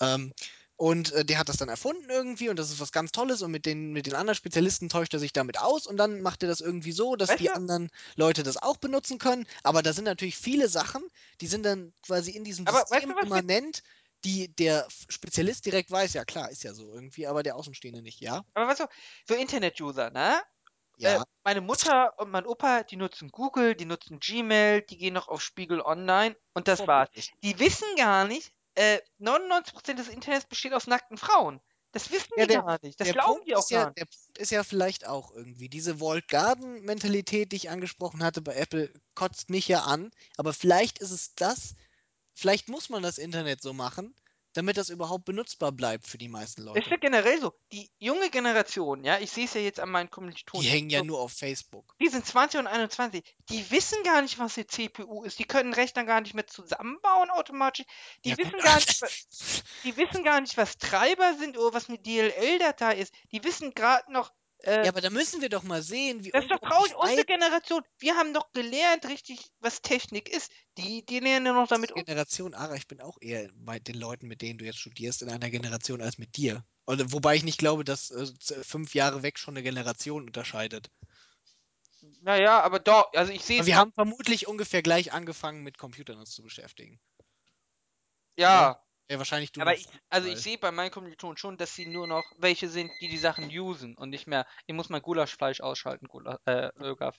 Ähm, 0.00 0.32
und 0.74 1.12
äh, 1.12 1.24
der 1.24 1.38
hat 1.38 1.48
das 1.48 1.56
dann 1.56 1.70
erfunden 1.70 2.10
irgendwie 2.10 2.50
und 2.50 2.58
das 2.58 2.70
ist 2.70 2.80
was 2.80 2.92
ganz 2.92 3.10
Tolles 3.12 3.40
und 3.40 3.50
mit 3.50 3.64
den, 3.64 3.92
mit 3.94 4.06
den 4.06 4.14
anderen 4.14 4.34
Spezialisten 4.34 4.90
täuscht 4.90 5.14
er 5.14 5.20
sich 5.20 5.32
damit 5.32 5.58
aus 5.58 5.86
und 5.86 5.96
dann 5.96 6.20
macht 6.20 6.42
er 6.42 6.50
das 6.50 6.60
irgendwie 6.60 6.92
so, 6.92 7.16
dass 7.16 7.30
Weißt 7.30 7.40
die 7.40 7.46
du- 7.46 7.54
anderen 7.54 7.88
Leute 8.16 8.42
das 8.42 8.58
auch 8.58 8.76
benutzen 8.76 9.18
können. 9.18 9.46
Aber 9.62 9.82
da 9.82 9.92
sind 9.94 10.04
natürlich 10.04 10.36
viele 10.36 10.68
Sachen, 10.68 11.02
die 11.40 11.46
sind 11.46 11.64
dann 11.64 11.94
quasi 12.02 12.32
in 12.32 12.44
diesem 12.44 12.66
Aber 12.66 12.80
weißt 12.80 12.90
System 12.90 13.08
du, 13.10 13.14
was 13.16 13.22
wir- 13.22 13.26
immanent, 13.38 13.82
die 14.26 14.48
der 14.54 14.86
Spezialist 15.08 15.64
direkt 15.66 15.90
weiß, 15.90 16.12
ja 16.14 16.24
klar, 16.24 16.50
ist 16.50 16.64
ja 16.64 16.74
so 16.74 16.92
irgendwie, 16.92 17.26
aber 17.26 17.42
der 17.42 17.56
Außenstehende 17.56 18.02
nicht, 18.02 18.20
ja? 18.20 18.44
Aber 18.54 18.66
weißt 18.68 18.80
du, 18.80 18.86
für 19.24 19.34
Internet-User, 19.36 20.10
ne? 20.10 20.42
Ja. 20.98 21.20
Äh, 21.22 21.24
meine 21.44 21.60
Mutter 21.60 22.18
und 22.18 22.30
mein 22.30 22.46
Opa, 22.46 22.82
die 22.82 22.96
nutzen 22.96 23.28
Google, 23.30 23.74
die 23.76 23.84
nutzen 23.84 24.18
Gmail, 24.18 24.82
die 24.82 24.96
gehen 24.96 25.14
noch 25.14 25.28
auf 25.28 25.42
Spiegel 25.42 25.80
Online 25.80 26.34
und 26.54 26.68
das 26.68 26.86
war's. 26.86 27.10
Die 27.42 27.58
wissen 27.58 27.86
gar 27.96 28.26
nicht, 28.26 28.52
äh, 28.74 28.98
99% 29.18 29.98
des 30.00 30.08
Internets 30.08 30.46
besteht 30.46 30.72
aus 30.72 30.86
nackten 30.86 31.18
Frauen. 31.18 31.60
Das 31.92 32.10
wissen 32.10 32.32
Ja, 32.36 32.46
die 32.46 32.54
der- 32.54 32.62
gar 32.62 32.78
nicht. 32.82 33.00
Das 33.00 33.10
glauben 33.12 33.34
Punkt 33.34 33.48
die 33.48 33.54
auch 33.54 33.70
ja, 33.70 33.84
gar 33.84 33.86
nicht. 33.90 33.98
Der 33.98 34.04
Punkt 34.06 34.38
ist 34.38 34.50
ja 34.50 34.64
vielleicht 34.64 35.06
auch 35.06 35.30
irgendwie, 35.32 35.68
diese 35.68 36.00
Walled 36.00 36.28
Garden-Mentalität, 36.28 37.52
die 37.52 37.56
ich 37.56 37.70
angesprochen 37.70 38.22
hatte 38.24 38.42
bei 38.42 38.54
Apple, 38.54 38.92
kotzt 39.14 39.50
mich 39.50 39.68
ja 39.68 39.82
an. 39.82 40.10
Aber 40.36 40.52
vielleicht 40.52 40.98
ist 40.98 41.10
es 41.10 41.34
das, 41.36 41.74
vielleicht 42.36 42.68
muss 42.68 42.88
man 42.90 43.02
das 43.02 43.18
Internet 43.18 43.60
so 43.62 43.72
machen, 43.72 44.14
damit 44.52 44.78
das 44.78 44.88
überhaupt 44.88 45.26
benutzbar 45.26 45.70
bleibt 45.72 46.06
für 46.06 46.16
die 46.16 46.28
meisten 46.28 46.62
Es 46.62 46.66
ist 46.66 46.86
Leute. 46.86 46.90
ja 46.90 46.96
generell 46.96 47.38
so. 47.40 47.52
Die 47.72 47.90
junge 47.98 48.30
Generation, 48.30 49.04
ja, 49.04 49.18
ich 49.18 49.30
sehe 49.30 49.44
es 49.44 49.52
ja 49.54 49.60
jetzt 49.60 49.80
an 49.80 49.90
meinen 49.90 50.06
Die 50.06 50.10
Kommilitonen. 50.12 50.66
hängen 50.66 50.88
ja 50.88 51.00
so, 51.00 51.04
nur 51.04 51.20
auf 51.20 51.32
Facebook. 51.32 51.94
Die 52.00 52.08
sind 52.08 52.24
20 52.24 52.60
und 52.60 52.66
21. 52.66 53.22
Die 53.50 53.70
wissen 53.70 54.02
gar 54.02 54.22
nicht, 54.22 54.38
was 54.38 54.54
die 54.54 54.66
CPU 54.66 55.24
ist. 55.24 55.38
Die 55.38 55.44
können 55.44 55.74
Rechner 55.74 56.04
gar 56.04 56.22
nicht 56.22 56.32
mehr 56.34 56.46
zusammenbauen 56.46 57.28
automatisch. 57.30 57.84
Die 58.24 58.30
Ja, 58.30 58.36
gut, 58.36 58.46
wissen 58.46 58.58
gar 58.60 58.76
nicht, 58.76 59.02
die 59.84 59.96
wissen 59.98 60.24
gar 60.24 60.40
nicht, 60.40 60.56
was 60.56 60.78
Treiber 60.78 61.34
sind 61.38 61.58
oder 61.58 61.74
was 61.74 61.88
eine 61.90 61.98
DLL-Datei 61.98 62.96
ist. 62.98 63.12
Die 63.32 63.44
wissen 63.44 63.74
gerade 63.74 64.10
noch. 64.12 64.32
Äh, 64.66 64.84
Ja, 64.84 64.90
aber 64.90 65.00
da 65.00 65.10
müssen 65.10 65.40
wir 65.40 65.48
doch 65.48 65.62
mal 65.62 65.82
sehen, 65.82 66.24
wie 66.24 66.30
das 66.32 66.44
ist 66.44 66.50
doch 66.50 66.60
unglaublich 66.60 66.92
traurig. 66.92 66.94
Unsere 66.96 67.18
weit 67.18 67.26
Generation, 67.26 67.82
wir 67.98 68.16
haben 68.16 68.34
doch 68.34 68.52
gelernt, 68.52 69.06
richtig, 69.06 69.50
was 69.60 69.80
Technik 69.82 70.28
ist. 70.28 70.50
Die, 70.78 71.04
die 71.06 71.20
lernen 71.20 71.46
ja 71.46 71.52
noch 71.52 71.68
damit 71.68 71.92
um. 71.92 72.04
Generation 72.04 72.54
Ara, 72.54 72.74
ich 72.76 72.86
bin 72.86 73.00
auch 73.00 73.16
eher 73.20 73.50
bei 73.54 73.78
den 73.78 73.96
Leuten, 73.96 74.26
mit 74.28 74.42
denen 74.42 74.58
du 74.58 74.64
jetzt 74.64 74.78
studierst, 74.78 75.22
in 75.22 75.30
einer 75.30 75.50
Generation 75.50 76.00
als 76.02 76.18
mit 76.18 76.36
dir. 76.36 76.64
Und, 76.84 77.12
wobei 77.12 77.34
ich 77.36 77.44
nicht 77.44 77.58
glaube, 77.58 77.84
dass 77.84 78.10
äh, 78.10 78.26
z- 78.38 78.64
fünf 78.64 78.94
Jahre 78.94 79.22
weg 79.22 79.38
schon 79.38 79.54
eine 79.54 79.62
Generation 79.62 80.24
unterscheidet. 80.24 80.90
Naja, 82.22 82.62
aber 82.62 82.78
doch, 82.78 83.12
also 83.14 83.32
ich 83.32 83.44
sehe 83.44 83.58
Aber 83.58 83.66
es. 83.66 83.66
wir 83.66 83.76
haben 83.76 83.92
vermutlich 83.92 84.46
ungefähr 84.48 84.82
gleich 84.82 85.12
angefangen, 85.12 85.62
mit 85.62 85.76
Computern 85.78 86.18
uns 86.18 86.30
zu 86.30 86.42
beschäftigen. 86.42 86.98
Ja, 88.36 88.80
Ja, 89.08 89.18
wahrscheinlich 89.18 89.52
du 89.52 89.60
aber 89.60 89.74
ich, 89.74 89.86
also 90.08 90.28
ich 90.28 90.40
sehe 90.40 90.58
bei 90.58 90.72
meinen 90.72 90.90
Kommilitonen 90.90 91.36
schon, 91.36 91.56
dass 91.56 91.74
sie 91.74 91.86
nur 91.86 92.06
noch 92.08 92.24
welche 92.38 92.68
sind, 92.68 92.90
die 93.00 93.08
die 93.08 93.18
Sachen 93.18 93.48
usen 93.56 93.94
und 93.96 94.10
nicht 94.10 94.26
mehr. 94.26 94.46
Ich 94.66 94.74
muss 94.74 94.88
mein 94.88 95.02
Gulaschfleisch 95.02 95.60
ausschalten, 95.60 96.08
Gula, 96.08 96.40
äh, 96.44 96.70
Ögaf. 96.80 97.16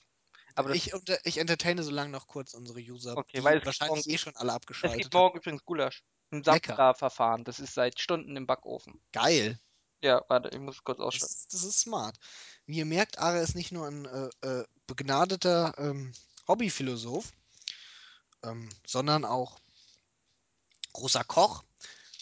Aber 0.54 0.74
ich, 0.74 0.92
unter, 0.92 1.18
ich 1.24 1.38
entertaine 1.38 1.82
so 1.82 1.90
lange 1.90 2.10
noch 2.10 2.26
kurz 2.26 2.52
unsere 2.52 2.80
User, 2.80 3.16
Okay, 3.16 3.42
weil 3.44 3.54
es 3.58 3.60
gibt 3.60 3.66
wahrscheinlich 3.66 4.04
morgen- 4.06 4.14
eh 4.14 4.18
schon 4.18 4.36
alle 4.36 4.50
es 4.50 4.56
abgeschaltet 4.56 4.98
gibt 5.02 5.14
haben. 5.14 5.20
morgen 5.20 5.38
übrigens 5.38 5.64
Gulasch. 5.64 6.02
Im 6.30 6.38
Lecker. 6.42 6.52
Saftgar-Verfahren. 6.68 7.44
Das 7.44 7.58
ist 7.58 7.72
seit 7.72 7.98
Stunden 8.00 8.36
im 8.36 8.46
Backofen. 8.46 9.00
Geil. 9.12 9.58
Ja, 10.02 10.22
warte, 10.28 10.50
ich 10.50 10.58
muss 10.58 10.84
kurz 10.84 11.00
ausschalten. 11.00 11.34
Das, 11.34 11.48
das 11.48 11.64
ist 11.64 11.80
smart. 11.80 12.16
Wie 12.66 12.76
ihr 12.76 12.84
merkt, 12.84 13.18
Ara 13.18 13.40
ist 13.40 13.54
nicht 13.54 13.72
nur 13.72 13.86
ein 13.86 14.04
äh, 14.04 14.28
äh, 14.46 14.64
begnadeter 14.86 15.74
ähm, 15.78 16.12
Hobbyphilosoph, 16.46 17.32
ähm, 18.44 18.68
sondern 18.86 19.24
auch 19.24 19.58
großer 20.98 21.24
Koch. 21.24 21.64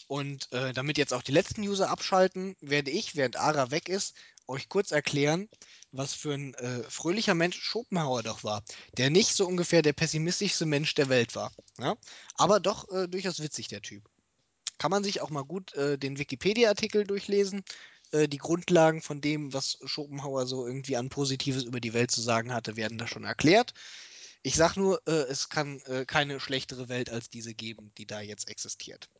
Und 0.09 0.53
äh, 0.53 0.73
damit 0.73 0.99
jetzt 0.99 1.13
auch 1.13 1.23
die 1.23 1.33
letzten 1.33 1.63
User 1.63 1.91
abschalten, 1.91 2.55
werde 2.61 2.93
ich, 2.93 3.17
während 3.17 3.37
Ara 3.37 3.73
weg 3.73 3.89
ist, 3.89 4.15
euch 4.47 4.69
kurz 4.69 4.93
erklären, 4.93 5.49
was 5.91 6.15
für 6.15 6.33
ein 6.33 6.55
äh, 6.55 6.85
fröhlicher 6.85 7.35
Mensch 7.35 7.61
Schopenhauer 7.61 8.23
doch 8.23 8.45
war. 8.45 8.63
Der 8.97 9.11
nicht 9.11 9.35
so 9.35 9.47
ungefähr 9.47 9.83
der 9.83 9.93
pessimistischste 9.93 10.67
Mensch 10.67 10.95
der 10.95 11.09
Welt 11.09 11.35
war. 11.35 11.53
Ja? 11.79 11.97
Aber 12.35 12.61
doch 12.61 12.89
äh, 12.93 13.09
durchaus 13.09 13.41
witzig, 13.41 13.69
der 13.69 13.83
Typ. 13.83 14.09
Kann 14.79 14.91
man 14.91 15.03
sich 15.03 15.21
auch 15.21 15.31
mal 15.31 15.45
gut 15.45 15.75
äh, 15.75 15.99
den 15.99 16.19
Wikipedia-Artikel 16.19 17.05
durchlesen. 17.05 17.65
Äh, 18.13 18.29
die 18.29 18.39
Grundlagen 18.39 19.03
von 19.03 19.21
dem, 19.21 19.53
was 19.53 19.79
Schopenhauer 19.85 20.47
so 20.47 20.67
irgendwie 20.67 20.97
an 20.97 21.09
Positives 21.09 21.65
über 21.65 21.81
die 21.81 21.95
Welt 21.95 22.11
zu 22.11 22.21
sagen 22.21 22.53
hatte, 22.53 22.77
werden 22.77 22.99
da 22.99 23.07
schon 23.09 23.25
erklärt. 23.25 23.73
Ich 24.47 24.55
sag 24.55 24.77
nur, 24.77 25.03
äh, 25.09 25.27
es 25.29 25.49
kann 25.49 25.81
äh, 25.87 26.05
keine 26.07 26.39
schlechtere 26.39 26.89
Welt 26.89 27.11
als 27.11 27.29
diese 27.29 27.53
geben, 27.53 27.93
die 27.99 28.07
da 28.07 28.21
jetzt 28.21 28.49
existiert. 28.49 29.11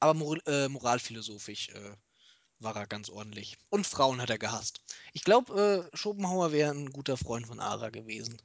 Aber 0.00 0.12
mor 0.12 0.36
äh, 0.46 0.68
moralphilosophisch 0.68 1.70
äh, 1.70 1.96
war 2.58 2.76
er 2.76 2.86
ganz 2.86 3.08
ordentlich. 3.08 3.56
Und 3.70 3.86
Frauen 3.86 4.20
hat 4.20 4.28
er 4.28 4.36
gehasst. 4.36 4.82
Ich 5.14 5.24
glaube, 5.24 5.88
äh, 5.90 5.96
Schopenhauer 5.96 6.52
wäre 6.52 6.74
ein 6.74 6.90
guter 6.90 7.16
Freund 7.16 7.46
von 7.46 7.58
Ara 7.58 7.88
gewesen. 7.88 8.36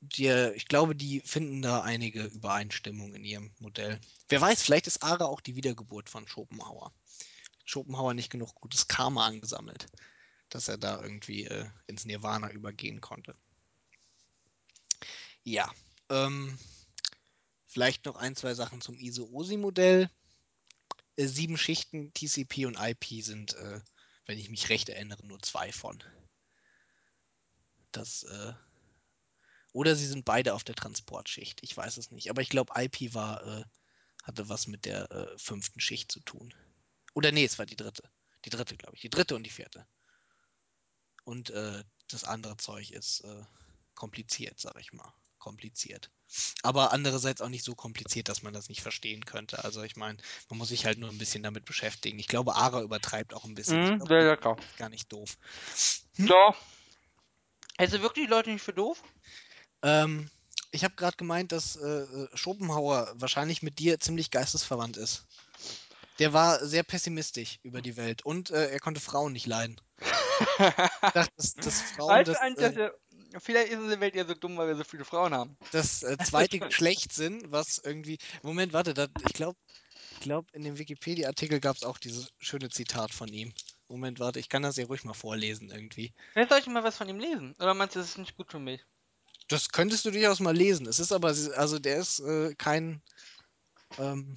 Die, 0.00 0.26
ich 0.56 0.66
glaube, 0.66 0.96
die 0.96 1.20
finden 1.20 1.62
da 1.62 1.82
einige 1.82 2.24
Übereinstimmungen 2.24 3.14
in 3.14 3.24
ihrem 3.24 3.54
Modell. 3.60 4.00
Wer 4.28 4.40
weiß, 4.40 4.60
vielleicht 4.60 4.88
ist 4.88 5.04
Ara 5.04 5.26
auch 5.26 5.40
die 5.40 5.54
Wiedergeburt 5.54 6.10
von 6.10 6.26
Schopenhauer. 6.26 6.92
Schopenhauer 7.64 8.14
nicht 8.14 8.30
genug 8.30 8.56
gutes 8.56 8.88
Karma 8.88 9.24
angesammelt, 9.24 9.86
dass 10.48 10.66
er 10.66 10.78
da 10.78 11.00
irgendwie 11.00 11.44
äh, 11.44 11.66
ins 11.86 12.06
Nirvana 12.06 12.50
übergehen 12.50 13.00
konnte. 13.00 13.36
Ja, 15.48 15.72
ähm, 16.10 16.58
vielleicht 17.64 18.04
noch 18.04 18.16
ein, 18.16 18.36
zwei 18.36 18.52
Sachen 18.52 18.82
zum 18.82 18.98
ISO-OSI-Modell. 18.98 20.10
Äh, 21.16 21.26
sieben 21.26 21.56
Schichten 21.56 22.12
TCP 22.12 22.66
und 22.66 22.76
IP 22.78 23.24
sind, 23.24 23.54
äh, 23.54 23.80
wenn 24.26 24.38
ich 24.38 24.50
mich 24.50 24.68
recht 24.68 24.90
erinnere, 24.90 25.24
nur 25.24 25.40
zwei 25.40 25.72
von. 25.72 26.04
Das, 27.92 28.24
äh, 28.24 28.52
oder 29.72 29.96
sie 29.96 30.06
sind 30.06 30.26
beide 30.26 30.52
auf 30.52 30.64
der 30.64 30.74
Transportschicht. 30.74 31.62
Ich 31.62 31.74
weiß 31.74 31.96
es 31.96 32.10
nicht. 32.10 32.28
Aber 32.28 32.42
ich 32.42 32.50
glaube, 32.50 32.74
IP 32.76 33.14
war, 33.14 33.42
äh, 33.46 33.64
hatte 34.24 34.50
was 34.50 34.66
mit 34.66 34.84
der 34.84 35.10
äh, 35.10 35.38
fünften 35.38 35.80
Schicht 35.80 36.12
zu 36.12 36.20
tun. 36.20 36.52
Oder 37.14 37.32
nee, 37.32 37.46
es 37.46 37.58
war 37.58 37.64
die 37.64 37.76
dritte. 37.76 38.02
Die 38.44 38.50
dritte, 38.50 38.76
glaube 38.76 38.96
ich. 38.96 39.00
Die 39.00 39.08
dritte 39.08 39.34
und 39.34 39.44
die 39.44 39.50
vierte. 39.50 39.86
Und 41.24 41.48
äh, 41.48 41.82
das 42.08 42.24
andere 42.24 42.58
Zeug 42.58 42.90
ist 42.90 43.24
kompliziert, 43.94 44.60
sag 44.60 44.78
ich 44.78 44.92
mal. 44.92 45.12
Kompliziert. 45.48 46.10
Aber 46.62 46.92
andererseits 46.92 47.40
auch 47.40 47.48
nicht 47.48 47.64
so 47.64 47.74
kompliziert, 47.74 48.28
dass 48.28 48.42
man 48.42 48.52
das 48.52 48.68
nicht 48.68 48.82
verstehen 48.82 49.24
könnte. 49.24 49.64
Also 49.64 49.82
ich 49.82 49.96
meine, 49.96 50.18
man 50.50 50.58
muss 50.58 50.68
sich 50.68 50.84
halt 50.84 50.98
nur 50.98 51.08
ein 51.08 51.16
bisschen 51.16 51.42
damit 51.42 51.64
beschäftigen. 51.64 52.18
Ich 52.18 52.28
glaube, 52.28 52.54
Ara 52.54 52.82
übertreibt 52.82 53.32
auch 53.32 53.44
ein 53.44 53.54
bisschen. 53.54 53.80
Mhm, 53.80 53.98
glaub, 54.00 54.10
lecker. 54.10 54.56
ist 54.58 54.76
gar 54.76 54.90
nicht 54.90 55.10
doof. 55.10 55.38
Hm? 56.16 56.26
Ja. 56.26 56.54
Hältst 57.78 57.96
du 57.96 58.02
wirklich 58.02 58.26
die 58.26 58.30
Leute 58.30 58.50
nicht 58.50 58.62
für 58.62 58.74
doof? 58.74 59.02
Ähm, 59.80 60.28
ich 60.70 60.84
habe 60.84 60.96
gerade 60.96 61.16
gemeint, 61.16 61.50
dass 61.50 61.76
äh, 61.76 62.06
Schopenhauer 62.34 63.10
wahrscheinlich 63.14 63.62
mit 63.62 63.78
dir 63.78 63.98
ziemlich 63.98 64.30
geistesverwandt 64.30 64.98
ist. 64.98 65.24
Der 66.18 66.34
war 66.34 66.62
sehr 66.62 66.82
pessimistisch 66.82 67.58
über 67.62 67.80
die 67.80 67.96
Welt 67.96 68.22
und 68.22 68.50
äh, 68.50 68.68
er 68.68 68.80
konnte 68.80 69.00
Frauen 69.00 69.32
nicht 69.32 69.46
leiden. 69.46 69.80
Ich 70.40 71.12
dachte, 71.14 71.32
dass, 71.36 71.54
dass 71.54 71.80
Frauen 71.82 72.10
weißt 72.10 72.28
das, 72.28 72.54
dass 72.54 72.76
äh, 72.76 72.90
vielleicht 73.38 73.72
ist 73.72 73.78
unsere 73.78 74.00
Welt 74.00 74.14
ja 74.14 74.26
so 74.26 74.34
dumm, 74.34 74.56
weil 74.56 74.68
wir 74.68 74.76
so 74.76 74.84
viele 74.84 75.04
Frauen 75.04 75.34
haben. 75.34 75.56
das 75.72 76.02
äh, 76.02 76.16
zweite 76.24 76.58
Geschlecht 76.58 77.12
sind, 77.12 77.50
was 77.50 77.78
irgendwie. 77.78 78.18
Moment, 78.42 78.72
warte, 78.72 78.94
da, 78.94 79.06
ich 79.26 79.34
glaube, 79.34 79.58
ich 80.12 80.20
glaub, 80.20 80.46
in 80.52 80.64
dem 80.64 80.78
Wikipedia-Artikel 80.78 81.60
gab 81.60 81.76
es 81.76 81.84
auch 81.84 81.98
dieses 81.98 82.32
schöne 82.38 82.70
Zitat 82.70 83.12
von 83.12 83.28
ihm. 83.28 83.52
Moment, 83.88 84.18
warte, 84.18 84.40
ich 84.40 84.48
kann 84.48 84.62
das 84.62 84.76
ja 84.76 84.86
ruhig 84.86 85.04
mal 85.04 85.14
vorlesen 85.14 85.70
irgendwie. 85.70 86.12
Vielleicht 86.32 86.50
soll 86.50 86.58
ich 86.58 86.66
mal 86.66 86.84
was 86.84 86.96
von 86.96 87.08
ihm 87.08 87.18
lesen. 87.18 87.54
Oder 87.58 87.74
meinst 87.74 87.94
du, 87.94 88.00
das 88.00 88.10
ist 88.10 88.18
nicht 88.18 88.36
gut 88.36 88.50
für 88.50 88.58
mich? 88.58 88.84
Das 89.48 89.70
könntest 89.70 90.04
du 90.04 90.10
durchaus 90.10 90.40
mal 90.40 90.56
lesen. 90.56 90.86
Es 90.86 90.98
ist 90.98 91.12
aber, 91.12 91.28
also 91.28 91.78
der 91.78 91.98
ist 91.98 92.20
äh, 92.20 92.54
kein. 92.56 93.02
Ähm, 93.98 94.36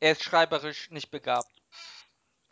er 0.00 0.12
ist 0.12 0.24
schreiberisch 0.24 0.90
nicht 0.90 1.10
begabt. 1.10 1.53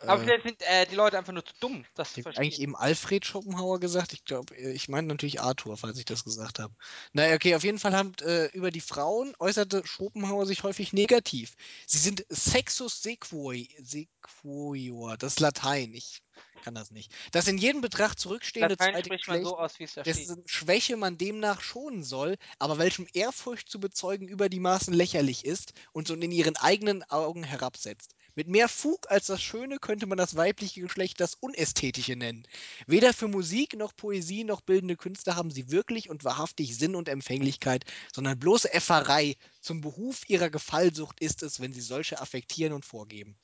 Aber 0.06 0.22
Äh, 0.22 0.24
vielleicht 0.24 0.42
sind 0.44 0.62
äh, 0.62 0.86
die 0.86 0.94
Leute 0.94 1.18
einfach 1.18 1.32
nur 1.32 1.44
zu 1.44 1.54
dumm, 1.60 1.84
das 1.94 2.12
zu 2.12 2.20
verstehen. 2.22 2.42
eigentlich 2.42 2.60
eben 2.60 2.76
Alfred 2.76 3.24
Schopenhauer 3.24 3.80
gesagt. 3.80 4.12
Ich 4.12 4.24
glaube, 4.24 4.54
ich 4.56 4.88
meine 4.88 5.08
natürlich 5.08 5.40
Arthur, 5.40 5.76
falls 5.76 5.98
ich 5.98 6.04
das 6.04 6.24
gesagt 6.24 6.58
habe. 6.58 6.74
Naja, 7.12 7.34
okay, 7.34 7.54
auf 7.54 7.64
jeden 7.64 7.78
Fall 7.78 7.94
haben 7.94 8.12
äh, 8.22 8.46
über 8.48 8.70
die 8.70 8.80
Frauen 8.80 9.34
äußerte 9.38 9.86
Schopenhauer 9.86 10.46
sich 10.46 10.62
häufig 10.62 10.92
negativ. 10.92 11.54
Sie 11.86 11.98
sind 11.98 12.24
sexus 12.28 13.02
sequoi, 13.02 13.68
sequior, 13.80 15.16
das 15.16 15.34
ist 15.34 15.40
Latein, 15.40 15.94
ich 15.94 16.22
kann 16.62 16.74
das 16.74 16.90
nicht. 16.90 17.12
Das 17.32 17.48
in 17.48 17.58
jedem 17.58 17.80
Betracht 17.80 18.18
zurückstehende 18.18 18.76
Latein 18.78 18.94
zweite 18.94 19.10
Geschlecht 19.10 19.44
so 19.44 19.58
aus, 19.58 19.74
dessen 20.04 20.42
Schwäche 20.46 20.96
man 20.96 21.18
demnach 21.18 21.60
schonen 21.60 22.04
soll, 22.04 22.36
aber 22.58 22.78
welchem 22.78 23.06
Ehrfurcht 23.12 23.68
zu 23.68 23.80
bezeugen 23.80 24.28
über 24.28 24.48
die 24.48 24.60
Maßen 24.60 24.94
lächerlich 24.94 25.44
ist 25.44 25.72
und 25.92 26.06
so 26.08 26.14
in 26.14 26.30
ihren 26.32 26.56
eigenen 26.56 27.02
Augen 27.10 27.42
herabsetzt. 27.42 28.14
Mit 28.34 28.48
mehr 28.48 28.68
Fug 28.68 29.10
als 29.10 29.26
das 29.26 29.42
Schöne 29.42 29.78
könnte 29.78 30.06
man 30.06 30.16
das 30.16 30.36
weibliche 30.36 30.80
Geschlecht 30.80 31.20
das 31.20 31.34
Unästhetische 31.34 32.16
nennen. 32.16 32.46
Weder 32.86 33.12
für 33.12 33.28
Musik 33.28 33.76
noch 33.76 33.94
Poesie 33.94 34.44
noch 34.44 34.62
bildende 34.62 34.96
Künste 34.96 35.36
haben 35.36 35.50
sie 35.50 35.70
wirklich 35.70 36.08
und 36.08 36.24
wahrhaftig 36.24 36.76
Sinn 36.76 36.94
und 36.94 37.08
Empfänglichkeit, 37.08 37.84
sondern 38.12 38.38
bloße 38.38 38.72
Äfferei. 38.72 39.36
Zum 39.60 39.80
Behuf 39.80 40.28
ihrer 40.28 40.50
Gefallsucht 40.50 41.20
ist 41.20 41.42
es, 41.42 41.60
wenn 41.60 41.72
sie 41.72 41.82
solche 41.82 42.20
affektieren 42.20 42.72
und 42.72 42.84
vorgeben. 42.84 43.36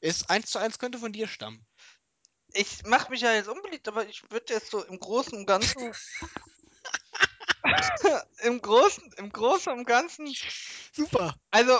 Ist 0.00 0.28
eins 0.30 0.50
zu 0.50 0.58
eins 0.58 0.78
könnte 0.78 0.98
von 0.98 1.12
dir 1.12 1.28
stammen. 1.28 1.66
Ich 2.52 2.84
mache 2.84 3.10
mich 3.10 3.20
ja 3.20 3.32
jetzt 3.32 3.48
unbeliebt, 3.48 3.86
aber 3.88 4.08
ich 4.08 4.30
würde 4.30 4.52
jetzt 4.52 4.70
so 4.70 4.82
im 4.84 4.98
Großen 4.98 5.38
und 5.38 5.46
Ganzen. 5.46 5.92
Im 8.42 8.60
Großen, 8.60 9.12
im 9.16 9.30
Großen 9.30 9.72
und 9.72 9.84
Ganzen. 9.84 10.34
Super. 10.92 11.34
Also, 11.50 11.78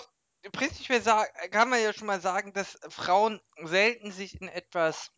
prinzipiell 0.53 1.03
kann 1.51 1.69
man 1.69 1.83
ja 1.83 1.93
schon 1.93 2.07
mal 2.07 2.21
sagen, 2.21 2.53
dass 2.53 2.79
Frauen 2.89 3.41
selten 3.63 4.13
sich 4.13 4.41
in 4.41 4.49
etwas, 4.49 5.11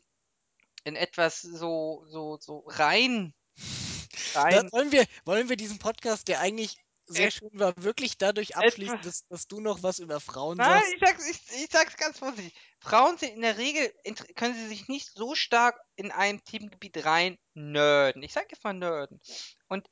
in 0.84 0.96
etwas 0.96 1.40
so, 1.42 2.04
so, 2.08 2.38
so 2.40 2.64
rein, 2.66 3.34
rein, 4.34 4.70
wollen, 4.72 4.92
wir, 4.92 5.06
wollen 5.24 5.48
wir 5.48 5.56
diesen 5.56 5.78
Podcast, 5.78 6.28
der 6.28 6.40
eigentlich 6.40 6.76
sehr 7.06 7.26
Et- 7.28 7.34
schön 7.34 7.50
war, 7.52 7.74
wirklich 7.76 8.16
dadurch 8.16 8.56
abschließen, 8.56 9.00
dass, 9.02 9.26
dass 9.26 9.46
du 9.46 9.60
noch 9.60 9.82
was 9.82 9.98
über 9.98 10.20
Frauen 10.20 10.56
Nein, 10.56 10.80
sagst? 10.80 10.92
ich 10.94 11.00
sag's, 11.00 11.30
ich, 11.30 11.62
ich 11.64 11.70
sag's 11.70 11.96
ganz 11.96 12.18
vorsichtig. 12.18 12.54
Frauen 12.80 13.18
sind 13.18 13.34
in 13.34 13.42
der 13.42 13.58
Regel, 13.58 13.92
können 14.36 14.54
sie 14.54 14.68
sich 14.68 14.88
nicht 14.88 15.10
so 15.12 15.34
stark 15.34 15.78
in 15.96 16.10
ein 16.10 16.42
Themengebiet 16.44 17.04
rein 17.04 17.38
nerden. 17.54 18.22
Ich 18.22 18.32
sag 18.32 18.50
jetzt 18.50 18.64
mal 18.64 18.72
nerden. 18.72 19.20
Und 19.68 19.88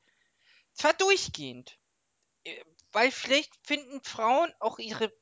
zwar 0.73 0.93
durchgehend. 0.93 1.77
Äh, 2.43 2.63
Weil 2.91 3.11
vielleicht 3.11 3.53
finden 3.63 4.01
Frauen 4.03 4.51
auch 4.59 4.79
ihre 4.79 5.13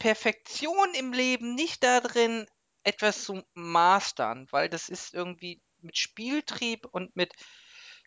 Perfektion 0.00 0.94
im 0.94 1.12
Leben 1.12 1.54
nicht 1.54 1.84
darin, 1.84 2.46
etwas 2.82 3.22
zu 3.22 3.42
mastern, 3.54 4.48
weil 4.50 4.68
das 4.68 4.88
ist 4.88 5.14
irgendwie 5.14 5.62
mit 5.82 5.98
Spieltrieb 5.98 6.86
und 6.90 7.14
mit, 7.14 7.34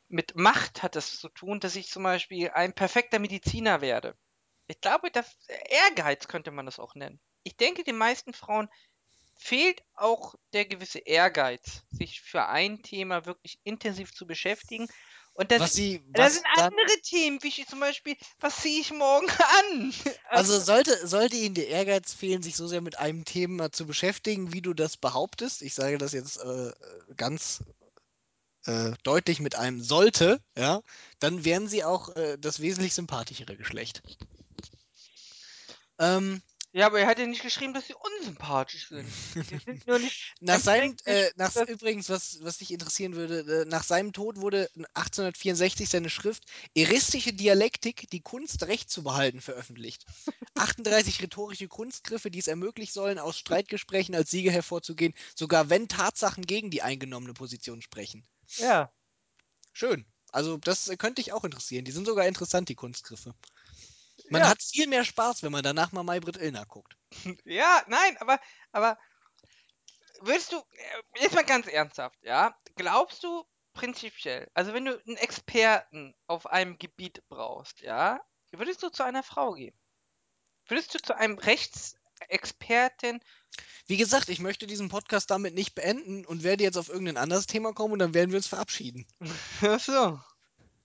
mit 0.10 0.36
Macht 0.36 0.84
hat 0.84 0.96
das 0.96 1.20
zu 1.20 1.30
tun, 1.30 1.60
dass 1.60 1.76
ich 1.76 1.88
zum 1.88 2.04
Beispiel 2.04 2.50
ein 2.50 2.74
perfekter 2.74 3.20
Mediziner 3.20 3.80
werde. 3.82 4.18
Ich 4.68 4.82
glaube, 4.82 5.12
das 5.12 5.38
Ehrgeiz 5.70 6.28
könnte 6.28 6.52
man 6.52 6.66
das 6.66 6.80
auch 6.80 6.96
nennen. 6.96 7.20
Ich 7.44 7.58
denke, 7.58 7.84
den 7.84 7.98
meisten 7.98 8.34
Frauen 8.34 8.70
fehlt 9.38 9.84
auch 9.94 10.36
der 10.54 10.66
gewisse 10.66 11.00
Ehrgeiz, 11.00 11.84
sich 11.92 12.22
für 12.22 12.48
ein 12.48 12.82
Thema 12.82 13.26
wirklich 13.26 13.60
intensiv 13.64 14.14
zu 14.14 14.26
beschäftigen. 14.26 14.88
Und 15.36 15.52
das, 15.52 15.62
Was 15.62 15.74
sie, 15.74 16.00
was 16.16 16.36
sind 16.36 16.46
dann, 16.56 16.74
andere 16.74 17.02
Themen, 17.02 17.42
wie 17.42 17.66
zum 17.66 17.80
Beispiel, 17.80 18.16
was 18.40 18.62
ziehe 18.62 18.80
ich 18.80 18.92
morgen 18.92 19.28
an? 19.30 19.94
also 20.30 20.60
sollte, 20.60 21.08
sollte 21.08 21.36
ihnen 21.36 21.56
der 21.56 21.70
Ehrgeiz 21.70 22.14
fehlen, 22.14 22.44
sich 22.44 22.56
so 22.56 22.68
sehr 22.68 22.82
mit 22.82 23.00
einem 23.00 23.26
Thema 23.26 23.72
zu 23.72 23.88
beschäftigen, 23.88 24.54
wie 24.54 24.62
du 24.62 24.76
das 24.76 24.96
behauptest, 24.96 25.64
ich 25.64 25.74
sage 25.74 25.98
das 25.98 26.12
jetzt 26.12 26.38
äh, 26.38 26.72
ganz 27.18 27.64
äh, 28.66 28.92
deutlich 29.02 29.40
mit 29.40 29.56
einem 29.56 29.82
sollte, 29.82 30.40
ja, 30.56 30.82
dann 31.20 31.44
wären 31.44 31.68
sie 31.68 31.84
auch 31.84 32.16
äh, 32.16 32.38
das 32.38 32.60
wesentlich 32.60 32.94
sympathischere 32.94 33.58
Geschlecht. 33.58 34.04
Ähm, 35.98 36.42
Ja, 36.76 36.88
aber 36.88 37.00
er 37.00 37.06
hat 37.06 37.20
ja 37.20 37.28
nicht 37.28 37.44
geschrieben, 37.44 37.76
dass 37.76 37.86
sie 37.86 37.94
unsympathisch 37.94 38.88
sind. 38.90 39.08
Die 39.52 39.58
sind 39.60 39.86
nur 39.86 40.00
nicht 40.00 40.34
Nach 40.42 40.60
seinem, 40.60 40.98
äh, 41.06 41.30
nach, 41.36 41.56
übrigens, 41.56 42.10
was, 42.10 42.40
was 42.42 42.58
dich 42.58 42.72
interessieren 42.72 43.16
würde, 43.16 43.62
äh, 43.62 43.66
nach 43.66 43.84
seinem 43.84 44.12
Tod 44.12 44.42
wurde 44.42 44.72
1864 44.96 45.88
seine 45.88 46.10
Schrift 46.10 46.46
Eristische 46.74 47.32
Dialektik, 47.32 48.10
die 48.10 48.22
Kunst 48.22 48.64
Recht 48.64 48.90
zu 48.90 49.04
behalten, 49.04 49.40
veröffentlicht. 49.40 50.06
38 50.56 51.22
rhetorische 51.22 51.68
Kunstgriffe, 51.68 52.32
die 52.32 52.40
es 52.40 52.48
ermöglichen 52.48 52.94
sollen, 52.94 53.20
aus 53.20 53.38
Streitgesprächen 53.38 54.16
als 54.16 54.32
Sieger 54.32 54.52
hervorzugehen, 54.52 55.14
sogar 55.36 55.70
wenn 55.70 55.88
Tatsachen 55.88 56.44
gegen 56.44 56.72
die 56.72 56.82
eingenommene 56.82 57.36
Position 57.36 57.84
sprechen. 57.84 58.26
Ja. 58.58 58.92
Schön. 59.74 60.08
Also, 60.32 60.58
das 60.58 60.88
äh, 60.88 60.98
könnte 60.98 61.22
dich 61.22 61.34
auch 61.34 61.44
interessieren. 61.44 61.86
Die 61.86 61.92
sind 61.92 62.08
sogar 62.08 62.26
interessant, 62.26 62.68
die 62.68 62.76
Kunstgriffe. 62.76 63.36
Man 64.34 64.42
ja. 64.42 64.50
hat 64.50 64.64
viel 64.64 64.88
mehr 64.88 65.06
Spaß, 65.06 65.44
wenn 65.44 65.52
man 65.52 65.62
danach 65.62 65.92
mal 65.92 66.02
Maybrit 66.02 66.38
Illner 66.38 66.66
guckt. 66.66 66.98
Ja, 67.46 67.84
nein, 67.88 68.18
aber, 68.20 68.40
aber 68.72 68.98
willst 70.22 70.52
du, 70.52 70.58
äh, 70.58 71.22
jetzt 71.22 71.36
mal 71.36 71.46
ganz 71.46 71.68
ernsthaft, 71.68 72.18
ja? 72.24 72.58
Glaubst 72.76 73.24
du 73.24 73.46
prinzipiell, 73.74 74.50
also 74.56 74.74
wenn 74.74 74.86
du 74.86 75.00
einen 75.06 75.18
Experten 75.18 76.16
auf 76.26 76.48
einem 76.48 76.80
Gebiet 76.80 77.22
brauchst, 77.30 77.82
ja, 77.82 78.20
würdest 78.52 78.82
du 78.82 78.90
zu 78.90 79.04
einer 79.04 79.22
Frau 79.22 79.54
gehen? 79.54 79.78
Würdest 80.68 80.96
du 80.96 81.00
zu 81.00 81.16
einem 81.16 81.38
Rechtsexperten? 81.38 83.20
Wie 83.86 83.98
gesagt, 83.98 84.30
ich 84.30 84.40
möchte 84.40 84.66
diesen 84.66 84.90
Podcast 84.90 85.30
damit 85.30 85.54
nicht 85.54 85.76
beenden 85.76 86.26
und 86.26 86.42
werde 86.42 86.64
jetzt 86.64 86.78
auf 86.78 86.90
irgendein 86.90 87.18
anderes 87.18 87.46
Thema 87.46 87.72
kommen 87.74 87.94
und 87.94 88.00
dann 88.00 88.16
werden 88.16 88.32
wir 88.32 88.38
uns 88.38 88.48
verabschieden. 88.48 89.06
Ach 89.62 89.80
so. 89.80 90.20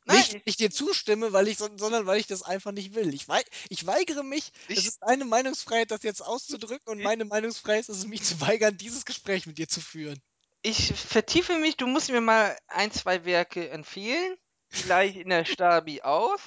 Nein, 0.08 0.16
nicht, 0.18 0.32
weil 0.34 0.42
ich 0.46 0.56
dir 0.56 0.70
zustimme, 0.70 1.32
weil 1.32 1.46
ich, 1.48 1.58
so- 1.58 1.68
sondern 1.76 2.06
weil 2.06 2.18
ich 2.18 2.26
das 2.26 2.42
einfach 2.42 2.72
nicht 2.72 2.94
will. 2.94 3.14
Ich, 3.14 3.28
wei 3.28 3.42
ich 3.68 3.86
weigere 3.86 4.22
mich, 4.24 4.50
Ich- 4.68 4.78
es 4.78 4.86
ist 4.86 4.98
deine 5.02 5.24
Meinungsfreiheit, 5.24 5.90
das 5.90 6.02
jetzt 6.02 6.20
auszudrücken 6.22 6.88
und 6.88 7.02
meine 7.02 7.24
Meinungsfreiheit 7.24 7.88
ist 7.88 7.96
es, 7.98 8.06
mich 8.06 8.22
zu 8.22 8.40
weigern, 8.40 8.76
dieses 8.76 9.04
Gespräch 9.04 9.46
mit 9.46 9.58
dir 9.58 9.68
zu 9.68 9.80
führen. 9.80 10.20
ich 10.62 10.92
vertiefe 10.92 11.56
mich, 11.58 11.76
du 11.76 11.86
musst 11.86 12.10
mir 12.10 12.20
mal 12.20 12.56
ein, 12.66 12.90
zwei 12.90 13.24
Werke 13.24 13.68
empfehlen. 13.70 14.36
Vielleicht 14.70 15.16
in 15.16 15.28
der 15.30 15.44
Stabi 15.46 16.02
aus. 16.02 16.40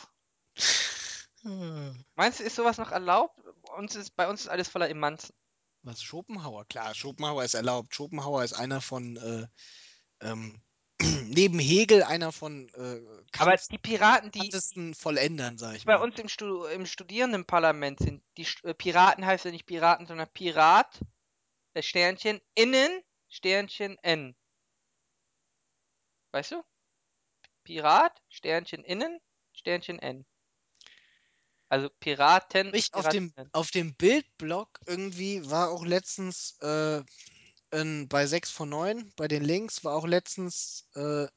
Meinst 1.43 2.39
du, 2.39 2.43
ist 2.43 2.55
sowas 2.55 2.77
noch 2.77 2.91
erlaubt? 2.91 3.39
Uns 3.77 3.95
ist, 3.95 4.15
bei 4.15 4.27
uns 4.29 4.41
ist 4.41 4.47
alles 4.47 4.67
voller 4.67 4.89
Emanzen. 4.89 5.33
Was, 5.81 6.03
Schopenhauer? 6.03 6.65
Klar, 6.65 6.93
Schopenhauer 6.93 7.43
ist 7.43 7.55
erlaubt. 7.55 7.95
Schopenhauer 7.95 8.43
ist 8.43 8.53
einer 8.53 8.81
von, 8.81 9.17
äh, 9.17 9.47
ähm, 10.27 10.61
neben 11.27 11.59
Hegel 11.59 12.03
einer 12.03 12.31
von 12.31 12.69
äh, 12.69 13.01
Aber 13.37 13.55
die 13.55 13.77
Piraten, 13.77 14.31
die 14.31 14.93
Vollendern, 14.93 15.57
sag 15.57 15.75
ich 15.75 15.85
bei 15.85 15.97
mal. 15.97 16.03
uns 16.03 16.19
im, 16.19 16.27
Stu 16.27 16.65
im 16.65 16.85
Studierendenparlament 16.85 17.99
sind, 17.99 18.23
die 18.37 18.43
St 18.43 18.63
äh, 18.63 18.73
Piraten 18.73 19.25
heißt 19.25 19.45
ja 19.45 19.51
nicht 19.51 19.65
Piraten, 19.65 20.05
sondern 20.05 20.29
Pirat, 20.33 20.99
äh, 21.73 21.81
Sternchen, 21.81 22.41
innen, 22.55 23.01
Sternchen, 23.29 23.97
N. 24.01 24.35
Weißt 26.31 26.51
du? 26.51 26.63
Pirat, 27.63 28.21
Sternchen, 28.29 28.83
innen, 28.83 29.19
Sternchen, 29.53 29.99
N. 29.99 30.25
Also 31.69 31.89
Piraten, 32.01 32.73
Ich 32.73 32.93
auf 32.93 33.07
dem, 33.07 33.33
auf 33.53 33.71
dem 33.71 33.95
Bildblog 33.95 34.79
irgendwie 34.87 35.49
war 35.49 35.69
auch 35.69 35.85
letztens 35.85 36.57
äh, 36.59 37.01
in, 37.71 38.07
bei 38.07 38.25
6 38.25 38.51
von 38.51 38.69
9, 38.69 39.11
bei 39.15 39.27
den 39.27 39.43
Links, 39.43 39.83
war 39.83 39.95
auch 39.95 40.07
letztens 40.07 40.87
äh, 40.95 41.27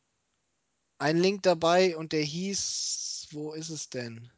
ein 0.99 1.19
Link 1.19 1.43
dabei 1.43 1.97
und 1.97 2.13
der 2.13 2.23
hieß, 2.23 3.29
wo 3.33 3.53
ist 3.53 3.71
es 3.71 3.91
denn? 3.91 4.31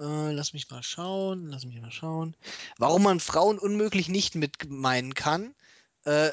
Äh, 0.00 0.32
lass 0.32 0.52
mich 0.52 0.70
mal 0.70 0.82
schauen, 0.82 1.48
lass 1.48 1.64
mich 1.64 1.80
mal 1.80 1.90
schauen. 1.90 2.34
Warum 2.78 3.02
man 3.02 3.20
Frauen 3.20 3.58
unmöglich 3.58 4.08
nicht 4.08 4.34
mit 4.34 4.70
meinen 4.70 5.14
kann. 5.14 5.54
Äh, 6.04 6.30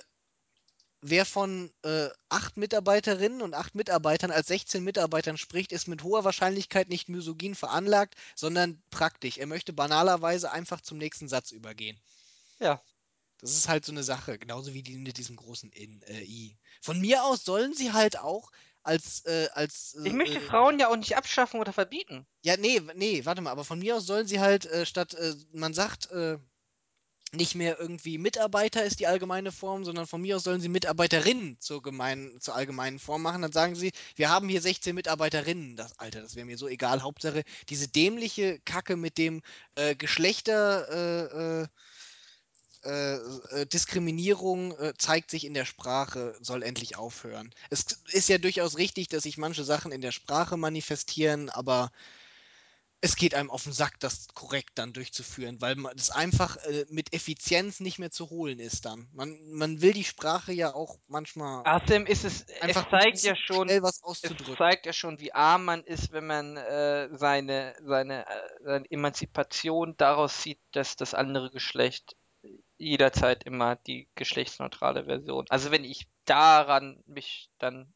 wer 1.02 1.26
von 1.26 1.72
äh, 1.84 2.07
acht 2.30 2.57
Mitarbeiterinnen 2.57 3.41
und 3.41 3.53
acht 3.53 3.76
Mitarbeitern 3.76 4.32
als 4.32 4.48
16 4.48 4.84
Mitarbeitern 4.84 5.38
spricht, 5.38 5.72
ist 5.72 5.88
mit 5.88 6.03
hoher 6.03 6.24
Wahrscheinlichkeit 6.24 6.90
nicht 6.90 7.10
misogyn 7.10 7.56
veranlagt, 7.56 8.15
sondern 8.36 8.82
praktisch. 8.90 9.38
Er 9.38 9.48
möchte 9.48 9.74
banalerweise 9.74 10.52
einfach 10.52 10.82
zum 10.82 10.98
nächsten 10.98 11.28
Satz 11.28 11.52
übergehen. 11.52 11.99
Ja. 12.60 12.82
Das 13.39 13.51
ist 13.51 13.68
halt 13.68 13.85
so 13.85 13.91
eine 13.91 14.03
Sache, 14.03 14.38
genauso 14.39 14.73
wie 14.73 14.84
die 14.84 14.97
mit 14.97 15.18
diesem 15.18 15.35
großen 15.35 15.72
In, 15.72 16.01
äh, 16.03 16.23
I. 16.23 16.57
Von 16.81 16.99
mir 16.99 17.23
aus 17.23 17.45
sollen 17.45 17.73
sie 17.73 17.93
halt 17.93 18.18
auch 18.18 18.51
als, 18.84 19.26
äh, 19.26 19.49
als. 19.53 19.95
Äh, 19.95 20.07
Ich 20.07 20.14
möchte 20.14 20.38
äh, 20.38 20.41
Frauen 20.41 20.80
ja 20.80 20.89
auch 20.89 20.95
nicht 20.95 21.15
abschaffen 21.18 21.59
oder 21.59 21.73
verbieten. 21.73 22.26
ja, 22.43 22.57
nee, 22.57 22.81
nee, 22.95 23.26
warte 23.26 23.41
mal, 23.41 23.51
aber 23.51 23.64
von 23.65 23.80
mir 23.80 23.97
aus 23.97 24.05
sollen 24.05 24.27
sie 24.27 24.39
halt, 24.39 24.65
äh, 24.65 24.85
statt, 24.85 25.14
äh, 25.14 25.35
man 25.51 25.73
sagt, 25.73 26.09
äh, 26.11 26.38
nicht 27.34 27.55
mehr 27.55 27.77
irgendwie 27.77 28.18
Mitarbeiter 28.18 28.85
ist 28.85 29.01
die 29.01 29.07
allgemeine 29.07 29.51
Form, 29.51 29.84
sondern 29.84 30.07
von 30.07 30.22
mir 30.22 30.38
aus 30.38 30.43
sollen 30.43 30.61
sie 30.61 30.69
Mitarbeiterinnen 30.69 31.59
zur, 31.59 31.81
gemein, 31.81 32.38
zur 32.39 32.55
allgemeinen 32.55 32.99
Form 32.99 33.22
machen. 33.22 33.41
Dann 33.41 33.51
sagen 33.51 33.76
sie, 33.76 33.91
wir 34.15 34.30
haben 34.30 34.47
hier 34.47 34.61
16 34.61 34.95
Mitarbeiterinnen. 34.95 35.76
Das, 35.76 35.99
Alter, 35.99 36.22
das 36.22 36.35
wäre 36.35 36.45
mir 36.45 36.57
so 36.57 36.69
egal. 36.69 37.03
Hauptsache, 37.03 37.43
diese 37.68 37.89
dämliche 37.89 38.59
Kacke 38.61 38.95
mit 38.95 39.18
dem 39.18 39.41
äh, 39.76 39.93
Geschlechter. 39.95 40.88
Äh, 40.89 41.64
äh, 41.64 41.68
äh, 42.88 43.15
äh, 43.61 43.65
Diskriminierung 43.65 44.72
äh, 44.80 44.93
zeigt 44.97 45.30
sich 45.30 45.45
in 45.45 45.53
der 45.53 45.65
Sprache, 45.65 46.35
soll 46.39 46.64
endlich 46.64 46.97
aufhören. 46.97 47.53
Es 47.69 47.85
ist 48.11 48.30
ja 48.30 48.38
durchaus 48.38 48.77
richtig, 48.77 49.09
dass 49.09 49.23
sich 49.23 49.38
manche 49.38 49.65
Sachen 49.65 49.91
in 49.91 50.01
der 50.01 50.14
Sprache 50.14 50.55
manifestieren, 50.55 51.49
aber 51.49 51.91
es 53.01 53.15
geht 53.15 53.35
einem 53.35 53.51
auf 53.51 53.64
den 53.64 53.73
Sack, 53.73 53.99
das 53.99 54.30
korrekt 54.34 54.72
dann 54.76 54.93
durchzuführen, 54.93 55.61
weil 55.61 55.76
das 55.95 56.09
einfach 56.09 56.57
äh, 56.57 56.85
mit 56.89 57.14
Effizienz 57.14 57.80
nicht 57.80 57.99
mehr 57.99 58.09
zu 58.09 58.30
holen 58.30 58.59
ist 58.59 58.85
dann. 58.85 59.07
Man, 59.11 59.38
man 59.51 59.81
will 59.81 59.93
die 59.93 60.03
Sprache 60.03 60.51
ja 60.51 60.73
auch 60.73 60.97
manchmal 61.07 61.64
Außerdem 61.65 62.05
ist 62.05 62.23
es, 62.23 62.45
einfach 62.61 62.85
es 62.85 62.89
zeigt 62.89 63.23
ja 63.23 63.35
schon, 63.35 63.68
schnell 63.68 63.84
was 63.84 64.01
es 64.23 64.34
zeigt 64.57 64.85
ja 64.85 64.93
schon, 64.93 65.19
wie 65.19 65.34
arm 65.34 65.65
man 65.65 65.84
ist, 65.84 66.11
wenn 66.11 66.26
man 66.26 66.57
äh, 66.57 67.09
seine, 67.11 67.76
seine, 67.84 68.26
äh, 68.26 68.64
seine 68.64 68.91
Emanzipation 68.91 69.95
daraus 69.97 70.41
zieht, 70.41 70.59
dass 70.72 70.95
das 70.95 71.14
andere 71.14 71.51
Geschlecht 71.51 72.15
jederzeit 72.77 73.43
immer 73.43 73.75
die 73.75 74.07
geschlechtsneutrale 74.15 75.05
Version. 75.05 75.45
Also 75.49 75.71
wenn 75.71 75.83
ich 75.83 76.07
daran 76.25 77.03
mich 77.05 77.49
dann 77.57 77.93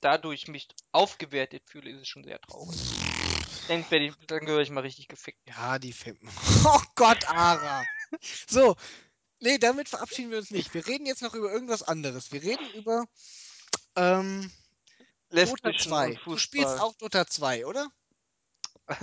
dadurch 0.00 0.48
mich 0.48 0.68
aufgewertet 0.90 1.62
fühle, 1.66 1.90
ist 1.90 2.02
es 2.02 2.08
schon 2.08 2.24
sehr 2.24 2.40
traurig. 2.40 2.78
Dann, 3.68 3.84
ich, 3.90 4.14
dann 4.26 4.44
gehöre 4.44 4.60
ich 4.60 4.70
mal 4.70 4.80
richtig 4.80 5.08
gefickt. 5.08 5.38
Ja, 5.48 5.78
die 5.78 5.92
Film. 5.92 6.18
Oh 6.64 6.80
Gott, 6.94 7.28
Ara. 7.28 7.84
So, 8.46 8.76
nee, 9.40 9.58
damit 9.58 9.88
verabschieden 9.88 10.30
wir 10.30 10.38
uns 10.38 10.50
nicht. 10.50 10.74
Wir 10.74 10.86
reden 10.86 11.06
jetzt 11.06 11.22
noch 11.22 11.34
über 11.34 11.50
irgendwas 11.50 11.82
anderes. 11.82 12.30
Wir 12.32 12.42
reden 12.42 12.70
über 12.74 13.04
ähm, 13.96 14.52
Dota 15.30 15.40
Lesbischen 15.40 15.90
2. 15.90 16.06
und 16.08 16.26
Du 16.26 16.36
spielst 16.36 16.80
auch 16.80 16.94
Dota 16.94 17.26
2, 17.26 17.66
oder? 17.66 17.88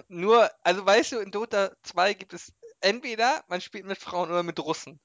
Nur, 0.07 0.49
also 0.63 0.85
weißt 0.85 1.13
du, 1.13 1.19
in 1.19 1.31
Dota 1.31 1.75
2 1.83 2.13
gibt 2.13 2.33
es 2.33 2.53
entweder 2.81 3.43
man 3.47 3.61
spielt 3.61 3.85
mit 3.85 3.97
Frauen 3.97 4.29
oder 4.29 4.43
mit 4.43 4.59
Russen. 4.59 4.99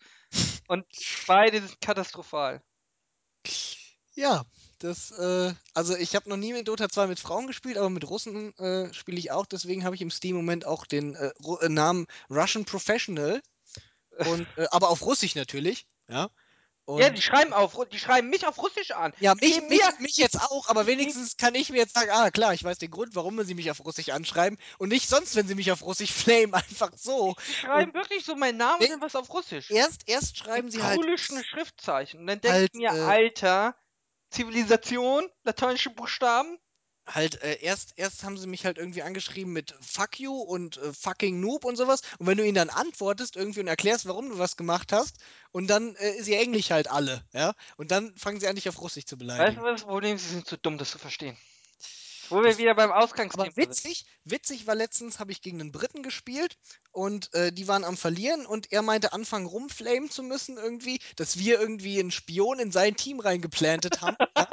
Und 0.69 0.87
beide 1.27 1.61
sind 1.61 1.81
katastrophal. 1.81 2.63
Ja, 4.15 4.45
das, 4.79 5.11
äh, 5.11 5.53
also 5.75 5.97
ich 5.97 6.15
habe 6.15 6.29
noch 6.29 6.37
nie 6.37 6.53
mit 6.53 6.69
Dota 6.69 6.89
2 6.89 7.09
mit 7.09 7.19
Frauen 7.19 7.47
gespielt, 7.47 7.77
aber 7.77 7.91
mit 7.91 8.09
Russen 8.09 8.57
äh, 8.59 8.93
spiele 8.95 9.19
ich 9.19 9.33
auch. 9.33 9.47
Deswegen 9.47 9.85
habe 9.85 9.97
ich 9.97 10.03
im 10.03 10.11
Steam-Moment 10.11 10.67
auch 10.67 10.87
den 10.87 11.17
äh, 11.17 11.33
äh, 11.61 11.69
Namen 11.69 12.07
Russian 12.31 12.65
Professional. 12.65 13.43
Und, 14.19 14.47
äh, 14.57 14.67
aber 14.71 14.91
auf 14.91 15.05
Russisch 15.05 15.35
natürlich, 15.35 15.87
ja. 16.09 16.31
Ja, 16.87 17.07
Und 17.07 17.17
die 17.17 17.23
schreiben 17.23 17.55
auf, 17.55 17.79
die 17.91 17.99
schreiben 17.99 18.29
mich 18.29 18.47
auf 18.47 18.63
Russisch 18.63 18.91
an. 18.91 19.15
ja, 19.19 19.35
mich, 19.35 19.61
mich, 19.69 19.81
mich 20.01 20.17
jetzt 20.19 20.39
auch, 20.41 20.69
aber 20.69 20.87
wenigstens 20.87 21.39
kann 21.39 21.55
ich 21.55 21.71
mir 21.71 21.79
jetzt 21.79 21.95
sagen, 21.95 22.11
ah 22.11 22.31
klar, 22.31 22.53
ich 22.53 22.63
weiß 22.63 22.79
den 22.79 22.91
Grund, 22.91 23.15
warum 23.15 23.43
sie 23.45 23.55
mich 23.55 23.71
auf 23.71 23.83
Russisch 23.85 24.11
anschreiben 24.11 24.59
und 24.79 24.91
nicht 24.91 25.09
sonst, 25.09 25.35
wenn 25.35 25.49
sie 25.49 25.55
mich 25.55 25.73
auf 25.73 25.83
Russisch 25.83 26.13
flamen, 26.13 26.53
einfach 26.53 26.91
so. 26.95 27.35
die 27.49 27.53
schreiben 27.55 27.91
Und 27.91 27.95
wirklich 27.95 28.25
so 28.25 28.37
meinen 28.37 28.59
Namen 28.59 28.93
und 28.93 29.01
was 29.01 29.17
auf 29.17 29.33
Russisch. 29.33 29.71
erst, 29.71 30.03
erst 30.07 30.37
schreiben 30.37 30.71
sie 30.71 30.83
halt, 30.83 31.01
Schriftzeichen. 31.45 32.21
Und 32.21 32.27
dann 32.27 32.41
denke 32.41 32.59
halt, 32.59 32.71
ich 32.73 32.79
mir, 32.79 32.91
äh, 32.91 33.01
Alter, 33.01 33.77
Zivilisation, 34.31 35.27
lateinische 35.45 35.91
Buchstaben. 35.91 36.59
Halt, 37.07 37.43
äh, 37.43 37.59
erst, 37.61 37.93
erst 37.97 38.25
haben 38.25 38.37
sie 38.39 38.47
mich 38.47 38.65
halt 38.65 38.79
irgendwie 38.79 39.03
angeschrieben 39.03 39.53
mit 39.53 39.75
Fuck 39.81 40.21
you 40.21 40.33
und 40.39 40.77
äh, 40.79 40.93
fucking 40.93 41.41
Noob 41.41 41.65
und 41.65 41.77
sowas. 41.77 42.03
Und 42.19 42.27
wenn 42.27 42.37
du 42.39 42.45
ihnen 42.45 42.55
dann 42.55 42.71
antwortest 42.71 43.37
irgendwie 43.37 43.61
und 43.61 43.67
erklärst, 43.69 44.07
warum 44.07 44.31
du 44.31 44.39
was 44.39 44.57
gemacht 44.57 44.93
hast, 44.93 45.17
und 45.53 45.69
dann 45.69 45.95
äh, 45.97 46.17
ist 46.17 46.29
ihr 46.29 46.41
Englisch 46.41 46.71
halt 46.71 46.91
alle, 46.91 47.25
ja. 47.33 47.55
Und 47.77 47.91
dann 47.91 48.15
fangen 48.17 48.41
sie 48.41 48.49
an, 48.49 48.57
dich 48.57 48.69
auf 48.69 48.81
Russisch 48.81 49.05
zu 49.07 49.17
Weißt 49.37 49.57
du, 49.57 49.61
beleidigen. 49.61 49.63
was 49.63 49.81
das 49.81 49.85
Problem 49.85 50.17
ist? 50.17 50.23
Sie 50.25 50.31
sind 50.35 50.47
zu 50.47 50.57
dumm, 50.59 50.79
das 50.79 50.91
zu 50.91 50.99
verstehen. 50.99 51.37
Wo 52.31 52.43
wir 52.43 52.49
Das, 52.49 52.59
wieder 52.59 52.75
beim 52.75 52.91
Ausgangsthema 52.93 53.53
sind. 53.53 53.83
witzig, 53.83 54.07
witzig 54.25 54.67
war 54.67 54.75
letztens, 54.75 55.19
habe 55.19 55.31
ich 55.33 55.43
gegen 55.43 55.61
einen 55.61 55.73
Briten 55.73 56.03
gespielt 56.03 56.57
und 56.91 57.33
äh, 57.35 57.53
die 57.53 57.69
waren 57.69 57.85
am 57.85 57.97
Verlieren 57.99 58.47
und 58.47 58.73
er 58.73 58.83
meinte, 58.83 59.13
anfangen 59.13 59.47
rumflamen 59.47 60.11
zu 60.11 60.23
müssen 60.23 60.57
irgendwie, 60.57 61.01
dass 61.17 61.39
wir 61.39 61.61
irgendwie 61.61 62.01
einen 62.01 62.11
Spion 62.11 62.59
in 62.61 62.73
sein 62.73 62.97
Team 62.97 63.21
reingeplantet 63.21 64.01
haben. 64.01 64.17
ja? 64.37 64.49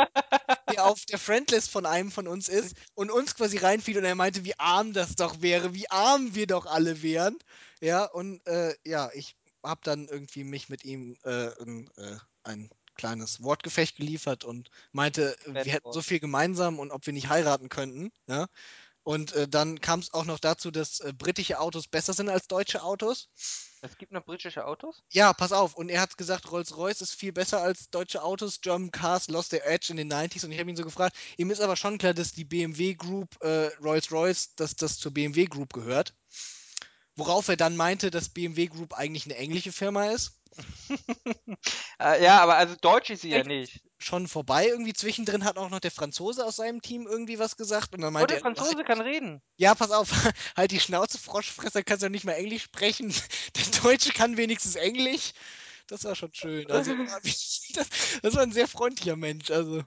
Der 0.71 0.85
auf 0.85 1.05
der 1.05 1.19
Friendlist 1.19 1.69
von 1.69 1.85
einem 1.85 2.11
von 2.11 2.27
uns 2.27 2.47
ist 2.47 2.75
und 2.93 3.11
uns 3.11 3.35
quasi 3.35 3.57
reinfiel 3.57 3.97
und 3.97 4.05
er 4.05 4.15
meinte, 4.15 4.43
wie 4.45 4.57
arm 4.59 4.93
das 4.93 5.15
doch 5.15 5.41
wäre, 5.41 5.73
wie 5.73 5.89
arm 5.89 6.35
wir 6.35 6.47
doch 6.47 6.65
alle 6.65 7.01
wären. 7.01 7.37
Ja, 7.81 8.05
und 8.05 8.45
äh, 8.47 8.75
ja, 8.85 9.09
ich 9.13 9.35
habe 9.63 9.81
dann 9.83 10.07
irgendwie 10.07 10.43
mich 10.43 10.69
mit 10.69 10.83
ihm 10.83 11.15
äh, 11.23 11.49
ein, 11.61 11.89
äh, 11.97 12.17
ein 12.43 12.69
kleines 12.95 13.41
Wortgefecht 13.41 13.97
geliefert 13.97 14.43
und 14.43 14.69
meinte, 14.91 15.35
wir 15.45 15.63
hätten 15.63 15.91
so 15.91 16.01
viel 16.01 16.19
gemeinsam 16.19 16.77
und 16.79 16.91
ob 16.91 17.05
wir 17.05 17.13
nicht 17.13 17.29
heiraten 17.29 17.69
könnten. 17.69 18.11
Ja? 18.27 18.47
Und 19.03 19.33
äh, 19.33 19.47
dann 19.47 19.81
kam 19.81 19.99
es 19.99 20.13
auch 20.13 20.25
noch 20.25 20.39
dazu, 20.39 20.69
dass 20.69 20.99
äh, 20.99 21.11
britische 21.17 21.59
Autos 21.59 21.87
besser 21.87 22.13
sind 22.13 22.29
als 22.29 22.47
deutsche 22.47 22.83
Autos. 22.83 23.29
Es 23.81 23.97
gibt 23.97 24.11
noch 24.11 24.23
britische 24.23 24.65
Autos? 24.65 25.03
Ja, 25.09 25.33
pass 25.33 25.51
auf. 25.51 25.75
Und 25.75 25.89
er 25.89 26.01
hat 26.01 26.17
gesagt, 26.17 26.51
Rolls-Royce 26.51 27.01
ist 27.01 27.15
viel 27.15 27.33
besser 27.33 27.63
als 27.63 27.89
deutsche 27.89 28.21
Autos. 28.21 28.61
German 28.61 28.91
Cars 28.91 29.27
lost 29.27 29.49
their 29.49 29.65
edge 29.65 29.87
in 29.89 29.97
den 29.97 30.11
90s. 30.11 30.45
Und 30.45 30.51
ich 30.51 30.59
habe 30.59 30.69
ihn 30.69 30.75
so 30.75 30.83
gefragt, 30.83 31.15
ihm 31.37 31.49
ist 31.49 31.61
aber 31.61 31.75
schon 31.75 31.97
klar, 31.97 32.13
dass 32.13 32.33
die 32.33 32.45
BMW 32.45 32.93
Group 32.93 33.41
äh, 33.41 33.71
Rolls-Royce, 33.81 34.55
dass 34.55 34.75
das 34.75 34.99
zur 34.99 35.11
BMW 35.11 35.45
Group 35.45 35.73
gehört. 35.73 36.13
Worauf 37.15 37.47
er 37.47 37.57
dann 37.57 37.75
meinte, 37.75 38.11
dass 38.11 38.29
BMW 38.29 38.67
Group 38.67 38.93
eigentlich 38.93 39.25
eine 39.25 39.37
englische 39.37 39.71
Firma 39.71 40.11
ist. 40.11 40.37
äh, 41.99 42.23
ja, 42.23 42.39
aber 42.39 42.57
also 42.57 42.75
Deutsch 42.75 43.09
ist 43.09 43.21
sie 43.21 43.29
ja 43.29 43.43
nicht. 43.43 43.81
Schon 44.03 44.27
vorbei. 44.27 44.67
Irgendwie 44.67 44.93
zwischendrin 44.93 45.45
hat 45.45 45.57
auch 45.57 45.69
noch 45.69 45.79
der 45.79 45.91
Franzose 45.91 46.45
aus 46.45 46.55
seinem 46.57 46.81
Team 46.81 47.07
irgendwie 47.07 47.37
was 47.39 47.55
gesagt. 47.55 47.93
Und 47.93 48.01
dann 48.01 48.13
Oh, 48.13 48.13
meinte 48.13 48.33
der 48.33 48.37
er, 48.37 48.41
Franzose 48.41 48.75
halt, 48.77 48.87
kann 48.87 49.01
reden. 49.01 49.41
ja, 49.57 49.75
pass 49.75 49.91
auf, 49.91 50.09
halt 50.57 50.71
die 50.71 50.79
Schnauze, 50.79 51.17
Froschfresser, 51.19 51.83
kannst 51.83 52.03
ja 52.03 52.09
nicht 52.09 52.25
mal 52.25 52.33
Englisch 52.33 52.63
sprechen. 52.63 53.13
Der 53.55 53.81
Deutsche 53.81 54.11
kann 54.11 54.37
wenigstens 54.37 54.75
Englisch. 54.75 55.33
Das 55.87 56.03
war 56.05 56.15
schon 56.15 56.33
schön. 56.33 56.69
Also, 56.71 56.95
das, 57.23 58.19
das 58.21 58.35
war 58.35 58.41
ein 58.43 58.51
sehr 58.53 58.67
freundlicher 58.67 59.15
Mensch. 59.15 59.51
Also. 59.51 59.83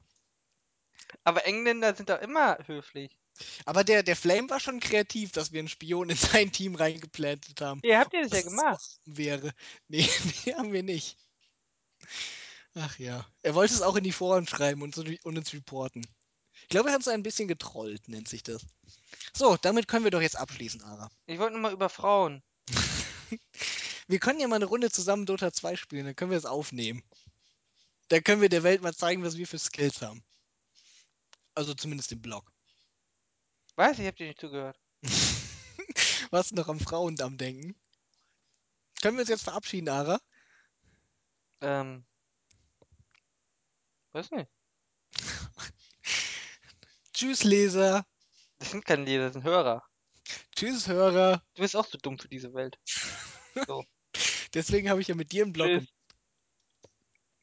Aber 1.24 1.44
Engländer 1.46 1.94
sind 1.94 2.08
doch 2.10 2.20
immer 2.20 2.58
höflich. 2.66 3.18
Aber 3.64 3.82
der, 3.82 4.02
der 4.04 4.14
Flame 4.16 4.48
war 4.50 4.60
schon 4.60 4.78
kreativ, 4.80 5.32
dass 5.32 5.50
wir 5.52 5.58
einen 5.58 5.68
Spion 5.68 6.08
in 6.10 6.16
sein 6.16 6.52
Team 6.52 6.76
reingeplantet 6.76 7.60
haben. 7.60 7.80
Ja, 7.82 7.98
habt 8.00 8.14
ihr 8.14 8.22
das 8.22 8.32
ja 8.32 8.42
gemacht. 8.42 9.00
wäre. 9.06 9.52
Nee, 9.88 10.08
nee, 10.46 10.54
haben 10.54 10.72
wir 10.72 10.82
nicht. 10.84 11.18
Ach 12.74 12.98
ja. 12.98 13.26
Er 13.42 13.54
wollte 13.54 13.74
es 13.74 13.82
auch 13.82 13.96
in 13.96 14.04
die 14.04 14.12
Foren 14.12 14.46
schreiben 14.46 14.82
und, 14.82 14.94
so, 14.94 15.04
und 15.22 15.38
uns 15.38 15.52
reporten. 15.52 16.06
Ich 16.62 16.68
glaube, 16.68 16.88
er 16.88 16.94
hat 16.94 17.02
so 17.02 17.10
ein 17.10 17.22
bisschen 17.22 17.48
getrollt, 17.48 18.08
nennt 18.08 18.28
sich 18.28 18.42
das. 18.42 18.64
So, 19.32 19.56
damit 19.56 19.88
können 19.88 20.04
wir 20.04 20.10
doch 20.10 20.20
jetzt 20.20 20.36
abschließen, 20.36 20.82
Ara. 20.82 21.10
Ich 21.26 21.38
wollte 21.38 21.52
nur 21.52 21.62
mal 21.62 21.72
über 21.72 21.88
Frauen. 21.88 22.42
wir 24.08 24.18
können 24.18 24.40
ja 24.40 24.48
mal 24.48 24.56
eine 24.56 24.64
Runde 24.64 24.90
zusammen 24.90 25.26
Dota 25.26 25.52
2 25.52 25.76
spielen, 25.76 26.06
dann 26.06 26.16
können 26.16 26.30
wir 26.30 26.38
es 26.38 26.46
aufnehmen. 26.46 27.02
Dann 28.08 28.22
können 28.22 28.42
wir 28.42 28.48
der 28.48 28.62
Welt 28.62 28.82
mal 28.82 28.94
zeigen, 28.94 29.22
was 29.22 29.36
wir 29.36 29.46
für 29.46 29.58
Skills 29.58 30.02
haben. 30.02 30.22
Also 31.54 31.74
zumindest 31.74 32.12
im 32.12 32.22
Blog. 32.22 32.50
Weiß 33.76 33.98
ich, 33.98 34.06
hab 34.06 34.16
dir 34.16 34.28
nicht 34.28 34.40
zugehört. 34.40 34.78
Was 36.30 36.52
noch 36.52 36.68
am 36.68 36.80
Frauendamm 36.80 37.36
denken? 37.36 37.76
Können 39.02 39.16
wir 39.16 39.22
uns 39.22 39.28
jetzt 39.28 39.44
verabschieden, 39.44 39.88
Ara? 39.88 40.20
Ähm. 41.60 42.04
Weiß 44.14 44.30
nicht. 44.30 44.48
Tschüss, 47.12 47.42
Leser. 47.42 48.06
Das 48.58 48.70
sind 48.70 48.84
keine 48.84 49.04
Leser, 49.04 49.24
das 49.24 49.32
sind 49.34 49.42
Hörer. 49.42 49.82
Tschüss, 50.54 50.86
Hörer. 50.86 51.42
Du 51.54 51.62
bist 51.62 51.74
auch 51.74 51.86
zu 51.86 51.98
dumm 51.98 52.18
für 52.18 52.28
diese 52.28 52.54
Welt. 52.54 52.78
So. 53.68 53.84
Deswegen 54.52 54.90
habe 54.90 55.00
ich 55.00 55.06
ja 55.06 55.14
mit 55.14 55.30
dir 55.30 55.44
einen 55.44 55.52
Blog 55.52 55.68
Tschüss. 55.68 55.86
gemacht. 55.86 55.94